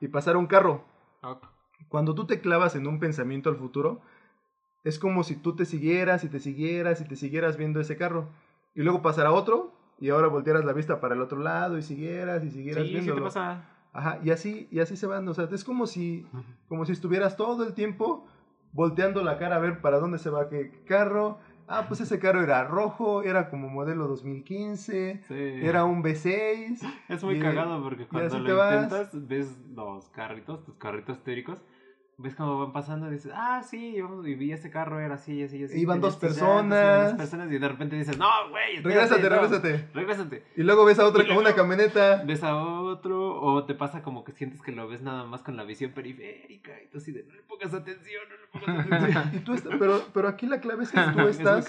y 0.00 0.08
pasara 0.08 0.38
un 0.38 0.46
carro. 0.46 0.84
Cuando 1.88 2.14
tú 2.14 2.26
te 2.26 2.40
clavas 2.40 2.74
en 2.74 2.86
un 2.86 2.98
pensamiento 2.98 3.50
al 3.50 3.56
futuro, 3.56 4.00
es 4.84 4.98
como 4.98 5.22
si 5.24 5.36
tú 5.36 5.54
te 5.54 5.64
siguieras 5.64 6.24
y 6.24 6.28
te 6.28 6.40
siguieras 6.40 7.00
y 7.00 7.04
te 7.04 7.16
siguieras 7.16 7.56
viendo 7.56 7.80
ese 7.80 7.96
carro. 7.96 8.28
Y 8.74 8.82
luego 8.82 9.02
pasará 9.02 9.32
otro 9.32 9.72
y 10.00 10.08
ahora 10.10 10.28
voltearas 10.28 10.64
la 10.64 10.72
vista 10.72 11.00
para 11.00 11.14
el 11.14 11.20
otro 11.20 11.38
lado 11.38 11.78
y 11.78 11.82
siguieras 11.82 12.42
y 12.44 12.50
siguieras 12.50 12.82
Sí, 12.84 12.88
sí 12.88 12.94
viéndolo. 12.94 13.20
te 13.20 13.24
pasa. 13.26 13.68
Ajá, 13.92 14.18
y 14.24 14.30
así, 14.30 14.68
y 14.70 14.80
así 14.80 14.96
se 14.96 15.06
van, 15.06 15.28
o 15.28 15.34
sea, 15.34 15.48
es 15.52 15.64
como 15.64 15.86
si, 15.86 16.26
como 16.68 16.86
si 16.86 16.92
estuvieras 16.92 17.36
todo 17.36 17.62
el 17.64 17.74
tiempo 17.74 18.26
volteando 18.72 19.22
la 19.22 19.36
cara 19.38 19.56
a 19.56 19.58
ver 19.58 19.82
para 19.82 19.98
dónde 19.98 20.18
se 20.18 20.30
va 20.30 20.48
qué 20.48 20.82
carro. 20.86 21.38
Ah, 21.68 21.84
pues 21.88 22.00
ese 22.00 22.18
carro 22.18 22.42
era 22.42 22.64
rojo, 22.64 23.22
era 23.22 23.48
como 23.50 23.68
modelo 23.68 24.08
2015, 24.08 25.20
Sí. 25.28 25.34
era 25.34 25.84
un 25.84 26.02
V6. 26.02 26.80
Es 27.08 27.22
muy 27.22 27.36
y- 27.36 27.40
cagado 27.40 27.82
porque 27.82 28.06
cuando 28.06 28.38
lo 28.40 28.56
vas. 28.56 28.84
intentas, 28.84 29.28
ves 29.28 29.58
los 29.74 30.08
carritos, 30.08 30.64
tus 30.64 30.74
carritos 30.76 31.22
teóricos, 31.22 31.62
ves 32.22 32.34
cómo 32.34 32.58
van 32.58 32.72
pasando 32.72 33.08
y 33.08 33.12
dices, 33.12 33.32
ah, 33.34 33.62
sí, 33.62 34.00
vamos, 34.00 34.26
y 34.26 34.34
vi 34.34 34.52
ese 34.52 34.70
carro, 34.70 35.00
era 35.00 35.16
así, 35.16 35.42
así, 35.42 35.64
así. 35.64 35.78
Iban 35.78 36.00
dos 36.00 36.14
iban 36.14 36.20
personas. 36.20 37.10
dos 37.10 37.18
personas 37.18 37.52
y 37.52 37.58
de 37.58 37.68
repente 37.68 37.96
dices, 37.96 38.16
no, 38.16 38.28
güey, 38.50 38.80
Regrésate, 38.80 39.22
no, 39.22 39.28
regrésate. 39.28 39.88
Regrésate. 39.92 40.44
Y 40.56 40.62
luego 40.62 40.84
ves 40.84 40.98
a 40.98 41.06
otro 41.06 41.26
con 41.26 41.36
una 41.36 41.54
camioneta. 41.54 42.22
Ves 42.24 42.42
a 42.44 42.56
otro, 42.56 43.40
o 43.40 43.64
te 43.64 43.74
pasa 43.74 44.02
como 44.02 44.24
que 44.24 44.32
sientes 44.32 44.62
que 44.62 44.72
lo 44.72 44.88
ves 44.88 45.02
nada 45.02 45.24
más 45.24 45.42
con 45.42 45.56
la 45.56 45.64
visión 45.64 45.92
periférica, 45.92 46.72
y 46.82 46.86
tú 46.88 46.98
así 46.98 47.12
de, 47.12 47.24
no 47.24 47.34
le 47.34 47.42
pongas 47.42 47.74
atención, 47.74 48.22
no 48.28 48.36
le 48.36 48.66
pongas 48.66 48.86
atención. 48.92 49.30
Y 49.34 49.38
tú 49.40 49.54
estás, 49.54 49.74
pero, 49.78 50.02
pero 50.14 50.28
aquí 50.28 50.46
la 50.46 50.60
clave 50.60 50.84
es 50.84 50.92
que 50.92 51.00
tú 51.14 51.20
estás 51.28 51.66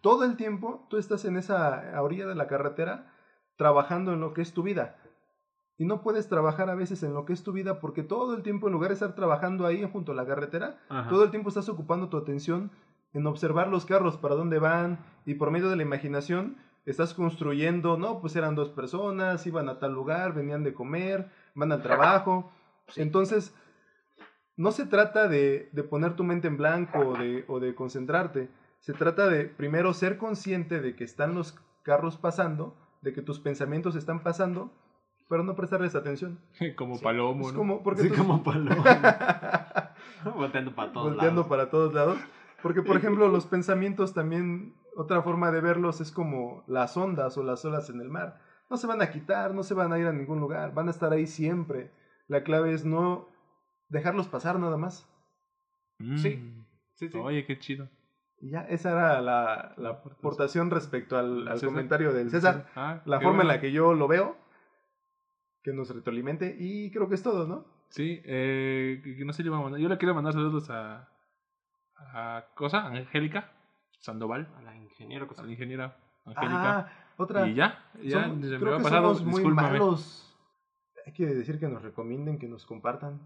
todo 0.00 0.24
el 0.24 0.36
tiempo, 0.36 0.86
tú 0.88 0.96
estás 0.96 1.24
en 1.24 1.36
esa 1.36 2.00
orilla 2.00 2.26
de 2.26 2.34
la 2.34 2.46
carretera 2.46 3.12
trabajando 3.56 4.12
en 4.12 4.20
lo 4.20 4.32
que 4.32 4.42
es 4.42 4.52
tu 4.52 4.62
vida. 4.62 4.96
Y 5.78 5.84
no 5.84 6.00
puedes 6.00 6.28
trabajar 6.28 6.70
a 6.70 6.74
veces 6.74 7.02
en 7.02 7.12
lo 7.12 7.24
que 7.26 7.32
es 7.32 7.42
tu 7.42 7.52
vida 7.52 7.80
porque 7.80 8.02
todo 8.02 8.34
el 8.34 8.42
tiempo, 8.42 8.66
en 8.66 8.72
lugar 8.72 8.88
de 8.88 8.94
estar 8.94 9.14
trabajando 9.14 9.66
ahí 9.66 9.86
junto 9.92 10.12
a 10.12 10.14
la 10.14 10.26
carretera, 10.26 10.78
Ajá. 10.88 11.08
todo 11.10 11.24
el 11.24 11.30
tiempo 11.30 11.50
estás 11.50 11.68
ocupando 11.68 12.08
tu 12.08 12.16
atención 12.16 12.70
en 13.12 13.26
observar 13.26 13.68
los 13.68 13.86
carros, 13.86 14.16
para 14.16 14.34
dónde 14.34 14.58
van, 14.58 14.98
y 15.24 15.34
por 15.34 15.50
medio 15.50 15.68
de 15.68 15.76
la 15.76 15.82
imaginación 15.82 16.56
estás 16.86 17.14
construyendo, 17.14 17.98
no, 17.98 18.20
pues 18.20 18.36
eran 18.36 18.54
dos 18.54 18.70
personas, 18.70 19.46
iban 19.46 19.68
a 19.68 19.78
tal 19.78 19.92
lugar, 19.92 20.34
venían 20.34 20.62
de 20.64 20.72
comer, 20.72 21.30
van 21.54 21.72
al 21.72 21.82
trabajo. 21.82 22.50
Entonces, 22.96 23.54
no 24.56 24.70
se 24.70 24.86
trata 24.86 25.28
de, 25.28 25.68
de 25.72 25.82
poner 25.82 26.14
tu 26.14 26.24
mente 26.24 26.46
en 26.46 26.56
blanco 26.56 26.98
o 27.00 27.18
de, 27.18 27.44
o 27.48 27.60
de 27.60 27.74
concentrarte. 27.74 28.48
Se 28.80 28.92
trata 28.92 29.28
de 29.28 29.44
primero 29.46 29.92
ser 29.92 30.16
consciente 30.16 30.80
de 30.80 30.94
que 30.94 31.04
están 31.04 31.34
los 31.34 31.58
carros 31.82 32.16
pasando, 32.16 32.76
de 33.02 33.12
que 33.12 33.22
tus 33.22 33.40
pensamientos 33.40 33.96
están 33.96 34.22
pasando, 34.22 34.72
pero 35.28 35.42
no 35.42 35.54
prestarles 35.54 35.94
atención. 35.94 36.38
como 36.76 37.00
palomo, 37.00 37.46
Es 37.46 37.52
¿no? 37.52 37.58
como, 37.58 37.82
porque 37.82 38.02
Sí, 38.02 38.08
tú- 38.10 38.16
como 38.16 38.42
palo. 38.44 38.70
Volteando 40.34 40.74
para 40.74 40.92
todos 40.92 41.06
volteando 41.08 41.40
lados. 41.42 41.46
para 41.48 41.70
todos 41.70 41.94
lados. 41.94 42.18
Porque, 42.62 42.82
por 42.82 42.96
ejemplo, 42.96 43.28
los 43.28 43.46
pensamientos 43.46 44.12
también, 44.14 44.74
otra 44.96 45.22
forma 45.22 45.50
de 45.52 45.60
verlos 45.60 46.00
es 46.00 46.10
como 46.10 46.64
las 46.66 46.96
ondas 46.96 47.36
o 47.38 47.42
las 47.44 47.64
olas 47.64 47.90
en 47.90 48.00
el 48.00 48.08
mar. 48.08 48.40
No 48.70 48.76
se 48.76 48.86
van 48.86 49.00
a 49.02 49.10
quitar, 49.10 49.54
no 49.54 49.62
se 49.62 49.74
van 49.74 49.92
a 49.92 49.98
ir 49.98 50.06
a 50.06 50.12
ningún 50.12 50.40
lugar, 50.40 50.74
van 50.74 50.88
a 50.88 50.90
estar 50.90 51.12
ahí 51.12 51.26
siempre. 51.26 51.92
La 52.26 52.42
clave 52.42 52.72
es 52.72 52.84
no 52.84 53.28
dejarlos 53.88 54.26
pasar 54.26 54.58
nada 54.58 54.76
más. 54.76 55.08
Mm. 55.98 56.16
Sí. 56.16 56.54
Sí, 56.94 57.08
sí. 57.08 57.18
Oye, 57.18 57.44
qué 57.46 57.58
chido. 57.58 57.88
Y 58.40 58.50
ya, 58.50 58.62
esa 58.62 58.90
era 58.92 59.20
la, 59.20 59.74
la 59.76 59.88
aportación 59.90 60.70
respecto 60.70 61.16
al, 61.16 61.46
al 61.46 61.60
comentario 61.60 62.12
del 62.12 62.30
César. 62.30 62.66
Ah, 62.74 63.00
La 63.04 63.18
forma 63.18 63.30
en 63.30 63.36
bueno. 63.36 63.48
la 63.52 63.60
que 63.60 63.70
yo 63.70 63.94
lo 63.94 64.08
veo, 64.08 64.36
que 65.66 65.72
nos 65.72 65.90
retroalimente, 65.92 66.54
y 66.56 66.92
creo 66.92 67.08
que 67.08 67.16
es 67.16 67.24
todo, 67.24 67.44
¿no? 67.44 67.64
Sí, 67.88 68.20
eh, 68.24 69.02
no 69.26 69.32
sé, 69.32 69.42
le 69.42 69.48
iba 69.48 69.58
a 69.58 69.62
mandar- 69.62 69.80
yo 69.80 69.88
le 69.88 69.98
quiero 69.98 70.14
mandar 70.14 70.32
saludos 70.32 70.70
a, 70.70 71.08
a 71.96 72.44
Cosa, 72.54 72.86
Angélica 72.86 73.50
Sandoval, 73.98 74.48
A 74.56 74.62
la 74.62 74.76
ingeniero 74.76 75.24
a 75.24 75.28
cosa. 75.28 75.42
la 75.42 75.50
ingeniera 75.50 75.96
Angélica. 76.24 76.78
Ah, 76.78 76.92
otra. 77.16 77.48
y 77.48 77.54
ya, 77.54 77.82
ya 78.00 78.28
me 78.28 78.40
creo 78.58 78.74
ha 78.74 78.78
que 78.78 78.82
pasado, 78.84 79.14
somos 79.16 79.32
muy 79.40 79.44
malos. 79.52 80.38
Hay 81.04 81.12
que 81.12 81.26
decir 81.26 81.58
que 81.58 81.66
nos 81.68 81.82
recomienden, 81.82 82.38
que 82.38 82.46
nos 82.46 82.64
compartan. 82.64 83.20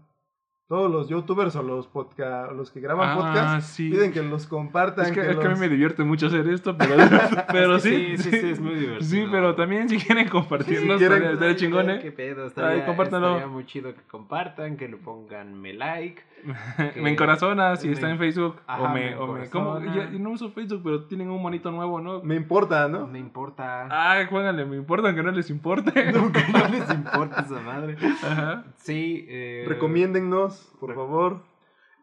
Todos 0.71 0.89
los 0.89 1.09
youtubers 1.09 1.53
o 1.57 1.63
los 1.63 1.85
podca 1.87 2.49
los 2.53 2.71
que 2.71 2.79
graban 2.79 3.09
Ah, 3.09 3.15
podcast 3.17 3.67
sí. 3.75 3.89
piden 3.89 4.13
que 4.13 4.21
los 4.23 4.47
compartan. 4.47 5.05
Es 5.07 5.11
que, 5.11 5.19
que 5.19 5.31
es 5.31 5.37
que 5.37 5.45
a 5.45 5.49
mí 5.49 5.59
me 5.59 5.67
divierte 5.67 6.05
mucho 6.05 6.27
hacer 6.27 6.47
esto, 6.47 6.77
pero, 6.77 6.95
pero 7.51 7.75
Es 7.75 7.83
que 7.83 7.89
sí, 7.89 8.17
sí, 8.17 8.31
sí, 8.31 8.39
sí, 8.39 8.49
es 8.51 8.59
muy 8.61 8.75
divertido. 8.75 9.01
Sí, 9.01 9.25
pero 9.29 9.53
también 9.53 9.89
si 9.89 9.97
quieren 9.97 10.29
compartirnos, 10.29 10.97
quieren- 10.97 11.17
estaría, 11.17 11.33
estaría 11.33 11.55
chingón, 11.57 11.89
Ay, 11.89 11.99
Qué 11.99 12.07
¿eh? 12.07 12.11
pedo, 12.13 12.43
Ay, 12.43 12.47
estaría, 12.47 12.85
compártanlo. 12.85 13.27
estaría 13.31 13.47
muy 13.53 13.65
chido 13.65 13.93
que 13.93 14.01
compartan, 14.09 14.77
que 14.77 14.87
le 14.87 14.95
pongan 14.95 15.59
me 15.61 15.73
like. 15.73 16.21
que- 16.93 17.01
Me 17.01 17.11
encorazona 17.11 17.75
si 17.75 17.87
me- 17.87 17.93
está 17.93 18.09
en 18.09 18.17
Facebook. 18.17 18.55
Ajá, 18.65 18.81
o 18.83 18.89
me 18.89 19.09
me, 19.11 19.15
o 19.17 19.27
me, 19.27 19.49
¿cómo? 19.49 19.79
Yo, 19.81 20.09
yo 20.09 20.19
no 20.19 20.31
uso 20.31 20.51
Facebook, 20.51 20.81
pero 20.83 21.03
tienen 21.03 21.29
un 21.29 21.41
monito 21.41 21.69
nuevo, 21.69 21.99
¿no? 22.01 22.23
Me 22.23 22.35
importa, 22.35 22.87
¿no? 22.87 23.05
Me 23.07 23.19
importa. 23.19 23.87
Ay, 23.91 24.25
juégale, 24.27 24.65
me 24.65 24.77
importa 24.77 25.13
que 25.13 25.21
no 25.21 25.31
les 25.31 25.49
importe. 25.49 25.91
No 26.13 26.67
les 26.69 26.89
importa 26.89 27.41
esa 27.41 27.59
madre. 27.59 27.95
Ajá. 28.23 28.63
Sí. 28.77 29.25
Eh, 29.29 29.65
Recomiéndennos, 29.67 30.60
por 30.79 30.93
favor. 30.95 31.41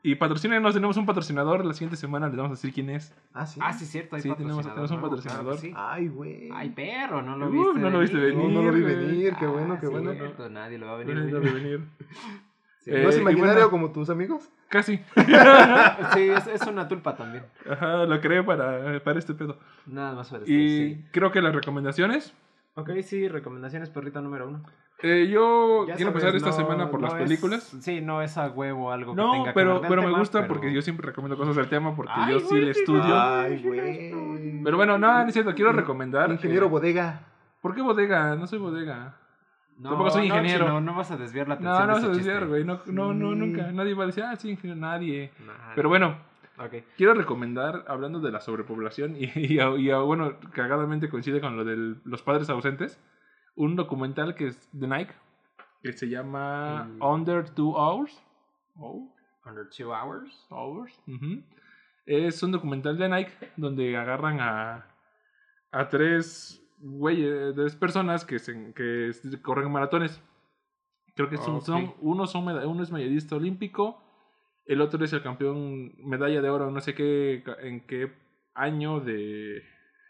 Y 0.03 0.15
patrocínenos, 0.15 0.75
tenemos 0.75 0.97
un 0.97 1.07
patrocinador. 1.07 1.65
La 1.65 1.73
siguiente 1.75 1.97
semana 1.97 2.29
les 2.29 2.37
vamos 2.37 2.51
a 2.53 2.55
decir 2.55 2.73
quién 2.73 2.89
es. 2.91 3.13
Ah, 3.35 3.47
sí. 3.47 3.59
Ah, 3.63 3.73
sí, 3.73 3.85
cierto. 3.85 4.15
Hay 4.15 4.23
Sí, 4.23 4.29
tenemos- 4.37 4.63
tenemos 4.65 4.91
un 4.91 4.97
nuevo, 5.01 5.09
patrocinador. 5.11 5.45
claro 5.45 5.61
que 5.61 5.69
sí. 5.69 5.75
Ay, 5.77 6.07
güey. 6.09 6.49
Ay, 6.53 6.71
perro, 6.71 7.21
no 7.21 7.37
lo 7.37 7.49
Uh, 7.49 7.51
viste. 7.51 7.81
no 7.81 7.91
lo 7.91 7.99
viste 7.99 8.17
venir. 8.17 8.37
No, 8.45 8.49
no 8.49 8.63
lo 8.63 8.73
vi 8.73 8.83
venir, 8.83 9.35
qué 9.39 9.47
bueno, 9.47 9.75
Ah, 9.75 9.81
qué 9.81 9.89
bueno. 9.89 10.13
cierto, 10.13 10.49
Nadie 10.49 10.79
lo 10.79 10.87
va 10.87 10.93
a 10.95 10.97
venir. 10.99 11.81
Sí, 12.81 12.91
Eh, 12.91 13.03
¿No 13.03 13.09
es 13.11 13.17
y 13.19 13.21
imaginario 13.21 13.55
bueno. 13.55 13.71
como 13.71 13.91
tus 13.93 14.09
amigos? 14.09 14.49
Casi. 14.69 14.97
sí, 16.15 16.29
es, 16.31 16.47
es 16.47 16.63
una 16.67 16.87
tulpa 16.89 17.17
también. 17.17 17.45
Ajá, 17.69 18.05
lo 18.07 18.19
creé 18.21 18.43
para, 18.45 19.01
para 19.03 19.19
este 19.19 19.35
pedo. 19.35 19.59
Nada 19.85 20.15
más 20.15 20.29
para 20.31 20.43
este, 20.45 20.53
Y 20.55 20.95
sí. 20.95 21.05
creo 21.11 21.31
que 21.33 21.43
las 21.43 21.55
recomendaciones. 21.55 22.33
Ok, 22.81 22.91
sí, 23.03 23.29
recomendaciones, 23.29 23.91
perrito 23.91 24.21
número 24.21 24.49
uno. 24.49 24.63
Eh, 25.03 25.29
yo 25.31 25.87
Ya 25.87 25.95
quiero 25.95 26.11
sabes, 26.11 26.25
empezar 26.25 26.37
esta 26.37 26.51
no- 26.51 26.57
semana 26.69 26.91
por 26.91 27.01
no 27.01 27.07
las 27.09 27.17
es- 27.17 27.23
películas. 27.23 27.63
sí, 27.81 28.01
no 28.01 28.21
es 28.23 28.37
a 28.37 28.49
huevo 28.49 28.91
algo 28.93 29.15
que 29.15 29.21
No, 29.23 29.31
tenga 29.33 29.45
que 29.47 29.53
pero, 29.53 29.81
ver 29.81 29.89
pero 29.89 30.03
me 30.03 30.09
tema, 30.09 30.19
gusta 30.19 30.41
pero- 30.41 30.55
porque 30.55 30.73
yo 30.73 30.83
siempre 30.83 31.07
recomiendo 31.07 31.37
cosas 31.37 31.55
del 31.57 31.69
tema 31.69 31.95
porque 31.95 32.13
Ay, 32.15 32.33
yo 32.33 32.41
sí 32.41 32.47
güey, 32.51 32.65
le 32.65 32.71
estudio. 32.73 33.03
Ay, 33.21 33.63
güey. 33.63 34.63
Pero 34.65 34.77
bueno, 34.77 34.99
no, 34.99 35.23
no 35.23 35.27
es 35.29 35.33
cierto, 35.33 35.55
quiero 35.55 35.73
recomendar. 35.73 36.31
Ingeniero 36.33 36.67
eh, 36.67 36.69
bodega. 36.69 37.21
¿Por 37.61 37.75
qué 37.75 37.83
bodega? 37.83 38.35
No 38.37 38.47
soy 38.47 38.59
bodega. 38.59 39.15
No, 39.79 39.91
Tampoco 39.91 40.11
soy 40.11 40.29
no, 40.29 40.35
ingeniero. 40.35 40.65
chino, 40.67 40.81
no 40.81 40.95
vas 40.95 41.11
a 41.13 41.17
desviar 41.17 41.47
la 41.47 41.55
atención 41.55 41.75
No, 41.75 41.87
no 41.87 41.87
de 42.01 42.09
vas 42.09 42.17
a 42.17 42.21
chiste. 42.21 42.45
güey. 42.47 42.65
No, 42.65 42.81
no, 42.87 43.15
no, 43.15 43.31
Sí. 43.33 43.37
nunca. 43.39 43.71
Nadie 43.71 43.95
va 43.95 44.03
a 44.05 44.07
decir, 44.09 44.25
ah, 44.25 44.35
sí, 44.35 44.51
ingeniero, 44.51 44.81
nadie. 44.81 45.31
Nah, 45.47 45.53
Pero 45.77 45.89
bueno, 45.89 46.17
Ok. 46.59 46.85
quiero 46.97 47.15
recomendar, 47.15 47.85
hablando 47.89 48.21
de 48.21 48.31
la 48.33 48.41
sobrepoblación, 48.41 49.17
y, 49.17 49.31
y, 49.37 49.93
bueno, 49.93 50.39
cagadamente 50.53 51.09
coincide 51.09 51.41
con 51.41 51.57
lo 51.57 51.65
de 51.65 51.97
los 52.05 52.23
padres 52.23 52.51
ausentes, 52.51 53.01
un 53.55 53.77
documental 53.77 54.35
que 54.35 54.49
es 54.49 54.69
de 54.73 54.87
Nike, 54.89 55.15
que 55.83 55.93
se 55.93 56.09
llama 56.09 56.85
Mm. 56.85 57.03
Under 57.03 57.49
Two 57.51 57.75
Hours. 57.77 58.21
Oh, 58.77 59.13
Under 59.47 59.69
two 59.71 59.93
hours. 59.95 60.47
Hours. 60.51 61.01
Es 62.07 62.43
un 62.43 62.53
documental 62.53 62.99
de 62.99 63.09
Nike 63.09 63.33
donde 63.57 63.97
agarran 63.97 64.41
a, 64.41 64.87
a 65.73 65.89
tres 65.89 66.63
güeyes, 66.81 67.55
tres 67.55 67.75
personas 67.77 68.25
que, 68.25 68.39
se, 68.39 68.73
que 68.75 69.11
corren 69.43 69.71
maratones. 69.73 70.21
Creo 71.15 71.29
que 71.29 71.37
son, 71.39 71.61
son- 71.63 71.95
uno, 72.01 72.27
son 72.27 72.47
uno 72.47 72.83
es 72.83 72.93
medallista 72.93 73.37
olímpico, 73.37 74.01
el 74.69 74.83
otro 74.83 75.03
es 75.03 75.13
el 75.15 75.23
campeón 75.23 75.95
medalla 75.99 76.43
de 76.43 76.51
oro, 76.51 76.71
no 76.71 76.81
sé 76.81 76.95
qué, 76.95 77.43
en 77.63 77.81
qué 77.87 78.13
año 78.55 79.01
de, 79.01 79.65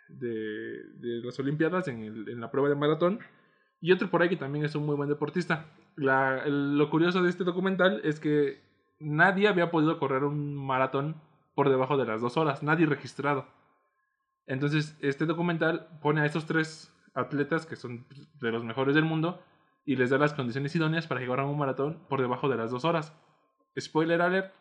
de, 0.08 1.20
las 1.22 1.38
Olimpiadas 1.38 1.86
en, 1.86 2.40
la 2.40 2.50
prueba 2.50 2.68
de 2.68 2.74
maratón. 2.74 3.20
Y 3.80 3.92
otro 3.92 4.10
por 4.10 4.20
ahí 4.20 4.28
que 4.28 4.36
también 4.36 4.64
es 4.64 4.74
un 4.74 4.84
muy 4.84 4.96
buen 4.96 5.08
deportista. 5.08 5.66
Lo 5.94 6.90
curioso 6.90 7.22
de 7.22 7.30
este 7.30 7.44
documental 7.44 8.00
es 8.02 8.18
que 8.18 8.60
nadie 8.98 9.46
había 9.46 9.70
podido 9.70 9.96
correr 10.00 10.24
un 10.24 10.56
maratón 10.56 11.22
por 11.54 11.68
debajo 11.68 11.96
de 11.96 12.06
las 12.06 12.20
dos 12.20 12.36
horas, 12.36 12.64
nadie 12.64 12.86
registrado. 12.86 13.46
Entonces, 14.46 14.98
este 15.00 15.24
documental 15.24 15.88
pone 16.02 16.22
a 16.22 16.26
estos 16.26 16.46
tres 16.46 16.92
atletas 17.14 17.64
que 17.64 17.76
son 17.76 18.06
de 18.40 18.50
los 18.50 18.64
mejores 18.64 18.96
del 18.96 19.04
mundo 19.04 19.40
y 19.84 19.94
les 19.94 20.10
da 20.10 20.18
las 20.18 20.34
condiciones 20.34 20.74
idóneas 20.74 21.06
para 21.06 21.20
que 21.20 21.28
corran 21.28 21.46
un 21.46 21.58
maratón 21.58 22.00
por 22.08 22.20
debajo 22.20 22.48
de 22.48 22.56
las 22.56 22.72
dos 22.72 22.84
horas. 22.84 23.14
Spoiler 23.78 24.20
alert, 24.22 24.52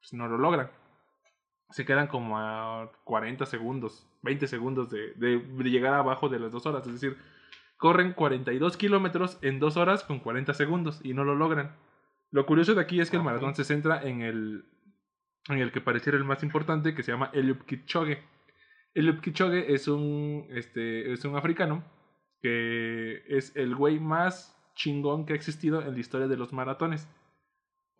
pues 0.00 0.12
no 0.12 0.28
lo 0.28 0.38
logran. 0.38 0.70
Se 1.70 1.84
quedan 1.84 2.08
como 2.08 2.38
a 2.38 2.90
40 3.04 3.46
segundos, 3.46 4.06
20 4.22 4.46
segundos 4.48 4.90
de, 4.90 5.14
de- 5.14 5.38
de 5.38 5.70
llegar 5.70 5.94
abajo 5.94 6.28
de 6.28 6.40
las 6.40 6.50
dos 6.52 6.66
horas. 6.66 6.86
Es 6.86 6.94
decir, 6.94 7.16
corren 7.76 8.12
42 8.12 8.76
kilómetros 8.76 9.38
en 9.42 9.60
dos 9.60 9.76
horas 9.76 10.02
con 10.04 10.18
40 10.18 10.52
segundos 10.54 11.00
y 11.04 11.14
no 11.14 11.24
lo 11.24 11.34
logran. 11.34 11.76
Lo 12.32 12.44
curioso 12.46 12.74
de 12.74 12.80
aquí 12.80 13.00
es 13.00 13.10
que 13.10 13.16
el 13.16 13.22
maratón 13.22 13.54
se 13.54 13.64
centra 13.64 14.02
en 14.02 14.20
el, 14.22 14.64
en 15.48 15.58
el 15.58 15.72
que 15.72 15.80
pareciera 15.80 16.18
el 16.18 16.24
más 16.24 16.42
importante, 16.42 16.94
que 16.94 17.02
se 17.02 17.12
llama 17.12 17.30
Eliud 17.32 17.58
Kipchoge. 17.66 18.22
Eliud 18.94 19.20
Kipchoge 19.20 19.72
es 19.72 19.86
un, 19.88 20.46
este, 20.50 21.12
es 21.12 21.24
un 21.24 21.36
africano 21.36 21.84
que 22.42 23.22
es 23.28 23.54
el 23.56 23.74
güey 23.76 24.00
más 24.00 24.56
chingón 24.74 25.26
que 25.26 25.34
ha 25.34 25.36
existido 25.36 25.82
en 25.82 25.92
la 25.92 26.00
historia 26.00 26.26
de 26.26 26.36
los 26.36 26.52
maratones. 26.52 27.08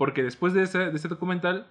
Porque 0.01 0.23
después 0.23 0.55
de 0.55 0.63
ese, 0.63 1.09
documental, 1.09 1.67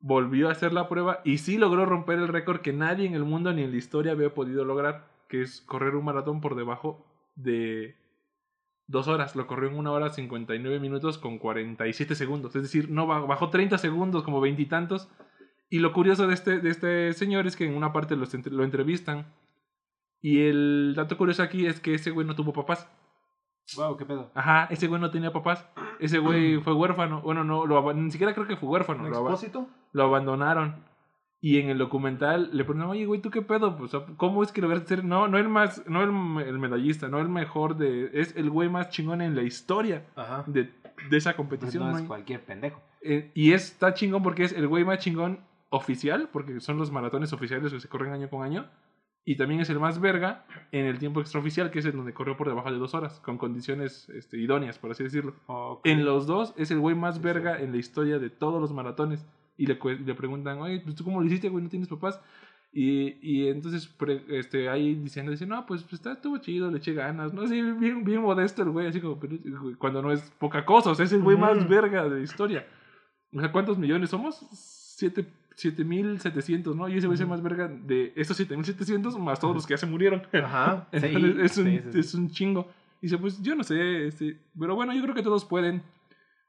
volvió 0.00 0.50
a 0.50 0.52
hacer 0.52 0.74
la 0.74 0.86
prueba 0.86 1.22
y 1.24 1.38
sí 1.38 1.56
logró 1.56 1.86
romper 1.86 2.18
el 2.18 2.28
récord 2.28 2.60
que 2.60 2.74
nadie 2.74 3.06
en 3.06 3.14
el 3.14 3.24
mundo 3.24 3.54
ni 3.54 3.62
en 3.62 3.70
la 3.70 3.78
historia 3.78 4.12
había 4.12 4.34
podido 4.34 4.66
lograr, 4.66 5.08
que 5.30 5.40
es 5.40 5.62
correr 5.62 5.96
un 5.96 6.04
maratón 6.04 6.42
por 6.42 6.56
debajo 6.56 7.06
de 7.36 7.96
dos 8.86 9.08
horas. 9.08 9.34
Lo 9.34 9.46
corrió 9.46 9.70
en 9.70 9.78
una 9.78 9.92
hora 9.92 10.10
59 10.10 10.78
minutos 10.78 11.16
con 11.16 11.38
47 11.38 12.14
segundos. 12.16 12.54
Es 12.54 12.64
decir, 12.64 12.90
no 12.90 13.06
bajó, 13.06 13.26
bajó 13.26 13.48
30 13.48 13.78
segundos, 13.78 14.24
como 14.24 14.42
veintitantos. 14.42 15.08
Y, 15.70 15.78
lo 15.78 15.94
curioso 15.94 16.26
de 16.26 16.34
este, 16.34 16.58
de 16.58 16.68
este 16.68 17.14
señor 17.14 17.46
es 17.46 17.56
que 17.56 17.64
en 17.64 17.74
una 17.74 17.94
parte 17.94 18.14
lo 18.14 18.62
entrevistan. 18.62 19.24
Y 20.20 20.42
el 20.42 20.92
dato 20.94 21.16
curioso 21.16 21.42
aquí 21.42 21.64
es 21.64 21.80
que 21.80 21.94
ese 21.94 22.10
güey 22.10 22.26
no 22.26 22.36
tuvo 22.36 22.52
papás. 22.52 22.90
Wow, 23.76 23.96
qué 23.96 24.04
pedo. 24.06 24.30
Ajá, 24.34 24.66
ese 24.70 24.86
güey 24.86 25.00
no 25.00 25.10
tenía 25.10 25.32
papás. 25.32 25.64
Ese 26.00 26.18
güey 26.18 26.56
fue 26.62 26.74
huérfano. 26.74 27.20
Bueno, 27.22 27.44
no, 27.44 27.66
lo 27.66 27.92
ni 27.94 28.10
siquiera 28.10 28.34
creo 28.34 28.46
que 28.46 28.56
fue 28.56 28.68
huérfano. 28.68 29.04
¿Un 29.04 29.10
Lo, 29.10 29.18
expósito? 29.20 29.66
lo 29.92 30.04
abandonaron. 30.04 30.86
Y 31.40 31.58
en 31.60 31.70
el 31.70 31.78
documental 31.78 32.50
le 32.52 32.64
preguntan, 32.64 32.90
oye, 32.90 33.06
güey, 33.06 33.20
¿tú 33.20 33.30
qué 33.30 33.42
pedo? 33.42 33.76
Pues, 33.76 33.92
¿cómo 34.16 34.42
es 34.42 34.50
que 34.50 34.60
lograste 34.60 34.88
ser? 34.88 35.04
No, 35.04 35.28
no 35.28 35.38
el 35.38 35.48
más, 35.48 35.84
no 35.86 36.02
el, 36.02 36.46
el 36.48 36.58
medallista, 36.58 37.06
no 37.06 37.20
el 37.20 37.28
mejor 37.28 37.76
de... 37.76 38.10
Es 38.12 38.34
el 38.36 38.50
güey 38.50 38.68
más 38.68 38.90
chingón 38.90 39.22
en 39.22 39.36
la 39.36 39.42
historia 39.42 40.04
Ajá. 40.16 40.42
de, 40.48 40.64
de 41.10 41.16
esa 41.16 41.30
Pues 41.30 41.36
competición. 41.36 41.84
no 41.84 41.90
no 41.90 41.96
es 41.96 42.02
hay- 42.02 42.08
cualquier 42.08 42.44
pendejo. 42.44 42.82
eh, 43.02 43.30
y 43.34 43.52
está 43.52 43.94
chingón 43.94 44.24
porque 44.24 44.42
es 44.42 44.52
el 44.52 44.66
güey 44.66 44.84
más 44.84 44.98
chingón 44.98 45.38
oficial, 45.70 46.28
porque 46.32 46.58
son 46.58 46.76
los 46.76 46.90
maratones 46.90 47.32
oficiales 47.32 47.72
que 47.72 47.78
se 47.78 47.88
corren 47.88 48.12
año 48.12 48.28
con 48.28 48.42
año. 48.42 48.66
Y 49.30 49.36
también 49.36 49.60
es 49.60 49.68
el 49.68 49.78
más 49.78 50.00
verga 50.00 50.46
en 50.72 50.86
el 50.86 50.98
tiempo 50.98 51.20
extraoficial, 51.20 51.70
que 51.70 51.80
es 51.80 51.84
el 51.84 51.92
donde 51.92 52.14
corrió 52.14 52.38
por 52.38 52.48
debajo 52.48 52.72
de 52.72 52.78
dos 52.78 52.94
horas, 52.94 53.20
con 53.20 53.36
condiciones 53.36 54.08
este, 54.08 54.38
idóneas, 54.38 54.78
por 54.78 54.90
así 54.90 55.04
decirlo. 55.04 55.34
Ok. 55.48 55.86
En 55.86 56.06
los 56.06 56.26
dos 56.26 56.54
es 56.56 56.70
el 56.70 56.78
güey 56.80 56.96
más 56.96 57.20
verga 57.20 57.58
sí. 57.58 57.64
en 57.64 57.72
la 57.72 57.76
historia 57.76 58.18
de 58.18 58.30
todos 58.30 58.58
los 58.58 58.72
maratones. 58.72 59.26
Y 59.58 59.66
le, 59.66 59.78
le 60.06 60.14
preguntan, 60.14 60.58
oye, 60.62 60.80
pues, 60.80 60.94
¿tú 60.94 61.04
cómo 61.04 61.20
lo 61.20 61.26
hiciste, 61.26 61.50
güey? 61.50 61.62
¿No 61.62 61.68
tienes 61.68 61.88
papás? 61.88 62.18
Y, 62.72 63.18
y 63.20 63.48
entonces 63.48 63.86
pre- 63.86 64.24
este, 64.28 64.70
ahí 64.70 64.94
diciendo, 64.94 65.30
dice, 65.30 65.44
no, 65.44 65.66
pues, 65.66 65.82
pues 65.82 65.94
está, 65.94 66.12
estuvo 66.12 66.38
chido, 66.38 66.70
le 66.70 66.78
eché 66.78 66.94
ganas, 66.94 67.34
¿no? 67.34 67.42
Así, 67.42 67.60
bien, 67.60 68.04
bien 68.04 68.22
modesto 68.22 68.62
el 68.62 68.70
güey, 68.70 68.86
así 68.86 68.98
como, 68.98 69.20
pero, 69.20 69.36
cuando 69.78 70.00
no 70.00 70.10
es 70.10 70.22
poca 70.38 70.64
cosa, 70.64 70.90
o 70.92 70.94
sea, 70.94 71.04
es 71.04 71.12
el 71.12 71.22
güey 71.22 71.36
más 71.36 71.58
Ujú. 71.58 71.68
verga 71.68 72.04
de 72.04 72.16
la 72.16 72.22
historia. 72.22 72.66
O 73.34 73.40
sea, 73.40 73.52
¿cuántos 73.52 73.76
millones 73.76 74.08
somos? 74.08 74.36
Siete, 74.52 75.26
7700, 75.58 76.76
¿no? 76.76 76.88
Y 76.88 76.96
ese 76.98 77.08
güey 77.08 77.16
es 77.16 77.20
el 77.20 77.26
más 77.26 77.42
verga 77.42 77.66
de 77.66 78.12
estos 78.14 78.36
7700 78.36 79.18
más 79.18 79.40
todos 79.40 79.56
los 79.56 79.66
que 79.66 79.74
ya 79.74 79.78
se 79.78 79.86
murieron. 79.86 80.22
Ajá. 80.32 80.86
Sí, 80.92 80.98
Entonces, 81.02 81.50
es, 81.50 81.58
un, 81.58 81.64
sí, 81.66 81.78
sí, 81.78 81.88
sí. 81.92 81.98
es 81.98 82.14
un 82.14 82.30
chingo. 82.30 82.68
Dice, 83.02 83.18
pues 83.18 83.42
yo 83.42 83.56
no 83.56 83.64
sé, 83.64 84.06
este, 84.06 84.36
pero 84.58 84.76
bueno, 84.76 84.94
yo 84.94 85.02
creo 85.02 85.14
que 85.16 85.22
todos 85.22 85.44
pueden. 85.44 85.82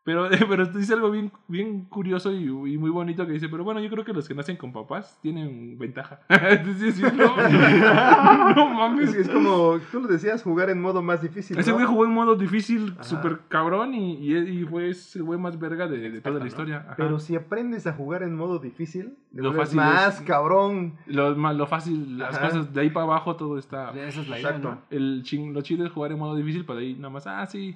Pero, 0.10 0.28
pero 0.50 0.66
dice 0.66 0.94
algo 0.94 1.12
bien, 1.12 1.32
bien 1.48 1.82
curioso 1.86 2.32
y, 2.32 2.46
y 2.46 2.78
muy 2.80 2.90
bonito 2.90 3.28
que 3.28 3.34
dice, 3.34 3.48
pero 3.48 3.64
bueno, 3.64 3.80
yo 3.80 3.92
creo 3.92 4.04
que 4.04 4.12
los 4.12 4.28
que 4.28 4.34
nacen 4.34 4.58
con 4.58 4.74
papás 4.74 5.20
tienen 5.22 5.78
ventaja. 5.78 6.22
Entonces, 6.30 6.96
sí, 6.96 7.04
no, 7.16 7.36
no 8.56 8.70
mames. 8.74 9.10
Es, 9.10 9.28
es 9.28 9.30
como, 9.30 9.78
tú 9.92 10.02
lo 10.02 10.08
decías, 10.08 10.42
jugar 10.42 10.72
en 10.72 10.82
modo 10.82 11.04
más 11.04 11.22
difícil. 11.22 11.60
Ese 11.60 11.70
¿no? 11.70 11.76
güey 11.76 11.86
jugó 11.86 12.06
en 12.06 12.12
modo 12.12 12.36
difícil, 12.36 12.96
súper 13.02 13.42
cabrón, 13.50 13.94
y, 13.94 14.16
y, 14.16 14.36
y 14.62 14.66
fue 14.66 14.88
el 14.90 15.24
güey 15.24 15.40
más 15.40 15.60
verga 15.60 15.88
de, 15.88 16.10
de 16.10 16.22
toda 16.22 16.36
la 16.36 16.40
¿no? 16.42 16.48
historia. 16.48 16.78
Ajá. 16.88 16.96
Pero 16.98 17.20
si 17.20 17.36
aprendes 17.36 17.86
a 17.86 17.94
jugar 17.94 18.24
en 18.24 18.36
modo 18.36 18.58
difícil, 18.58 19.14
Lo 19.32 19.54
fácil 19.54 19.78
más 19.78 20.16
es- 20.20 20.26
cabrón. 20.26 20.94
lo, 21.06 21.36
lo 21.36 21.68
fácil, 21.68 22.18
las 22.18 22.36
Ajá. 22.36 22.48
cosas 22.48 22.74
de 22.74 22.82
ahí 22.82 22.90
para 22.90 23.04
abajo, 23.06 23.36
todo 23.36 23.60
está... 23.60 23.92
Esa 23.92 24.22
es 24.22 24.28
la 24.28 24.40
idea, 24.40 24.50
Exacto. 24.50 24.70
¿no? 24.72 24.82
El 24.90 25.22
ching, 25.24 25.54
lo 25.54 25.62
chido 25.62 25.86
es 25.86 25.92
jugar 25.92 26.12
en 26.14 26.18
modo 26.20 26.36
difícil, 26.36 26.66
para 26.66 26.80
ahí 26.80 26.96
nada 26.96 27.10
más, 27.12 27.28
ah, 27.28 27.46
sí. 27.46 27.76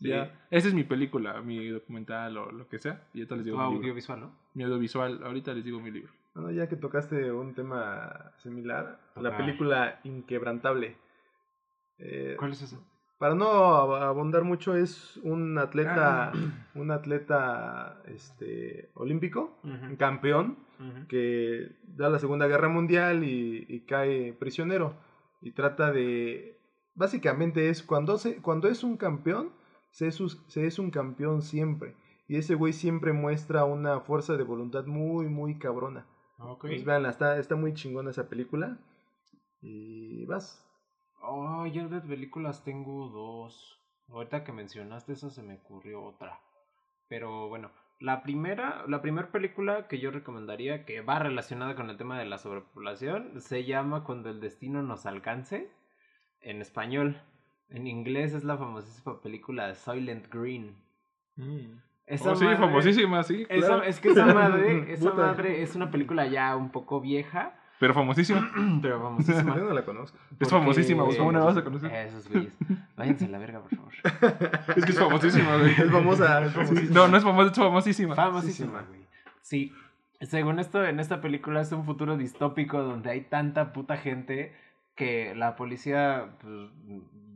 Sí. 0.00 0.08
Ya. 0.10 0.32
Esa 0.50 0.68
es 0.68 0.74
mi 0.74 0.84
película, 0.84 1.40
mi 1.42 1.68
documental 1.68 2.36
o 2.38 2.52
lo 2.52 2.68
que 2.68 2.78
sea. 2.78 3.02
Y 3.14 3.18
ahorita 3.18 3.34
les 3.36 3.44
Tu 3.44 3.50
digo 3.50 3.58
mi 3.58 3.64
libro. 3.64 3.78
audiovisual, 3.80 4.20
¿no? 4.20 4.32
Mi 4.54 4.64
audiovisual, 4.64 5.20
ahorita 5.24 5.52
les 5.54 5.64
digo 5.64 5.80
mi 5.80 5.90
libro. 5.90 6.12
Bueno, 6.34 6.50
ya 6.52 6.68
que 6.68 6.76
tocaste 6.76 7.32
un 7.32 7.54
tema 7.54 8.32
similar, 8.38 9.00
la 9.16 9.36
película 9.36 9.98
Inquebrantable. 10.04 10.96
Eh, 11.98 12.36
¿Cuál 12.38 12.52
es 12.52 12.62
esa? 12.62 12.78
para 13.18 13.34
no 13.34 13.46
ab- 13.50 14.00
abundar 14.00 14.44
mucho, 14.44 14.76
es 14.76 15.16
un 15.24 15.58
atleta, 15.58 16.28
Ah. 16.28 16.32
un 16.76 16.92
atleta 16.92 18.00
este, 18.06 18.90
olímpico, 18.94 19.58
un 19.64 19.96
campeón, 19.96 20.56
que 21.08 21.72
da 21.82 22.08
la 22.08 22.20
Segunda 22.20 22.46
Guerra 22.46 22.68
Mundial 22.68 23.24
y, 23.24 23.66
y 23.68 23.80
cae 23.80 24.32
prisionero. 24.34 24.94
Y 25.42 25.50
trata 25.50 25.90
de... 25.90 26.60
Básicamente 26.94 27.68
es 27.70 27.82
cuando, 27.82 28.16
se, 28.18 28.36
cuando 28.40 28.68
es 28.68 28.84
un 28.84 28.96
campeón, 28.96 29.50
se 29.98 30.06
es, 30.06 30.22
se 30.46 30.64
es 30.64 30.78
un 30.78 30.92
campeón 30.92 31.42
siempre. 31.42 31.96
Y 32.28 32.36
ese 32.36 32.54
güey 32.54 32.72
siempre 32.72 33.12
muestra 33.12 33.64
una 33.64 33.98
fuerza 33.98 34.36
de 34.36 34.44
voluntad 34.44 34.86
muy, 34.86 35.26
muy 35.26 35.58
cabrona. 35.58 36.06
Ok. 36.38 36.66
Pues 36.66 36.84
véanla, 36.84 37.10
está, 37.10 37.36
está 37.36 37.56
muy 37.56 37.74
chingona 37.74 38.10
esa 38.10 38.28
película. 38.28 38.78
Y 39.60 40.24
vas. 40.26 40.64
Oh, 41.20 41.66
yo 41.66 41.88
de 41.88 42.00
películas 42.00 42.62
tengo 42.62 43.08
dos. 43.08 43.82
Ahorita 44.08 44.44
que 44.44 44.52
mencionaste 44.52 45.14
eso 45.14 45.30
se 45.30 45.42
me 45.42 45.54
ocurrió 45.54 46.04
otra. 46.04 46.38
Pero 47.08 47.48
bueno, 47.48 47.72
la 47.98 48.22
primera, 48.22 48.84
la 48.86 49.02
primera 49.02 49.32
película 49.32 49.88
que 49.88 49.98
yo 49.98 50.12
recomendaría 50.12 50.84
que 50.84 51.00
va 51.00 51.18
relacionada 51.18 51.74
con 51.74 51.90
el 51.90 51.96
tema 51.96 52.16
de 52.20 52.26
la 52.26 52.38
sobrepoblación 52.38 53.40
se 53.40 53.64
llama 53.64 54.04
Cuando 54.04 54.30
el 54.30 54.38
destino 54.38 54.80
nos 54.84 55.06
alcance 55.06 55.72
en 56.40 56.60
español. 56.60 57.20
En 57.70 57.86
inglés 57.86 58.32
es 58.34 58.44
la 58.44 58.56
famosísima 58.56 59.20
película 59.20 59.68
de 59.68 59.74
Silent 59.74 60.26
Green. 60.32 60.74
Esa 62.06 62.32
Oh, 62.32 62.36
sí, 62.36 62.44
madre- 62.44 62.56
famosísima, 62.58 63.22
sí. 63.22 63.46
esa- 63.48 63.84
es 63.84 64.00
que 64.00 64.08
esa 64.08 64.26
madre, 64.26 64.92
esa 64.92 65.12
madre 65.12 65.62
es 65.62 65.76
una 65.76 65.90
película 65.90 66.26
ya 66.26 66.56
un 66.56 66.70
poco 66.70 67.00
vieja, 67.00 67.54
Pero 67.78 67.92
famosísima. 67.94 68.50
pero 68.82 69.00
famosísima. 69.00 69.54
Yo 69.56 69.64
no 69.64 69.74
la 69.74 69.84
conozco. 69.84 70.18
Es 70.40 70.48
famosísima, 70.50 71.04
Porque- 71.04 71.18
¿cómo 71.18 71.32
no 71.32 71.38
la 71.40 71.44
vas 71.44 71.56
a 71.58 71.64
conocer? 71.64 71.92
Esos 71.92 72.28
güeyes. 72.28 72.52
Váyanse 72.96 73.26
a 73.26 73.28
la 73.28 73.38
verga, 73.38 73.60
por 73.60 73.76
favor. 73.76 73.92
Es 74.76 74.84
que 74.84 74.90
es 74.92 74.98
famosísima, 74.98 75.56
güey. 75.58 75.70
Es 75.72 75.90
famosa, 75.90 76.44
es 76.44 76.52
famosísima. 76.54 76.90
No, 76.94 77.08
no 77.08 77.16
es 77.18 77.22
famosa, 77.24 77.50
es 77.50 77.56
famosísima. 77.56 78.14
Famosísima, 78.16 78.82
güey. 78.88 79.00
Sí. 79.42 79.72
Según 80.22 80.58
esto, 80.58 80.84
en 80.84 80.98
esta 80.98 81.20
película 81.20 81.60
es 81.60 81.70
un 81.70 81.84
futuro 81.84 82.16
distópico 82.16 82.82
donde 82.82 83.10
hay 83.10 83.20
tanta 83.20 83.72
puta 83.72 83.96
gente 83.96 84.52
que 84.96 85.32
la 85.36 85.54
policía, 85.54 86.30
pues, 86.40 86.70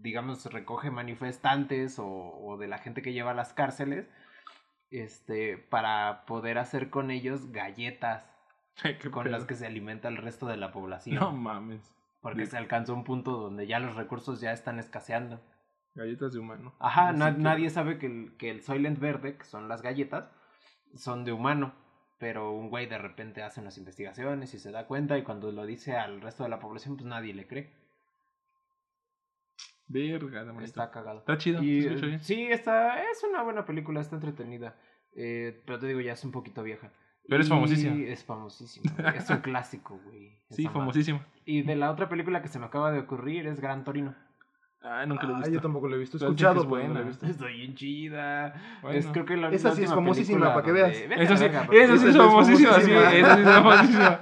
digamos, 0.02 0.44
recoge 0.52 0.90
manifestantes 0.90 1.98
o, 1.98 2.06
o 2.06 2.56
de 2.58 2.66
la 2.68 2.78
gente 2.78 3.02
que 3.02 3.12
lleva 3.12 3.31
a 3.31 3.34
las 3.34 3.52
cárceles 3.55 4.06
este, 4.90 5.56
para 5.58 6.24
poder 6.26 6.58
hacer 6.58 6.90
con 6.90 7.10
ellos 7.10 7.50
galletas 7.52 8.24
con 9.12 9.24
pedo. 9.24 9.32
las 9.32 9.44
que 9.44 9.55
se 9.55 9.66
alimenta 9.66 10.08
el 10.08 10.16
resto 10.16 10.47
de 10.47 10.56
la 10.56 10.72
población. 10.72 11.16
No 11.16 11.32
mames. 11.32 11.94
porque 12.20 12.47
se 12.47 12.56
alcanzó 12.56 12.94
un 12.94 13.05
punto 13.05 13.32
donde 13.36 13.66
ya 13.66 13.78
los 13.78 13.97
recursos 13.97 14.40
ya 14.40 14.52
están 14.52 14.78
escaseando. 14.78 15.40
Galletas 15.94 16.32
de 16.32 16.39
humano. 16.39 16.74
Ajá, 16.78 17.12
na- 17.12 17.32
nadie 17.32 17.68
sabe 17.68 17.98
que 17.98 18.06
el, 18.06 18.36
que 18.39 18.50
el 18.50 18.62
Soylent 18.62 18.98
Verde, 18.98 19.36
que 19.36 19.44
son 19.44 19.68
las 19.68 19.82
galletas, 19.82 20.31
son 20.94 21.24
de 21.24 21.32
humano. 21.32 21.74
Pero 22.18 22.52
un 22.52 22.70
güey 22.70 22.86
de 22.86 22.98
repente 22.98 23.42
hace 23.42 23.60
unas 23.60 23.76
investigaciones 23.78 24.55
y 24.55 24.58
se 24.60 24.70
da 24.70 24.86
cuenta 24.86 25.18
y 25.18 25.22
cuando 25.24 25.50
lo 25.50 25.66
dice 25.66 25.97
al 25.97 26.20
resto 26.20 26.44
de 26.44 26.48
la 26.50 26.60
población, 26.60 26.97
pues 26.97 27.06
nadie 27.06 27.34
le 27.34 27.47
cree. 27.48 27.72
Verga, 29.92 30.44
de 30.44 30.64
Está 30.64 30.90
cagado. 30.90 31.18
Está 31.20 31.36
chido. 31.38 31.62
Y, 31.62 31.82
se 31.82 32.06
bien. 32.06 32.20
sí, 32.20 32.46
está, 32.50 33.02
es 33.10 33.22
una 33.28 33.42
buena 33.42 33.64
película, 33.64 34.00
está 34.00 34.16
entretenida. 34.16 34.74
Eh, 35.14 35.62
pero 35.66 35.78
te 35.78 35.86
digo, 35.86 36.00
ya 36.00 36.12
es 36.12 36.24
un 36.24 36.32
poquito 36.32 36.62
vieja. 36.62 36.90
Pero 37.28 37.42
es 37.42 37.48
famosísima. 37.48 37.94
Es 38.08 38.24
famosísima. 38.24 38.92
güey. 38.98 39.16
Es 39.16 39.30
un 39.30 39.36
clásico, 39.42 40.00
güey. 40.04 40.38
Sí, 40.50 40.62
esa 40.62 40.72
famosísima. 40.72 41.26
Y 41.44 41.62
de 41.62 41.76
la 41.76 41.90
otra 41.90 42.08
película 42.08 42.42
que 42.42 42.48
se 42.48 42.58
me 42.58 42.66
acaba 42.66 42.90
de 42.90 43.00
ocurrir 43.00 43.46
es 43.46 43.60
Gran 43.60 43.84
Torino. 43.84 44.14
Ah, 44.84 45.06
nunca 45.06 45.26
lo 45.28 45.34
he 45.34 45.36
Ah, 45.36 45.38
visto. 45.38 45.52
yo 45.52 45.60
tampoco 45.60 45.86
lo 45.88 45.94
he 45.94 45.98
visto. 46.00 46.16
He 46.16 46.18
escuchado, 46.18 46.54
dicen 46.54 46.68
que 46.70 46.74
es 46.76 46.80
pero 46.82 46.88
no 46.88 46.94
lo 46.94 47.00
he 47.00 47.02
buena. 47.04 47.08
visto. 47.08 47.26
Está 47.26 47.46
bien 47.46 47.74
chida. 47.76 48.54
Bueno. 48.82 48.98
Es, 48.98 49.06
creo 49.06 49.24
que 49.24 49.36
la, 49.36 49.48
Esa 49.50 49.68
la 49.68 49.74
sí 49.76 49.84
es 49.84 49.90
famosísima, 49.90 50.52
para 50.52 50.62
que 50.64 50.72
veas. 50.72 50.90
Vete 50.90 51.14
a 51.14 51.22
Eso 51.22 51.32
la 51.34 51.38
sí, 51.38 51.44
verga, 51.44 51.68
Esa 51.70 51.94
es 51.94 52.00
sí 52.00 52.08
es 52.08 52.16
famosísima, 52.16 52.80
sí, 52.80 52.90
eso 52.90 53.34
sí 53.36 53.40
es 53.42 53.48
famosísima. 53.48 54.20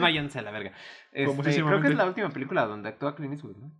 Váyanse 0.00 0.38
a 0.38 0.42
la 0.42 0.50
verga. 0.52 0.72
Este, 1.12 1.62
creo 1.62 1.80
que 1.82 1.88
es 1.88 1.94
la 1.96 2.06
última 2.06 2.30
película 2.30 2.64
donde 2.64 2.88
actúa 2.88 3.14
Clint 3.14 3.34
Eastwood, 3.34 3.56
¿no? 3.56 3.70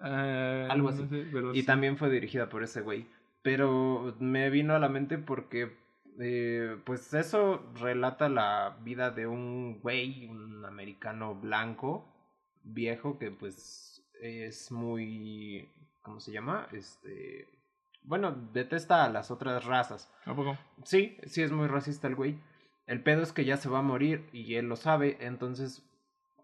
Ah, 0.00 0.66
Algo 0.70 0.90
no 0.90 0.94
así. 0.94 1.08
sé, 1.08 1.26
pero 1.32 1.54
Y 1.54 1.60
sí. 1.60 1.66
también 1.66 1.96
fue 1.96 2.10
dirigida 2.10 2.48
por 2.48 2.62
ese 2.62 2.80
güey. 2.82 3.06
Pero 3.42 4.14
me 4.18 4.50
vino 4.50 4.74
a 4.74 4.78
la 4.78 4.88
mente 4.88 5.18
porque, 5.18 5.76
eh, 6.18 6.76
pues 6.84 7.14
eso 7.14 7.62
relata 7.80 8.28
la 8.28 8.76
vida 8.82 9.10
de 9.10 9.26
un 9.26 9.80
güey, 9.80 10.26
un 10.26 10.64
americano 10.64 11.34
blanco, 11.34 12.04
viejo, 12.64 13.18
que 13.18 13.30
pues 13.30 14.02
es 14.20 14.72
muy, 14.72 15.68
¿cómo 16.02 16.20
se 16.20 16.32
llama? 16.32 16.66
Este, 16.72 17.46
bueno, 18.02 18.34
detesta 18.52 19.04
a 19.04 19.08
las 19.10 19.30
otras 19.30 19.64
razas. 19.64 20.12
¿A 20.24 20.34
poco? 20.34 20.58
Sí, 20.84 21.16
sí 21.26 21.42
es 21.42 21.52
muy 21.52 21.68
racista 21.68 22.08
el 22.08 22.16
güey. 22.16 22.36
El 22.86 23.02
pedo 23.02 23.22
es 23.22 23.32
que 23.32 23.44
ya 23.44 23.56
se 23.56 23.68
va 23.68 23.78
a 23.80 23.82
morir 23.82 24.28
y 24.32 24.54
él 24.56 24.68
lo 24.68 24.76
sabe, 24.76 25.16
entonces 25.20 25.85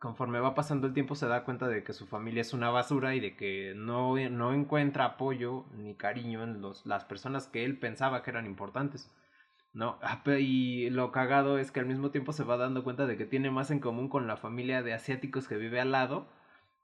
conforme 0.03 0.41
va 0.41 0.57
pasando 0.57 0.89
el 0.89 0.95
tiempo 0.95 1.15
se 1.15 1.29
da 1.29 1.45
cuenta 1.45 1.69
de 1.69 1.85
que 1.85 1.93
su 1.93 2.09
familia 2.09 2.41
es 2.41 2.53
una 2.53 2.71
basura 2.71 3.15
y 3.15 3.21
de 3.21 3.37
que 3.37 3.73
no, 3.77 4.17
no 4.31 4.53
encuentra 4.53 5.05
apoyo 5.05 5.65
ni 5.77 5.95
cariño 5.95 6.43
en 6.43 6.61
los, 6.61 6.85
las 6.87 7.05
personas 7.05 7.47
que 7.47 7.65
él 7.65 7.79
pensaba 7.79 8.25
que 8.25 8.31
eran 8.31 8.45
importantes. 8.45 9.09
¿No? 9.73 9.99
Ah, 10.03 10.21
Y 10.41 10.91
lo 10.91 11.13
cagado 11.13 11.57
es 11.57 11.71
que 11.71 11.79
al 11.79 11.87
mismo 11.87 12.11
tiempo 12.11 12.33
se 12.33 12.43
va 12.43 12.57
dando 12.57 12.83
cuenta 12.83 13.07
de 13.07 13.17
que 13.17 13.27
tiene 13.27 13.53
más 13.53 13.71
en 13.71 13.79
común 13.79 14.09
con 14.09 14.27
la 14.27 14.37
familia 14.37 14.83
de 14.83 14.93
asiáticos 14.93 15.47
que 15.47 15.57
vive 15.57 15.81
al 15.81 15.93
lado 15.93 16.27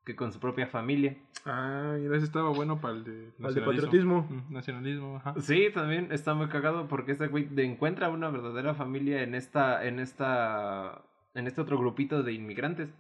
que 0.07 0.15
con 0.15 0.33
su 0.33 0.39
propia 0.39 0.69
familia. 0.69 1.17
Ah, 1.45 1.97
mira, 1.99 2.17
ese 2.17 2.25
estaba 2.25 2.51
bueno 2.51 2.81
para 2.81 2.95
el 2.95 3.05
de 3.05 3.33
patriotismo. 3.37 4.29
Mm, 4.31 4.55
Nacionalismo, 4.55 5.17
ajá. 5.17 5.35
Sí, 5.41 5.67
también 5.75 6.13
está 6.13 6.35
muy 6.35 6.49
cagado 6.49 6.87
porque 6.87 7.13
ese 7.13 7.27
güey 7.27 7.49
encuentra 7.57 8.11
una 8.11 8.31
verdadera 8.31 8.75
familia 8.75 9.23
en 9.23 9.35
esta, 9.35 9.85
en 9.85 9.99
esta, 9.99 11.03
en 11.35 11.49
este 11.49 11.61
otro 11.61 11.79
grupito 11.79 12.23
de 12.23 12.33
inmigrantes. 12.33 12.95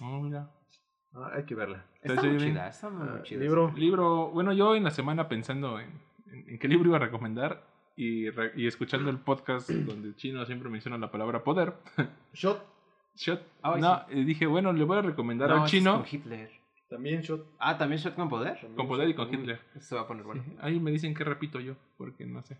Oh, 0.00 0.20
mira. 0.20 0.50
Ah, 1.14 1.30
hay 1.34 1.44
que 1.44 1.54
verla. 1.54 1.84
Está 2.02 2.20
Sí, 2.20 2.28
muy 2.28 2.38
chida, 2.38 2.68
está 2.68 2.90
muy 2.90 3.08
Ah, 3.08 3.22
chida. 3.22 3.40
libro. 3.40 3.72
Libro, 3.76 4.28
bueno, 4.30 4.52
yo 4.52 4.74
en 4.74 4.84
la 4.84 4.90
semana 4.90 5.28
pensando 5.28 5.80
en, 5.80 5.90
en- 6.26 6.48
en 6.50 6.58
qué 6.58 6.68
libro 6.68 6.88
iba 6.88 6.96
a 6.98 7.00
recomendar 7.00 7.64
y, 7.96 8.30
re- 8.30 8.52
y 8.54 8.66
escuchando 8.66 9.10
el 9.10 9.18
podcast 9.18 9.68
donde 9.70 10.14
Chino 10.16 10.44
siempre 10.46 10.68
menciona 10.70 10.98
la 10.98 11.10
palabra 11.10 11.42
poder, 11.42 11.74
Shot. 12.34 12.62
Shot, 13.16 13.42
Ay, 13.62 13.80
no, 13.80 14.02
y 14.10 14.22
dije, 14.24 14.46
bueno, 14.46 14.72
le 14.72 14.84
voy 14.84 14.98
a 14.98 15.02
recomendar 15.02 15.48
No, 15.50 15.62
al 15.62 15.68
Chino 15.68 15.94
con 15.96 16.04
Hitler. 16.08 16.50
También 16.88 17.20
Shot. 17.22 17.44
Ah, 17.58 17.76
también 17.76 18.00
Shot 18.00 18.14
con 18.14 18.28
poder. 18.28 18.58
con 18.76 18.86
poder 18.86 19.08
y 19.08 19.14
con 19.14 19.32
Hitler. 19.32 19.60
Se 19.80 19.94
va 19.96 20.02
a 20.02 20.06
poner 20.06 20.22
bueno. 20.24 20.42
Sí, 20.44 20.56
ahí 20.60 20.78
me 20.78 20.90
dicen 20.92 21.14
que 21.14 21.24
repito 21.24 21.58
yo, 21.58 21.74
porque 21.96 22.24
no 22.26 22.42
sé. 22.42 22.56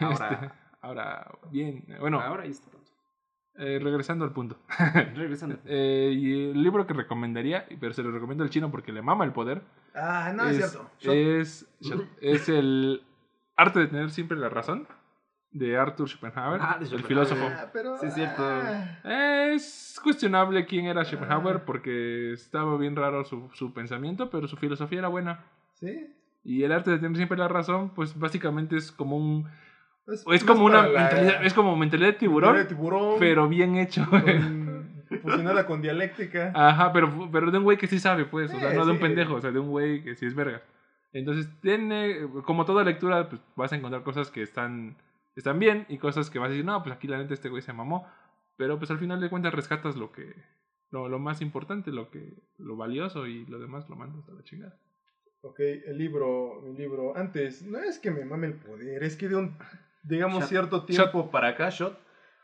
Ahora- 0.00 0.30
Este, 0.32 0.50
ahora, 0.80 1.30
bien, 1.50 1.84
bueno, 2.00 2.20
Ahora 2.20 2.44
ya 2.44 2.50
está 2.50 2.70
pronto. 2.70 2.90
Eh, 3.58 3.78
regresando 3.82 4.24
al 4.24 4.32
punto. 4.32 4.56
Regresando. 5.14 5.58
Eh, 5.66 6.12
y 6.16 6.50
el 6.50 6.62
libro 6.62 6.86
que 6.86 6.94
recomendaría, 6.94 7.66
pero 7.80 7.92
se 7.92 8.02
lo 8.02 8.10
recomiendo 8.10 8.44
al 8.44 8.50
chino 8.50 8.70
porque 8.70 8.92
le 8.92 9.02
mama 9.02 9.24
el 9.24 9.32
poder, 9.32 9.62
Ah, 9.94 10.32
no, 10.34 10.44
es, 10.44 10.56
es, 10.58 10.70
cierto. 10.70 10.90
Shot. 11.00 11.14
es, 11.14 11.68
es 12.20 12.48
el 12.48 13.02
arte 13.56 13.80
de 13.80 13.86
tener 13.88 14.10
siempre 14.10 14.36
la 14.38 14.48
razón 14.48 14.86
de 15.50 15.76
Arthur 15.76 16.08
Schopenhauer, 16.08 16.60
Ah, 16.62 16.78
de 16.78 16.94
el 16.94 17.02
filósofo. 17.02 17.42
Ah, 17.50 17.66
pero, 17.72 17.98
Sí, 17.98 18.06
es 18.06 18.14
cierto. 18.14 18.42
ah, 18.44 19.48
Es 19.52 19.98
cuestionable 20.02 20.64
quién 20.66 20.86
era 20.86 21.04
Schopenhauer 21.04 21.64
porque 21.64 22.32
estaba 22.34 22.76
bien 22.76 22.94
raro 22.94 23.24
su, 23.24 23.50
su 23.54 23.72
pensamiento, 23.72 24.30
pero 24.30 24.46
su 24.46 24.56
filosofía 24.56 25.00
era 25.00 25.08
buena. 25.08 25.44
sí. 25.74 26.14
Y 26.44 26.62
el 26.62 26.72
arte 26.72 26.92
de 26.92 26.98
tener 26.98 27.16
siempre 27.16 27.36
la 27.36 27.48
razón, 27.48 27.90
pues 27.90 28.16
básicamente 28.18 28.76
es 28.76 28.90
como 28.92 29.16
un... 29.18 29.48
Es 30.12 30.26
más 30.26 30.44
como 30.44 30.64
una 30.64 30.86
la- 30.86 31.00
mentalidad, 31.00 31.44
es 31.44 31.54
como 31.54 31.76
mentalidad 31.76 32.08
de 32.08 32.14
tiburón, 32.14 32.56
de 32.56 32.64
tiburón, 32.64 33.16
pero 33.18 33.48
bien 33.48 33.76
hecho. 33.76 34.06
con- 34.08 34.88
fusionada 35.22 35.66
con 35.66 35.80
dialéctica. 35.82 36.52
Ajá, 36.54 36.92
pero, 36.92 37.28
pero 37.32 37.50
de 37.50 37.58
un 37.58 37.64
güey 37.64 37.76
que 37.78 37.86
sí 37.86 37.98
sabe, 37.98 38.24
pues. 38.24 38.52
O 38.52 38.58
sea, 38.58 38.72
no 38.74 38.84
de 38.86 38.92
un 38.92 38.98
pendejo, 38.98 39.34
o 39.34 39.40
sea, 39.40 39.50
de 39.50 39.58
un 39.58 39.68
güey 39.70 40.02
que 40.02 40.14
sí 40.14 40.26
es 40.26 40.34
verga. 40.34 40.62
Entonces, 41.12 41.48
tiene, 41.62 42.28
como 42.44 42.64
toda 42.66 42.84
lectura, 42.84 43.28
pues 43.28 43.40
vas 43.56 43.72
a 43.72 43.76
encontrar 43.76 44.02
cosas 44.02 44.30
que 44.30 44.42
están, 44.42 44.96
están 45.36 45.58
bien 45.58 45.86
y 45.88 45.96
cosas 45.98 46.28
que 46.30 46.38
vas 46.38 46.48
a 46.48 46.50
decir, 46.50 46.64
no, 46.64 46.82
pues 46.82 46.94
aquí 46.94 47.06
la 47.08 47.16
neta 47.18 47.32
este 47.34 47.48
güey 47.48 47.62
se 47.62 47.72
mamó. 47.72 48.06
Pero 48.58 48.78
pues 48.78 48.90
al 48.90 48.98
final 48.98 49.20
de 49.20 49.30
cuentas 49.30 49.54
rescatas 49.54 49.96
lo 49.96 50.12
que, 50.12 50.34
lo, 50.90 51.08
lo 51.08 51.18
más 51.18 51.40
importante, 51.40 51.90
lo 51.92 52.10
que, 52.10 52.34
lo 52.58 52.76
valioso 52.76 53.26
y 53.26 53.46
lo 53.46 53.58
demás 53.58 53.88
lo 53.88 53.96
mandas 53.96 54.28
a 54.28 54.32
la 54.32 54.42
chingada. 54.42 54.78
Ok, 55.42 55.60
el 55.60 55.96
libro, 55.96 56.60
mi 56.62 56.76
libro. 56.76 57.16
Antes, 57.16 57.62
no 57.62 57.78
es 57.78 57.98
que 58.00 58.10
me 58.10 58.24
mame 58.24 58.48
el 58.48 58.54
poder, 58.54 59.02
es 59.04 59.16
que 59.16 59.28
de 59.28 59.36
un, 59.36 59.56
digamos, 60.08 60.40
Shot. 60.40 60.48
cierto 60.48 60.84
tiempo 60.84 61.30
para 61.30 61.48
acá, 61.48 61.68
Shot, 61.70 61.98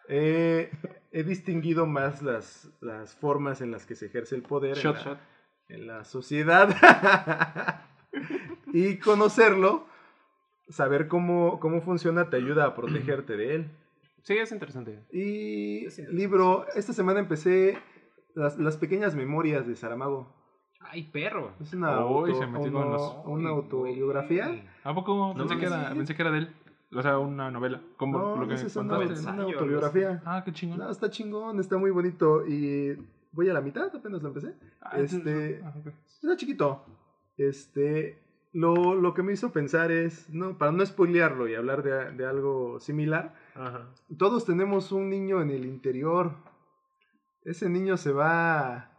eh, 0.08 0.70
he 1.12 1.22
distinguido 1.22 1.86
más 1.86 2.22
las, 2.22 2.68
las 2.80 3.14
formas 3.16 3.60
en 3.60 3.70
las 3.70 3.86
que 3.86 3.94
se 3.94 4.06
ejerce 4.06 4.34
el 4.36 4.42
poder 4.42 4.76
Shot, 4.76 4.96
en, 4.96 5.02
la, 5.04 5.04
shot. 5.10 5.18
en 5.68 5.86
la 5.86 6.04
sociedad. 6.04 6.68
y 8.72 8.98
conocerlo, 8.98 9.86
saber 10.68 11.08
cómo, 11.08 11.58
cómo 11.60 11.80
funciona, 11.80 12.30
te 12.30 12.36
ayuda 12.36 12.64
a 12.66 12.74
protegerte 12.74 13.36
de 13.36 13.54
él. 13.54 13.70
Sí, 14.22 14.34
es 14.38 14.52
interesante. 14.52 15.00
Y 15.12 15.84
Es 15.86 15.98
interesante. 15.98 16.12
libro, 16.14 16.66
esta 16.74 16.92
semana 16.92 17.20
empecé 17.20 17.78
las, 18.34 18.58
las 18.58 18.76
pequeñas 18.76 19.14
memorias 19.14 19.66
de 19.66 19.76
Saramago. 19.76 20.32
Ay, 20.80 21.04
perro. 21.04 21.52
Es 21.60 21.72
una, 21.72 22.04
Uy, 22.06 22.30
auto- 22.30 22.38
se 22.40 22.46
metió 22.46 22.70
una- 22.70 22.80
con 22.82 22.92
los- 22.92 23.16
una 23.26 23.52
Uy, 23.52 23.56
autobiografía. 23.58 24.64
¿A 24.82 24.94
poco? 24.94 25.34
No 25.36 25.46
pensé, 25.46 25.58
que 25.58 25.68
mames, 25.68 25.80
era, 25.80 25.90
sí. 25.90 25.96
pensé 25.96 26.14
que 26.14 26.22
era 26.22 26.30
de 26.30 26.38
él. 26.38 26.54
O 26.94 27.02
sea, 27.02 27.18
una 27.18 27.50
novela. 27.50 27.80
Como 27.96 28.18
No, 28.18 28.36
lo 28.36 28.48
que 28.48 28.54
es 28.54 28.76
una, 28.76 28.98
una 28.98 29.42
autobiografía. 29.44 30.22
Ah, 30.24 30.42
qué 30.44 30.52
chingón. 30.52 30.78
No, 30.78 30.90
está 30.90 31.10
chingón, 31.10 31.58
está 31.60 31.76
muy 31.76 31.90
bonito. 31.90 32.46
Y 32.46 32.96
voy 33.32 33.48
a 33.48 33.52
la 33.52 33.60
mitad, 33.60 33.94
apenas 33.94 34.22
lo 34.22 34.28
empecé. 34.28 34.54
Ah, 34.80 34.98
este- 34.98 35.60
ah. 35.64 35.72
Está 36.22 36.36
chiquito. 36.36 36.84
Este, 37.36 38.18
lo, 38.52 38.94
lo 38.94 39.12
que 39.14 39.22
me 39.22 39.32
hizo 39.32 39.50
pensar 39.52 39.90
es, 39.90 40.30
no, 40.30 40.56
para 40.56 40.70
no 40.72 40.86
spoilearlo 40.86 41.48
y 41.48 41.54
hablar 41.56 41.82
de, 41.82 42.12
de 42.12 42.26
algo 42.26 42.78
similar, 42.80 43.34
Ajá. 43.56 43.88
todos 44.16 44.44
tenemos 44.44 44.92
un 44.92 45.10
niño 45.10 45.42
en 45.42 45.50
el 45.50 45.64
interior. 45.66 46.32
Ese 47.44 47.68
niño 47.68 47.96
se 47.96 48.12
va 48.12 48.93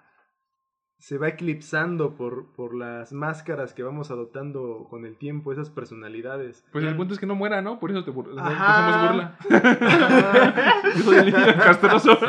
se 0.97 1.17
va 1.17 1.27
eclipsando 1.27 2.15
por, 2.15 2.47
por 2.53 2.73
las 2.73 3.13
máscaras 3.13 3.73
que 3.73 3.83
vamos 3.83 4.09
adoptando 4.11 4.87
con 4.89 5.05
el 5.05 5.17
tiempo, 5.17 5.51
esas 5.51 5.69
personalidades. 5.69 6.65
Pues 6.71 6.83
el 6.85 6.95
punto 6.95 7.13
es 7.13 7.19
que 7.19 7.25
no 7.27 7.35
muera, 7.35 7.61
¿no? 7.61 7.79
Por 7.79 7.91
eso 7.91 8.03
te, 8.03 8.11
bur 8.11 8.33
te 8.33 8.39
Ajá. 8.41 8.87
hacemos 8.87 9.11
burla. 9.11 9.37
Yo 10.95 11.03
soy 11.03 11.17
el 11.17 11.25
niño 11.25 11.45
castroso. 11.63 12.15
Sí, 12.19 12.25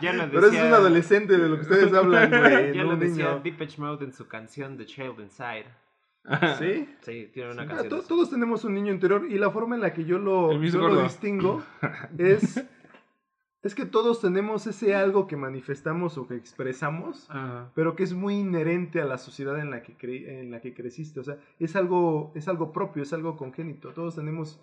ya 0.00 0.12
lo 0.12 0.24
Pero 0.30 0.38
ese 0.38 0.46
es 0.46 0.52
decía- 0.52 0.66
un 0.68 0.74
adolescente 0.74 1.36
de 1.36 1.48
lo 1.48 1.56
que 1.56 1.62
ustedes 1.62 1.92
hablan, 1.94 2.30
güey, 2.30 2.74
Ya 2.74 2.84
no 2.84 2.92
lo 2.92 2.96
decía. 2.96 3.40
Depeche 3.42 3.80
Mode 3.80 4.04
en 4.04 4.12
su 4.12 4.26
canción 4.26 4.76
The 4.78 4.86
Child 4.86 5.20
Inside. 5.20 5.66
¿Sí? 6.58 6.88
Sí, 7.02 7.30
tiene 7.34 7.52
una 7.52 7.62
Ah, 7.64 7.66
canción. 7.66 7.88
to- 7.90 7.94
de 7.96 8.00
eso. 8.00 8.08
todos 8.08 8.30
tenemos 8.30 8.64
un 8.64 8.74
niño 8.74 8.92
interior 8.92 9.26
y 9.28 9.36
la 9.38 9.50
forma 9.50 9.74
en 9.74 9.82
la 9.82 9.92
que 9.92 10.04
yo 10.06 10.18
lo, 10.18 10.52
yo 10.62 10.88
lo 10.88 11.02
distingo 11.02 11.62
es, 12.18 12.64
es 13.64 13.74
que 13.74 13.84
todos 13.86 14.20
tenemos 14.20 14.66
ese 14.68 14.94
algo 14.94 15.26
que 15.26 15.36
manifestamos 15.36 16.16
o 16.18 16.28
que 16.28 16.36
expresamos, 16.36 17.28
Ajá. 17.30 17.72
pero 17.74 17.96
que 17.96 18.04
es 18.04 18.12
muy 18.14 18.34
inherente 18.34 19.00
a 19.00 19.06
la 19.06 19.18
sociedad 19.18 19.58
en 19.58 19.70
la 19.70 19.82
que, 19.82 19.96
cre- 19.98 20.28
en 20.28 20.50
la 20.52 20.60
que 20.60 20.74
creciste. 20.74 21.18
O 21.18 21.24
sea, 21.24 21.38
es 21.58 21.74
algo, 21.74 22.30
es 22.36 22.46
algo 22.46 22.72
propio, 22.72 23.02
es 23.02 23.12
algo 23.12 23.36
congénito. 23.36 23.92
Todos 23.92 24.14
tenemos 24.14 24.60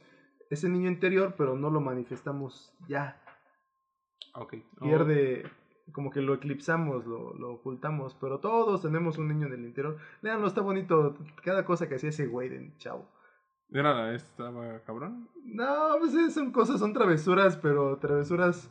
ese 0.49 0.69
niño 0.69 0.87
interior, 0.89 1.33
pero 1.37 1.55
no 1.57 1.69
lo 1.69 1.81
manifestamos 1.81 2.73
ya. 2.87 3.21
Ok. 4.35 4.55
Pierde, 4.79 5.43
como 5.91 6.11
que 6.11 6.21
lo 6.21 6.33
eclipsamos, 6.35 7.05
lo, 7.05 7.33
lo 7.33 7.53
ocultamos, 7.53 8.15
pero 8.21 8.39
todos 8.39 8.81
tenemos 8.81 9.17
un 9.17 9.27
niño 9.27 9.47
en 9.47 9.53
el 9.53 9.65
interior. 9.65 9.97
Leanlo, 10.21 10.47
está 10.47 10.61
bonito. 10.61 11.17
Cada 11.43 11.65
cosa 11.65 11.89
que 11.89 11.95
hacía 11.95 12.09
ese 12.09 12.27
güey 12.27 12.49
de 12.49 12.71
chavo. 12.77 13.09
De 13.69 13.81
nada, 13.81 14.13
estaba 14.13 14.79
cabrón. 14.81 15.29
No, 15.45 15.95
pues 15.99 16.33
son 16.33 16.51
cosas, 16.51 16.79
son 16.79 16.91
travesuras, 16.91 17.55
pero 17.57 17.97
travesuras 17.97 18.69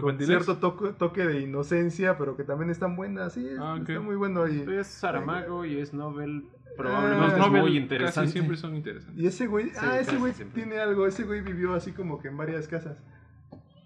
con 0.00 0.18
cierto 0.18 0.56
toque, 0.58 0.92
toque 0.92 1.24
de 1.26 1.40
inocencia, 1.42 2.16
pero 2.18 2.36
que 2.36 2.44
también 2.44 2.70
están 2.70 2.96
buenas. 2.96 3.32
Sí, 3.34 3.46
es- 3.48 3.58
Ah, 3.58 3.74
ok. 3.74 3.88
está 3.88 4.00
muy 4.00 4.16
bueno. 4.16 4.46
Y, 4.48 4.64
Es 4.78 4.86
Saramago 4.88 5.64
y 5.64 5.78
es 5.78 5.92
Novel. 5.94 6.44
Ah, 6.46 6.72
Probablemente 6.76 7.26
es 7.34 7.38
Nobel 7.38 7.62
muy 7.62 7.70
casi 7.70 7.76
interesante. 7.82 8.32
siempre 8.32 8.56
son 8.56 8.74
interesantes. 8.74 9.22
y 9.22 9.26
ese 9.28 9.46
güey, 9.46 9.70
Sí, 9.70 9.76
ah, 9.80 9.98
ese 10.00 10.16
güey 10.16 10.32
siempre. 10.32 10.62
tiene 10.64 10.80
algo. 10.80 11.06
Ese 11.06 11.22
güey 11.24 11.40
vivió 11.40 11.74
así 11.74 11.92
como 11.92 12.18
que 12.20 12.28
en 12.28 12.36
varias 12.36 12.66
casas. 12.66 12.96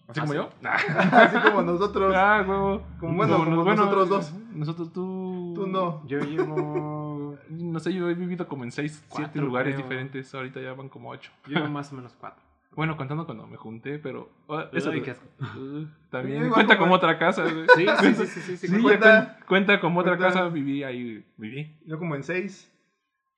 ¿Así 0.08 0.20
Ah, 0.20 0.22
como 0.22 0.32
sí. 0.32 0.38
yo? 0.38 0.50
así 0.70 1.36
como 1.50 1.60
nosotros. 1.62 2.14
Ah, 2.16 2.42
huevo. 2.48 2.82
Como 2.98 3.14
bueno, 3.16 3.36
como 3.44 3.62
nosotros 3.64 4.08
dos. 4.08 4.34
Nosotros 4.54 4.90
tú. 4.94 5.52
Tú 5.54 5.66
no. 5.66 6.02
Yo 6.06 6.18
llevo. 6.20 7.36
No 7.50 7.78
sé, 7.78 7.92
yo 7.92 8.08
he 8.08 8.14
vivido 8.14 8.48
como 8.48 8.64
en 8.64 8.72
seis, 8.72 9.04
siete 9.10 9.38
lugares 9.38 9.74
creo. 9.74 9.86
diferentes. 9.86 10.34
Ahorita 10.34 10.60
ya 10.60 10.72
van 10.72 10.88
como 10.88 11.10
ocho. 11.10 11.30
Llevo 11.46 11.68
más 11.68 11.92
o 11.92 11.96
menos 11.96 12.16
cuatro. 12.18 12.42
Bueno, 12.72 12.96
contando 12.96 13.24
cuando 13.26 13.46
me 13.46 13.56
junté, 13.56 13.98
pero. 13.98 14.30
eso 14.72 14.90
Ay, 14.90 15.00
de- 15.00 15.02
qué 15.04 15.10
asco. 15.12 15.26
Uh, 15.40 15.80
Yo 15.80 15.86
también 16.10 16.48
cuenta 16.50 16.74
como- 16.76 16.86
como 16.86 16.94
otra 16.94 17.18
casa. 17.18 17.42
güey. 17.42 17.66
Sí, 17.74 17.86
sí, 18.14 18.26
sí, 18.26 18.56
sí, 18.56 18.82
cuenta. 18.82 19.38
cuen- 19.40 19.46
cuenta 19.46 19.80
como 19.80 20.00
otra 20.00 20.16
casa. 20.16 20.48
Viví 20.48 20.84
ahí. 20.84 21.26
Viví. 21.36 21.76
Yo 21.86 21.98
como 21.98 22.14
en 22.14 22.22
seis. 22.22 22.72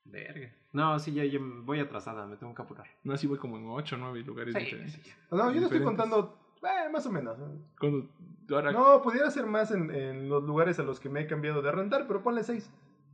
Verga. 0.05 0.52
No, 0.73 0.99
sí, 0.99 1.12
ya, 1.12 1.25
ya 1.25 1.39
voy 1.41 1.81
atrasada, 1.81 2.26
me 2.26 2.36
tengo 2.36 2.55
que 2.55 2.62
apurar. 2.62 2.86
No, 3.02 3.17
sí 3.17 3.26
voy 3.26 3.39
como 3.39 3.57
en 3.59 3.67
ocho, 3.68 3.97
nueve 3.97 4.20
lugares 4.23 4.55
Sí, 4.55 4.60
diferentes. 4.60 4.94
sí. 5.02 5.10
No, 5.31 5.39
yo 5.39 5.44
no 5.44 5.49
estoy 5.50 5.60
Diferentes. 5.78 5.84
contando, 5.84 6.39
eh, 6.62 6.89
más 6.92 7.07
o 7.07 7.12
menos. 7.12 7.36
Cuando, 7.78 8.09
ahora, 8.50 8.73
No, 8.73 9.02
pudiera 9.02 9.31
ser 9.31 9.47
más 9.47 9.70
en, 9.73 9.91
en 9.94 10.28
los 10.28 10.44
lugares 10.44 10.78
a 10.78 10.83
los 10.84 11.00
que 11.00 11.09
me 11.09 11.23
he 11.23 11.26
cambiado 11.26 11.60
de 11.62 11.73
rentar, 11.73 12.07
pero 12.07 12.23
ponle 12.23 12.44
seis. 12.44 12.70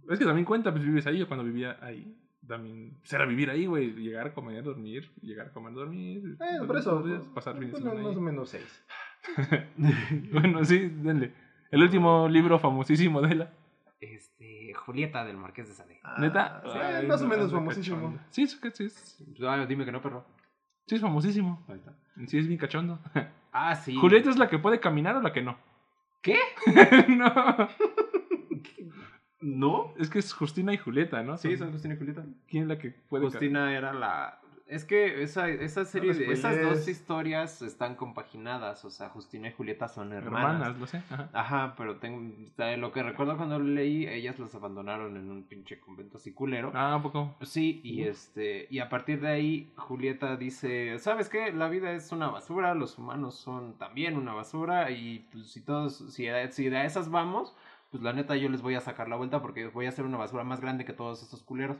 Es 0.09 0.19
que 0.19 0.25
también 0.25 0.45
cuenta, 0.45 0.71
pues 0.71 0.85
vives 0.85 1.07
ahí. 1.07 1.19
Yo 1.19 1.29
cuando 1.29 1.45
vivía 1.45 1.79
ahí, 1.81 2.15
también. 2.47 2.97
Era 3.11 3.27
vivir 3.27 3.51
ahí, 3.51 3.67
güey. 3.67 3.93
Llegar, 3.93 4.33
comer, 4.33 4.63
dormir. 4.63 5.11
Llegar, 5.23 5.53
comer, 5.53 5.73
dormir. 5.75 6.37
Eh, 6.41 6.67
por 6.67 6.77
eso. 6.77 7.03
días, 7.03 7.23
pasar 7.35 7.61
más 7.61 8.17
o 8.17 8.21
menos 8.21 8.49
seis. 8.49 8.85
bueno, 10.33 10.65
sí, 10.65 10.89
denle. 10.89 11.33
El 11.71 11.83
último 11.83 12.29
libro 12.29 12.59
famosísimo 12.59 13.21
de 13.23 13.35
la. 13.35 13.53
Este, 14.01 14.73
Julieta 14.75 15.25
del 15.25 15.37
Marqués 15.37 15.69
de 15.69 15.75
Sade. 15.75 16.01
Ah, 16.05 16.17
Neta. 16.21 16.63
sí, 16.65 16.79
Ay, 16.79 17.07
más 17.07 17.21
o 17.21 17.25
no, 17.25 17.31
menos 17.31 17.51
famosísimo. 17.51 18.19
Sí, 18.31 18.47
que 18.61 18.71
sí 18.71 18.85
es, 18.85 19.19
Ah, 19.43 19.65
dime 19.67 19.85
que 19.85 19.93
no, 19.93 20.01
perro. 20.03 20.25
sí 20.87 20.97
es 20.97 21.01
famosísimo. 21.01 21.65
Ahí 21.69 21.77
está. 21.77 21.93
Sí 22.27 22.39
es 22.39 22.47
bien 22.47 22.59
cachondo. 22.59 23.01
Ah, 23.53 23.75
sí. 23.75 23.95
¿Julieta 23.97 24.31
es 24.31 24.39
la 24.39 24.49
que 24.49 24.59
puede 24.59 24.81
caminar 24.81 25.17
o 25.17 25.23
la 25.23 25.33
que 25.33 25.43
no? 25.43 25.57
¿Qué? 26.23 26.39
no. 27.09 27.69
¿No? 29.47 29.93
Es 29.99 30.11
que 30.11 30.19
es 30.19 30.33
Justina 30.33 30.75
y 30.75 30.77
Julieta, 30.79 31.23
¿no? 31.23 31.37
Sí, 31.39 31.57
son 31.57 31.71
Justina 31.73 31.95
y 31.95 31.99
Julieta. 31.99 32.25
¿Quién 32.49 32.65
es 32.65 32.69
la 32.69 32.79
que 32.79 32.91
puede 32.91 33.25
Justina 33.27 33.77
era 33.77 33.93
la... 33.93 34.41
Es 34.69 34.85
que 34.85 35.23
esa, 35.23 35.49
esa 35.49 35.85
serie, 35.85 36.13
No 36.13 36.19
de- 36.19 36.33
esas 36.33 36.61
dos 36.61 36.89
historias 36.89 37.63
están 37.63 37.95
compaginadas. 37.95 38.85
O 38.85 38.91
sea, 38.91 39.11
Justina 39.11 39.47
y 39.49 39.53
Julieta 39.53 39.87
son 39.87 40.13
hermanas. 40.13 40.55
Hermanas, 40.55 40.81
lo 40.81 40.87
sé. 40.89 41.03
Ajá. 41.09 41.31
Ajá, 41.33 41.75
pero 41.77 41.99
tengo, 41.99 42.21
lo 42.77 42.91
que 42.91 43.05
recuerdo 43.05 43.37
cuando 43.37 43.61
lo 43.61 43.65
leí, 43.65 44.09
ellas 44.09 44.41
las 44.41 44.53
abandonaron 44.57 45.17
en 45.17 45.31
un 45.31 45.45
pinche 45.45 45.79
convento 45.79 46.17
así 46.17 46.33
culero. 46.33 46.73
Ah, 46.75 46.97
un 46.97 47.03
poco. 47.05 47.37
Sí, 47.43 47.81
y 47.85 48.03
Uf. 48.03 48.09
este, 48.09 48.67
y 48.69 48.81
a 48.81 48.89
partir 48.89 49.21
de 49.21 49.29
ahí 49.29 49.71
Julieta 49.77 50.37
dice, 50.37 50.99
¿sabes 50.99 51.29
qué? 51.29 51.53
La 51.53 51.69
vida 51.69 51.93
es 51.93 52.11
una 52.11 52.27
basura, 52.27 52.75
los 52.75 52.99
humanos 52.99 53.37
son 53.37 53.75
también 53.79 54.17
una 54.17 54.33
basura, 54.35 54.91
y 54.91 55.29
pues 55.31 55.47
si 55.47 55.61
todos, 55.61 55.97
si, 56.13 56.27
a- 56.27 56.51
si 56.51 56.69
de 56.69 56.85
esas 56.85 57.09
vamos, 57.09 57.55
pues 57.91 58.03
la 58.03 58.13
neta 58.13 58.37
yo 58.37 58.49
les 58.49 58.63
voy 58.63 58.75
a 58.75 58.81
sacar 58.81 59.09
la 59.09 59.17
vuelta 59.17 59.41
porque 59.43 59.67
voy 59.69 59.87
a 59.87 59.91
hacer 59.91 60.05
una 60.05 60.19
basura 60.19 60.45
más 60.45 60.61
grande 60.61 60.85
que 60.85 60.93
todos 60.93 61.23
estos 61.23 61.43
culeros. 61.43 61.79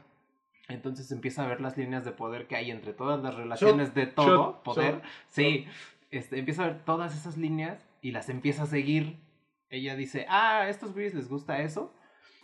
Entonces 0.69 1.11
empieza 1.11 1.43
a 1.43 1.47
ver 1.47 1.61
las 1.61 1.77
líneas 1.77 2.03
de 2.03 2.11
poder 2.11 2.47
que 2.47 2.55
hay 2.55 2.71
entre 2.71 2.93
todas 2.93 3.21
las 3.23 3.35
relaciones 3.35 3.93
de 3.93 4.05
todo, 4.05 4.53
shot, 4.53 4.63
poder. 4.63 4.95
shot, 4.95 5.03
sí, 5.29 5.65
este, 6.11 6.39
empieza 6.39 6.63
a 6.63 6.67
ver 6.67 6.83
todas 6.83 7.15
esas 7.15 7.37
líneas 7.37 7.85
y 8.01 8.11
las 8.11 8.29
empieza 8.29 8.63
a 8.63 8.67
seguir. 8.67 9.17
Ella 9.69 9.95
dice, 9.95 10.25
ah, 10.29 10.61
a 10.61 10.69
estos 10.69 10.93
güeyes 10.93 11.13
les 11.13 11.29
gusta 11.29 11.61
eso, 11.61 11.93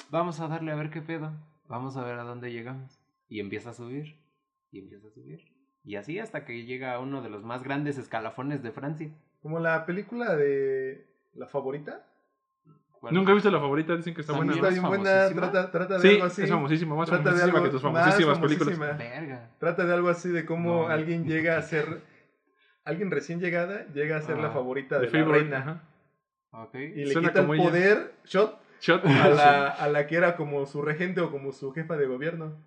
vamos 0.10 0.40
a 0.40 0.48
darle 0.48 0.72
a 0.72 0.76
ver 0.76 0.90
qué 0.90 1.02
pedo, 1.02 1.32
vamos 1.68 1.98
a 1.98 2.04
ver 2.04 2.20
a 2.20 2.24
dónde 2.24 2.52
llegamos. 2.52 3.00
Y 3.28 3.40
empieza 3.40 3.72
a 3.72 3.74
subir, 3.74 4.20
y 4.72 4.80
empieza 4.80 5.08
a 5.08 5.12
subir. 5.12 5.54
Y 5.84 5.96
así 5.96 6.20
hasta 6.20 6.46
que 6.46 6.66
llega 6.66 6.94
a 6.94 7.00
uno 7.00 7.22
de 7.22 7.30
los 7.30 7.44
más 7.44 7.64
grandes 7.64 7.98
escalafones 7.98 8.64
de 8.64 8.72
Francia. 8.72 9.12
Como 9.42 9.60
la 9.60 9.86
película 9.86 10.36
de 10.36 11.08
La 11.34 11.48
Favorita. 11.48 12.08
Nunca 13.12 13.32
he 13.32 13.34
visto 13.36 13.52
la 13.52 13.60
favorita, 13.60 13.96
dicen 13.96 14.14
que 14.14 14.22
está 14.22 14.34
buena. 14.34 14.54
Está 14.54 14.70
bien 14.70 14.82
buena, 14.84 15.30
trata, 15.30 15.72
trata 15.72 15.94
de 15.96 16.00
Sí, 16.02 16.16
algo 16.16 16.26
así. 16.26 16.44
es 16.44 16.50
famosísima, 16.50 16.96
más 16.96 17.10
Trata 17.10 17.24
de 17.24 17.30
famosísima 17.30 17.58
algo 17.58 17.64
que 17.66 17.72
tus 17.72 17.82
famosísimas 17.82 18.40
películas. 18.40 18.98
Verga. 18.98 19.50
Trata 19.60 19.86
de 19.86 19.94
algo 19.94 20.10
así 20.10 20.30
de 20.30 20.46
cómo 20.46 20.84
No. 20.84 20.88
alguien 20.88 21.26
llega 21.26 21.58
a 21.58 21.62
ser. 21.62 22.02
Alguien 22.86 23.12
recién 23.12 23.40
llegada 23.40 23.86
llega 23.94 24.18
a 24.18 24.22
ser 24.22 24.38
la 24.40 24.48
Ah, 24.50 24.52
favorita 24.52 25.00
de 25.00 25.10
la 25.10 25.26
reina. 25.26 25.58
ajá. 25.58 25.84
Ok. 26.64 26.76
Y 26.76 27.06
le 27.06 27.14
Suena 27.14 27.30
quita 27.30 27.42
el 27.42 27.50
ella. 27.52 27.64
poder, 27.64 28.14
shot, 28.26 28.60
Shot. 28.82 29.06
a 29.06 29.30
la, 29.30 29.68
a 29.70 29.88
la 29.90 30.06
que 30.08 30.16
era 30.18 30.36
como 30.36 30.66
su 30.66 30.82
regente 30.82 31.20
o 31.22 31.32
como 31.32 31.52
su 31.52 31.72
jefa 31.72 31.98
de 31.98 32.06
gobierno. 32.08 32.58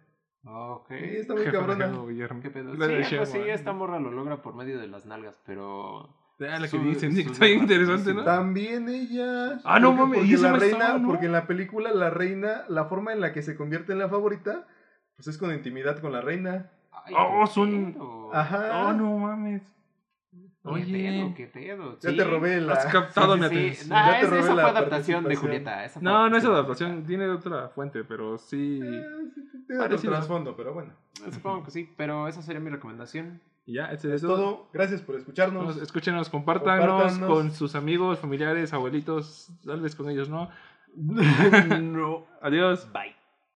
Ok. 0.45 0.89
Sí, 0.89 1.17
está 1.17 1.35
muy 1.35 1.45
de 1.45 1.53
cabrona. 1.53 1.87
gobierno. 1.89 2.41
¿Qué 2.41 2.51
pedo? 2.51 2.75
La 2.75 2.87
de 2.87 3.05
Sí, 3.05 3.17
pues 3.17 3.31
sí, 3.31 3.39
esta 3.47 3.73
morra 3.73 3.99
lo 4.01 4.11
logra 4.11 4.43
por 4.43 4.55
medio 4.55 4.79
de 4.79 4.87
las 4.89 5.05
nalgas, 5.07 5.39
pero... 5.45 6.09
Ah, 6.39 6.59
la 6.59 6.61
que 6.63 6.69
Su- 6.69 6.81
dicen, 6.81 7.17
su 7.17 7.25
que 7.25 7.33
está 7.33 7.47
bien 7.47 7.61
interesante, 7.61 8.13
¿no? 8.13 8.23
También 8.25 8.89
ella. 8.91 9.59
Ah, 9.65 9.79
no 9.81 9.93
mames, 9.95 10.19
porque 10.21 10.37
la 10.37 10.53
reina, 10.53 10.79
estaba, 10.79 10.99
¿no? 10.99 11.09
porque 11.09 11.27
en 11.27 11.33
la 11.33 11.47
película 11.47 11.93
la 11.95 12.11
reina, 12.11 12.65
la 12.69 12.85
forma 12.85 13.13
en 13.15 13.21
la 13.21 13.33
que 13.33 13.41
se 13.43 13.57
convierte 13.57 13.93
en 13.93 13.99
la 14.01 14.09
favorita, 14.11 14.67
pues 15.17 15.29
es 15.29 15.39
con 15.39 15.53
intimidad 15.55 15.99
con 15.99 16.13
la 16.13 16.21
reina. 16.21 16.71
Ay, 16.93 17.15
Oh, 17.17 17.47
son- 17.47 17.95
pedo. 17.95 18.35
Ajá. 18.35 18.87
Oh, 18.89 18.93
no 18.93 19.17
mames. 19.19 19.63
¿Qué 20.33 20.69
Oye, 20.73 20.93
pedo? 20.93 21.35
¿Qué 21.37 21.47
pedo? 21.47 21.99
Ya 22.01 22.11
Sí. 22.11 22.17
te 22.17 22.25
robé 22.25 22.61
la. 22.61 22.73
has 22.75 22.87
captado 22.87 23.37
mi 23.37 23.45
Sí, 23.45 23.49
sí, 23.49 23.55
sí. 23.55 23.63
atención. 23.63 23.89
Nah, 23.91 24.07
Ya 24.07 24.19
te 24.19 24.25
es- 24.25 24.31
robé 24.31 24.41
esa 24.41 24.55
la 24.55 24.63
fue 24.63 24.71
adaptación 24.73 25.25
de. 25.25 25.37
Julieta. 25.37 25.85
esa 25.85 26.01
No, 26.01 26.29
no 26.29 26.37
es 26.37 26.45
adaptación, 26.45 27.05
tiene 27.05 27.29
otra 27.29 27.69
fuente, 27.69 28.03
pero 28.05 28.37
sí. 28.37 28.81
Eh, 28.83 29.03
Tiene 29.69 29.83
otro 29.85 29.99
trasfondo, 29.99 30.55
pero 30.57 30.75
bueno. 30.75 30.93
Supongo 31.33 31.65
que 31.65 31.71
sí, 31.71 31.89
pero 31.97 32.29
esa 32.29 32.43
sería 32.43 32.61
mi 32.61 32.69
recomendación. 32.71 33.41
Y 33.67 33.75
ya, 33.75 33.87
ese 33.87 34.15
Es 34.15 34.23
todo. 34.23 34.69
Gracias 34.73 35.01
por 35.03 35.17
escucharnos. 35.17 35.65
Nos- 35.77 35.83
Escúchenos, 35.83 36.29
compártanos, 36.29 36.87
Compártanos. 36.87 37.29
con 37.29 37.51
sus 37.53 37.75
amigos, 37.75 38.21
familiares, 38.21 38.73
abuelitos, 38.73 39.49
tal 39.65 39.81
vez 39.81 39.97
con 39.97 40.09
ellos 40.09 40.29
no. 40.29 40.49
no. 41.81 42.27
Adiós. 42.41 42.87
Bye. 42.93 43.16